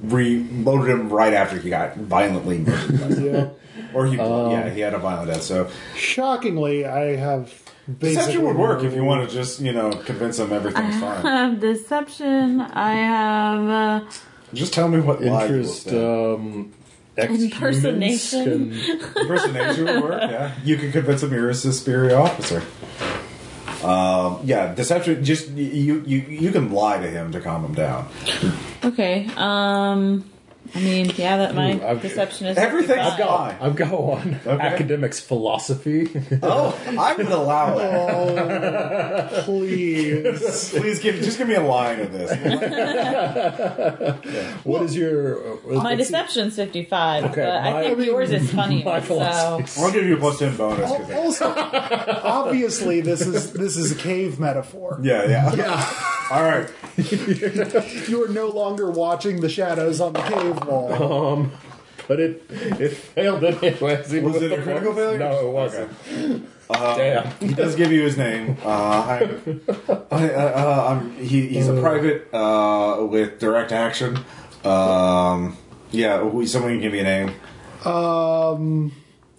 reloaded 0.03 0.89
him 0.89 1.09
right 1.09 1.33
after 1.33 1.57
he 1.59 1.69
got 1.69 1.95
violently 1.97 2.59
murdered, 2.59 3.21
Yeah. 3.23 3.47
or 3.93 4.05
he 4.05 4.15
yeah 4.15 4.69
he 4.69 4.79
had 4.81 4.93
a 4.93 4.99
violent 4.99 5.27
death. 5.29 5.43
So 5.43 5.69
Shockingly, 5.95 6.85
I 6.85 7.15
have 7.15 7.51
basically 7.87 8.09
deception 8.15 8.41
would 8.43 8.55
work 8.57 8.83
if 8.83 8.93
you 8.93 9.03
want 9.03 9.27
to 9.29 9.35
just 9.35 9.59
you 9.59 9.73
know 9.73 9.91
convince 9.91 10.39
him 10.39 10.53
everything's 10.53 10.99
fine. 10.99 11.21
have 11.23 11.59
deception. 11.59 12.61
I 12.61 12.93
have. 12.93 13.69
Uh, 13.69 14.09
Just 14.53 14.73
tell 14.73 14.87
me 14.87 14.99
what 14.99 15.21
lie 15.21 15.45
Interest, 15.47 15.87
um, 15.89 16.71
Impersonation. 17.17 18.71
can- 18.71 18.99
Impersonation 19.21 19.85
would 19.85 20.03
work, 20.03 20.21
yeah. 20.31 20.53
You 20.63 20.77
can 20.77 20.91
convince 20.91 21.23
him 21.23 21.31
you're 21.33 21.49
a 21.49 21.53
superior 21.55 22.15
officer. 22.17 22.63
Um, 23.83 24.39
yeah, 24.43 24.73
deception. 24.73 25.23
Just 25.23 25.49
you, 25.49 26.03
you, 26.05 26.19
you 26.19 26.51
can 26.51 26.71
lie 26.71 26.99
to 26.99 27.09
him 27.09 27.31
to 27.31 27.41
calm 27.41 27.65
him 27.65 27.73
down. 27.73 28.07
okay. 28.83 29.29
Um. 29.35 30.23
I 30.75 30.79
mean, 30.79 31.11
yeah, 31.17 31.37
that 31.37 31.53
my 31.53 31.73
Ooh, 31.75 31.83
I've- 31.83 32.01
deception 32.01 32.47
is 32.47 32.57
Everything's 32.57 32.97
55. 32.97 33.17
gone. 33.19 33.55
I've 33.61 33.75
got 33.75 34.01
one. 34.03 34.39
Okay. 34.45 34.63
Academics 34.65 35.19
philosophy. 35.19 36.09
Oh, 36.41 36.75
I 36.99 37.13
would 37.13 37.27
allow 37.27 37.75
that. 37.75 39.33
Please. 39.45 40.71
Please 40.71 40.99
give, 40.99 41.15
just 41.17 41.37
give 41.37 41.47
me 41.47 41.53
a 41.55 41.61
line 41.61 41.99
of 41.99 42.11
this. 42.11 42.31
what 44.63 44.81
is 44.83 44.95
your? 44.95 45.53
Uh, 45.53 45.57
My 45.83 45.89
let's 45.91 45.91
see. 45.91 45.95
deception's 46.13 46.55
55, 46.55 47.23
Okay, 47.25 47.35
but 47.35 47.49
I 47.49 47.83
think 47.83 47.91
I 47.91 47.95
mean, 47.99 48.07
yours 48.07 48.31
is 48.31 48.51
funnier. 48.51 48.85
my 48.85 49.01
so. 49.01 49.19
I'll 49.19 49.91
give 49.91 50.05
you 50.05 50.15
a 50.15 50.19
plus 50.19 50.39
ten 50.39 50.55
bonus. 50.57 50.89
'cause 50.89 51.09
it- 51.09 51.15
also, 51.15 51.53
obviously, 51.55 53.01
this 53.01 53.21
is 53.21 53.53
this 53.53 53.77
is 53.77 53.91
a 53.91 53.95
cave 53.95 54.39
metaphor. 54.39 54.99
yeah, 55.03 55.27
yeah, 55.29 55.53
yeah. 55.55 55.93
All 56.31 56.43
right. 56.43 56.69
You 58.07 58.23
are 58.23 58.27
no 58.27 58.47
longer 58.49 58.89
watching 58.91 59.41
the 59.41 59.49
shadows 59.49 59.99
on 59.99 60.13
the 60.13 60.21
cave 60.21 60.63
wall. 60.67 61.33
Um, 61.33 61.51
but 62.07 62.19
it 62.19 62.43
it 62.49 62.89
failed 62.95 63.43
anyways. 63.43 64.13
even 64.13 64.25
Was 64.31 64.33
with 64.41 64.43
it 64.43 64.51
a 64.53 64.57
the 64.57 64.61
critical 64.61 64.93
points. 64.93 64.99
failure? 64.99 65.17
No, 65.19 65.47
it 65.47 65.51
wasn't. 65.51 66.47
Damn. 66.69 67.31
He 67.39 67.53
does 67.53 67.75
give 67.75 67.91
you 67.91 68.03
his 68.03 68.17
name. 68.17 68.57
Uh, 68.63 68.69
I, 68.69 69.39
I, 70.11 70.29
uh, 70.33 70.87
I'm, 70.89 71.15
he, 71.17 71.47
he's 71.47 71.67
a 71.67 71.79
private 71.81 72.33
uh, 72.33 73.05
with 73.05 73.39
direct 73.39 73.71
action. 73.71 74.17
Um, 74.63 75.57
yeah, 75.91 76.21
we- 76.23 76.45
someone 76.45 76.71
can 76.73 76.81
give 76.81 76.91
me 76.93 76.99
a 76.99 77.03
name. 77.03 77.31
Um 77.85 78.91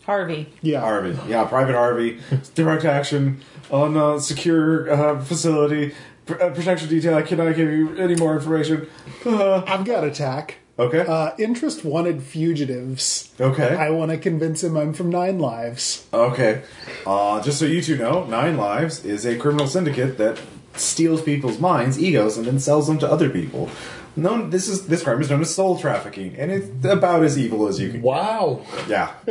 Harvey. 0.05 0.53
Yeah. 0.61 0.81
Harvey. 0.81 1.17
Yeah, 1.29 1.45
Private 1.45 1.75
Harvey. 1.77 2.21
Direct 2.55 2.85
action 2.85 3.41
on 3.71 3.97
a 3.97 4.21
secure 4.21 4.91
uh, 4.93 5.21
facility. 5.25 5.95
Pr- 6.27 6.41
uh, 6.43 6.51
protection 6.51 6.89
detail. 6.89 7.15
I 7.15 7.23
cannot 7.23 7.55
give 7.57 7.71
you 7.71 7.97
any 7.97 8.15
more 8.17 8.35
information. 8.35 8.89
Uh, 9.27 9.63
I've 9.67 9.85
got 9.85 10.05
attack. 10.05 10.57
okay. 10.79 11.01
Uh, 11.07 11.33
interest 11.39 11.85
wanted 11.85 12.23
fugitives. 12.23 13.33
okay. 13.41 13.77
I 13.77 13.91
want 13.91 14.11
to 14.11 14.19
convince 14.19 14.63
him 14.65 14.77
I'm 14.77 14.93
from 14.93 15.11
Nine 15.11 15.39
Lives. 15.39 16.07
okay. 16.13 16.63
Uh, 17.07 17.43
just 17.43 17.59
so 17.59 17.65
you 17.67 17.83
two 17.83 17.97
know, 17.97 18.25
Nine 18.25 18.57
Lives 18.57 19.05
is 19.05 19.25
a 19.27 19.37
criminal 19.37 19.67
syndicate 19.67 20.19
that 20.19 20.41
steals 20.77 21.23
people's 21.23 21.61
minds, 21.61 21.99
egos, 22.03 22.37
and 22.37 22.47
then 22.47 22.59
sells 22.59 22.87
them 22.87 22.99
to 22.99 23.11
other 23.11 23.29
people. 23.31 23.71
Known 24.17 24.51
this 24.51 24.69
is 24.69 24.87
this 24.87 25.03
crime 25.03 25.21
is 25.21 25.29
known 25.29 25.41
as 25.41 25.53
soul 25.55 25.77
trafficking, 25.79 26.37
and 26.37 26.51
it's 26.53 26.69
about 26.85 27.25
as 27.25 27.37
evil 27.37 27.67
as 27.67 27.81
you 27.81 27.91
can. 27.91 28.03
Wow. 28.03 28.65
Yeah, 28.89 29.13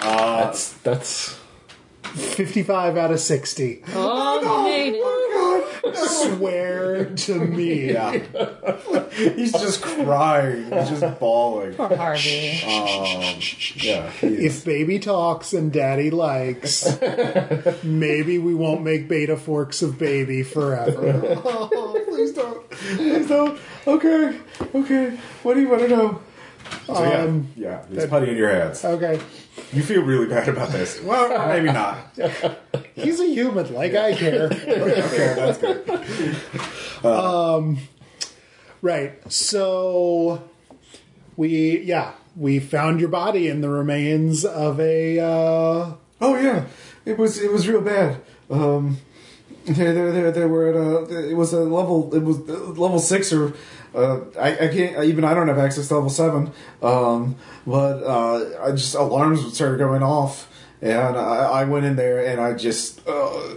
That's 0.00 0.72
that's 0.84 1.36
55 2.04 2.96
out 2.96 3.10
of 3.10 3.18
60. 3.18 3.82
Oh, 3.94 4.40
you 4.40 4.64
made 4.92 4.94
it. 4.98 5.23
Swear 5.92 7.04
to 7.06 7.34
me. 7.44 7.92
yeah. 7.92 8.12
He's 9.12 9.52
just 9.52 9.82
crying. 9.82 10.70
He's 10.72 10.88
just 10.90 11.20
bawling. 11.20 11.74
Poor 11.74 11.94
Harvey. 11.96 12.60
Um, 12.64 13.40
yeah. 13.76 14.10
If 14.22 14.64
baby 14.64 14.98
talks 14.98 15.52
and 15.52 15.72
daddy 15.72 16.10
likes, 16.10 16.98
maybe 17.84 18.38
we 18.38 18.54
won't 18.54 18.82
make 18.82 19.08
beta 19.08 19.36
forks 19.36 19.82
of 19.82 19.98
baby 19.98 20.42
forever. 20.42 21.40
Oh, 21.46 22.00
please 22.08 22.32
don't. 22.32 22.70
Please 22.70 23.28
don't. 23.28 23.58
Okay. 23.86 24.38
Okay. 24.74 25.10
What 25.42 25.54
do 25.54 25.60
you 25.60 25.68
want 25.68 25.82
to 25.82 25.88
know? 25.88 26.20
So, 26.86 27.02
yeah, 27.02 27.22
Um, 27.22 27.48
yeah, 27.56 28.06
putty 28.08 28.30
in 28.30 28.36
your 28.36 28.50
hands. 28.50 28.84
Okay. 28.84 29.20
You 29.72 29.82
feel 29.82 30.02
really 30.02 30.26
bad 30.26 30.48
about 30.48 30.70
this. 30.70 31.00
Well, 31.02 31.48
maybe 31.54 31.72
not. 31.72 31.98
He's 32.94 33.20
a 33.20 33.26
human, 33.26 33.72
like 33.74 33.94
I 33.94 34.14
care. 34.14 34.46
Okay, 34.52 35.34
that's 35.36 35.58
good. 35.58 37.04
Um, 37.04 37.78
Right. 38.82 39.14
So 39.32 40.42
we 41.36 41.80
yeah, 41.80 42.12
we 42.36 42.58
found 42.58 43.00
your 43.00 43.08
body 43.08 43.48
in 43.48 43.62
the 43.62 43.70
remains 43.70 44.44
of 44.44 44.78
a 44.78 45.18
uh 45.20 45.92
Oh 46.20 46.36
yeah, 46.36 46.66
it 47.06 47.16
was 47.16 47.40
it 47.40 47.50
was 47.50 47.66
real 47.66 47.80
bad. 47.80 48.20
Um, 48.50 48.98
they 49.64 49.72
they 49.72 50.10
they, 50.10 50.30
they 50.32 50.44
were 50.44 50.68
at 50.68 50.76
a 50.76 51.30
it 51.30 51.34
was 51.34 51.54
a 51.54 51.60
level 51.60 52.14
it 52.14 52.22
was 52.22 52.36
uh, 52.46 52.52
level 52.78 52.98
six 52.98 53.32
or 53.32 53.54
uh, 53.94 54.20
I 54.38 54.52
I 54.52 54.68
can't 54.68 55.04
even 55.04 55.24
I 55.24 55.34
don't 55.34 55.48
have 55.48 55.58
access 55.58 55.88
to 55.88 55.94
level 55.94 56.10
seven. 56.10 56.52
Um, 56.82 57.36
but 57.66 58.02
uh, 58.02 58.62
I 58.62 58.70
just 58.72 58.94
alarms 58.94 59.54
started 59.54 59.78
going 59.78 60.02
off, 60.02 60.50
and 60.82 61.16
I, 61.16 61.60
I 61.60 61.64
went 61.64 61.86
in 61.86 61.96
there 61.96 62.26
and 62.26 62.40
I 62.40 62.54
just. 62.54 63.06
Uh, 63.06 63.56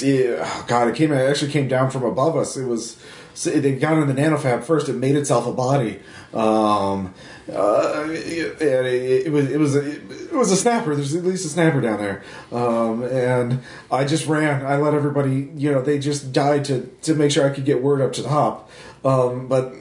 yeah, 0.00 0.64
God, 0.68 0.88
it 0.88 0.94
came. 0.94 1.12
It 1.12 1.16
actually 1.16 1.50
came 1.50 1.68
down 1.68 1.90
from 1.90 2.04
above 2.04 2.36
us. 2.36 2.56
It 2.56 2.66
was. 2.66 3.02
They 3.44 3.76
got 3.76 3.96
in 3.98 4.06
the 4.06 4.14
nanofab 4.14 4.64
first. 4.64 4.88
It 4.88 4.94
made 4.94 5.16
itself 5.16 5.46
a 5.46 5.52
body. 5.52 6.00
Um, 6.34 7.14
uh, 7.54 8.06
it, 8.08 9.26
it 9.26 9.32
was. 9.32 9.50
It 9.50 9.58
was. 9.58 9.76
A, 9.76 9.90
it 9.90 10.32
was 10.32 10.50
a 10.52 10.56
snapper. 10.56 10.94
There's 10.94 11.14
at 11.14 11.24
least 11.24 11.44
a 11.44 11.48
snapper 11.48 11.80
down 11.80 11.98
there. 11.98 12.22
Um, 12.52 13.02
and 13.02 13.62
I 13.90 14.04
just 14.04 14.26
ran. 14.26 14.64
I 14.64 14.76
let 14.76 14.94
everybody. 14.94 15.50
You 15.56 15.72
know, 15.72 15.82
they 15.82 15.98
just 15.98 16.32
died 16.32 16.64
to 16.66 16.86
to 17.02 17.14
make 17.14 17.30
sure 17.30 17.46
I 17.46 17.50
could 17.50 17.64
get 17.64 17.82
word 17.82 18.00
up 18.00 18.12
to 18.14 18.22
the 18.22 18.28
top. 18.28 18.70
Um, 19.04 19.48
but 19.48 19.74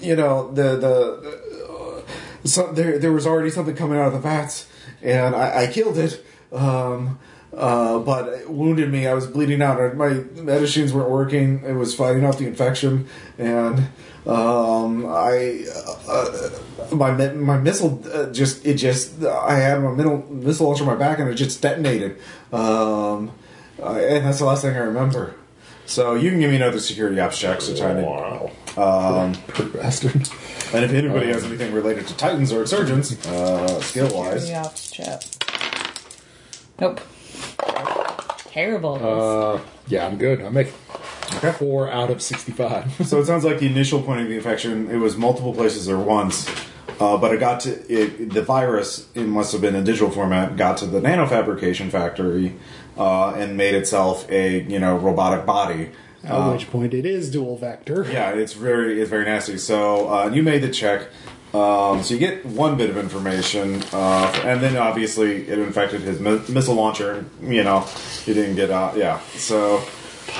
you 0.00 0.16
know, 0.16 0.50
the 0.52 0.76
the. 0.76 1.40
So 2.44 2.72
there, 2.72 2.98
there 2.98 3.12
was 3.12 3.26
already 3.26 3.50
something 3.50 3.76
coming 3.76 3.98
out 3.98 4.06
of 4.06 4.12
the 4.14 4.18
vats, 4.18 4.66
and 5.02 5.34
I, 5.34 5.64
I 5.64 5.66
killed 5.66 5.98
it. 5.98 6.24
Um, 6.52 7.18
uh, 7.54 7.98
but 7.98 8.28
it 8.28 8.50
wounded 8.50 8.90
me. 8.90 9.06
I 9.06 9.14
was 9.14 9.26
bleeding 9.26 9.60
out. 9.60 9.96
My 9.96 10.10
medicines 10.36 10.92
weren't 10.92 11.10
working. 11.10 11.64
It 11.64 11.72
was 11.72 11.94
fighting 11.94 12.24
off 12.24 12.38
the 12.38 12.46
infection, 12.46 13.08
and 13.38 13.88
um, 14.26 15.06
I 15.06 15.64
uh, 16.08 16.50
my 16.92 17.12
my 17.32 17.58
missile 17.58 18.02
uh, 18.12 18.26
just 18.32 18.64
it 18.66 18.74
just 18.74 19.22
I 19.24 19.56
had 19.56 19.82
my 19.82 19.92
middle 19.92 20.24
missile 20.30 20.66
launcher 20.66 20.84
on 20.84 20.88
my 20.90 20.96
back, 20.96 21.18
and 21.18 21.28
it 21.28 21.34
just 21.34 21.60
detonated. 21.62 22.18
Um, 22.52 23.32
uh, 23.82 23.92
and 23.94 24.26
that's 24.26 24.38
the 24.38 24.44
last 24.44 24.62
thing 24.62 24.74
I 24.76 24.80
remember. 24.80 25.34
So 25.86 26.14
you 26.14 26.30
can 26.30 26.38
give 26.40 26.50
me 26.50 26.56
another 26.56 26.78
security 26.78 27.18
ops 27.18 27.38
check 27.38 27.58
to 27.60 27.76
try 27.76 27.94
to. 27.94 28.02
wow. 28.02 28.50
Um, 28.76 29.34
Poor 29.48 29.66
bastard. 29.66 30.12
and 30.72 30.84
if 30.84 30.92
anybody 30.92 31.26
has 31.28 31.42
anything 31.44 31.72
related 31.72 32.06
to 32.08 32.16
Titans 32.16 32.52
or 32.52 32.62
Exsurgents, 32.62 33.26
uh, 33.26 33.80
skill 33.80 34.08
wise, 34.16 34.46
The 34.48 34.54
ops 34.56 34.90
chat. 34.90 35.26
Nope. 36.78 37.00
Terrible. 38.52 38.98
Uh, 39.02 39.60
yeah, 39.88 40.06
I'm 40.06 40.16
good. 40.18 40.42
I 40.42 40.48
make 40.50 40.72
Okay. 41.36 41.52
four 41.52 41.90
out 41.90 42.10
of 42.10 42.20
sixty-five. 42.22 42.92
So 43.06 43.20
it 43.20 43.26
sounds 43.26 43.44
like 43.44 43.58
the 43.60 43.66
initial 43.66 44.02
point 44.02 44.20
of 44.22 44.28
the 44.28 44.34
infection, 44.36 44.90
it 44.90 44.96
was 44.96 45.16
multiple 45.16 45.52
places 45.54 45.88
or 45.88 45.98
once, 45.98 46.48
uh, 47.00 47.16
but 47.16 47.32
it 47.34 47.40
got 47.40 47.60
to 47.60 47.70
it, 47.92 48.30
the 48.32 48.42
virus. 48.42 49.08
It 49.14 49.26
must 49.26 49.52
have 49.52 49.60
been 49.60 49.74
in 49.74 49.84
digital 49.84 50.10
format. 50.10 50.56
Got 50.56 50.78
to 50.78 50.86
the 50.86 51.00
nanofabrication 51.00 51.90
factory 51.90 52.54
uh, 52.98 53.30
and 53.34 53.56
made 53.56 53.74
itself 53.74 54.28
a 54.30 54.60
you 54.62 54.78
know 54.78 54.96
robotic 54.98 55.46
body. 55.46 55.90
at 56.24 56.52
which 56.52 56.70
point 56.70 56.92
it 56.92 57.06
is 57.06 57.30
dual 57.30 57.56
vector. 57.56 58.06
Yeah, 58.10 58.30
it's 58.32 58.52
very 58.52 59.00
it's 59.00 59.08
very 59.10 59.24
nasty. 59.24 59.56
So 59.58 60.08
uh, 60.12 60.30
you 60.32 60.42
made 60.42 60.62
the 60.62 60.70
check. 60.70 61.08
Um, 61.52 62.04
so 62.04 62.14
you 62.14 62.20
get 62.20 62.46
one 62.46 62.76
bit 62.76 62.90
of 62.90 62.96
information, 62.96 63.82
uh, 63.92 64.30
and 64.44 64.60
then 64.60 64.76
obviously 64.76 65.48
it 65.48 65.58
infected 65.58 66.00
his 66.02 66.20
mi- 66.20 66.40
missile 66.48 66.76
launcher. 66.76 67.24
You 67.42 67.64
know, 67.64 67.80
he 68.24 68.34
didn't 68.34 68.54
get 68.54 68.70
out. 68.70 68.96
Yeah, 68.96 69.18
so 69.34 69.82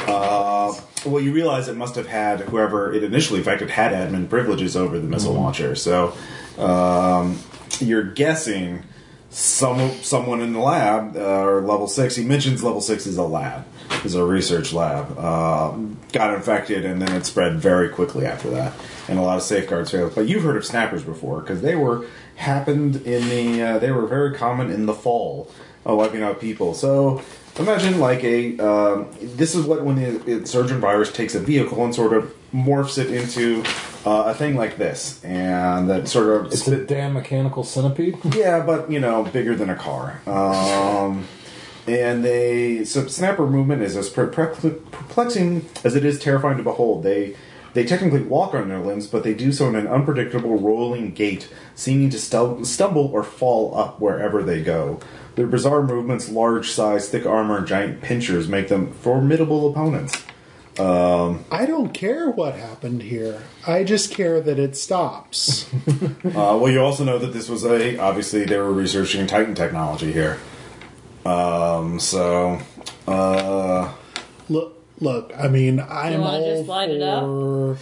uh, 0.06 0.74
well, 1.06 1.22
you 1.22 1.32
realize 1.32 1.68
it 1.68 1.76
must 1.76 1.94
have 1.96 2.06
had 2.06 2.40
whoever 2.40 2.92
it 2.92 3.02
initially 3.02 3.40
affected 3.40 3.70
had 3.70 3.92
admin 3.92 4.28
privileges 4.28 4.76
over 4.76 4.98
the 4.98 5.08
missile 5.08 5.34
launcher. 5.34 5.74
So 5.74 6.14
um, 6.58 7.38
you're 7.80 8.04
guessing 8.04 8.84
some 9.30 9.90
someone 10.02 10.40
in 10.40 10.52
the 10.52 10.58
lab 10.58 11.16
uh, 11.16 11.44
or 11.44 11.60
level 11.62 11.86
six. 11.86 12.16
He 12.16 12.24
mentions 12.24 12.62
level 12.62 12.80
six 12.80 13.06
is 13.06 13.16
a 13.16 13.22
lab, 13.22 13.64
is 14.04 14.14
a 14.14 14.24
research 14.24 14.72
lab. 14.72 15.16
Uh, 15.16 15.72
got 16.12 16.34
infected, 16.34 16.84
and 16.84 17.00
then 17.00 17.12
it 17.14 17.24
spread 17.24 17.58
very 17.58 17.88
quickly 17.88 18.26
after 18.26 18.50
that, 18.50 18.72
and 19.08 19.18
a 19.18 19.22
lot 19.22 19.36
of 19.36 19.42
safeguards 19.42 19.92
failed. 19.92 20.14
But 20.14 20.28
you've 20.28 20.42
heard 20.42 20.56
of 20.56 20.64
snappers 20.64 21.04
before 21.04 21.40
because 21.40 21.62
they 21.62 21.76
were 21.76 22.06
happened 22.36 22.96
in 23.06 23.28
the 23.28 23.62
uh, 23.62 23.78
they 23.78 23.92
were 23.92 24.06
very 24.06 24.34
common 24.34 24.70
in 24.70 24.86
the 24.86 24.94
fall, 24.94 25.50
uh, 25.88 25.94
wiping 25.94 26.22
out 26.22 26.40
people. 26.40 26.74
So 26.74 27.22
imagine 27.61 28.01
like 28.01 28.24
a 28.24 28.59
um, 28.59 29.09
this 29.20 29.55
is 29.55 29.65
what 29.66 29.85
when 29.85 29.97
the 29.97 30.37
exsurgent 30.37 30.81
virus 30.81 31.12
takes 31.12 31.35
a 31.35 31.41
vehicle 31.41 31.85
and 31.85 31.95
sort 31.95 32.12
of 32.12 32.35
morphs 32.53 32.99
it 32.99 33.11
into 33.11 33.62
uh, 34.05 34.24
a 34.27 34.35
thing 34.35 34.57
like 34.57 34.77
this, 34.77 35.23
and 35.24 35.89
that 35.91 36.09
sort 36.09 36.28
of 36.28 36.53
It's 36.53 36.66
a 36.66 36.85
damn 36.85 37.12
mechanical 37.12 37.65
centipede. 37.65 38.19
yeah, 38.35 38.61
but 38.65 38.91
you 38.91 39.01
know, 39.01 39.24
bigger 39.24 39.55
than 39.55 39.70
a 39.70 39.77
car. 39.77 40.20
Um, 40.27 41.27
and 41.87 42.24
they 42.24 42.85
so 42.85 43.07
snapper 43.07 43.47
movement 43.47 43.82
is 43.82 43.97
as 43.97 44.09
perplexing 44.09 45.69
as 45.85 45.97
it 45.97 46.05
is 46.05 46.19
terrifying 46.19 46.57
to 46.57 46.62
behold. 46.62 47.03
They 47.03 47.37
they 47.73 47.85
technically 47.85 48.23
walk 48.23 48.55
on 48.55 48.69
their 48.69 48.81
limbs, 48.81 49.07
but 49.07 49.23
they 49.23 49.35
do 49.35 49.53
so 49.53 49.69
in 49.69 49.77
an 49.77 49.87
unpredictable 49.87 50.59
rolling 50.59 51.12
gait, 51.12 51.49
seeming 51.74 52.11
to 52.11 52.19
stu- 52.19 52.65
stumble 52.65 53.07
or 53.12 53.23
fall 53.23 53.77
up 53.77 54.01
wherever 54.01 54.43
they 54.43 54.62
go. 54.62 55.01
Their 55.40 55.46
bizarre 55.46 55.82
movements, 55.82 56.28
large 56.28 56.70
size, 56.70 57.08
thick 57.08 57.24
armor, 57.24 57.56
and 57.56 57.66
giant 57.66 58.02
pinchers 58.02 58.46
make 58.46 58.68
them 58.68 58.92
formidable 58.92 59.70
opponents. 59.70 60.22
I 61.50 61.64
don't 61.64 61.94
care 61.94 62.28
what 62.28 62.56
happened 62.56 63.00
here. 63.00 63.40
I 63.66 63.84
just 63.84 64.12
care 64.12 64.42
that 64.42 64.58
it 64.58 64.76
stops. 64.76 65.66
Uh, 66.22 66.60
well, 66.60 66.68
you 66.68 66.78
also 66.78 67.04
know 67.04 67.18
that 67.18 67.32
this 67.32 67.48
was 67.48 67.64
a 67.64 67.96
obviously 67.96 68.44
they 68.44 68.58
were 68.58 68.70
researching 68.70 69.26
Titan 69.26 69.54
technology 69.54 70.12
here. 70.12 70.38
Um, 71.24 71.98
so 71.98 72.60
uh, 73.08 73.90
look, 75.01 75.28
look. 75.31 75.39
I 75.39 75.48
mean, 75.48 75.81
I 75.81 76.10
am 76.10 76.20
wanna 76.20 76.32
all 76.32 76.56
just 76.56 76.68
light 76.68 76.90
for. 77.01 77.77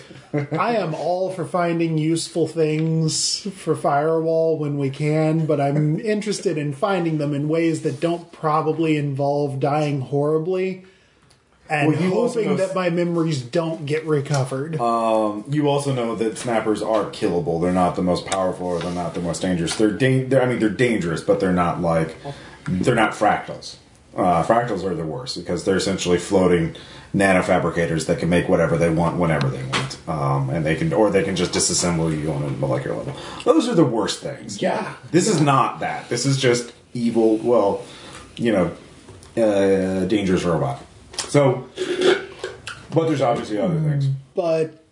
I 0.59 0.77
am 0.77 0.95
all 0.95 1.31
for 1.31 1.45
finding 1.45 1.99
useful 1.99 2.47
things 2.47 3.41
for 3.55 3.75
firewall 3.75 4.59
when 4.59 4.79
we 4.79 4.91
can, 4.91 5.47
but 5.47 5.61
I'm 5.61 6.01
interested 6.01 6.59
in 6.59 6.73
finding 6.73 7.19
them 7.19 7.35
in 7.35 7.49
ways 7.49 7.83
that 7.83 8.01
don't 8.01 8.31
probably 8.33 8.97
involve 8.97 9.61
dying 9.61 10.01
horribly. 10.01 10.85
And 11.71 11.93
Well, 11.93 12.29
hoping 12.29 12.57
that 12.57 12.75
my 12.75 12.89
memories 12.89 13.43
don't 13.43 13.85
get 13.85 14.07
recovered. 14.07 14.81
Um, 14.81 15.45
you 15.51 15.69
also 15.69 15.93
know 15.93 16.15
that 16.15 16.39
snappers 16.39 16.81
are 16.81 17.05
killable. 17.11 17.61
They're 17.61 17.73
not 17.73 17.95
the 17.95 18.03
most 18.03 18.25
powerful, 18.25 18.69
or 18.69 18.79
they're 18.79 18.91
not 18.91 19.13
the 19.13 19.21
most 19.21 19.43
dangerous. 19.43 19.77
They're, 19.77 19.91
da- 19.91 20.25
they're 20.25 20.43
I 20.43 20.47
mean, 20.47 20.61
they're 20.61 20.71
dangerous, 20.71 21.21
but 21.21 21.41
they're 21.41 21.53
not 21.53 21.83
like 21.83 22.17
they're 22.67 22.95
not 22.95 23.13
fractals. 23.13 23.77
Uh, 24.19 24.45
fractals 24.45 24.83
are 24.85 24.95
the 24.97 25.05
worst 25.07 25.39
because 25.39 25.65
they're 25.65 25.77
essentially 25.77 26.19
floating 26.19 26.75
nanofabricators 27.15 28.07
that 28.07 28.19
can 28.19 28.29
make 28.29 28.49
whatever 28.49 28.77
they 28.77 28.91
want 28.91 29.17
whenever 29.17 29.49
they 29.49 29.63
want, 29.65 29.97
um, 30.09 30.51
and 30.51 30.67
they 30.67 30.75
can 30.75 30.93
or 30.93 31.09
they 31.11 31.23
can 31.23 31.37
just 31.37 31.53
disassemble 31.53 32.11
you 32.11 32.31
on 32.33 32.43
a 32.43 32.51
molecular 32.51 32.97
level. 32.97 33.15
Those 33.45 33.69
are 33.69 33.75
the 33.75 33.85
worst 33.85 34.21
things. 34.21 34.61
Yeah. 34.61 34.95
this 35.13 35.29
is 35.29 35.41
not 35.41 35.81
that. 35.81 36.09
This 36.09 36.27
is 36.27 36.37
just 36.39 36.73
evil. 36.95 37.37
Well, 37.39 37.85
you 38.37 38.53
know, 38.53 38.77
uh, 39.43 40.05
dangerous 40.07 40.43
robot. 40.45 40.85
So, 41.29 41.69
but 42.93 43.07
there's 43.07 43.21
obviously 43.21 43.59
other 43.59 43.81
things. 43.81 44.07
but 44.35 44.85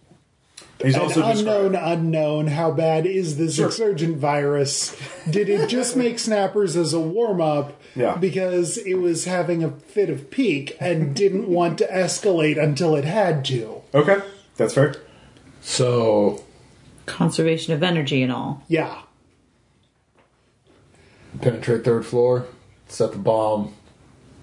He's 0.82 0.94
An 0.94 1.00
also 1.02 1.22
unknown 1.26 1.72
described- 1.72 1.98
unknown. 2.00 2.46
How 2.48 2.70
bad 2.70 3.06
is 3.06 3.38
this 3.38 3.54
Sure. 3.56 3.66
exsurgent 3.68 4.18
virus? 4.18 4.94
Did 5.28 5.48
it 5.48 5.68
just 5.70 5.96
make 5.96 6.18
snappers 6.28 6.76
as 6.76 6.92
a 6.92 7.00
warm 7.00 7.40
up? 7.40 7.80
Yeah. 7.96 8.16
Because 8.16 8.76
it 8.78 8.94
was 8.94 9.24
having 9.24 9.64
a 9.64 9.70
fit 9.70 10.10
of 10.10 10.30
pique 10.30 10.76
and 10.78 11.16
didn't 11.16 11.48
want 11.48 11.78
to 11.78 11.86
escalate 11.86 12.62
until 12.62 12.94
it 12.94 13.04
had 13.04 13.44
to. 13.46 13.82
Okay, 13.94 14.18
that's 14.56 14.74
fair. 14.74 14.94
So 15.62 16.44
Conservation 17.06 17.72
of 17.72 17.82
energy 17.82 18.22
and 18.22 18.30
all. 18.32 18.62
Yeah. 18.68 19.02
penetrate 21.40 21.84
third 21.84 22.04
floor, 22.06 22.46
set 22.88 23.12
the 23.12 23.18
bomb, 23.18 23.74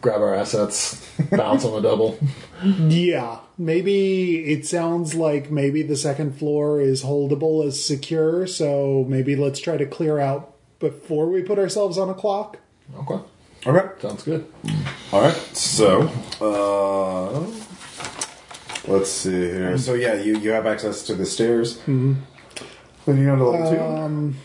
grab 0.02 0.22
our 0.22 0.34
assets, 0.36 1.08
bounce 1.32 1.66
on 1.66 1.74
the 1.74 1.82
double. 1.82 2.18
Yeah. 2.64 3.40
Maybe 3.58 4.52
it 4.52 4.66
sounds 4.66 5.14
like 5.14 5.52
maybe 5.52 5.84
the 5.84 5.96
second 5.96 6.38
floor 6.38 6.82
is 6.82 7.04
holdable 7.04 7.66
as 7.66 7.84
secure, 7.84 8.48
so 8.48 9.06
maybe 9.08 9.36
let's 9.36 9.60
try 9.60 9.78
to 9.78 9.86
clear 9.86 10.18
out 10.20 10.56
before 10.80 11.30
we 11.30 11.44
put 11.44 11.60
ourselves 11.60 11.98
on 11.98 12.10
a 12.10 12.14
clock. 12.14 12.58
Okay, 12.98 13.24
Okay, 13.66 14.02
sounds 14.02 14.24
good. 14.24 14.46
all 15.12 15.22
right. 15.22 15.34
So, 15.56 16.10
uh, 16.42 17.40
let's 18.92 19.10
see 19.10 19.32
here. 19.32 19.78
So 19.78 19.94
yeah, 19.94 20.16
you 20.16 20.38
you 20.38 20.52
have 20.52 20.66
access 20.66 21.04
to 21.04 21.16
the 21.16 21.26
stairs. 21.26 21.78
Mm-hmm. 21.80 22.14
Then 23.06 23.18
you 23.18 23.26
go 23.26 23.36
to 23.36 23.44
level 23.46 23.72
two. 24.32 24.36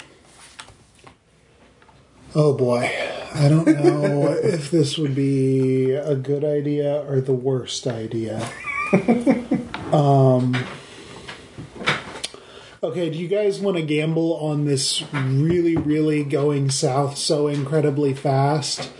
Oh 2.34 2.52
boy. 2.52 2.90
I 3.34 3.48
don't 3.48 3.66
know 3.66 4.28
if 4.42 4.70
this 4.70 4.98
would 4.98 5.14
be 5.14 5.92
a 5.92 6.14
good 6.14 6.44
idea 6.44 7.04
or 7.08 7.20
the 7.20 7.32
worst 7.32 7.86
idea. 7.86 8.48
um, 9.92 10.56
okay, 12.82 13.10
do 13.10 13.18
you 13.18 13.28
guys 13.28 13.60
want 13.60 13.76
to 13.76 13.82
gamble 13.82 14.34
on 14.34 14.64
this 14.64 15.02
really, 15.12 15.76
really 15.76 16.24
going 16.24 16.70
south 16.70 17.16
so 17.16 17.48
incredibly 17.48 18.14
fast? 18.14 18.90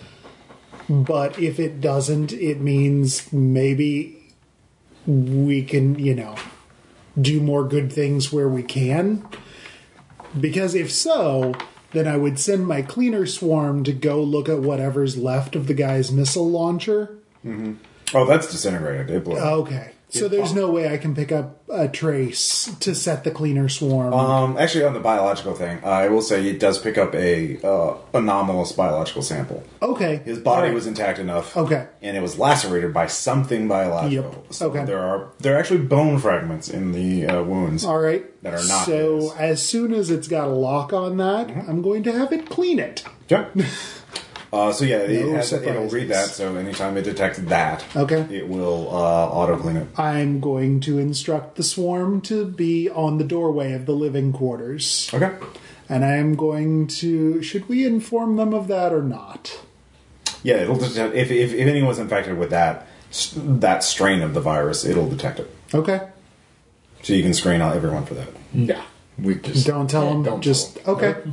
But 0.88 1.38
if 1.38 1.60
it 1.60 1.80
doesn't, 1.80 2.32
it 2.32 2.60
means 2.60 3.32
maybe 3.32 4.32
we 5.06 5.62
can, 5.62 5.98
you 5.98 6.14
know, 6.14 6.36
do 7.20 7.40
more 7.40 7.64
good 7.64 7.92
things 7.92 8.32
where 8.32 8.48
we 8.48 8.62
can? 8.62 9.26
Because 10.38 10.74
if 10.74 10.90
so, 10.90 11.54
then 11.92 12.06
I 12.06 12.16
would 12.16 12.38
send 12.38 12.66
my 12.66 12.82
cleaner 12.82 13.26
swarm 13.26 13.84
to 13.84 13.92
go 13.92 14.22
look 14.22 14.48
at 14.48 14.60
whatever's 14.60 15.16
left 15.16 15.56
of 15.56 15.66
the 15.66 15.74
guy's 15.74 16.12
missile 16.12 16.48
launcher. 16.48 17.18
Mm-hmm. 17.44 17.74
Oh, 18.14 18.26
that's 18.26 18.50
disintegrated. 18.50 19.10
It 19.10 19.24
blew. 19.24 19.38
Okay. 19.38 19.92
So 20.10 20.26
there's 20.26 20.54
no 20.54 20.70
way 20.70 20.92
I 20.92 20.96
can 20.96 21.14
pick 21.14 21.30
up 21.32 21.62
a 21.68 21.86
trace 21.86 22.74
to 22.80 22.94
set 22.94 23.24
the 23.24 23.30
cleaner 23.30 23.68
swarm. 23.68 24.14
Um, 24.14 24.56
actually, 24.56 24.84
on 24.84 24.94
the 24.94 25.00
biological 25.00 25.54
thing, 25.54 25.84
I 25.84 26.08
will 26.08 26.22
say 26.22 26.46
it 26.48 26.58
does 26.58 26.78
pick 26.78 26.96
up 26.96 27.14
a 27.14 27.58
uh, 27.62 27.94
anomalous 28.14 28.72
biological 28.72 29.20
sample. 29.22 29.62
okay. 29.82 30.16
His 30.24 30.38
body 30.38 30.60
Alright. 30.60 30.74
was 30.74 30.86
intact 30.86 31.18
enough. 31.18 31.54
Okay. 31.56 31.86
And 32.00 32.16
it 32.16 32.20
was 32.20 32.38
lacerated 32.38 32.94
by 32.94 33.06
something 33.06 33.68
biological. 33.68 34.32
Yep. 34.44 34.52
So 34.54 34.70
Okay. 34.70 34.84
There 34.86 34.98
are 34.98 35.28
there 35.40 35.56
are 35.56 35.58
actually 35.58 35.80
bone 35.80 36.18
fragments 36.18 36.68
in 36.70 36.92
the 36.92 37.26
uh, 37.26 37.42
wounds. 37.42 37.84
All 37.84 37.98
right. 38.00 38.24
That 38.42 38.54
are 38.54 38.66
not 38.66 38.86
So 38.86 39.20
his. 39.20 39.32
as 39.36 39.62
soon 39.62 39.92
as 39.92 40.10
it's 40.10 40.26
got 40.28 40.48
a 40.48 40.52
lock 40.52 40.92
on 40.94 41.18
that, 41.18 41.48
Mm-hmm. 41.48 41.70
I'm 41.70 41.82
going 41.82 42.02
to 42.04 42.12
have 42.12 42.32
it 42.32 42.48
clean 42.48 42.78
it. 42.78 43.04
Yeah. 43.28 43.48
Uh, 44.52 44.72
so 44.72 44.84
yeah, 44.84 44.98
it 44.98 45.26
No 45.26 45.32
has, 45.36 45.52
it'll 45.52 45.64
surprises. 45.66 45.92
read 45.92 46.08
that. 46.08 46.28
So 46.30 46.56
anytime 46.56 46.96
it 46.96 47.02
detects 47.02 47.38
that, 47.38 47.84
Okay. 47.94 48.26
it 48.30 48.48
will 48.48 48.88
uh, 48.90 49.26
auto 49.28 49.56
clean 49.58 49.76
it. 49.76 49.86
I'm 49.98 50.40
going 50.40 50.80
to 50.80 50.98
instruct 50.98 51.56
the 51.56 51.62
swarm 51.62 52.20
to 52.22 52.46
be 52.46 52.88
on 52.88 53.18
the 53.18 53.24
doorway 53.24 53.72
of 53.74 53.84
the 53.84 53.92
living 53.92 54.32
quarters. 54.32 55.10
Okay. 55.12 55.32
And 55.90 56.04
I 56.04 56.16
am 56.16 56.34
going 56.34 56.86
to. 56.86 57.42
Should 57.42 57.68
we 57.68 57.84
inform 57.86 58.36
them 58.36 58.54
of 58.54 58.68
that 58.68 58.92
or 58.92 59.02
not? 59.02 59.60
Yeah, 60.42 60.56
it'll 60.56 60.76
detect 60.76 61.14
if, 61.14 61.30
if 61.30 61.52
if 61.52 61.66
anyone's 61.66 61.98
infected 61.98 62.38
with 62.38 62.50
that 62.50 62.86
s- 63.10 63.34
that 63.36 63.82
strain 63.84 64.22
of 64.22 64.32
the 64.34 64.40
virus, 64.40 64.84
it'll 64.84 65.08
detect 65.08 65.40
it. 65.40 65.50
Okay. 65.74 66.00
So 67.02 67.12
you 67.12 67.22
can 67.22 67.34
screen 67.34 67.60
out 67.60 67.74
everyone 67.76 68.04
for 68.06 68.14
that. 68.14 68.28
Yeah, 68.52 68.82
we 69.18 69.34
just 69.36 69.66
Don't 69.66 69.88
tell 69.90 70.08
them. 70.10 70.22
don't 70.22 70.40
just 70.42 70.76
tell 70.84 70.98
'em. 71.00 71.04
okay. 71.04 71.30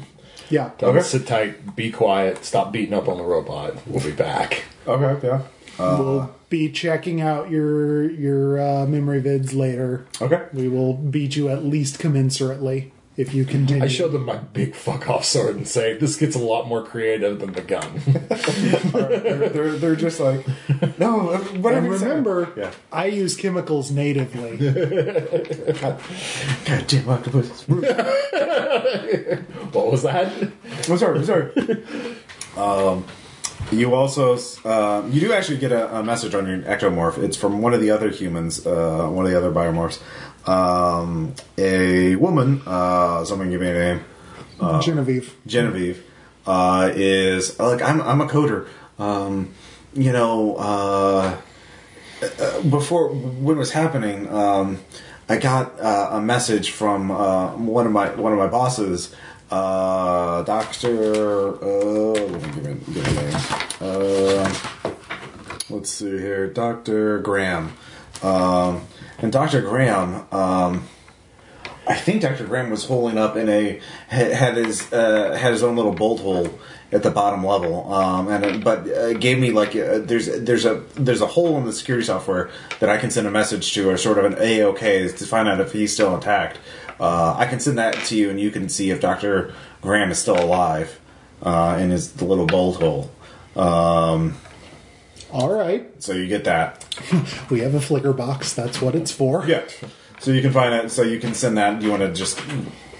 Yeah. 0.49 0.69
Tell 0.77 0.89
'em 0.89 0.97
Okay. 0.97 1.05
sit 1.05 1.27
tight, 1.27 1.75
be 1.75 1.91
quiet, 1.91 2.43
stop 2.45 2.71
beating 2.71 2.93
up 2.93 3.07
on 3.07 3.17
the 3.17 3.23
robot. 3.23 3.75
We'll 3.87 4.03
be 4.03 4.11
back. 4.11 4.63
Okay. 4.87 5.27
Yeah. 5.27 5.41
we'll 5.77 6.29
be 6.49 6.69
checking 6.71 7.19
out 7.21 7.49
your 7.49 8.09
your 8.09 8.59
uh, 8.59 8.85
memory 8.85 9.21
vids 9.21 9.55
later. 9.55 10.05
Okay. 10.21 10.41
We 10.53 10.67
will 10.69 10.93
beat 10.93 11.35
you 11.35 11.49
at 11.49 11.65
least 11.65 11.99
commensurately 11.99 12.91
if 13.17 13.33
you 13.33 13.45
continue. 13.45 13.83
I 13.83 13.87
showed 13.87 14.11
them 14.11 14.25
my 14.25 14.37
big 14.37 14.75
fuck 14.75 15.09
off 15.09 15.25
sword 15.25 15.55
and 15.55 15.67
say, 15.67 15.97
"This 15.97 16.15
gets 16.17 16.35
a 16.35 16.39
lot 16.39 16.67
more 16.67 16.83
creative 16.83 17.39
than 17.39 17.53
the 17.53 17.61
gun." 17.61 18.01
they're, 18.91 19.49
they're, 19.49 19.71
they're 19.71 19.95
just 19.95 20.19
like, 20.19 20.45
no, 20.99 21.37
whatever. 21.37 21.77
and 21.77 21.87
you 21.87 21.97
say." 21.97 22.07
remember, 22.07 22.51
Yeah. 22.55 22.71
I 22.91 23.05
use 23.05 23.35
chemicals 23.35 23.91
natively. 23.91 24.57
God 25.81 25.99
damn 26.87 27.09
octopus. 27.09 27.67
what 27.67 27.81
was 29.91 30.03
that? 30.03 30.31
I'm 30.89 30.97
sorry. 30.97 31.19
I'm 31.19 31.25
sorry. 31.25 31.51
um, 32.57 33.05
you 33.71 33.95
also 33.95 34.37
uh, 34.65 35.03
you 35.09 35.21
do 35.21 35.33
actually 35.33 35.57
get 35.57 35.71
a, 35.71 35.97
a 35.99 36.03
message 36.03 36.35
on 36.35 36.47
your 36.47 36.59
ectomorph. 36.59 37.17
It's 37.17 37.37
from 37.37 37.61
one 37.61 37.73
of 37.73 37.81
the 37.81 37.91
other 37.91 38.09
humans, 38.09 38.65
uh, 38.65 39.07
one 39.09 39.25
of 39.25 39.31
the 39.31 39.37
other 39.37 39.51
biomorphs. 39.51 40.01
Um, 40.45 41.33
a 41.57 42.15
woman. 42.15 42.61
Uh, 42.65 43.25
someone 43.25 43.49
give 43.49 43.61
me 43.61 43.69
a 43.69 43.73
name. 43.73 44.05
Genevieve. 44.81 45.35
Genevieve 45.45 46.03
uh, 46.45 46.91
is 46.93 47.59
like 47.59 47.81
I'm. 47.81 48.01
I'm 48.01 48.21
a 48.21 48.27
coder. 48.27 48.67
Um, 48.97 49.53
you 49.93 50.11
know, 50.11 50.55
uh, 50.57 51.37
uh, 52.21 52.61
before 52.63 53.09
when 53.09 53.55
it 53.55 53.59
was 53.59 53.71
happening, 53.71 54.29
um, 54.29 54.79
I 55.27 55.37
got 55.37 55.79
uh, 55.79 56.09
a 56.13 56.21
message 56.21 56.71
from 56.71 57.11
uh, 57.11 57.55
one 57.57 57.85
of 57.85 57.91
my 57.91 58.09
one 58.09 58.31
of 58.31 58.39
my 58.39 58.47
bosses, 58.47 59.13
uh, 59.51 60.43
Doctor. 60.43 61.55
Uh, 61.63 62.13
let 62.13 62.31
me 62.31 62.51
give 62.53 62.65
it, 62.65 62.93
give 62.93 63.07
it 63.07 63.11
a 63.11 63.21
name. 63.21 63.35
Uh, 63.81 64.55
let's 65.69 65.89
see 65.89 66.17
here, 66.17 66.47
Doctor 66.47 67.19
Graham, 67.19 67.73
um, 68.21 68.81
and 69.19 69.31
Doctor 69.31 69.61
Graham. 69.61 70.25
Um, 70.33 70.87
I 71.87 71.95
think 71.95 72.21
Dr. 72.21 72.45
Graham 72.45 72.71
was 72.71 72.85
holding 72.85 73.17
up 73.17 73.35
in 73.35 73.47
a 73.47 73.79
had, 74.07 74.57
his 74.57 74.91
uh, 74.91 75.37
had 75.39 75.51
his 75.51 75.61
own 75.61 75.75
little 75.75 75.91
bolt 75.91 76.19
hole 76.19 76.59
at 76.91 77.03
the 77.03 77.11
bottom 77.11 77.45
level, 77.45 77.93
um, 77.93 78.27
and 78.27 78.43
it, 78.43 78.63
but 78.63 78.89
uh, 78.89 79.13
gave 79.13 79.37
me 79.37 79.51
like 79.51 79.75
uh, 79.75 79.99
there's 79.99 80.25
there's 80.41 80.65
a 80.65 80.83
there's 80.95 81.21
a 81.21 81.27
hole 81.27 81.57
in 81.57 81.65
the 81.65 81.73
security 81.73 82.05
software 82.05 82.49
that 82.79 82.89
I 82.89 82.97
can 82.97 83.11
send 83.11 83.27
a 83.27 83.31
message 83.31 83.71
to 83.73 83.89
or 83.89 83.97
sort 83.97 84.17
of 84.17 84.25
an 84.25 84.35
a 84.39 84.63
okay 84.63 85.07
to 85.07 85.25
find 85.25 85.47
out 85.47 85.59
if 85.59 85.73
he's 85.73 85.93
still 85.93 86.15
intact. 86.15 86.57
Uh, 86.99 87.35
I 87.37 87.45
can 87.45 87.59
send 87.59 87.77
that 87.77 87.93
to 88.05 88.15
you, 88.15 88.29
and 88.29 88.39
you 88.39 88.49
can 88.49 88.67
see 88.69 88.89
if 88.89 88.99
Dr. 88.99 89.53
Graham 89.81 90.09
is 90.09 90.17
still 90.17 90.41
alive 90.41 90.99
uh, 91.43 91.77
in 91.79 91.91
his 91.91 92.19
little 92.21 92.47
bolt 92.47 92.81
hole. 92.81 93.11
Um, 93.55 94.37
All 95.31 95.49
right. 95.51 96.01
so 96.01 96.13
you 96.13 96.27
get 96.27 96.43
that. 96.45 96.85
We 97.49 97.59
have 97.61 97.75
a 97.75 97.81
flicker 97.81 98.13
box. 98.13 98.53
That's 98.53 98.81
what 98.81 98.95
it's 98.95 99.11
for. 99.11 99.45
Yeah. 99.47 99.63
So 100.19 100.31
you 100.31 100.41
can 100.41 100.51
find 100.51 100.73
it. 100.73 100.91
So 100.91 101.01
you 101.03 101.19
can 101.19 101.33
send 101.33 101.57
that. 101.57 101.79
Do 101.79 101.85
you 101.85 101.91
want 101.91 102.03
to 102.03 102.11
just 102.13 102.39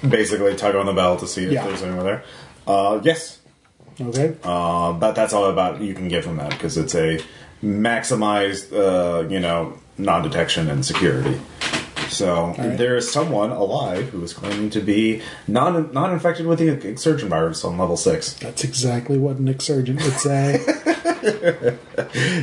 basically 0.08 0.56
tug 0.56 0.76
on 0.76 0.86
the 0.86 0.94
bell 0.94 1.18
to 1.18 1.28
see 1.28 1.46
if 1.46 1.52
Yeah. 1.52 1.66
there's 1.66 1.82
anyone 1.82 2.06
there? 2.06 2.24
Uh, 2.68 3.00
yes. 3.04 3.40
Okay. 4.00 4.36
Uh, 4.44 4.92
but 4.94 5.14
that's 5.14 5.34
all 5.34 5.46
about 5.46 5.82
you 5.82 5.94
can 5.94 6.08
get 6.10 6.24
from 6.24 6.36
that 6.38 6.50
because 6.52 6.78
it's 6.78 6.94
a 6.96 7.20
maximized, 7.64 8.74
uh, 8.74 9.28
you 9.30 9.40
know, 9.40 9.74
non-detection 9.98 10.70
and 10.70 10.86
security. 10.86 11.40
So 12.10 12.48
right. 12.58 12.78
there 12.78 12.96
is 12.96 13.12
someone 13.12 13.52
alive 13.52 14.10
who 14.10 14.24
is 14.24 14.34
claiming 14.34 14.70
to 14.72 14.82
be 14.82 15.22
non 15.48 15.92
non 15.92 16.14
infected 16.14 16.46
with 16.46 16.60
the 16.60 16.70
exsurgent 16.70 17.30
virus 17.30 17.64
on 17.64 17.78
level 17.78 17.98
six. 17.98 18.34
That's 18.34 18.64
exactly 18.64 19.18
what 19.18 19.38
an 19.38 19.48
exsurgent 19.48 20.02
would 20.04 20.14
say. 20.14 20.66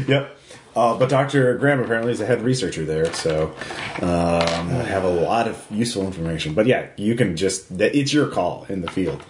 Yep. 0.09 0.39
Uh, 0.75 0.99
but 0.99 1.09
Dr. 1.11 1.57
Graham 1.59 1.81
apparently 1.81 2.13
is 2.13 2.21
a 2.21 2.27
head 2.27 2.43
researcher 2.43 2.85
there, 2.85 3.13
so 3.13 3.55
um, 4.01 4.71
I 4.71 4.85
have 4.85 5.05
a 5.05 5.11
lot 5.11 5.47
of 5.47 5.65
useful 5.71 6.07
information. 6.07 6.55
But 6.55 6.67
yeah, 6.67 6.89
you 6.97 7.15
can 7.15 7.37
just, 7.37 7.71
it's 7.79 8.13
your 8.13 8.29
call 8.29 8.65
in 8.71 8.81
the 8.81 8.91
field. 8.91 9.23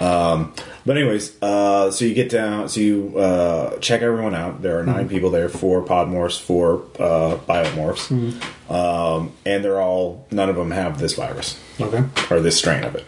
Um, 0.00 0.54
but 0.86 0.96
anyways, 0.96 1.40
uh, 1.42 1.90
so 1.90 2.04
you 2.04 2.14
get 2.14 2.30
down, 2.30 2.68
so 2.68 2.80
you 2.80 3.18
uh, 3.18 3.78
check 3.78 4.00
everyone 4.00 4.34
out. 4.34 4.62
There 4.62 4.80
are 4.80 4.84
9 4.84 5.08
people 5.08 5.30
there, 5.30 5.48
four 5.48 5.84
podmorphs, 5.84 6.40
four 6.40 6.84
uh, 6.98 7.36
biomorphs, 7.46 8.10
um, 8.70 9.32
and 9.44 9.62
they're 9.62 9.80
all, 9.80 10.26
none 10.30 10.48
of 10.48 10.56
them 10.56 10.70
have 10.70 10.98
this 10.98 11.14
virus 11.14 11.60
okay. 11.78 12.04
or 12.30 12.40
this 12.40 12.56
strain 12.56 12.84
of 12.84 12.94
it. 12.94 13.04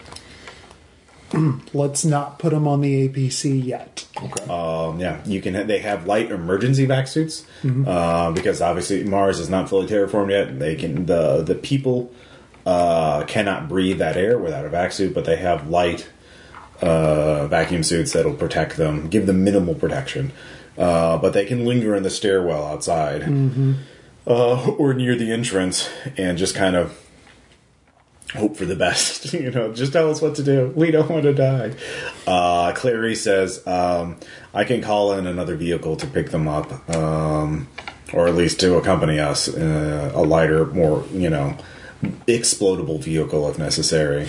Let's 1.73 2.05
not 2.05 2.37
put 2.37 2.51
them 2.51 2.67
on 2.67 2.81
the 2.81 3.09
APC 3.09 3.63
yet. 3.63 4.05
Um, 4.47 4.99
yeah, 4.99 5.21
you 5.25 5.41
can. 5.41 5.65
They 5.65 5.79
have 5.79 6.05
light 6.05 6.31
emergency 6.31 6.85
vac 6.85 7.07
suits 7.07 7.45
uh, 7.87 8.31
because 8.31 8.61
obviously 8.61 9.03
Mars 9.03 9.39
is 9.39 9.49
not 9.49 9.67
fully 9.67 9.87
terraformed 9.87 10.29
yet. 10.29 10.59
They 10.59 10.75
can 10.75 11.07
the 11.07 11.41
the 11.41 11.55
people 11.55 12.11
uh, 12.67 13.23
cannot 13.25 13.67
breathe 13.67 13.97
that 13.97 14.15
air 14.15 14.37
without 14.37 14.65
a 14.65 14.69
vac 14.69 14.91
suit, 14.91 15.15
but 15.15 15.25
they 15.25 15.37
have 15.37 15.69
light 15.69 16.07
uh, 16.81 17.47
vacuum 17.47 17.83
suits 17.83 18.13
that'll 18.13 18.33
protect 18.33 18.77
them, 18.77 19.09
give 19.09 19.25
them 19.25 19.43
minimal 19.43 19.75
protection. 19.75 20.31
Uh, 20.77 21.17
but 21.17 21.33
they 21.33 21.45
can 21.45 21.65
linger 21.65 21.95
in 21.95 22.01
the 22.01 22.09
stairwell 22.09 22.65
outside 22.65 23.21
uh, 24.25 24.69
or 24.71 24.93
near 24.93 25.15
the 25.15 25.31
entrance 25.31 25.87
and 26.17 26.37
just 26.37 26.55
kind 26.55 26.75
of 26.75 26.99
hope 28.33 28.57
for 28.57 28.65
the 28.65 28.75
best. 28.75 29.33
you 29.35 29.51
know, 29.51 29.71
just 29.73 29.93
tell 29.93 30.09
us 30.09 30.21
what 30.21 30.35
to 30.35 30.43
do. 30.43 30.73
We 30.75 30.91
don't 30.91 31.09
want 31.09 31.23
to 31.23 31.33
die. 31.33 31.73
Uh, 32.25 32.73
Clary 32.73 33.15
says, 33.15 33.65
um, 33.67 34.17
I 34.53 34.63
can 34.63 34.81
call 34.81 35.13
in 35.13 35.27
another 35.27 35.55
vehicle 35.55 35.95
to 35.97 36.07
pick 36.07 36.31
them 36.31 36.47
up, 36.47 36.89
um, 36.89 37.67
or 38.11 38.27
at 38.27 38.35
least 38.35 38.59
to 38.61 38.75
accompany 38.75 39.19
us. 39.19 39.47
Uh, 39.47 40.11
a 40.13 40.21
lighter, 40.23 40.65
more, 40.65 41.05
you 41.13 41.29
know, 41.29 41.57
explodable 42.27 42.99
vehicle 43.01 43.49
if 43.49 43.57
necessary. 43.57 44.27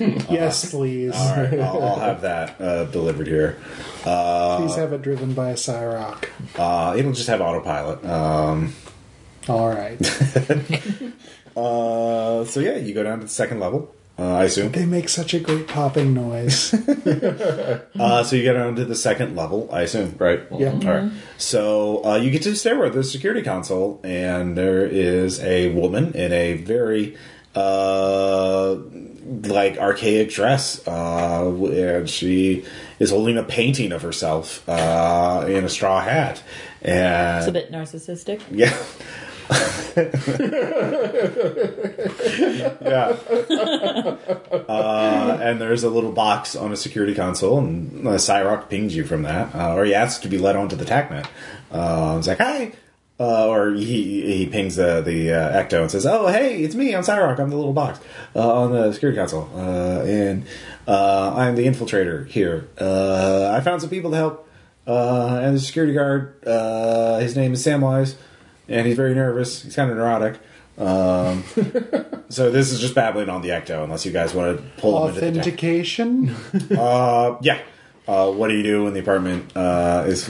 yes, 0.30 0.70
please. 0.70 1.14
All 1.14 1.36
right, 1.36 1.60
I'll, 1.60 1.82
I'll 1.82 1.98
have 2.00 2.22
that 2.22 2.60
uh, 2.60 2.84
delivered 2.84 3.26
here. 3.26 3.58
please 4.02 4.74
have 4.76 4.92
it 4.92 5.02
driven 5.02 5.34
by 5.34 5.50
a 5.50 5.54
Cyrock. 5.54 6.28
Uh, 6.56 6.94
it'll 6.96 7.12
just 7.12 7.28
have 7.28 7.40
autopilot. 7.40 8.04
Um, 8.04 8.72
All 9.48 9.68
right. 9.68 10.00
uh, 11.56 12.44
so 12.44 12.60
yeah, 12.60 12.76
you 12.76 12.94
go 12.94 13.02
down 13.02 13.18
to 13.18 13.24
the 13.24 13.30
second 13.30 13.60
level. 13.60 13.94
Uh, 14.18 14.34
I 14.36 14.44
assume. 14.44 14.70
they 14.72 14.84
make 14.84 15.08
such 15.08 15.32
a 15.32 15.40
great 15.40 15.66
popping 15.66 16.12
noise. 16.14 16.74
Uh, 17.98 18.22
so 18.22 18.34
you 18.36 18.42
get 18.42 18.54
down 18.54 18.76
to 18.76 18.84
the 18.84 18.94
second 18.94 19.36
level, 19.36 19.68
I 19.70 19.82
assume, 19.82 20.14
right? 20.18 20.40
Yeah. 20.56 20.72
All 20.72 20.78
right. 20.78 21.12
So 21.36 22.02
uh, 22.04 22.16
you 22.16 22.30
get 22.30 22.42
to 22.42 22.50
the 22.50 22.56
stairwell, 22.56 22.88
the 22.90 23.04
security 23.04 23.42
console, 23.42 24.00
and 24.02 24.56
there 24.56 24.86
is 24.86 25.38
a 25.40 25.70
woman 25.74 26.12
in 26.14 26.32
a 26.32 26.54
very 26.54 27.16
uh, 27.54 28.76
like 29.24 29.78
archaic 29.78 30.30
dress, 30.30 30.86
uh, 30.86 31.50
and 31.50 32.08
she 32.08 32.64
is 32.98 33.10
holding 33.10 33.36
a 33.38 33.42
painting 33.42 33.92
of 33.92 34.02
herself 34.02 34.68
uh, 34.68 35.44
in 35.48 35.64
a 35.64 35.68
straw 35.68 36.00
hat, 36.00 36.42
and 36.82 37.38
It's 37.38 37.48
a 37.48 37.52
bit 37.52 37.70
narcissistic. 37.70 38.40
yeah. 38.50 38.76
yeah. 42.80 43.16
Uh, 44.68 45.38
and 45.42 45.60
there's 45.60 45.82
a 45.82 45.90
little 45.90 46.12
box 46.12 46.54
on 46.54 46.72
a 46.72 46.76
security 46.76 47.14
console, 47.14 47.58
and 47.58 48.06
uh, 48.06 48.12
Cyrock 48.12 48.68
pings 48.68 48.94
you 48.94 49.04
from 49.04 49.22
that, 49.22 49.54
uh, 49.54 49.74
or 49.74 49.84
he 49.84 49.94
asks 49.94 50.22
to 50.22 50.28
be 50.28 50.38
led 50.38 50.56
onto 50.56 50.76
the 50.76 50.84
TACnet. 50.84 51.26
Uh, 51.72 52.16
it's 52.18 52.28
like, 52.28 52.38
hi. 52.38 52.72
Uh, 53.20 53.48
or 53.48 53.72
he 53.72 54.22
he 54.34 54.46
pings 54.46 54.76
the 54.76 55.02
the 55.02 55.30
uh, 55.30 55.62
Ecto 55.62 55.82
and 55.82 55.90
says, 55.90 56.06
"Oh, 56.06 56.28
hey, 56.28 56.62
it's 56.62 56.74
me. 56.74 56.94
I'm 56.94 57.02
Cyrock. 57.02 57.38
I'm 57.38 57.50
the 57.50 57.56
little 57.56 57.74
box 57.74 58.00
uh, 58.34 58.62
on 58.62 58.72
the 58.72 58.92
security 58.94 59.18
console, 59.18 59.50
uh, 59.54 60.02
and 60.04 60.46
uh, 60.88 61.34
I'm 61.36 61.54
the 61.54 61.66
infiltrator 61.66 62.26
here. 62.26 62.68
Uh, 62.80 63.50
I 63.54 63.60
found 63.60 63.82
some 63.82 63.90
people 63.90 64.12
to 64.12 64.16
help, 64.16 64.48
uh, 64.86 65.38
and 65.42 65.54
the 65.54 65.60
security 65.60 65.92
guard. 65.92 66.42
Uh, 66.46 67.18
his 67.18 67.36
name 67.36 67.52
is 67.52 67.62
Samwise, 67.62 68.14
and 68.68 68.86
he's 68.86 68.96
very 68.96 69.14
nervous. 69.14 69.64
He's 69.64 69.76
kind 69.76 69.90
of 69.90 69.98
neurotic. 69.98 70.40
Um, 70.78 71.44
so 72.30 72.50
this 72.50 72.72
is 72.72 72.80
just 72.80 72.94
babbling 72.94 73.28
on 73.28 73.42
the 73.42 73.50
Ecto, 73.50 73.84
unless 73.84 74.06
you 74.06 74.12
guys 74.12 74.32
want 74.32 74.56
to 74.56 74.64
pull 74.80 75.08
him 75.08 75.08
into 75.10 75.20
the. 75.20 75.40
Authentication? 75.40 76.34
Uh, 76.70 77.36
yeah. 77.42 77.60
Uh, 78.08 78.28
what 78.32 78.48
do 78.48 78.54
you 78.56 78.62
do 78.64 78.84
when 78.84 78.92
the 78.94 78.98
apartment 78.98 79.56
uh, 79.56 80.04
is? 80.08 80.28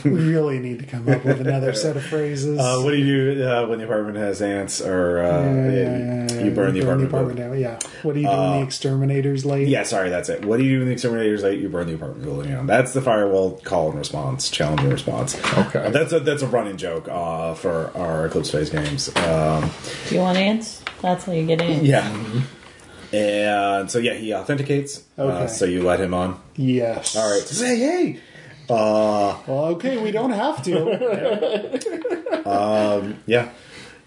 we 0.04 0.10
really 0.10 0.58
need 0.58 0.80
to 0.80 0.84
come 0.86 1.08
up 1.08 1.24
with 1.24 1.40
another 1.40 1.72
set 1.74 1.96
of 1.96 2.04
phrases. 2.04 2.58
uh, 2.58 2.78
what 2.82 2.90
do 2.90 2.98
you 2.98 3.34
do 3.36 3.48
uh, 3.48 3.66
when 3.66 3.78
the 3.78 3.84
apartment 3.84 4.18
has 4.18 4.42
ants, 4.42 4.82
or 4.82 5.20
uh, 5.20 5.42
Yeah, 5.42 5.54
yeah, 5.54 5.70
yeah, 5.70 6.32
yeah, 6.32 6.44
you 6.44 6.50
burn 6.50 6.74
the 6.74 6.80
apartment? 6.82 7.10
building? 7.10 7.36
down. 7.36 7.58
Yeah. 7.58 7.78
What 8.02 8.14
do 8.14 8.20
you 8.20 8.26
do 8.28 8.36
when 8.36 8.60
the 8.60 8.62
exterminators 8.66 9.46
late? 9.46 9.68
Yeah, 9.68 9.84
sorry, 9.84 10.10
that's 10.10 10.28
it. 10.28 10.44
What 10.44 10.58
do 10.58 10.64
you 10.64 10.72
do 10.72 10.78
when 10.80 10.88
the 10.88 10.92
exterminators 10.92 11.42
late? 11.42 11.58
You 11.60 11.70
burn 11.70 11.86
the 11.86 11.94
apartment 11.94 12.24
building 12.24 12.50
down. 12.50 12.66
That's 12.66 12.92
the 12.92 13.00
firewall 13.00 13.52
call 13.64 13.88
and 13.90 13.98
response, 13.98 14.50
challenge 14.50 14.80
and 14.82 14.92
response. 14.92 15.34
Okay. 15.56 15.86
Uh, 15.86 15.90
that's 15.90 16.12
a 16.12 16.20
that's 16.20 16.42
a 16.42 16.46
running 16.48 16.76
joke 16.76 17.08
uh, 17.08 17.54
for 17.54 17.92
our 17.96 18.26
Eclipse 18.26 18.50
Phase 18.50 18.68
games. 18.68 19.08
Um, 19.16 19.70
Do 20.08 20.14
you 20.16 20.20
want 20.20 20.36
ants? 20.36 20.82
That's 21.00 21.24
how 21.24 21.32
you 21.32 21.46
get 21.46 21.62
in. 21.62 21.84
yeah. 21.84 22.42
And 23.12 23.90
so 23.90 23.98
yeah, 23.98 24.14
he 24.14 24.32
authenticates. 24.34 25.02
Uh, 25.18 25.22
Okay. 25.22 25.46
so 25.52 25.64
you 25.66 25.82
let 25.82 26.00
him 26.00 26.14
on. 26.14 26.40
Yes. 26.56 27.14
All 27.16 27.30
right. 27.30 27.42
Say 27.46 27.76
hey. 27.76 28.20
Uh, 28.70 29.36
Well, 29.46 29.64
okay, 29.76 29.98
we 30.02 30.10
don't 30.12 30.30
have 30.30 30.62
to. 30.64 31.80
yeah. 33.26 33.50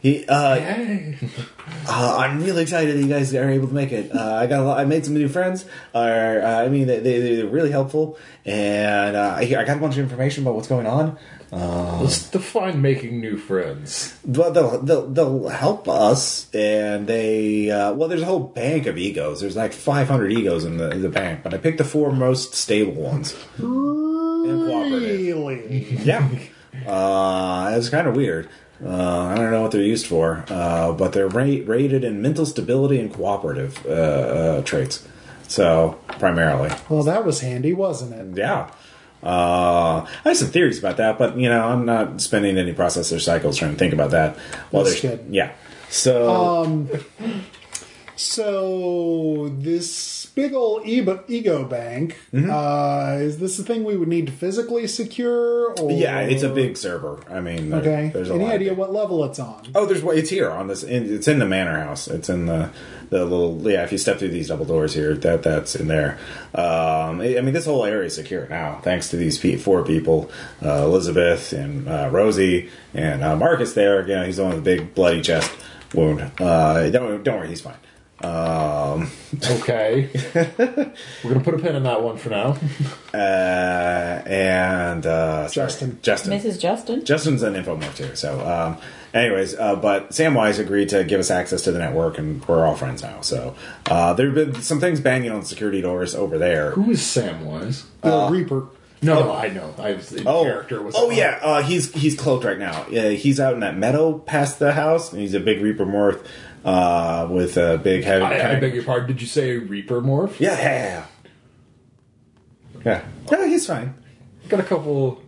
He. 0.01 0.25
Uh, 0.27 1.13
uh, 1.87 2.17
I'm 2.19 2.41
really 2.43 2.63
excited 2.63 2.95
that 2.95 3.01
you 3.01 3.07
guys 3.07 3.33
are 3.33 3.49
able 3.49 3.67
to 3.67 3.73
make 3.73 3.91
it. 3.91 4.15
Uh, 4.15 4.35
I 4.35 4.47
got 4.47 4.59
a 4.59 4.63
lot, 4.63 4.79
I 4.79 4.85
made 4.85 5.05
some 5.05 5.13
new 5.13 5.27
friends. 5.27 5.65
Uh, 5.93 5.97
uh, 5.97 6.63
I 6.65 6.69
mean, 6.69 6.87
they, 6.87 6.99
they, 6.99 7.35
they're 7.35 7.47
really 7.47 7.71
helpful, 7.71 8.17
and 8.45 9.15
uh, 9.15 9.35
I, 9.37 9.41
I 9.41 9.63
got 9.65 9.77
a 9.77 9.79
bunch 9.79 9.93
of 9.95 9.99
information 9.99 10.43
about 10.43 10.55
what's 10.55 10.67
going 10.67 10.87
on. 10.87 11.17
Let's 11.51 12.29
define 12.29 12.81
making 12.81 13.21
new 13.21 13.37
friends. 13.37 14.17
But 14.25 14.51
they'll, 14.51 14.81
they'll 14.81 15.07
they'll 15.07 15.47
help 15.47 15.87
us, 15.87 16.53
and 16.53 17.07
they 17.07 17.69
uh, 17.71 17.93
well, 17.93 18.09
there's 18.09 18.23
a 18.23 18.25
whole 18.25 18.39
bank 18.41 18.87
of 18.87 18.97
egos. 18.97 19.41
There's 19.41 19.55
like 19.55 19.71
500 19.71 20.31
egos 20.33 20.65
in 20.65 20.77
the 20.77 20.89
in 20.91 21.01
the 21.01 21.09
bank, 21.09 21.43
but 21.43 21.53
I 21.53 21.57
picked 21.57 21.77
the 21.77 21.83
four 21.85 22.11
most 22.11 22.55
stable 22.55 22.93
ones. 22.93 23.33
and 23.57 24.67
cooperative. 24.67 25.19
really? 25.19 25.85
Yeah, 26.03 26.27
uh, 26.85 27.73
it's 27.77 27.89
kind 27.89 28.07
of 28.07 28.15
weird. 28.15 28.49
Uh, 28.83 28.89
I 29.31 29.35
don't 29.35 29.51
know 29.51 29.61
what 29.61 29.71
they're 29.71 29.81
used 29.81 30.05
for, 30.07 30.43
uh, 30.49 30.91
but 30.91 31.13
they're 31.13 31.27
ra- 31.29 31.43
rated 31.65 32.03
in 32.03 32.21
mental 32.21 32.45
stability 32.45 32.99
and 32.99 33.13
cooperative 33.13 33.85
uh, 33.85 33.89
uh, 33.89 34.61
traits. 34.63 35.07
So 35.47 35.97
primarily, 36.07 36.71
Well, 36.89 37.03
that 37.03 37.23
was 37.25 37.41
handy, 37.41 37.73
wasn't 37.73 38.13
it? 38.13 38.37
yeah. 38.37 38.69
Uh, 39.23 40.05
I 40.23 40.29
have 40.29 40.37
some 40.37 40.49
theories 40.49 40.77
about 40.77 40.97
that, 40.97 41.17
but 41.17 41.37
you 41.37 41.49
know, 41.49 41.65
I'm 41.67 41.85
not 41.85 42.19
spending 42.21 42.57
any 42.57 42.73
processor 42.73 43.19
cycles 43.21 43.57
trying 43.57 43.71
to 43.71 43.77
think 43.77 43.93
about 43.93 44.11
that. 44.11 44.37
Well, 44.71 44.83
That's 44.83 44.99
good. 45.01 45.25
Yeah. 45.29 45.51
So 45.89 46.87
So 48.15 49.49
this 49.57 50.24
big 50.35 50.53
old 50.53 50.85
ego, 50.85 51.23
ego 51.27 51.63
bank 51.65 52.17
Mm-hmm. 52.33 52.49
uh, 52.51 53.15
is 53.23 53.39
this 53.39 53.57
a 53.59 53.63
thing 53.63 53.83
we 53.85 53.95
would 53.97 54.07
need 54.09 54.25
to 54.27 54.31
physically 54.33 54.85
secure? 54.87 55.71
Or 55.79 55.91
yeah, 55.91 56.19
it's 56.19 56.43
a 56.43 56.49
big 56.49 56.75
server. 56.77 57.19
I 57.29 57.39
mean, 57.39 57.69
there- 57.69 57.79
Okay. 57.79 58.11
There's 58.13 58.29
a 58.29 58.33
Any 58.35 58.45
idea 58.45 58.73
what 58.73 58.91
level 58.93 59.23
it's 59.23 59.39
on? 59.39 59.63
Oh, 59.73 59.85
there's 59.85 60.03
it's 60.03 60.29
here 60.29 60.49
on 60.51 60.67
this. 60.67 60.83
in- 60.83 61.13
It's 61.13 61.27
in 61.27 61.39
the 61.39 61.45
manor 61.45 61.79
house. 61.79 62.07
It's 62.07 62.29
in 62.29 62.45
the 62.45 62.69
the 63.09 63.23
little 63.23 63.61
yeah. 63.71 63.83
If 63.83 63.91
you 63.91 63.97
step 63.99 64.17
through 64.19 64.29
these 64.29 64.47
double 64.49 64.65
doors 64.65 64.93
here, 64.93 65.13
that 65.15 65.43
that's 65.43 65.75
in 65.75 65.87
there. 65.87 66.17
Um, 66.55 67.21
I 67.21 67.37
I 67.37 67.41
mean, 67.41 67.53
this 67.53 67.65
whole 67.65 67.85
area 67.85 68.07
is 68.07 68.15
secure 68.15 68.47
now, 68.49 68.79
thanks 68.81 69.09
to 69.09 69.15
these 69.17 69.37
four 69.61 69.83
people: 69.83 70.29
uh, 70.65 70.83
Elizabeth 70.83 71.53
and 71.53 71.87
uh, 71.87 72.09
Rosie 72.11 72.69
and 72.93 73.23
uh, 73.23 73.35
Marcus. 73.35 73.73
There, 73.73 74.01
you 74.07 74.15
know, 74.15 74.23
he's 74.25 74.37
the 74.37 74.43
one 74.43 74.55
with 74.55 74.63
the 74.63 74.75
big 74.77 74.95
bloody 74.95 75.21
chest 75.21 75.51
wound. 75.93 76.19
Uh, 76.41 76.89
don't 76.89 77.23
don't 77.23 77.37
worry, 77.39 77.47
he's 77.49 77.61
fine. 77.61 77.75
Um, 78.25 79.11
Okay. 79.51 80.09
We're 81.23 81.31
gonna 81.33 81.43
put 81.43 81.53
a 81.55 81.57
pin 81.59 81.75
in 81.75 81.83
that 81.83 82.01
one 82.01 82.17
for 82.17 82.29
now. 82.29 82.57
uh, 83.13 83.17
and 84.25 85.05
uh, 85.05 85.47
sorry, 85.49 85.67
Justin. 85.67 85.99
Justin, 86.01 86.31
Mrs. 86.39 86.59
Justin? 86.59 87.03
Justin's 87.05 87.43
an 87.43 87.53
infomorph 87.53 87.95
too. 87.97 88.15
So, 88.15 88.39
um, 88.47 88.77
anyways, 89.13 89.55
uh, 89.55 89.75
but 89.75 90.11
Samwise 90.11 90.57
agreed 90.59 90.89
to 90.89 91.03
give 91.03 91.19
us 91.19 91.29
access 91.29 91.61
to 91.63 91.71
the 91.73 91.79
network, 91.79 92.17
and 92.17 92.43
we're 92.47 92.65
all 92.65 92.75
friends 92.75 93.03
now. 93.03 93.19
So, 93.21 93.55
uh, 93.87 94.13
there 94.13 94.27
have 94.27 94.35
been 94.35 94.61
some 94.61 94.79
things 94.79 95.01
banging 95.01 95.31
on 95.31 95.43
security 95.43 95.81
doors 95.81 96.15
over 96.15 96.37
there. 96.37 96.71
Who 96.71 96.91
is 96.91 97.01
Samwise? 97.01 97.83
The 98.01 98.27
Reaper. 98.29 98.67
No, 99.01 99.33
I 99.33 99.49
know. 99.49 99.71
I 99.77 99.93
was 99.93 100.09
the 100.09 100.27
Oh, 100.27 100.43
character 100.45 100.81
was. 100.81 100.95
oh 100.97 101.11
yeah, 101.11 101.37
uh, 101.41 101.61
he's 101.61 101.93
he's 101.93 102.17
cloaked 102.17 102.43
right 102.45 102.57
now. 102.57 102.85
Yeah, 102.89 103.09
he's 103.09 103.39
out 103.39 103.53
in 103.53 103.59
that 103.59 103.77
meadow 103.77 104.17
past 104.17 104.57
the 104.57 104.71
house, 104.71 105.11
and 105.11 105.21
he's 105.21 105.33
a 105.35 105.39
big 105.39 105.61
Reaper 105.61 105.85
morph 105.85 106.25
uh, 106.65 107.27
with 107.31 107.55
a 107.57 107.77
big 107.77 108.03
heavy. 108.03 108.25
I, 108.25 108.57
I 108.57 108.59
beg 108.59 108.73
your 108.73 108.83
pardon. 108.83 109.07
Did 109.07 109.21
you 109.21 109.27
say 109.27 109.57
Reaper 109.57 110.01
morph? 110.01 110.39
Yeah, 110.39 110.57
yeah, 110.59 110.83
yeah. 110.83 111.05
Yeah, 112.85 113.01
no, 113.31 113.47
he's 113.47 113.65
fine. 113.65 113.95
Got 114.49 114.59
a 114.59 114.63
couple, 114.63 115.21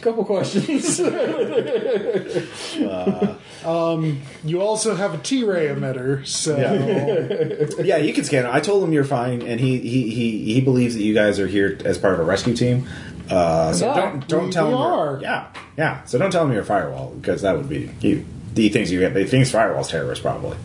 couple 0.00 0.24
questions. 0.24 1.00
You 4.44 4.60
also 4.60 4.94
have 4.94 5.14
a 5.14 5.18
T-ray 5.18 5.68
emitter, 5.68 6.26
so 6.26 6.56
Yeah, 6.56 7.82
yeah, 7.82 7.96
you 7.96 8.12
can 8.12 8.24
scan 8.24 8.44
it. 8.44 8.50
I 8.52 8.60
told 8.60 8.84
him 8.84 8.92
you're 8.92 9.04
fine, 9.04 9.40
and 9.42 9.58
he 9.58 9.78
he 9.80 10.10
he, 10.10 10.54
he 10.54 10.60
believes 10.60 10.94
that 10.94 11.02
you 11.02 11.14
guys 11.14 11.40
are 11.40 11.46
here 11.46 11.78
as 11.84 11.96
part 11.98 12.14
of 12.14 12.20
a 12.20 12.24
rescue 12.24 12.54
team. 12.54 12.86
Uh, 13.30 13.72
so 13.72 13.86
Yeah, 13.86 13.94
don't 13.94 14.28
don't 14.28 14.44
we- 14.46 14.52
tell 14.52 14.66
we 14.68 14.74
him. 14.74 14.80
you're- 14.80 15.22
Yeah, 15.22 15.48
yeah. 15.78 16.04
So 16.04 16.18
don't 16.18 16.30
tell 16.30 16.44
him 16.44 16.52
you're 16.52 16.62
a 16.62 16.66
firewall 16.66 17.14
because 17.20 17.40
that 17.42 17.56
would 17.56 17.68
be 17.68 17.86
he. 18.00 18.24
He 18.54 18.68
thinks 18.68 18.90
you 18.90 19.00
get. 19.00 19.14
He 19.16 19.24
thinks 19.24 19.50
firewall's 19.50 19.88
terrorists 19.88 20.22
probably. 20.22 20.56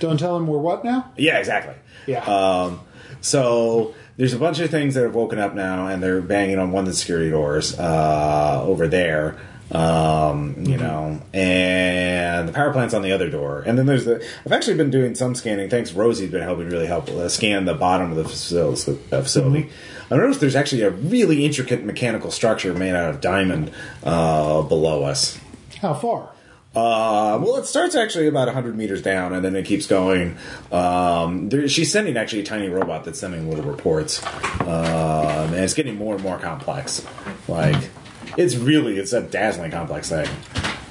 don't 0.00 0.18
tell 0.18 0.36
him 0.36 0.46
we're 0.46 0.58
what 0.58 0.84
now? 0.84 1.12
Yeah, 1.16 1.38
exactly. 1.38 1.74
Yeah. 2.06 2.24
Um, 2.24 2.80
so 3.20 3.94
there's 4.16 4.34
a 4.34 4.38
bunch 4.38 4.60
of 4.60 4.70
things 4.70 4.94
that 4.94 5.02
have 5.02 5.14
woken 5.14 5.38
up 5.38 5.54
now, 5.54 5.86
and 5.86 6.02
they're 6.02 6.20
banging 6.20 6.58
on 6.58 6.72
one 6.72 6.84
of 6.84 6.90
the 6.90 6.96
security 6.96 7.30
doors 7.30 7.78
uh, 7.78 8.62
over 8.64 8.86
there. 8.86 9.38
Um, 9.72 10.56
you 10.58 10.76
know, 10.76 11.20
and 11.32 12.48
the 12.48 12.52
power 12.52 12.70
plant's 12.72 12.92
on 12.92 13.00
the 13.00 13.12
other 13.12 13.30
door. 13.30 13.62
And 13.66 13.78
then 13.78 13.86
there's 13.86 14.04
the. 14.04 14.24
I've 14.44 14.52
actually 14.52 14.76
been 14.76 14.90
doing 14.90 15.14
some 15.14 15.34
scanning. 15.34 15.70
Thanks, 15.70 15.92
Rosie's 15.92 16.30
been 16.30 16.42
helping 16.42 16.68
really 16.68 16.86
help 16.86 17.08
uh, 17.08 17.28
scan 17.28 17.64
the 17.64 17.74
bottom 17.74 18.10
of 18.10 18.16
the 18.16 18.24
facility. 18.24 19.00
Uh, 19.10 19.22
facility. 19.22 19.70
I 20.10 20.16
noticed 20.16 20.40
there's 20.40 20.54
actually 20.54 20.82
a 20.82 20.90
really 20.90 21.46
intricate 21.46 21.82
mechanical 21.82 22.30
structure 22.30 22.74
made 22.74 22.94
out 22.94 23.08
of 23.08 23.20
diamond 23.22 23.72
uh, 24.04 24.62
below 24.62 25.02
us. 25.04 25.40
How 25.80 25.94
far? 25.94 26.33
Uh, 26.74 27.38
well, 27.40 27.56
it 27.56 27.66
starts 27.66 27.94
actually 27.94 28.26
about 28.26 28.46
100 28.48 28.76
meters 28.76 29.00
down, 29.00 29.32
and 29.32 29.44
then 29.44 29.54
it 29.54 29.64
keeps 29.64 29.86
going. 29.86 30.36
Um, 30.72 31.48
there, 31.48 31.68
she's 31.68 31.92
sending 31.92 32.16
actually 32.16 32.42
a 32.42 32.44
tiny 32.44 32.68
robot 32.68 33.04
that's 33.04 33.20
sending 33.20 33.48
little 33.48 33.64
reports, 33.64 34.24
um, 34.62 34.66
and 34.66 35.54
it's 35.54 35.74
getting 35.74 35.96
more 35.96 36.14
and 36.14 36.22
more 36.24 36.38
complex. 36.38 37.06
Like, 37.46 37.90
it's 38.36 38.56
really 38.56 38.98
it's 38.98 39.12
a 39.12 39.20
dazzling 39.20 39.70
complex 39.70 40.08
thing. 40.08 40.28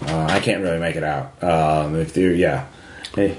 Uh, 0.04 0.28
I 0.30 0.40
can't 0.40 0.62
really 0.62 0.80
make 0.80 0.96
it 0.96 1.04
out. 1.04 1.44
Um, 1.44 1.96
if 1.96 2.16
you, 2.16 2.30
yeah, 2.30 2.68
hey, 3.16 3.38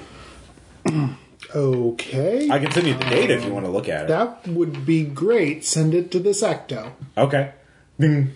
Okay. 1.55 2.51
I 2.51 2.59
can 2.59 2.73
send 2.73 2.87
you 2.89 2.95
the 2.95 3.05
data 3.05 3.35
if 3.37 3.45
you 3.45 3.53
want 3.53 3.65
to 3.65 3.71
look 3.71 3.89
at 3.89 4.05
it. 4.05 4.09
that 4.09 4.47
would 4.49 4.85
be 4.85 5.05
great. 5.05 5.65
Send 5.65 5.95
it 5.95 6.11
to 6.11 6.19
the 6.19 6.31
secto. 6.31 6.91
Okay. 7.17 7.53
Ding. 8.01 8.33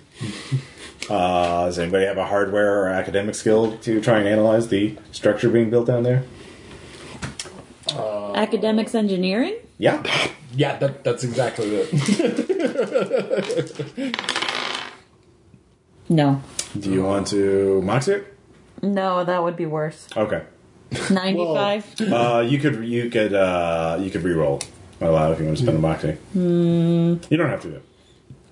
Uh, 1.08 1.64
does 1.66 1.78
anybody 1.78 2.04
have 2.04 2.18
a 2.18 2.26
hardware 2.26 2.82
or 2.84 2.88
academic 2.88 3.34
skill 3.34 3.76
to 3.78 4.00
try 4.00 4.18
and 4.18 4.28
analyze 4.28 4.68
the 4.68 4.96
structure 5.12 5.48
being 5.48 5.70
built 5.70 5.86
down 5.86 6.02
there? 6.02 6.24
Academics 8.34 8.94
engineering? 8.94 9.56
Yeah. 9.78 10.02
Yeah, 10.54 10.76
that, 10.78 11.02
that's 11.04 11.24
exactly 11.24 11.66
it. 11.76 11.88
No. 16.08 16.40
Do 16.78 16.90
you 16.90 17.02
want 17.02 17.26
to 17.28 17.82
mox 17.82 18.08
it? 18.08 18.34
No, 18.82 19.24
that 19.24 19.42
would 19.42 19.56
be 19.56 19.66
worse. 19.66 20.08
Okay. 20.16 20.42
95? 21.10 22.00
Uh, 22.00 22.46
you 22.48 22.58
could 22.58 22.82
you 22.82 23.10
could 23.10 23.34
uh, 23.34 23.98
you 24.00 24.10
could 24.10 24.22
re-roll 24.22 24.58
aloud 25.02 25.32
if 25.32 25.40
you 25.40 25.44
want 25.44 25.58
to 25.58 25.62
spend 25.62 25.76
a 25.76 25.80
moxie. 25.80 26.16
You 26.34 27.36
don't 27.36 27.50
have 27.50 27.60
to. 27.62 27.82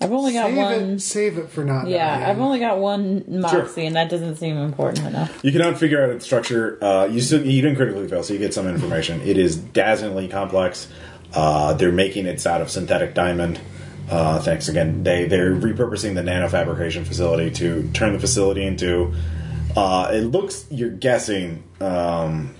Do 0.01 0.05
it. 0.05 0.07
I've 0.07 0.13
only 0.13 0.33
got 0.33 0.47
Save 0.47 0.57
one. 0.57 0.73
it. 0.73 1.01
Save 1.01 1.39
it 1.39 1.49
for 1.51 1.65
not. 1.65 1.87
Yeah, 1.89 2.19
dying. 2.19 2.31
I've 2.31 2.41
only 2.41 2.59
got 2.59 2.79
one 2.79 3.25
Moxie, 3.29 3.87
and 3.87 3.97
that 3.97 4.11
doesn't 4.11 4.37
seem 4.37 4.57
important 4.57 5.07
enough. 5.07 5.41
You 5.45 5.53
cannot 5.53 5.79
figure 5.79 6.03
out 6.03 6.11
its 6.11 6.25
structure. 6.25 6.79
Uh, 6.83 7.07
you 7.07 7.21
still 7.21 7.45
you 7.45 7.63
didn't 7.63 7.77
critically 7.77 8.09
fail, 8.09 8.23
so 8.23 8.33
you 8.33 8.39
get 8.39 8.55
some 8.55 8.67
information. 8.69 9.21
It 9.23 9.39
is 9.39 9.57
dazzlingly 9.57 10.31
complex. 10.31 10.89
Uh, 11.35 11.75
they're 11.75 11.93
making 11.93 12.27
it 12.27 12.47
out 12.47 12.61
of 12.61 12.71
synthetic 12.71 13.15
diamond. 13.15 13.61
Uh, 14.11 14.39
thanks 14.41 14.69
again. 14.69 15.03
They 15.03 15.27
they're 15.27 15.55
repurposing 15.55 16.15
the 16.15 16.23
nanofabrication 16.23 17.05
facility 17.07 17.51
to 17.53 17.91
turn 17.93 18.13
the 18.13 18.21
facility 18.21 18.65
into. 18.65 19.15
Uh, 19.77 20.11
it 20.13 20.21
looks. 20.21 20.67
You're 20.71 20.91
guessing. 20.91 21.65
Um, 21.81 22.55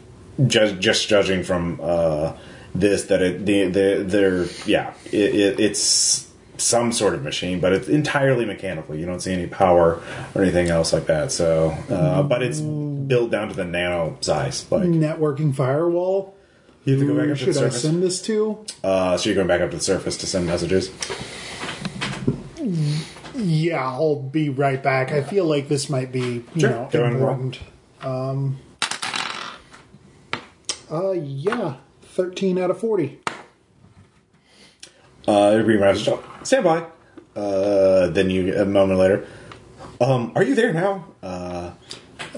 just 0.47 0.79
just 0.81 1.09
judging 1.09 1.43
from 1.45 1.81
uh, 1.83 2.37
this 2.75 3.05
that 3.05 3.23
it 3.23 3.47
the 3.47 3.69
the 3.69 4.05
they're 4.07 4.45
yeah 4.67 4.93
it, 5.07 5.35
it, 5.35 5.61
it's 5.61 6.26
some 6.59 6.93
sort 6.93 7.15
of 7.15 7.23
machine, 7.23 7.61
but 7.61 7.73
it's 7.73 7.89
entirely 7.89 8.45
mechanical. 8.45 8.95
You 8.95 9.07
don't 9.07 9.21
see 9.21 9.33
any 9.33 9.47
power 9.47 10.01
or 10.35 10.43
anything 10.43 10.69
else 10.69 10.93
like 10.93 11.07
that. 11.07 11.33
So, 11.33 11.71
uh, 11.91 12.23
but 12.23 12.43
it's 12.43 12.61
built 12.61 13.31
down 13.31 13.49
to 13.49 13.55
the 13.55 13.65
nano 13.65 14.17
size. 14.21 14.71
Like 14.71 14.83
networking 14.85 15.55
firewall. 15.55 16.35
you 16.85 16.93
have 16.95 17.01
to 17.01 17.07
go 17.07 17.15
back 17.19 17.31
up 17.31 17.39
to 17.39 17.45
the 17.47 17.53
should 17.53 17.63
I 17.63 17.67
surface. 17.67 17.83
send 17.83 18.03
this 18.03 18.23
to? 18.23 18.65
Uh, 18.85 19.17
so 19.17 19.29
you're 19.29 19.35
going 19.35 19.49
back 19.49 19.61
up 19.61 19.71
to 19.71 19.77
the 19.77 19.83
surface 19.83 20.17
to 20.19 20.27
send 20.27 20.47
messages. 20.47 20.91
Yeah, 23.35 23.85
I'll 23.87 24.17
be 24.23 24.49
right 24.49 24.83
back. 24.83 25.13
I 25.13 25.23
feel 25.23 25.45
like 25.45 25.69
this 25.69 25.91
might 25.91 26.11
be 26.11 26.45
you 26.55 26.61
Sure, 26.61 26.71
know 26.71 26.89
go 26.91 27.05
important. 27.05 27.61
Um. 28.01 28.59
Uh, 30.91 31.11
yeah, 31.13 31.77
thirteen 32.03 32.59
out 32.59 32.71
of 32.71 32.79
forty. 32.79 33.21
Uh, 35.27 35.63
my 35.67 35.75
message. 35.77 36.15
Stand 36.43 36.65
by. 36.65 36.87
Uh, 37.35 38.09
then 38.09 38.31
you 38.31 38.55
a 38.57 38.65
moment 38.65 38.99
later. 38.99 39.27
Um, 40.01 40.33
are 40.35 40.43
you 40.43 40.55
there 40.55 40.73
now? 40.73 41.07
Uh, 41.23 41.73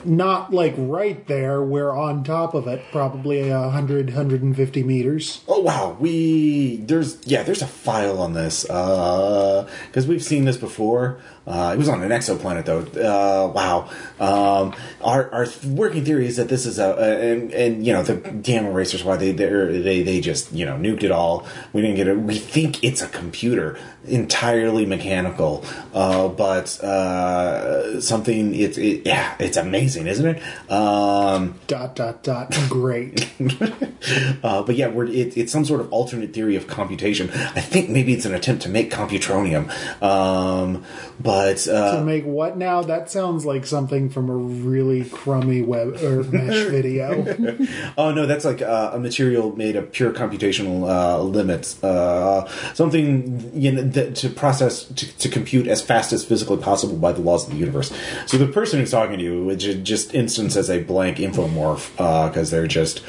Not 0.05 0.53
like 0.53 0.75
right 0.77 1.27
there. 1.27 1.63
We're 1.63 1.91
on 1.91 2.25
top 2.25 2.55
of 2.55 2.67
it, 2.67 2.83
probably 2.91 3.49
a 3.51 3.61
100, 3.61 4.07
150 4.07 4.83
meters. 4.85 5.43
Oh 5.49 5.61
wow, 5.61 5.97
we 6.01 6.77
there's 6.79 7.19
yeah 7.27 7.43
there's 7.43 7.63
a 7.63 7.67
file 7.67 8.21
on 8.21 8.33
this 8.35 8.63
because 8.63 10.07
we've 10.07 10.23
seen 10.23 10.45
this 10.45 10.57
before. 10.57 11.21
Uh, 11.49 11.73
it 11.73 11.79
was 11.79 11.89
on 11.89 12.03
an 12.03 12.11
exoplanet 12.11 12.67
though. 12.67 12.81
Uh, 12.81 13.51
wow, 13.51 13.89
um, 14.21 14.75
our 15.01 15.33
our 15.33 15.47
working 15.67 16.05
theory 16.05 16.27
is 16.27 16.37
that 16.37 16.49
this 16.49 16.67
is 16.67 16.79
a, 16.79 16.91
a 16.91 17.33
and 17.33 17.53
and 17.53 17.87
you 17.87 17.93
know 17.93 18.03
the 18.03 18.17
gamma 18.17 18.71
racers 18.71 19.03
why 19.03 19.17
they 19.17 19.33
they 19.33 20.03
they 20.03 20.21
just 20.21 20.53
you 20.53 20.67
know 20.67 20.77
nuked 20.77 21.03
it 21.03 21.11
all. 21.11 21.47
We 21.73 21.81
didn't 21.81 21.97
get 21.97 22.07
it. 22.07 22.19
We 22.19 22.37
think 22.37 22.85
it's 22.85 23.01
a 23.01 23.09
computer 23.09 23.79
entirely 24.05 24.85
mechanical, 24.85 25.65
uh, 25.95 26.29
but 26.29 26.79
uh, 26.81 28.01
something 28.01 28.55
it's 28.55 28.77
it, 28.77 29.07
yeah 29.07 29.35
it's 29.39 29.57
amazing, 29.57 30.07
isn't 30.07 30.27
it? 30.27 30.71
Um, 30.71 31.59
Dot 31.67 31.97
dot 31.97 32.23
dot. 32.23 32.55
Great. 32.69 33.27
uh, 34.43 34.63
but 34.63 34.77
yeah, 34.77 34.89
we're, 34.89 35.07
it, 35.07 35.37
it's 35.37 35.53
some 35.53 35.65
sort 35.65 35.81
of 35.81 35.91
alternate 35.93 36.35
theory 36.35 36.57
of 36.57 36.67
computation. 36.67 37.31
I 37.31 37.61
think 37.61 37.89
maybe 37.89 38.13
it's 38.13 38.27
an 38.27 38.35
attempt 38.35 38.63
to 38.65 38.69
make 38.69 38.91
computronium. 38.91 39.71
Um, 40.03 40.85
but 41.19 41.38
to 41.45 41.99
uh, 41.99 42.05
make 42.05 42.25
what 42.25 42.57
now? 42.57 42.83
That 42.83 43.11
sounds 43.11 43.45
like 43.45 43.67
something 43.67 44.11
from 44.11 44.31
a 44.31 44.37
really 44.37 45.05
crummy 45.05 45.63
web 45.63 46.03
or 46.03 46.23
mesh 46.33 46.69
video. 46.69 47.57
oh 47.99 48.13
no, 48.13 48.27
that's 48.27 48.45
like 48.45 48.63
uh, 48.63 48.91
a 48.95 48.99
material 48.99 49.57
made 49.57 49.77
of 49.77 49.93
pure 49.93 50.13
computational 50.13 50.89
uh, 50.89 51.23
limits. 51.23 51.83
Uh, 51.83 52.47
something 52.75 53.51
you 53.55 53.73
know 53.73 53.83
that, 53.83 54.15
to 54.17 54.29
process 54.29 54.85
to, 54.85 55.19
to 55.19 55.29
compute 55.29 55.67
as 55.67 55.83
fast 55.83 56.13
as 56.13 56.25
physically 56.25 56.59
possible 56.59 56.97
by 56.97 57.13
the 57.13 57.21
laws 57.21 57.47
of 57.47 57.53
the 57.53 57.59
universe. 57.59 57.93
So 58.27 58.39
the 58.39 58.47
person 58.47 58.81
who's 58.81 58.91
talking 58.91 59.19
to 59.19 59.25
you 59.25 59.45
would 59.45 59.61
ju- 59.61 59.81
just 59.81 60.15
instance 60.15 60.57
as 60.57 60.71
a 60.71 60.83
blank 60.83 61.19
infomorph 61.19 61.91
because 62.29 62.51
they're 62.51 62.67
just 62.67 63.03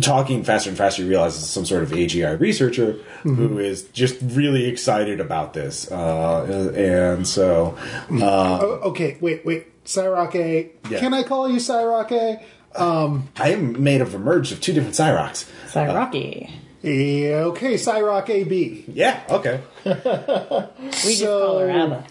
talking 0.00 0.44
faster 0.44 0.68
and 0.70 0.78
faster. 0.78 1.02
You 1.02 1.08
realize 1.08 1.36
it's 1.36 1.46
some 1.46 1.64
sort 1.66 1.82
of 1.82 1.90
AGI 1.90 2.38
researcher 2.38 2.92
who 3.22 3.58
is 3.58 3.82
just 3.88 4.16
really 4.22 4.66
excited 4.66 5.20
about 5.20 5.52
this, 5.54 5.90
uh, 5.90 6.72
and 6.76 7.26
so. 7.26 7.76
Uh, 8.10 8.58
Oh, 8.62 8.80
okay, 8.90 9.16
wait, 9.20 9.44
wait. 9.44 9.66
Cyrake. 9.84 10.76
Yeah. 10.88 11.00
Can 11.00 11.14
I 11.14 11.22
call 11.24 11.48
you 11.50 11.58
Cyrake? 11.58 12.40
I 12.76 13.18
am 13.50 13.82
made 13.82 14.00
of 14.00 14.14
a 14.14 14.18
merge 14.18 14.52
of 14.52 14.60
two 14.60 14.72
different 14.72 14.94
Cyrox. 14.94 15.48
Cyraki. 15.66 16.50
Yeah, 16.82 17.44
okay, 17.50 17.74
Cyrock 17.74 18.28
AB. 18.30 18.84
Yeah, 18.88 19.20
okay. 19.28 19.60
we 19.84 19.92
just 19.92 21.18
So- 21.18 21.46
call 21.46 21.58
her 21.58 21.70
Abba. 21.70 22.04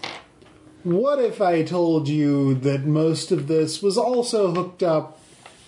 What 0.82 1.18
if 1.18 1.40
I 1.42 1.62
told 1.62 2.08
you 2.08 2.54
that 2.54 2.84
most 2.86 3.32
of 3.32 3.48
this 3.48 3.82
was 3.82 3.98
also 3.98 4.52
hooked 4.54 4.82
up 4.82 5.19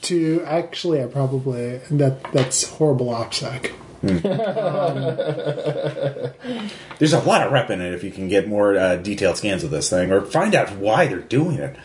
to 0.02 0.42
actually 0.44 1.02
I 1.02 1.06
probably 1.06 1.78
that 1.90 2.22
that's 2.32 2.64
horrible 2.68 3.06
OPSEC. 3.08 3.72
There's 6.98 7.12
a 7.12 7.20
lot 7.20 7.46
of 7.46 7.52
rep 7.52 7.70
in 7.70 7.80
it 7.80 7.94
if 7.94 8.02
you 8.04 8.10
can 8.10 8.28
get 8.28 8.48
more 8.48 8.76
uh, 8.76 8.96
detailed 8.96 9.36
scans 9.36 9.64
of 9.64 9.70
this 9.70 9.88
thing 9.90 10.10
or 10.12 10.22
find 10.22 10.54
out 10.54 10.72
why 10.76 11.06
they're 11.06 11.20
doing 11.20 11.58
it. 11.58 11.76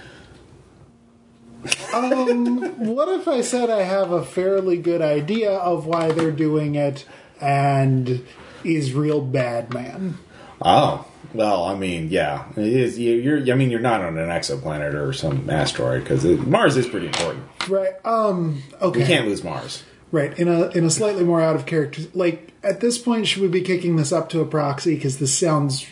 Um, 1.93 2.61
what 2.95 3.09
if 3.09 3.27
I 3.27 3.41
said 3.41 3.69
I 3.69 3.83
have 3.83 4.11
a 4.11 4.23
fairly 4.25 4.77
good 4.77 5.01
idea 5.01 5.51
of 5.51 5.85
why 5.85 6.11
they're 6.11 6.31
doing 6.31 6.75
it 6.75 7.05
and 7.41 8.25
is 8.63 8.93
real 8.93 9.21
bad 9.21 9.73
man? 9.73 10.17
Oh, 10.61 11.05
well, 11.33 11.65
I 11.65 11.75
mean, 11.75 12.09
yeah, 12.09 12.45
it 12.55 12.63
is. 12.65 12.97
you- 12.97 13.15
You're, 13.15 13.51
I 13.51 13.55
mean, 13.55 13.69
you're 13.69 13.79
not 13.79 14.01
on 14.01 14.17
an 14.17 14.29
exoplanet 14.29 14.93
or 14.95 15.13
some 15.13 15.47
asteroid 15.49 16.03
because 16.03 16.23
Mars 16.25 16.77
is 16.77 16.87
pretty 16.87 17.05
important. 17.07 17.43
Right. 17.69 17.93
Um 18.05 18.63
okay. 18.81 18.99
We 18.99 19.05
can't 19.05 19.27
lose 19.27 19.43
Mars. 19.43 19.83
Right. 20.11 20.37
In 20.39 20.47
a 20.47 20.69
in 20.69 20.85
a 20.85 20.89
slightly 20.89 21.23
more 21.23 21.41
out 21.41 21.55
of 21.55 21.65
character 21.65 22.03
like 22.13 22.53
at 22.63 22.79
this 22.79 22.97
point 22.97 23.27
should 23.27 23.41
we 23.41 23.47
be 23.47 23.61
kicking 23.61 23.95
this 23.97 24.11
up 24.11 24.29
to 24.29 24.41
a 24.41 24.45
proxy 24.45 24.97
cuz 24.97 25.17
this 25.17 25.37
sounds 25.37 25.85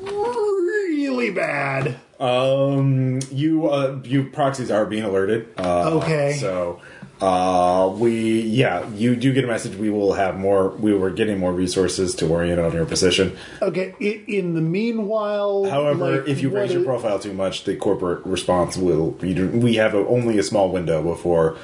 really 0.00 1.30
bad. 1.30 1.96
Um, 2.20 3.18
you, 3.32 3.68
uh, 3.68 4.00
you 4.04 4.24
proxies 4.30 4.70
are 4.70 4.86
being 4.86 5.02
alerted. 5.02 5.48
Uh, 5.58 5.94
Okay. 5.94 6.34
So, 6.34 6.80
uh, 7.22 7.88
we, 7.96 8.40
yeah, 8.40 8.88
you 8.90 9.14
do 9.14 9.32
get 9.32 9.44
a 9.44 9.46
message. 9.46 9.76
We 9.76 9.90
will 9.90 10.14
have 10.14 10.36
more. 10.38 10.70
We 10.70 10.92
were 10.92 11.10
getting 11.10 11.38
more 11.38 11.52
resources 11.52 12.14
to 12.16 12.26
orient 12.28 12.58
on 12.60 12.72
your 12.72 12.84
position. 12.84 13.36
Okay, 13.62 13.94
i- 14.00 14.20
in 14.26 14.54
the 14.54 14.60
meanwhile 14.60 15.64
However, 15.64 16.18
like, 16.18 16.28
if 16.28 16.42
you 16.42 16.50
raise 16.50 16.72
your 16.72 16.82
profile 16.84 17.18
too 17.20 17.32
much, 17.32 17.62
the 17.64 17.76
corporate 17.76 18.26
response 18.26 18.76
will. 18.76 19.10
We 19.20 19.34
do- 19.34 19.48
we 19.48 19.76
have 19.76 19.94
a, 19.94 19.98
only 20.06 20.36
a 20.38 20.42
small 20.42 20.70
window 20.70 21.00
before 21.02 21.56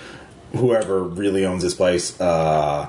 whoever 0.57 1.03
really 1.03 1.45
owns 1.45 1.63
this 1.65 1.75
place 1.75 2.19
uh, 2.21 2.89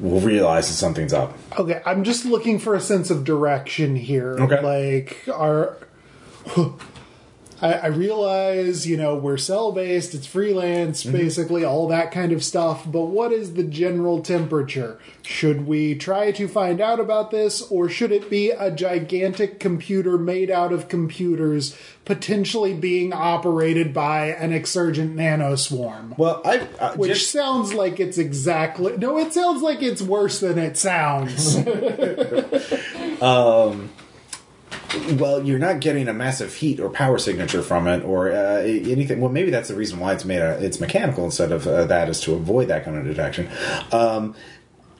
will 0.00 0.20
realize 0.20 0.66
that 0.68 0.74
something's 0.74 1.12
up. 1.12 1.32
Okay, 1.58 1.80
I'm 1.86 2.02
just 2.04 2.24
looking 2.24 2.58
for 2.58 2.74
a 2.74 2.80
sense 2.80 3.10
of 3.10 3.22
direction 3.24 3.94
here. 3.94 4.36
Okay. 4.38 4.60
Like, 4.62 5.16
are 5.32 5.76
I, 7.62 7.72
I 7.74 7.86
realize, 7.88 8.86
you 8.86 8.96
know, 8.96 9.16
we're 9.16 9.36
cell 9.36 9.72
based, 9.72 10.14
it's 10.14 10.26
freelance, 10.26 11.04
basically, 11.04 11.64
all 11.64 11.88
that 11.88 12.10
kind 12.10 12.32
of 12.32 12.42
stuff, 12.42 12.84
but 12.86 13.06
what 13.06 13.32
is 13.32 13.54
the 13.54 13.64
general 13.64 14.22
temperature? 14.22 14.98
Should 15.22 15.66
we 15.66 15.94
try 15.94 16.32
to 16.32 16.48
find 16.48 16.80
out 16.80 17.00
about 17.00 17.30
this, 17.30 17.62
or 17.70 17.88
should 17.88 18.12
it 18.12 18.30
be 18.30 18.50
a 18.50 18.70
gigantic 18.70 19.60
computer 19.60 20.16
made 20.16 20.50
out 20.50 20.72
of 20.72 20.88
computers, 20.88 21.76
potentially 22.04 22.72
being 22.72 23.12
operated 23.12 23.92
by 23.92 24.28
an 24.28 24.52
exsurgent 24.52 25.14
nanoswarm? 25.14 26.16
Well, 26.18 26.40
I 26.44 26.66
uh, 26.78 26.94
Which 26.94 27.12
just, 27.12 27.30
sounds 27.30 27.74
like 27.74 28.00
it's 28.00 28.18
exactly. 28.18 28.96
No, 28.96 29.18
it 29.18 29.32
sounds 29.32 29.62
like 29.62 29.82
it's 29.82 30.02
worse 30.02 30.40
than 30.40 30.58
it 30.58 30.76
sounds. 30.76 31.56
well, 35.12 35.42
you're 35.44 35.58
not 35.58 35.80
getting 35.80 36.08
a 36.08 36.12
massive 36.12 36.54
heat 36.54 36.80
or 36.80 36.90
power 36.90 37.18
signature 37.18 37.62
from 37.62 37.86
it, 37.86 38.04
or 38.04 38.30
uh, 38.30 38.60
anything. 38.62 39.20
Well, 39.20 39.30
maybe 39.30 39.50
that's 39.50 39.68
the 39.68 39.74
reason 39.74 39.98
why 39.98 40.12
it's 40.12 40.24
made. 40.24 40.40
A, 40.40 40.62
it's 40.64 40.80
mechanical 40.80 41.24
instead 41.24 41.52
of 41.52 41.66
uh, 41.66 41.84
that, 41.86 42.08
is 42.08 42.20
to 42.22 42.34
avoid 42.34 42.68
that 42.68 42.84
kind 42.84 42.96
of 42.96 43.04
detection. 43.04 43.48
Um, 43.92 44.34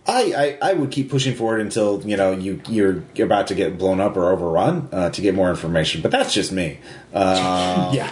I, 0.06 0.58
I, 0.62 0.70
I 0.70 0.72
would 0.74 0.90
keep 0.90 1.10
pushing 1.10 1.34
forward 1.34 1.60
until 1.60 2.02
you 2.02 2.16
know 2.16 2.32
you 2.32 2.60
you're 2.68 3.04
about 3.18 3.46
to 3.48 3.54
get 3.54 3.78
blown 3.78 4.00
up 4.00 4.16
or 4.16 4.30
overrun 4.32 4.88
uh, 4.92 5.10
to 5.10 5.20
get 5.20 5.34
more 5.34 5.50
information. 5.50 6.02
But 6.02 6.10
that's 6.10 6.34
just 6.34 6.52
me. 6.52 6.78
Uh, 7.12 7.90
yeah. 7.94 8.10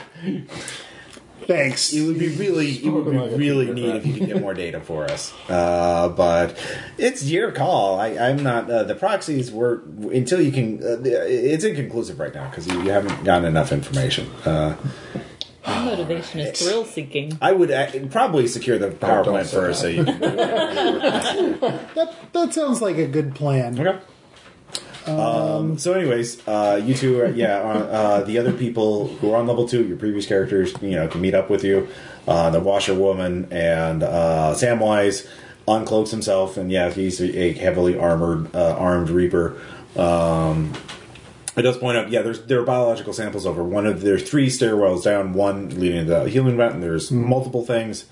Thanks. 1.49 1.95
It 1.95 2.07
would 2.07 2.19
be 2.19 2.29
really, 2.29 2.73
it 2.77 2.85
would 2.85 3.05
Spoken 3.05 3.19
like 3.21 3.31
be 3.31 3.37
really 3.39 3.73
neat 3.73 3.97
if 3.97 4.07
you 4.07 4.13
could 4.13 4.27
get 4.27 4.41
more 4.41 4.53
data 4.53 4.81
for 4.81 5.05
us. 5.05 5.33
Uh, 5.49 6.11
but 6.11 6.55
it's 6.99 7.25
your 7.25 7.53
call. 7.53 7.99
I, 7.99 8.09
I'm 8.19 8.43
not. 8.43 8.71
Uh, 8.71 8.83
the 8.85 8.95
proxies 8.95 9.51
were 9.51 9.83
until 10.13 10.43
you 10.43 10.53
can. 10.53 10.83
Uh, 10.83 10.99
it's 11.05 11.65
inconclusive 11.65 12.21
right 12.21 12.35
now 12.35 12.51
because 12.51 12.67
you, 12.67 12.83
you 12.83 12.91
haven't 12.91 13.25
gotten 13.25 13.47
enough 13.47 13.73
information. 13.73 14.31
Uh, 14.45 14.77
My 15.67 15.85
motivation 15.87 16.41
is 16.41 16.61
thrill 16.61 16.85
seeking. 16.85 17.39
I 17.41 17.53
would 17.53 17.71
uh, 17.71 17.87
probably 18.11 18.47
secure 18.47 18.79
the 18.79 18.91
power 18.91 19.25
plant 19.25 19.49
say 19.49 19.57
first. 19.57 19.81
So 19.81 19.87
you 19.89 20.05
can, 20.05 20.21
That 20.21 22.15
that 22.33 22.53
sounds 22.53 22.83
like 22.83 22.99
a 22.99 23.07
good 23.07 23.35
plan. 23.35 23.81
okay. 23.81 23.99
Um, 25.09 25.79
so, 25.79 25.93
anyways, 25.93 26.47
uh, 26.47 26.81
you 26.85 26.95
two, 26.95 27.21
are, 27.21 27.31
yeah, 27.31 27.59
uh, 27.59 28.23
the 28.25 28.39
other 28.39 28.53
people 28.53 29.09
who 29.09 29.33
are 29.33 29.37
on 29.37 29.47
level 29.47 29.67
two, 29.67 29.85
your 29.85 29.97
previous 29.97 30.27
characters, 30.27 30.75
you 30.81 30.91
know, 30.91 31.09
can 31.09 31.21
meet 31.21 31.35
up 31.35 31.51
with 31.51 31.65
you. 31.65 31.89
Uh, 32.27 32.51
the 32.51 32.61
washerwoman 32.61 33.49
and 33.51 34.03
uh, 34.03 34.53
Samwise 34.55 35.27
uncloaks 35.67 36.11
himself, 36.11 36.57
and 36.57 36.71
yeah, 36.71 36.91
he's 36.91 37.21
a 37.21 37.53
heavily 37.53 37.99
armored, 37.99 38.55
uh, 38.55 38.77
armed 38.77 39.11
reaper. 39.11 39.61
Um, 39.97 40.73
it 41.57 41.63
does 41.63 41.77
point 41.77 41.99
out, 41.99 42.11
yeah, 42.11 42.23
there's 42.23 42.45
there 42.45 42.61
are 42.61 42.65
biological 42.65 43.13
samples 43.13 43.45
over 43.45 43.65
one 43.65 43.87
of 43.87 44.01
there's 44.01 44.29
three 44.29 44.49
stairwells 44.49 45.05
down, 45.05 45.33
one 45.33 45.69
leading 45.81 46.07
to 46.07 46.11
the 46.11 46.29
healing 46.29 46.57
vent, 46.57 46.75
and 46.75 46.83
there's 46.83 47.11
multiple 47.11 47.65
things 47.65 48.05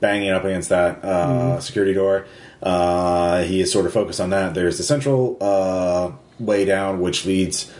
banging 0.00 0.30
up 0.30 0.44
against 0.44 0.68
that 0.68 1.02
uh, 1.04 1.58
security 1.60 1.94
door. 1.94 2.26
Uh, 2.62 3.42
he 3.42 3.60
is 3.60 3.72
sort 3.72 3.86
of 3.86 3.92
focused 3.92 4.20
on 4.20 4.30
that. 4.30 4.54
There's 4.54 4.78
the 4.78 4.84
central 4.84 5.36
uh, 5.40 6.12
way 6.38 6.64
down, 6.64 7.00
which 7.00 7.24
leads 7.24 7.72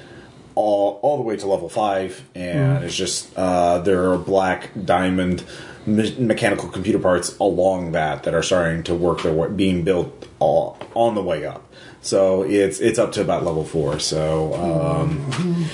all 0.55 1.01
all 1.03 1.17
the 1.17 1.23
way 1.23 1.37
to 1.37 1.47
level 1.47 1.69
five, 1.69 2.23
and 2.35 2.85
it's 2.85 2.97
just 2.97 3.37
uh, 3.37 3.79
there 3.79 4.11
are 4.11 4.19
black 4.19 4.71
diamond 4.85 5.45
me- 5.87 6.17
mechanical 6.19 6.69
computer 6.69 6.99
parts 6.99 7.37
along 7.39 7.93
that 7.93 8.23
that 8.23 8.35
are 8.35 8.43
starting 8.43 8.83
to 8.85 8.95
work 8.95 9.23
their 9.23 9.33
way, 9.33 9.49
being 9.49 9.83
built 9.83 10.29
all 10.39 10.79
on 10.95 11.15
the 11.15 11.23
way 11.23 11.45
up. 11.45 11.69
So 12.03 12.43
it's 12.43 12.81
it's 12.81 12.99
up 12.99 13.13
to 13.13 13.21
about 13.21 13.45
level 13.45 13.65
four. 13.65 13.99
So. 13.99 14.55
Um, 14.55 15.69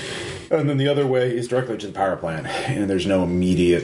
and 0.51 0.69
then 0.69 0.77
the 0.77 0.89
other 0.89 1.07
way 1.07 1.35
is 1.35 1.47
directly 1.47 1.77
to 1.77 1.87
the 1.87 1.93
power 1.93 2.17
plant, 2.17 2.45
and 2.45 2.89
there's 2.89 3.07
no 3.07 3.23
immediate 3.23 3.83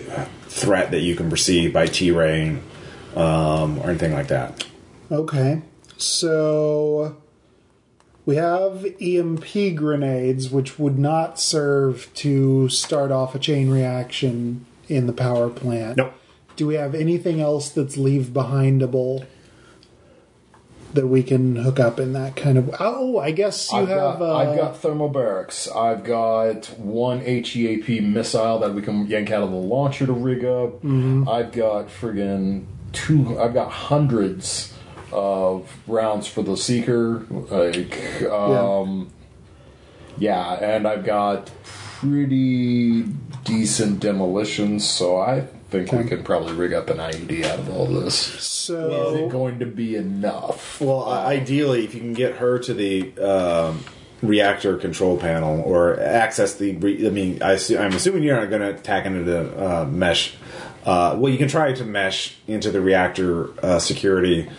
threat 0.50 0.92
that 0.92 1.00
you 1.00 1.16
can 1.16 1.30
perceive 1.30 1.72
by 1.72 1.88
T-ray 1.88 2.60
um, 3.16 3.80
or 3.80 3.90
anything 3.90 4.12
like 4.12 4.28
that. 4.28 4.66
Okay. 5.10 5.62
So 5.96 7.16
we 8.28 8.36
have 8.36 8.86
EMP 9.00 9.74
grenades, 9.76 10.50
which 10.50 10.78
would 10.78 11.00
not 11.00 11.40
serve 11.40 12.14
to 12.16 12.68
start 12.68 13.10
off 13.10 13.34
a 13.34 13.40
chain 13.40 13.70
reaction 13.70 14.66
in 14.90 15.08
the 15.08 15.14
power 15.14 15.50
plant. 15.50 15.96
Nope. 15.96 16.14
Do 16.58 16.68
we 16.68 16.76
have 16.76 16.94
anything 16.94 17.40
else 17.40 17.70
that's 17.70 17.96
leave 17.96 18.26
behindable 18.26 19.26
that 20.94 21.08
we 21.08 21.24
can 21.24 21.56
hook 21.56 21.80
up 21.80 22.02
in 22.02 22.12
that 22.14 22.36
kind 22.36 22.58
of? 22.58 22.76
Oh, 22.82 23.18
I 23.18 23.32
guess 23.32 23.72
you 23.72 23.80
I've 23.80 23.88
have. 23.88 24.20
got, 24.20 24.22
uh, 24.22 24.36
I've 24.36 24.58
got 24.58 24.82
thermobarics. 24.82 25.74
I've 25.74 26.04
got 26.04 26.66
one 26.78 27.22
HEAP 27.22 28.04
missile 28.04 28.60
that 28.60 28.74
we 28.74 28.82
can 28.82 29.08
yank 29.08 29.32
out 29.32 29.44
of 29.44 29.52
the 29.52 29.56
launcher 29.56 30.06
to 30.06 30.12
rig 30.12 30.44
up. 30.44 30.82
Mm-hmm. 30.82 31.30
I've 31.30 31.54
got 31.54 31.88
friggin' 31.88 32.66
two. 32.92 33.40
I've 33.40 33.54
got 33.54 33.72
hundreds 33.72 34.77
of 35.12 35.72
rounds 35.88 36.28
for 36.28 36.42
the 36.42 36.58
seeker. 36.58 37.26
Like, 37.30 38.24
um, 38.24 39.10
yeah. 40.18 40.54
and 40.54 40.88
I've 40.88 41.04
got 41.06 41.50
pretty 41.64 43.04
decent 43.44 44.00
demolitions. 44.00 44.88
So 44.88 45.18
I 45.18 45.42
think 45.70 45.92
we 45.92 46.00
Okay. 46.00 46.10
can 46.10 46.24
probably 46.24 46.54
rig 46.54 46.74
up 46.74 46.90
an 46.90 46.98
IED 47.00 47.44
out 47.46 47.60
of 47.60 47.70
all 47.76 47.86
this. 47.88 48.16
So, 48.16 49.14
is 49.14 49.20
it 49.22 49.30
going 49.30 49.60
to 49.60 49.66
be 49.66 49.96
enough? 49.96 50.80
Well, 50.82 51.04
i- 51.06 51.34
ideally, 51.34 51.84
if 51.86 51.94
you 51.94 52.00
can 52.02 52.14
get 52.14 52.36
her 52.36 52.60
to 52.60 52.74
the 52.74 53.18
um, 53.20 53.84
reactor 54.22 54.78
control 54.78 55.18
panel 55.18 55.62
or 55.62 56.00
access 56.00 56.56
the, 56.56 56.76
re- 56.78 57.06
I 57.08 57.10
mean, 57.10 57.42
I 57.42 57.56
assu- 57.56 57.80
I'm 57.80 57.94
assuming 57.94 58.24
you're 58.24 58.40
not 58.40 58.50
going 58.50 58.62
to 58.62 58.74
tack 58.82 59.06
into 59.06 59.24
the 59.24 59.82
uh, 59.82 59.86
mesh. 59.86 60.36
Uh, 60.86 61.16
well, 61.18 61.32
you 61.32 61.38
can 61.38 61.48
try 61.50 61.74
to 61.74 61.84
mesh 61.84 62.36
into 62.48 62.72
the 62.72 62.80
reactor 62.82 63.50
uh, 63.64 63.80
security 63.80 64.50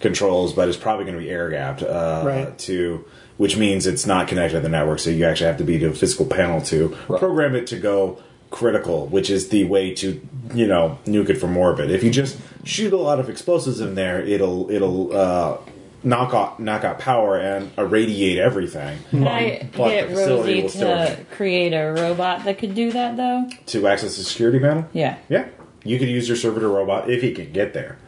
controls, 0.00 0.52
but 0.52 0.68
it's 0.68 0.76
probably 0.78 1.04
going 1.04 1.16
to 1.18 1.22
be 1.22 1.30
air 1.30 1.50
gapped 1.50 1.82
uh, 1.82 2.22
Right. 2.24 2.58
to. 2.60 3.04
Which 3.36 3.56
means 3.56 3.86
it's 3.86 4.04
not 4.04 4.26
connected 4.26 4.56
to 4.56 4.60
the 4.62 4.68
network, 4.68 4.98
so 4.98 5.10
you 5.10 5.24
actually 5.24 5.46
have 5.46 5.58
to 5.58 5.64
be 5.64 5.78
to 5.78 5.86
a 5.90 5.92
physical 5.92 6.26
panel 6.26 6.60
to 6.62 6.96
Right. 7.06 7.20
program 7.20 7.54
it 7.54 7.68
to 7.68 7.76
go 7.76 8.18
critical, 8.50 9.06
which 9.06 9.30
is 9.30 9.50
the 9.50 9.62
way 9.64 9.94
to 9.94 10.20
you 10.54 10.66
know 10.66 10.98
nuke 11.06 11.28
it 11.30 11.36
from 11.36 11.56
orbit. 11.56 11.88
If 11.90 12.02
you 12.02 12.10
just 12.10 12.36
shoot 12.64 12.92
a 12.92 12.96
lot 12.96 13.20
of 13.20 13.30
explosives 13.30 13.80
in 13.80 13.94
there, 13.94 14.20
it'll 14.22 14.68
it'll 14.72 15.16
uh, 15.16 15.56
knock 16.02 16.34
out 16.34 16.58
knock 16.58 16.82
out 16.82 16.98
power 16.98 17.36
and 17.38 17.70
irradiate 17.78 18.38
everything. 18.38 18.98
Can 19.10 19.28
I 19.28 19.68
But 19.76 19.88
get 19.90 20.08
the 20.08 20.14
facility 20.16 20.52
Rosie 20.54 20.62
will 20.62 20.68
still 20.70 21.06
to 21.06 21.24
create 21.36 21.72
a 21.74 21.92
robot 21.92 22.44
that 22.44 22.58
could 22.58 22.74
do 22.74 22.90
that, 22.90 23.16
though? 23.16 23.48
to 23.66 23.86
access 23.86 24.16
the 24.16 24.24
security 24.24 24.58
panel. 24.58 24.86
Yeah. 24.92 25.16
Yeah, 25.28 25.46
you 25.84 25.96
could 26.00 26.08
use 26.08 26.26
your 26.26 26.36
servitor 26.36 26.68
robot 26.68 27.08
if 27.08 27.22
he 27.22 27.30
can 27.32 27.52
get 27.52 27.72
there, 27.72 27.98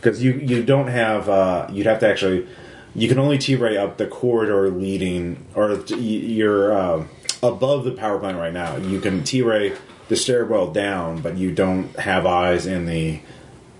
because 0.00 0.22
you 0.22 0.32
you 0.34 0.62
don't 0.62 0.88
have 0.88 1.28
uh, 1.28 1.66
you'd 1.70 1.86
have 1.86 2.00
to 2.00 2.08
actually 2.08 2.46
you 2.94 3.08
can 3.08 3.18
only 3.18 3.38
T-ray 3.38 3.76
up 3.76 3.96
the 3.96 4.06
corridor 4.06 4.70
leading 4.70 5.46
or 5.54 5.76
t- 5.76 5.96
you're 5.96 6.72
uh, 6.72 7.04
above 7.42 7.84
the 7.84 7.92
power 7.92 8.18
plant 8.18 8.38
right 8.38 8.52
now. 8.52 8.76
You 8.76 9.00
can 9.00 9.22
T-ray 9.22 9.74
the 10.08 10.16
stairwell 10.16 10.72
down, 10.72 11.20
but 11.20 11.36
you 11.36 11.52
don't 11.52 11.94
have 11.98 12.26
eyes 12.26 12.66
in 12.66 12.86
the 12.86 13.20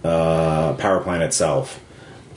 uh, 0.05 0.75
power 0.75 1.01
plant 1.01 1.23
itself. 1.23 1.83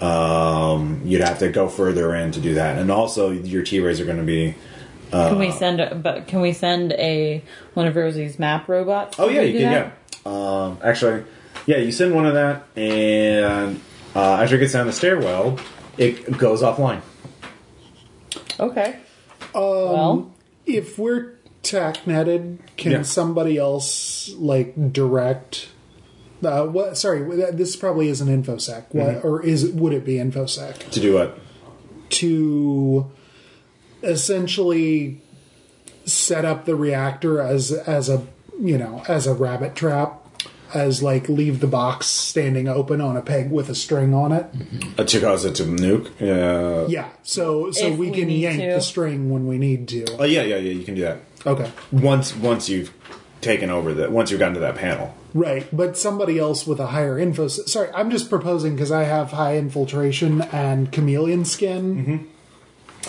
Um, 0.02 1.02
you'd 1.06 1.22
have 1.22 1.40
to 1.40 1.50
go 1.50 1.68
further 1.70 2.16
in 2.16 2.32
to 2.32 2.40
do 2.40 2.56
that, 2.56 2.80
and 2.80 2.90
also 2.90 3.30
your 3.30 3.64
T-rays 3.64 4.00
are 4.00 4.06
going 4.06 4.18
to 4.18 4.24
be. 4.24 4.56
Can 5.12 5.38
we 5.38 5.52
send 5.52 5.82
a, 5.82 5.94
but 5.94 6.28
can 6.28 6.40
we 6.40 6.54
send 6.54 6.94
a 6.94 7.44
one 7.74 7.86
of 7.86 7.96
Rosie's 7.96 8.40
map 8.40 8.70
robots? 8.70 9.20
Oh 9.20 9.28
yeah, 9.28 9.42
you 9.42 9.60
can. 9.60 9.72
that? 9.72 9.98
Yeah. 10.26 10.32
Um, 10.32 10.80
actually, 10.82 11.26
yeah, 11.72 11.78
you 11.78 11.92
send 11.94 12.14
one 12.14 12.26
of 12.26 12.34
that, 12.34 12.66
and 12.76 13.80
uh, 14.14 14.42
after 14.42 14.56
it 14.58 14.60
gets 14.60 14.74
down 14.74 14.88
the 14.88 14.94
stairwell, 14.94 15.58
it 15.98 16.38
goes 16.38 16.62
offline. 16.62 17.02
Okay. 18.60 18.98
Um, 19.56 19.62
well, 19.64 20.32
if 20.66 21.00
we're 21.00 21.36
tech 21.64 22.06
netted, 22.06 22.60
can 22.76 22.92
Yeah. 22.92 23.02
somebody 23.04 23.58
else 23.58 24.34
like 24.38 24.74
direct? 24.94 25.70
Uh, 26.44 26.66
what? 26.66 26.98
Sorry, 26.98 27.22
this 27.52 27.76
probably 27.76 28.10
isn't 28.10 28.28
infosec. 28.28 28.86
What 28.92 29.08
Mm-hmm. 29.18 29.28
or 29.28 29.44
is 29.46 29.66
would 29.72 29.94
it 29.94 30.04
be 30.04 30.16
infosec 30.16 30.90
To 30.92 31.00
do 31.00 31.14
what? 31.14 31.38
to 32.12 33.10
essentially 34.04 35.22
set 36.04 36.44
up 36.44 36.66
the 36.66 36.76
reactor 36.76 37.40
as 37.40 37.72
as 37.72 38.10
a 38.10 38.26
you 38.60 38.78
know 38.78 39.02
as 39.08 39.28
a 39.28 39.34
rabbit 39.34 39.76
trap, 39.76 40.21
as 40.74 41.02
like 41.04 41.28
leave 41.30 41.60
the 41.60 41.68
box 41.68 42.08
standing 42.08 42.68
open 42.68 43.02
on 43.02 43.18
a 43.18 43.22
peg 43.22 43.52
with 43.52 43.70
a 43.70 43.76
string 43.76 44.14
on 44.14 44.32
it. 44.32 44.46
Uh, 44.98 45.04
to 45.04 45.20
cause 45.20 45.46
it 45.46 45.56
to 45.56 45.64
nuke? 45.64 46.08
Uh, 46.22 46.88
Yeah, 46.88 47.10
so 47.24 47.72
so 47.72 47.88
If 47.88 47.98
we 47.98 48.10
we 48.10 48.18
can 48.18 48.28
need 48.28 48.42
yank 48.42 48.60
to. 48.62 48.74
the 48.74 48.82
string 48.82 49.30
when 49.30 49.48
we 49.48 49.58
need 49.58 49.88
to. 49.90 50.06
oh 50.20 50.24
yeah, 50.24 50.44
yeah, 50.44 50.58
yeah. 50.58 50.72
You 50.72 50.84
can 50.84 50.96
do 50.96 51.02
that 51.02 51.20
Okay. 51.46 51.72
once 51.92 52.36
once 52.36 52.70
you've 52.70 52.94
taken 53.42 53.70
over 53.70 53.94
that. 53.96 54.12
Once 54.12 54.30
you've 54.32 54.40
gotten 54.40 54.54
to 54.56 54.60
that 54.62 54.76
panel. 54.76 55.16
Right, 55.34 55.66
but 55.76 55.98
somebody 55.98 56.38
else 56.38 56.68
with 56.68 56.80
a 56.80 56.88
higher 56.88 57.18
info. 57.18 57.48
Sorry, 57.48 57.90
I'm 57.96 58.12
just 58.12 58.30
proposing 58.30 58.76
because 58.76 58.92
I 58.92 59.04
have 59.06 59.32
high 59.32 59.56
infiltration 59.58 60.42
and 60.52 60.92
chameleon 60.92 61.46
skin. 61.46 62.28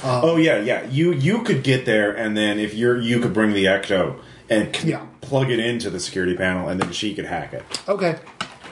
oh 0.03 0.37
yeah, 0.37 0.59
yeah. 0.61 0.87
You 0.89 1.13
you 1.13 1.43
could 1.43 1.63
get 1.63 1.85
there, 1.85 2.13
and 2.13 2.37
then 2.37 2.59
if 2.59 2.75
you're 2.75 3.01
you 3.01 3.21
could 3.21 3.35
bring 3.35 3.53
the 3.53 3.65
ecto 3.67 4.17
and 4.53 4.73
can 4.73 4.89
Yeah. 4.89 5.01
plug 5.21 5.51
it 5.51 5.59
into 5.59 5.91
the 5.91 6.01
security 6.01 6.35
panel, 6.37 6.69
and 6.69 6.81
then 6.81 6.93
she 6.93 7.15
could 7.15 7.27
hack 7.27 7.53
it. 7.53 7.63
Okay. 7.89 8.17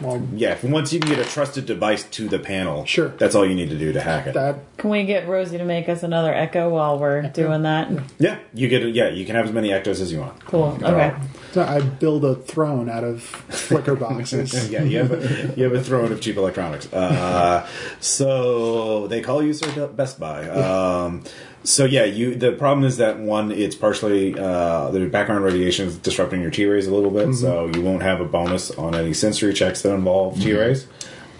Well, 0.00 0.22
Yeah, 0.34 0.52
if- 0.52 0.64
once 0.64 0.94
you 0.94 0.98
can 1.00 1.10
get 1.10 1.18
a 1.18 1.28
trusted 1.28 1.66
device 1.66 2.04
to 2.12 2.26
the 2.26 2.38
panel, 2.38 2.86
Sure. 2.86 3.12
that's 3.18 3.34
all 3.34 3.44
you 3.44 3.54
need 3.54 3.68
to 3.68 3.76
do 3.76 3.92
to 3.92 4.00
hack 4.00 4.26
it. 4.28 4.32
that 4.32 4.54
Can 4.78 4.88
we 4.88 5.04
get 5.04 5.28
Rosie 5.28 5.58
to 5.58 5.64
make 5.64 5.90
us 5.90 6.02
another 6.02 6.32
ecto 6.32 6.70
while 6.70 6.98
we're 6.98 7.20
doing 7.24 7.64
that? 7.64 7.90
yeah, 8.18 8.36
you 8.54 8.68
get 8.68 8.82
it. 8.82 8.94
Yeah, 8.94 9.10
you 9.10 9.26
can 9.26 9.36
have 9.36 9.44
as 9.44 9.52
many 9.52 9.68
ectos 9.68 10.00
as 10.00 10.10
you 10.10 10.20
want. 10.20 10.42
Cool. 10.46 10.78
Okay. 10.82 11.12
So 11.52 11.60
I 11.62 11.80
build 11.82 12.24
a 12.24 12.34
throne 12.34 12.88
out 12.88 13.04
of 13.04 13.20
flicker 13.22 13.94
boxes. 13.94 14.70
yeah, 14.72 14.84
you 14.84 14.98
have 15.00 15.12
a, 15.12 15.52
you 15.54 15.64
have 15.64 15.74
a 15.74 15.82
throne 15.82 16.12
of 16.12 16.20
cheap 16.22 16.38
electronics. 16.38 16.90
Uh, 16.90 17.66
so 18.00 19.06
they 19.08 19.20
call 19.20 19.42
you 19.42 19.52
Sir 19.52 19.86
Best 19.88 20.18
Buy. 20.18 20.48
Um, 20.48 21.24
so 21.64 21.84
yeah, 21.84 22.04
you. 22.04 22.34
The 22.34 22.52
problem 22.52 22.84
is 22.86 22.96
that 22.98 23.18
one, 23.18 23.50
it's 23.52 23.74
partially 23.76 24.38
uh, 24.38 24.90
the 24.90 25.06
background 25.06 25.44
radiation 25.44 25.86
is 25.88 25.96
disrupting 25.98 26.40
your 26.40 26.50
T 26.50 26.64
rays 26.66 26.86
a 26.86 26.94
little 26.94 27.10
bit, 27.10 27.34
so 27.34 27.66
you 27.74 27.82
won't 27.82 28.02
have 28.02 28.20
a 28.20 28.24
bonus 28.24 28.70
on 28.72 28.94
any 28.94 29.12
sensory 29.12 29.52
checks 29.52 29.82
that 29.82 29.92
involve 29.94 30.40
T 30.40 30.52
rays. 30.56 30.86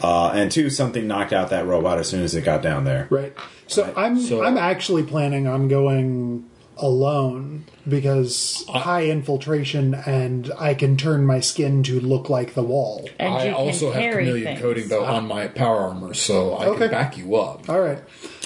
Uh, 0.03 0.31
and 0.35 0.51
two, 0.51 0.71
something 0.71 1.07
knocked 1.07 1.33
out 1.33 1.51
that 1.51 1.67
robot 1.67 1.99
as 1.99 2.09
soon 2.09 2.23
as 2.23 2.35
it 2.35 2.43
got 2.43 2.63
down 2.63 2.85
there. 2.85 3.07
Right. 3.11 3.35
So 3.67 3.93
I'm 3.97 4.19
So- 4.19 4.43
I'm 4.43 4.57
actually 4.57 5.03
planning 5.03 5.47
on 5.47 5.69
going 5.69 6.47
alone 6.79 7.65
because 7.87 8.65
high 8.69 9.05
infiltration 9.07 9.93
and 9.95 10.51
I 10.59 10.73
can 10.73 10.97
turn 10.97 11.27
my 11.27 11.41
skin 11.41 11.83
to 11.85 12.01
look 12.01 12.31
like 12.31 12.55
the 12.55 12.63
wall. 12.63 13.07
And 13.19 13.35
I 13.35 13.49
you 13.49 13.55
also 13.55 13.91
have 13.93 14.01
carry 14.01 14.25
chameleon 14.25 14.45
things. 14.47 14.61
coating 14.61 14.89
though 14.89 15.05
on 15.05 15.27
my 15.29 15.47
power 15.49 15.81
armor, 15.81 16.15
so 16.15 16.55
I 16.55 16.67
Okay. 16.69 16.79
can 16.89 16.91
back 16.91 17.19
you 17.19 17.37
up. 17.37 17.69
All 17.69 17.81
right. 17.81 17.99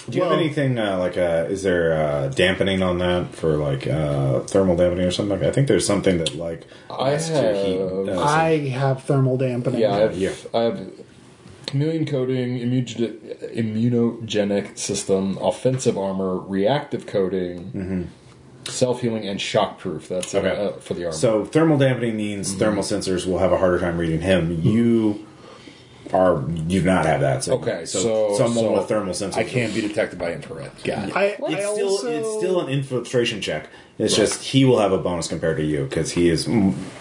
Do 0.09 0.17
you 0.17 0.23
Well- 0.23 0.33
have 0.33 0.39
anything 0.41 0.79
uh, 0.79 0.99
like 0.99 1.17
uh, 1.17 1.47
is 1.49 1.63
there 1.63 1.93
uh, 1.95 2.29
dampening 2.29 2.83
on 2.83 2.99
that 2.99 3.35
for 3.35 3.57
like 3.57 3.87
uh, 3.87 4.41
thermal 4.41 4.77
dampening 4.77 5.07
or 5.07 5.11
something? 5.11 5.39
like? 5.41 5.49
I 5.49 5.53
think 5.53 5.67
there's 5.69 5.87
something 5.87 6.19
that 6.19 6.35
like 6.35 6.63
I 6.91 7.11
has 7.11 7.29
to 7.31 7.65
heat, 7.65 7.79
have- 7.81 8.09
uh, 8.19 8.23
I 8.23 8.59
have 8.69 9.03
thermal 9.05 9.37
dampening. 9.39 9.81
Yeah, 9.81 9.95
I 9.95 9.99
have, 10.01 10.17
Yeah. 10.19 10.33
I 10.53 10.61
have 10.63 10.91
chameleon 11.67 12.05
coating, 12.07 12.59
immunogen- 12.59 13.19
immunogenic 13.55 14.77
system, 14.79 15.39
offensive 15.41 15.97
armor, 15.99 16.37
reactive 16.39 17.07
coating, 17.07 18.11
self 18.69 19.01
healing, 19.01 19.27
and 19.27 19.41
shockproof. 19.41 20.09
That's 20.09 20.35
Okay. 20.35 20.49
uh, 20.51 20.73
for 20.81 20.95
the 20.95 21.05
armor. 21.07 21.17
So 21.17 21.45
thermal 21.45 21.79
dampening 21.79 22.17
means 22.17 22.53
thermal 22.55 22.83
sensors 22.83 23.27
will 23.27 23.39
have 23.39 23.53
a 23.53 23.59
harder 23.59 23.79
time 23.81 23.99
reading 23.99 24.21
him. 24.21 24.61
You 24.63 25.27
are 26.13 26.45
you 26.49 26.81
do 26.81 26.87
not 26.87 27.07
have 27.07 27.21
that. 27.21 27.45
So, 27.45 27.55
okay, 27.59 27.85
so, 27.87 28.35
someone 28.37 28.65
so 28.65 28.73
with 28.75 28.89
thermal 28.89 29.15
sensors. 29.15 29.37
I 29.37 29.45
can 29.45 29.73
be 29.73 29.81
detected 29.81 30.19
by 30.19 30.33
infrared. 30.33 30.71
Got 30.83 31.09
it. 31.09 31.17
I, 31.17 31.25
It's 31.25 31.43
I 31.43 31.73
still 31.73 31.89
also, 31.89 32.09
it's 32.09 32.39
still 32.39 32.61
an 32.61 32.69
infiltration 32.69 33.41
check. 33.41 33.69
It's 33.97 34.17
just 34.17 34.43
he 34.43 34.65
will 34.65 34.81
have 34.81 34.91
a 34.91 34.99
bonus 34.99 35.29
compared 35.29 35.57
to 35.59 35.63
you 35.65 35.85
because 35.85 36.11
he 36.11 36.29
is 36.29 36.49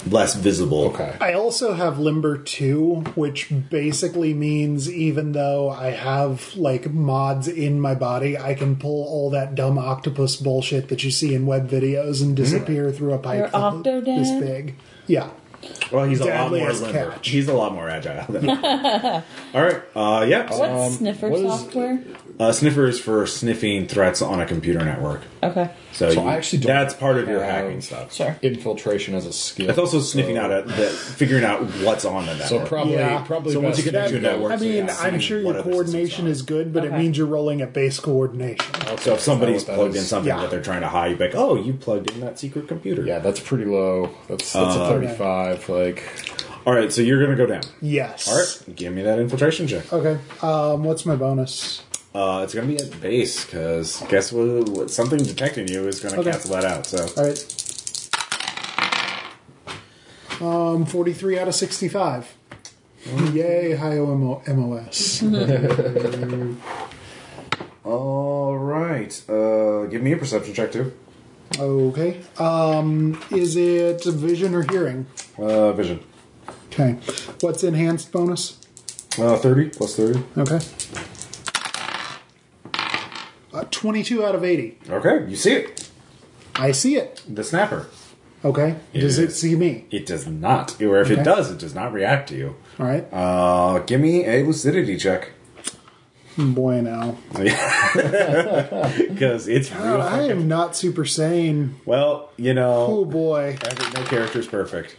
less 0.06 0.36
visible. 0.36 0.86
Okay. 0.90 1.16
I 1.20 1.34
also 1.34 1.74
have 1.74 1.98
Limber 1.98 2.38
2, 2.38 3.14
which 3.16 3.52
basically 3.72 4.36
means 4.36 4.92
even 4.92 5.32
though 5.32 5.72
I 5.72 5.90
have 5.90 6.56
like 6.56 6.92
mods 6.92 7.48
in 7.48 7.82
my 7.82 7.96
body, 7.96 8.38
I 8.38 8.54
can 8.54 8.76
pull 8.76 9.08
all 9.08 9.32
that 9.32 9.56
dumb 9.56 9.80
octopus 9.80 10.36
bullshit 10.36 10.90
that 10.90 11.04
you 11.04 11.10
see 11.10 11.34
in 11.34 11.48
web 11.48 11.68
videos 11.68 12.22
and 12.22 12.36
disappear 12.36 12.92
through 12.92 13.14
a 13.14 13.18
pipe 13.18 13.40
Your 13.40 13.48
that- 13.50 13.54
Octodad? 13.56 14.06
this 14.06 14.30
big. 14.40 14.76
Yeah. 15.08 15.32
Well, 15.92 16.06
he's 16.06 16.22
a 16.22 16.26
lot 16.26 16.52
more 16.52 16.70
as 16.70 16.82
limber. 16.82 17.12
catch. 17.12 17.28
He's 17.30 17.48
a 17.48 17.54
lot 17.54 17.74
more 17.74 17.90
agile. 17.90 18.26
Than 18.30 18.50
All 19.54 19.62
right. 19.62 19.82
Uh, 19.96 20.26
yeah. 20.28 20.50
What's 20.56 20.96
sniffer 20.98 21.30
what 21.30 21.40
is- 21.42 21.52
software? 21.60 22.00
Uh, 22.40 22.52
sniffer 22.52 22.88
is 22.88 23.00
for 23.00 23.28
sniffing 23.28 23.86
threats 23.88 24.20
on 24.20 24.42
a 24.42 24.46
computer 24.48 24.84
network. 24.84 25.22
Okay. 25.44 25.70
So, 25.92 26.10
So 26.10 26.24
you- 26.24 26.28
I 26.28 26.36
actually 26.36 26.64
don't 26.64 26.74
that's 26.76 26.96
part 26.96 27.18
of 27.18 27.28
your 27.30 27.44
have- 27.44 27.66
hacking 27.66 27.82
stuff. 27.82 28.12
Sure. 28.12 28.36
Infiltration 28.42 29.14
as 29.14 29.28
a 29.28 29.34
skill. 29.34 29.70
It's 29.70 29.78
also 29.78 30.00
sniffing 30.00 30.38
out 30.40 30.50
a, 30.50 30.64
the, 30.64 30.88
figuring 30.88 31.44
out 31.44 31.62
what's 31.84 32.06
on 32.06 32.26
the 32.26 32.32
network. 32.34 32.50
So 32.50 32.66
probably, 32.66 32.94
Yeah. 32.96 33.22
probably 33.24 33.54
So 33.54 33.60
once 33.60 33.76
best 33.76 33.86
you 33.86 33.92
connect 33.92 34.08
to 34.14 34.14
to 34.14 34.18
a 34.18 34.22
go- 34.22 34.32
network- 34.32 34.52
I 34.54 34.56
mean, 34.56 34.74
yeah, 34.88 34.98
I'm 35.00 35.12
seeing 35.12 35.20
sure 35.20 35.44
what 35.44 35.52
your 35.52 35.60
other 35.60 35.72
coordination 35.72 36.26
are. 36.26 36.30
is 36.32 36.42
good, 36.42 36.74
but 36.74 36.86
it 36.86 36.88
Okay. 36.88 36.98
means 36.98 37.18
you're 37.20 37.28
rolling 37.28 37.62
at 37.62 37.72
base 37.72 38.00
coordination. 38.00 38.66
So 38.98 39.14
if 39.14 39.20
somebody's 39.20 39.66
that 39.66 39.76
plugged 39.76 39.96
in 39.96 40.02
is? 40.02 40.08
something 40.08 40.28
Yeah. 40.34 40.42
that 40.42 40.50
they're 40.50 40.62
trying 40.62 40.82
to 40.82 40.88
hide, 40.88 41.10
you'd 41.12 41.20
be 41.20 41.26
like, 41.26 41.36
oh, 41.36 41.56
you 41.56 41.74
plugged 41.74 42.10
in 42.10 42.22
that 42.22 42.40
secret 42.40 42.68
computer. 42.68 43.06
Yeah, 43.06 43.20
that's 43.20 43.40
pretty 43.40 43.66
low. 43.66 44.10
That's 44.28 44.52
that's 44.54 44.76
Uh, 44.76 44.82
a 44.82 44.88
thirty-five. 44.90 45.53
Like, 45.70 46.04
All 46.66 46.74
right, 46.74 46.92
so 46.92 47.02
you're 47.02 47.20
going 47.24 47.36
to 47.36 47.38
go 47.38 47.46
down. 47.46 47.64
Yes. 47.82 48.28
All 48.28 48.38
right, 48.38 48.76
give 48.76 48.94
me 48.94 49.02
that 49.04 49.20
infiltration 49.20 49.68
check. 49.68 49.92
Okay. 49.92 50.20
Um, 50.42 50.84
what's 50.84 51.06
my 51.06 51.16
bonus? 51.16 51.84
Uh, 52.16 52.42
it's 52.44 52.54
going 52.54 52.68
to 52.68 52.74
be 52.76 52.80
at 52.82 53.02
base 53.02 53.44
because 53.46 54.02
guess 54.08 54.32
what, 54.32 54.70
what? 54.70 54.92
Something 54.92 55.20
detecting 55.24 55.68
you 55.68 55.88
is 55.88 56.00
going 56.00 56.14
to 56.14 56.22
Okay. 56.22 56.32
cancel 56.32 56.52
that 56.56 56.64
out. 56.64 56.86
So 56.86 57.08
All 57.18 57.24
right. 57.24 57.60
Um, 60.42 60.86
43 60.86 61.40
out 61.40 61.48
of 61.48 61.56
65. 61.56 62.36
Yay, 63.34 63.76
high 63.76 63.98
OMO 63.98 64.42
MOS. 64.48 65.22
all 67.84 68.58
right, 68.58 69.30
uh, 69.30 69.86
give 69.88 70.02
me 70.02 70.14
a 70.14 70.18
perception 70.18 70.54
check 70.54 70.72
too. 70.72 70.94
Okay. 71.60 72.22
Um, 72.38 73.22
is 73.32 73.56
it 73.56 74.04
vision 74.06 74.56
or 74.56 74.64
hearing? 74.70 75.06
Uh, 75.38 75.72
vision. 75.74 76.00
Okay. 76.72 76.94
What's 77.42 77.64
enhanced 77.64 78.12
bonus? 78.12 78.60
Uh, 79.20 79.38
thirty 79.38 79.70
plus 79.70 79.96
thirty. 79.96 80.24
Okay. 80.38 80.60
Uh, 83.54 83.66
22 83.70 84.26
out 84.26 84.34
of 84.34 84.44
80. 84.44 84.80
Okay, 84.90 85.30
you 85.30 85.36
see 85.36 85.52
it. 85.54 85.88
I 86.56 86.72
see 86.72 86.96
it. 86.96 87.22
The 87.30 87.44
snapper. 87.44 87.86
Okay. 88.44 88.78
Does 88.96 89.20
it 89.20 89.26
Yes. 89.30 89.36
see 89.36 89.56
me? 89.56 89.86
It 89.92 90.08
does 90.08 90.26
not, 90.26 90.82
or 90.82 91.00
if 91.02 91.12
Okay. 91.12 91.22
it 91.22 91.24
does, 91.24 91.52
it 91.52 91.60
does 91.60 91.76
not 91.76 91.94
react 91.94 92.30
to 92.30 92.36
you. 92.36 92.56
All 92.80 92.88
right. 92.88 93.06
Uh, 93.14 93.78
give 93.86 94.02
me 94.02 94.26
a 94.26 94.44
lucidity 94.44 94.98
check. 94.98 95.33
Boy, 96.38 96.82
now. 96.82 97.18
Because 97.34 97.48
it's 99.48 99.72
real. 99.72 100.02
I 100.02 100.10
fucking- 100.18 100.32
am 100.32 100.48
not 100.48 100.76
super 100.76 101.06
sane. 101.06 101.76
well, 101.86 102.30
you 102.38 102.54
know. 102.54 102.88
Oh, 102.90 103.06
boy. 103.06 103.58
every, 103.64 103.92
no 103.94 104.04
character's 104.08 104.48
perfect. 104.48 104.96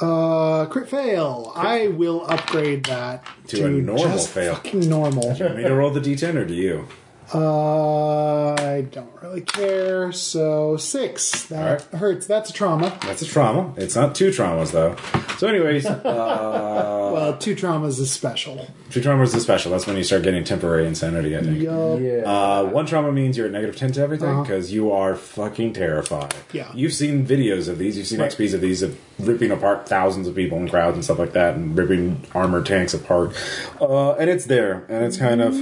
Uh, 0.00 0.66
crit 0.66 0.88
fail. 0.88 1.52
I 1.54 1.88
will 1.88 2.26
upgrade 2.28 2.84
that 2.86 3.24
To 3.48 3.66
a 3.66 3.70
normal 3.70 4.04
just 4.04 4.28
fail. 4.28 4.54
Fucking 4.56 4.88
normal. 4.88 5.28
Want 5.28 5.56
me 5.56 5.62
to 5.62 5.74
roll 5.74 5.90
the 5.90 6.00
d10 6.00 6.34
or 6.34 6.44
do 6.44 6.54
you? 6.54 6.88
Uh, 7.34 8.54
I 8.54 8.82
don't 8.90 9.10
really 9.22 9.40
care. 9.42 10.12
So 10.12 10.76
six. 10.76 11.44
That 11.46 11.86
All 11.92 11.98
hurts. 11.98 12.26
That's 12.26 12.50
a 12.50 12.52
trauma. 12.52 12.96
That's 13.02 13.22
a 13.22 13.26
trauma. 13.26 13.72
It's 13.76 13.96
not 13.96 14.14
two 14.14 14.30
traumas 14.30 14.72
though. 14.72 14.96
So, 15.38 15.48
anyways, 15.48 15.84
uh, 15.86 16.00
well, 16.04 17.36
two 17.36 17.56
traumas 17.56 17.98
is 17.98 18.10
special. 18.12 18.68
two 18.90 19.00
traumas 19.00 19.34
is 19.34 19.42
special. 19.42 19.72
That's 19.72 19.86
when 19.86 19.96
you 19.96 20.04
start 20.04 20.22
getting 20.22 20.44
temporary 20.44 20.86
insanity. 20.86 21.36
I 21.36 21.42
think. 21.42 21.60
Yup. 21.60 22.26
Uh, 22.26 22.64
one 22.70 22.86
trauma 22.86 23.10
means 23.12 23.36
you're 23.36 23.46
at 23.46 23.52
negative 23.52 23.76
10 23.76 23.92
to 23.92 24.00
everything 24.00 24.28
Uh-huh. 24.28 24.42
because 24.42 24.72
you 24.72 24.92
are 24.92 25.16
fucking 25.16 25.72
terrified. 25.72 26.34
Yeah. 26.52 26.70
You've 26.74 26.92
seen 26.94 27.26
videos 27.26 27.68
of 27.68 27.78
these, 27.78 27.96
you've 27.98 28.06
seen 28.06 28.20
Right. 28.20 28.30
XPs 28.30 28.54
of 28.54 28.60
these, 28.60 28.82
of 28.82 28.96
ripping 29.18 29.50
apart 29.50 29.88
thousands 29.88 30.28
of 30.28 30.34
people 30.36 30.56
in 30.58 30.68
crowds 30.68 30.94
and 30.94 31.04
stuff 31.04 31.18
like 31.18 31.32
that, 31.32 31.56
and 31.56 31.76
ripping 31.76 32.22
armored 32.34 32.66
tanks 32.66 32.94
apart. 32.94 33.32
Uh, 33.80 34.12
and 34.12 34.30
it's 34.30 34.46
there, 34.46 34.84
and 34.88 35.04
it's 35.04 35.16
kind 35.16 35.40
of. 35.42 35.54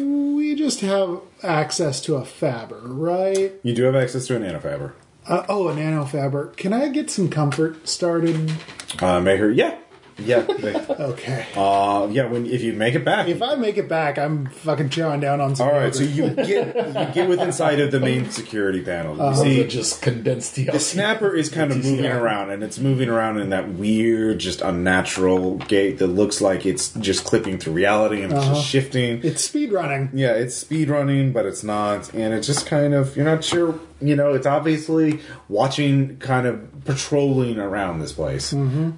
We 0.53 0.59
just 0.59 0.83
have 0.83 1.23
access 1.43 2.03
to 2.03 2.17
a 2.17 2.27
fabber, 2.27 2.83
right? 2.83 3.55
You 3.63 3.75
do 3.75 3.85
have 3.85 3.95
access 3.95 4.27
to 4.27 4.37
a 4.37 4.39
nanofabber. 4.39 4.93
Uh, 5.27 5.47
oh, 5.49 5.69
a 5.69 5.75
nanofabber. 5.75 6.55
Can 6.59 6.75
I 6.75 6.89
get 6.89 7.11
some 7.11 7.31
comfort 7.31 7.89
started? 7.89 8.53
Uh, 9.01 9.19
make 9.19 9.41
her. 9.41 9.51
Yeah. 9.51 9.79
Yeah. 10.19 10.45
Okay. 10.89 11.47
uh, 11.57 12.09
yeah, 12.11 12.27
when 12.27 12.47
if 12.47 12.63
you 12.63 12.73
make 12.75 12.95
it 12.95 13.05
back. 13.05 13.29
If 13.29 13.43
I 13.43 13.55
make 13.57 13.77
it 13.79 13.89
back, 13.89 14.19
I'm 14.19 14.47
fucking 14.47 14.91
chowing 14.91 15.21
down 15.21 15.41
on 15.41 15.57
some. 15.57 15.69
all 15.69 15.75
right, 15.75 15.95
so 15.95 16.03
yogurt. 16.05 16.47
you 16.49 16.55
get 16.65 16.77
you 17.09 17.15
get 17.15 17.29
within 17.29 17.53
sight 17.53 17.81
of 17.81 17.91
the 17.91 18.01
main 18.01 18.31
security 18.31 18.83
panel. 18.83 19.17
You 19.17 19.23
Uh-huh. 19.23 19.43
see, 19.43 19.67
just 19.67 20.03
condensed 20.03 20.55
The 20.55 20.67
DLC. 20.67 20.81
snapper 20.81 21.35
is 21.35 21.49
kind 21.49 21.71
of 21.73 21.83
moving 21.85 22.07
around, 22.07 22.51
and 22.51 22.63
it's 22.63 22.79
moving 22.79 23.09
around 23.09 23.41
in 23.41 23.51
that 23.51 23.71
weird, 23.75 24.39
just 24.39 24.61
unnatural 24.61 25.57
gait 25.59 25.99
that 25.99 26.09
looks 26.09 26.41
like 26.41 26.67
it's 26.67 26.91
just 26.95 27.25
clipping 27.25 27.59
through 27.59 27.73
reality 27.73 28.23
and 28.23 28.33
it's 28.33 28.47
just 28.47 28.67
shifting. 28.67 29.21
it's 29.23 29.43
speed 29.45 29.73
running. 29.73 30.11
yeah, 30.13 30.33
it's 30.33 30.55
speed 30.57 30.89
running, 30.91 31.33
but 31.33 31.47
it's 31.47 31.65
not, 31.65 32.13
and 32.15 32.35
it's 32.35 32.47
just 32.47 32.67
kind 32.67 32.95
of 32.95 33.17
you're 33.17 33.25
not 33.25 33.43
sure. 33.45 33.79
You 34.03 34.17
know, 34.17 34.35
it's 34.35 34.47
obviously 34.47 35.21
watching, 35.49 36.17
kind 36.19 36.47
of 36.47 36.85
patrolling 36.85 37.59
around 37.59 38.01
this 38.01 38.13
place, 38.13 38.53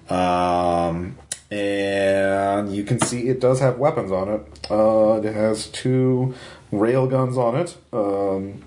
um, 0.08 1.18
and 1.50 2.74
you 2.74 2.84
can 2.84 3.00
see 3.00 3.28
it 3.28 3.41
does 3.41 3.60
have 3.60 3.78
weapons 3.78 4.10
on 4.10 4.28
it. 4.28 4.70
Uh, 4.70 5.20
it 5.23 5.34
has 5.34 5.66
two 5.66 6.34
rail 6.73 7.07
guns 7.07 7.36
on 7.36 7.55
it. 7.57 7.76
Um, 7.92 8.65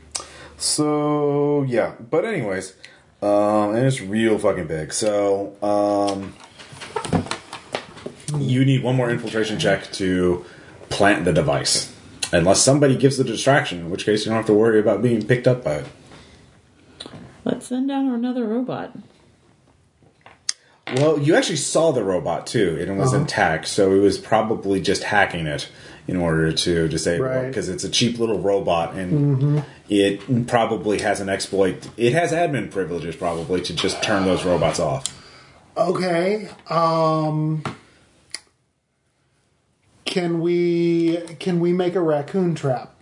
so 0.57 1.64
yeah, 1.67 1.93
but 1.99 2.24
anyways, 2.25 2.75
um, 3.22 3.75
and 3.75 3.85
it's 3.85 3.99
real 4.01 4.38
fucking 4.38 4.67
big. 4.67 4.93
So 4.93 5.56
um, 5.64 6.35
you 8.38 8.64
need 8.64 8.83
one 8.83 8.95
more 8.95 9.09
infiltration 9.09 9.59
check 9.59 9.91
to 9.93 10.45
plant 10.90 11.25
the 11.25 11.33
device, 11.33 11.93
unless 12.32 12.61
somebody 12.61 12.95
gives 12.95 13.17
the 13.17 13.24
distraction, 13.24 13.80
in 13.80 13.90
which 13.90 14.06
case 14.06 14.25
you 14.25 14.30
don't 14.30 14.38
have 14.38 14.45
to 14.48 14.53
worry 14.53 14.80
about 14.80 15.01
being 15.01 15.25
picked 15.25 15.48
up 15.48 15.64
by 15.64 15.75
it. 15.75 15.85
Let's 17.48 17.67
send 17.67 17.88
down 17.88 18.09
another 18.09 18.45
robot. 18.45 18.92
Well, 20.98 21.17
you 21.17 21.34
actually 21.35 21.56
saw 21.58 21.92
the 21.92 22.03
robot 22.03 22.45
too, 22.45 22.77
and 22.80 22.90
it 22.92 22.93
was 23.00 23.14
Uh-huh. 23.14 23.22
intact, 23.22 23.67
so 23.69 23.93
it 23.93 24.00
was 24.00 24.17
probably 24.17 24.82
just 24.82 25.03
hacking 25.03 25.48
it 25.48 25.69
in 26.09 26.17
order 26.17 26.51
to 26.51 26.88
disable 26.90 27.24
it 27.26 27.27
Right. 27.27 27.35
Mm-hmm. 27.38 27.48
because 27.48 27.69
it's 27.69 27.85
a 27.85 27.90
cheap 27.90 28.19
little 28.19 28.40
robot 28.40 28.95
and 28.95 29.64
it 29.90 30.48
probably 30.48 31.00
has 31.00 31.22
an 31.22 31.30
exploit. 31.30 31.88
It 31.95 32.11
has 32.14 32.34
admin 32.34 32.69
privileges 32.69 33.16
probably 33.16 33.61
to 33.61 33.74
just 33.74 34.01
turn 34.03 34.26
those 34.26 34.43
robots 34.45 34.80
off. 34.80 35.06
Okay. 35.77 36.50
Um 36.69 37.64
can 40.06 40.40
we 40.42 41.17
can 41.40 41.59
we 41.61 41.72
make 41.74 41.95
a 41.95 42.01
raccoon 42.01 42.56
trap? 42.56 42.93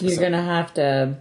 You're 0.00 0.18
gonna 0.20 0.42
have 0.42 0.72
to. 0.74 1.16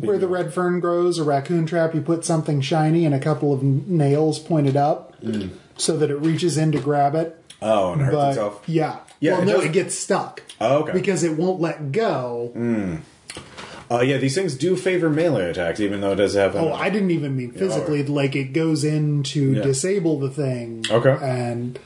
Where 0.00 0.18
the 0.18 0.28
red 0.28 0.52
fern 0.52 0.80
grows, 0.80 1.18
a 1.18 1.24
raccoon 1.24 1.66
trap, 1.66 1.94
you 1.94 2.00
put 2.00 2.24
something 2.24 2.60
shiny 2.60 3.04
and 3.04 3.14
a 3.14 3.20
couple 3.20 3.52
of 3.52 3.62
nails 3.62 4.38
pointed 4.38 4.76
up 4.76 5.20
mm. 5.20 5.50
so 5.76 5.96
that 5.96 6.10
it 6.10 6.16
reaches 6.16 6.56
in 6.56 6.72
to 6.72 6.80
grab 6.80 7.14
it. 7.14 7.40
Oh, 7.62 7.92
and 7.92 8.02
hurt 8.02 8.12
But 8.12 8.28
itself. 8.30 8.62
yeah. 8.66 8.98
Yeah, 9.20 9.32
well, 9.32 9.42
it 9.42 9.44
no, 9.46 9.52
does- 9.54 9.64
it 9.64 9.72
gets 9.72 9.98
stuck. 9.98 10.42
Oh, 10.60 10.82
okay. 10.82 10.92
Because 10.92 11.22
it 11.22 11.36
won't 11.38 11.60
let 11.60 11.92
go. 11.92 12.52
Mm. 12.54 13.00
Uh, 13.90 14.00
yeah, 14.00 14.16
these 14.16 14.34
things 14.34 14.54
do 14.54 14.76
favor 14.76 15.10
melee 15.10 15.50
attacks, 15.50 15.78
even 15.78 16.00
though 16.00 16.12
it 16.12 16.16
does 16.16 16.34
have. 16.34 16.56
Oh, 16.56 16.72
I 16.72 16.88
didn't 16.90 17.10
even 17.10 17.36
mean 17.36 17.52
physically. 17.52 18.02
Like 18.02 18.34
it 18.34 18.52
goes 18.52 18.82
in 18.82 19.22
to 19.24 19.54
Yeah. 19.54 19.62
disable 19.62 20.18
the 20.18 20.30
thing. 20.30 20.84
Okay. 20.90 21.16
And 21.20 21.78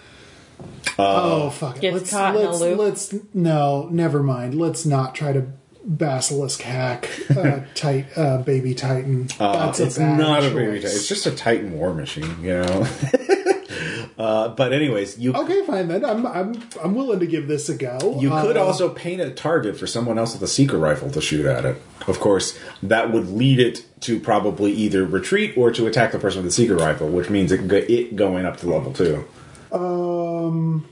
uh, 0.98 1.02
oh 1.46 1.50
fuck 1.50 1.76
it. 1.78 1.80
Gets 1.80 1.94
Let's 1.94 2.10
caught 2.10 2.36
in 2.36 2.42
a 2.42 2.50
let's 2.50 2.60
loop? 2.60 2.78
let's 2.78 3.14
no, 3.34 3.88
never 3.90 4.22
mind. 4.22 4.54
Let's 4.54 4.86
not 4.86 5.14
try 5.14 5.32
to 5.32 5.46
basilisk 5.88 6.60
hack 6.60 7.08
uh, 7.36 7.60
tight 7.74 8.06
uh, 8.16 8.38
baby 8.42 8.74
titan. 8.74 9.26
Uh, 9.40 9.66
That's 9.66 9.80
a 9.80 9.84
it's 9.86 9.98
bad 9.98 10.18
not 10.18 10.44
a 10.44 10.50
baby 10.50 10.80
Titan. 10.80 10.90
It's 10.90 11.08
just 11.08 11.26
a 11.26 11.30
Titan 11.30 11.72
war 11.72 11.94
machine, 11.94 12.36
you 12.42 12.60
know. 12.62 12.86
uh, 14.18 14.48
but 14.50 14.72
anyways, 14.72 15.18
you 15.18 15.32
Okay, 15.34 15.64
fine 15.64 15.88
then. 15.88 16.04
I'm 16.04 16.26
I'm 16.26 16.62
I'm 16.84 16.94
willing 16.94 17.20
to 17.20 17.26
give 17.26 17.48
this 17.48 17.68
a 17.68 17.74
go. 17.76 18.18
You 18.20 18.28
could 18.30 18.56
Uh, 18.56 18.64
also 18.64 18.90
paint 18.90 19.20
a 19.22 19.30
target 19.30 19.76
for 19.78 19.86
someone 19.86 20.18
else 20.18 20.34
with 20.34 20.42
a 20.42 20.48
seeker 20.48 20.76
rifle 20.78 21.10
to 21.10 21.20
shoot 21.22 21.46
at 21.46 21.64
it. 21.64 21.80
Of 22.06 22.20
course, 22.20 22.58
that 22.82 23.10
would 23.12 23.28
lead 23.30 23.58
it 23.58 23.84
to 24.02 24.20
probably 24.20 24.72
either 24.72 25.04
retreat 25.04 25.54
or 25.56 25.70
to 25.72 25.86
attack 25.86 26.12
the 26.12 26.18
person 26.18 26.42
with 26.42 26.46
the 26.52 26.54
seeker 26.54 26.76
rifle, 26.76 27.08
which 27.08 27.30
means 27.30 27.50
it, 27.52 27.60
it 27.72 28.14
going 28.16 28.44
up 28.44 28.58
to 28.58 28.66
level 28.68 28.92
two. 28.92 29.24
um 29.72 30.86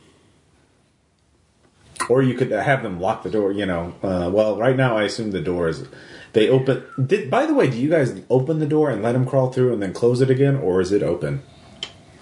Or 2.11 2.23
you 2.23 2.35
could 2.35 2.51
have 2.51 2.83
them 2.83 3.01
lock 3.01 3.23
the 3.23 3.31
door. 3.31 3.53
You 3.53 3.67
know, 3.67 3.95
uh, 4.03 4.31
well, 4.33 4.57
right 4.59 4.77
now 4.77 4.97
I 4.97 5.05
assume 5.05 5.31
the 5.31 5.41
door 5.41 5.69
is. 5.69 5.87
They 6.35 6.49
open. 6.51 6.85
Did, 7.07 7.31
by 7.31 7.47
the 7.47 7.55
way, 7.55 7.71
do 7.71 7.79
you 7.79 7.89
guys 7.89 8.21
open 8.29 8.59
the 8.59 8.67
door 8.67 8.91
and 8.91 9.03
let 9.03 9.13
them 9.13 9.25
crawl 9.27 9.51
through 9.51 9.73
and 9.73 9.83
then 9.83 9.93
close 9.95 10.21
it 10.21 10.29
again, 10.31 10.57
or 10.57 10.81
is 10.83 10.93
it 10.93 11.03
open? 11.03 11.43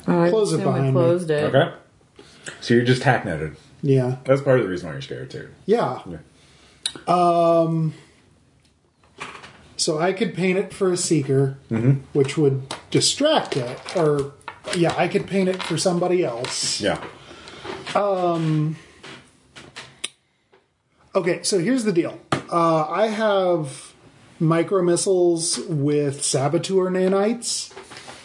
I 0.07 0.31
Close 0.31 0.53
it 0.53 0.57
assume 0.61 0.67
we 0.67 0.73
behind 0.75 0.87
me. 0.95 1.01
closed 1.01 1.31
it. 1.31 1.55
Okay. 1.55 1.73
So 2.61 2.75
you're 2.75 2.85
just 2.85 3.03
hack 3.03 3.25
netted. 3.25 3.57
yeah 3.83 4.19
That's 4.25 4.43
part 4.43 4.59
of 4.61 4.65
the 4.67 4.71
reason 4.71 4.87
why 4.87 4.93
you're 4.93 5.03
scared 5.03 5.31
too. 5.31 5.49
yeah. 5.67 6.03
Yeah. 6.07 6.19
So 9.77 9.99
I 9.99 10.13
could 10.13 10.35
paint 10.35 10.59
it 10.59 10.73
for 10.73 10.93
a 10.93 10.97
seeker, 10.97 11.59
Mm-hmm. 11.71 12.03
which 12.13 12.37
would 12.39 12.63
distract 12.91 13.57
it, 13.57 13.79
or 13.97 14.33
yeah, 14.77 14.95
I 14.97 15.09
could 15.09 15.27
paint 15.27 15.49
it 15.49 15.63
for 15.63 15.77
somebody 15.77 16.25
else. 16.25 16.81
Yeah. 16.81 17.03
Okay, 21.15 21.43
so 21.45 21.61
here's 21.61 21.85
the 21.85 21.93
deal. 21.93 22.19
Uh, 22.51 22.87
I 22.89 23.07
have 23.07 23.95
micro 24.41 24.83
missiles 24.83 25.59
with 25.61 26.25
saboteur 26.25 26.91
nanites, 26.91 27.73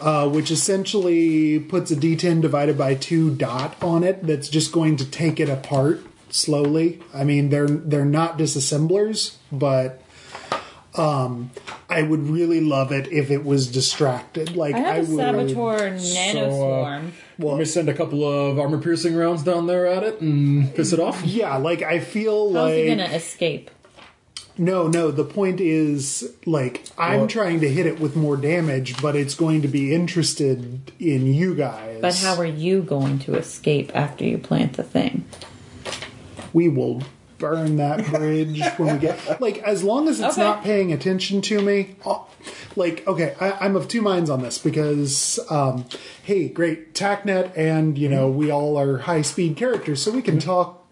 uh, 0.00 0.28
which 0.28 0.50
essentially 0.50 1.60
puts 1.60 1.92
a 1.92 1.96
D10 1.96 2.42
divided 2.42 2.76
by 2.76 2.96
two 2.96 3.32
dot 3.34 3.80
on 3.80 4.02
it. 4.02 4.26
That's 4.26 4.48
just 4.48 4.72
going 4.72 4.96
to 4.96 5.08
take 5.08 5.38
it 5.38 5.48
apart 5.48 6.00
slowly. 6.30 7.00
I 7.14 7.22
mean, 7.22 7.50
they're 7.50 7.68
they're 7.68 8.04
not 8.04 8.38
disassemblers, 8.38 9.36
but 9.52 10.02
um, 10.96 11.52
I 11.88 12.02
would 12.02 12.28
really 12.28 12.60
love 12.60 12.90
it 12.90 13.06
if 13.12 13.30
it 13.30 13.44
was 13.44 13.70
distracted. 13.70 14.56
Like 14.56 14.74
I 14.74 14.80
have 14.80 15.08
a 15.08 15.14
would. 15.14 15.16
saboteur 15.16 15.90
nano 15.90 17.12
swarm. 17.40 17.52
Want 17.52 17.58
me 17.60 17.64
send 17.64 17.88
a 17.88 17.94
couple 17.94 18.24
of 18.24 18.58
armor 18.58 18.78
piercing 18.78 19.16
rounds 19.16 19.42
down 19.42 19.66
there 19.66 19.86
at 19.86 20.02
it 20.02 20.20
and 20.20 20.74
piss 20.74 20.92
it 20.92 21.00
off? 21.00 21.22
Yeah, 21.24 21.56
like 21.56 21.82
I 21.82 22.00
feel 22.00 22.50
like 22.50 22.60
How's 22.60 22.70
like 22.70 22.76
he 22.76 22.88
gonna 22.88 23.04
escape? 23.04 23.70
No, 24.58 24.88
no. 24.88 25.10
The 25.10 25.24
point 25.24 25.58
is, 25.58 26.34
like, 26.44 26.84
I'm 26.98 27.28
trying 27.28 27.60
to 27.60 27.68
hit 27.70 27.86
it 27.86 27.98
with 27.98 28.14
more 28.14 28.36
damage, 28.36 29.00
but 29.00 29.16
it's 29.16 29.34
going 29.34 29.62
to 29.62 29.68
be 29.68 29.94
interested 29.94 30.92
in 30.98 31.32
you 31.32 31.54
guys. 31.54 32.00
But 32.02 32.16
how 32.16 32.36
are 32.36 32.44
you 32.44 32.82
going 32.82 33.20
to 33.20 33.36
escape 33.36 33.90
after 33.94 34.24
you 34.24 34.36
plant 34.36 34.74
the 34.74 34.82
thing? 34.82 35.24
we 36.52 36.68
will 36.68 37.02
burn 37.40 37.76
that 37.76 38.06
bridge 38.06 38.62
when 38.76 38.94
we 38.94 39.00
get 39.00 39.40
like 39.40 39.58
as 39.58 39.82
long 39.82 40.06
as 40.08 40.20
it's 40.20 40.34
Okay. 40.38 40.42
not 40.46 40.62
paying 40.62 40.92
attention 40.92 41.40
to 41.42 41.60
me. 41.60 41.96
I'll- 42.06 42.28
like, 42.76 43.04
okay, 43.06 43.34
I, 43.40 43.50
I'm 43.66 43.74
of 43.76 43.88
two 43.88 44.00
minds 44.00 44.30
on 44.30 44.40
this 44.42 44.56
because, 44.56 45.38
um, 45.50 45.84
hey, 46.22 46.48
great 46.48 46.94
TACnet, 46.94 47.50
and 47.56 47.98
you 47.98 48.08
know 48.08 48.28
we 48.30 48.50
all 48.50 48.78
are 48.78 48.98
high 48.98 49.22
speed 49.22 49.56
characters, 49.56 50.00
so 50.00 50.10
we 50.12 50.22
can 50.22 50.38
talk 50.38 50.86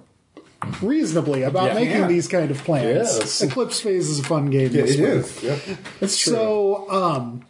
reasonably 0.83 1.43
about 1.45 1.69
Yeah. 1.69 1.75
making 1.75 1.97
Yeah. 2.01 2.07
these 2.09 2.27
kind 2.29 2.51
of 2.51 2.59
plans. 2.65 3.17
Yes. 3.19 3.43
Eclipse 3.43 3.81
Phase 3.81 4.09
is 4.09 4.19
a 4.19 4.25
fun 4.25 4.51
game. 4.51 4.73
this 4.73 4.99
way. 4.99 5.49
Yeah. 5.49 5.57
That's 6.01 6.19
true. 6.19 6.33
So, 6.35 6.91
um, 6.91 7.43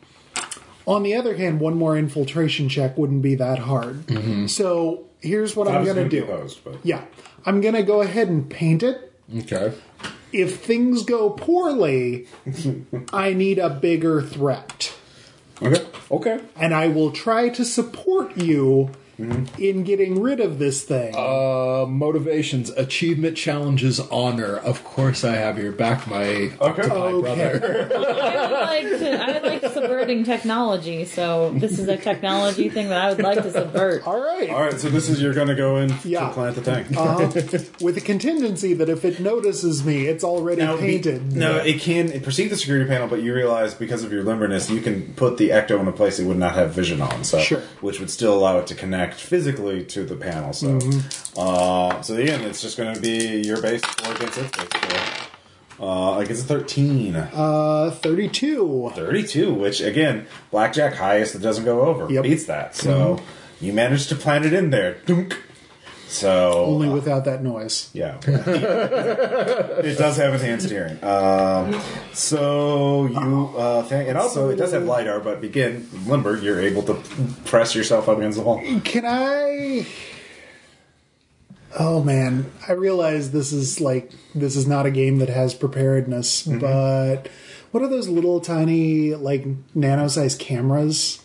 on 0.87 1.03
the 1.03 1.15
other 1.15 1.37
hand, 1.37 1.59
one 1.61 1.77
more 1.77 1.97
infiltration 1.97 2.69
check 2.69 2.97
wouldn't 2.99 3.23
be 3.23 3.35
that 3.37 3.59
hard. 3.61 4.05
So 4.51 5.05
here's 5.21 5.57
what 5.57 5.69
I'm 5.69 5.85
going 5.85 5.97
to 5.97 6.09
do. 6.09 6.25
Opposed, 6.25 6.63
but 6.65 6.77
Yeah, 6.85 7.03
I'm 7.47 7.61
going 7.61 7.75
to 7.75 7.83
go 7.83 8.01
ahead 8.03 8.29
and 8.29 8.49
paint 8.49 8.83
it. 8.83 9.13
okay. 9.39 9.73
If 10.33 10.61
things 10.61 11.05
go 11.05 11.31
poorly, 11.31 12.27
I 13.13 13.33
need 13.33 13.59
a 13.59 13.71
bigger 13.71 14.21
threat. 14.21 14.95
okay. 15.63 15.87
Okay. 16.11 16.41
And 16.57 16.75
I 16.75 16.89
will 16.89 17.11
try 17.13 17.49
to 17.51 17.65
support 17.65 18.37
you 18.37 18.91
in 19.59 19.83
getting 19.83 20.21
rid 20.23 20.39
of 20.39 20.59
this 20.61 20.85
thing. 20.85 21.13
Uh, 21.17 21.85
motivations, 21.89 22.71
achievement 22.71 23.37
challenges, 23.37 23.99
honor. 23.99 24.57
Of 24.59 24.85
course, 24.85 25.25
I 25.25 25.35
have 25.35 25.59
your 25.59 25.73
back, 25.73 26.07
my 26.07 26.53
Okay. 26.61 26.87
my 26.87 26.95
Okay. 26.95 27.21
brother. 27.21 27.91
I 27.97 28.47
would 28.47 28.53
like 28.53 28.99
to. 29.01 29.23
I 29.23 29.33
would 29.33 29.43
like 29.43 29.48
subverting 30.09 30.25
technology. 30.25 31.05
So 31.05 31.51
this 31.51 31.79
is 31.79 31.89
a 31.89 31.97
technology 31.97 32.69
thing 32.69 32.89
that 32.89 33.01
I 33.01 33.11
would 33.11 33.23
like 33.23 33.43
to 33.43 33.51
subvert. 33.53 34.03
All 34.07 34.19
right. 34.21 34.51
All 34.51 34.63
right. 34.63 34.79
So 34.81 34.89
this 34.89 35.09
is 35.09 35.21
you're 35.21 35.35
going 35.35 35.49
to 35.49 35.55
go 35.55 35.77
in 35.79 35.95
Yeah. 36.05 36.29
to 36.29 36.35
plant 36.35 36.57
the 36.57 36.63
tank. 36.63 36.89
Uh, 36.97 37.29
with 37.85 37.97
a 37.97 38.01
contingency 38.01 38.75
that 38.75 38.89
if 38.89 39.05
it 39.05 39.21
notices 39.21 39.85
me, 39.85 40.07
it's 40.07 40.25
already 40.25 40.63
Now, 40.63 40.77
be- 40.77 40.83
painted. 40.83 41.35
no, 41.37 41.57
it 41.59 41.81
can 41.81 42.21
perceive 42.23 42.51
the 42.51 42.57
security 42.57 42.87
panel, 42.89 43.09
but 43.09 43.23
you 43.23 43.35
realize 43.35 43.75
because 43.75 44.03
of 44.05 44.13
your 44.13 44.25
limberness, 44.25 44.71
you 44.73 44.81
can 44.81 45.13
put 45.15 45.37
the 45.39 45.51
ecto 45.51 45.79
in 45.81 45.89
a 45.89 45.93
place 45.93 46.19
it 46.19 46.25
would 46.27 46.39
not 46.39 46.55
have 46.55 46.73
vision 46.73 47.01
on. 47.01 47.25
So, 47.25 47.41
Sure. 47.41 47.63
which 47.81 48.01
would 48.01 48.11
still 48.11 48.35
allow 48.37 48.59
it 48.59 48.67
to 48.69 48.75
connect 48.75 49.15
physically 49.21 49.85
to 49.87 50.05
the 50.05 50.17
panel. 50.17 50.53
So, 50.53 50.79
Mm-hmm. 50.79 51.39
uh, 51.39 52.03
so 52.03 52.15
again, 52.17 52.43
it's 52.43 52.61
just 52.63 52.77
going 52.77 52.95
to 52.95 53.01
be 53.01 53.43
your 53.47 53.61
base 53.61 53.83
or 54.07 54.15
against 54.15 54.39
its 54.39 54.57
base. 54.57 54.69
So, 54.73 55.28
uh, 55.81 56.13
I 56.19 56.25
guess 56.25 56.41
a 56.43 56.45
thirteen. 56.45 57.15
Uh, 57.17 57.91
32. 58.03 58.93
32, 58.95 59.55
which 59.55 59.81
again, 59.81 60.27
blackjack 60.51 60.95
highest 60.95 61.33
that 61.35 61.43
doesn't 61.43 61.65
go 61.65 61.83
over 61.83 62.13
Yep. 62.13 62.23
beats 62.25 62.45
that. 62.47 62.75
So 62.75 63.21
you 63.61 63.73
managed 63.73 64.09
to 64.11 64.15
plant 64.17 64.45
it 64.45 64.53
in 64.53 64.71
there. 64.71 64.99
Dunk. 65.07 65.41
So 66.09 66.65
Only 66.65 66.89
without 66.89 67.27
that 67.27 67.43
noise. 67.43 67.91
yeah, 67.93 68.17
it 68.27 69.99
does 69.99 70.17
have 70.17 70.33
enhanced 70.33 70.71
hearing. 70.71 71.03
Um, 71.05 71.79
so 72.15 73.07
you 73.07 73.53
uh, 73.57 73.87
th- 73.87 74.09
and 74.09 74.17
also 74.17 74.49
it 74.49 74.57
does 74.57 74.73
have 74.73 74.85
lidar, 74.85 75.21
but 75.21 75.43
begin 75.43 75.87
limber, 76.07 76.39
you're 76.39 76.61
able 76.61 76.83
to 76.85 76.95
press 77.45 77.75
yourself 77.75 78.09
up 78.09 78.17
against 78.19 78.39
the 78.39 78.45
wall. 78.45 78.63
Can 78.85 79.05
I? 79.05 79.87
Oh 81.79 82.03
man, 82.03 82.51
I 82.67 82.73
realize 82.73 83.31
this 83.31 83.53
is 83.53 83.81
like 83.81 84.11
this 84.35 84.57
is 84.57 84.67
not 84.67 84.87
a 84.87 84.91
game 84.91 85.19
that 85.19 85.29
has 85.29 85.55
preparedness, 85.55 86.47
Mm-hmm. 86.47 86.59
but 86.59 87.29
what 87.71 87.83
are 87.83 87.89
those 87.89 88.09
little 88.09 88.41
tiny 88.41 89.15
like 89.15 89.47
nano-sized 89.75 90.39
cameras? 90.41 91.23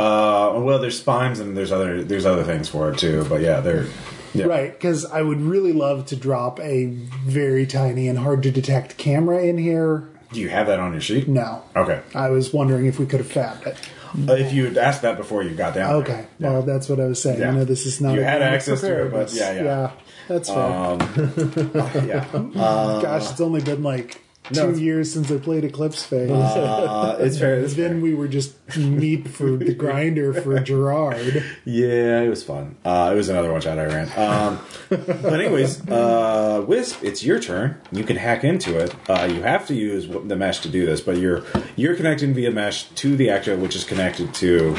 Uh, 0.00 0.52
well, 0.56 0.78
there's 0.80 0.98
spines 0.98 1.38
and 1.40 1.56
there's 1.56 1.70
other 1.72 2.02
there's 2.02 2.26
other 2.26 2.44
things 2.44 2.68
for 2.68 2.90
it 2.90 2.98
too, 2.98 3.24
but 3.28 3.40
yeah, 3.40 3.60
they're 3.60 3.86
yeah. 4.34 4.46
Right, 4.46 4.72
because 4.72 5.04
I 5.06 5.22
would 5.22 5.40
really 5.40 5.72
love 5.72 6.06
to 6.06 6.16
drop 6.16 6.58
a 6.58 6.86
very 6.86 7.66
tiny 7.66 8.08
and 8.08 8.18
hard 8.18 8.42
to 8.42 8.50
detect 8.50 8.96
camera 8.98 9.40
in 9.44 9.56
here. 9.58 10.08
Do 10.32 10.40
you 10.40 10.48
have 10.48 10.66
that 10.66 10.80
on 10.80 10.90
your 10.90 11.00
sheet? 11.00 11.28
No, 11.28 11.62
Okay. 11.76 12.00
I 12.16 12.30
was 12.30 12.52
wondering 12.52 12.86
if 12.86 12.98
we 12.98 13.06
could 13.06 13.20
have 13.20 13.28
fabbed 13.30 13.64
it. 13.68 13.76
Uh, 14.16 14.34
if 14.34 14.52
you 14.52 14.66
had 14.66 14.76
asked 14.76 15.02
that 15.02 15.16
before 15.16 15.42
you 15.42 15.54
got 15.54 15.74
down. 15.74 15.94
Okay, 15.96 16.26
there. 16.38 16.52
well 16.52 16.62
that's 16.62 16.88
what 16.88 17.00
I 17.00 17.06
was 17.06 17.20
saying. 17.20 17.40
Yeah. 17.40 17.50
I 17.50 17.54
know 17.54 17.64
this 17.64 17.84
is 17.84 18.00
not. 18.00 18.14
You 18.14 18.22
had 18.22 18.42
access 18.42 18.80
to 18.80 19.06
it, 19.06 19.10
but 19.10 19.28
preparedness. 19.28 19.36
yeah, 19.36 19.62
yeah. 19.62 19.90
that's 20.28 20.48
fair. 20.48 20.58
Um, 20.58 21.00
yeah. 22.08 22.60
Uh, 22.62 23.00
Gosh, 23.00 23.30
it's 23.30 23.40
only 23.40 23.60
been 23.60 23.82
like 23.82 24.23
No, 24.52 24.72
two 24.72 24.78
years 24.80 25.10
since 25.12 25.30
I 25.30 25.38
played 25.38 25.64
Eclipse 25.64 26.04
Phase. 26.04 26.30
Uh, 26.30 27.16
it's 27.20 27.38
fair. 27.38 27.60
It's 27.60 27.74
fair. 27.74 27.88
then 27.88 28.02
we 28.02 28.14
were 28.14 28.28
just 28.28 28.54
meat 28.76 29.28
for 29.28 29.56
the 29.56 29.72
grinder 29.82 30.34
for 30.34 30.58
Gerard. 30.60 31.42
Yeah, 31.64 32.20
it 32.20 32.28
was 32.28 32.44
fun. 32.44 32.76
Uh, 32.84 33.10
it 33.12 33.16
was 33.16 33.30
another 33.30 33.50
one 33.50 33.60
shot 33.62 33.78
I 33.78 33.86
ran. 33.86 34.08
Um, 34.18 34.60
but 34.90 35.40
anyways, 35.40 35.88
uh, 35.88 36.62
Wisp, 36.66 37.02
it's 37.02 37.24
your 37.24 37.40
turn. 37.40 37.80
You 37.90 38.04
can 38.04 38.16
hack 38.16 38.44
into 38.44 38.78
it. 38.78 38.94
Uh, 39.08 39.28
you 39.32 39.42
have 39.42 39.66
to 39.68 39.74
use 39.74 40.06
the 40.08 40.36
mesh 40.36 40.60
to 40.60 40.68
do 40.68 40.84
this, 40.84 41.00
but 41.00 41.16
you're 41.16 41.42
you're 41.76 41.96
connecting 41.96 42.34
via 42.34 42.50
mesh 42.50 42.84
to 42.90 43.16
the 43.16 43.28
ecto, 43.28 43.58
which 43.58 43.74
is 43.74 43.84
connected 43.84 44.34
to 44.34 44.76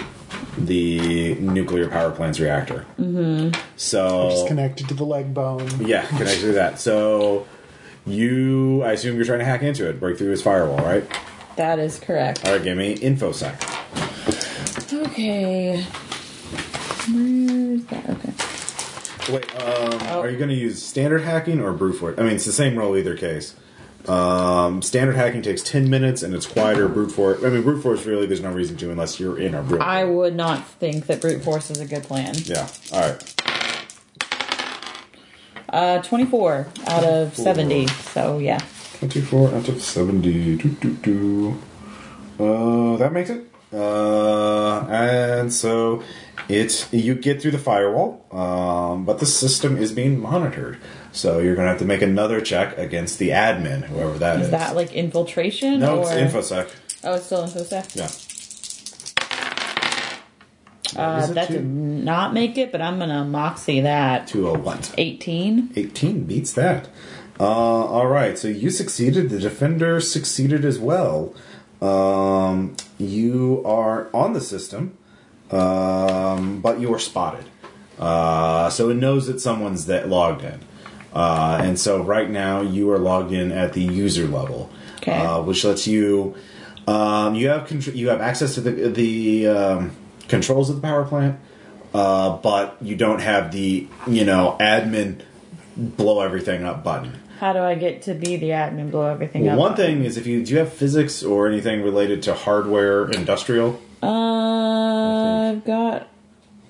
the 0.58 1.36
nuclear 1.36 1.90
power 1.90 2.12
plant's 2.12 2.40
reactor. 2.40 2.86
Mm-hmm. 3.00 3.60
So 3.78 4.30
Just 4.30 4.48
connected 4.48 4.88
to 4.90 4.94
the 4.94 5.06
leg 5.06 5.34
bone. 5.34 5.68
yeah, 5.86 6.06
connected 6.06 6.42
to 6.42 6.52
that. 6.54 6.80
So 6.80 7.48
you, 8.06 8.84
I 8.84 8.92
assume 8.94 9.16
you're 9.16 9.26
trying 9.26 9.40
to 9.40 9.46
hack 9.46 9.64
into 9.64 9.88
it, 9.90 10.00
break 10.00 10.18
through 10.18 10.32
his 10.32 10.42
firewall, 10.42 10.78
right? 10.84 11.04
That 11.56 11.80
is 11.80 12.00
correct. 12.00 12.46
All 12.46 12.54
right, 12.54 12.64
give 12.64 12.78
me 12.78 12.96
infosec. 12.98 13.54
Okay. 14.94 15.82
Where's 17.12 17.86
that? 17.86 18.10
Okay. 18.10 19.34
Wait, 19.34 19.62
um, 19.62 20.20
are 20.20 20.30
you 20.30 20.38
going 20.38 20.50
to 20.50 20.56
use 20.56 20.84
standard 20.84 21.22
hacking 21.22 21.60
or 21.60 21.74
brute 21.74 21.94
force? 21.94 22.18
I 22.20 22.24
mean, 22.24 22.34
it's 22.34 22.46
the 22.46 22.52
same 22.52 22.78
roll 22.78 22.96
either 22.96 23.18
case. 23.18 23.56
Um, 24.08 24.84
standard 24.84 25.16
hacking 25.16 25.42
takes 25.42 25.64
10 25.64 25.90
minutes 25.90 26.22
and 26.22 26.36
it's 26.36 26.46
quieter. 26.46 26.88
Brute 26.88 27.12
force, 27.12 27.44
I 27.44 27.50
mean, 27.50 27.64
brute 27.64 27.82
force 27.82 28.06
really, 28.06 28.28
there's 28.28 28.42
no 28.42 28.52
reason 28.52 28.78
to 28.78 28.92
unless 28.92 29.20
you're 29.20 29.40
in 29.40 29.56
a 29.56 29.64
brute. 29.64 29.82
I 29.82 30.04
would 30.04 30.36
not 30.36 30.68
think 30.68 31.08
that 31.08 31.22
brute 31.22 31.44
force 31.44 31.72
is 31.72 31.80
a 31.80 31.88
good 31.88 32.04
plan. 32.04 32.36
yeah, 32.44 32.68
alright. 32.92 33.36
Uh, 35.76 36.02
24 36.04 36.68
out 36.88 37.04
of 37.04 37.36
70. 37.36 37.88
So, 37.88 38.40
yeah. 38.40 38.62
24 39.00 39.56
out 39.56 39.68
of 39.68 39.82
70. 39.82 40.56
Doo, 40.56 40.70
doo, 40.70 40.94
doo. 40.94 41.62
Uh, 42.40 42.96
that 42.96 43.12
makes 43.12 43.30
it. 43.30 43.46
Uh, 43.74 44.88
and 44.88 45.52
so 45.52 46.02
it 46.48 46.88
you 46.94 47.14
get 47.14 47.42
through 47.42 47.52
the 47.52 47.58
firewall, 47.58 48.26
um, 48.32 49.04
but 49.04 49.20
the 49.20 49.26
system 49.26 49.76
is 49.76 49.92
being 49.92 50.18
monitored. 50.18 50.78
So 51.12 51.40
you're 51.40 51.56
going 51.56 51.66
to 51.66 51.72
have 51.72 51.80
to 51.80 51.86
make 51.86 52.02
another 52.02 52.40
check 52.40 52.78
against 52.78 53.20
the 53.20 53.30
admin, 53.30 53.84
whoever 53.84 54.18
that 54.20 54.40
is. 54.40 54.46
Is 54.46 54.52
that 54.52 54.78
like 54.78 54.94
infiltration? 54.94 55.82
no, 55.82 55.98
or... 55.98 56.02
it's 56.04 56.34
infosec. 56.34 56.72
Oh, 57.04 57.16
it's 57.16 57.26
still 57.26 57.44
infosec? 57.44 57.96
Yeah. 57.98 58.08
Uh, 60.96 61.28
that 61.28 61.48
two? 61.48 61.54
did 61.56 61.66
not 61.66 62.34
make 62.34 62.58
it, 62.58 62.72
but 62.72 62.82
I'm 62.82 62.98
going 62.98 63.10
to 63.10 63.24
moxie 63.26 63.82
that. 63.82 64.28
To 64.28 64.50
a 64.50 64.58
what? 64.58 64.94
18. 64.98 65.72
18 65.76 66.24
beats 66.24 66.54
that. 66.54 66.90
Uh, 67.40 67.44
all 67.44 68.08
right, 68.08 68.38
so 68.38 68.48
you 68.48 68.70
succeeded. 68.70 69.30
The 69.30 69.40
defender 69.40 70.00
succeeded 70.00 70.64
as 70.64 70.80
well. 70.80 71.34
Um, 71.82 72.76
you 72.98 73.62
are 73.66 74.08
on 74.14 74.34
the 74.34 74.42
system, 74.42 74.98
um, 75.52 76.62
but 76.62 76.80
you 76.80 76.94
are 76.94 77.00
spotted. 77.00 77.46
Uh, 78.00 78.70
so 78.70 78.90
it 78.90 78.96
knows 78.96 79.28
that 79.28 79.40
someone's 79.42 79.86
that 79.88 80.08
logged 80.10 80.44
in. 80.44 80.60
Uh, 81.14 81.60
and 81.62 81.80
so 81.80 82.02
right 82.04 82.30
now 82.30 82.62
you 82.62 82.92
are 82.92 83.00
logged 83.00 83.32
in 83.32 83.52
at 83.52 83.74
the 83.74 83.82
user 83.82 84.28
level, 84.28 84.70
Okay. 84.98 85.18
uh, 85.18 85.42
which 85.42 85.64
lets 85.64 85.88
you 85.88 86.36
um, 86.88 87.36
you 87.36 87.48
have 87.50 87.68
contr- 87.68 87.96
you 87.96 88.10
have 88.10 88.22
access 88.22 88.54
to 88.56 88.62
the 88.62 88.90
the 88.90 89.48
um, 89.48 89.92
controls 90.28 90.70
of 90.70 90.78
the 90.78 90.82
power 90.82 91.04
plant, 91.06 91.40
uh, 91.94 92.38
but 92.38 92.78
you 92.82 92.96
don't 92.96 93.22
have 93.22 93.52
the 93.52 93.88
you 94.08 94.26
know 94.26 94.58
admin 94.60 95.22
blow 95.76 96.22
everything 96.22 96.64
up 96.64 96.84
button. 96.84 97.20
How 97.40 97.52
do 97.52 97.60
I 97.60 97.76
get 97.76 98.04
to 98.04 98.14
be 98.14 98.38
the 98.38 98.50
admin, 98.50 98.92
blow 98.92 99.08
everything 99.08 99.48
up? 99.50 99.58
One 99.58 99.76
thing 99.76 100.06
is 100.06 100.16
if 100.18 100.26
you 100.26 100.44
do 100.46 100.54
you 100.54 100.60
have 100.60 100.72
physics 100.72 101.22
or 101.24 101.48
anything 101.48 101.82
related 101.82 102.24
to 102.24 102.34
hardware 102.34 103.10
industrial. 103.12 103.82
Uh, 104.02 105.52
I've 105.52 105.66
got 105.66 106.08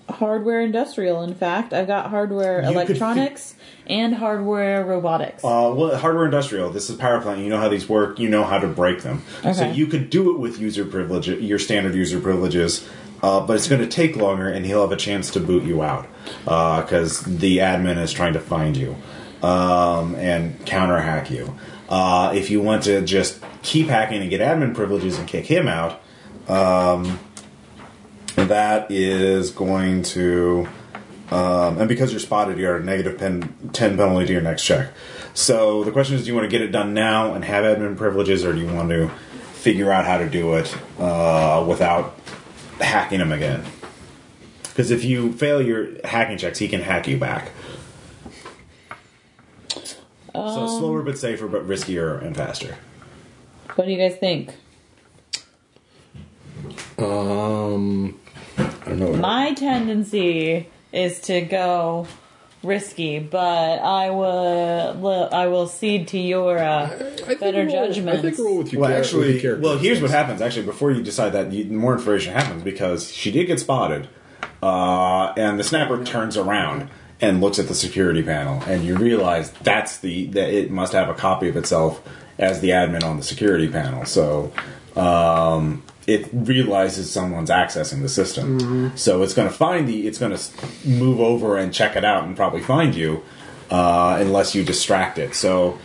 hardware 0.09 0.61
industrial, 0.61 1.22
in 1.24 1.35
fact. 1.35 1.74
I've 1.74 1.88
got 1.88 2.09
hardware 2.09 2.61
You 2.61 2.67
could 2.67 2.74
fi- 2.75 2.82
electronics 2.84 3.56
and 3.88 4.16
hardware 4.16 4.84
robotics. 4.85 5.43
Uh, 5.43 5.72
well, 5.75 5.98
hardware 5.98 6.25
industrial. 6.25 6.69
This 6.72 6.90
is 6.90 6.95
power 6.95 7.22
plant. 7.22 7.42
You 7.42 7.50
know 7.50 7.59
how 7.59 7.69
these 7.69 7.88
work. 7.88 8.19
You 8.19 8.30
know 8.30 8.43
how 8.43 8.58
to 8.58 8.67
break 8.67 9.01
them. 9.01 9.24
So 9.53 9.69
you 9.69 9.88
could 9.88 10.09
do 10.09 10.32
it 10.34 10.40
with 10.40 10.59
user 10.59 10.85
privilege, 10.85 11.27
your 11.27 11.59
standard 11.59 11.93
user 11.95 12.19
privileges, 12.19 12.88
uh, 13.22 13.45
but 13.45 13.56
it's 13.56 13.68
going 13.68 13.82
to 13.82 13.88
take 13.88 14.16
longer, 14.16 14.48
and 14.48 14.66
he'll 14.66 14.82
have 14.82 14.92
a 14.92 14.98
chance 14.98 15.32
to 15.32 15.40
boot 15.40 15.64
you 15.64 15.82
out 15.82 16.08
because 16.44 17.22
the 17.22 17.58
admin 17.60 17.98
is 17.98 18.14
trying 18.14 18.34
to 18.34 18.40
find 18.40 18.77
you 18.77 18.95
um, 19.44 20.16
and 20.16 20.66
counter 20.66 21.00
hack 21.00 21.30
you. 21.30 21.56
Uh, 21.90 22.32
if 22.35 22.50
you 22.50 22.61
want 22.61 22.84
to 22.84 23.02
just 23.02 23.44
keep 23.61 23.88
hacking 23.88 24.22
and 24.22 24.30
get 24.30 24.42
admin 24.42 24.74
privileges 24.74 25.19
and 25.19 25.27
kick 25.27 25.45
him 25.45 25.68
out, 25.68 26.02
um, 26.48 27.19
that 28.35 28.90
is 28.92 29.52
going 29.52 30.03
to 30.03 30.68
um, 31.32 31.80
and 31.80 31.90
because 31.90 32.11
you're 32.11 32.19
spotted, 32.19 32.58
you're 32.58 32.76
at 32.76 32.82
a 32.82 32.85
negative 32.85 33.18
pen, 33.18 33.72
10 33.74 33.98
penalty 33.98 34.27
to 34.27 34.34
your 34.34 34.42
next 34.44 34.64
check. 34.64 34.92
So 35.34 35.84
the 35.84 35.92
question 35.92 36.16
is 36.16 36.24
do 36.24 36.27
you 36.27 36.35
want 36.35 36.45
to 36.45 36.50
get 36.50 36.61
it 36.61 36.72
done 36.72 36.94
now 36.94 37.34
and 37.34 37.44
have 37.44 37.64
admin 37.64 37.98
privileges, 37.98 38.45
or 38.45 38.53
do 38.53 38.60
you 38.60 38.72
want 38.72 38.90
to 38.90 39.10
figure 39.53 39.92
out 39.92 40.06
how 40.06 40.19
to 40.19 40.30
do 40.30 40.53
it 40.53 40.76
uh, 41.00 41.66
without 41.68 42.16
hacking 42.80 43.20
him 43.20 43.32
again? 43.32 43.64
Because 44.64 44.92
if 44.92 45.04
you 45.04 45.32
fail 45.34 45.62
your 45.62 45.88
hacking 46.06 46.38
checks, 46.38 46.60
he 46.60 46.68
can 46.68 46.82
hack 46.82 47.08
you 47.08 47.18
back. 47.18 47.52
so 50.34 50.68
slower 50.68 51.02
but 51.02 51.18
safer, 51.18 51.48
but 51.48 51.66
riskier 51.68 52.22
and 52.22 52.36
faster. 52.36 52.78
what 53.76 53.86
do 53.86 53.92
you 53.92 53.98
guys 53.98 54.18
think? 54.18 54.54
Um, 56.98 58.20
I 58.58 58.64
don't 58.86 59.00
know. 59.00 59.14
My 59.14 59.54
tendency 59.54 60.68
is 60.92 61.20
to 61.22 61.42
go 61.42 62.08
risky, 62.66 63.19
but 63.19 63.80
I 63.80 64.10
will 64.10 65.30
I 65.32 65.48
will 65.48 65.68
cede 65.68 66.08
to 66.10 66.18
your 66.18 66.58
uh, 66.58 66.90
better 67.40 67.66
judgment. 67.68 68.19
I 68.19 68.22
think 68.22 68.38
roll 68.38 68.58
with 68.58 68.74
your 68.74 68.82
Well, 68.82 68.90
char- 68.90 68.98
with 68.98 69.06
actually, 69.06 69.42
your 69.42 69.60
well, 69.60 69.77
here's 69.77 70.02
what 70.02 70.11
happens. 70.11 70.42
Actually, 70.42 70.66
before 70.66 70.92
you 70.92 71.03
decide 71.03 71.32
that, 71.34 71.52
you, 71.52 71.66
more 71.66 71.94
information 71.94 72.34
happens 72.34 72.64
because 72.64 73.11
she 73.11 73.32
did 73.32 73.45
get 73.45 73.60
spotted, 73.60 74.08
uh, 74.61 75.34
and 75.38 75.60
the 75.60 75.64
snapper 75.64 76.03
turns 76.03 76.38
around 76.38 76.90
and 77.22 77.42
looks 77.42 77.60
at 77.60 77.68
the 77.68 77.76
security 77.76 78.24
panel, 78.24 78.61
and 78.68 78.84
you 78.84 78.95
realize 78.98 79.52
that's 79.52 80.00
the 80.00 80.27
that 80.27 80.50
it 80.50 80.72
must 80.72 80.94
have 80.94 81.10
a 81.10 81.14
copy 81.14 81.48
of 81.50 81.56
itself 81.56 82.02
as 82.38 82.60
the 82.61 82.69
admin 82.69 83.03
on 83.03 83.18
the 83.18 83.24
security 83.24 83.68
panel. 83.69 84.06
So. 84.06 84.52
Um, 84.95 85.84
it 86.08 86.30
realizes 86.32 87.11
someone's 87.11 87.50
accessing 87.50 88.01
the 88.01 88.09
system, 88.09 88.95
so 88.95 89.24
it's 89.24 89.34
going 89.34 89.48
to 89.48 89.53
find 89.53 89.88
the. 89.88 90.08
It's 90.08 90.17
going 90.17 90.35
to 90.35 90.88
move 90.88 91.19
over 91.19 91.58
and 91.58 91.74
check 91.74 91.95
it 91.95 92.06
out 92.06 92.25
and 92.25 92.35
probably 92.35 92.61
find 92.61 92.93
you, 92.95 93.24
uh, 93.72 94.17
unless 94.19 94.53
you 94.53 94.64
distract 94.64 95.17
it. 95.17 95.34
So 95.35 95.80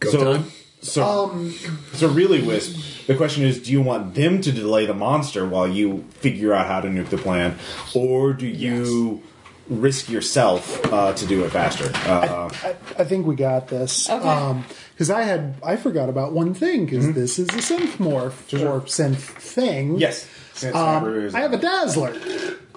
Go 0.00 0.10
so, 0.10 0.32
time. 0.32 0.44
so, 0.80 1.48
so 1.94 2.08
really, 2.08 2.42
Wisp, 2.42 3.06
the 3.06 3.14
question 3.16 3.44
is: 3.44 3.62
Do 3.62 3.70
you 3.72 3.80
want 3.82 4.14
them 4.14 4.40
to 4.40 4.52
delay 4.52 4.86
the 4.86 4.94
monster 4.94 5.46
while 5.46 5.68
you 5.68 6.04
figure 6.10 6.52
out 6.52 6.66
how 6.66 6.80
to 6.80 6.88
nuke 6.88 7.08
the 7.08 7.18
plan, 7.18 7.56
or 7.94 8.32
do 8.32 8.46
you 8.46 9.22
risk 9.68 10.08
yourself 10.10 10.84
uh, 10.92 11.12
to 11.14 11.26
do 11.26 11.44
it 11.44 11.50
faster? 11.50 11.90
Uh, 12.08 12.50
I, 12.64 12.76
I 12.98 13.04
think 13.04 13.26
we 13.26 13.36
got 13.36 13.68
this. 13.68 14.10
Okay. 14.10 14.62
Because 15.02 15.10
I 15.10 15.22
had 15.22 15.56
I 15.64 15.74
forgot 15.74 16.08
about 16.08 16.32
one 16.32 16.54
thing 16.54 16.84
because 16.84 17.12
this 17.14 17.36
is 17.36 17.48
a 17.48 17.54
synth 17.54 17.96
morph 17.96 18.52
or 18.64 18.82
synth 18.82 19.16
thing. 19.16 19.98
yes. 19.98 20.28
Um, 20.72 21.28
I 21.34 21.40
have 21.40 21.52
a 21.52 21.56
dazzler. 21.56 22.14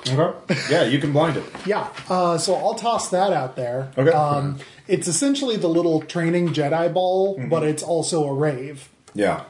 Okay. 0.09 0.59
Yeah, 0.71 0.85
you 0.85 0.97
can 0.97 1.11
blind 1.13 1.37
it. 1.37 1.43
Yeah. 1.67 1.87
Uh, 2.09 2.39
so 2.39 2.55
I'll 2.55 2.73
toss 2.73 3.09
that 3.09 3.31
out 3.31 3.55
there. 3.55 3.91
Okay. 3.95 4.09
Um, 4.09 4.57
it's 4.87 5.07
essentially 5.07 5.55
the 5.57 5.67
little 5.67 6.01
training 6.01 6.49
Jedi 6.49 6.91
ball, 6.91 7.39
but 7.47 7.61
it's 7.61 7.83
also 7.83 8.23
a 8.23 8.33
rave. 8.33 8.89
Yeah. 9.13 9.43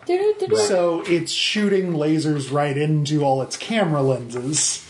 So 0.67 1.01
it's 1.07 1.31
shooting 1.31 1.93
lasers 1.93 2.51
right 2.51 2.77
into 2.77 3.23
all 3.23 3.41
its 3.41 3.55
camera 3.55 4.01
lenses. 4.01 4.84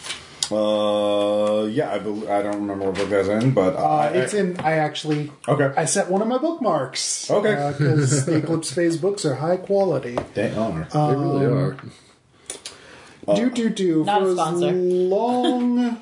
Uh, 0.52 1.66
yeah. 1.66 1.92
I 1.94 2.00
bel 2.00 2.30
I 2.30 2.42
don't 2.44 2.56
remember 2.62 2.86
what 2.86 2.96
book 2.96 3.10
that's 3.10 3.28
in, 3.28 3.52
but 3.52 3.76
uh, 3.76 3.78
Uh, 3.80 3.88
I- 3.88 4.08
it's 4.10 4.34
in. 4.34 4.58
I 4.60 4.74
actually. 4.74 5.32
Okay. 5.48 5.72
I 5.78 5.86
set 5.86 6.10
one 6.10 6.22
of 6.22 6.28
my 6.28 6.38
bookmarks. 6.38 7.30
Okay. 7.32 7.74
Because 7.78 8.26
the 8.26 8.38
Eclipse 8.38 8.72
Phase 8.74 8.98
books 8.98 9.26
are 9.26 9.36
high 9.36 9.58
quality. 9.58 10.18
They 10.34 10.52
are. 10.56 10.88
They 10.92 11.16
really 11.16 11.46
are. 11.46 11.78
do 13.36 13.50
do 13.50 13.70
do 13.70 14.04
Not 14.06 14.22
for 14.22 14.28
a 14.28 14.32
as 14.32 14.36
sponsor. 14.38 14.72
long 14.72 15.98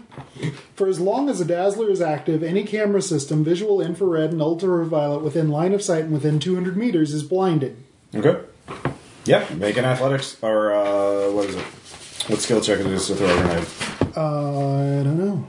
for 0.75 0.87
as 0.87 0.99
long 0.99 1.29
as 1.29 1.39
a 1.39 1.45
dazzler 1.45 1.89
is 1.89 2.01
active 2.01 2.43
any 2.43 2.63
camera 2.65 3.01
system 3.01 3.45
visual 3.45 3.79
infrared 3.79 4.31
and 4.33 4.41
ultraviolet 4.41 5.23
within 5.23 5.49
line 5.49 5.73
of 5.73 5.81
sight 5.81 6.03
and 6.03 6.11
within 6.11 6.37
200 6.37 6.75
meters 6.75 7.13
is 7.13 7.23
blinded 7.23 7.77
Okay. 8.13 8.41
Yeah. 9.25 9.45
Make 9.55 9.77
an 9.77 9.85
athletics 9.85 10.35
or 10.41 10.73
uh, 10.73 11.31
what 11.31 11.45
is 11.45 11.55
it? 11.55 11.63
What 12.27 12.39
skill 12.39 12.59
check 12.59 12.79
is 12.79 12.85
this 12.87 13.07
to 13.07 13.15
throw 13.15 13.27
a 13.29 13.41
grenade? 13.41 13.67
Uh, 14.15 14.99
i 14.99 15.03
don't 15.03 15.17
know 15.17 15.47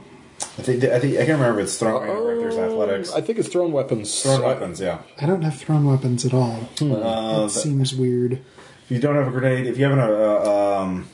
I 0.57 0.61
think, 0.61 0.83
I 0.85 0.99
think 0.99 1.15
I 1.15 1.25
can't 1.25 1.39
remember 1.39 1.59
if 1.59 1.65
it's 1.65 1.77
throwing 1.77 2.09
or 2.09 2.33
if 2.33 2.39
there's 2.39 2.57
athletics. 2.57 3.13
I 3.13 3.21
think 3.21 3.39
it's 3.39 3.49
thrown 3.49 3.71
weapons. 3.71 4.21
Thrown 4.21 4.41
weapons, 4.41 4.79
yeah. 4.79 4.99
I 5.19 5.25
don't 5.25 5.41
have 5.41 5.57
thrown 5.57 5.85
weapons 5.85 6.25
at 6.25 6.33
all. 6.33 6.69
Uh, 6.81 7.43
that 7.43 7.51
seems 7.51 7.93
weird. 7.93 8.33
If 8.33 8.91
you 8.91 8.99
don't 8.99 9.15
have 9.15 9.27
a 9.27 9.31
grenade, 9.31 9.65
if 9.67 9.77
you 9.77 9.85
have 9.85 9.93
an 9.93 9.99
uh, 9.99 10.79
um, 10.79 11.07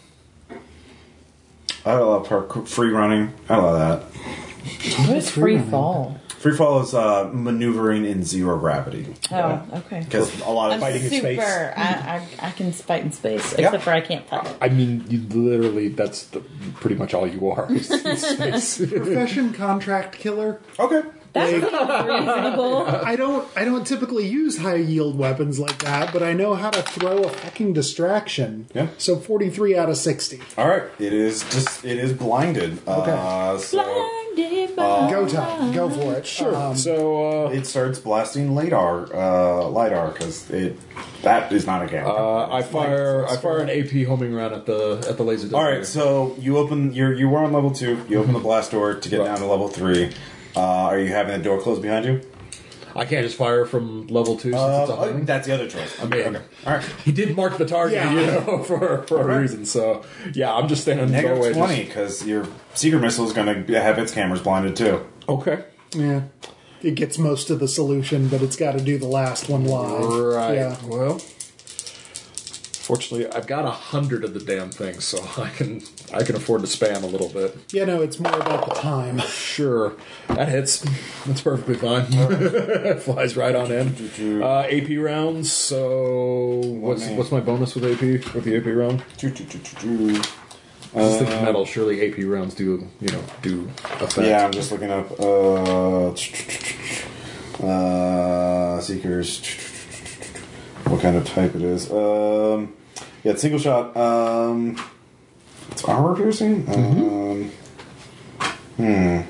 I 1.85 1.93
allow 1.93 2.19
park 2.19 2.67
free 2.67 2.89
running. 2.89 3.33
I 3.49 3.55
allow 3.55 3.73
that. 3.73 4.03
What 4.03 5.17
is 5.17 5.29
free 5.29 5.41
free 5.41 5.55
running? 5.55 5.71
fall? 5.71 6.17
Free 6.41 6.55
fall 6.57 6.81
is 6.81 6.93
uh, 6.95 7.29
maneuvering 7.31 8.03
in 8.03 8.23
zero 8.23 8.57
gravity 8.57 9.05
Oh, 9.31 9.63
okay. 9.75 9.99
because 9.99 10.41
a 10.41 10.49
lot 10.49 10.69
of 10.71 10.73
I'm 10.75 10.79
fighting 10.79 11.03
in 11.03 11.09
super. 11.11 11.19
space. 11.19 11.39
I, 11.39 12.27
I, 12.41 12.47
I 12.47 12.51
can 12.51 12.71
fight 12.71 13.03
in 13.03 13.11
space, 13.11 13.53
Yeah. 13.59 13.65
except 13.67 13.83
for 13.83 13.91
I 13.91 14.01
can't 14.01 14.27
fight. 14.27 14.47
I 14.59 14.69
mean, 14.69 15.05
you 15.07 15.19
literally, 15.21 15.89
that's 15.89 16.23
the, 16.25 16.39
pretty 16.75 16.95
much 16.95 17.13
all 17.13 17.27
you 17.27 17.51
are. 17.51 17.71
is 17.71 17.91
in 17.91 18.17
space. 18.17 18.77
Profession 18.89 19.53
contract 19.53 20.17
killer. 20.17 20.59
Okay. 20.79 21.03
That's 21.33 21.71
not 21.71 22.07
reasonable. 22.09 22.85
I 22.87 23.15
don't 23.15 23.47
I 23.55 23.63
don't 23.63 23.87
typically 23.87 24.27
use 24.27 24.57
high 24.57 24.75
yield 24.75 25.17
weapons 25.17 25.59
like 25.59 25.77
that, 25.83 26.11
but 26.11 26.21
I 26.21 26.33
know 26.33 26.55
how 26.55 26.71
to 26.71 26.81
throw 26.81 27.19
a 27.23 27.29
fucking 27.29 27.71
distraction. 27.71 28.67
Yeah. 28.73 28.87
So 28.97 29.15
43 29.15 29.77
out 29.77 29.89
of 29.89 29.95
60. 29.95 30.41
All 30.57 30.67
right. 30.67 30.83
It 30.99 31.13
is 31.13 31.43
just 31.49 31.85
it 31.85 31.99
is 31.99 32.11
blinded. 32.11 32.85
Uh, 32.85 33.57
so 33.59 33.77
Blinded 34.35 34.75
by 34.75 35.11
Go 35.11 35.27
time. 35.27 35.71
Go 35.73 35.89
for 35.89 36.13
it. 36.13 36.25
Sure. 36.25 36.55
Um, 36.55 36.75
so, 36.75 37.47
uh, 37.47 37.49
it 37.51 37.65
starts 37.65 37.99
blasting 37.99 38.55
lidar, 38.55 39.07
uh, 39.13 39.67
lidar 39.67 40.11
because 40.11 40.49
it 40.49 40.77
that 41.23 41.51
is 41.51 41.65
not 41.65 41.83
a 41.83 41.87
camera. 41.87 42.11
uh, 42.11 42.49
I 42.51 42.61
fire, 42.63 43.27
I 43.27 43.37
fire 43.37 43.59
an 43.59 43.69
AP 43.69 44.05
homing 44.07 44.33
round 44.33 44.53
at 44.53 44.65
the 44.65 45.05
at 45.09 45.17
the 45.17 45.23
laser. 45.23 45.55
All 45.55 45.63
right, 45.63 45.85
so 45.85 46.35
you 46.39 46.57
open 46.57 46.93
you're 46.93 47.13
you 47.13 47.29
were 47.29 47.39
on 47.39 47.51
level 47.53 47.71
two. 47.71 48.03
You 48.09 48.19
open 48.19 48.33
the 48.33 48.39
blast 48.39 48.71
door 48.71 48.93
to 48.95 49.09
get 49.09 49.19
Right. 49.19 49.25
down 49.27 49.37
to 49.39 49.45
level 49.45 49.67
three. 49.67 50.11
Uh, 50.55 50.59
are 50.61 50.99
you 50.99 51.07
having 51.09 51.37
the 51.37 51.43
door 51.43 51.59
closed 51.61 51.81
behind 51.81 52.05
you? 52.05 52.21
I 52.95 53.05
can't 53.05 53.25
just 53.25 53.37
fire 53.37 53.65
from 53.65 54.07
level 54.07 54.35
two 54.35 54.51
since 54.51 54.55
Uh, 54.61 54.79
it's 54.81 54.91
a 54.91 54.93
oh, 54.93 54.97
homing. 55.07 55.25
that's 55.25 55.47
the 55.47 55.53
other 55.53 55.67
choice. 55.67 55.99
I 56.01 56.05
mean, 56.05 56.21
okay. 56.35 56.41
All 56.65 56.73
right. 56.73 56.83
he 57.05 57.11
did 57.11 57.35
mark 57.35 57.57
the 57.57 57.65
target, 57.65 57.95
Yeah. 57.95 58.13
you 58.13 58.25
know, 58.25 58.63
for 58.67 59.03
for 59.07 59.29
a 59.31 59.39
reason. 59.41 59.65
So, 59.65 60.03
yeah, 60.33 60.53
I'm 60.53 60.67
just 60.67 60.81
standing 60.81 61.05
in 61.07 61.11
the 61.11 61.21
doorway. 61.21 61.37
Negative 61.39 61.55
just- 61.55 61.67
twenty 61.67 61.83
because 61.85 62.27
your 62.27 62.47
seeker 62.73 62.99
missile 62.99 63.25
is 63.25 63.33
going 63.33 63.65
to 63.65 63.81
have 63.81 63.97
its 63.99 64.11
cameras 64.11 64.41
blinded 64.41 64.75
too. 64.75 65.05
Okay. 65.29 65.63
yeah. 65.95 66.21
It 66.83 66.95
gets 66.95 67.19
most 67.19 67.51
of 67.51 67.59
the 67.59 67.67
solution, 67.67 68.27
but 68.27 68.41
it's 68.41 68.55
got 68.55 68.71
to 68.71 68.81
do 68.83 68.97
the 68.97 69.05
last 69.05 69.47
one 69.49 69.65
live. 69.65 70.09
Right. 70.33 70.55
Yeah. 70.55 70.75
Well, 70.83 71.21
fortunately, 72.91 73.25
I've 73.31 73.47
got 73.47 73.63
a 73.63 73.71
hundred 73.71 74.25
of 74.25 74.33
the 74.33 74.41
damn 74.41 74.69
things, 74.69 75.05
so 75.05 75.23
I 75.41 75.47
can 75.47 75.81
I 76.13 76.23
can 76.23 76.35
afford 76.35 76.59
to 76.59 76.67
spam 76.67 77.03
a 77.03 77.05
little 77.05 77.29
bit. 77.29 77.57
Yeah, 77.71 77.85
no, 77.85 78.01
it's 78.01 78.19
more 78.19 78.35
about 78.35 78.67
the 78.67 78.75
time. 78.75 79.19
Sure, 79.19 79.93
that 80.27 80.49
hits. 80.49 80.85
That's 81.25 81.39
perfectly 81.39 81.75
fine. 81.75 82.07
Flies 82.99 83.37
right 83.37 83.55
on 83.55 83.71
in. 83.71 84.43
Uh, 84.43 84.67
AP 84.69 84.89
rounds. 84.99 85.53
So 85.53 86.59
what's 86.65 87.07
me- 87.07 87.15
what's 87.15 87.31
my 87.31 87.39
bonus 87.39 87.75
with 87.75 87.85
AP 87.85 88.01
with 88.35 88.43
the 88.43 88.57
AP 88.57 88.65
round? 88.65 89.05
Choo. 89.17 89.29
Just 89.29 91.19
think 91.19 91.29
metal. 91.29 91.63
Surely 91.65 92.11
AP 92.11 92.17
rounds 92.25 92.55
do 92.55 92.89
you 92.99 93.09
know 93.13 93.23
do 93.41 93.69
effect. 94.01 94.27
Yeah, 94.27 94.43
I'm 94.43 94.51
just 94.51 94.69
looking 94.69 94.91
up 94.91 95.17
uh, 95.17 96.09
uh, 97.65 98.81
seekers. 98.81 99.41
What 100.87 100.99
kind 101.01 101.15
of 101.15 101.25
type 101.25 101.55
it 101.55 101.61
is? 101.61 101.89
Um, 101.89 102.73
yeah, 103.23 103.31
it's 103.33 103.41
single 103.41 103.59
shot. 103.59 103.95
Um, 103.95 104.81
it's 105.71 105.83
armor 105.85 106.15
piercing. 106.15 106.67
Um, 106.69 107.51
hmm. 108.77 109.21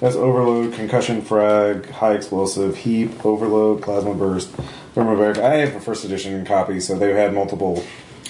That's 0.00 0.14
overload, 0.14 0.74
concussion 0.74 1.22
frag, 1.22 1.90
high 1.90 2.14
explosive, 2.14 2.76
heap, 2.76 3.24
overload, 3.26 3.82
plasma 3.82 4.14
burst, 4.14 4.52
thermobaric. 4.94 5.38
I 5.38 5.54
have 5.56 5.74
a 5.74 5.80
first 5.80 6.04
edition 6.04 6.44
copy, 6.46 6.78
so 6.78 6.96
they've 6.96 7.16
had 7.16 7.34
multiple 7.34 7.84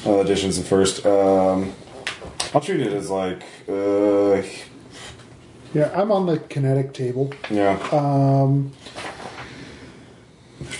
uh, 0.07 0.21
editions 0.21 0.57
of 0.59 0.67
first. 0.67 1.05
Um, 1.05 1.75
I'll 2.55 2.63
treat 2.63 2.81
it 2.81 2.93
as 2.95 3.11
like, 3.11 3.43
uh, 3.69 4.43
Yeah, 5.75 5.93
I'm 5.95 6.11
on 6.11 6.25
the 6.25 6.39
kinetic 6.49 6.95
table. 6.95 7.33
yeah. 7.51 7.79
Um, 7.93 8.73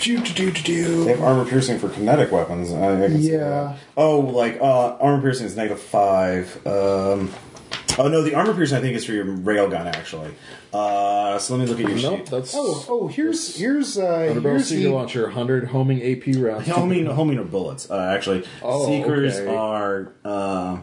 do, 0.01 0.19
do, 0.19 0.33
do, 0.33 0.51
do, 0.51 1.03
They 1.05 1.11
have 1.11 1.21
armor 1.21 1.45
piercing 1.45 1.79
for 1.79 1.89
kinetic 1.89 2.31
weapons. 2.31 2.71
I, 2.71 3.03
I 3.03 3.07
can 3.07 3.21
see 3.21 3.31
Yeah. 3.33 3.37
that. 3.49 3.77
Oh, 3.97 4.19
like 4.19 4.59
uh, 4.61 4.97
armor 4.97 5.21
piercing 5.21 5.45
is 5.47 5.55
negative 5.55 5.81
five. 5.81 6.55
Um, 6.67 7.31
oh 7.97 8.07
no, 8.07 8.21
the 8.21 8.35
armor 8.35 8.53
piercing 8.53 8.77
I 8.77 8.81
think 8.81 8.95
is 8.95 9.05
for 9.05 9.13
your 9.13 9.25
railgun 9.25 9.85
actually. 9.85 10.31
Uh, 10.71 11.39
so 11.39 11.55
let 11.55 11.63
me 11.63 11.67
look 11.69 11.79
at 11.79 11.89
your 11.89 11.97
Nope, 12.11 12.19
sheet. 12.19 12.29
that's 12.29 12.53
Oh, 12.55 12.85
oh, 12.87 13.07
here's 13.07 13.55
here's 13.57 13.97
uh, 13.97 14.03
Underbarrel 14.03 14.41
here's 14.43 14.67
Seeker 14.67 14.83
the, 14.89 14.93
launcher, 14.93 15.23
100 15.23 15.65
homing 15.69 16.01
AP 16.01 16.35
rounds. 16.35 16.67
Homing, 16.67 17.05
homing 17.07 17.39
are 17.39 17.43
bullets. 17.43 17.89
Uh, 17.89 18.13
actually, 18.15 18.45
Oh, 18.61 18.85
seekers 18.85 19.37
okay. 19.39 19.55
are. 19.55 20.13
Uh, 20.23 20.77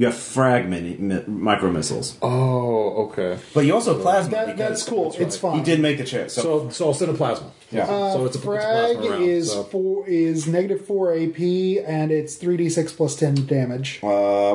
you 0.00 0.06
have 0.06 0.16
fragment 0.16 0.98
mi- 0.98 1.22
micro 1.26 1.70
missiles, 1.70 2.16
Oh, 2.22 3.04
okay. 3.08 3.38
but 3.52 3.66
you 3.66 3.74
also 3.74 3.92
have 3.92 4.02
plasma. 4.02 4.30
that, 4.30 4.46
because 4.46 4.58
that's 4.58 4.82
cool. 4.88 5.14
It's 5.18 5.36
fine. 5.36 5.58
He 5.58 5.62
did 5.62 5.78
make 5.78 5.98
the 5.98 6.04
chip. 6.04 6.30
So, 6.30 6.40
So, 6.40 6.70
so 6.70 6.86
I'll 6.86 6.94
send 6.94 7.10
a 7.10 7.14
plasma. 7.14 7.50
Yeah. 7.70 7.86
so 7.86 8.24
it's 8.24 8.24
a, 8.24 8.24
it's 8.24 8.36
a 8.36 8.40
Frag 8.40 8.96
plasma 8.96 9.10
round. 9.10 9.24
is 9.24 9.52
so. 9.52 9.62
four 9.64 10.08
is 10.08 10.48
negative 10.48 10.86
four 10.86 11.12
AP 11.14 11.38
and 11.86 12.10
it's 12.10 12.34
three 12.36 12.56
d 12.56 12.68
six 12.70 12.92
plus 12.92 13.14
ten 13.14 13.34
damage. 13.46 14.00
uh, 14.02 14.08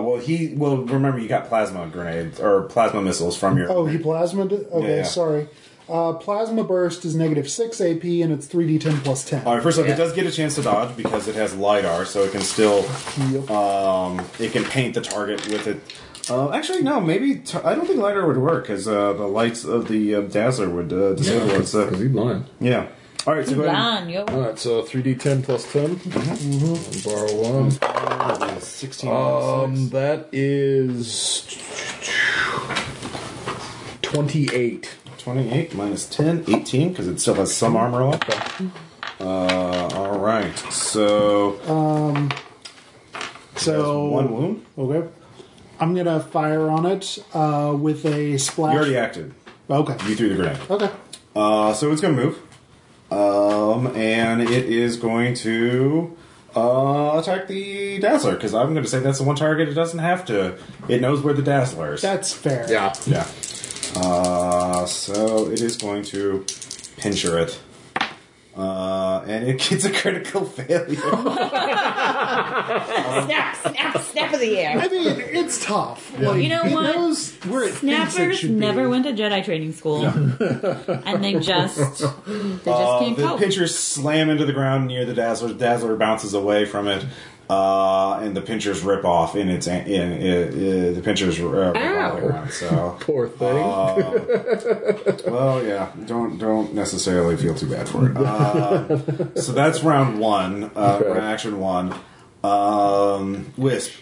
well, 0.05 0.17
he 0.19 0.53
well 0.55 0.77
remember 0.77 1.19
you 1.19 1.27
got 1.29 1.47
plasma 1.47 1.87
grenades 1.87 2.39
or 2.39 2.63
plasma 2.63 3.01
missiles 3.01 3.37
from 3.37 3.57
your. 3.57 3.71
Oh, 3.71 3.85
he 3.85 3.97
plasmed 3.99 4.51
it. 4.51 4.67
Okay, 4.71 4.89
Yeah, 4.89 4.95
yeah. 4.97 5.03
sorry. 5.03 5.47
Uh, 5.87 6.13
plasma 6.13 6.63
burst 6.63 7.05
is 7.05 7.15
negative 7.15 7.47
six 7.49 7.79
AP 7.79 8.03
and 8.03 8.31
it's 8.33 8.47
three 8.47 8.65
d 8.65 8.79
ten 8.79 8.99
plus 9.01 9.23
ten. 9.23 9.45
All 9.45 9.53
right, 9.53 9.61
first 9.61 9.77
off, 9.77 9.85
Yeah. 9.85 9.93
it 9.93 9.97
does 9.97 10.13
get 10.13 10.25
a 10.25 10.31
chance 10.31 10.55
to 10.55 10.63
dodge 10.63 10.97
because 10.97 11.27
it 11.27 11.35
has 11.35 11.55
lidar, 11.55 12.05
so 12.05 12.23
it 12.23 12.31
can 12.31 12.41
still 12.41 12.85
Yep. 13.31 13.51
um, 13.51 14.19
it 14.39 14.51
can 14.51 14.63
paint 14.63 14.95
the 14.95 15.01
target 15.01 15.47
with 15.47 15.67
it. 15.67 15.79
Uh, 16.27 16.49
actually, 16.51 16.81
no, 16.81 16.99
maybe 16.99 17.35
t- 17.35 17.59
I 17.63 17.75
don't 17.75 17.85
think 17.85 17.99
lidar 17.99 18.25
would 18.25 18.37
work 18.37 18.63
because 18.63 18.87
uh, 18.87 19.13
the 19.13 19.27
lights 19.27 19.63
of 19.63 19.87
the 19.87 20.15
uh, 20.15 20.21
dazzler 20.21 20.69
would 20.69 20.91
uh, 20.91 21.13
disable 21.13 21.45
it. 21.49 21.53
Because 21.53 21.71
So, 21.71 21.89
he's 21.91 22.07
blind. 22.09 22.45
yeah. 22.59 22.87
All 23.27 23.35
right, 23.35 23.45
so 23.47 23.53
go 23.55 23.61
ahead. 23.63 23.75
Blind, 23.75 24.11
yo. 24.11 24.23
All 24.25 24.41
right, 24.41 24.57
so 24.57 24.81
3d10 24.83 25.43
plus 25.43 25.71
10. 25.71 25.95
Mm-hmm. 25.97 27.09
Borrow 27.09 27.35
one. 28.39 28.49
and- 28.49 28.61
Sixteen. 28.63 29.11
Um, 29.11 29.89
that 29.89 30.29
is 30.31 31.45
28. 34.01 34.89
28 35.25 35.73
minus 35.73 36.07
10, 36.07 36.45
18, 36.47 36.89
because 36.89 37.07
it 37.07 37.19
still 37.19 37.33
has 37.33 37.51
some 37.51 37.75
armor 37.75 38.05
left. 38.05 38.61
Uh, 39.19 39.89
all 39.95 40.19
right, 40.19 40.55
so 40.71 41.57
So 43.55 44.05
one 44.05 44.31
wound. 44.31 44.65
Okay. 44.77 45.09
I'm 45.79 45.95
gonna 45.95 46.19
fire 46.19 46.69
on 46.69 46.85
it 46.85 47.17
uh, 47.33 47.75
with 47.75 48.05
a 48.05 48.37
splash. 48.37 48.73
You 48.73 48.79
already 48.79 48.97
acted. 48.97 49.33
Okay. 49.67 49.93
You 50.07 50.15
threw 50.15 50.29
the 50.29 50.35
grenade. 50.35 50.59
Okay. 50.69 50.91
Uh, 51.35 51.73
so 51.73 51.91
it's 51.91 52.01
going 52.01 52.15
to 52.15 52.23
move. 52.23 52.39
Um, 53.11 53.87
and 53.97 54.43
it 54.43 54.51
is 54.51 54.95
going 54.95 55.33
to 55.37 56.15
uh, 56.55 57.19
attack 57.19 57.47
the 57.47 57.97
Dazzler, 57.97 58.35
because 58.35 58.53
I'm 58.53 58.73
going 58.73 58.83
to 58.83 58.89
say 58.89 58.99
that's 58.99 59.17
the 59.17 59.23
one 59.23 59.35
target 59.35 59.69
it 59.69 59.73
doesn't 59.73 59.97
have 59.97 60.23
to. 60.25 60.55
It 60.87 61.01
knows 61.01 61.23
where 61.23 61.33
the 61.33 61.41
Dazzler 61.41 61.95
is. 61.95 62.03
That's 62.03 62.31
fair. 62.31 62.67
Yeah. 62.69 62.93
yeah. 63.07 63.27
Uh, 63.95 64.85
so 64.85 65.47
it 65.51 65.61
is 65.61 65.77
going 65.77 66.03
to 66.03 66.45
pincher 66.97 67.39
it. 67.39 67.59
Uh, 68.57 69.21
and 69.27 69.45
it 69.49 69.59
gets 69.69 69.83
a 69.83 69.91
critical 69.91 70.45
failure. 70.45 70.95
Snap, 73.25 73.55
snap, 73.57 73.97
snap 74.01 74.33
of 74.33 74.39
the 74.39 74.57
air. 74.57 74.79
I 74.79 74.87
mean, 74.87 75.07
it's 75.19 75.63
tough. 75.65 76.17
Like, 76.19 76.41
You 76.41 76.49
know 76.49 76.63
it 76.63 76.71
what? 76.71 76.95
knows 76.95 77.33
where 77.45 77.63
it 77.65 77.73
thinks 77.73 78.13
it 78.13 78.35
Snappers 78.37 78.43
never 78.45 78.83
be. 78.83 78.87
went 78.87 79.05
to 79.05 79.11
Jedi 79.13 79.43
training 79.43 79.73
school, 79.73 80.05
and 80.05 81.23
they 81.23 81.33
just 81.39 81.77
they 81.77 81.83
just 81.83 82.03
Uh, 82.67 82.99
can't 82.99 83.17
the 83.17 83.23
cope. 83.27 83.39
pinchers 83.39 83.77
slam 83.77 84.29
into 84.29 84.45
the 84.45 84.53
ground 84.53 84.87
near 84.87 85.03
the 85.05 85.13
Dazzler. 85.13 85.53
Dazzler 85.53 85.95
bounces 85.97 86.33
away 86.33 86.65
from 86.65 86.87
it. 86.87 87.05
Uh, 87.47 88.19
and 88.23 88.35
the 88.35 88.41
pinchers 88.41 88.81
rip 88.81 89.05
off 89.05 89.35
in 89.35 89.49
its 89.49 89.67
in, 89.67 89.85
in, 89.85 90.11
in 90.13 90.93
the 90.95 91.01
pinchers 91.01 91.39
uh, 91.39 91.45
rip 91.47 91.75
off 91.77 92.45
the. 92.47 92.51
So 92.51 92.97
Poor 93.01 93.27
thing. 93.27 93.55
Well, 95.31 95.63
yeah, 95.63 95.91
don't 96.05 96.37
don't 96.39 96.73
necessarily 96.73 97.37
feel 97.37 97.53
too 97.53 97.69
bad 97.69 97.87
for 97.87 98.09
it. 98.09 98.17
Uh, 98.17 99.35
so 99.39 99.51
that's 99.51 99.83
round 99.83 100.19
one, 100.19 100.71
uh, 100.75 100.99
Okay. 101.01 101.07
round 101.09 101.21
action 101.25 101.59
one. 101.59 101.93
Um, 102.43 103.53
Wisp, 103.57 103.93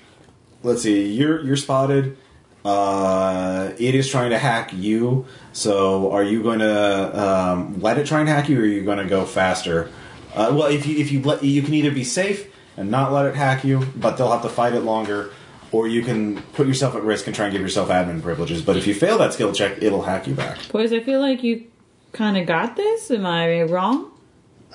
let's 0.63 0.81
see, 0.83 1.11
you're 1.13 1.41
you're 1.43 1.57
spotted. 1.57 2.17
Uh, 2.65 3.71
it 3.77 3.93
is 3.93 4.09
trying 4.09 4.29
to 4.29 4.37
hack 4.37 4.71
you. 4.73 5.25
So, 5.51 6.11
are 6.13 6.23
you 6.23 6.41
going 6.41 6.59
to 6.59 7.21
um, 7.21 7.81
let 7.81 7.97
it 7.97 8.07
try 8.07 8.21
and 8.21 8.29
hack 8.29 8.47
you, 8.47 8.57
or 8.57 8.61
are 8.61 8.65
you 8.65 8.83
going 8.85 8.99
to 8.99 9.05
go 9.05 9.25
faster? 9.25 9.91
Uh, 10.33 10.51
well, 10.53 10.67
if 10.67 10.85
you 10.87 10.97
if 10.97 11.11
you 11.11 11.21
let 11.21 11.43
you 11.43 11.61
can 11.61 11.73
either 11.73 11.91
be 11.91 12.05
safe 12.05 12.47
and 12.77 12.89
not 12.91 13.11
let 13.13 13.25
it 13.25 13.35
hack 13.35 13.63
you, 13.63 13.85
but 13.95 14.17
they'll 14.17 14.31
have 14.31 14.41
to 14.43 14.49
fight 14.49 14.73
it 14.73 14.81
longer. 14.81 15.31
or 15.71 15.87
you 15.87 16.03
can 16.03 16.39
put 16.53 16.67
yourself 16.67 16.93
at 16.95 17.01
risk 17.01 17.25
and 17.25 17.35
try 17.35 17.45
and 17.45 17.51
give 17.51 17.61
yourself 17.61 17.89
admin 17.89 18.21
privileges. 18.21 18.61
But 18.61 18.77
if 18.77 18.85
you 18.85 18.93
fail 18.93 19.17
that 19.17 19.33
skill 19.33 19.51
check, 19.53 19.81
it'll 19.81 20.03
hack 20.03 20.27
you 20.27 20.35
back. 20.35 20.59
Boys, 20.71 20.93
I 20.93 20.99
feel 20.99 21.19
like 21.19 21.41
you 21.43 21.65
kind 22.11 22.37
of 22.37 22.45
got 22.45 22.75
this. 22.75 23.09
Am 23.09 23.25
I 23.25 23.63
wrong? 23.63 24.11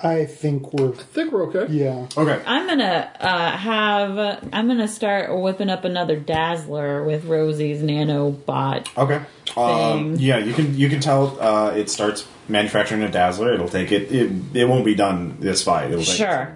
I 0.03 0.25
think 0.25 0.73
we're 0.73 0.93
I 0.93 0.97
think 0.97 1.31
we're 1.33 1.47
okay. 1.47 1.71
yeah. 1.73 2.05
Okay. 2.17 2.41
I'm 2.45 2.67
gonna 2.67 3.11
uh, 3.19 3.51
have. 3.57 4.17
I'm 4.53 4.67
gonna 4.67 4.87
start 4.87 5.37
whipping 5.37 5.69
up 5.69 5.83
another 5.85 6.17
Dazzler 6.17 7.03
with 7.03 7.25
Rosie's 7.25 7.81
nanobot. 7.81 8.87
Okay. 8.97 9.21
Um, 9.57 10.15
Thing. 10.15 10.19
yeah, 10.19 10.37
you 10.37 10.53
can 10.53 10.77
you 10.77 10.89
can 10.89 10.99
tell 11.01 11.39
uh, 11.41 11.71
it 11.71 11.89
starts 11.89 12.25
manufacturing 12.47 13.03
a 13.03 13.09
dazzler. 13.11 13.53
It'll 13.53 13.67
take 13.69 13.91
it. 13.91 14.11
It, 14.11 14.31
it 14.53 14.65
won't 14.69 14.85
be 14.85 14.95
done 14.95 15.37
this 15.39 15.63
fight. 15.63 15.91
It'll 15.91 16.03
take 16.03 16.17
Sure. 16.17 16.53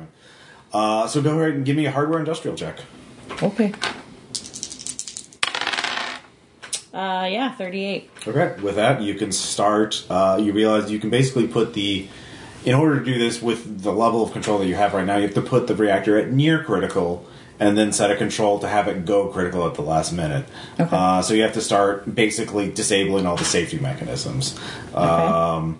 Uh, 0.73 1.07
so 1.07 1.21
go 1.21 1.39
ahead 1.39 1.53
and 1.53 1.65
give 1.65 1.77
me 1.77 1.85
a 1.85 1.91
hardware 1.91 2.19
industrial 2.19 2.57
check. 2.57 2.79
Okay. 3.41 3.73
Uh, 6.93 7.25
yeah, 7.25 7.51
38. 7.51 8.09
Okay. 8.27 8.61
With 8.61 8.75
that, 8.75 9.01
you 9.01 9.15
can 9.15 9.31
start. 9.31 10.05
Uh, 10.09 10.39
you 10.41 10.53
realize 10.53 10.91
you 10.91 10.99
can 10.99 11.09
basically 11.09 11.47
put 11.47 11.73
the. 11.73 12.07
In 12.65 12.75
order 12.75 12.97
to 12.99 13.03
do 13.03 13.19
this 13.19 13.41
with 13.41 13.83
the 13.83 13.91
level 13.91 14.23
of 14.23 14.31
control 14.31 14.59
that 14.59 14.67
you 14.67 14.75
have 14.75 14.93
right 14.93 15.05
now, 15.05 15.17
you 15.17 15.23
have 15.23 15.33
to 15.33 15.41
put 15.41 15.67
the 15.67 15.75
reactor 15.75 16.17
at 16.17 16.31
near 16.31 16.63
critical 16.63 17.25
and 17.59 17.77
then 17.77 17.91
set 17.91 18.09
a 18.09 18.15
control 18.15 18.59
to 18.59 18.69
have 18.69 18.87
it 18.87 19.05
go 19.05 19.27
critical 19.27 19.67
at 19.67 19.75
the 19.75 19.81
last 19.81 20.13
minute. 20.13 20.45
Okay. 20.79 20.95
Uh, 20.95 21.21
so 21.21 21.33
you 21.33 21.43
have 21.43 21.53
to 21.53 21.61
start 21.61 22.13
basically 22.15 22.71
disabling 22.71 23.25
all 23.25 23.35
the 23.35 23.43
safety 23.43 23.79
mechanisms. 23.79 24.57
Um, 24.93 25.79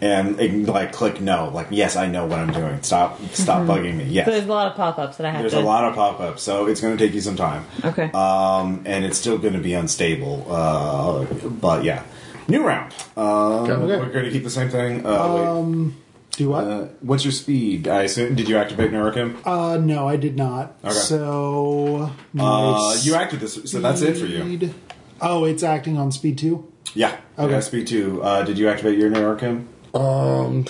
and 0.00 0.40
it, 0.40 0.66
like 0.66 0.92
click 0.92 1.20
no, 1.20 1.50
like 1.52 1.68
yes, 1.70 1.96
I 1.96 2.06
know 2.06 2.26
what 2.26 2.38
I'm 2.38 2.52
doing. 2.52 2.82
Stop, 2.82 3.20
stop 3.32 3.66
bugging 3.66 3.96
me. 3.96 4.04
Yes, 4.04 4.26
So 4.26 4.32
there's 4.32 4.44
a 4.46 4.48
lot 4.48 4.68
of 4.68 4.76
pop-ups 4.76 5.16
that 5.18 5.26
I 5.26 5.30
have 5.30 5.40
there's 5.42 5.52
to. 5.52 5.60
a 5.60 5.62
lot 5.62 5.84
of 5.84 5.94
pop-ups, 5.94 6.42
so 6.42 6.66
it's 6.66 6.80
going 6.80 6.96
to 6.96 7.04
take 7.04 7.14
you 7.14 7.20
some 7.20 7.36
time. 7.36 7.64
Okay. 7.84 8.10
Um, 8.12 8.82
and 8.86 9.04
it's 9.04 9.18
still 9.18 9.38
going 9.38 9.54
to 9.54 9.60
be 9.60 9.74
unstable. 9.74 10.46
Uh, 10.50 11.24
but 11.48 11.84
yeah, 11.84 12.04
new 12.48 12.62
round. 12.64 12.92
Um, 13.16 13.70
Okay. 13.70 13.76
We're 13.98 14.08
going 14.10 14.24
to 14.24 14.30
keep 14.30 14.44
the 14.44 14.50
same 14.50 14.70
thing. 14.70 15.04
Uh, 15.06 15.60
wait. 15.60 15.92
Do 16.36 16.48
what? 16.48 16.64
Uh, 16.64 16.84
what's 17.00 17.24
your 17.24 17.32
speed? 17.32 17.88
I 17.88 18.04
assume. 18.04 18.36
Did 18.36 18.48
you 18.48 18.56
activate 18.56 18.92
Neurachem? 18.92 19.36
Uh, 19.44 19.76
no, 19.78 20.06
I 20.08 20.16
did 20.16 20.36
not. 20.36 20.76
Okay. 20.84 20.94
So 20.94 22.10
Uh, 22.38 22.96
you 23.02 23.14
acted 23.16 23.40
this, 23.40 23.58
so 23.70 23.80
that's 23.80 24.00
it 24.00 24.16
for 24.16 24.26
you. 24.26 24.72
Oh, 25.20 25.44
it's 25.44 25.62
acting 25.62 25.98
on 25.98 26.12
speed 26.12 26.38
two. 26.38 26.72
Yeah. 26.94 27.18
Okay. 27.38 27.52
Yeah, 27.52 27.60
speed 27.60 27.88
two. 27.88 28.22
Uh, 28.22 28.42
did 28.44 28.56
you 28.58 28.68
activate 28.68 28.96
your 28.98 29.10
Neurachem? 29.10 29.66
Um. 29.94 30.66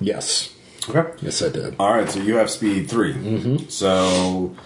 Yes. 0.00 0.52
Okay. 0.88 1.12
Yes, 1.20 1.42
I 1.42 1.48
did. 1.48 1.76
All 1.78 1.92
right, 1.92 2.08
so 2.10 2.20
you 2.20 2.36
have 2.36 2.50
speed 2.50 2.90
3 2.90 3.14
Mm-hmm. 3.14 3.68
So 3.68 4.56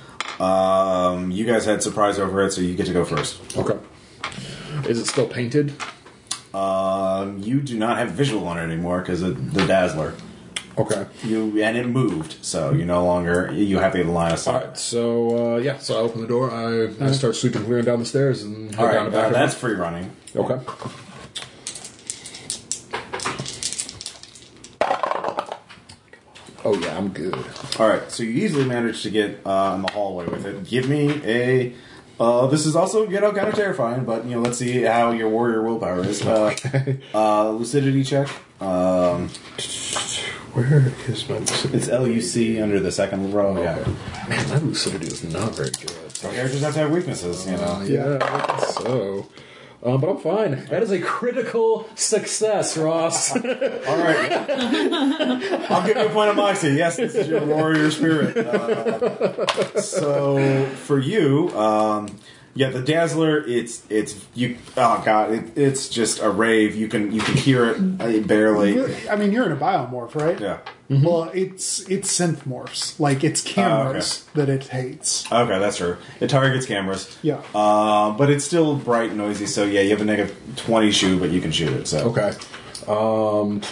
um, 0.43 1.31
you 1.31 1.45
guys 1.45 1.67
had 1.67 1.83
surprise 1.83 2.19
over 2.19 2.43
it, 2.47 2.53
so 2.53 2.63
you 2.63 2.75
get 2.75 2.87
to 2.87 2.93
go 2.95 3.05
first. 3.05 3.39
Okay. 3.57 3.77
Is 4.89 4.99
it 4.99 5.07
still 5.07 5.27
painted? 5.27 5.75
Um, 6.55 7.39
you 7.41 7.61
do 7.61 7.79
not 7.79 7.99
have 7.99 8.13
visual 8.13 8.47
on 8.49 8.57
it 8.59 8.63
anymore 8.63 9.01
because 9.01 9.21
of 9.21 9.53
the 9.53 9.67
Dazzler. 9.67 10.15
Okay. 10.79 11.07
You 11.23 11.63
and 11.63 11.77
it 11.77 11.87
moved, 11.87 12.37
so 12.45 12.73
you 12.73 12.85
no 12.87 13.05
longer 13.05 13.51
you 13.53 13.79
have 13.79 13.93
the 13.95 14.05
line 14.05 14.27
of 14.29 14.33
All 14.33 14.37
sight. 14.39 14.65
right. 14.69 14.79
So 14.79 15.55
uh, 15.55 15.59
yeah. 15.59 15.79
So 15.79 15.97
I 15.97 15.99
open 16.01 16.21
the 16.23 16.27
door. 16.27 16.51
I, 16.51 16.93
I 17.05 17.13
start 17.13 17.35
sweeping 17.37 17.65
clearing 17.65 17.85
down 17.87 17.99
the 17.99 18.05
stairs 18.07 18.43
and 18.43 18.75
head 18.75 18.81
All 18.81 18.87
right, 18.87 18.95
down 18.95 19.05
the 19.07 19.11
back. 19.13 19.25
uh, 19.25 19.27
of 19.29 19.33
that's 19.35 19.55
free 19.55 19.75
running. 19.75 20.11
okay. 20.35 20.59
Oh 26.67 26.75
yeah, 26.81 26.97
I'm 26.99 27.11
good. 27.11 27.33
All 27.79 27.89
right, 27.89 28.11
so 28.11 28.25
you 28.25 28.31
easily 28.45 28.65
managed 28.65 29.05
to 29.05 29.11
get 29.11 29.41
uh, 29.47 29.75
in 29.77 29.83
the 29.83 29.93
hallway 29.93 30.27
with 30.27 30.45
it. 30.45 30.65
Give 30.65 30.89
me 30.89 31.21
a. 31.25 31.73
Uh, 32.19 32.49
this 32.49 32.67
is 32.67 32.75
also 32.75 33.09
you 33.09 33.21
know 33.21 33.31
kind 33.33 33.47
of 33.47 33.55
terrifying, 33.55 34.05
but 34.05 34.25
you 34.25 34.35
know 34.35 34.41
let's 34.41 34.59
see 34.59 34.83
how 34.83 35.13
your 35.13 35.29
warrior 35.29 35.63
willpower 35.63 36.01
is. 36.01 36.27
Uh, 36.27 36.57
uh, 37.15 37.51
lucidity 37.51 38.03
check. 38.03 38.29
Um, 38.61 39.29
Where 40.55 40.93
is 41.07 41.29
my 41.29 41.39
lucidity? 41.39 41.79
it's 41.79 41.89
L 41.89 42.09
U 42.09 42.21
C 42.21 42.61
under 42.61 42.81
the 42.81 42.91
second 42.91 43.33
row. 43.33 43.63
Yeah, 43.63 43.77
Man, 44.29 44.49
that 44.49 44.65
lucidity 44.65 45.07
is 45.07 45.23
not 45.23 45.55
very 45.55 45.71
good. 45.71 46.17
so 46.17 46.33
characters 46.33 46.63
have 46.63 46.75
to 46.75 46.81
have 46.81 46.91
weaknesses. 46.91 47.47
You 47.47 47.59
know. 47.59 47.83
Yeah, 47.83 48.57
so. 48.59 49.29
Um, 49.83 50.01
but 50.01 50.09
I'm 50.09 50.17
fine. 50.19 50.65
That 50.67 50.83
is 50.83 50.91
a 50.91 51.01
critical 51.01 51.89
success, 51.95 52.77
Ross. 52.77 53.33
All 53.37 53.43
right, 53.43 54.33
I'll 55.71 55.87
give 55.87 55.97
you 55.97 56.07
a 56.07 56.11
point 56.11 56.31
of 56.31 56.37
moxie. 56.37 56.71
Yes, 56.71 56.97
this 56.97 57.15
is 57.15 57.29
your 57.29 57.45
warrior 57.45 57.91
spirit. 57.91 58.37
Uh, 58.37 59.81
so 59.81 60.67
for 60.85 60.99
you, 60.99 61.51
um, 61.57 62.09
yeah, 62.57 62.71
the 62.71 62.83
dazzler. 62.83 63.39
It's 63.47 63.85
it's 63.89 64.27
you. 64.35 64.57
Oh 64.77 65.01
god, 65.05 65.31
it, 65.33 65.57
it's 65.57 65.89
just 65.89 66.21
a 66.21 66.29
rave. 66.31 66.75
You 66.75 66.89
can 66.89 67.13
you 67.13 67.21
can 67.21 67.37
hear 67.37 67.67
it 67.71 67.77
uh, 68.01 68.27
barely. 68.27 68.75
You're- 68.75 69.09
I 69.09 69.15
mean, 69.15 69.31
you're 69.31 69.47
in 69.47 69.53
a 69.53 69.57
biomorph, 69.57 70.15
right? 70.17 70.41
Yeah. 70.41 70.59
Well, 70.89 71.31
it's 71.35 71.81
it's 71.89 72.11
synth 72.19 72.45
morphs. 72.49 72.99
Like 72.99 73.23
it's 73.25 73.41
cameras 73.43 74.25
that 74.35 74.49
it 74.49 74.65
hates. 74.69 75.31
Okay, 75.31 75.59
that's 75.59 75.77
true. 75.77 75.97
It 76.21 76.31
targets 76.31 76.65
cameras. 76.67 77.17
Yeah. 77.23 77.43
Uh, 77.55 78.13
but 78.13 78.31
it's 78.31 78.45
still 78.45 78.77
bright 78.77 79.11
and 79.11 79.19
noisy. 79.19 79.47
So 79.47 79.65
yeah, 79.65 79.81
you 79.83 79.91
have 79.91 80.01
a 80.01 80.05
negative 80.05 80.37
twenty 80.57 80.91
shoot, 80.91 81.21
but 81.21 81.31
you 81.31 81.41
can 81.41 81.53
shoot 81.53 81.73
it. 81.73 81.87
So 81.89 82.11
okay. 82.11 82.33
Um, 82.89 83.63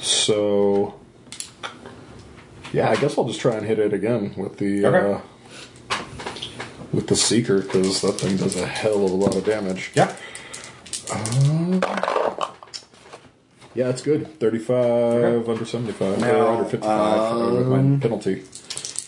so 0.00 0.94
yeah, 2.72 2.90
I 2.90 2.96
guess 2.96 3.16
I'll 3.16 3.24
just 3.24 3.40
try 3.40 3.54
and 3.56 3.66
hit 3.66 3.78
it 3.78 3.92
again 3.94 4.34
with 4.36 4.58
the 4.58 4.84
Okay. 4.86 5.12
uh, 5.14 5.20
with 6.92 7.06
the 7.08 7.16
seeker 7.16 7.60
because 7.62 8.00
that 8.02 8.12
thing 8.12 8.36
does 8.36 8.56
a 8.56 8.66
hell 8.66 9.04
of 9.04 9.10
a 9.10 9.14
lot 9.14 9.34
of 9.36 9.44
damage. 9.44 9.90
Yeah. 9.94 10.14
Yeah, 13.74 13.90
it's 13.90 14.02
good. 14.02 14.38
Thirty-five 14.40 15.48
under 15.48 15.64
seventy-five 15.64 16.18
Now, 16.20 16.34
or 16.40 16.48
under 16.48 16.64
fifty-five 16.64 17.32
uh, 17.32 17.54
with 17.54 17.68
my 17.68 17.98
penalty. 18.00 18.42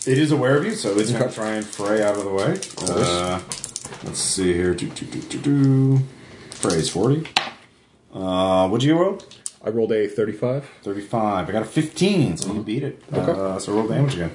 It 0.09 0.17
is 0.17 0.31
aware 0.31 0.57
of 0.57 0.65
you, 0.65 0.71
so 0.75 0.97
it's 0.97 1.11
going 1.11 1.23
Okay. 1.23 1.29
to 1.31 1.35
try 1.35 1.49
and 1.55 1.65
fray 1.65 2.01
out 2.01 2.15
of 2.17 2.23
the 2.23 2.31
way. 2.31 2.59
Uh, 2.89 3.39
let's 4.05 4.19
see 4.19 4.53
here. 4.53 4.73
Do, 4.73 4.87
do, 4.89 5.05
do, 5.05 5.19
do, 5.21 5.37
do. 5.39 5.99
Fray's 6.51 6.89
40. 6.89 7.27
Uh, 8.13 8.67
what'd 8.69 8.83
you 8.83 8.97
roll? 8.97 9.19
I 9.63 9.69
rolled 9.69 9.91
a 9.91 10.07
thirty-five. 10.07 10.67
35. 10.83 11.49
I 11.49 11.51
got 11.51 11.61
a 11.63 11.65
15, 11.65 12.37
so 12.37 12.53
you 12.53 12.63
beat 12.63 12.83
it. 12.83 13.03
Okay. 13.11 13.31
Uh, 13.31 13.59
so 13.59 13.73
roll 13.73 13.87
damage 13.87 14.15
again. 14.15 14.31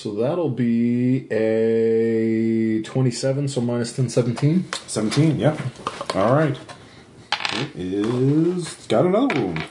So 0.00 0.14
that'll 0.14 0.48
be 0.48 1.30
a 1.30 2.80
twenty-seven. 2.84 3.48
So 3.48 3.60
minus 3.60 3.94
10, 3.94 4.08
17. 4.08 4.64
17, 4.86 5.38
yeah. 5.38 5.60
All 6.14 6.34
right. 6.34 6.56
It 7.52 7.76
is. 7.76 8.06
It 8.06 8.48
is. 8.56 8.72
It's 8.72 8.86
got 8.86 9.04
another 9.04 9.34
wound. 9.34 9.62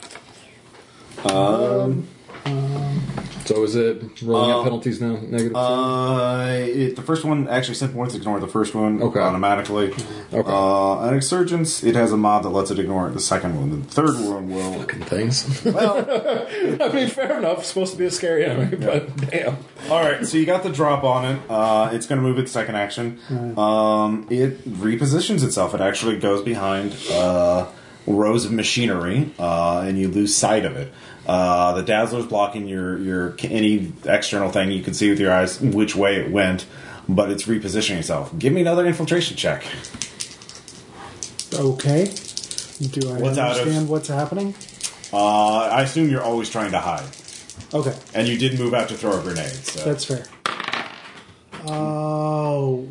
Um, 1.24 2.06
So 3.46 3.64
is 3.64 3.74
it 3.74 4.22
rolling 4.22 4.50
out 4.52 4.62
penalties 4.62 5.00
now? 5.00 5.14
Negative. 5.16 5.50
two? 5.52 5.56
Uh, 5.56 6.46
it, 6.68 6.94
the 6.94 7.02
first 7.02 7.24
one 7.24 7.48
actually 7.48 7.74
synth 7.74 7.88
morphs 7.94 8.14
ignore 8.14 8.38
the 8.38 8.46
first 8.46 8.76
one 8.76 9.02
Okay. 9.02 9.18
automatically. 9.18 9.86
Okay. 10.32 10.48
Uh, 10.50 11.00
an 11.08 11.14
exsurgents, 11.14 11.82
it 11.82 11.96
has 11.96 12.12
a 12.12 12.16
mod 12.16 12.44
that 12.44 12.50
lets 12.50 12.70
it 12.70 12.78
ignore 12.78 13.10
the 13.10 13.18
second 13.18 13.58
one. 13.58 13.70
The 13.80 13.86
third 13.88 14.14
one 14.24 14.50
will. 14.54 14.74
Fucking 14.74 15.02
things. 15.02 15.64
Well, 15.64 15.98
I 16.80 16.92
mean, 16.92 17.08
fair 17.08 17.38
enough. 17.38 17.58
It's 17.60 17.68
supposed 17.68 17.90
to 17.92 17.98
be 17.98 18.04
a 18.04 18.10
scary 18.12 18.44
enemy, 18.44 18.76
but 18.76 19.16
damn. 19.30 19.56
all 19.90 20.00
right. 20.00 20.24
So 20.24 20.38
you 20.38 20.46
got 20.46 20.62
the 20.62 20.70
drop 20.70 21.02
on 21.02 21.24
it. 21.24 21.40
Uh, 21.50 21.90
it's 21.92 22.06
going 22.06 22.20
to 22.20 22.26
move 22.26 22.38
its 22.38 22.52
second 22.52 22.76
action. 22.76 23.18
Um, 23.58 24.28
it 24.30 24.62
repositions 24.68 25.42
itself. 25.42 25.74
It 25.74 25.80
actually 25.80 26.18
goes 26.20 26.42
behind 26.42 26.94
uh, 27.10 27.66
rows 28.06 28.44
of 28.44 28.52
machinery, 28.52 29.32
uh, 29.40 29.80
and 29.84 29.98
you 29.98 30.06
lose 30.08 30.36
sight 30.36 30.64
of 30.64 30.76
it. 30.76 30.92
Uh, 31.26 31.74
the 31.74 31.82
dazzler's 31.82 32.26
blocking 32.26 32.66
your 32.66 32.98
your 32.98 33.36
any 33.44 33.92
external 34.04 34.50
thing. 34.50 34.70
You 34.72 34.82
can 34.82 34.94
see 34.94 35.10
with 35.10 35.20
your 35.20 35.32
eyes 35.32 35.60
which 35.60 35.94
way 35.94 36.16
it 36.16 36.30
went, 36.30 36.66
but 37.08 37.30
it's 37.30 37.44
repositioning 37.44 37.98
itself. 37.98 38.36
Give 38.38 38.52
me 38.52 38.62
another 38.62 38.86
infiltration 38.86 39.36
check. 39.36 39.62
Okay. 41.52 42.12
Do 42.90 43.10
I 43.12 43.18
What's 43.18 43.36
out 43.38 43.52
of- 43.52 43.58
understand 43.58 43.88
what's 43.88 44.08
happening? 44.08 44.54
Uh, 45.12 45.58
I 45.64 45.82
assume 45.82 46.08
you're 46.08 46.22
always 46.22 46.48
trying 46.48 46.70
to 46.70 46.78
hide, 46.78 47.04
Okay, 47.74 47.94
and 48.14 48.26
you 48.28 48.38
did 48.38 48.58
move 48.58 48.72
out 48.74 48.88
to 48.90 48.96
throw 48.96 49.18
a 49.18 49.22
grenade. 49.22 49.50
So. 49.50 49.84
that's 49.84 50.04
fair. 50.04 50.24
Oh. 51.66 52.86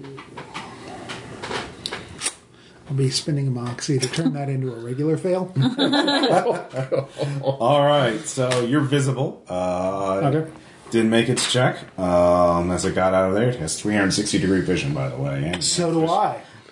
I'll 2.90 2.96
be 2.96 3.10
spending 3.10 3.48
a 3.48 3.52
moxie 3.52 4.00
to 4.00 4.08
turn 4.10 4.34
that 4.34 4.50
into 4.50 4.74
a 4.74 4.80
regular 4.80 5.16
fail. 5.18 5.54
All 7.44 7.86
right, 7.86 8.20
so 8.26 8.62
you're 8.66 8.82
visible. 8.82 9.44
Uh, 9.48 10.32
Okay. 10.34 10.52
Didn't 10.92 11.12
make 11.12 11.30
its 11.30 11.52
check 11.54 11.78
um, 12.00 12.72
as 12.72 12.84
it 12.84 12.96
got 12.96 13.14
out 13.14 13.30
of 13.30 13.36
there. 13.36 13.50
It 13.50 13.58
has 13.58 13.80
360 13.80 14.40
degree 14.40 14.62
vision, 14.62 14.96
by 14.96 15.08
the 15.10 15.18
way, 15.18 15.44
and, 15.46 15.64
So 15.64 15.92
do 15.92 16.08
I. 16.08 16.42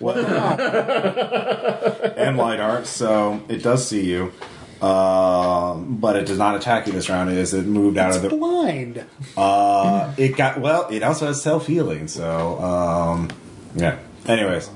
and 2.16 2.36
lidar, 2.36 2.84
so 2.84 3.40
it 3.48 3.62
does 3.62 3.86
see 3.86 4.04
you. 4.10 4.32
Um, 4.84 5.96
but 6.00 6.16
it 6.16 6.26
does 6.26 6.38
not 6.38 6.56
attack 6.56 6.86
you 6.88 6.92
this 6.92 7.08
round. 7.08 7.30
As 7.30 7.54
it 7.54 7.64
moved 7.66 7.96
out 7.98 8.14
of 8.16 8.22
the, 8.22 8.28
blind. 8.30 9.04
uh, 9.36 10.12
it 10.16 10.36
got 10.36 10.60
well. 10.60 10.88
It 10.88 11.02
also 11.04 11.26
has 11.26 11.40
self 11.42 11.66
healing. 11.68 12.06
So 12.08 12.60
um, 12.60 13.30
yeah. 13.76 13.98
Anyways, 14.26 14.68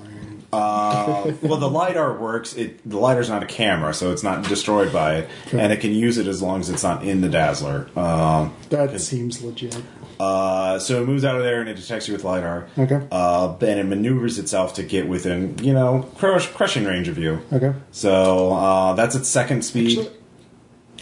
uh, 0.52 1.32
well, 1.42 1.58
the 1.58 1.68
lidar 1.70 2.16
works. 2.18 2.54
It 2.54 2.88
the 2.88 2.98
lidar's 2.98 3.28
not 3.28 3.42
a 3.42 3.46
camera, 3.46 3.94
so 3.94 4.12
it's 4.12 4.22
not 4.22 4.46
destroyed 4.48 4.92
by 4.92 5.16
it, 5.16 5.28
and 5.52 5.72
it 5.72 5.80
can 5.80 5.92
use 5.92 6.18
it 6.18 6.26
as 6.26 6.42
long 6.42 6.60
as 6.60 6.68
it's 6.70 6.82
not 6.82 7.04
in 7.04 7.20
the 7.22 7.28
dazzler. 7.28 7.88
Um, 7.96 8.54
That 8.68 9.00
seems 9.00 9.42
legit. 9.42 9.76
uh, 10.20 10.78
so 10.78 11.02
it 11.02 11.06
moves 11.06 11.24
out 11.24 11.36
of 11.36 11.42
there 11.42 11.60
and 11.60 11.68
it 11.70 11.76
detects 11.76 12.06
you 12.06 12.14
with 12.14 12.22
lidar. 12.24 12.68
Okay. 12.78 13.00
Uh, 13.10 13.56
then 13.56 13.78
it 13.78 13.84
maneuvers 13.84 14.38
itself 14.38 14.74
to 14.74 14.82
get 14.82 15.08
within, 15.08 15.56
you 15.62 15.72
know, 15.72 16.02
crush, 16.16 16.46
crushing 16.48 16.84
range 16.84 17.08
of 17.08 17.16
you. 17.18 17.40
Okay. 17.52 17.72
So 17.90 18.52
uh, 18.52 18.92
that's 18.94 19.14
its 19.14 19.28
second 19.28 19.62
speed. 19.64 20.10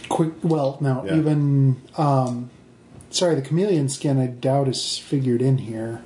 Quick. 0.09 0.31
Well, 0.43 0.77
no, 0.81 1.03
Yeah. 1.05 1.17
even. 1.17 1.81
Um, 1.97 2.49
sorry, 3.09 3.35
the 3.35 3.41
chameleon 3.41 3.89
skin. 3.89 4.17
I 4.19 4.27
doubt 4.27 4.67
is 4.69 4.97
figured 4.97 5.41
in 5.41 5.57
here. 5.59 6.01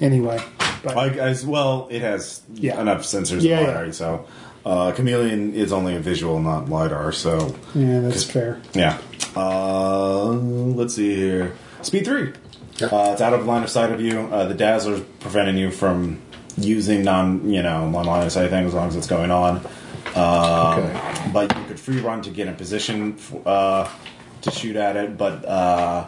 Anyway, 0.00 0.38
but 0.86 0.96
Like 0.96 1.16
as 1.16 1.44
well, 1.44 1.88
it 1.90 2.00
has 2.02 2.40
Yeah. 2.54 2.80
enough 2.80 3.02
sensors 3.02 3.42
Yeah, 3.42 3.58
and 3.58 3.66
yeah. 3.66 3.72
lidar. 3.74 3.92
So 3.92 4.26
uh, 4.64 4.92
chameleon 4.92 5.54
is 5.54 5.72
only 5.72 5.94
a 5.96 6.00
visual, 6.00 6.40
not 6.40 6.68
lidar. 6.70 7.12
So 7.12 7.54
yeah, 7.74 8.00
that's 8.00 8.24
fair. 8.24 8.60
yeah. 8.74 8.98
Uh, 9.36 10.24
let's 10.30 10.94
see 10.94 11.14
here. 11.14 11.52
Speed 11.82 12.04
three. 12.04 12.32
Uh, 12.82 13.10
it's 13.12 13.20
out 13.22 13.32
of 13.32 13.46
line 13.46 13.62
of 13.62 13.70
sight 13.70 13.90
of 13.90 14.00
you. 14.00 14.20
Uh, 14.32 14.44
the 14.46 14.54
dazzler's 14.54 15.00
preventing 15.20 15.56
you 15.56 15.70
from 15.70 16.20
using 16.58 17.02
non, 17.02 17.48
you 17.50 17.62
know, 17.62 17.88
non 17.88 18.04
line 18.04 18.26
of 18.26 18.32
sight 18.32 18.50
things 18.50 18.68
as 18.68 18.74
long 18.74 18.88
as 18.88 18.96
it's 18.96 19.06
going 19.06 19.30
on. 19.30 19.56
Um, 20.14 20.78
Okay. 20.78 21.30
But 21.32 21.56
you 21.56 21.64
could 21.64 21.80
free 21.80 22.00
run 22.00 22.22
to 22.22 22.30
get 22.30 22.48
in 22.48 22.54
position 22.56 23.16
uh, 23.44 23.88
to 24.42 24.50
shoot 24.50 24.76
at 24.76 24.96
it. 24.96 25.16
But 25.18 25.44
uh, 25.44 26.06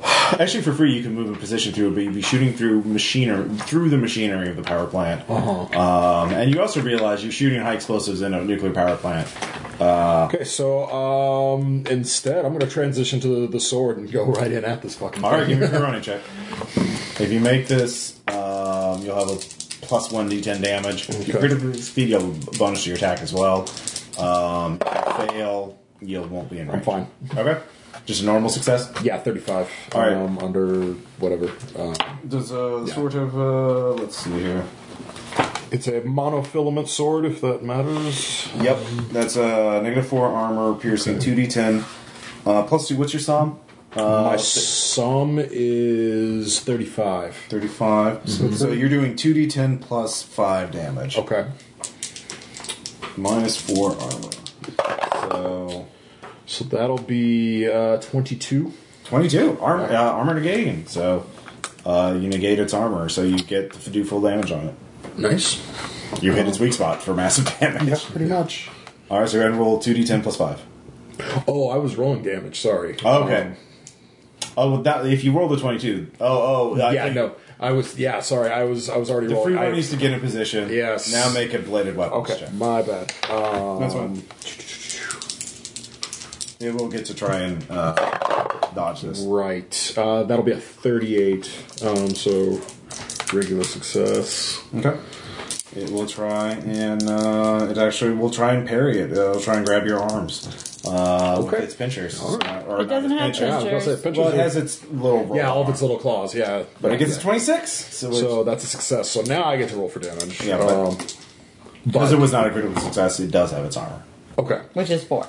actually, 0.04 0.62
for 0.62 0.72
free, 0.72 0.94
you 0.94 1.02
can 1.02 1.14
move 1.14 1.28
in 1.28 1.36
position 1.36 1.72
through 1.72 1.88
it. 1.88 1.94
But 1.94 2.04
you'd 2.04 2.14
be 2.14 2.22
shooting 2.22 2.52
through 2.54 2.82
machinery 2.84 3.48
through 3.58 3.90
the 3.90 3.98
machinery 3.98 4.48
of 4.48 4.56
the 4.56 4.62
power 4.62 4.86
plant. 4.86 5.28
Um, 5.30 6.32
and 6.32 6.50
you 6.52 6.60
also 6.60 6.80
realize 6.82 7.22
you're 7.22 7.32
shooting 7.32 7.60
high 7.60 7.74
explosives 7.74 8.20
in 8.22 8.34
a 8.34 8.42
nuclear 8.44 8.72
power 8.72 8.96
plant. 8.96 9.28
Okay, 9.80 10.44
so 10.44 10.84
um, 10.90 11.86
instead, 11.88 12.44
I'm 12.44 12.50
going 12.52 12.60
to 12.60 12.68
transition 12.68 13.18
to 13.20 13.28
the, 13.42 13.46
the 13.46 13.60
sword 13.60 13.96
and 13.96 14.10
go 14.12 14.24
right 14.26 14.52
in 14.52 14.64
at 14.64 14.82
this 14.82 14.94
fucking. 14.96 15.24
All 15.24 15.30
right, 15.32 15.46
give 15.48 15.58
me 15.58 15.66
a 15.66 15.80
running 15.80 16.02
check. 16.02 16.20
If 17.20 17.30
you 17.30 17.38
make 17.40 17.66
this, 17.68 18.18
um, 18.28 19.02
you'll 19.02 19.18
have 19.18 19.28
a 19.28 19.36
plus 19.82 20.10
one 20.10 20.30
d10 20.30 20.62
damage. 20.62 21.06
If 21.10 21.28
you 21.28 21.34
Okay. 21.34 21.48
critically 21.48 21.78
speed, 21.80 22.08
you'll 22.08 22.32
have 22.32 22.48
a 22.48 22.50
bonus 22.58 22.84
to 22.84 22.88
your 22.90 22.96
attack 22.96 23.20
as 23.20 23.34
well. 23.34 23.68
Um, 24.18 24.78
fail, 24.78 25.78
you 26.00 26.22
won't 26.22 26.48
be 26.48 26.60
in 26.60 26.68
range. 26.68 26.78
I'm 26.78 26.82
fine. 26.82 27.06
Okay, 27.36 27.60
just 28.06 28.22
a 28.22 28.24
normal 28.26 28.50
success. 28.50 28.90
Yeah, 29.02 29.18
35. 29.18 29.70
All 29.94 30.00
right. 30.00 30.12
Um, 30.12 30.38
under 30.38 30.92
whatever. 31.18 31.50
Uh, 31.78 31.94
Does 32.26 32.52
uh, 32.52 32.86
sort 32.86 33.14
of 33.14 33.36
uh, 33.38 33.90
let's 33.92 34.16
see 34.16 34.30
here. 34.40 34.64
it's 35.70 35.86
a 35.86 36.00
monofilament 36.02 36.88
sword, 36.88 37.24
if 37.24 37.40
that 37.40 37.62
matters. 37.62 38.48
Yep, 38.60 38.78
that's 39.12 39.36
a 39.36 39.78
uh, 39.78 39.80
negative 39.82 40.06
four 40.08 40.26
armor, 40.28 40.74
piercing 40.78 41.18
two 41.18 41.34
d10 41.34 41.84
uh, 42.46 42.62
plus 42.64 42.88
two. 42.88 42.96
What's 42.96 43.12
your 43.12 43.20
sum? 43.20 43.60
Uh, 43.96 44.22
My 44.22 44.36
sum 44.36 45.38
is 45.40 46.60
35. 46.60 47.34
35. 47.48 48.28
So, 48.28 48.50
so 48.52 48.70
you're 48.70 48.88
doing 48.88 49.14
2d10 49.14 49.80
plus 49.80 50.22
5 50.22 50.70
damage. 50.70 51.18
Okay. 51.18 51.46
Minus 53.16 53.56
4 53.60 53.90
armor. 53.90 54.30
So, 55.32 55.88
So 56.50 56.64
that'll 56.64 56.98
be 56.98 57.70
uh, 57.70 57.98
22. 57.98 58.72
22. 59.04 59.58
Armor, 59.60 59.84
uh, 59.84 59.94
armor 60.10 60.40
negating. 60.40 60.88
So, 60.88 61.24
uh, 61.86 62.18
you 62.20 62.28
negate 62.28 62.58
its 62.58 62.74
armor, 62.74 63.08
so 63.08 63.22
you 63.22 63.38
get 63.38 63.72
to 63.72 63.90
do 63.90 64.02
full 64.02 64.20
damage 64.20 64.50
on 64.50 64.66
it. 64.66 64.74
Nice. 65.16 65.62
You 66.20 66.32
hit 66.32 66.48
its 66.48 66.58
weak 66.58 66.72
spot 66.72 67.02
for 67.04 67.14
massive 67.14 67.44
damage. 67.60 67.88
Yeah, 67.88 67.96
pretty 68.10 68.26
much. 68.26 68.68
Alright, 69.08 69.28
so 69.28 69.34
go 69.34 69.40
ahead 69.42 69.52
and 69.52 69.60
roll 69.60 69.78
2d10 69.80 70.24
plus 70.24 70.36
5. 70.36 70.60
Oh, 71.46 71.68
I 71.68 71.76
was 71.76 71.94
rolling 71.96 72.24
damage, 72.24 72.58
sorry. 72.60 72.94
Okay. 73.04 73.42
Um, 73.42 73.56
Oh, 74.56 74.72
well, 74.72 74.82
that, 74.82 75.06
if 75.06 75.22
you 75.22 75.30
roll 75.32 75.48
the 75.48 75.56
22. 75.56 76.10
Oh, 76.20 76.74
oh. 76.76 76.80
I 76.80 76.92
yeah, 76.92 77.12
no. 77.12 77.36
I 77.60 77.70
was, 77.70 77.96
yeah, 77.96 78.18
sorry. 78.20 78.50
I 78.50 78.64
was 78.64 78.90
I 78.90 78.96
was 78.96 79.08
already 79.08 79.28
The 79.28 79.34
free 79.34 79.52
rolling. 79.54 79.56
one 79.58 79.66
I- 79.66 79.76
needs 79.76 79.90
to 79.90 79.96
get 79.96 80.10
in 80.12 80.18
position. 80.18 80.68
Yes. 80.70 81.12
Now 81.12 81.32
make 81.32 81.54
a 81.54 81.60
bladed 81.60 81.94
weapon. 81.96 82.18
Okay, 82.18 82.40
check. 82.40 82.52
my 82.54 82.82
bad. 82.82 83.12
Um, 83.30 83.80
That's 83.80 83.94
fine. 83.94 84.22
It 86.60 86.74
will 86.74 86.88
get 86.88 87.06
to 87.06 87.14
try 87.14 87.38
and 87.40 87.64
uh, 87.70 87.94
dodge 88.74 89.00
this. 89.02 89.20
Right. 89.20 89.94
Uh, 89.96 90.24
that'll 90.24 90.44
be 90.44 90.52
a 90.52 90.60
38. 90.60 91.50
Um, 91.84 92.14
so 92.14 92.60
regular 93.32 93.64
success. 93.64 94.60
Okay. 94.74 94.98
It 95.74 95.90
will 95.90 96.06
try 96.06 96.50
and 96.50 97.08
uh, 97.08 97.68
it 97.70 97.78
actually 97.78 98.12
will 98.14 98.30
try 98.30 98.52
and 98.54 98.68
parry 98.68 98.98
it. 98.98 99.12
It'll 99.12 99.40
try 99.40 99.56
and 99.56 99.64
grab 99.64 99.86
your 99.86 100.00
arms 100.00 100.82
uh, 100.84 101.36
Okay. 101.38 101.50
with 101.56 101.64
its 101.64 101.74
pinchers. 101.76 102.20
All 102.20 102.36
right. 102.38 102.66
Or 102.66 102.80
It 102.82 102.86
doesn't 102.86 103.10
have 103.10 103.20
pinchers. 103.20 103.40
Yeah, 103.40 103.52
I 103.52 103.54
was 103.56 103.64
gonna 103.64 103.80
say 103.80 103.86
Pinchers. 103.86 104.02
pinchers. 104.02 104.18
Well, 104.18 104.34
it 104.34 104.36
has 104.38 104.56
its 104.56 104.84
little 104.88 105.24
roll 105.24 105.36
yeah, 105.36 105.50
all 105.50 105.62
of 105.62 105.68
its 105.68 105.80
little 105.80 105.98
claws. 105.98 106.34
Yeah, 106.34 106.64
But 106.82 106.92
it 106.92 106.98
gets 106.98 107.12
yeah. 107.12 107.18
a 107.18 107.22
26. 107.22 107.70
So, 107.70 108.12
So 108.12 108.44
that's 108.44 108.64
a 108.64 108.66
success. 108.66 109.08
So 109.08 109.22
now 109.22 109.44
I 109.44 109.56
get 109.56 109.70
to 109.70 109.76
roll 109.76 109.88
for 109.88 110.00
damage. 110.00 110.42
Yeah, 110.42 110.58
but- 110.58 110.68
Um, 110.88 110.98
because 111.86 112.12
it 112.12 112.18
was 112.18 112.32
not 112.32 112.46
a 112.46 112.50
critical 112.50 112.78
success, 112.82 113.18
it 113.20 113.30
does 113.30 113.52
have 113.52 113.64
its 113.64 113.76
armor. 113.78 114.02
okay. 114.38 114.60
Which 114.74 114.90
is 114.90 115.02
four. 115.04 115.26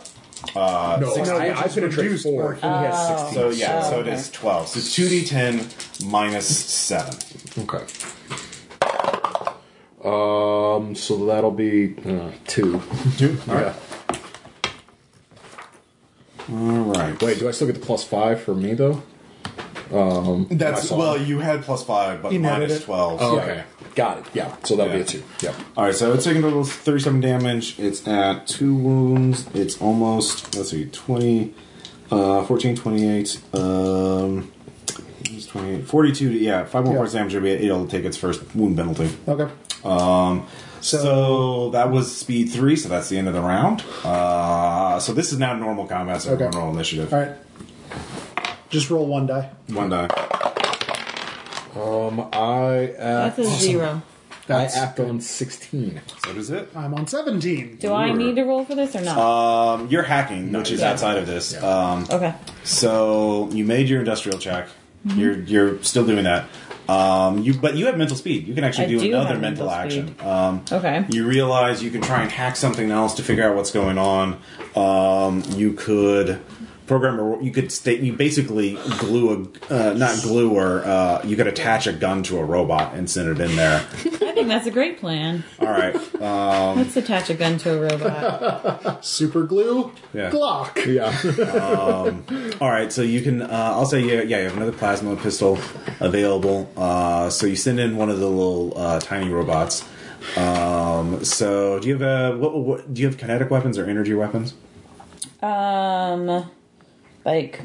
Uh, 0.55 0.97
No, 0.99 1.13
six- 1.13 1.27
no, 1.29 1.37
I, 1.37 1.49
which 1.49 1.57
I 1.57 1.63
is 1.65 1.73
penetrate 1.75 2.03
reduced 2.05 2.23
four. 2.23 2.55
He 2.55 2.61
by- 2.61 2.83
has 2.83 3.07
16. 3.07 3.33
so 3.33 3.49
yeah, 3.51 3.81
so 3.83 3.99
it 4.01 4.07
okay. 4.07 4.21
12. 4.33 4.67
So 4.67 4.79
2d10 4.79 6.05
minus 6.09 6.47
7. 6.47 7.13
Okay. 7.59 7.85
Um, 10.03 10.95
so 10.95 11.25
that'll 11.27 11.51
be 11.51 11.95
uh, 12.05 12.31
two. 12.47 12.81
Two? 13.17 13.37
Yeah. 13.47 13.73
Alright. 16.51 17.21
Wait, 17.21 17.39
do 17.39 17.47
I 17.47 17.51
still 17.51 17.67
get 17.67 17.79
the 17.79 17.85
plus 17.85 18.03
five 18.03 18.41
for 18.41 18.55
me 18.55 18.73
though? 18.73 19.03
Um, 19.93 20.47
That's, 20.49 20.89
my 20.91 20.97
well, 20.97 21.17
you 21.21 21.39
had 21.39 21.63
plus 21.63 21.83
5, 21.83 22.21
but 22.21 22.31
You 22.31 22.39
netted 22.39 22.69
minus 22.69 22.81
it. 22.81 22.85
12. 22.85 23.19
Oh, 23.21 23.35
so- 23.37 23.41
okay, 23.41 23.63
got 23.95 24.19
it. 24.19 24.25
Yeah, 24.33 24.55
so 24.63 24.75
that'll 24.75 24.91
be 24.93 24.99
Yeah. 24.99 25.03
a 25.03 25.07
two. 25.07 25.23
Yeah. 25.41 25.53
Alright, 25.77 25.95
so 25.95 26.13
it's 26.13 26.23
taking 26.23 26.39
a 26.39 26.45
total 26.45 26.61
of 26.61 26.71
37 26.71 27.19
damage. 27.21 27.77
It's 27.79 28.07
at 28.07 28.47
2 28.47 28.73
wounds. 28.75 29.45
It's 29.53 29.81
almost, 29.81 30.55
let's 30.55 30.69
see, 30.71 30.85
20, 30.85 31.53
uh, 32.09 32.43
14, 32.43 32.75
28, 32.75 33.39
um, 33.53 34.51
it's 35.25 35.45
28, 35.47 35.85
42, 35.87 36.29
yeah, 36.31 36.63
5 36.65 36.83
more 36.85 36.93
Yeah. 36.93 36.99
points 36.99 37.13
of 37.13 37.19
damage. 37.19 37.35
It'll, 37.35 37.43
be- 37.43 37.65
it'll 37.65 37.87
take 37.87 38.05
its 38.05 38.17
first 38.17 38.41
wound 38.55 38.77
penalty. 38.77 39.09
Okay. 39.27 39.47
Um, 39.83 40.45
so, 40.79 40.97
So- 40.97 41.69
that 41.71 41.91
was 41.91 42.15
speed 42.15 42.49
3, 42.49 42.75
so 42.75 42.87
that's 42.89 43.09
the 43.09 43.17
end 43.17 43.27
of 43.27 43.33
the 43.33 43.41
round. 43.41 43.83
Uh, 44.03 44.99
so 44.99 45.13
this 45.13 45.31
is 45.33 45.39
now 45.39 45.53
normal 45.55 45.85
combat, 45.85 46.21
so 46.21 46.31
Okay. 46.33 46.45
everyone 46.45 46.65
roll 46.67 46.73
initiative. 46.75 47.13
All 47.13 47.19
right. 47.19 47.31
Just 48.71 48.89
roll 48.89 49.05
one 49.05 49.27
die. 49.27 49.49
One 49.67 49.89
die. 49.89 50.07
Um, 51.75 52.19
I 52.33 52.93
act, 52.97 53.37
That's 53.37 53.39
a 53.39 53.43
zero. 53.45 54.01
I 54.01 54.01
That's 54.47 54.75
act 54.77 54.99
on 54.99 55.21
sixteen. 55.21 56.01
So 56.25 56.33
does 56.33 56.49
it? 56.49 56.69
I'm 56.75 56.93
on 56.93 57.07
17. 57.07 57.77
Do 57.77 57.93
I 57.93 58.11
need 58.11 58.35
to 58.35 58.43
roll 58.43 58.65
for 58.65 58.75
this 58.75 58.95
or 58.95 59.01
not? 59.01 59.17
Um, 59.17 59.87
you're 59.87 60.03
hacking, 60.03 60.51
which 60.51 60.71
is 60.71 60.81
Yeah. 60.81 60.91
outside 60.91 61.17
of 61.17 61.27
this. 61.27 61.61
Um, 61.61 62.05
okay. 62.09 62.33
So 62.63 63.49
you 63.53 63.63
made 63.63 63.87
your 63.87 63.99
industrial 63.99 64.39
check. 64.39 64.67
You're 65.05 65.39
you're 65.39 65.81
still 65.83 66.05
doing 66.05 66.23
that. 66.25 66.45
Um, 66.89 67.43
you 67.43 67.53
but 67.53 67.75
you 67.77 67.85
have 67.85 67.97
mental 67.97 68.17
speed. 68.17 68.47
You 68.47 68.53
can 68.53 68.63
actually 68.65 68.85
I 68.85 68.89
do, 68.89 68.99
do 68.99 69.07
another 69.09 69.29
have 69.33 69.41
mental, 69.41 69.67
mental 69.67 69.69
action. 69.71 70.15
Um, 70.21 70.65
Okay. 70.69 71.05
You 71.09 71.25
realize 71.25 71.81
you 71.81 71.91
can 71.91 72.01
try 72.01 72.21
and 72.21 72.31
hack 72.31 72.57
something 72.57 72.91
else 72.91 73.13
to 73.15 73.23
figure 73.23 73.47
out 73.47 73.55
what's 73.55 73.71
going 73.71 73.97
on. 73.97 74.37
Um, 74.75 75.43
you 75.55 75.71
could 75.73 76.41
program 76.91 77.17
a, 77.19 77.41
you 77.41 77.51
could 77.51 77.71
state 77.71 78.01
you 78.01 78.11
basically 78.11 78.77
glue 78.99 79.47
a 79.69 79.73
uh, 79.73 79.93
not 79.93 80.21
glue 80.21 80.53
or 80.53 80.83
uh, 80.83 81.21
you 81.23 81.37
could 81.37 81.47
attach 81.47 81.87
a 81.87 81.93
gun 81.93 82.21
to 82.21 82.37
a 82.37 82.43
robot 82.43 82.93
and 82.93 83.09
send 83.09 83.29
it 83.29 83.39
in 83.39 83.55
there. 83.55 83.77
I 83.97 84.33
think 84.33 84.49
that's 84.49 84.67
a 84.67 84.71
great 84.71 84.99
plan. 84.99 85.45
All 85.61 85.67
right. 85.67 85.95
Let's 86.19 86.97
attach 86.97 87.29
a 87.29 87.33
gun 87.33 87.57
to 87.59 87.77
a 87.77 87.81
robot. 87.81 89.05
Super 89.05 89.43
glue. 89.43 89.93
Yeah. 90.13 90.31
Glock. 90.31 90.85
Yeah. 90.85 92.57
All 92.59 92.69
right, 92.69 92.91
so 92.91 93.03
you 93.03 93.21
can. 93.21 93.41
Uh, 93.41 93.47
I'll 93.47 93.85
say 93.85 94.01
yeah, 94.01 94.23
yeah. 94.23 94.39
You 94.39 94.43
have 94.49 94.57
another 94.57 94.73
plasma 94.73 95.15
pistol 95.15 95.59
available. 96.01 96.69
Uh, 96.75 97.29
so 97.29 97.45
you 97.45 97.55
send 97.55 97.79
in 97.79 97.95
one 97.95 98.09
of 98.09 98.19
the 98.19 98.27
little 98.27 98.77
uh, 98.77 98.99
tiny 98.99 99.29
robots. 99.29 99.87
Um, 100.35 101.23
so 101.23 101.79
do 101.79 101.87
you 101.87 101.97
have 101.97 102.01
a 102.01 102.37
what, 102.37 102.53
what? 102.53 102.93
Do 102.93 103.01
you 103.01 103.07
have 103.07 103.17
kinetic 103.17 103.49
weapons 103.49 103.77
or 103.77 103.85
energy 103.85 104.13
weapons? 104.13 104.55
Um, 105.41 106.51
like 107.25 107.61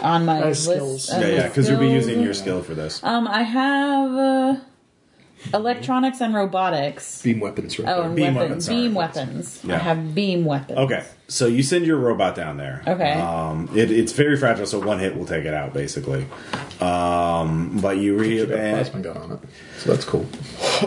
on 0.00 0.24
my 0.26 0.40
As 0.42 0.66
list. 0.66 0.78
skills. 0.80 1.10
on 1.10 1.20
yeah, 1.22 1.26
yeah. 1.28 1.48
Because 1.48 1.68
you'll 1.68 1.80
be 1.80 1.88
skills. 1.88 2.06
using 2.06 2.22
your 2.22 2.34
skill 2.34 2.62
for 2.62 2.74
this. 2.74 3.02
Um, 3.02 3.26
I 3.28 3.42
have 3.42 4.12
uh, 4.12 4.56
Electronics 5.54 6.20
and 6.20 6.34
robotics. 6.34 7.22
Beam 7.22 7.40
weapons, 7.40 7.78
right? 7.78 7.88
Oh, 7.88 7.96
there. 8.00 8.06
and 8.06 8.16
Beam 8.16 8.34
weapons. 8.34 8.40
weapons, 8.50 8.64
sorry. 8.66 8.76
beam 8.78 8.94
weapons. 8.94 9.60
Yeah. 9.64 9.74
I 9.74 9.78
have 9.78 10.14
beam 10.14 10.44
weapons. 10.44 10.78
Okay, 10.78 11.04
so 11.28 11.46
you 11.46 11.62
send 11.62 11.86
your 11.86 11.98
robot 11.98 12.34
down 12.34 12.56
there. 12.56 12.82
Okay. 12.86 13.12
Um, 13.12 13.68
it, 13.74 13.90
it's 13.90 14.12
very 14.12 14.36
fragile, 14.36 14.66
so 14.66 14.80
one 14.80 14.98
hit 14.98 15.16
will 15.16 15.26
take 15.26 15.44
it 15.44 15.54
out, 15.54 15.72
basically. 15.72 16.26
Um, 16.80 17.78
but 17.80 17.98
you 17.98 18.16
re- 18.16 18.38
It's 18.38 18.50
got 18.50 18.58
a 18.58 18.70
plasma 18.72 19.00
gun 19.00 19.16
on 19.18 19.32
it, 19.32 19.38
so 19.78 19.90
that's 19.92 20.04
cool. 20.04 20.26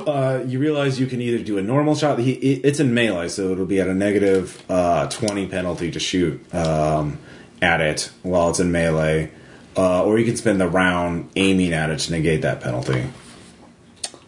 uh, 0.08 0.44
you 0.46 0.60
realize 0.60 1.00
you 1.00 1.08
can 1.08 1.22
either 1.22 1.44
do 1.44 1.58
a 1.58 1.62
normal 1.62 1.96
shot. 1.96 2.20
He, 2.20 2.34
it, 2.34 2.66
it's 2.66 2.80
in 2.80 2.94
melee, 2.94 3.30
so 3.30 3.52
it'll 3.52 3.66
be 3.66 3.80
at 3.80 3.88
a 3.88 3.94
negative 3.94 4.64
uh, 4.70 5.08
twenty 5.10 5.46
penalty 5.48 5.90
to 5.92 6.00
shoot 6.00 6.54
um, 6.54 7.18
at 7.62 7.82
it 7.82 8.12
while 8.24 8.50
it's 8.50 8.60
in 8.60 8.72
melee, 8.72 9.32
uh, 9.78 10.04
or 10.04 10.20
you 10.20 10.26
can 10.26 10.38
spend 10.38 10.60
the 10.60 10.68
round 10.68 11.30
aiming 11.36 11.74
at 11.74 11.90
it 11.90 12.00
to 12.00 12.12
negate 12.12 12.42
that 12.42 12.62
penalty. 12.62 13.06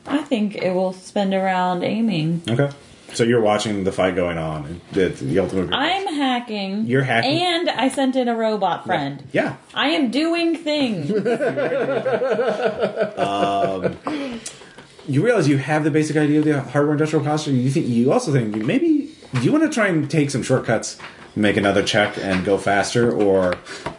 I 0.05 0.21
think 0.23 0.55
it 0.55 0.73
will 0.73 0.93
spend 0.93 1.33
around 1.33 1.83
aiming. 1.83 2.43
Okay. 2.49 2.69
So 3.13 3.25
you're 3.25 3.41
watching 3.41 3.83
the 3.83 3.91
fight 3.91 4.15
going 4.15 4.37
on. 4.37 4.79
The, 4.93 5.09
the 5.09 5.39
ultimate. 5.39 5.73
I'm 5.73 6.07
hacking. 6.15 6.85
You're 6.85 7.03
hacking? 7.03 7.41
And 7.41 7.69
I 7.69 7.89
sent 7.89 8.15
in 8.15 8.29
a 8.29 8.35
robot 8.35 8.85
friend. 8.85 9.27
yeah. 9.33 9.57
I 9.73 9.89
am 9.89 10.11
doing 10.11 10.55
things. 10.55 11.09
you 15.07 15.23
realize 15.23 15.47
you 15.47 15.57
have 15.57 15.83
the 15.83 15.91
basic 15.91 16.15
idea 16.15 16.39
of 16.39 16.45
the 16.45 16.61
hardware 16.61 16.93
industrial 16.93 17.25
posture. 17.25 17.51
You 17.51 17.69
think 17.69 17.87
you 17.87 18.11
also 18.13 18.31
think 18.31 18.55
you 18.55 18.63
maybe 18.63 19.13
do 19.33 19.41
you 19.41 19.51
want 19.51 19.63
to 19.63 19.69
try 19.69 19.87
and 19.87 20.09
take 20.09 20.29
some 20.29 20.43
shortcuts, 20.43 20.97
make 21.35 21.57
another 21.57 21.83
check, 21.83 22.17
and 22.17 22.43
go 22.45 22.57
faster, 22.57 23.11
or 23.11 23.55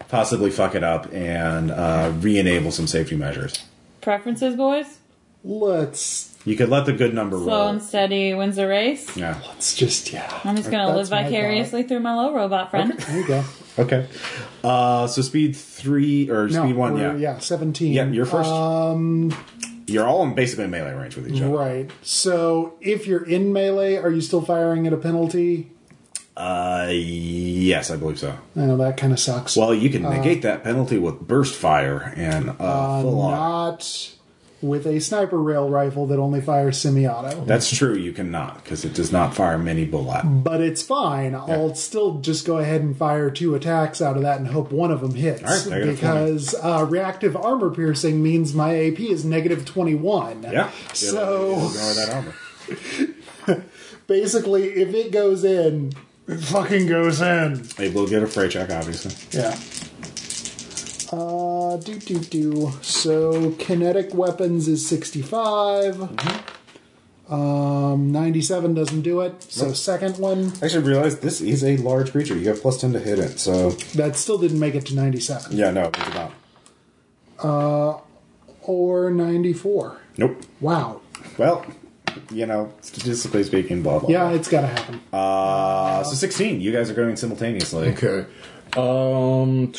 possibly 0.09 0.51
fuck 0.51 0.75
it 0.75 0.85
up 0.85 1.13
and 1.13 1.71
uh, 1.71 2.13
re-enable 2.21 2.71
some 2.71 2.87
safety 2.87 3.17
measures. 3.17 3.65
Preferences, 4.01 4.57
boys? 4.57 4.99
Let's 5.45 6.37
You 6.45 6.57
could 6.57 6.69
let 6.69 6.87
the 6.87 6.93
good 6.93 7.15
number 7.15 7.37
Slow 7.37 7.47
roll. 7.63 7.69
and 7.69 7.83
steady 7.83 8.33
wins 8.35 8.57
the 8.57 8.69
race. 8.69 9.17
Yeah. 9.17 9.41
let's 9.49 9.75
just 9.75 10.13
yeah. 10.13 10.41
I'm 10.45 10.55
just 10.57 10.71
gonna 10.71 10.89
live 10.89 11.09
That's 11.09 11.11
my 11.11 11.25
vicariously 11.25 11.83
through 11.83 12.01
my 12.01 12.15
low 12.15 12.33
robot 12.35 12.71
friend. 12.71 12.93
There 12.93 13.21
you 13.21 13.27
go. 13.27 13.45
Okay. 13.79 14.07
Uh, 14.63 15.07
so 15.09 15.21
speed 15.23 15.57
three 15.57 16.31
or 16.31 16.47
No, 16.47 16.63
speed 16.65 16.77
one, 16.77 16.95
we're- 16.95 17.15
yeah. 17.21 17.33
yeah, 17.35 17.39
seventeen. 17.39 17.93
Yeah, 17.93 18.07
you're 18.07 18.27
first. 18.27 18.49
Um, 18.51 19.35
You're 19.89 20.07
all 20.07 20.23
in 20.23 20.35
basically 20.35 20.69
melee 20.69 20.95
range 20.95 21.17
with 21.17 21.29
each 21.29 21.43
other. 21.43 21.51
right. 21.57 21.91
So 22.03 22.75
if 22.81 23.09
you're 23.09 23.25
in 23.25 23.53
melee, 23.53 23.97
are 23.97 24.11
you 24.11 24.21
still 24.21 24.43
firing 24.43 24.87
at 24.87 24.93
a 24.93 24.97
penalty? 24.97 25.72
Uh, 26.37 26.89
yes, 26.91 27.91
I 27.91 27.97
believe 27.97 28.19
so. 28.19 28.37
I 28.57 28.61
know 28.61 28.77
that 28.79 28.97
kind 28.97 29.13
of 29.13 29.21
sucks. 29.21 29.57
Well, 29.57 29.75
you 29.75 29.91
can 29.91 30.03
negate 30.03 30.43
that 30.43 30.65
penalty 30.65 30.99
with 30.99 31.21
burst 31.21 31.55
fire 31.55 32.13
and 32.17 32.51
uh, 32.51 32.55
uh, 32.59 33.03
full 33.03 33.21
on. 33.21 33.31
not 33.33 34.13
with 34.63 34.87
a 34.87 35.01
sniper 35.01 35.39
rail 35.39 35.69
rifle 35.69 36.07
that 36.07 36.19
only 36.19 36.41
fires 36.41 36.79
semi-auto. 36.79 37.45
That's 37.45 37.69
true. 37.77 37.95
You 37.97 38.13
cannot 38.13 38.63
because 38.63 38.85
it 38.85 38.95
does 38.95 39.11
not 39.11 39.35
fire 39.35 39.59
many 39.59 39.85
bullet. 39.85 40.23
but 40.23 40.61
it's 40.61 40.83
fine. 40.83 41.35
I'll 41.35 41.75
still 41.75 42.21
just 42.21 42.47
go 42.47 42.59
ahead 42.59 42.81
and 42.81 42.97
fire 42.97 43.31
two 43.31 43.55
attacks 43.55 44.01
out 44.01 44.17
of 44.17 44.23
that 44.23 44.39
and 44.39 44.49
hope 44.49 44.71
one 44.71 44.93
of 44.93 45.01
them 45.01 45.15
hits. 45.15 45.43
All 45.43 45.49
right, 45.49 45.67
negative 45.67 45.97
because 45.97 46.55
uh, 46.55 46.87
reactive 46.89 47.37
armor 47.37 47.71
piercing 47.71 48.23
means 48.23 48.55
my 48.55 48.75
AP 48.87 49.01
is 49.01 49.25
negative 49.25 49.65
21. 49.65 50.45
Yeah. 50.45 50.71
So 50.95 51.55
ignore 51.55 51.95
that 51.95 52.35
armor. 53.49 53.65
basically, 54.07 54.69
if 54.71 54.95
it 54.95 55.11
goes 55.11 55.43
in, 55.45 55.93
it 56.29 56.39
fucking 56.39 56.87
goes 56.87 57.21
in. 57.21 57.63
Able 57.79 58.05
to 58.05 58.11
get 58.11 58.23
a 58.23 58.27
fray 58.27 58.49
check, 58.49 58.71
obviously. 58.71 59.13
Yeah. 59.39 59.57
Uh, 61.17 61.77
do 61.77 61.99
do 61.99 62.19
do. 62.19 62.73
So 62.81 63.51
kinetic 63.59 64.15
weapons 64.15 64.67
is 64.69 64.87
65. 64.89 66.01
Um, 67.29 68.13
97 68.13 68.75
doesn't 68.75 69.03
do 69.03 69.21
it. 69.21 69.43
So 69.43 69.67
Nope. 69.67 69.77
second 69.77 70.19
one, 70.19 70.53
I 70.61 70.67
actually 70.67 70.85
realized 70.85 71.23
this 71.23 71.41
is 71.41 71.63
a 71.65 71.77
large 71.79 72.13
creature. 72.13 72.37
You 72.37 72.49
have 72.49 72.61
plus 72.61 72.81
ten 72.81 72.93
to 72.93 72.99
hit 73.01 73.19
it. 73.19 73.39
So 73.39 73.71
that 73.95 74.17
still 74.17 74.39
didn't 74.39 74.59
make 74.61 74.75
it 74.75 74.87
to 74.87 74.95
97. 74.95 75.57
yeah, 75.57 75.71
no, 75.71 75.91
it's 75.95 76.15
not. 76.15 76.33
Or 78.65 79.11
94. 79.11 79.99
Nope. 80.19 80.43
Wow. 80.61 81.01
Well, 81.39 81.65
you 82.31 82.47
know, 82.47 82.73
statistically 82.81 83.45
speaking, 83.45 83.83
blah 83.83 83.99
blah. 83.99 84.11
Yeah, 84.11 84.31
it's 84.33 84.49
got 84.49 84.63
to 84.63 84.67
happen. 84.69 85.01
Uh, 85.13 86.03
so 86.05 86.15
sixteen. 86.15 86.61
You 86.61 86.73
guys 86.73 86.91
are 86.91 86.95
going 86.95 87.17
simultaneously. 87.17 87.89
Okay. 87.91 88.27
Um, 88.77 89.73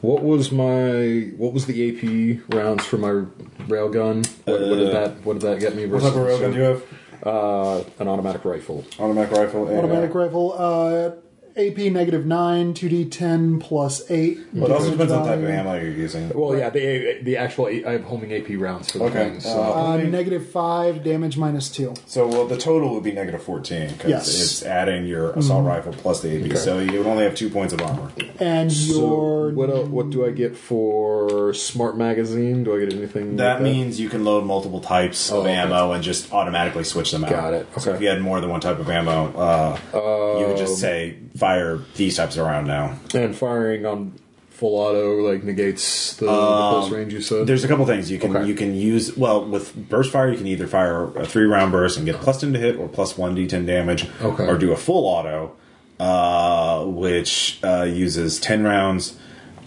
what 0.00 0.22
was 0.22 0.52
my 0.52 1.32
what 1.36 1.52
was 1.52 1.66
the 1.66 1.88
AP 1.88 2.54
rounds 2.54 2.86
for 2.86 2.98
my 2.98 3.26
railgun? 3.66 4.26
What, 4.44 4.60
what 4.60 4.76
did 4.76 4.92
that 4.92 5.24
what 5.24 5.32
did 5.34 5.42
that 5.42 5.60
get 5.60 5.74
me? 5.74 5.86
What 5.86 6.02
type 6.02 6.12
of 6.12 6.18
railgun 6.18 6.52
do 6.52 6.58
you 6.58 6.64
have? 6.64 6.82
Uh, 7.22 7.82
an 7.98 8.06
automatic 8.06 8.44
rifle. 8.44 8.84
Automatic 8.98 9.36
rifle. 9.36 9.66
and, 9.66 9.78
Automatic 9.78 10.14
uh, 10.14 10.18
rifle, 10.18 10.54
uh, 10.56 11.10
AP 11.58 11.76
negative 11.92 12.24
9, 12.24 12.72
2d10 12.74 13.60
plus 13.60 14.08
8. 14.10 14.38
Well, 14.52 14.66
it 14.66 14.72
also 14.72 14.90
depends 14.92 15.12
on 15.12 15.22
the 15.24 15.28
type 15.28 15.38
of 15.40 15.44
ammo 15.48 15.74
you're 15.74 15.90
using. 15.90 16.28
Well, 16.30 16.56
yeah, 16.56 16.70
the 16.70 17.18
the 17.22 17.36
actual 17.36 17.66
I 17.66 17.92
have 17.92 18.04
homing 18.04 18.32
AP 18.32 18.46
rounds 18.60 18.92
for 18.92 18.98
the 18.98 19.04
Okay, 19.06 19.30
thing. 19.30 19.40
So 19.40 19.60
uh, 19.60 19.94
Uh, 19.94 19.96
negative 19.98 20.48
5, 20.48 21.02
damage 21.02 21.36
minus 21.36 21.68
2. 21.70 21.94
So 22.06 22.28
well, 22.28 22.46
the 22.46 22.56
total 22.56 22.94
would 22.94 23.02
be 23.02 23.10
negative 23.12 23.42
fourteen 23.42 23.88
because 23.88 24.08
Yes. 24.10 24.28
it's 24.42 24.62
adding 24.64 25.06
your 25.06 25.30
assault 25.32 25.66
rifle 25.66 25.92
plus 25.92 26.20
the 26.20 26.36
AP. 26.38 26.46
Okay. 26.46 26.54
So 26.54 26.78
you 26.78 26.98
would 26.98 27.06
only 27.08 27.24
have 27.24 27.34
two 27.34 27.50
points 27.50 27.72
of 27.74 27.82
armor. 27.82 28.12
And 28.38 28.72
So 28.72 29.00
your. 29.00 29.50
what 29.50 29.68
el 29.70 29.84
what 29.86 30.10
do 30.10 30.24
I 30.24 30.30
get 30.30 30.56
for 30.56 31.52
smart 31.54 31.96
magazine? 31.96 32.62
Do 32.62 32.76
I 32.76 32.80
get 32.84 32.92
anything? 32.94 33.36
That 33.36 33.54
like 33.54 33.62
means 33.62 33.98
you 33.98 34.08
can 34.08 34.24
load 34.24 34.44
multiple 34.44 34.80
types 34.80 35.32
Oh, 35.32 35.40
of 35.40 35.46
okay. 35.46 35.54
ammo 35.54 35.90
and 35.92 36.04
just 36.04 36.32
automatically 36.32 36.84
switch 36.84 37.10
them 37.10 37.24
out. 37.24 37.30
Got 37.30 37.54
it. 37.54 37.66
So 37.78 37.90
Okay. 37.90 37.96
if 37.96 38.02
you 38.02 38.08
had 38.08 38.20
more 38.20 38.40
than 38.40 38.48
one 38.50 38.60
type 38.60 38.78
of 38.78 38.88
ammo, 38.88 39.32
uh, 39.36 40.38
you 40.38 40.46
would 40.46 40.56
just 40.56 40.78
say 40.78 41.16
fire 41.38 41.78
these 41.96 42.16
types 42.16 42.36
around 42.36 42.66
now. 42.66 42.98
and 43.14 43.34
firing 43.34 43.86
on 43.86 44.12
full 44.50 44.74
auto 44.74 45.20
like 45.30 45.44
negates 45.44 46.16
the, 46.16 46.26
the 46.26 46.32
close 46.32 46.90
range 46.90 47.12
you 47.12 47.20
said. 47.20 47.46
There's 47.46 47.62
a 47.62 47.68
couple 47.68 47.86
things 47.86 48.10
you 48.10 48.18
can 48.18 48.36
Okay. 48.36 48.46
you 48.48 48.54
can 48.54 48.74
use. 48.74 49.16
Well, 49.16 49.44
with 49.44 49.72
burst 49.88 50.10
fire, 50.10 50.30
you 50.30 50.36
can 50.36 50.48
either 50.48 50.66
fire 50.66 51.04
a 51.16 51.24
three 51.26 51.44
round 51.44 51.70
burst 51.70 51.96
and 51.96 52.04
get 52.04 52.16
plus 52.16 52.40
ten 52.40 52.52
to 52.54 52.58
hit, 52.58 52.76
or 52.76 52.88
plus 52.88 53.16
one 53.16 53.36
d10 53.36 53.66
damage, 53.66 54.08
Okay. 54.20 54.46
or 54.48 54.58
do 54.58 54.72
a 54.72 54.76
full 54.76 55.06
auto, 55.06 55.54
uh, 56.00 56.84
which 56.84 57.60
uh, 57.62 57.82
uses 57.84 58.40
ten 58.40 58.64
rounds 58.64 59.16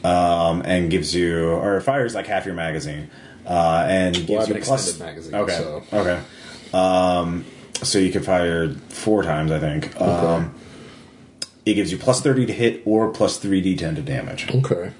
um, 0.03 0.61
and 0.65 0.89
gives 0.91 1.15
you 1.15 1.47
or 1.51 1.79
fires 1.79 2.13
like 2.13 2.27
half 2.27 2.45
your 2.45 2.55
magazine, 2.55 3.09
uh, 3.47 3.85
and 3.87 4.13
gives 4.15 4.29
I 4.31 4.33
have 4.39 4.49
you 4.49 4.55
an 4.55 4.61
plus 4.61 4.89
extended 4.89 5.05
magazine, 5.15 5.35
Okay, 5.35 5.57
so- 5.57 5.83
okay. 5.93 6.19
Um, 6.73 7.45
so 7.81 7.97
you 7.97 8.11
can 8.11 8.23
fire 8.23 8.69
four 8.89 9.23
times, 9.23 9.51
I 9.51 9.59
think. 9.59 9.99
Um, 10.01 10.53
it 11.65 11.73
gives 11.75 11.91
you 11.91 11.97
plus 11.97 12.21
thirty 12.21 12.45
to 12.45 12.53
hit 12.53 12.81
or 12.85 13.09
plus 13.11 13.37
three 13.37 13.61
d10 13.63 13.95
to 13.95 14.01
damage. 14.01 14.49
okay, 14.53 14.91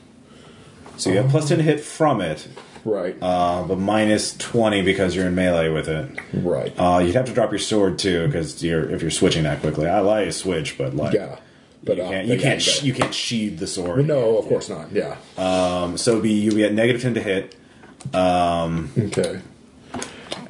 So 0.98 1.10
you 1.10 1.18
have 1.18 1.30
plus 1.32 1.48
ten 1.50 1.58
to 1.58 1.64
hit 1.64 1.80
from 1.82 2.22
it. 2.22 2.48
right, 2.86 3.16
Uh, 3.22 3.64
but 3.64 3.78
minus 3.78 4.36
20 4.38 4.82
because 4.82 5.16
you're 5.16 5.28
in 5.28 5.36
melee 5.36 5.70
with 5.70 5.88
it. 5.88 6.10
right. 6.34 6.74
Uh, 6.80 7.00
you'd 7.00 7.16
have 7.16 7.26
to 7.26 7.34
drop 7.34 7.52
your 7.52 7.60
sword 7.60 7.98
too 8.00 8.26
because 8.28 8.64
you're 8.64 8.90
if 8.90 9.02
you're 9.02 9.12
switching 9.12 9.44
that 9.44 9.62
quickly. 9.62 9.88
I 9.88 10.00
like 10.00 10.26
to 10.26 10.32
switch, 10.32 10.78
but 10.78 10.96
like 10.96 11.14
yeah, 11.14 11.38
but 11.84 11.98
you 11.98 12.04
uh, 12.04 12.10
can't 12.10 12.28
you 12.28 12.38
can't 12.40 12.62
sh- 12.62 12.84
you 12.84 12.94
can't 12.94 13.14
sheathe 13.14 13.60
the 13.60 13.68
sword. 13.68 14.06
No, 14.08 14.38
of 14.38 14.46
course 14.46 14.70
not. 14.70 14.92
Yeah. 14.92 15.18
Um, 15.38 15.98
so 15.98 16.12
it'd 16.12 16.24
be 16.24 16.34
you 16.34 16.52
be 16.52 16.64
at 16.64 16.74
negative 16.74 17.02
10 17.02 17.14
to 17.16 17.22
hit, 17.22 17.56
Okay. 18.14 19.42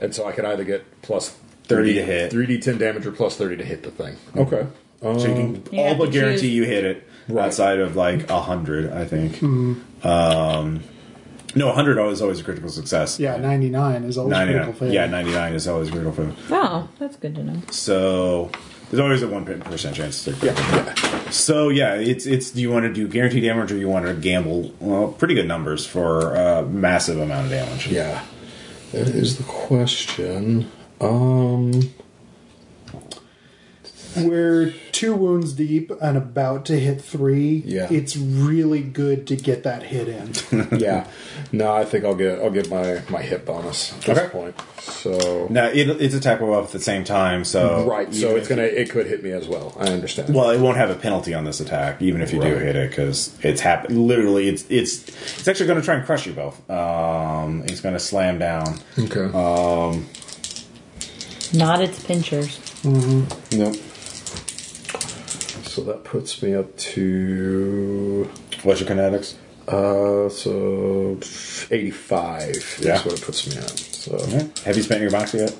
And 0.01 0.15
so 0.15 0.25
I 0.25 0.31
could 0.31 0.45
either 0.45 0.63
get 0.63 1.01
plus 1.03 1.29
30 1.65 1.93
to 1.95 2.03
hit. 2.03 2.31
3d10 2.31 2.79
damage 2.79 3.05
or 3.05 3.11
plus 3.11 3.37
30 3.37 3.57
to 3.57 3.63
hit 3.65 3.83
the 3.83 3.91
thing. 3.91 4.15
Okay. 4.35 4.67
Um, 5.01 5.19
so 5.19 5.27
you 5.27 5.33
can 5.33 5.63
You 5.71 5.81
all 5.81 5.95
but 5.95 6.11
guarantee 6.11 6.41
choose- 6.41 6.51
you 6.53 6.63
hit 6.63 6.83
it 6.85 7.07
Right. 7.27 7.45
outside 7.45 7.79
of 7.79 7.95
like 7.95 8.29
a 8.29 8.41
hundred. 8.41 8.91
I 8.91 9.05
think. 9.05 9.41
Um, 9.43 10.81
no, 11.55 11.71
hundred 11.71 11.99
is 12.11 12.21
always 12.21 12.39
a 12.39 12.43
critical 12.43 12.69
success. 12.69 13.19
Yeah, 13.19 13.37
99 13.37 14.03
is 14.03 14.17
always 14.17 14.35
critical 14.35 14.57
99. 14.59 14.73
fail. 14.73 14.93
Yeah, 14.93 15.05
99 15.07 15.53
is 15.53 15.67
always 15.67 15.87
a 15.89 15.91
critical 15.91 16.13
fail. 16.13 16.35
Oh, 16.51 16.87
that's 16.99 17.15
good 17.17 17.35
to 17.35 17.43
know. 17.43 17.61
So 17.71 18.49
there's 18.89 18.99
always 18.99 19.21
a 19.21 19.27
one 19.27 19.45
percent 19.45 19.95
chance 19.95 20.23
to 20.25 20.31
yeah, 20.43 21.29
So 21.29 21.69
yeah, 21.69 21.95
it's 21.95 22.25
it's. 22.25 22.51
Do 22.51 22.61
you 22.61 22.71
want 22.71 22.83
to 22.85 22.93
do 22.93 23.07
guaranteed 23.07 23.43
damage 23.43 23.71
or 23.71 23.77
you 23.77 23.87
want 23.89 24.05
to 24.07 24.13
gamble? 24.13 24.73
Well, 24.79 25.09
pretty 25.09 25.33
good 25.35 25.47
numbers 25.47 25.85
for 25.85 26.35
a 26.35 26.63
massive 26.63 27.17
amount 27.19 27.45
of 27.45 27.51
damage. 27.51 27.87
Yeah. 27.87 28.23
That 28.91 29.07
is 29.07 29.37
the 29.37 29.43
question. 29.43 30.69
Um. 30.99 31.71
We're 34.17 34.73
two 35.01 35.15
wounds 35.15 35.53
deep 35.53 35.91
and 35.99 36.15
about 36.15 36.63
to 36.63 36.79
hit 36.79 37.01
three, 37.01 37.63
Yeah. 37.65 37.87
it's 37.89 38.15
really 38.15 38.81
good 38.83 39.25
to 39.27 39.35
get 39.35 39.63
that 39.63 39.81
hit 39.81 40.07
in. 40.07 40.67
yeah. 40.79 41.07
No, 41.51 41.73
I 41.73 41.85
think 41.85 42.05
I'll 42.05 42.13
get 42.13 42.37
I'll 42.39 42.51
get 42.51 42.69
my 42.69 43.01
my 43.09 43.23
hit 43.23 43.43
bonus 43.43 43.93
at 44.07 44.15
this 44.15 44.29
point. 44.31 44.55
So 44.79 45.47
Now 45.49 45.65
it, 45.69 45.89
it's 45.99 46.13
attack 46.13 46.39
roll 46.39 46.53
off 46.53 46.65
at 46.65 46.71
the 46.71 46.79
same 46.79 47.03
time, 47.03 47.43
so 47.43 47.83
right. 47.87 48.13
So 48.13 48.35
it's 48.35 48.47
gonna 48.47 48.61
it 48.61 48.91
could 48.91 49.07
hit 49.07 49.23
me 49.23 49.31
as 49.31 49.47
well. 49.47 49.75
I 49.79 49.87
understand. 49.87 50.35
Well, 50.35 50.51
it 50.51 50.59
won't 50.59 50.77
have 50.77 50.91
a 50.91 50.95
penalty 50.95 51.33
on 51.33 51.45
this 51.45 51.59
attack, 51.59 51.99
even 51.99 52.21
if 52.21 52.31
you 52.31 52.39
do 52.39 52.55
hit 52.57 52.75
it, 52.75 52.91
because 52.91 53.35
it's 53.41 53.61
happen. 53.61 54.07
Literally, 54.07 54.49
it's 54.49 54.69
it's 54.69 55.07
it's 55.39 55.47
actually 55.47 55.65
going 55.65 55.79
to 55.79 55.85
try 55.85 55.95
and 55.95 56.05
crush 56.05 56.27
you 56.27 56.33
both. 56.33 56.69
Um, 56.69 57.63
he's 57.67 57.81
going 57.81 57.93
to 57.95 57.99
slam 57.99 58.37
down. 58.37 58.79
okay. 58.99 59.25
Um, 59.33 60.05
Not 61.53 61.81
its 61.81 62.03
pinchers. 62.03 62.59
Mm-hmm. 62.83 63.57
Nope. 63.59 63.75
So 65.81 65.91
that 65.91 66.03
puts 66.03 66.41
me 66.43 66.53
up 66.53 66.75
to 66.77 68.29
What's 68.63 68.79
your 68.81 68.89
kinetics? 68.89 69.33
uh 69.67 70.27
so 70.29 71.17
eighty 71.73 71.91
five. 71.91 72.55
Yeah. 72.79 72.93
That's 72.93 73.05
what 73.05 73.13
it 73.19 73.21
puts 73.23 73.47
me 73.47 73.57
at. 73.57 73.69
So 73.79 74.17
Yeah. 74.27 74.47
Have 74.65 74.77
you 74.77 74.83
spent 74.83 75.01
your 75.01 75.11
box 75.11 75.33
yet? 75.33 75.53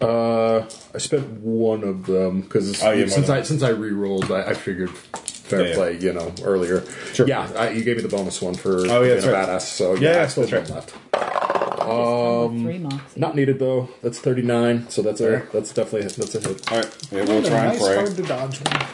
uh, 0.00 0.60
I 0.94 0.98
spent 0.98 1.28
one 1.40 1.84
of 1.84 2.06
them 2.06 2.40
because 2.40 2.82
Oh, 2.82 2.90
yeah, 2.90 3.06
since 3.06 3.28
I 3.28 3.42
since 3.42 3.62
I 3.62 3.68
re-rolled, 3.70 4.32
I, 4.32 4.50
I 4.50 4.54
figured 4.54 4.90
fair 4.90 5.62
Yeah, 5.62 5.68
yeah. 5.68 5.74
play. 5.74 5.98
You 6.00 6.12
know, 6.12 6.32
earlier. 6.42 6.84
Sure. 7.12 7.26
Yeah, 7.28 7.50
I, 7.56 7.70
you 7.70 7.84
gave 7.84 7.96
me 7.98 8.02
the 8.02 8.08
bonus 8.08 8.40
one 8.42 8.54
for 8.54 8.78
Oh, 8.80 8.82
yeah, 8.84 8.98
being 9.00 9.08
that's 9.14 9.24
a 9.26 9.32
right. 9.32 9.48
badass. 9.48 9.60
So 9.62 9.94
Yeah, 9.94 10.00
yeah, 10.00 10.16
yeah, 10.16 10.22
I 10.22 10.26
still 10.26 10.44
that's 10.46 10.68
have 10.68 10.70
right. 10.70 10.74
left. 11.14 11.82
Um, 11.82 12.62
three 12.64 12.78
moxie. 12.78 13.20
Not 13.20 13.34
needed 13.36 13.58
though. 13.58 13.88
That's 14.02 14.18
thirty 14.20 14.42
nine. 14.42 14.88
So 14.88 15.02
that's 15.02 15.20
Okay. 15.20 15.44
a 15.48 15.52
that's 15.52 15.72
definitely 15.74 16.08
that's 16.08 16.34
a 16.36 16.40
hit. 16.40 16.70
All 16.72 16.78
right, 16.78 17.08
yeah, 17.10 17.24
we'll 17.24 17.42
try 17.42 17.58
and 17.66 17.68
nice 17.78 17.80
fray. 17.84 17.96
hard 17.96 18.16
to 18.16 18.22
dodge 18.22 18.60
one. 18.60 18.86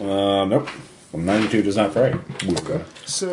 Uh, 0.00 0.44
nope. 0.44 0.68
Well, 1.12 1.22
92 1.22 1.62
does 1.62 1.76
not 1.76 1.92
fray. 1.94 2.14
Okay. 2.46 2.84
So, 3.06 3.28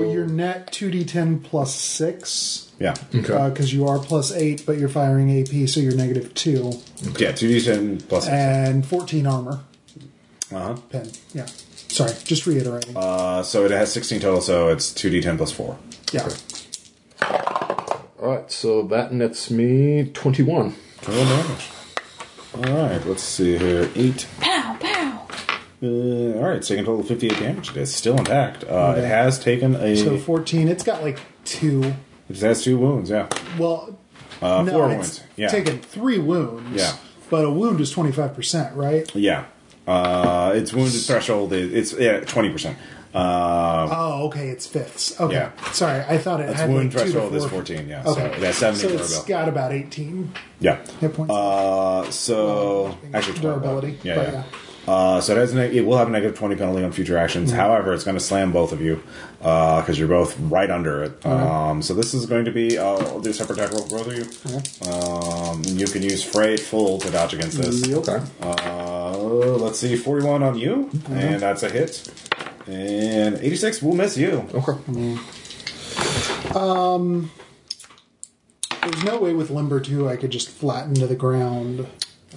So- 0.00 0.10
your 0.12 0.26
net 0.26 0.72
2d10 0.72 1.42
plus 1.44 1.74
6, 1.74 2.68
Yeah. 2.78 2.94
Okay. 3.14 3.32
Uh, 3.34 3.50
because 3.50 3.72
you 3.72 3.86
are 3.86 3.98
plus 3.98 4.32
8, 4.32 4.64
but 4.66 4.78
you're 4.78 4.88
firing 4.88 5.30
AP, 5.30 5.66
so 5.68 5.78
you're 5.80 5.94
negative 5.94 6.32
2. 6.34 6.72
Yeah, 7.18 7.32
2d10 7.32 8.08
plus. 8.08 8.26
And 8.28 8.84
14 8.86 9.26
armor. 9.26 9.60
Uh-huh. 10.50 10.74
Pen. 10.90 11.10
Yeah. 11.34 11.46
Sorry, 11.88 12.12
just 12.24 12.46
reiterating. 12.46 12.96
Uh, 12.96 13.42
so 13.42 13.64
it 13.66 13.70
has 13.70 13.92
16 13.92 14.20
total, 14.20 14.40
so 14.40 14.68
it's 14.68 14.90
2d10 14.92 15.36
plus 15.36 15.52
4. 15.52 15.76
yeah. 16.12 16.28
All 18.20 18.28
right, 18.36 18.50
so 18.50 18.82
that 18.82 19.12
nets 19.12 19.50
me 19.50 20.10
21. 20.14 20.74
Total 21.02 21.24
damage. 21.24 21.70
All 22.54 22.62
right, 22.88 23.06
let's 23.06 23.22
see 23.22 23.58
here. 23.58 23.90
8, 23.94 24.26
uh, 25.82 25.86
all 26.38 26.44
right, 26.50 26.62
taking 26.62 26.84
a 26.84 26.86
total 26.86 27.00
of 27.00 27.08
fifty-eight 27.08 27.38
damage. 27.40 27.76
It's 27.76 27.92
still 27.92 28.16
intact. 28.16 28.62
Uh, 28.64 28.94
It 28.96 29.04
has 29.04 29.38
taken 29.38 29.74
a. 29.74 29.96
So 29.96 30.16
14, 30.16 30.68
it's 30.68 30.84
got 30.84 31.02
like 31.02 31.18
2. 31.44 31.92
it 32.30 32.38
has 32.40 32.62
two 32.62 32.78
wounds. 32.78 33.10
Yeah. 33.10 33.28
Well, 33.58 33.98
Uh, 34.40 34.62
no, 34.62 34.72
four 34.72 34.86
it's 34.90 34.94
wounds. 34.96 35.20
Yeah. 35.36 35.48
taken 35.48 35.78
3 35.80 36.18
wounds. 36.18 36.80
Yeah. 36.80 36.92
But 37.30 37.44
a 37.44 37.50
wound 37.50 37.80
is 37.80 37.92
25%, 37.94 38.76
right? 38.76 39.10
Yeah. 39.14 39.44
Uh, 39.86 40.52
its 40.54 40.72
wounded 40.72 41.00
threshold 41.02 41.52
is 41.52 41.72
it's 41.72 42.00
yeah 42.00 42.20
twenty 42.20 42.50
percent. 42.50 42.78
Uh, 43.12 43.88
Oh, 43.90 44.26
okay, 44.28 44.48
it's 44.48 44.64
fifths. 44.64 45.18
Okay. 45.20 45.34
Yeah. 45.34 45.50
Sorry, 45.72 46.04
I 46.08 46.18
thought 46.18 46.38
it 46.40 46.50
its 46.50 46.60
had 46.60 46.70
wound 46.70 46.94
like 46.94 47.04
two 47.04 47.12
to 47.12 47.12
threshold 47.12 47.34
is 47.34 47.42
four. 47.42 47.50
fourteen. 47.50 47.88
Yeah. 47.88 48.04
Okay. 48.06 48.20
So 48.30 48.36
it 48.36 48.42
has 48.44 48.56
seventy 48.58 48.80
So 48.80 48.88
it's 48.90 49.08
durability. 49.24 49.28
got 49.28 49.48
about 49.48 49.72
18 49.72 50.32
Yeah. 50.60 50.76
hit 51.00 51.12
points. 51.14 51.32
Uh, 51.34 52.08
so 52.12 52.96
actually 53.12 53.38
12, 53.40 53.42
durability. 53.60 53.98
Yeah, 54.04 54.14
but 54.14 54.32
yeah. 54.32 54.42
Uh, 54.86 55.20
so 55.20 55.34
it 55.34 55.38
has 55.38 55.54
a 55.54 55.72
it 55.76 55.82
will 55.86 55.96
have 55.96 56.08
a 56.08 56.10
negative 56.10 56.36
twenty 56.36 56.56
penalty 56.56 56.82
on 56.82 56.90
future 56.90 57.16
actions. 57.16 57.50
Mm-hmm. 57.50 57.60
However, 57.60 57.92
it's 57.94 58.02
going 58.04 58.16
to 58.16 58.20
slam 58.24 58.50
both 58.52 58.72
of 58.72 58.80
you 58.80 59.00
because 59.38 59.96
you're 59.98 60.08
both 60.08 60.36
right 60.40 60.68
under 60.70 61.04
it. 61.04 61.24
Um, 61.24 61.82
so 61.82 61.94
this 61.94 62.14
is 62.14 62.26
going 62.26 62.44
to 62.46 62.50
be 62.52 62.78
I'll, 62.78 62.98
I'll 63.06 63.20
do 63.20 63.30
a 63.30 63.32
separate 63.32 63.58
attack 63.60 63.72
roll 63.72 63.82
for 63.86 63.98
both 63.98 64.08
of 64.08 64.16
you. 64.16 64.90
Um, 64.90 65.62
you 65.78 65.86
can 65.86 66.02
use 66.02 66.24
fray 66.24 66.56
full 66.56 66.98
to 66.98 67.10
dodge 67.10 67.32
against 67.34 67.58
this. 67.58 67.86
Yep. 67.86 68.08
Okay. 68.08 68.20
Uh, 68.40 69.16
let's 69.18 69.78
see, 69.78 69.94
forty-one 69.96 70.42
on 70.42 70.58
you, 70.58 70.88
Mm-hmm. 70.92 71.12
and 71.14 71.40
that's 71.42 71.62
a 71.62 71.70
hit. 71.70 72.10
And 72.66 73.36
eighty-six 73.36 73.82
will 73.82 73.94
miss 73.94 74.16
you. 74.16 74.48
Okay. 74.52 74.72
Um, 76.58 77.30
There's 78.82 79.04
no 79.04 79.18
way 79.20 79.32
with 79.32 79.50
Limber 79.50 79.80
2 79.80 80.08
I 80.08 80.16
could 80.16 80.30
just 80.30 80.48
flatten 80.48 80.94
to 80.96 81.06
the 81.06 81.14
ground. 81.14 81.86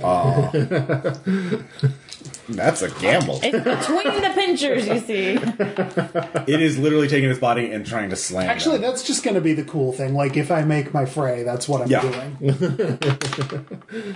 That's 2.48 2.82
a 2.84 2.90
gamble. 2.92 3.40
It's 3.42 3.58
between 3.88 4.22
the 4.22 4.30
pinchers, 4.36 4.88
you 4.88 5.00
see. 5.00 5.32
it 6.52 6.62
is 6.62 6.78
literally 6.78 7.08
taking 7.08 7.30
its 7.30 7.40
body 7.40 7.72
and 7.72 7.86
trying 7.86 8.12
to 8.12 8.16
slam. 8.16 8.50
Actually, 8.50 8.78
down. 8.80 8.92
that's 8.92 9.04
just 9.04 9.24
going 9.24 9.34
to 9.36 9.42
be 9.42 9.54
the 9.54 9.64
cool 9.64 9.92
thing. 9.92 10.14
Like, 10.14 10.38
if 10.38 10.52
I 10.52 10.62
make 10.64 10.94
my 10.94 11.06
fray, 11.06 11.42
that's 11.44 11.68
what 11.68 11.82
I'm 11.82 11.88
Yeah. 11.90 12.02
doing. 12.02 12.98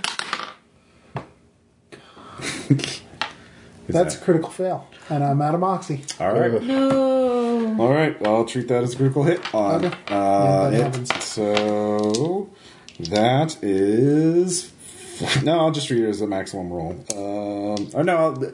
Is 3.88 3.94
That's 3.94 4.14
a 4.14 4.18
critical 4.18 4.50
fail. 4.50 4.86
And 5.08 5.24
I'm 5.24 5.42
out 5.42 5.54
of 5.54 5.60
Moxie. 5.60 6.04
all 6.20 6.32
right. 6.32 6.62
No. 6.62 7.76
All 7.80 7.92
right, 7.92 8.20
well, 8.20 8.36
I'll 8.36 8.44
treat 8.44 8.68
that 8.68 8.84
as 8.84 8.94
a 8.94 8.96
critical 8.96 9.24
hit 9.24 9.52
on 9.54 9.84
Okay. 9.86 9.96
uh, 10.08 10.70
Yeah, 10.70 10.88
that 10.88 10.96
it. 11.16 11.22
So 11.22 12.50
that 13.00 13.56
is 13.62 14.70
no. 15.44 15.58
I'll 15.58 15.70
just 15.70 15.86
treat 15.88 16.02
it 16.02 16.08
as 16.08 16.20
a 16.20 16.26
maximum 16.26 16.70
roll. 16.72 16.92
Um, 17.14 17.90
or 17.94 18.02
no, 18.04 18.34
do 18.34 18.52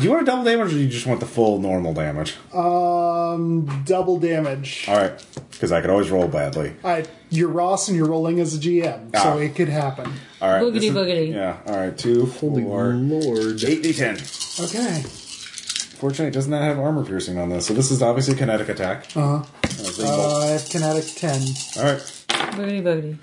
you 0.00 0.10
want 0.10 0.22
a 0.22 0.24
double 0.24 0.44
damage, 0.44 0.66
or 0.68 0.70
do 0.70 0.80
you 0.80 0.88
just 0.88 1.06
want 1.06 1.20
the 1.20 1.26
full 1.26 1.58
normal 1.60 1.92
damage? 1.94 2.34
Um, 2.54 3.82
double 3.84 4.18
damage. 4.18 4.84
All 4.88 4.96
right, 4.96 5.24
because 5.50 5.72
I 5.72 5.80
could 5.80 5.90
always 5.90 6.10
roll 6.10 6.28
badly. 6.28 6.74
I, 6.84 7.04
you're 7.30 7.48
Ross 7.48 7.88
and 7.88 7.96
you're 7.96 8.08
rolling 8.08 8.40
as 8.40 8.54
a 8.54 8.58
GM, 8.58 9.10
Ah. 9.14 9.22
so 9.22 9.38
it 9.38 9.54
could 9.54 9.68
happen. 9.68 10.10
All 10.40 10.50
right, 10.50 10.62
Boogity 10.62 10.84
is- 10.84 10.94
boogity. 10.94 11.32
Yeah. 11.34 11.56
All 11.66 11.76
right, 11.76 11.96
two, 11.96 12.26
Holy 12.26 12.62
four, 12.62 12.84
lord. 12.94 13.62
eight 13.64 13.82
d10. 13.82 14.64
Okay. 14.64 15.02
Fortunately, 15.98 16.26
it 16.28 16.32
does 16.34 16.46
not 16.46 16.62
have 16.62 16.78
armor 16.78 17.04
piercing 17.04 17.38
on 17.38 17.48
this, 17.48 17.66
so 17.66 17.74
this 17.74 17.90
is 17.90 18.02
obviously 18.02 18.34
a 18.34 18.36
kinetic 18.36 18.68
attack. 18.68 19.06
Uh-huh. 19.16 19.42
Uh, 19.42 20.02
Uh, 20.04 20.38
I 20.38 20.46
have 20.46 20.64
kinetic 20.68 21.04
10. 21.16 21.40
all 21.76 21.82
right. 21.84 21.98
Boogity 22.54 22.82
boogity. 22.82 23.16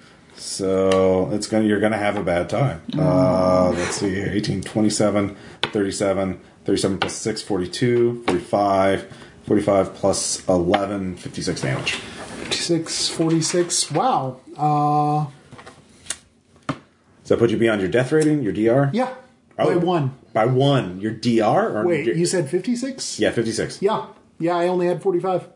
So 0.46 1.30
it's 1.32 1.48
gonna 1.48 1.66
you're 1.66 1.80
gonna 1.80 1.98
have 1.98 2.18
a 2.18 2.24
bad 2.24 2.50
time. 2.50 2.82
Uh, 2.98 3.72
let's 3.72 3.96
see 3.96 4.14
here 4.14 4.30
18, 4.32 4.62
27, 4.62 5.36
37, 5.64 6.40
37 6.66 6.98
plus 7.00 7.14
6, 7.16 7.42
42, 7.42 8.24
45, 8.28 9.18
45 9.48 9.94
plus 9.96 10.48
11, 10.48 11.18
56 11.18 11.62
damage. 11.62 11.92
56, 11.94 13.10
46. 13.10 13.92
Wow. 13.92 14.40
Uh, 14.56 15.26
Does 16.68 17.30
that 17.30 17.40
put 17.40 17.50
you 17.50 17.58
beyond 17.58 17.82
your 17.82 17.90
death 17.90 18.12
rating, 18.12 18.44
your 18.44 18.54
DR? 18.54 18.92
yeah. 18.94 19.16
Oh. 19.58 19.66
By 19.68 19.76
one. 19.78 20.16
By 20.34 20.46
one. 20.46 21.02
Your 21.02 21.14
DR? 21.14 21.78
Or 21.78 21.86
Wait, 21.88 22.06
your- 22.06 22.16
you 22.16 22.26
said 22.28 22.50
56? 22.50 23.20
Yeah, 23.20 23.32
56. 23.32 23.82
Yeah. 23.82 24.08
Yeah, 24.38 24.56
I 24.58 24.68
only 24.68 24.86
had 24.88 25.02
45. 25.02 25.48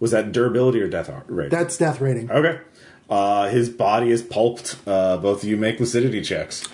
Was 0.00 0.10
that 0.10 0.32
durability 0.32 0.82
or 0.82 0.88
death 0.88 1.08
rate? 1.28 1.50
That's 1.50 1.78
death 1.78 2.00
rating. 2.00 2.30
Okay. 2.30 2.60
Uh, 3.08 3.48
his 3.48 3.68
body 3.68 4.10
is 4.10 4.22
pulped. 4.22 4.76
Uh, 4.86 5.16
both 5.18 5.42
of 5.42 5.48
you 5.48 5.56
make 5.56 5.78
lucidity 5.78 6.22
checks. 6.22 6.64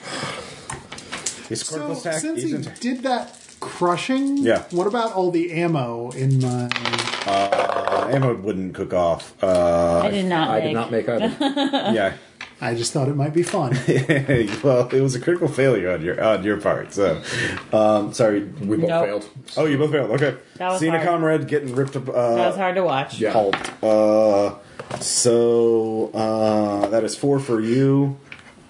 His 1.48 1.60
So, 1.62 1.72
critical 1.76 1.98
attack 1.98 2.20
since 2.20 2.42
he 2.42 2.52
isn't. 2.52 2.80
did 2.80 3.02
that 3.02 3.36
crushing, 3.58 4.38
Yeah. 4.38 4.62
what 4.70 4.86
about 4.86 5.12
all 5.12 5.30
the 5.30 5.52
ammo 5.52 6.10
in 6.10 6.40
my. 6.40 6.70
Uh, 7.26 8.08
ammo 8.12 8.34
wouldn't 8.36 8.74
cook 8.74 8.94
off. 8.94 9.34
Uh, 9.42 10.00
I 10.04 10.10
did 10.10 10.26
not 10.26 10.48
I 10.50 10.54
make. 10.60 10.64
did 10.64 10.72
not 10.74 10.90
make 10.90 11.08
either. 11.08 11.36
yeah. 11.92 12.12
I 12.62 12.74
just 12.74 12.92
thought 12.92 13.08
it 13.08 13.16
might 13.16 13.32
be 13.34 13.42
fun. 13.42 13.70
well, 14.62 14.88
it 14.88 15.00
was 15.02 15.14
a 15.14 15.20
critical 15.20 15.48
failure 15.48 15.90
on 15.92 16.02
your 16.02 16.22
on 16.22 16.44
your 16.44 16.60
part. 16.60 16.92
So, 16.92 17.20
um, 17.72 18.12
sorry. 18.12 18.40
We 18.44 18.76
both 18.76 18.88
Nope. 18.88 19.04
failed. 19.06 19.28
Oh, 19.56 19.64
you 19.64 19.78
both 19.78 19.90
failed. 19.92 20.10
Okay. 20.12 20.36
That 20.56 20.68
was 20.68 20.80
Seeing 20.80 20.92
a 20.94 20.98
hard. 20.98 21.08
comrade 21.08 21.48
getting 21.48 21.74
ripped 21.74 21.96
up. 21.96 22.08
Uh, 22.08 22.34
That 22.36 22.46
was 22.48 22.56
hard 22.56 22.74
to 22.76 22.84
watch. 22.84 23.18
Yeah. 23.18 23.32
Pulped. 23.32 23.70
Uh, 23.82 24.54
so 25.00 26.10
uh, 26.14 26.88
that 26.88 27.04
is 27.04 27.16
four 27.16 27.38
for 27.38 27.60
you, 27.60 28.18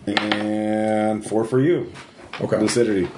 and 0.07 1.25
four 1.27 1.45
for 1.45 1.61
you. 1.61 1.93
Okay. 2.41 2.59
Lucidity. 2.59 3.09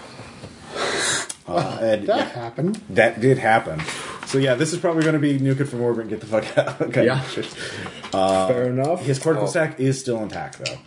Uh, 1.47 1.79
and 1.81 2.07
That 2.07 2.19
yeah, 2.19 2.25
happened. 2.29 2.77
that 2.91 3.21
did 3.21 3.39
happen. 3.39 3.81
So 4.27 4.39
yeah, 4.39 4.55
this 4.55 4.73
is 4.73 4.79
probably 4.79 5.03
going 5.03 5.15
to 5.15 5.19
be 5.21 5.39
nuke 5.39 5.61
it 5.61 5.67
from 5.67 5.81
orbit 5.83 6.03
and 6.03 6.11
get 6.11 6.21
the 6.21 6.27
fuck 6.27 6.57
out. 6.57 6.81
okay. 6.89 7.05
Yeah. 7.07 7.21
Fair 7.21 8.69
enough. 8.69 9.03
His 9.03 9.19
cortical 9.19 9.47
Oh, 9.49 9.51
stack 9.51 9.79
is 9.81 9.99
still 10.01 10.23
intact 10.23 10.65
though. 10.65 10.79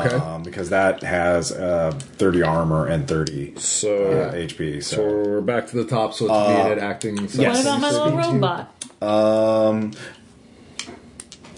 Okay. 0.00 0.14
Um, 0.16 0.42
because 0.42 0.70
that 0.70 1.02
has 1.02 1.52
uh, 1.52 1.92
30 1.92 2.42
armor 2.42 2.86
and 2.86 3.06
30 3.06 3.54
So, 3.60 4.22
uh, 4.22 4.32
HP. 4.34 4.82
so 4.82 4.96
So, 4.96 5.02
we're 5.04 5.40
back 5.40 5.66
to 5.68 5.76
the 5.76 5.84
top. 5.84 6.14
So 6.14 6.24
it's 6.24 6.32
me 6.48 6.62
and 6.62 6.72
it 6.72 6.78
acting. 6.78 7.16
What 7.16 7.34
Yes. 7.34 7.60
about 7.62 7.80
my 7.80 7.90
little 7.90 8.16
robot? 8.16 8.74
um, 9.02 9.92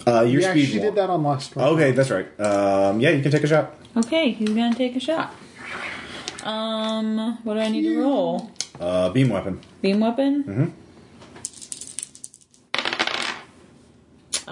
uh, 0.07 0.21
your 0.21 0.41
Yeah, 0.41 0.51
speed. 0.51 0.65
she 0.69 0.79
did 0.79 0.95
that 0.95 1.09
on 1.09 1.23
last 1.23 1.55
one. 1.55 1.65
Okay, 1.69 1.91
that's 1.91 2.09
right. 2.09 2.27
Um, 2.39 2.99
yeah, 2.99 3.09
you 3.11 3.21
can 3.21 3.31
take 3.31 3.43
a 3.43 3.47
shot. 3.47 3.75
Okay, 3.97 4.31
he's 4.31 4.49
gonna 4.49 4.73
take 4.75 4.95
a 4.95 4.99
shot. 4.99 5.33
Um, 6.43 7.37
what 7.43 7.53
do 7.55 7.59
I 7.59 7.69
need 7.69 7.83
to 7.83 7.99
roll? 8.01 8.51
Uh, 8.79 9.09
beam 9.09 9.29
weapon. 9.29 9.59
Beam 9.81 9.99
weapon? 9.99 10.43
Mm-hmm. 10.43 10.65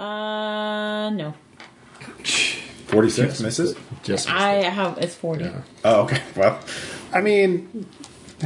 Uh, 0.00 1.10
no. 1.10 1.34
46 2.86 3.40
misses. 3.40 3.76
Just 4.02 4.28
I 4.30 4.54
have, 4.68 4.98
it's 4.98 5.14
40. 5.14 5.50
Oh, 5.84 6.02
okay. 6.02 6.22
Well, 6.36 6.58
I 7.12 7.20
mean, 7.20 7.86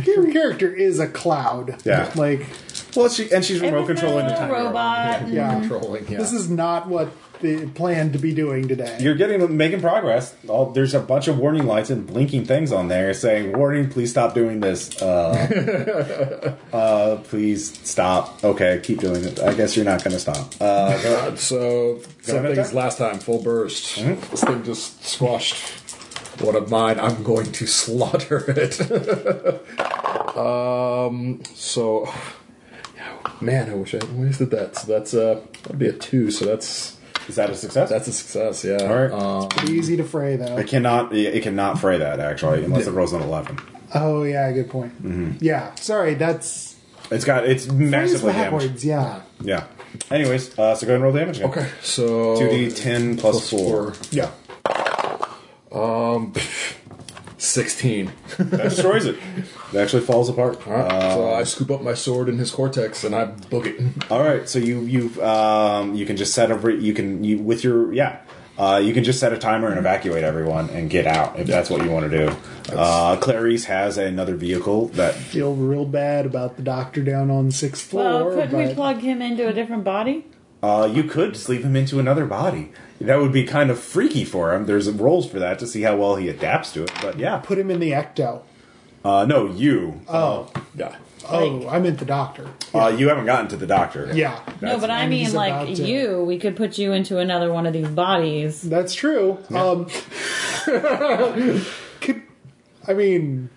your 0.05 0.31
character 0.33 0.73
is 0.73 0.99
a 0.99 1.07
cloud. 1.07 1.81
Yeah. 1.85 2.11
Like, 2.15 2.47
well, 2.97 3.09
she 3.09 3.31
and 3.33 3.45
she's 3.45 3.61
remote 3.61 3.87
controlling 3.87 4.27
the 4.27 4.33
no 4.33 4.39
tiny 4.39 4.53
robot. 4.53 5.21
robot. 5.21 5.29
yeah. 5.29 5.61
controlling. 5.61 6.07
Yeah. 6.09 6.19
This 6.19 6.33
is 6.33 6.49
not 6.49 6.87
what 6.89 7.11
they 7.41 7.67
planned 7.67 8.13
to 8.13 8.19
be 8.19 8.33
doing 8.33 8.69
today. 8.69 8.97
You're 9.01 9.17
getting 9.17 9.57
making 9.57 9.81
progress. 9.81 10.35
All, 10.49 10.71
there's 10.71 10.95
a 10.95 11.01
bunch 11.01 11.27
of 11.29 11.37
warning 11.39 11.67
lights 11.67 11.91
and 11.91 12.07
blinking 12.07 12.45
things 12.47 12.71
on 12.73 12.89
there 12.89 13.13
saying, 13.13 13.53
"Warning! 13.59 13.91
Please 13.91 14.11
stop 14.11 14.35
doing 14.35 14.61
this. 14.61 15.03
Uh, 15.03 16.57
uh, 16.73 17.17
please 17.25 17.79
stop. 17.87 18.43
Okay, 18.45 18.81
keep 18.83 19.01
doing 19.01 19.25
it. 19.25 19.41
I 19.41 19.53
guess 19.55 19.77
you're 19.77 19.85
not 19.85 20.03
going 20.05 20.13
to 20.15 20.21
stop. 20.21 20.55
Uh, 20.61 21.03
go- 21.03 21.15
Uh, 21.29 21.37
so 21.37 22.01
same 22.23 22.37
ahead, 22.45 22.57
thing 22.67 22.75
last 22.77 22.99
time. 22.99 23.19
Full 23.19 23.43
burst. 23.43 23.97
This 23.97 24.45
thing 24.45 24.63
just 24.65 25.05
squashed 25.05 25.57
one 26.41 26.57
of 26.57 26.71
mine. 26.71 26.99
I'm 27.01 27.23
going 27.25 27.51
to 27.53 27.67
slaughter 27.83 28.45
it. 28.49 28.81
um. 30.37 31.43
So, 31.55 32.09
man, 33.41 33.71
I 33.71 33.75
wish 33.75 33.95
I 33.95 33.99
hadn't 33.99 34.21
wasted 34.21 34.51
that. 34.51 34.77
So 34.77 34.87
that's 34.93 35.15
uh, 35.15 35.41
that'd 35.63 35.79
be 35.79 35.89
a 35.89 35.93
two. 35.93 36.31
So 36.31 36.45
that's 36.45 36.97
is 37.29 37.37
that 37.37 37.49
a 37.51 37.55
success? 37.55 37.89
that's 37.91 38.07
a 38.09 38.13
success. 38.13 38.65
Yeah. 38.65 38.77
All 38.87 38.95
right. 38.97 39.11
Um, 39.11 39.49
Pretty 39.49 39.75
easy 39.75 39.97
to 39.97 40.05
fray, 40.05 40.37
though. 40.37 40.59
it 40.59 40.67
cannot. 40.69 41.15
It 41.15 41.43
cannot 41.43 41.79
fray 41.79 41.99
that 41.99 42.21
actually, 42.21 42.65
unless 42.65 42.87
it 42.87 42.93
rolls 42.93 43.13
an 43.13 43.23
eleven. 43.23 43.59
Oh, 43.95 44.25
yeah, 44.25 44.51
good 44.53 44.71
point. 44.71 44.93
Yeah, 45.41 45.75
sorry, 45.77 46.15
that's. 46.15 46.77
It's 47.11 47.25
got. 47.25 47.47
It's 47.47 47.67
Frays 47.67 47.79
massively 47.91 48.33
damaged. 48.33 48.53
backwards, 48.53 48.85
yeah. 48.85 49.23
Yeah. 49.41 49.67
Anyways, 50.11 50.59
uh, 50.59 50.75
so 50.75 50.87
go 50.87 50.95
ahead 50.95 50.97
and 50.97 51.03
roll 51.05 51.13
damage. 51.13 51.39
Again. 51.39 51.51
okay. 51.51 51.71
So 51.83 52.37
Two 52.37 52.49
D 52.49 52.71
ten 52.71 53.17
plus 53.17 53.49
four. 53.49 53.95
Yeah. 54.11 54.31
Um, 55.71 56.33
sixteen. 57.45 58.13
That 58.39 58.63
destroys 58.71 59.07
it. 59.07 59.17
It 59.73 59.77
actually 59.79 60.03
falls 60.03 60.29
apart. 60.29 60.67
All 60.67 60.73
right. 60.73 61.13
so 61.13 61.33
I 61.33 61.45
scoop 61.45 61.71
up 61.71 61.83
my 61.83 61.95
sword 61.95 62.29
in 62.29 62.39
his 62.39 62.51
cortex 62.51 63.05
and 63.05 63.15
I 63.15 63.25
book 63.27 63.67
it. 63.67 63.81
All 64.11 64.23
right, 64.23 64.49
so 64.49 64.59
you 64.59 64.81
you 64.83 65.23
um, 65.23 65.95
you 65.95 66.07
can 66.07 66.17
just 66.17 66.35
set 66.35 66.51
a 66.51 66.73
you 66.75 66.95
can 66.95 67.25
you 67.25 67.39
with 67.39 67.65
your 67.65 67.93
yeah 67.93 68.21
uh, 68.57 68.81
you 68.83 68.95
can 68.95 69.03
just 69.03 69.19
set 69.19 69.33
a 69.33 69.39
timer 69.39 69.69
and 69.69 69.79
evacuate 69.79 70.23
everyone 70.23 70.71
and 70.71 70.89
get 70.89 71.07
out 71.07 71.39
if 71.39 71.47
that's 71.47 71.69
what 71.71 71.83
you 71.85 71.91
want 71.91 72.09
to 72.11 72.27
do. 72.27 72.37
Uh, 72.73 73.17
Clarice 73.17 73.65
has 73.65 73.99
another 73.99 74.37
vehicle 74.37 74.89
that 74.89 75.15
Feel 75.15 75.55
real 75.55 75.85
bad 75.85 76.25
about 76.25 76.57
the 76.57 76.63
doctor 76.63 77.03
down 77.03 77.31
on 77.31 77.47
the 77.47 77.53
sixth 77.53 77.93
Well, 77.93 78.21
floor. 78.31 78.35
couldn't 78.35 78.57
we 78.57 78.67
but 78.67 78.75
plug 78.77 78.99
him 79.01 79.21
into 79.21 79.49
a 79.49 79.53
different 79.53 79.83
body? 79.85 80.27
uh, 80.63 80.89
you 80.91 81.05
could 81.05 81.37
sleeve 81.37 81.63
him 81.65 81.77
into 81.77 81.99
another 82.01 82.25
body. 82.25 82.71
That 83.07 83.21
would 83.21 83.33
be 83.33 83.45
kind 83.45 83.71
of 83.71 83.79
freaky 83.79 84.25
for 84.25 84.55
him. 84.55 84.67
There's 84.67 84.91
roles 84.91 85.29
for 85.31 85.39
that 85.39 85.59
to 85.61 85.67
see 85.67 85.83
how 85.83 85.97
well 85.97 86.17
he 86.17 86.29
adapts 86.29 86.73
to 86.73 86.85
it. 86.85 86.93
But 87.03 87.19
yeah, 87.19 87.39
Put 87.39 87.59
him 87.59 87.71
in 87.71 87.81
the 87.81 87.91
ecto. 87.93 88.43
uh, 89.05 89.25
no, 89.27 89.47
you 89.51 90.01
Oh. 90.09 90.51
Yeah. 90.75 90.97
Oh, 91.27 91.67
I 91.69 91.79
meant 91.79 91.99
the 92.01 92.05
doctor. 92.05 92.51
uh, 92.75 92.89
you 92.89 93.09
haven't 93.09 93.25
gotten 93.25 93.49
to 93.49 93.57
the 93.57 93.67
doctor. 93.67 94.11
Yeah. 94.13 94.41
no, 94.61 94.79
but 94.79 94.91
I 94.91 95.01
and 95.03 95.11
mean, 95.11 95.21
he's 95.21 95.33
like 95.35 95.75
to- 95.77 95.83
you, 95.83 96.23
we 96.23 96.39
could 96.39 96.55
put 96.55 96.77
you 96.77 96.93
into 96.93 97.19
another 97.19 97.51
one 97.51 97.65
of 97.67 97.73
these 97.73 97.89
bodies. 97.89 98.61
That's 98.61 98.93
true. 98.95 99.39
Um, 99.55 99.87
could 102.01 102.23
I 102.87 102.93
mean? 102.95 103.49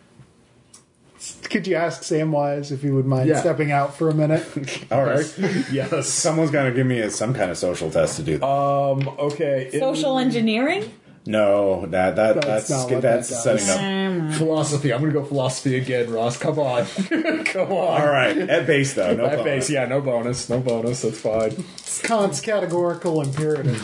Could 1.49 1.67
you 1.67 1.75
ask 1.75 2.01
Samwise 2.01 2.71
if 2.71 2.81
he 2.81 2.89
would 2.89 3.05
mind 3.05 3.29
Yeah. 3.29 3.39
stepping 3.39 3.71
out 3.71 3.95
for 3.97 4.09
a 4.09 4.13
minute? 4.13 4.45
All 4.91 5.03
right, 5.03 5.25
Yes. 5.71 6.07
someone's 6.07 6.51
gonna 6.51 6.71
give 6.71 6.85
me 6.87 6.99
a, 6.99 7.09
some 7.09 7.33
kind 7.33 7.49
of 7.51 7.57
social 7.57 7.89
test 7.89 8.17
to 8.17 8.23
do. 8.23 8.37
that. 8.37 8.45
Um. 8.45 9.07
Okay. 9.19 9.69
in 9.73 9.79
Social 9.79 10.17
engineering? 10.19 10.91
No, 11.27 11.85
that 11.87 12.15
that 12.15 12.41
That's 12.41 12.67
that's 12.67 12.69
not 12.69 13.01
that's, 13.01 13.29
that 13.43 13.59
setting 13.59 14.29
up. 14.29 14.33
philosophy. 14.35 14.93
I'm 14.93 15.01
gonna 15.01 15.13
go 15.13 15.23
philosophy 15.25 15.75
again, 15.77 16.09
Ross. 16.09 16.37
Come 16.37 16.57
on. 16.57 16.85
Come 17.45 17.71
on. 17.71 18.01
All 18.01 18.07
right, 18.07 18.37
at 18.37 18.65
base 18.65 18.93
though, 18.93 19.13
no 19.13 19.25
At 19.27 19.37
bonus. 19.39 19.43
base, 19.43 19.69
yeah, 19.69 19.85
no 19.85 20.01
bonus, 20.01 20.49
no 20.49 20.59
bonus. 20.59 21.01
That's 21.01 21.19
fine. 21.19 21.63
It's 21.77 22.01
Kant's 22.01 22.39
categorical 22.41 23.21
imperative. 23.21 23.75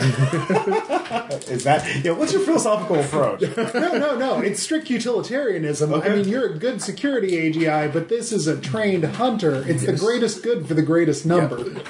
Is 1.50 1.64
that 1.64 2.04
yeah? 2.04 2.12
What's 2.12 2.32
your 2.32 2.42
philosophical 2.42 3.00
approach? 3.00 3.42
no, 3.56 3.98
no, 3.98 4.16
no. 4.18 4.40
It's 4.40 4.60
strict 4.62 4.88
utilitarianism. 4.90 5.92
Okay. 5.92 6.10
I 6.10 6.16
mean, 6.16 6.28
you're 6.28 6.46
a 6.54 6.58
good 6.58 6.80
security 6.82 7.32
AGI, 7.52 7.92
but 7.92 8.08
this 8.08 8.32
is 8.32 8.46
a 8.46 8.58
trained 8.60 9.04
hunter. 9.04 9.64
It's 9.68 9.84
the 9.84 9.96
greatest 9.96 10.42
good 10.42 10.66
for 10.66 10.74
the 10.74 10.82
greatest 10.82 11.26
number. 11.26 11.82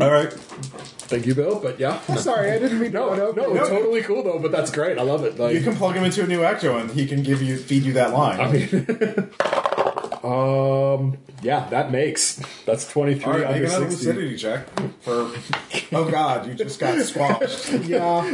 All 0.00 0.10
right, 0.10 0.30
Thank 0.32 1.24
you, 1.26 1.34
Bill. 1.34 1.58
But 1.60 1.78
yeah, 1.80 2.00
Sorry, 2.16 2.50
I 2.50 2.58
didn't 2.58 2.80
mean 2.80 2.92
to. 2.92 2.98
no, 2.98 3.14
no, 3.14 3.30
no, 3.32 3.54
it's 3.54 3.68
totally 3.68 4.02
cool 4.02 4.22
though. 4.22 4.38
But 4.38 4.52
that's 4.52 4.70
great. 4.70 4.98
I 4.98 5.02
love 5.02 5.24
it. 5.24 5.38
Like, 5.38 5.54
you 5.54 5.62
can 5.62 5.74
plug 5.76 5.94
him 5.94 6.04
into 6.04 6.22
a 6.22 6.26
new 6.26 6.42
actor, 6.44 6.70
and 6.72 6.90
he 6.90 7.06
can 7.06 7.22
give 7.22 7.40
you 7.42 7.56
feed 7.56 7.84
you 7.84 7.92
that 7.94 8.12
line. 8.12 8.40
I 8.40 8.52
mean, 8.52 9.30
um, 10.22 11.16
yeah, 11.42 11.68
that 11.70 11.90
makes 11.90 12.42
that's 12.66 12.90
twenty 12.90 13.14
three 13.14 13.24
All 13.24 13.32
right, 13.38 13.46
under 13.46 13.60
make 13.60 13.68
another 13.70 13.90
sixty. 13.90 14.06
lucidity 14.08 14.36
check 14.36 14.66
for. 15.00 15.30
Oh 15.92 16.10
God, 16.10 16.46
you 16.48 16.54
just 16.54 16.78
got 16.80 16.98
squashed. 17.00 17.72
Yeah. 17.86 18.24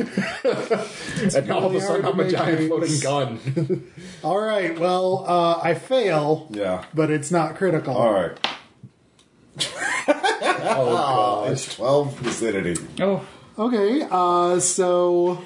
And 1.34 1.50
all 1.52 1.66
of 1.66 1.74
a 1.74 1.80
sudden, 1.80 2.06
I'm 2.06 2.18
a 2.18 2.28
giant 2.30 2.68
floating 2.68 3.00
gun. 3.00 3.90
All 4.24 4.40
right. 4.40 4.78
Well, 4.78 5.24
uh, 5.28 5.60
I 5.62 5.74
fail, 5.74 6.48
Yeah. 6.50 6.84
but 6.94 7.10
it's 7.10 7.30
not 7.30 7.56
critical. 7.56 7.94
All 7.94 8.12
right. 8.12 8.32
Oh 9.58 11.42
god. 11.44 11.52
It's 11.52 11.74
twelve 11.74 12.20
lucidity. 12.22 12.76
Oh, 13.00 13.26
Okay. 13.58 14.06
Uh, 14.10 14.58
so 14.60 15.42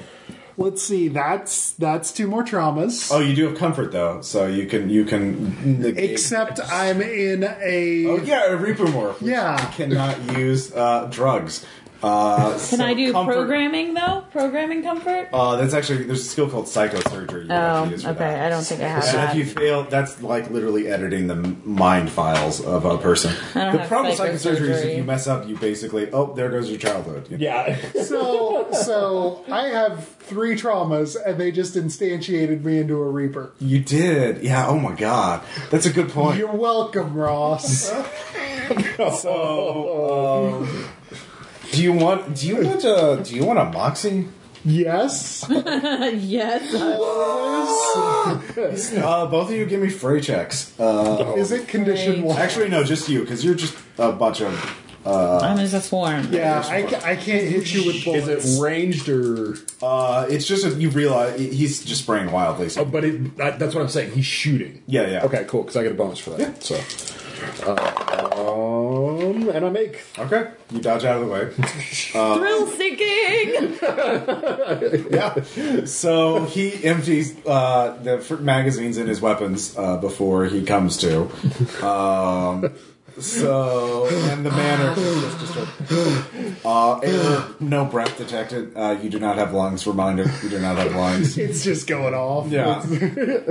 let's 0.57 0.83
see. 0.83 1.09
That's 1.09 1.73
that's 1.73 2.13
two 2.13 2.27
more 2.29 2.45
traumas. 2.45 3.11
Oh, 3.13 3.19
you 3.21 3.35
do 3.35 3.49
have 3.49 3.59
comfort 3.59 3.93
though, 3.93 4.21
so 4.23 4.47
you 4.47 4.67
can 4.67 4.89
you 4.89 5.05
can. 5.05 5.81
negate- 5.81 6.11
Except 6.13 6.61
I'm 6.71 7.01
in 7.03 7.45
a. 7.45 8.07
Oh 8.07 8.17
yeah, 8.19 8.47
a 8.53 8.57
reaper 8.57 8.85
morph. 8.87 9.21
which 9.21 9.31
Yeah. 9.31 9.57
cannot 9.73 10.37
use 10.39 10.73
uh, 10.73 11.09
drugs. 11.11 11.65
Uh, 12.03 12.59
can 12.71 12.81
I 12.81 12.95
do 12.95 13.13
programming 13.13 13.95
though? 13.95 14.25
Programming 14.33 14.83
comfort? 14.83 15.29
Uh, 15.33 15.57
that's 15.57 15.75
actually 15.75 16.05
there's 16.05 16.21
a 16.21 16.25
skill 16.25 16.49
called 16.49 16.67
psychosurgery. 16.67 17.45
you 17.47 17.53
Oh, 17.53 17.85
use 17.85 18.05
okay. 18.05 18.19
that. 18.19 18.47
I 18.47 18.49
don't 18.49 18.63
think 18.63 18.83
I 18.83 18.89
have 18.89 19.05
So 19.05 19.13
that. 19.17 19.31
if 19.31 19.37
you 19.37 19.47
fail, 19.47 19.85
that's 19.85 20.23
like 20.23 20.51
literally 20.51 20.89
editing 20.89 21.27
the 21.27 21.37
mind 21.65 22.11
files 22.11 22.61
of 22.65 22.85
a 22.85 22.99
person. 22.99 23.33
don't 23.55 23.73
The 23.73 23.79
have 23.81 23.89
problem 23.89 24.11
with 24.13 24.21
psychosurgery 24.21 24.69
is 24.71 24.83
if 24.83 24.97
you 24.99 25.05
mess 25.05 25.27
up, 25.27 25.49
you 25.49 25.57
basically 25.57 26.11
oh 26.13 26.33
there 26.35 26.51
goes 26.51 26.69
your 26.71 26.79
childhood. 26.79 27.31
You 27.31 27.39
know? 27.39 27.45
Yeah. 27.45 27.77
So 28.07 28.69
so 28.73 29.45
I 29.51 29.69
have 29.69 30.07
three 30.07 30.55
traumas, 30.57 31.17
and 31.25 31.39
they 31.41 31.51
just 31.51 31.75
instantiated 31.75 32.63
me 32.63 32.79
into 32.79 32.97
a 33.01 33.09
reaper. 33.11 33.53
You 33.59 33.81
did, 33.81 34.43
yeah. 34.43 34.67
Oh 34.69 34.79
my 34.79 34.95
god, 34.95 35.43
that's 35.71 35.87
a 35.87 35.93
good 35.93 36.11
point. 36.11 36.39
You're 36.39 36.53
welcome, 36.55 37.15
Ross. 37.15 37.93
So, 39.21 40.61
um, 40.63 40.89
do 41.73 41.83
you 41.83 41.93
want 41.93 42.37
do 42.37 42.47
you 42.49 42.57
want 42.65 42.85
a 42.85 43.21
do 43.23 43.35
you 43.35 43.45
want 43.45 43.59
a 43.59 43.65
moxie? 43.65 44.29
yes. 44.65 45.47
yes. 45.51 46.75
Uh, 47.97 49.27
both 49.27 49.49
of 49.49 49.55
you 49.57 49.65
give 49.67 49.81
me 49.81 49.89
fray 49.89 50.21
checks. 50.21 50.79
Uh, 50.79 51.35
Is 51.37 51.53
it 51.53 51.69
condition 51.69 52.23
one? 52.23 52.37
actually, 52.39 52.69
no, 52.69 52.83
just 52.85 53.09
you 53.09 53.21
because 53.21 53.45
you're 53.45 53.55
just 53.55 53.77
a 53.99 54.13
bunch 54.13 54.41
of. 54.43 54.53
I'm 55.07 55.57
just 55.59 55.73
a 55.75 55.81
swarm. 55.81 56.33
Yeah, 56.33 56.65
I, 56.67 56.83
ca- 56.83 57.01
I 57.05 57.15
can't 57.17 57.47
hit 57.47 57.73
you 57.73 57.87
with 57.87 58.05
bullets. 58.05 58.27
Is 58.27 58.59
it 58.59 58.63
ranged 58.63 59.09
or? 59.09 59.55
Uh, 59.81 60.27
it's 60.29 60.47
just 60.47 60.65
a, 60.67 60.71
you 60.71 60.91
realize 60.91 61.39
he's 61.39 61.85
just 61.85 62.03
spraying 62.03 62.33
wildly. 62.33 62.69
So. 62.69 62.81
Oh, 62.83 62.85
but 62.85 63.05
it, 63.05 63.37
that, 63.37 63.59
that's 63.59 63.75
what 63.75 63.83
I'm 63.83 63.89
saying. 63.89 64.13
He's 64.13 64.27
shooting. 64.27 64.83
Yeah, 64.87 65.09
yeah. 65.09 65.25
Okay, 65.25 65.45
cool. 65.47 65.63
Because 65.63 65.77
I 65.77 65.85
get 65.85 65.93
a 65.93 65.95
bonus 65.95 66.19
for 66.19 66.31
that. 66.31 66.63
So, 66.63 66.75
uh, 67.67 67.75
um, 69.17 69.49
and 69.49 69.65
I 69.65 69.71
make 69.71 70.03
Okay, 70.19 70.51
you 70.71 70.81
dodge 70.81 71.05
out 71.05 71.23
of 71.23 71.27
the 71.27 71.33
way. 71.33 71.51
Thrill 72.11 72.67
seeking. 72.67 73.79
yeah. 75.13 75.85
So 75.85 76.45
he 76.45 76.85
empties 76.85 77.37
uh, 77.47 77.99
the 78.03 78.39
magazines 78.41 78.99
in 78.99 79.07
his 79.07 79.21
weapons 79.21 79.77
uh, 79.77 79.97
before 79.99 80.47
he 80.47 80.63
comes 80.65 80.97
to. 80.99 81.31
Um, 81.85 82.73
so 83.19 84.07
and 84.11 84.45
the 84.45 84.51
manner 84.51 84.95
just, 84.95 85.39
just 85.89 86.65
uh, 86.67 86.99
error, 86.99 87.49
no 87.61 87.85
breath 87.85 88.19
detected. 88.19 88.73
Uh, 88.77 88.99
you 89.03 89.09
do 89.11 89.19
not 89.19 89.37
have 89.37 89.53
lungs. 89.53 89.87
Reminder: 89.87 90.25
you 90.43 90.49
do 90.49 90.59
not 90.59 90.77
have 90.77 90.95
lungs. 90.95 91.37
It's 91.47 91.63
just 91.65 91.87
going 91.87 92.15
off. 92.15 92.49
Yeah. 92.49 92.85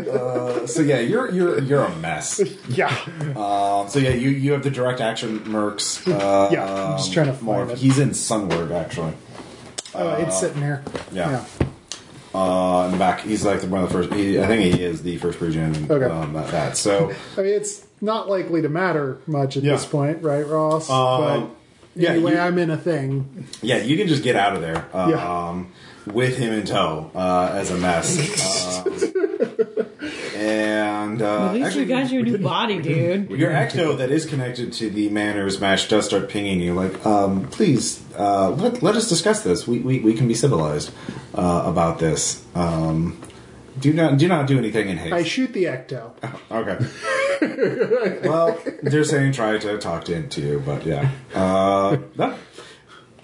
Uh, 0.05 0.67
so 0.67 0.81
yeah, 0.81 0.99
you're 0.99 1.29
you're 1.31 1.59
you're 1.61 1.83
a 1.83 1.95
mess. 1.97 2.41
Yeah. 2.69 2.87
Um, 3.35 3.87
so 3.89 3.99
yeah, 3.99 4.09
you 4.11 4.29
you 4.29 4.51
have 4.53 4.63
the 4.63 4.69
direct 4.71 5.01
action 5.01 5.39
mercs. 5.41 6.05
Uh, 6.07 6.49
Yeah, 6.51 6.63
I'm 6.91 6.97
just 6.97 7.13
trying 7.13 7.35
to 7.35 7.43
more. 7.43 7.59
find 7.65 7.71
it. 7.71 7.77
He's 7.77 7.97
in 7.99 8.13
Sunward 8.13 8.71
actually. 8.71 9.13
Uh, 9.93 10.17
it's 10.19 10.39
sitting 10.39 10.61
here. 10.61 10.83
yeah. 11.11 11.43
uh, 12.33 12.83
in 12.85 12.91
the 12.91 12.97
back. 12.97 13.21
He's 13.21 13.45
like 13.45 13.61
the, 13.61 13.67
one 13.67 13.83
of 13.83 13.89
the 13.89 13.93
first. 13.93 14.13
He, 14.13 14.39
I 14.39 14.45
think 14.47 14.75
he 14.75 14.83
is 14.83 15.01
the 15.03 15.17
first 15.17 15.39
Persian. 15.39 15.89
Okay. 15.89 16.05
Um, 16.05 16.35
at 16.35 16.47
that. 16.51 16.77
So 16.77 17.13
I 17.37 17.41
mean, 17.41 17.53
it's 17.53 17.84
not 18.05 18.29
likely 18.29 18.61
to 18.61 18.69
matter 18.69 19.17
much 19.27 19.57
at 19.57 19.63
Yeah. 19.63 19.73
this 19.73 19.85
point, 19.85 20.21
right, 20.23 20.47
Ross? 20.47 20.89
Um, 20.89 20.95
but 21.21 21.49
yeah, 22.01 22.11
anyway, 22.11 22.31
you- 22.33 22.37
I'm 22.39 22.57
in 22.57 22.69
a 22.69 22.77
thing. 22.77 23.47
yeah, 23.61 23.77
you 23.77 23.97
can 23.97 24.07
just 24.07 24.23
get 24.23 24.35
out 24.35 24.55
of 24.55 24.61
there. 24.61 24.85
Um, 24.93 25.09
Yeah. 25.09 25.63
With 26.13 26.37
him 26.37 26.53
in 26.53 26.67
tow 26.67 27.09
uh, 27.15 27.49
as 27.53 27.71
a 27.71 27.77
mess. 27.77 28.15
um, 28.85 28.93
and 30.35 31.19
uh, 31.21 31.47
At 31.47 31.53
least 31.53 31.65
actually, 31.65 31.81
you 31.81 31.87
got 31.89 32.11
your 32.11 32.21
new 32.21 32.37
body, 32.37 32.79
dude. 32.79 33.29
Your 33.31 33.49
ecto 33.49 33.97
that 33.97 34.11
is 34.11 34.23
connected 34.27 34.71
to 34.73 34.91
the 34.91 35.09
manners 35.09 35.59
mash 35.59 35.87
does 35.87 36.05
start 36.05 36.29
pinging 36.29 36.59
you 36.59 36.75
like, 36.75 37.03
um, 37.07 37.47
please, 37.47 38.03
uh, 38.19 38.51
let, 38.51 38.83
let 38.83 38.95
us 38.95 39.09
discuss 39.09 39.41
this. 39.43 39.67
We, 39.67 39.79
we, 39.79 39.99
we 40.01 40.13
can 40.13 40.27
be 40.27 40.35
civilized 40.35 40.91
uh, 41.33 41.63
about 41.65 41.97
this. 41.97 42.45
Um, 42.53 43.19
do 43.79 43.93
not 43.93 44.17
do 44.17 44.27
not 44.27 44.47
do 44.47 44.57
anything 44.57 44.89
in 44.89 44.97
haste. 44.97 45.13
I 45.13 45.23
shoot 45.23 45.53
the 45.53 45.65
ecto. 45.65 46.13
okay. 46.51 48.19
well, 48.27 48.59
they're 48.81 49.03
saying 49.03 49.33
try 49.33 49.57
to 49.57 49.77
talk 49.77 50.05
to, 50.05 50.27
to 50.27 50.41
you, 50.41 50.63
but 50.65 50.85
yeah. 50.85 51.09
Uh, 51.33 51.97
no. 52.17 52.35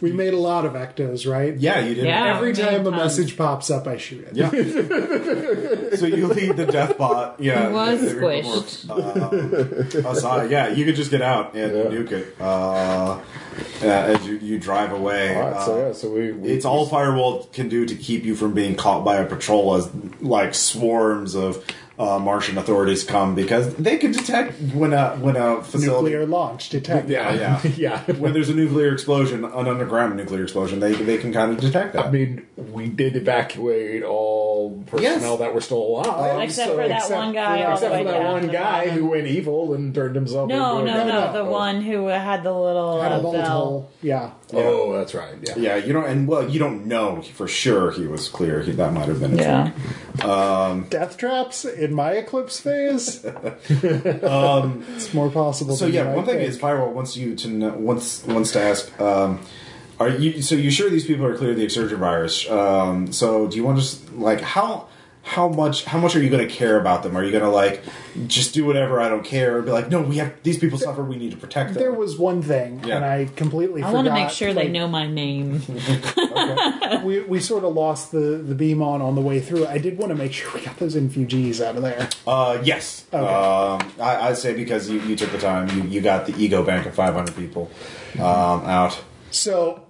We 0.01 0.11
made 0.11 0.33
a 0.33 0.37
lot 0.37 0.65
of 0.65 0.73
ectos, 0.73 1.29
right? 1.31 1.55
Yeah, 1.55 1.79
you 1.79 1.93
did. 1.95 2.05
Yeah. 2.05 2.35
Every 2.35 2.53
time 2.53 2.87
a 2.87 2.91
message 2.91 3.37
pops 3.37 3.69
up, 3.69 3.87
I 3.87 3.97
shoot 3.97 4.27
it. 4.27 4.35
Yeah. 4.35 4.49
so 5.97 6.05
you 6.07 6.27
lead 6.27 6.57
the 6.57 6.65
death 6.65 6.97
bot. 6.97 7.39
Yeah. 7.39 7.67
He 7.67 7.73
was 7.73 7.99
the- 8.01 8.07
the- 8.07 8.15
squished. 8.15 10.03
Uh, 10.03 10.09
aside. 10.09 10.49
Yeah, 10.51 10.69
you 10.69 10.85
could 10.85 10.95
just 10.95 11.11
get 11.11 11.21
out 11.21 11.53
and 11.55 11.71
Yeah. 11.75 11.83
nuke 11.83 12.11
it 12.11 12.35
uh, 12.39 13.13
uh, 13.13 13.21
as 13.85 14.25
you, 14.27 14.37
you 14.37 14.59
drive 14.59 14.91
away. 14.91 15.35
All 15.35 15.51
right, 15.51 15.61
so 15.65 15.73
Uh, 15.73 15.87
yeah, 15.87 15.93
so 15.93 16.09
we, 16.11 16.31
we 16.31 16.49
It's 16.49 16.65
all 16.65 16.85
Firewall 16.87 17.43
can 17.53 17.69
do 17.69 17.85
to 17.85 17.95
keep 17.95 18.23
you 18.23 18.35
from 18.35 18.53
being 18.53 18.75
caught 18.75 19.05
by 19.05 19.17
a 19.17 19.25
patrol 19.25 19.75
as 19.75 19.89
like 20.21 20.55
swarms 20.55 21.35
of 21.35 21.63
uh, 22.01 22.17
Martian 22.19 22.57
authorities 22.57 23.03
come 23.03 23.35
because 23.35 23.75
they 23.75 23.97
can 23.97 24.11
detect 24.11 24.59
when 24.73 24.91
a 24.93 25.15
when 25.17 25.35
a 25.35 25.61
facility. 25.63 26.11
Nuclear 26.11 26.25
launch 26.25 26.69
detect. 26.69 27.07
Yeah, 27.09 27.33
yeah, 27.33 27.61
yeah. 27.77 28.11
when 28.13 28.33
there's 28.33 28.49
a 28.49 28.55
nuclear 28.55 28.91
explosion, 28.93 29.45
an 29.45 29.67
underground 29.67 30.15
nuclear 30.17 30.43
explosion, 30.43 30.79
they 30.79 30.93
they 30.93 31.17
can 31.17 31.31
kind 31.31 31.51
of 31.51 31.59
detect 31.59 31.93
that. 31.93 32.05
I 32.07 32.11
mean, 32.11 32.47
we 32.57 32.87
did 32.87 33.15
evacuate 33.15 34.01
all 34.03 34.83
personnel 34.87 35.31
Yes. 35.31 35.39
that 35.39 35.53
were 35.53 35.61
still 35.61 35.77
alive. 35.77 36.41
Except 36.43 36.69
so- 36.69 36.75
for 36.77 36.87
that 36.87 36.97
except- 36.97 37.15
one 37.15 37.33
guy 37.33 37.63
all 37.63 37.73
Except 37.73 37.95
for 37.95 38.03
that 38.03 38.23
one 38.33 38.47
guy 38.47 38.89
who 38.89 39.05
went 39.05 39.27
evil 39.27 39.73
and 39.75 39.93
turned 39.93 40.15
himself 40.15 40.49
No, 40.49 40.79
into 40.79 40.91
a 40.91 40.95
no, 40.95 41.07
no. 41.07 41.33
The 41.33 41.39
Oh. 41.41 41.51
one 41.51 41.81
who 41.81 42.07
had 42.07 42.43
the 42.43 42.51
little 42.53 43.01
Had 43.01 43.11
uh, 43.11 43.19
bell. 43.21 43.49
hole. 43.61 43.89
Yeah. 44.01 44.31
Oh, 44.53 44.93
that's 44.97 45.13
right. 45.13 45.35
Yeah. 45.43 45.53
yeah, 45.57 45.75
you 45.77 45.93
don't, 45.93 46.05
and 46.05 46.27
well, 46.27 46.49
you 46.49 46.59
don't 46.59 46.85
know 46.85 47.21
for 47.21 47.47
sure 47.47 47.91
he 47.91 48.05
was 48.07 48.27
clear. 48.27 48.61
He, 48.61 48.71
that 48.73 48.91
might 48.93 49.07
have 49.07 49.19
been. 49.21 49.39
a 49.39 49.41
Yeah. 49.41 49.71
trick. 50.17 50.89
Death 50.89 51.17
traps 51.17 51.65
in 51.91 51.95
my 51.95 52.11
eclipse 52.13 52.59
phase. 52.59 53.23
it's 53.25 55.13
more 55.13 55.29
possible. 55.29 55.73
Um, 55.73 55.77
So 55.77 55.85
yeah, 55.85 56.05
one 56.05 56.15
might 56.17 56.25
thing 56.25 56.37
think. 56.37 56.49
is 56.49 56.57
firewall 56.59 56.91
wants 56.93 57.15
you 57.17 57.35
to 57.35 57.47
know, 57.47 57.69
wants 57.73 58.25
wants 58.25 58.51
to 58.53 58.61
ask. 58.61 58.99
Um, 58.99 59.39
are 59.99 60.09
you 60.09 60.41
so 60.41 60.55
you 60.55 60.71
sure 60.71 60.89
these 60.89 61.05
people 61.05 61.25
are 61.25 61.37
clear 61.37 61.51
of 61.51 61.57
the 61.57 61.63
exsurgent 61.63 61.99
virus? 61.99 62.49
Um, 62.49 63.11
so 63.11 63.47
do 63.47 63.57
you 63.57 63.63
want 63.63 63.77
to 63.77 63.83
just 63.83 64.11
like 64.13 64.41
how 64.41 64.87
how 65.23 65.47
much 65.47 65.85
how 65.85 65.99
much 65.99 66.15
are 66.15 66.21
you 66.21 66.29
going 66.29 66.47
to 66.47 66.53
care 66.53 66.79
about 66.79 67.03
them? 67.03 67.15
Are 67.15 67.23
you 67.23 67.31
going 67.31 67.43
to 67.43 67.49
like 67.49 67.83
just 68.27 68.53
do 68.53 68.65
whatever 68.65 68.99
I 68.99 69.07
don't 69.09 69.23
care? 69.23 69.57
Or 69.57 69.61
be 69.61 69.71
like, 69.71 69.89
no, 69.89 70.01
we 70.01 70.17
have 70.17 70.33
these 70.43 70.57
people 70.57 70.77
suffer. 70.77 71.03
We 71.03 71.15
need 71.15 71.31
to 71.31 71.37
protect 71.37 71.73
them. 71.73 71.81
There 71.81 71.93
was 71.93 72.17
one 72.17 72.41
thing, 72.41 72.83
Yeah. 72.83 72.97
and 72.97 73.05
I 73.05 73.25
completely. 73.35 73.83
I 73.83 73.91
want 73.91 74.07
to 74.07 74.13
make 74.13 74.29
sure 74.29 74.53
they 74.53 74.67
know 74.67 74.87
my 74.87 75.07
name. 75.07 75.61
We, 77.03 77.21
we 77.21 77.39
sort 77.39 77.63
of 77.63 77.73
lost 77.73 78.11
the, 78.11 78.19
the 78.19 78.53
beam 78.53 78.81
on 78.81 79.01
on 79.01 79.15
the 79.15 79.21
way 79.21 79.39
through. 79.39 79.65
I 79.65 79.77
did 79.77 79.97
want 79.97 80.09
to 80.09 80.15
make 80.15 80.33
sure 80.37 80.51
we 80.53 80.61
got 80.61 80.77
those 80.77 80.95
infugees 80.95 81.61
out 81.61 81.75
of 81.75 81.81
there. 81.81 82.09
Uh, 82.27 82.59
yes. 82.63 83.05
Okay. 83.11 83.25
Um, 83.25 83.91
I, 83.99 84.27
I'd 84.29 84.37
say 84.37 84.53
because 84.53 84.89
you, 84.89 84.99
you 85.01 85.15
took 85.15 85.31
the 85.31 85.37
time, 85.37 85.69
you, 85.69 85.83
you 85.89 86.01
got 86.01 86.25
the 86.27 86.35
ego 86.37 86.63
bank 86.63 86.85
of 86.85 86.93
500 86.93 87.35
people 87.35 87.71
um, 88.15 88.65
out. 88.65 89.01
So, 89.31 89.85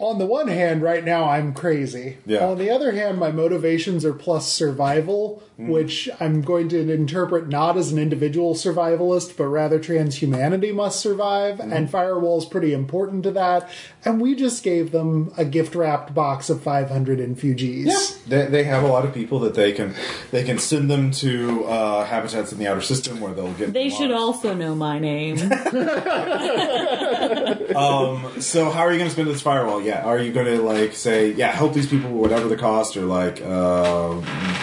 on 0.00 0.18
the 0.18 0.26
one 0.26 0.48
hand, 0.48 0.82
right 0.82 1.04
now 1.04 1.28
I'm 1.28 1.52
crazy. 1.52 2.16
Yeah. 2.24 2.46
On 2.46 2.56
the 2.58 2.70
other 2.70 2.92
hand, 2.92 3.18
my 3.18 3.30
motivations 3.30 4.04
are 4.04 4.14
plus 4.14 4.50
survival, 4.50 5.42
which 5.68 6.08
I'm 6.18 6.42
going 6.42 6.68
to 6.70 6.92
interpret 6.92 7.48
not 7.48 7.76
as 7.76 7.92
an 7.92 7.98
individual 7.98 8.54
survivalist, 8.54 9.36
but 9.36 9.46
rather 9.46 9.78
transhumanity 9.78 10.74
must 10.74 11.00
survive, 11.00 11.60
and 11.60 11.90
Firewall's 11.90 12.46
pretty 12.46 12.72
important 12.72 13.22
to 13.24 13.30
that. 13.32 13.68
And 14.04 14.20
we 14.20 14.34
just 14.34 14.62
gave 14.62 14.92
them 14.92 15.32
a 15.36 15.44
gift 15.44 15.74
wrapped 15.74 16.14
box 16.14 16.50
of 16.50 16.62
500 16.62 17.20
infugees. 17.20 18.22
They, 18.24 18.46
they 18.46 18.64
have 18.64 18.82
a 18.82 18.86
lot 18.86 19.04
of 19.04 19.12
people 19.12 19.40
that 19.40 19.54
they 19.54 19.72
can 19.72 19.94
they 20.30 20.44
can 20.44 20.58
send 20.58 20.90
them 20.90 21.10
to 21.12 21.64
uh, 21.64 22.04
habitats 22.04 22.52
in 22.52 22.58
the 22.58 22.66
outer 22.66 22.80
system 22.80 23.20
where 23.20 23.34
they'll 23.34 23.52
get. 23.54 23.72
They 23.72 23.90
should 23.90 24.10
lost. 24.10 24.44
also 24.44 24.54
know 24.54 24.74
my 24.74 24.98
name. 24.98 25.36
Um, 27.70 28.40
so 28.40 28.70
how 28.70 28.80
are 28.80 28.92
you 28.92 28.98
going 28.98 29.08
to 29.08 29.12
spend 29.12 29.28
this 29.28 29.40
firewall? 29.40 29.80
Yeah, 29.80 30.02
are 30.02 30.18
you 30.18 30.32
going 30.32 30.46
to 30.46 30.60
like 30.60 30.94
say 30.94 31.32
yeah 31.32 31.52
help 31.52 31.72
these 31.72 31.86
people 31.86 32.10
whatever 32.10 32.48
the 32.48 32.56
cost, 32.56 32.96
or 32.96 33.02
like 33.02 33.40
uh, 33.42 34.20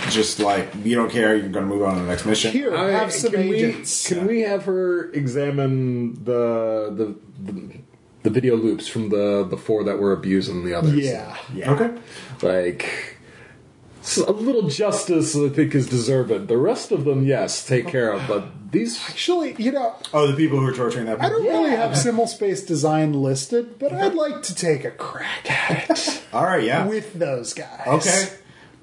just 0.09 0.39
like 0.39 0.69
you 0.83 0.95
don't 0.95 1.11
care, 1.11 1.35
you're 1.35 1.49
going 1.49 1.65
to 1.67 1.73
move 1.73 1.83
on 1.83 1.95
to 1.95 2.01
the 2.01 2.07
next 2.07 2.25
mission? 2.25 2.51
Here, 2.51 2.75
I- 2.75 2.91
have 2.91 3.13
some 3.13 3.31
can 3.31 3.41
agents. 3.41 4.09
We, 4.09 4.15
can 4.15 4.27
we 4.27 4.41
have 4.41 4.65
her 4.65 5.11
examine 5.11 6.23
the, 6.23 6.91
the 6.95 7.51
the 7.51 7.79
the 8.23 8.29
video 8.29 8.55
loops 8.55 8.87
from 8.87 9.09
the 9.09 9.45
the 9.49 9.57
four 9.57 9.83
that 9.83 9.99
were 9.99 10.13
abusing 10.13 10.65
the 10.65 10.73
others? 10.73 10.95
Yeah. 10.95 11.37
yeah. 11.53 11.71
Okay. 11.71 11.97
Like 12.41 13.17
a 14.15 14.31
little 14.31 14.69
justice, 14.69 15.35
I 15.35 15.49
think, 15.49 15.75
is 15.75 15.87
deserved. 15.87 16.47
The 16.47 16.57
rest 16.57 16.91
of 16.91 17.03
them, 17.05 17.25
yes, 17.25 17.65
take 17.65 17.87
care 17.87 18.11
of. 18.13 18.25
But 18.27 18.71
these, 18.71 18.97
Actually, 19.09 19.55
you 19.61 19.71
know, 19.71 19.95
Oh, 20.13 20.27
the 20.27 20.35
people 20.35 20.59
who 20.59 20.65
are 20.67 20.73
torturing 20.73 21.05
that. 21.07 21.21
I 21.21 21.29
don't 21.29 21.43
really 21.43 21.71
have 21.71 21.91
Simulspace 21.91 22.65
Design 22.65 23.13
listed, 23.13 23.77
but 23.79 23.91
I'd 23.93 24.15
like 24.15 24.43
to 24.43 24.55
take 24.55 24.85
a 24.85 24.91
crack 24.91 25.49
at 25.51 25.89
it 25.89 26.23
All 26.33 26.43
right, 26.43 26.63
yeah. 26.63 26.85
with 26.87 27.13
those 27.13 27.53
guys. 27.53 27.87
Okay. 27.87 28.29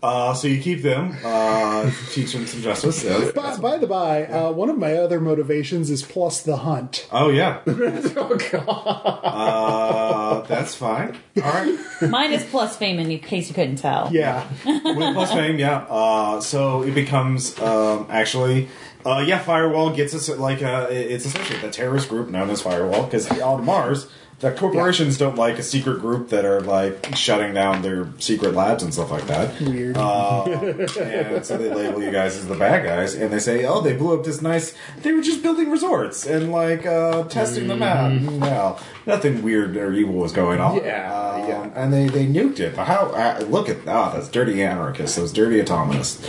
Uh, 0.05 0.35
so 0.35 0.47
you 0.47 0.61
keep 0.61 0.83
them, 0.83 1.17
uh, 1.25 1.91
teach 2.11 2.35
them 2.35 2.47
some 2.47 2.61
justice. 2.61 3.03
Yeah. 3.03 3.31
By, 3.35 3.57
by 3.57 3.79
the 3.79 3.87
by, 3.87 4.27
uh, 4.27 4.53
one 4.53 4.69
of 4.69 4.77
my 4.77 4.97
other 4.97 5.19
motivations 5.19 5.89
is 5.89 6.03
plus 6.03 6.43
the 6.43 6.59
hunt. 6.59 7.09
Oh 7.11 7.31
yeah, 7.31 7.63
oh 7.67 8.39
god, 8.53 9.21
uh, 9.25 10.41
that's 10.43 10.75
fine. 10.75 11.17
All 11.43 11.51
right. 11.51 11.79
Mine 12.03 12.33
is 12.33 12.45
plus 12.45 12.77
fame 12.77 12.99
in 12.99 13.19
case 13.21 13.49
you 13.49 13.55
couldn't 13.55 13.77
tell. 13.77 14.13
Yeah. 14.13 14.47
with 14.67 15.15
plus 15.15 15.33
fame, 15.33 15.59
yeah. 15.59 15.87
Uh, 15.89 16.39
so 16.43 16.83
it 16.83 16.95
becomes 16.95 17.59
um, 17.61 18.07
actually, 18.11 18.69
uh, 19.07 19.25
yeah. 19.27 19.39
Firewall 19.39 19.97
gets 19.97 20.15
us 20.15 20.29
like 20.29 20.63
uh, 20.63 20.87
it's 20.91 21.25
essentially 21.25 21.61
the 21.61 21.71
terrorist 21.71 22.11
group 22.11 22.29
known 22.29 22.51
as 22.51 22.61
Firewall 22.61 23.05
because 23.05 23.27
on 23.41 23.65
Mars, 23.65 24.07
the 24.45 24.53
corporations 24.53 25.17
don't 25.17 25.37
like 25.37 25.59
a 25.59 25.63
secret 25.63 26.01
group 26.01 26.29
that 26.29 26.45
are 26.45 26.61
like 26.61 27.17
shutting 27.17 27.55
down 27.55 27.81
their 27.81 28.09
secret 28.19 28.53
labs 28.55 28.83
and 28.83 28.93
stuff 28.93 29.11
like 29.11 29.27
that. 29.27 29.59
Weird. 29.59 29.97
Um, 29.97 30.51
and 31.01 31.47
so 31.47 31.57
they 31.57 31.73
label 31.73 32.03
you 32.03 32.11
guys 32.11 32.37
as 32.37 32.47
the 32.47 32.55
bad 32.55 32.85
guys, 32.85 33.15
and 33.15 33.33
they 33.33 33.39
say, 33.39 33.65
"Oh, 33.65 33.81
they 33.81 33.95
blew 33.95 34.19
up 34.19 34.25
this 34.25 34.43
nice. 34.43 34.75
They 34.99 35.13
were 35.13 35.23
just 35.23 35.43
building 35.43 35.71
resorts 35.71 36.27
and 36.27 36.53
like 36.53 36.85
uh, 36.85 37.25
testing 37.25 37.69
them 37.69 37.83
out. 37.83 38.21
Well, 38.39 38.81
nothing 39.07 39.43
weird 39.43 39.77
or 39.77 39.93
evil 39.93 40.15
was 40.15 40.33
going 40.33 40.61
on. 40.61 40.77
Yeah, 40.77 41.13
Um, 41.13 41.49
yeah. 41.49 41.71
And 41.75 41.93
they 41.93 42.07
they 42.09 42.27
nuked 42.27 42.61
it. 42.61 42.75
But 42.77 42.87
how? 42.87 43.07
Uh, 43.07 43.45
look 43.49 43.69
at 43.69 43.85
that. 43.85 44.15
that's 44.15 44.29
dirty 44.29 44.63
anarchists. 44.63 45.17
Those 45.17 45.33
dirty 45.33 45.61
autonomists. 45.63 46.23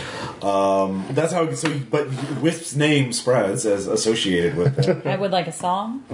Um, 0.44 1.06
that's 1.10 1.32
how. 1.32 1.52
So, 1.54 1.78
but 1.90 2.08
Wisp's 2.42 2.74
name 2.76 3.12
spreads 3.12 3.64
as 3.66 3.86
associated 3.86 4.56
with 4.56 4.78
it. 4.78 5.06
I 5.12 5.16
would 5.16 5.30
like 5.32 5.46
a 5.46 5.52
song. 5.52 6.02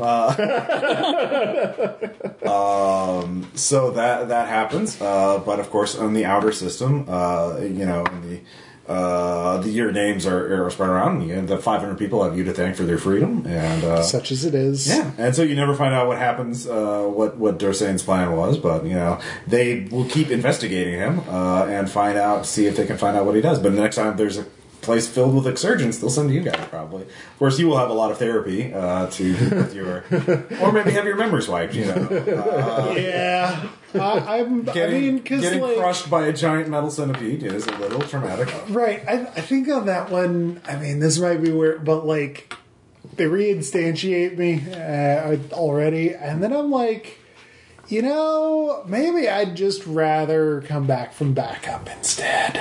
Um, 2.43 3.49
so 3.55 3.93
that 3.93 4.29
that 4.29 4.49
happens, 4.49 5.01
uh, 5.01 5.39
but 5.45 5.61
of 5.61 5.71
course, 5.71 5.97
on 5.97 6.13
the 6.15 6.25
outer 6.25 6.53
system, 6.53 7.07
uh, 7.09 7.59
you 7.61 7.87
know, 7.87 8.05
in 8.05 8.21
the 8.29 8.41
uh, 8.89 9.59
the, 9.59 9.71
your 9.71 9.93
names 9.93 10.27
are, 10.27 10.65
are 10.67 10.71
spread 10.71 10.91
around. 10.91 11.29
You 11.29 11.41
the 11.43 11.59
500 11.59 11.97
people 11.99 12.23
have 12.25 12.37
you 12.37 12.45
to 12.45 12.53
thank 12.53 12.77
for 12.77 12.83
their 12.85 12.99
freedom, 12.99 13.47
and 13.47 13.85
uh, 13.85 14.03
Such 14.03 14.33
as 14.33 14.45
it 14.45 14.55
is. 14.55 14.89
yeah, 14.89 15.13
and 15.19 15.35
so 15.35 15.43
you 15.43 15.55
never 15.55 15.75
find 15.75 15.95
out 15.95 16.07
what 16.09 16.19
happens, 16.19 16.67
uh, 16.67 17.03
what 17.05 17.37
what 17.37 17.59
Dursane's 17.59 18.03
plan 18.03 18.37
was, 18.37 18.59
but 18.59 18.85
you 18.85 18.95
know 18.95 19.21
they 19.47 19.81
will 19.91 20.07
keep 20.07 20.31
investigating 20.31 20.95
him 20.95 21.21
uh, 21.29 21.65
and 21.67 21.89
find 21.91 22.19
out, 22.19 22.45
see 22.47 22.67
if 22.67 22.77
they 22.77 22.87
can 22.87 22.99
find 22.99 23.17
out 23.17 23.25
what 23.27 23.35
he 23.37 23.41
does. 23.41 23.59
But 23.61 23.75
the 23.75 23.81
next 23.81 23.97
time 23.97 24.17
there's 24.17 24.39
a 24.39 24.47
place 24.83 25.07
filled 25.09 25.33
with 25.33 25.47
exsurgents, 25.47 26.01
they'll 26.01 26.11
send 26.11 26.33
you 26.35 26.41
guys 26.43 26.67
probably. 26.69 27.03
Of 27.03 27.39
course, 27.39 27.57
you 27.61 27.69
will 27.69 27.79
have 27.79 27.89
a 27.91 27.95
lot 27.95 28.11
of 28.11 28.19
therapy 28.19 28.75
uh, 28.75 29.07
to 29.11 29.33
with 29.33 29.75
your, 29.77 30.05
or 30.61 30.73
maybe 30.73 30.91
have 30.91 31.05
your 31.05 31.15
memories 31.17 31.47
wiped. 31.47 31.75
You 31.75 31.85
know, 31.85 31.95
uh, 32.91 32.95
Yeah. 32.97 33.69
I, 33.95 34.39
I'm, 34.41 34.69
I 34.69 34.73
getting, 34.73 35.01
mean, 35.01 35.17
because 35.19 35.41
getting 35.43 35.61
like. 35.61 35.77
crushed 35.77 36.11
by 36.11 36.27
a 36.27 36.33
giant 36.33 36.69
metal 36.69 36.91
centipede 36.91 37.43
is 37.43 37.67
a 37.67 37.79
little 37.79 38.01
traumatic. 38.01 38.53
Right. 38.69 39.03
I, 39.07 39.21
I 39.21 39.41
think 39.41 39.69
on 39.69 39.87
that 39.87 40.11
one, 40.11 40.61
I 40.67 40.77
mean, 40.77 41.01
this 41.01 41.19
might 41.19 41.43
be 41.43 41.51
weird, 41.51 41.85
but 41.85 42.07
like, 42.07 42.55
they 43.17 43.25
reinstantiate 43.25 44.39
me 44.39 44.63
uh, 44.73 45.37
already, 45.55 46.15
and 46.15 46.43
then 46.43 46.53
I'm 46.53 46.71
like, 46.71 47.19
you 47.93 48.01
know, 48.01 48.83
maybe 48.87 49.29
I'd 49.29 49.55
just 49.55 49.87
rather 49.87 50.63
come 50.63 50.87
back 50.87 51.13
from 51.13 51.35
backup 51.35 51.89
instead. 51.91 52.59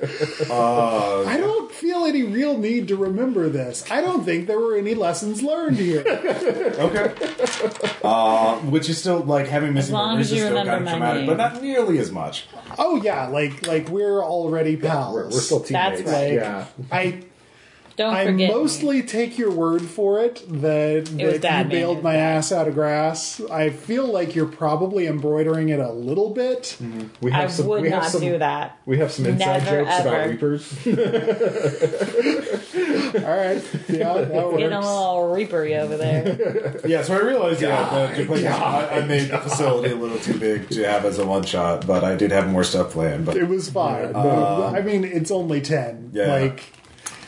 Uh, 0.50 1.24
I 1.24 1.36
don't 1.36 1.70
feel 1.70 2.04
any 2.04 2.22
real 2.22 2.58
need 2.58 2.88
to 2.88 2.96
remember 2.96 3.48
this. 3.48 3.88
I 3.90 4.00
don't 4.00 4.24
think 4.24 4.46
there 4.46 4.58
were 4.58 4.76
any 4.76 4.94
lessons 4.94 5.42
learned 5.42 5.76
here. 5.76 6.04
Okay. 6.80 7.12
Uh, 8.02 8.56
which 8.60 8.88
is 8.88 8.98
still 8.98 9.20
like 9.20 9.46
having 9.46 9.74
missing 9.74 9.94
long 9.94 10.10
memories 10.10 10.32
as 10.32 10.38
you 10.38 10.44
is 10.44 10.50
still 10.50 10.64
kind 10.64 10.82
of 10.84 10.88
traumatic, 10.88 11.20
name. 11.20 11.26
but 11.26 11.36
not 11.36 11.62
nearly 11.62 11.98
as 11.98 12.10
much. 12.10 12.46
Oh 12.78 13.00
yeah, 13.02 13.26
like 13.26 13.66
like 13.66 13.88
we're 13.88 14.22
already 14.22 14.76
pals. 14.76 15.14
We're, 15.14 15.24
we're 15.24 15.30
still 15.40 15.58
That's 15.60 16.00
teammates. 16.00 16.10
right. 16.10 16.32
Yeah. 16.34 16.66
I 16.90 17.20
Don't 18.00 18.14
I 18.14 18.24
forget. 18.24 18.48
me. 18.48 18.50
mostly 18.54 19.02
take 19.02 19.36
your 19.36 19.50
word 19.50 19.82
for 19.82 20.24
it 20.24 20.36
that, 20.48 21.00
was 21.00 21.10
that 21.10 21.20
you 21.20 21.38
bad, 21.38 21.66
man. 21.66 21.68
Bailed 21.68 22.02
my 22.02 22.14
bad. 22.14 22.38
ass 22.38 22.50
out 22.50 22.66
of 22.66 22.72
grass. 22.72 23.42
I 23.50 23.68
feel 23.68 24.06
like 24.06 24.34
you're 24.34 24.46
probably 24.46 25.06
embroidering 25.06 25.68
it 25.68 25.80
a 25.80 25.92
little 25.92 26.30
bit. 26.30 26.78
Mm-hmm. 26.80 27.08
We 27.20 27.30
I 27.30 27.42
have 27.42 27.52
some, 27.52 27.66
would 27.66 27.82
we 27.82 27.90
have 27.90 28.04
not 28.04 28.10
some, 28.10 28.22
do 28.22 28.38
that. 28.38 28.78
We 28.86 28.96
have 29.00 29.12
some 29.12 29.26
inside 29.26 29.64
Never, 29.64 29.84
jokes 29.84 30.00
about. 30.00 30.28
Reapers. 30.30 30.86
All 33.22 33.36
right, 33.36 33.62
yeah, 33.88 34.14
that 34.14 34.54
Getting 34.56 34.72
a 34.72 34.76
works. 34.76 34.86
little 34.86 35.34
reapery 35.34 35.78
over 35.78 35.96
there. 35.98 36.80
Yeah, 36.86 37.02
so 37.02 37.16
I 37.16 37.20
realized 37.20 37.60
yeah, 37.60 37.90
that 37.90 38.16
to 38.16 38.24
play- 38.24 38.46
I, 38.46 39.00
I 39.00 39.04
made 39.04 39.28
the 39.30 39.38
facility 39.38 39.92
a 39.92 39.96
little 39.96 40.18
too 40.18 40.38
big 40.38 40.70
to 40.70 40.84
have 40.84 41.04
as 41.04 41.18
a 41.18 41.26
one 41.26 41.42
shot, 41.44 41.86
but 41.86 42.02
I 42.02 42.16
did 42.16 42.30
have 42.30 42.48
more 42.48 42.64
stuff 42.64 42.92
planned. 42.92 43.26
But 43.26 43.36
It 43.36 43.46
was 43.48 43.68
fine. 43.68 44.16
I 44.16 44.80
mean, 44.80 45.04
it's 45.04 45.30
only 45.30 45.60
ten. 45.60 46.10
Yeah. 46.14 46.28
Like, 46.34 46.62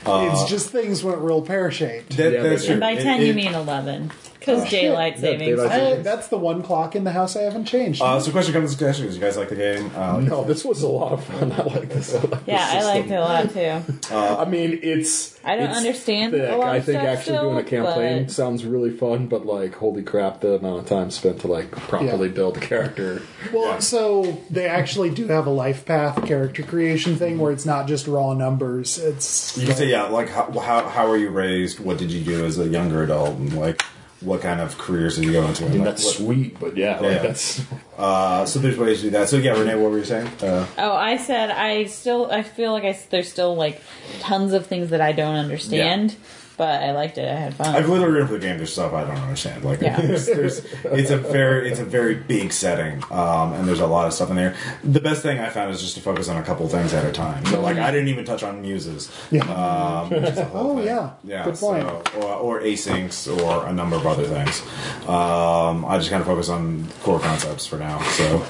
Uh, 0.07 0.31
it's 0.33 0.51
just 0.51 0.71
things 0.71 1.05
went 1.05 1.19
real 1.19 1.43
pear 1.43 1.71
shaped. 1.71 2.17
that, 2.17 2.33
Yeah, 2.33 2.43
that's 2.43 2.65
true. 2.65 2.73
And 2.73 2.81
by 2.81 2.97
10, 2.97 3.21
it- 3.23 3.27
you 3.27 3.35
mean 3.35 3.55
11. 3.55 4.11
Because 4.45 4.69
daylight 4.71 5.15
Yeah, 5.17 5.21
savings. 5.21 5.57
daylight 5.61 5.71
savings. 5.73 6.05
That's 6.05 6.29
the 6.29 6.39
one 6.39 6.63
clock 6.63 6.95
in 6.97 7.05
the 7.05 7.13
house 7.13 7.37
I 7.37 7.43
haven't 7.43 7.65
changed. 7.67 8.03
Uh, 8.03 8.19
so 8.21 8.31
question 8.31 8.53
comes 8.53 8.73
to 8.75 8.85
question: 8.85 9.07
Is 9.07 9.15
you 9.15 9.21
guys 9.21 9.37
like 9.37 9.49
the 9.49 9.57
game? 9.57 9.91
Uh, 9.95 10.21
No, 10.21 10.45
this 10.45 10.65
was 10.65 10.83
a 10.83 10.89
lot 10.89 11.13
of 11.13 11.25
fun. 11.25 11.53
I 11.53 11.63
like 11.63 11.89
this. 11.89 12.15
I 12.15 12.19
like 12.21 12.41
yeah, 12.47 12.75
this 12.75 12.85
I 12.85 12.95
liked 12.95 13.11
it 13.11 13.15
a 13.15 13.21
lot 13.21 13.51
too. 13.51 14.15
I 14.15 14.45
mean, 14.45 14.81
it's. 14.83 15.33
I 15.45 15.57
don't 15.57 15.71
it's 15.71 15.79
understand 15.79 16.33
thick. 16.33 16.49
a 16.51 16.57
lot 16.57 16.69
I 16.69 16.81
think 16.81 16.99
stuff 17.01 17.09
actually 17.19 17.37
still, 17.37 17.51
doing 17.51 17.59
a 17.67 17.69
campaign 17.69 18.23
but- 18.25 18.31
sounds 18.33 18.65
really 18.65 18.91
fun, 18.91 19.27
but 19.27 19.45
like, 19.45 19.75
holy 19.75 20.03
crap, 20.05 20.41
the 20.41 20.55
amount 20.55 20.79
of 20.81 20.87
time 20.87 21.11
spent 21.11 21.41
to 21.41 21.49
like 21.49 21.71
properly 21.73 22.29
Yeah. 22.29 22.35
build 22.35 22.57
a 22.59 22.61
character. 22.61 23.23
well, 23.53 23.81
so 23.81 24.41
they 24.51 24.67
actually 24.67 25.11
do 25.11 25.27
have 25.29 25.47
a 25.47 25.51
life 25.51 25.85
path 25.85 26.25
character 26.27 26.63
creation 26.63 27.17
thing 27.17 27.39
where 27.39 27.51
it's 27.53 27.67
not 27.67 27.89
just 27.89 28.07
raw 28.07 28.35
numbers. 28.35 28.99
It's 28.99 29.57
you 29.59 29.67
can 29.67 29.75
say 29.77 29.89
yeah, 29.89 30.05
like 30.05 30.29
how, 30.29 30.51
how 30.61 30.89
how 30.89 31.09
were 31.09 31.17
you 31.17 31.31
raised? 31.31 31.81
What 31.81 31.99
did 31.99 32.11
you 32.13 32.23
do 32.23 32.45
as 32.45 32.59
a 32.61 32.69
younger 32.69 33.03
adult? 33.03 33.31
And 33.37 33.53
like 33.55 33.83
what 34.25 34.41
kind 34.41 34.61
of 34.61 34.77
careers 34.79 35.17
did 35.17 35.25
you 35.25 35.33
go 35.33 35.45
into? 35.47 35.65
I 35.65 35.69
mean, 35.69 35.79
Like, 35.79 35.89
that's 35.89 36.05
what- 36.05 36.15
sweet, 36.17 36.59
but 36.61 36.77
yeah, 36.77 37.01
Yeah. 37.01 37.09
like 37.09 37.23
that's. 37.23 37.61
Uh, 37.99 38.45
so 38.47 38.59
there's 38.59 38.77
ways 38.79 38.99
to 38.99 39.05
do 39.05 39.11
that. 39.11 39.29
So 39.29 39.37
yeah, 39.37 39.53
Renee, 39.53 39.75
what 39.77 39.91
were 39.91 39.99
you 39.99 40.05
saying? 40.05 40.29
Uh, 40.43 40.67
Oh, 40.79 40.93
I 40.95 41.17
said 41.17 41.51
I 41.51 41.85
still 41.85 42.31
I 42.31 42.43
feel 42.43 42.73
like 42.73 42.85
I 42.85 42.89
s- 42.91 43.07
there's 43.11 43.31
still 43.31 43.55
like 43.55 43.81
tons 44.21 44.53
of 44.53 44.67
things 44.67 44.91
that 44.91 45.01
I 45.01 45.13
don't 45.13 45.35
understand, 45.37 46.17
but 46.57 46.83
I 46.83 46.93
liked 46.93 47.19
it. 47.19 47.29
I 47.31 47.35
had 47.35 47.55
fun. 47.55 47.75
I've 47.75 47.89
literally 47.89 48.13
written 48.13 48.29
for 48.29 48.35
the 48.35 48.41
game. 48.41 48.57
There's 48.57 48.73
stuff 48.73 48.93
I 48.93 49.05
don't 49.05 49.17
understand. 49.19 49.65
Like, 49.65 49.81
Yeah. 49.81 50.01
there's, 50.01 50.27
there's, 50.27 50.65
it's 50.85 51.11
a 51.11 51.19
very, 51.19 51.71
it's 51.71 51.81
a 51.81 51.85
very 51.85 52.15
big 52.15 52.53
setting, 52.53 53.03
um, 53.11 53.53
and 53.53 53.67
there's 53.67 53.81
a 53.81 53.87
lot 53.87 54.07
of 54.07 54.13
stuff 54.13 54.31
in 54.31 54.37
there. 54.37 54.55
The 54.85 55.01
best 55.01 55.23
thing 55.23 55.39
I 55.39 55.49
found 55.49 55.71
is 55.73 55.81
just 55.81 55.95
to 55.97 56.01
focus 56.01 56.29
on 56.29 56.37
a 56.37 56.43
couple 56.45 56.69
things 56.69 56.93
at 56.93 57.05
a 57.05 57.13
time. 57.13 57.45
So, 57.47 57.61
like, 57.61 57.77
I 57.79 57.91
didn't 57.91 58.09
even 58.09 58.25
touch 58.25 58.43
on 58.43 58.61
muses. 58.63 59.11
Yeah. 59.31 59.43
Um, 59.45 60.11
which 60.11 60.23
is 60.31 60.39
a 60.39 60.45
whole 60.47 60.73
Oh, 60.73 60.77
thing. 60.77 60.87
yeah. 60.87 61.11
yeah. 61.25 61.45
Good 61.45 61.55
point. 61.57 61.83
So, 61.83 62.03
or, 62.21 62.59
or 62.59 62.61
asyncs, 62.61 63.27
or 63.43 63.67
a 63.67 63.73
number 63.73 63.97
of 63.97 64.07
other 64.07 64.25
things. 64.25 64.61
Um, 65.09 65.85
I 65.85 65.99
just 65.99 66.11
kind 66.11 66.21
of 66.21 66.27
focus 66.27 66.49
on 66.49 66.87
core 67.03 67.19
concepts 67.21 67.67
for 67.67 67.77
now. 67.79 68.01
So, 68.03 68.45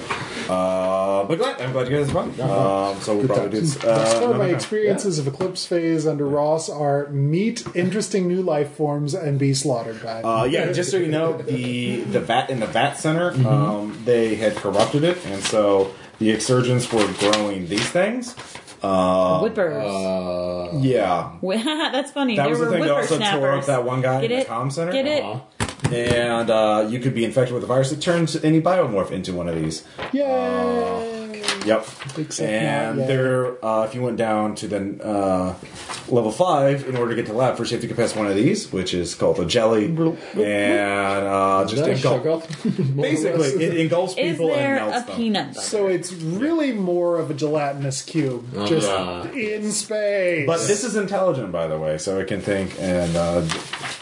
uh, 0.48 1.24
but 1.24 1.36
glad, 1.39 1.60
I'm 1.60 1.72
glad 1.72 1.89
you 1.89 1.97
guys 1.97 2.10
had 2.10 2.14
fun. 2.14 2.28
Um, 2.40 3.00
so 3.00 3.16
we'll 3.16 3.26
probably 3.26 3.50
do 3.50 3.60
Thus 3.60 3.76
uh, 3.84 4.05
far, 4.05 4.16
another 4.24 4.39
my 4.39 4.47
time. 4.47 4.55
experiences 4.55 5.18
of 5.18 5.26
Eclipse 5.26 5.64
Phase 5.66 6.06
under 6.06 6.26
Ross 6.26 6.68
are 6.68 7.08
meet 7.08 7.64
interesting 7.92 8.26
new 8.26 8.40
life 8.40 8.70
forms 8.72 9.12
and 9.12 9.38
be 9.38 9.52
slaughtered 9.52 10.02
by 10.02 10.14
them. 10.22 10.24
Uh, 10.24 10.44
yeah, 10.44 10.72
just 10.72 10.90
so 10.90 10.96
you 10.96 11.08
know, 11.08 11.36
the 11.36 12.00
the 12.00 12.20
vat 12.20 12.48
in 12.48 12.58
the 12.60 12.66
vat 12.66 12.94
center, 12.94 13.32
Mm-hmm. 13.32 13.46
um, 13.46 14.00
they 14.06 14.34
had 14.34 14.56
corrupted 14.56 15.04
it, 15.04 15.18
and 15.26 15.42
so 15.44 15.92
the 16.18 16.30
exsurgents 16.30 16.90
were 16.90 17.06
growing 17.20 17.68
these 17.68 17.86
things. 17.90 18.34
Whippers. 18.82 19.84
Uh, 19.84 20.70
Yeah, 20.80 21.32
That's 21.92 22.10
funny. 22.10 22.36
that 22.36 22.42
there 22.44 22.50
was 22.50 22.58
the 22.60 22.64
were 22.66 22.70
thing 22.72 22.82
that 22.82 22.90
also 22.90 23.18
tore 23.18 23.52
up 23.52 23.66
that 23.66 23.84
one 23.84 24.00
guy 24.00 24.22
Get 24.22 24.32
in 24.32 24.38
it? 24.40 24.46
the 24.48 24.52
comm 24.54 24.72
center. 24.72 24.92
Get 24.92 25.06
it? 25.06 25.22
uh-huh. 25.22 25.94
And 25.94 26.48
uh, 26.50 26.86
you 26.88 26.98
could 27.00 27.14
be 27.14 27.24
infected 27.24 27.52
with 27.52 27.60
the 27.60 27.66
virus 27.68 27.90
that 27.90 28.00
turns 28.00 28.34
any 28.42 28.60
biomorph 28.62 29.10
into 29.10 29.34
one 29.34 29.48
of 29.48 29.54
these. 29.54 29.84
Yay! 30.12 31.22
Yep. 31.66 31.86
Except 32.18 32.41
and 32.50 32.99
not 32.99 33.02
yet. 33.02 33.08
there, 33.08 33.65
uh, 33.65 33.84
if 33.84 33.94
you 33.94 34.02
went 34.02 34.16
down 34.16 34.55
to 34.57 34.68
the 34.68 35.05
uh, 35.05 35.55
level 36.08 36.32
five, 36.32 36.89
in 36.89 36.97
order 36.97 37.10
to 37.10 37.16
get 37.16 37.26
to 37.26 37.32
the 37.32 37.39
lab, 37.39 37.57
first 37.57 37.70
you 37.70 37.76
have 37.76 37.82
to 37.82 37.89
get 37.89 37.97
past 37.97 38.16
one 38.16 38.26
of 38.26 38.34
these, 38.34 38.73
which 38.73 38.94
is 38.94 39.15
called 39.15 39.39
a 39.39 39.44
jelly, 39.47 39.86
and 39.86 39.97
uh, 41.26 41.65
just 41.68 41.82
Nice, 41.86 42.05
engulf. 42.05 42.44
suck. 42.62 42.78
More 42.78 43.05
or 43.07 43.10
Basically, 43.10 43.49
it 43.65 43.76
engulfs 43.78 44.15
Is 44.16 44.32
people 44.32 44.49
there 44.49 44.76
and 44.78 44.91
melts 44.91 45.05
a 45.05 45.07
them. 45.08 45.16
peanut 45.16 45.49
butter? 45.55 45.60
So 45.66 45.86
it's 45.86 46.12
really 46.12 46.73
more 46.73 47.18
of 47.18 47.31
a 47.31 47.34
gelatinous 47.34 48.02
cube, 48.02 48.44
just 48.66 48.89
in 49.34 49.70
space. 49.73 50.47
But 50.47 50.58
this 50.66 50.84
is 50.84 50.97
intelligent, 50.97 51.52
by 51.52 51.66
the 51.66 51.78
way, 51.78 51.99
so 51.99 52.18
it 52.18 52.28
can 52.28 52.41
think. 52.41 52.74
And 52.81 53.16
uh, 53.16 53.47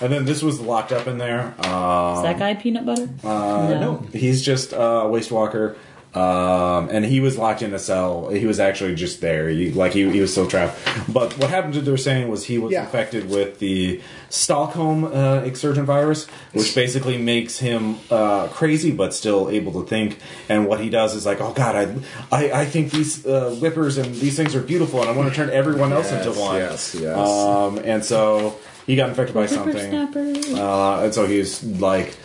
and 0.00 0.12
then 0.12 0.24
this 0.24 0.42
was 0.42 0.60
locked 0.60 0.92
up 0.92 1.06
in 1.06 1.18
there. 1.18 1.54
Uh, 1.58 2.14
Is 2.16 2.22
that 2.22 2.38
guy 2.38 2.54
peanut 2.54 2.86
butter? 2.86 3.08
uh, 3.24 3.68
no, 3.80 4.06
he's 4.12 4.42
just 4.42 4.72
uh, 4.72 5.02
a 5.04 5.08
waste 5.08 5.30
walker. 5.30 5.76
Um, 6.12 6.88
and 6.90 7.04
he 7.04 7.20
was 7.20 7.38
locked 7.38 7.62
in 7.62 7.72
a 7.72 7.78
cell. 7.78 8.30
He 8.30 8.44
was 8.44 8.58
actually 8.58 8.96
just 8.96 9.20
there. 9.20 9.48
He, 9.48 9.70
like 9.70 9.92
he, 9.92 10.10
he 10.10 10.20
was 10.20 10.32
still 10.32 10.48
trapped. 10.48 10.76
But 11.08 11.38
what 11.38 11.50
happened 11.50 11.74
to 11.74 11.80
they're 11.82 11.96
saying 11.96 12.28
was 12.28 12.44
he 12.44 12.58
was 12.58 12.72
Yeah. 12.72 12.82
infected 12.84 13.30
with 13.30 13.60
the 13.60 14.00
Stockholm 14.28 15.04
uh, 15.04 15.42
exsurgent 15.44 15.86
virus, 15.86 16.26
which 16.52 16.74
basically 16.74 17.16
makes 17.16 17.58
him 17.58 17.96
uh, 18.10 18.48
crazy 18.48 18.90
but 18.90 19.14
still 19.14 19.50
able 19.50 19.72
to 19.80 19.88
think. 19.88 20.18
And 20.48 20.66
what 20.66 20.80
he 20.80 20.90
does 20.90 21.14
is 21.14 21.24
like, 21.26 21.40
oh 21.40 21.52
god, 21.52 21.76
I 21.76 22.36
I, 22.36 22.62
I 22.62 22.64
think 22.64 22.90
these 22.90 23.24
uh, 23.24 23.50
whippers 23.60 23.96
and 23.96 24.12
these 24.16 24.36
things 24.36 24.54
are 24.56 24.62
beautiful, 24.62 25.00
and 25.00 25.08
I 25.08 25.12
want 25.12 25.28
to 25.28 25.34
turn 25.34 25.50
everyone 25.50 25.92
else 25.92 26.10
Yes, 26.10 26.26
into 26.26 26.40
one. 26.40 26.56
yes, 26.56 26.94
yes. 26.98 27.16
Um, 27.16 27.78
and 27.84 28.04
so 28.04 28.56
he 28.86 28.96
got 28.96 29.10
infected 29.10 29.34
by 29.34 29.46
something. 29.46 29.74
Whippersnapper. 29.74 30.60
Uh, 30.60 31.04
and 31.04 31.14
so 31.14 31.26
he's 31.26 31.62
like 31.62 32.16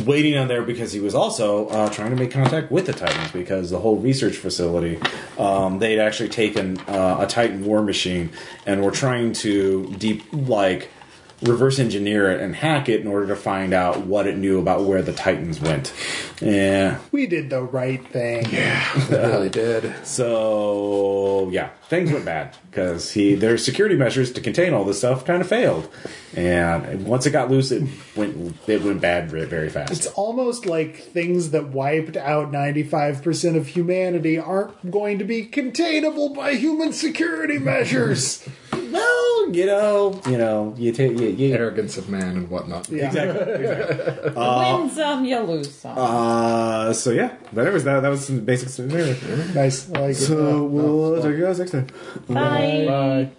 waiting 0.00 0.36
on 0.36 0.48
there 0.48 0.62
because 0.62 0.92
he 0.92 1.00
was 1.00 1.14
also 1.14 1.68
uh, 1.68 1.88
trying 1.90 2.10
to 2.10 2.16
make 2.16 2.30
contact 2.30 2.70
with 2.70 2.86
the 2.86 2.92
Titans 2.92 3.30
because 3.32 3.70
the 3.70 3.78
whole 3.78 3.96
research 3.96 4.36
facility, 4.36 5.00
um, 5.38 5.78
they'd 5.78 6.00
actually 6.00 6.28
taken 6.28 6.78
uh, 6.80 7.18
a 7.20 7.26
Titan 7.26 7.64
war 7.64 7.82
machine 7.82 8.30
and 8.66 8.84
were 8.84 8.90
trying 8.90 9.32
to 9.32 9.86
deep 9.98 10.22
like 10.32 10.90
reverse 11.42 11.78
engineer 11.78 12.30
it 12.30 12.40
and 12.40 12.54
hack 12.54 12.88
it 12.88 13.00
in 13.00 13.06
order 13.06 13.26
to 13.28 13.36
find 13.36 13.74
out 13.74 14.06
what 14.06 14.26
it 14.26 14.36
knew 14.36 14.58
about 14.58 14.84
where 14.84 15.02
the 15.02 15.12
Titans 15.12 15.60
went. 15.60 15.92
Yeah. 16.40 16.98
we 17.10 17.26
did 17.26 17.50
the 17.50 17.62
right 17.62 18.04
thing. 18.08 18.44
They 18.44 18.82
really 19.10 19.48
did. 19.48 19.94
So 20.06 21.48
yeah, 21.50 21.70
things 21.88 22.12
went 22.12 22.24
bad 22.24 22.56
because 22.70 23.12
he 23.12 23.34
their 23.34 23.58
security 23.58 23.96
measures 23.96 24.32
to 24.32 24.40
contain 24.40 24.72
all 24.72 24.84
this 24.84 24.98
stuff 24.98 25.24
kind 25.24 25.40
of 25.40 25.48
failed, 25.48 25.88
and 26.34 27.06
once 27.06 27.26
it 27.26 27.30
got 27.30 27.50
loose, 27.50 27.70
it 27.70 27.82
went 28.16 28.56
it 28.66 28.82
went 28.82 29.00
bad 29.00 29.30
very, 29.30 29.46
very 29.46 29.68
fast. 29.68 29.92
It's 29.92 30.06
almost 30.06 30.66
like 30.66 30.96
things 30.96 31.50
that 31.50 31.68
wiped 31.68 32.16
out 32.16 32.50
95% 32.50 33.56
of 33.56 33.68
humanity 33.68 34.38
aren't 34.38 34.90
going 34.90 35.18
to 35.18 35.24
be 35.24 35.44
containable 35.44 36.30
by 36.30 36.54
human 36.54 36.92
security 36.92 37.58
measures. 37.58 38.48
well, 38.92 39.54
you 39.54 39.66
know, 39.66 40.20
you 40.28 40.38
know, 40.38 40.74
you 40.76 40.92
take 40.92 41.18
you, 41.18 41.28
you, 41.28 41.54
Arrogance 41.54 41.96
of 41.98 42.08
man 42.08 42.36
and 42.36 42.50
whatnot. 42.50 42.88
Yeah. 42.88 43.06
exactly. 43.06 43.52
exactly. 43.54 44.32
Win 44.36 44.90
some, 44.90 45.24
you 45.24 45.38
lose 45.40 45.74
some. 45.74 45.98
Uh, 45.98 46.92
so 46.92 47.10
yeah, 47.10 47.34
but 47.52 47.62
anyways, 47.62 47.84
that 47.84 48.00
that 48.00 48.08
was 48.08 48.26
some 48.26 48.40
basic 48.44 48.68
scenario. 48.68 49.16
Nice. 49.54 49.90
I 49.92 50.00
like 50.00 50.10
it. 50.10 50.14
So 50.16 50.64
we'll 50.64 51.16
talk 51.16 51.24
to 51.24 51.36
you 51.36 51.44
guys 51.44 51.58
next 51.58 51.72
time. 51.72 51.86
Bye. 52.28 52.84
Bye. 52.86 53.30